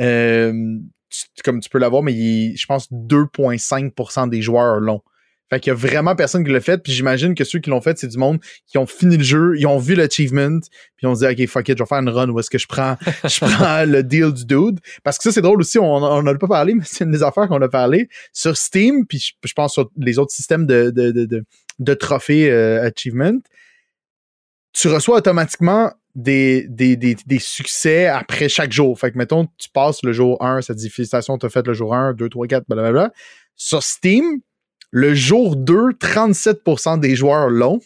euh, 0.01 0.79
tu- 1.13 1.43
comme 1.45 1.61
tu 1.61 1.69
peux 1.69 1.79
l'avoir 1.79 2.03
mais 2.03 2.13
il 2.15 2.53
est, 2.53 2.57
je 2.57 2.67
pense 2.67 2.89
2.5% 2.93 4.29
des 4.29 4.43
joueurs 4.43 4.81
l'ont. 4.81 5.03
Fait 5.51 5.61
qu'il 5.61 5.71
y 5.71 5.73
a 5.73 5.75
vraiment 5.75 6.17
personne 6.17 6.45
qui 6.45 6.51
l'a 6.51 6.63
fait 6.63 6.79
puis 6.83 6.93
j'imagine 6.95 7.35
que 7.35 7.45
ceux 7.45 7.59
qui 7.59 7.69
l'ont 7.69 7.83
fait 7.83 7.99
c'est 7.99 8.09
du 8.09 8.17
monde 8.17 8.39
qui 8.67 8.79
ont 8.79 8.87
fini 8.87 9.19
le 9.19 9.23
jeu, 9.23 9.53
ils 9.59 9.67
ont 9.67 9.77
vu 9.79 9.95
l'achievement 9.95 10.59
puis 10.97 11.07
on 11.07 11.15
se 11.15 11.27
dit 11.27 11.43
OK 11.43 11.47
fuck 11.49 11.69
it, 11.69 11.77
je 11.77 11.83
vais 11.83 11.87
faire 11.87 11.99
une 11.99 12.09
run 12.09 12.31
où 12.31 12.41
est-ce 12.41 12.49
que 12.49 12.57
je 12.57 12.67
prends 12.67 12.97
je 13.25 13.39
prends 13.45 13.85
le 13.85 14.03
deal 14.03 14.33
du 14.33 14.47
dude 14.47 14.81
parce 15.05 15.19
que 15.19 15.25
ça 15.25 15.33
c'est 15.33 15.43
drôle 15.43 15.61
aussi 15.61 15.79
on 15.79 15.85
on 15.97 16.27
a 16.27 16.35
pas 16.37 16.49
parlé 16.49 16.75
mais 16.75 16.85
c'est 16.87 17.05
une 17.05 17.11
des 17.13 17.23
affaires 17.23 17.49
qu'on 17.49 17.61
a 17.61 17.69
parlé 17.69 18.09
sur 18.33 18.57
Steam, 18.57 19.07
puis 19.07 19.19
je, 19.19 19.33
je 19.47 19.53
pense 19.53 19.75
sur 19.75 19.91
les 19.99 20.19
autres 20.19 20.33
systèmes 20.33 20.67
de, 20.67 20.91
de, 20.91 21.11
de, 21.11 21.27
de, 21.27 21.45
de 21.79 21.95
trophées 21.95 22.51
euh, 22.51 22.87
achievement, 22.89 23.39
tu 24.73 24.89
reçois 24.89 25.19
automatiquement 25.19 25.93
des, 26.15 26.67
des, 26.69 26.97
des, 26.97 27.17
des 27.27 27.39
succès 27.39 28.07
après 28.07 28.49
chaque 28.49 28.73
jour. 28.73 28.99
Fait 28.99 29.11
que, 29.13 29.19
mettons, 29.19 29.47
tu 29.59 29.69
passes 29.71 30.03
le 30.03 30.13
jour 30.13 30.43
1, 30.45 30.61
ça 30.63 30.75
te 30.75 30.79
dit 30.79 30.91
félicitations, 30.91 31.39
t'as 31.39 31.49
fait 31.49 31.67
le 31.67 31.73
jour 31.75 31.95
1, 31.95 32.13
2, 32.13 32.29
3, 32.29 32.47
4, 32.47 32.65
blablabla. 32.69 33.13
Sur 33.57 33.83
Steam, 33.83 34.41
le 34.91 35.15
jour 35.15 35.57
2, 35.57 35.93
37% 35.95 37.01
des 37.01 37.17
joueurs 37.17 37.49
l'ont. 37.49 37.81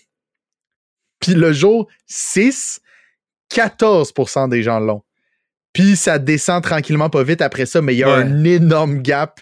Puis 1.21 1.35
le 1.35 1.53
jour 1.53 1.89
6, 2.07 2.81
14% 3.53 4.49
des 4.49 4.63
gens 4.63 4.81
l'ont. 4.81 5.03
Puis 5.73 5.95
ça 5.97 6.19
descend 6.19 6.63
tranquillement 6.63 7.11
pas 7.11 7.23
vite 7.23 7.43
après 7.43 7.67
ça, 7.67 7.83
mais 7.83 7.95
il 7.95 7.99
y 7.99 8.03
a 8.03 8.09
Ouais. 8.09 8.23
un 8.25 8.45
énorme 8.45 9.03
gap 9.03 9.41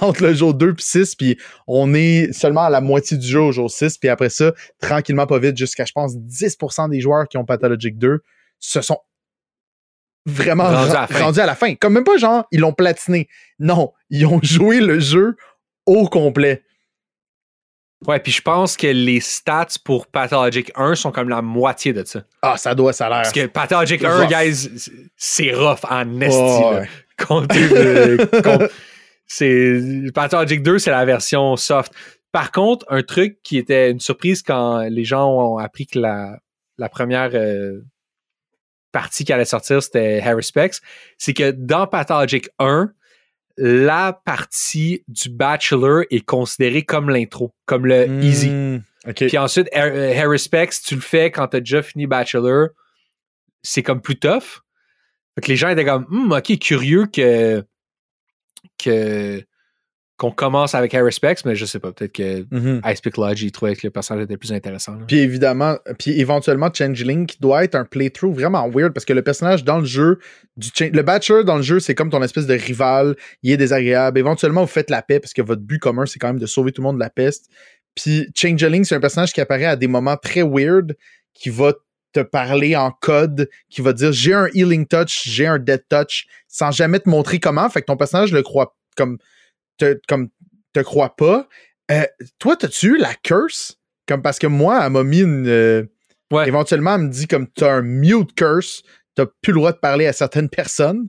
entre 0.00 0.22
le 0.22 0.34
jour 0.34 0.54
2 0.54 0.74
puis 0.74 0.84
6, 0.84 1.14
puis 1.16 1.38
on 1.66 1.92
est 1.94 2.32
seulement 2.32 2.62
à 2.64 2.70
la 2.70 2.80
moitié 2.80 3.16
du 3.16 3.26
jeu 3.26 3.40
au 3.40 3.52
jour 3.52 3.70
6, 3.70 3.98
puis 3.98 4.08
après 4.08 4.30
ça, 4.30 4.52
tranquillement 4.80 5.26
pas 5.26 5.38
vite, 5.38 5.56
jusqu'à, 5.56 5.84
je 5.84 5.92
pense, 5.92 6.14
10% 6.16 6.88
des 6.90 7.00
joueurs 7.00 7.28
qui 7.28 7.36
ont 7.36 7.44
Pathologic 7.44 7.98
2 7.98 8.22
se 8.60 8.80
sont 8.80 8.98
vraiment 10.26 10.64
Rendus 10.64 10.90
à 10.92 11.00
la 11.02 11.06
fin. 11.06 11.24
rendus 11.24 11.40
à 11.40 11.46
la 11.46 11.54
fin. 11.54 11.74
Comme 11.74 11.92
même 11.94 12.04
pas 12.04 12.16
genre, 12.16 12.46
ils 12.50 12.60
l'ont 12.60 12.72
platiné. 12.72 13.28
Non, 13.58 13.92
ils 14.08 14.24
ont 14.26 14.40
joué 14.42 14.80
le 14.80 14.98
jeu 15.00 15.36
au 15.84 16.08
complet. 16.08 16.62
Ouais, 18.06 18.20
puis 18.20 18.32
je 18.32 18.42
pense 18.42 18.76
que 18.76 18.86
les 18.86 19.20
stats 19.20 19.66
pour 19.84 20.06
Pathologic 20.06 20.70
1 20.76 20.94
sont 20.94 21.10
comme 21.12 21.28
la 21.30 21.40
moitié 21.42 21.92
de 21.94 22.04
ça. 22.04 22.22
Ah, 22.42 22.56
ça 22.58 22.74
doit, 22.74 22.92
ça 22.92 23.06
a 23.06 23.08
l'air. 23.10 23.18
Parce 23.22 23.32
que 23.32 23.46
Pathologic 23.46 24.00
C'est 24.00 24.06
1, 24.06 24.18
rough. 24.20 24.28
guys, 24.30 24.68
c'est 25.16 25.52
rough 25.52 25.84
en 25.90 26.20
esti. 26.20 26.36
Oh, 26.38 26.74
ouais. 26.74 26.88
c'est 29.36 29.80
Pathologic 30.14 30.62
2, 30.62 30.78
c'est 30.78 30.90
la 30.90 31.04
version 31.04 31.56
soft. 31.56 31.92
Par 32.30 32.52
contre, 32.52 32.86
un 32.88 33.02
truc 33.02 33.38
qui 33.42 33.58
était 33.58 33.90
une 33.90 34.00
surprise 34.00 34.42
quand 34.42 34.82
les 34.82 35.04
gens 35.04 35.28
ont 35.28 35.58
appris 35.58 35.86
que 35.86 35.98
la, 35.98 36.38
la 36.78 36.88
première 36.88 37.30
euh, 37.34 37.80
partie 38.92 39.24
qui 39.24 39.32
allait 39.32 39.44
sortir, 39.44 39.82
c'était 39.82 40.20
Harry 40.24 40.42
Specs, 40.42 40.76
c'est 41.18 41.34
que 41.34 41.50
dans 41.50 41.86
Pathologic 41.86 42.48
1, 42.58 42.92
la 43.56 44.20
partie 44.24 45.04
du 45.08 45.30
Bachelor 45.30 46.04
est 46.10 46.24
considérée 46.24 46.82
comme 46.82 47.10
l'intro, 47.10 47.54
comme 47.66 47.86
le 47.86 48.08
easy. 48.22 48.50
Hmm, 48.50 48.82
OK. 49.06 49.26
Puis 49.26 49.38
ensuite, 49.38 49.68
euh, 49.76 50.12
Harry 50.16 50.38
Specs, 50.38 50.74
tu 50.84 50.94
le 50.94 51.00
fais 51.00 51.30
quand 51.30 51.48
t'as 51.48 51.60
déjà 51.60 51.82
fini 51.82 52.06
Bachelor, 52.06 52.68
c'est 53.62 53.82
comme 53.82 54.00
plus 54.00 54.16
tough. 54.16 54.62
Fait 55.34 55.40
que 55.42 55.48
les 55.48 55.56
gens 55.56 55.68
étaient 55.68 55.84
comme, 55.84 56.06
Hmm, 56.08 56.32
ok, 56.32 56.58
curieux 56.58 57.06
que, 57.06 57.64
que 58.82 59.42
qu'on 60.16 60.30
commence 60.30 60.76
avec 60.76 60.94
Harry 60.94 61.12
Specs, 61.12 61.44
mais 61.44 61.56
je 61.56 61.64
sais 61.64 61.80
pas, 61.80 61.90
peut-être 61.90 62.12
que 62.12 62.46
Mhm. 62.52 62.80
Ice 62.86 63.00
Pick 63.00 63.16
Lodge, 63.16 63.42
il 63.42 63.50
trouvait 63.50 63.74
que 63.74 63.84
le 63.84 63.90
personnage 63.90 64.22
était 64.22 64.36
plus 64.36 64.52
intéressant. 64.52 64.92
là. 64.94 65.04
Puis 65.08 65.18
évidemment, 65.18 65.76
puis 65.98 66.20
éventuellement, 66.20 66.70
Changeling 66.72 67.26
qui 67.26 67.36
doit 67.40 67.64
être 67.64 67.74
un 67.74 67.84
playthrough 67.84 68.32
vraiment 68.32 68.68
weird 68.70 68.92
parce 68.92 69.04
que 69.04 69.12
le 69.12 69.22
personnage 69.22 69.64
dans 69.64 69.78
le 69.80 69.84
jeu, 69.84 70.20
du 70.56 70.70
le 70.80 71.02
Bachelor 71.02 71.44
dans 71.44 71.56
le 71.56 71.62
jeu, 71.62 71.80
c'est 71.80 71.96
comme 71.96 72.10
ton 72.10 72.22
espèce 72.22 72.46
de 72.46 72.54
rival, 72.54 73.16
il 73.42 73.50
est 73.50 73.56
désagréable. 73.56 74.16
Éventuellement, 74.20 74.60
vous 74.60 74.68
faites 74.68 74.88
la 74.88 75.02
paix 75.02 75.18
parce 75.18 75.32
que 75.32 75.42
votre 75.42 75.62
but 75.62 75.80
commun, 75.80 76.06
c'est 76.06 76.20
quand 76.20 76.28
même 76.28 76.38
de 76.38 76.46
sauver 76.46 76.70
tout 76.70 76.80
le 76.80 76.86
monde 76.86 76.96
de 76.96 77.02
la 77.02 77.10
peste. 77.10 77.50
Puis 77.96 78.28
Changeling, 78.36 78.84
c'est 78.84 78.94
un 78.94 79.00
personnage 79.00 79.32
qui 79.32 79.40
apparaît 79.40 79.64
à 79.64 79.74
des 79.74 79.88
moments 79.88 80.16
très 80.16 80.42
weird, 80.42 80.96
qui 81.32 81.50
va 81.50 81.72
te 82.14 82.20
parler 82.20 82.76
en 82.76 82.90
code, 82.90 83.50
qui 83.68 83.82
va 83.82 83.92
dire 83.92 84.12
j'ai 84.12 84.32
un 84.32 84.48
healing 84.54 84.86
touch, 84.86 85.28
j'ai 85.28 85.46
un 85.46 85.58
dead 85.58 85.84
touch, 85.88 86.26
sans 86.48 86.70
jamais 86.70 87.00
te 87.00 87.08
montrer 87.08 87.40
comment. 87.40 87.68
Fait 87.68 87.80
que 87.80 87.86
ton 87.86 87.96
personnage 87.96 88.32
le 88.32 88.42
croit 88.42 88.76
comme 88.96 89.18
te, 89.76 89.98
comme 90.08 90.28
te 90.72 90.80
croit 90.80 91.16
pas. 91.16 91.48
Euh, 91.90 92.04
toi, 92.38 92.56
t'as-tu 92.56 92.94
eu 92.94 92.98
la 92.98 93.14
curse? 93.14 93.78
Comme 94.06 94.22
parce 94.22 94.38
que 94.38 94.46
moi, 94.46 94.80
elle 94.84 94.92
m'a 94.92 95.04
mis 95.04 95.20
une. 95.20 95.46
euh, 95.46 95.84
Ouais. 96.30 96.48
Éventuellement, 96.48 96.94
elle 96.94 97.02
me 97.02 97.10
dit 97.10 97.26
comme 97.26 97.46
t'as 97.48 97.74
un 97.74 97.82
mute 97.82 98.34
curse, 98.34 98.82
t'as 99.14 99.26
plus 99.42 99.52
le 99.52 99.58
droit 99.58 99.72
de 99.72 99.78
parler 99.78 100.06
à 100.06 100.12
certaines 100.12 100.48
personnes. 100.48 101.08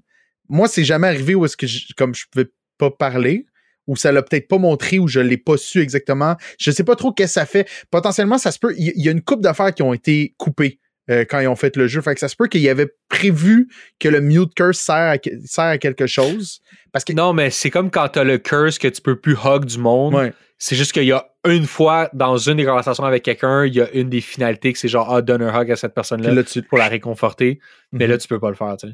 Moi, 0.49 0.67
c'est 0.67 0.83
jamais 0.83 1.07
arrivé 1.07 1.33
où 1.35 1.45
est-ce 1.45 1.57
que 1.57 1.65
je, 1.67 1.93
comme 1.97 2.13
je 2.13 2.25
pouvais 2.29 2.47
pas 2.77 2.91
parler, 2.91 3.45
ou 3.87 3.95
ça 3.95 4.11
l'a 4.11 4.21
peut-être 4.21 4.47
pas 4.47 4.57
montré, 4.57 4.99
ou 4.99 5.07
je 5.07 5.21
l'ai 5.21 5.37
pas 5.37 5.57
su 5.57 5.81
exactement. 5.81 6.35
Je 6.59 6.69
sais 6.69 6.83
pas 6.83 6.95
trop 6.95 7.11
qu'est-ce 7.13 7.35
que 7.35 7.39
ça 7.39 7.45
fait. 7.45 7.67
Potentiellement, 7.89 8.37
ça 8.37 8.51
se 8.51 8.59
peut. 8.59 8.75
Il 8.77 8.91
il 8.95 9.03
y, 9.05 9.07
a 9.07 9.11
une 9.11 9.21
coupe 9.23 9.41
d'affaires 9.41 9.73
qui 9.73 9.81
ont 9.81 9.93
été 9.93 10.35
coupées 10.37 10.79
euh, 11.09 11.23
quand 11.29 11.39
ils 11.39 11.47
ont 11.47 11.55
fait 11.55 11.75
le 11.75 11.87
jeu. 11.87 12.01
Fait 12.01 12.13
que 12.13 12.19
ça 12.19 12.27
se 12.27 12.35
peut 12.35 12.47
qu'il 12.47 12.61
y 12.61 12.69
avait 12.69 12.91
prévu 13.09 13.67
que 13.99 14.07
le 14.09 14.21
mute 14.21 14.53
curse 14.55 14.79
sert 14.79 14.95
à, 14.95 15.17
que- 15.17 15.29
sert 15.45 15.65
à 15.65 15.77
quelque 15.77 16.07
chose. 16.07 16.61
Parce 16.91 17.03
que. 17.05 17.13
Non, 17.13 17.33
mais 17.33 17.49
c'est 17.49 17.69
comme 17.69 17.91
quand 17.91 18.07
t'as 18.09 18.23
le 18.23 18.37
curse 18.37 18.77
que 18.79 18.87
tu 18.87 19.01
peux 19.01 19.15
plus 19.19 19.35
hug 19.43 19.65
du 19.65 19.77
monde. 19.77 20.13
Ouais. 20.15 20.33
C'est 20.57 20.75
juste 20.77 20.93
qu'il 20.93 21.03
y 21.03 21.11
a 21.11 21.27
une 21.45 21.65
fois 21.65 22.09
dans 22.13 22.37
une 22.37 22.55
des 22.57 22.63
conversations 22.65 23.03
avec 23.03 23.23
quelqu'un, 23.23 23.65
il 23.65 23.75
y 23.75 23.81
a 23.81 23.91
une 23.91 24.09
des 24.09 24.21
finalités 24.21 24.71
que 24.71 24.79
c'est 24.79 24.87
genre 24.87 25.13
ah, 25.13 25.21
donne 25.21 25.41
un 25.41 25.53
hug 25.61 25.69
à 25.69 25.75
cette 25.75 25.93
personne-là 25.93 26.31
là, 26.33 26.43
tu. 26.43 26.61
pour 26.63 26.77
la 26.77 26.87
réconforter. 26.87 27.59
Mais 27.91 28.05
Mhm. 28.05 28.11
là, 28.11 28.17
tu 28.17 28.27
peux 28.29 28.39
pas 28.39 28.49
le 28.49 28.55
faire, 28.55 28.77
tu 28.77 28.87
sais. 28.87 28.93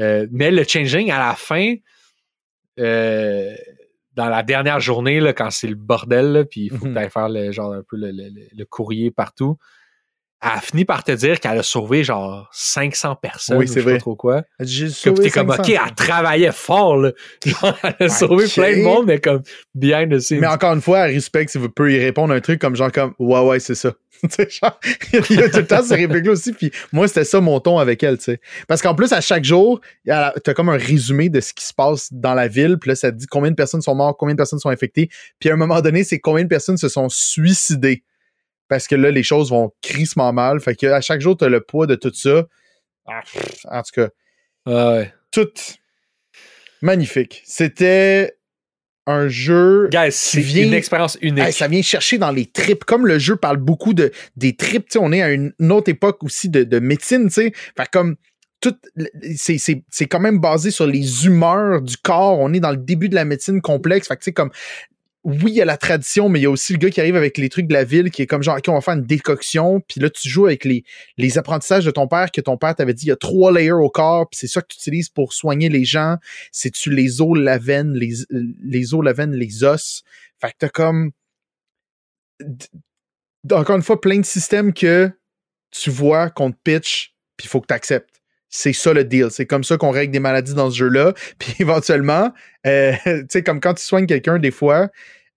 Euh, 0.00 0.26
mais 0.32 0.50
le 0.50 0.64
changing 0.64 1.10
à 1.12 1.18
la 1.18 1.34
fin, 1.36 1.74
euh, 2.80 3.54
dans 4.14 4.28
la 4.28 4.42
dernière 4.42 4.80
journée, 4.80 5.20
là, 5.20 5.32
quand 5.32 5.50
c'est 5.50 5.68
le 5.68 5.74
bordel, 5.74 6.32
là, 6.32 6.44
puis 6.44 6.62
il 6.64 6.70
faut 6.70 6.86
Mhm. 6.86 6.92
que 6.94 6.98
tu 6.98 7.04
ailles 7.04 7.10
faire 7.10 7.28
le, 7.28 7.52
genre, 7.52 7.72
un 7.72 7.82
peu 7.88 7.96
le, 7.96 8.08
le- 8.10 8.28
le- 8.28 8.48
le 8.56 8.64
courrier 8.64 9.10
partout, 9.10 9.56
elle 10.42 10.50
a 10.58 10.60
fini 10.60 10.84
par 10.84 11.04
te 11.04 11.12
dire 11.12 11.38
qu'elle 11.38 11.58
a 11.58 11.62
sauvé 11.62 12.02
genre 12.02 12.48
500 12.52 13.16
personnes. 13.16 13.58
Oui, 13.58 13.66
ou 13.66 13.68
c'est 13.68 13.74
je 13.74 13.78
sais 13.80 13.84
pas 13.84 13.90
vrai. 13.90 13.98
trop 13.98 14.16
quoi. 14.16 14.42
J'ai 14.58 14.86
Comme 14.86 15.16
sauvé 15.16 15.22
t'es 15.22 15.30
comme, 15.30 15.48
500. 15.50 15.62
OK, 15.62 15.68
elle 15.70 15.94
travaillait 15.94 16.52
fort, 16.52 16.96
là. 16.96 17.12
Genre, 17.46 17.78
elle 17.82 18.06
a 18.06 18.08
sauvé 18.08 18.46
plein 18.48 18.76
de 18.76 18.82
monde, 18.82 19.06
mais 19.06 19.20
comme 19.20 19.42
behind 19.74 20.12
the 20.12 20.18
scenes. 20.18 20.40
Mais 20.40 20.48
encore 20.48 20.72
une 20.72 20.80
fois, 20.80 21.06
elle 21.06 21.14
respecte 21.14 21.52
si 21.52 21.58
vous 21.58 21.68
pouvez 21.68 21.94
y 21.94 21.98
répondre 22.04 22.34
un 22.34 22.40
truc 22.40 22.60
comme 22.60 22.74
genre 22.74 22.90
comme 22.90 23.14
Ouais, 23.18 23.40
ouais, 23.40 23.60
c'est 23.60 23.74
ça. 23.76 23.92
Tu 24.22 24.28
sais, 24.30 24.48
genre, 24.50 24.78
il 25.30 25.36
y 25.36 25.42
a 25.42 25.48
tout 25.48 25.56
le 25.58 25.66
temps 25.66 25.82
ces 25.82 25.96
répliques-là 25.96 26.30
aussi. 26.32 26.52
Puis 26.52 26.70
moi, 26.92 27.08
c'était 27.08 27.24
ça 27.24 27.40
mon 27.40 27.58
ton 27.58 27.78
avec 27.78 28.04
elle, 28.04 28.18
tu 28.18 28.24
sais. 28.24 28.40
Parce 28.68 28.80
qu'en 28.80 28.94
plus, 28.94 29.12
à 29.12 29.20
chaque 29.20 29.42
jour, 29.42 29.80
tu 30.04 30.12
as 30.12 30.54
comme 30.54 30.68
un 30.68 30.76
résumé 30.76 31.28
de 31.28 31.40
ce 31.40 31.52
qui 31.52 31.64
se 31.64 31.74
passe 31.74 32.12
dans 32.12 32.34
la 32.34 32.46
ville. 32.46 32.78
Puis 32.78 32.90
là, 32.90 32.94
ça 32.94 33.10
te 33.10 33.16
dit 33.16 33.26
combien 33.26 33.50
de 33.50 33.56
personnes 33.56 33.82
sont 33.82 33.96
mortes, 33.96 34.16
combien 34.20 34.34
de 34.34 34.36
personnes 34.36 34.60
sont 34.60 34.68
infectées. 34.68 35.08
Puis 35.40 35.50
à 35.50 35.54
un 35.54 35.56
moment 35.56 35.80
donné, 35.80 36.04
c'est 36.04 36.20
combien 36.20 36.44
de 36.44 36.48
personnes 36.48 36.76
se 36.76 36.88
sont 36.88 37.08
suicidées. 37.08 38.04
Parce 38.72 38.88
que 38.88 38.94
là, 38.94 39.10
les 39.10 39.22
choses 39.22 39.50
vont 39.50 39.70
crissement 39.82 40.32
mal. 40.32 40.58
Fait 40.58 40.74
que 40.74 40.86
à 40.86 41.02
chaque 41.02 41.20
jour, 41.20 41.36
tu 41.36 41.44
as 41.44 41.50
le 41.50 41.60
poids 41.60 41.86
de 41.86 41.94
tout 41.94 42.10
ça. 42.14 42.46
Ah, 43.06 43.20
en 43.66 43.82
tout 43.82 44.00
cas, 44.00 44.08
Ah 44.64 45.02
tout 45.30 45.50
magnifique. 46.80 47.42
C'était 47.44 48.32
un 49.06 49.28
jeu. 49.28 49.90
Guys, 49.92 50.12
c'est 50.12 50.40
viens- 50.40 50.64
une 50.64 50.72
expérience 50.72 51.18
unique. 51.20 51.44
Hey, 51.44 51.52
ça 51.52 51.68
vient 51.68 51.82
chercher 51.82 52.16
dans 52.16 52.30
les 52.30 52.46
tripes. 52.46 52.84
Comme 52.84 53.06
le 53.06 53.18
jeu 53.18 53.36
parle 53.36 53.58
beaucoup 53.58 53.92
de, 53.92 54.10
des 54.36 54.56
tripes, 54.56 54.88
on 54.96 55.12
est 55.12 55.20
à 55.20 55.28
une, 55.32 55.52
autre 55.70 55.90
époque 55.90 56.24
aussi 56.24 56.48
de, 56.48 56.64
de 56.64 56.78
médecine, 56.78 57.26
tu 57.26 57.34
sais. 57.34 57.52
Fait 57.76 57.90
comme 57.92 58.16
tout, 58.62 58.74
c'est, 59.36 59.58
c'est, 59.58 59.84
c'est 59.90 60.06
quand 60.06 60.20
même 60.20 60.38
basé 60.38 60.70
sur 60.70 60.86
les 60.86 61.26
humeurs 61.26 61.82
du 61.82 61.98
corps. 61.98 62.38
On 62.38 62.54
est 62.54 62.60
dans 62.60 62.70
le 62.70 62.78
début 62.78 63.10
de 63.10 63.16
la 63.16 63.26
médecine 63.26 63.60
complexe. 63.60 64.08
Fait 64.08 64.14
que, 64.14 64.20
tu 64.20 64.24
sais, 64.26 64.32
comme, 64.32 64.50
oui, 65.24 65.52
il 65.52 65.54
y 65.54 65.62
a 65.62 65.64
la 65.64 65.76
tradition, 65.76 66.28
mais 66.28 66.40
il 66.40 66.42
y 66.42 66.46
a 66.46 66.50
aussi 66.50 66.72
le 66.72 66.78
gars 66.78 66.90
qui 66.90 67.00
arrive 67.00 67.14
avec 67.14 67.38
les 67.38 67.48
trucs 67.48 67.68
de 67.68 67.72
la 67.72 67.84
ville 67.84 68.10
qui 68.10 68.22
est 68.22 68.26
comme 68.26 68.42
genre, 68.42 68.56
OK, 68.56 68.64
on 68.68 68.74
va 68.74 68.80
faire 68.80 68.94
une 68.94 69.06
décoction. 69.06 69.80
Puis 69.80 70.00
là, 70.00 70.10
tu 70.10 70.28
joues 70.28 70.46
avec 70.46 70.64
les, 70.64 70.84
les 71.16 71.38
apprentissages 71.38 71.84
de 71.84 71.90
ton 71.90 72.08
père 72.08 72.32
que 72.32 72.40
ton 72.40 72.56
père 72.56 72.74
t'avait 72.74 72.94
dit, 72.94 73.06
il 73.06 73.08
y 73.08 73.12
a 73.12 73.16
trois 73.16 73.52
layers 73.52 73.72
au 73.72 73.88
corps, 73.88 74.28
puis 74.28 74.38
c'est 74.38 74.48
ça 74.48 74.60
que 74.62 74.66
tu 74.68 74.78
utilises 74.78 75.08
pour 75.08 75.32
soigner 75.32 75.68
les 75.68 75.84
gens. 75.84 76.16
C'est-tu 76.50 76.90
les 76.90 77.20
os, 77.20 77.38
la 77.38 77.58
veine, 77.58 77.94
les, 77.94 78.14
les 78.30 78.94
os, 78.94 79.04
la 79.04 79.12
veine, 79.12 79.34
les 79.34 79.62
os? 79.62 80.02
Fait 80.40 80.50
que 80.50 80.56
t'as 80.58 80.68
comme 80.68 81.12
encore 83.50 83.76
une 83.76 83.82
fois, 83.82 84.00
plein 84.00 84.18
de 84.18 84.24
systèmes 84.24 84.72
que 84.72 85.10
tu 85.70 85.90
vois 85.90 86.30
qu'on 86.30 86.52
te 86.52 86.58
pitch, 86.62 87.14
puis 87.36 87.46
il 87.46 87.48
faut 87.48 87.60
que 87.60 87.66
tu 87.66 87.74
acceptes. 87.74 88.11
C'est 88.54 88.74
ça 88.74 88.92
le 88.92 89.02
deal. 89.02 89.28
C'est 89.30 89.46
comme 89.46 89.64
ça 89.64 89.78
qu'on 89.78 89.90
règle 89.90 90.12
des 90.12 90.20
maladies 90.20 90.52
dans 90.54 90.70
ce 90.70 90.76
jeu-là. 90.76 91.14
Puis 91.38 91.54
éventuellement, 91.58 92.32
euh, 92.66 92.92
tu 93.04 93.26
sais, 93.30 93.42
comme 93.42 93.60
quand 93.60 93.74
tu 93.74 93.82
soignes 93.82 94.06
quelqu'un, 94.06 94.38
des 94.38 94.50
fois, 94.50 94.88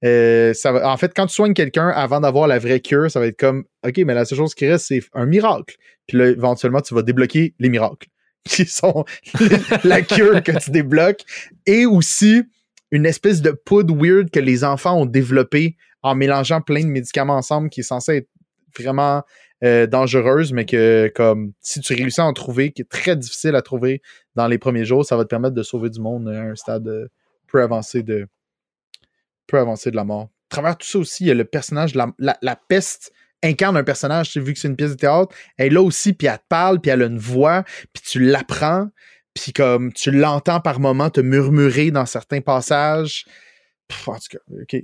euh, 0.03 0.53
ça 0.53 0.73
va, 0.73 0.87
en 0.89 0.97
fait, 0.97 1.13
quand 1.15 1.25
tu 1.25 1.33
soignes 1.33 1.53
quelqu'un 1.53 1.87
avant 1.87 2.19
d'avoir 2.19 2.45
la 2.47 2.59
vraie 2.59 2.81
cure, 2.81 3.09
ça 3.09 3.21
va 3.21 3.27
être 3.27 3.39
comme, 3.39 3.63
OK, 3.87 3.97
mais 3.99 4.13
la 4.13 4.25
seule 4.25 4.37
chose 4.37 4.53
qui 4.53 4.67
reste, 4.67 4.87
c'est 4.87 5.01
un 5.13 5.25
miracle. 5.25 5.75
Puis 6.07 6.17
là, 6.17 6.27
éventuellement, 6.27 6.81
tu 6.81 6.93
vas 6.93 7.01
débloquer 7.01 7.55
les 7.57 7.69
miracles, 7.69 8.07
qui 8.43 8.65
sont 8.65 9.05
la 9.85 10.01
cure 10.01 10.43
que 10.43 10.51
tu 10.59 10.71
débloques. 10.71 11.21
Et 11.65 11.85
aussi, 11.85 12.43
une 12.91 13.05
espèce 13.05 13.41
de 13.41 13.51
poudre 13.51 13.95
weird 13.95 14.29
que 14.29 14.41
les 14.41 14.65
enfants 14.65 14.99
ont 14.99 15.05
développé 15.05 15.77
en 16.03 16.15
mélangeant 16.15 16.59
plein 16.59 16.81
de 16.81 16.89
médicaments 16.89 17.37
ensemble 17.37 17.69
qui 17.69 17.79
est 17.79 17.83
censé 17.83 18.17
être 18.17 18.29
vraiment 18.77 19.23
euh, 19.63 19.87
dangereuse, 19.87 20.51
mais 20.51 20.65
que 20.65 21.11
comme 21.15 21.53
si 21.61 21.79
tu 21.79 21.93
réussis 21.93 22.19
à 22.19 22.25
en 22.25 22.33
trouver, 22.33 22.71
qui 22.71 22.81
est 22.81 22.89
très 22.89 23.15
difficile 23.15 23.55
à 23.55 23.61
trouver 23.61 24.01
dans 24.35 24.47
les 24.47 24.57
premiers 24.57 24.83
jours, 24.83 25.05
ça 25.05 25.15
va 25.15 25.23
te 25.23 25.29
permettre 25.29 25.55
de 25.55 25.63
sauver 25.63 25.89
du 25.89 26.01
monde 26.01 26.27
à 26.27 26.41
un 26.41 26.55
stade 26.55 26.87
euh, 26.87 27.07
peu 27.47 27.61
avancé 27.61 28.03
de 28.03 28.27
peu 29.47 29.57
avancé 29.57 29.91
de 29.91 29.95
la 29.95 30.03
mort. 30.03 30.29
À 30.51 30.55
travers 30.55 30.77
tout 30.77 30.87
ça 30.87 30.99
aussi, 30.99 31.23
il 31.23 31.27
y 31.27 31.31
a 31.31 31.33
le 31.33 31.45
personnage, 31.45 31.93
la, 31.95 32.55
peste 32.67 33.13
incarne 33.43 33.77
un 33.77 33.83
personnage, 33.83 34.35
vu 34.35 34.53
que 34.53 34.59
c'est 34.59 34.67
une 34.67 34.75
pièce 34.75 34.91
de 34.91 34.97
théâtre, 34.97 35.33
elle 35.57 35.67
est 35.67 35.69
là 35.69 35.81
aussi, 35.81 36.13
puis 36.13 36.27
elle 36.27 36.37
te 36.37 36.43
parle, 36.49 36.81
puis 36.81 36.91
elle 36.91 37.03
a 37.03 37.05
une 37.05 37.19
voix, 37.19 37.63
puis 37.93 38.03
tu 38.05 38.19
l'apprends, 38.19 38.89
puis 39.33 39.53
comme 39.53 39.93
tu 39.93 40.11
l'entends 40.11 40.59
par 40.61 40.79
moments 40.79 41.09
te 41.09 41.21
murmurer 41.21 41.91
dans 41.91 42.05
certains 42.05 42.41
passages. 42.41 43.25
En 44.07 44.15
tout 44.15 44.37
cas, 44.37 44.39
OK, 44.61 44.81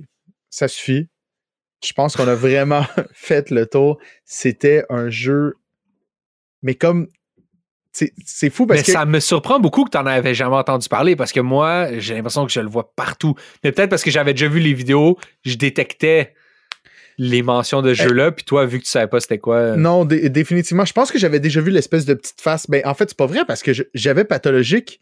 ça 0.48 0.68
suffit. 0.68 1.08
Je 1.84 1.92
pense 1.92 2.16
qu'on 2.16 2.28
a 2.28 2.34
vraiment 2.34 2.84
fait 3.12 3.50
le 3.50 3.66
tour. 3.66 3.98
C'était 4.24 4.84
un 4.90 5.10
jeu. 5.10 5.54
Mais 6.62 6.74
comme. 6.74 7.08
C'est 8.24 8.48
fou 8.48 8.64
parce 8.66 8.80
mais 8.80 8.84
que. 8.86 8.92
ça 8.92 9.04
me 9.04 9.20
surprend 9.20 9.60
beaucoup 9.60 9.84
que 9.84 9.90
tu 9.90 9.98
n'en 9.98 10.06
avais 10.06 10.32
jamais 10.32 10.56
entendu 10.56 10.88
parler 10.88 11.14
parce 11.14 11.30
que 11.30 11.40
moi, 11.40 11.88
j'ai 11.98 12.14
l'impression 12.14 12.46
que 12.46 12.52
je 12.52 12.60
le 12.60 12.68
vois 12.68 12.94
partout. 12.96 13.34
Mais 13.62 13.70
peut-être 13.70 13.90
parce 13.90 14.02
que 14.02 14.10
j'avais 14.10 14.32
déjà 14.32 14.48
vu 14.48 14.60
les 14.60 14.72
vidéos, 14.72 15.18
je 15.44 15.56
détectais 15.56 16.32
les 17.18 17.42
mentions 17.42 17.82
de 17.82 17.92
ce 17.92 18.04
jeu-là, 18.04 18.32
puis 18.32 18.44
toi, 18.46 18.64
vu 18.64 18.78
que 18.78 18.84
tu 18.84 18.90
savais 18.90 19.06
pas 19.08 19.20
c'était 19.20 19.36
quoi. 19.38 19.56
euh, 19.56 19.76
Non, 19.76 20.06
dé- 20.06 20.30
définitivement. 20.30 20.86
Je 20.86 20.94
pense 20.94 21.12
que 21.12 21.18
j'avais 21.18 21.38
déjà 21.38 21.60
vu 21.60 21.70
l'espèce 21.70 22.06
de 22.06 22.14
petite 22.14 22.40
face. 22.40 22.66
Ben, 22.70 22.80
en 22.86 22.94
fait, 22.94 23.10
c'est 23.10 23.18
pas 23.18 23.26
vrai 23.26 23.40
parce 23.46 23.62
que 23.62 23.72
j'avais 23.92 24.24
pathologique 24.24 24.98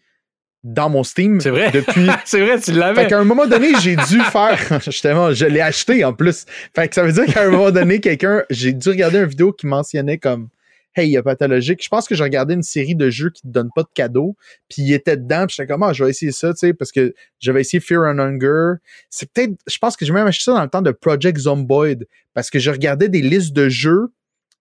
dans 0.62 0.90
mon 0.90 1.02
Steam 1.02 1.40
C'est 1.40 1.50
vrai. 1.50 1.70
depuis. 1.70 2.06
c'est 2.24 2.40
vrai, 2.40 2.58
tu 2.60 2.72
Fait 2.72 2.78
l'avais. 2.78 3.06
qu'à 3.06 3.18
un 3.18 3.24
moment 3.24 3.46
donné, 3.46 3.68
j'ai 3.80 3.96
dû 3.96 4.20
faire. 4.32 4.58
Justement, 4.84 5.32
je 5.32 5.46
l'ai 5.46 5.60
acheté 5.60 6.04
en 6.04 6.12
plus. 6.12 6.44
Fait 6.74 6.88
que 6.88 6.94
ça 6.94 7.02
veut 7.02 7.12
dire 7.12 7.26
qu'à 7.26 7.44
un 7.44 7.50
moment 7.50 7.70
donné, 7.70 8.00
quelqu'un. 8.00 8.42
J'ai 8.50 8.72
dû 8.72 8.88
regarder 8.90 9.18
une 9.18 9.26
vidéo 9.26 9.52
qui 9.52 9.66
mentionnait 9.66 10.18
comme 10.18 10.48
Hey, 10.96 11.08
il 11.08 11.12
y 11.12 11.16
a 11.16 11.22
pathologique. 11.22 11.82
Je 11.84 11.88
pense 11.88 12.08
que 12.08 12.16
j'ai 12.16 12.24
regardé 12.24 12.52
une 12.52 12.64
série 12.64 12.96
de 12.96 13.10
jeux 13.10 13.30
qui 13.30 13.42
te 13.42 13.46
donnent 13.48 13.70
pas 13.74 13.84
de 13.84 13.88
cadeaux. 13.94 14.36
Puis 14.68 14.82
il 14.82 14.92
était 14.92 15.16
dedans. 15.16 15.46
Puis 15.46 15.54
j'étais 15.56 15.68
comme, 15.68 15.84
ah, 15.84 15.92
je 15.92 16.02
vais 16.02 16.10
essayer 16.10 16.32
ça, 16.32 16.52
tu 16.52 16.58
sais, 16.58 16.74
parce 16.74 16.90
que 16.90 17.14
j'avais 17.38 17.60
essayé 17.60 17.80
Fear 17.80 18.02
and 18.02 18.18
Hunger. 18.18 18.74
C'est 19.08 19.30
peut-être. 19.32 19.52
Je 19.68 19.78
pense 19.78 19.96
que 19.96 20.04
j'ai 20.04 20.12
même 20.12 20.26
acheté 20.26 20.44
ça 20.44 20.52
dans 20.54 20.62
le 20.62 20.68
temps 20.68 20.82
de 20.82 20.90
Project 20.90 21.38
Zomboid. 21.38 22.06
Parce 22.34 22.50
que 22.50 22.58
je 22.58 22.70
regardais 22.70 23.08
des 23.08 23.22
listes 23.22 23.52
de 23.52 23.68
jeux 23.68 24.08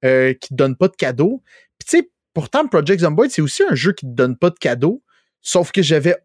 euh, 0.05 0.33
qui 0.33 0.49
te 0.49 0.53
donnent 0.53 0.75
pas 0.77 0.87
de 0.87 0.95
cadeaux. 0.95 1.41
Puis 1.79 1.89
tu 1.89 1.97
sais, 1.97 2.09
pourtant, 2.33 2.65
Project 2.67 3.01
Zomboid, 3.01 3.29
c'est 3.31 3.41
aussi 3.41 3.63
un 3.69 3.75
jeu 3.75 3.91
qui 3.93 4.05
te 4.05 4.11
donne 4.11 4.37
pas 4.37 4.49
de 4.51 4.57
cadeaux. 4.59 5.01
Sauf 5.41 5.71
que 5.71 5.81
j'avais 5.81 6.15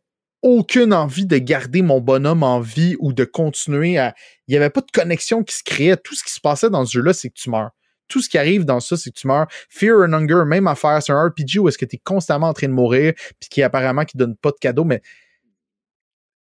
aucune 0.42 0.92
envie 0.92 1.24
de 1.24 1.38
garder 1.38 1.80
mon 1.80 2.00
bonhomme 2.00 2.42
en 2.42 2.60
vie 2.60 2.96
ou 2.98 3.12
de 3.12 3.24
continuer 3.24 3.96
à. 3.98 4.14
Il 4.46 4.52
n'y 4.52 4.56
avait 4.56 4.70
pas 4.70 4.82
de 4.82 4.90
connexion 4.92 5.42
qui 5.42 5.56
se 5.56 5.62
créait. 5.64 5.96
Tout 5.96 6.14
ce 6.14 6.22
qui 6.22 6.30
se 6.30 6.40
passait 6.40 6.68
dans 6.68 6.84
ce 6.84 6.92
jeu-là, 6.92 7.14
c'est 7.14 7.30
que 7.30 7.34
tu 7.34 7.48
meurs. 7.48 7.70
Tout 8.08 8.20
ce 8.20 8.28
qui 8.28 8.36
arrive 8.36 8.66
dans 8.66 8.80
ça, 8.80 8.98
c'est 8.98 9.10
que 9.10 9.18
tu 9.18 9.26
meurs. 9.26 9.46
Fear 9.70 10.00
and 10.00 10.12
Hunger, 10.12 10.44
même 10.46 10.66
affaire. 10.66 11.02
C'est 11.02 11.12
un 11.12 11.26
RPG 11.26 11.60
où 11.60 11.68
est-ce 11.68 11.78
que 11.78 11.86
tu 11.86 11.96
es 11.96 11.98
constamment 11.98 12.48
en 12.48 12.52
train 12.52 12.68
de 12.68 12.74
mourir, 12.74 13.14
puis 13.40 13.48
qui 13.48 13.62
apparemment 13.62 14.04
qui 14.04 14.18
donne 14.18 14.36
pas 14.36 14.50
de 14.50 14.58
cadeaux, 14.60 14.84
mais 14.84 15.00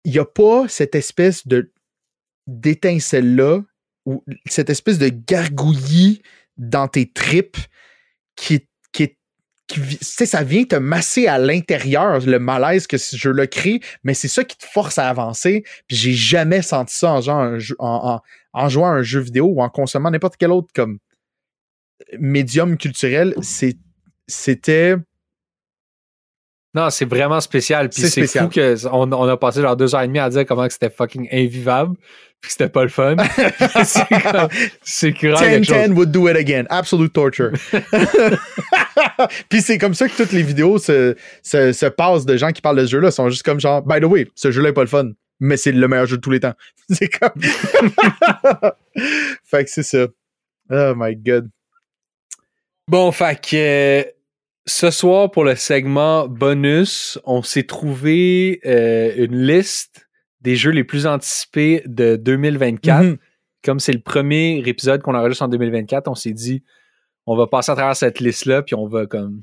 il 0.05 0.13
n'y 0.13 0.19
a 0.19 0.25
pas 0.25 0.69
cette 0.69 0.95
espèce 0.95 1.47
de 1.47 1.73
d'étincelle-là 2.47 3.61
ou 4.07 4.25
cette 4.47 4.71
espèce 4.71 4.99
de 4.99 5.09
gargouillis 5.09 6.23
dans 6.57 6.89
tes 6.89 7.11
tripes 7.11 7.59
qui 8.35 8.55
qui 9.71 10.27
ça 10.27 10.43
vient 10.43 10.65
te 10.65 10.77
masser 10.77 11.27
à 11.27 11.39
l'intérieur, 11.39 12.21
le 12.21 12.39
malaise 12.39 12.87
que 12.87 12.99
ce 12.99 13.17
jeu-là 13.17 13.47
crée, 13.47 13.81
mais 14.05 14.15
c'est 14.15 14.29
ça 14.29 14.45
qui 14.45 14.57
te 14.57 14.65
force 14.67 14.99
à 14.99 15.09
avancer. 15.09 15.65
Puis 15.87 15.97
j'ai 15.97 16.13
jamais 16.13 16.63
senti 16.63 16.95
ça 16.97 17.13
en, 17.13 17.21
genre 17.21 17.41
un 17.41 17.59
jeu- 17.59 17.77
en, 17.79 18.17
en- 18.17 18.21
en 18.53 18.69
jouant 18.69 18.87
à 18.89 18.95
un 18.95 19.03
jeu 19.03 19.21
vidéo 19.21 19.47
ou 19.47 19.63
en 19.63 19.69
consommant 19.69 20.11
n'importe 20.11 20.37
quel 20.37 20.51
autre 20.51 20.69
comme 20.75 20.99
médium 22.19 22.77
culturel. 22.77 23.35
C'était. 24.27 24.97
Non, 26.75 26.89
c'est 26.91 27.05
vraiment 27.05 27.41
spécial. 27.41 27.89
Puis 27.89 28.03
C'est 28.09 28.21
fou 28.45 28.49
qu'on 28.93 29.13
on 29.13 29.29
a 29.29 29.37
passé 29.37 29.61
genre 29.61 29.77
deux 29.77 29.95
heures 29.95 30.03
et 30.03 30.07
demie 30.07 30.21
à 30.21 30.31
dire 30.31 30.47
comment 30.47 30.69
c'était 30.71 30.91
fucking 30.91 31.29
invivable, 31.33 31.97
puis 32.41 32.49
que 32.49 32.53
c'était 32.53 32.69
pas 32.69 32.83
le 32.83 32.89
fun. 32.89 33.17
c'est 34.83 35.15
chose. 35.15 35.41
10-10 35.41 35.93
would 35.93 36.11
do 36.11 36.29
it 36.29 36.37
again. 36.37 36.65
Absolute 36.71 37.13
torture. 37.13 37.53
Puis 39.49 39.63
c'est 39.63 39.79
comme 39.79 39.95
ça 39.95 40.09
que 40.09 40.17
toutes 40.17 40.33
les 40.33 40.43
vidéos 40.43 40.79
se, 40.79 41.15
se, 41.43 41.73
se 41.73 41.87
passent 41.87 42.27
de 42.27 42.37
gens 42.37 42.51
qui 42.53 42.61
parlent 42.63 42.79
de 42.79 42.87
ce 42.87 42.91
jeu-là. 42.91 43.11
sont 43.11 43.29
juste 43.29 43.43
comme 43.43 43.61
genre, 43.61 43.83
by 43.83 44.01
the 44.01 44.05
way, 44.05 44.29
ce 44.35 44.51
jeu-là 44.51 44.71
est 44.71 44.75
pas 44.75 44.83
le 44.83 44.89
fun, 44.89 45.11
mais 45.39 45.57
c'est 45.57 45.73
le 45.73 45.89
meilleur 45.89 46.07
jeu 46.07 46.17
de 46.17 46.23
tous 46.23 46.31
les 46.31 46.41
temps. 46.41 46.55
C'est 46.89 47.09
comme. 47.09 47.41
fait 49.45 49.65
que 49.65 49.71
c'est 49.71 49.83
ça. 49.83 50.07
Oh 50.71 50.93
my 50.97 51.17
god. 51.17 51.49
Bon, 52.89 53.13
fait 53.13 53.41
que 53.41 53.57
euh, 53.57 54.05
ce 54.67 54.91
soir, 54.91 55.31
pour 55.31 55.45
le 55.45 55.55
segment 55.57 56.27
bonus, 56.27 57.19
on 57.25 57.43
s'est 57.43 57.63
trouvé 57.63 58.61
euh, 58.67 59.13
une 59.17 59.47
liste 59.47 60.10
des 60.41 60.57
jeux 60.57 60.71
les 60.71 60.85
plus 60.85 61.07
anticipés 61.07 61.83
de 61.87 62.17
2024. 62.17 63.03
Mhm. 63.05 63.17
Comme 63.65 63.79
c'est 63.81 63.93
le 63.93 64.01
premier 64.01 64.63
épisode 64.67 65.03
qu'on 65.03 65.15
enregistre 65.15 65.43
en 65.43 65.49
2024, 65.49 66.09
on 66.09 66.15
s'est 66.15 66.33
dit, 66.33 66.63
on 67.27 67.37
va 67.37 67.47
passer 67.47 67.71
à 67.73 67.75
travers 67.75 67.95
cette 67.97 68.19
liste-là, 68.21 68.63
puis 68.63 68.75
on 68.75 68.87
va 68.87 69.07
comme 69.07 69.43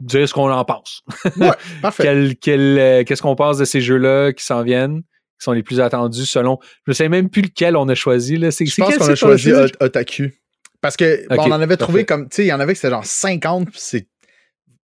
dire 0.00 0.28
ce 0.28 0.34
qu'on 0.34 0.50
en 0.50 0.64
pense. 0.64 1.04
Parfait. 1.82 2.02
Quel- 2.02 2.36
quel, 2.36 2.78
euh, 2.78 3.04
Qu'est-ce 3.04 3.22
qu'on 3.22 3.36
pense 3.36 3.58
de 3.58 3.64
ces 3.64 3.80
jeux-là 3.80 4.32
qui 4.32 4.44
s'en 4.44 4.62
viennent, 4.62 5.02
qui 5.02 5.44
sont 5.44 5.52
les 5.52 5.62
plus 5.62 5.78
attendus 5.80 6.26
selon. 6.26 6.58
Je 6.86 6.90
ne 6.90 6.94
sais 6.94 7.08
même 7.08 7.30
plus 7.30 7.42
lequel 7.42 7.76
on 7.76 7.88
a 7.88 7.94
choisi. 7.94 8.36
Là. 8.36 8.50
C'est, 8.50 8.66
Je 8.66 8.74
pense 8.76 8.96
qu'on 8.96 9.04
a 9.08 9.14
choisi 9.14 9.50
choisi? 9.50 9.72
Ot- 9.74 9.84
Otaku. 9.84 10.32
Parce 10.80 10.96
que 10.96 11.28
bon, 11.28 11.36
on 11.44 11.52
en 11.52 11.60
avait 11.60 11.76
trouvé 11.76 12.04
parfait. 12.04 12.22
comme, 12.22 12.28
tu 12.30 12.36
sais, 12.36 12.44
il 12.46 12.48
y 12.48 12.52
en 12.52 12.58
avait 12.58 12.72
que 12.72 12.78
c'était 12.78 12.90
genre 12.90 13.04
50, 13.04 13.70
puis 13.70 13.78
c'est 13.80 14.08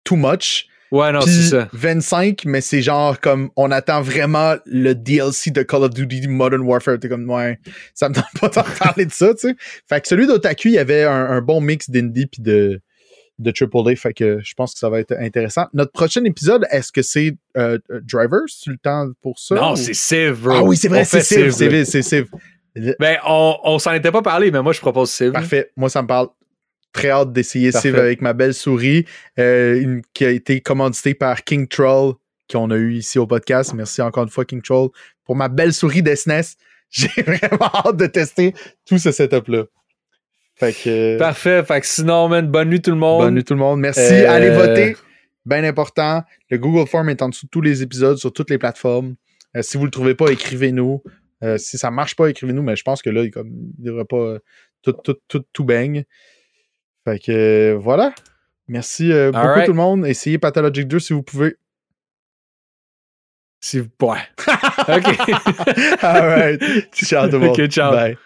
too 0.05 0.15
much. 0.15 0.67
Ouais, 0.91 1.11
non, 1.11 1.21
c'est 1.21 1.49
ça. 1.49 1.69
25, 1.73 2.45
mais 2.45 2.61
c'est 2.61 2.81
genre 2.81 3.19
comme 3.19 3.49
on 3.55 3.69
attend 3.71 4.01
vraiment 4.01 4.55
le 4.65 4.93
DLC 4.95 5.51
de 5.51 5.61
Call 5.61 5.83
of 5.83 5.91
Duty 5.93 6.27
Modern 6.27 6.61
Warfare. 6.61 6.97
T'es 6.99 7.09
comme, 7.09 7.29
ouais, 7.29 7.59
ça 7.93 8.09
me 8.09 8.15
tente 8.15 8.25
pas 8.41 8.49
d'en 8.49 8.63
parler 8.79 9.05
de 9.05 9.11
ça, 9.11 9.33
tu 9.35 9.49
sais. 9.49 9.55
Fait 9.87 10.01
que 10.01 10.07
celui 10.07 10.25
d'Otaku, 10.25 10.69
il 10.69 10.73
y 10.73 10.77
avait 10.79 11.03
un, 11.03 11.11
un 11.29 11.41
bon 11.41 11.61
mix 11.61 11.89
d'indie 11.89 12.25
puis 12.25 12.41
de, 12.41 12.81
de 13.37 13.51
AAA. 13.51 13.95
Fait 13.97 14.13
que 14.13 14.39
je 14.43 14.53
pense 14.55 14.73
que 14.73 14.79
ça 14.79 14.89
va 14.89 14.99
être 14.99 15.13
intéressant. 15.19 15.67
Notre 15.73 15.91
prochain 15.91 16.23
épisode, 16.23 16.65
est-ce 16.71 16.91
que 16.91 17.01
c'est 17.03 17.35
euh, 17.55 17.77
euh, 17.91 18.01
Drivers? 18.03 18.45
Tu 18.61 18.71
le 18.71 18.77
temps 18.77 19.07
pour 19.21 19.37
ça? 19.37 19.55
Non, 19.55 19.73
ou- 19.73 19.75
c'est 19.75 19.93
Civ. 19.93 20.47
Ah 20.49 20.63
oui, 20.63 20.75
c'est 20.75 20.87
vrai, 20.87 21.05
c'est 21.05 21.21
c'est. 21.21 21.51
Civ, 21.51 21.83
c'est 21.85 22.01
Civ. 22.01 22.25
Ben, 22.99 23.17
on, 23.27 23.57
on 23.63 23.77
s'en 23.79 23.93
était 23.93 24.11
pas 24.11 24.21
parlé, 24.21 24.51
mais 24.51 24.61
moi, 24.61 24.73
je 24.73 24.79
propose 24.79 25.09
Civ. 25.11 25.31
Parfait. 25.33 25.71
Moi, 25.75 25.89
ça 25.89 26.01
me 26.01 26.07
parle. 26.07 26.29
Très 26.93 27.09
hâte 27.09 27.31
d'essayer. 27.33 27.71
Civ 27.71 27.95
avec 27.97 28.21
ma 28.21 28.33
belle 28.33 28.53
souris, 28.53 29.05
euh, 29.37 29.79
une- 29.79 30.01
qui 30.13 30.25
a 30.25 30.29
été 30.31 30.59
commanditée 30.61 31.13
par 31.13 31.43
King 31.43 31.67
Troll, 31.67 32.13
qu'on 32.51 32.71
a 32.71 32.75
eu 32.77 32.93
ici 32.95 33.19
au 33.19 33.27
podcast. 33.27 33.73
Merci 33.75 34.01
encore 34.01 34.23
une 34.23 34.29
fois, 34.29 34.43
King 34.45 34.61
Troll, 34.61 34.89
pour 35.23 35.35
ma 35.35 35.49
belle 35.49 35.73
souris 35.73 36.01
de 36.01 36.13
SNES. 36.15 36.55
J'ai 36.89 37.21
vraiment 37.21 37.69
hâte 37.85 37.97
de 37.97 38.07
tester 38.07 38.53
tout 38.87 38.97
ce 38.97 39.11
setup-là. 39.11 39.65
Fait 40.55 40.73
que. 40.73 41.17
Parfait. 41.19 41.63
Fait 41.63 41.79
que 41.81 41.85
sinon, 41.87 42.27
man, 42.27 42.47
bonne 42.47 42.69
nuit 42.69 42.81
tout 42.81 42.89
le 42.89 42.97
monde. 42.97 43.21
Bonne 43.23 43.35
nuit 43.35 43.43
tout 43.43 43.53
le 43.53 43.59
monde. 43.59 43.79
Merci. 43.79 44.01
Euh, 44.01 44.31
Allez 44.31 44.49
voter. 44.49 44.95
Bien 45.45 45.63
important. 45.63 46.23
Le 46.49 46.57
Google 46.57 46.87
Form 46.87 47.07
est 47.09 47.21
en 47.21 47.29
dessous 47.29 47.45
de 47.45 47.49
tous 47.51 47.61
les 47.61 47.81
épisodes 47.83 48.17
sur 48.17 48.33
toutes 48.33 48.49
les 48.49 48.57
plateformes. 48.57 49.15
Euh, 49.55 49.61
si 49.61 49.77
vous 49.77 49.85
le 49.85 49.91
trouvez 49.91 50.15
pas, 50.15 50.29
écrivez-nous. 50.31 51.01
Euh, 51.43 51.57
si 51.57 51.77
ça 51.77 51.91
marche 51.91 52.15
pas, 52.15 52.29
écrivez-nous, 52.29 52.61
mais 52.63 52.75
je 52.75 52.83
pense 52.83 53.01
que 53.01 53.09
là, 53.09 53.23
il, 53.23 53.31
comme, 53.31 53.49
il 53.77 53.83
devrait 53.85 54.03
pas 54.05 54.17
euh, 54.17 54.39
tout, 54.81 54.91
tout, 54.91 55.15
tout, 55.27 55.43
tout 55.53 55.63
baigne. 55.63 56.03
Fait 57.11 57.19
que 57.19 57.31
euh, 57.31 57.77
voilà. 57.77 58.13
Merci 58.67 59.11
euh, 59.11 59.31
beaucoup 59.31 59.45
tout 59.65 59.71
le 59.71 59.77
monde. 59.77 60.05
Essayez 60.05 60.37
Pathologic 60.37 60.87
2 60.87 60.99
si 60.99 61.13
vous 61.13 61.23
pouvez. 61.23 61.55
Si- 63.61 63.79
Ouais. 64.01 64.17
OK. 64.87 66.03
Alright. 66.03 66.61
Ciao 66.93 67.27
tout 67.27 67.33
le 67.33 67.39
monde. 67.39 67.59
Ok, 67.59 67.67
ciao. 67.67 67.91
Bye. 67.93 68.17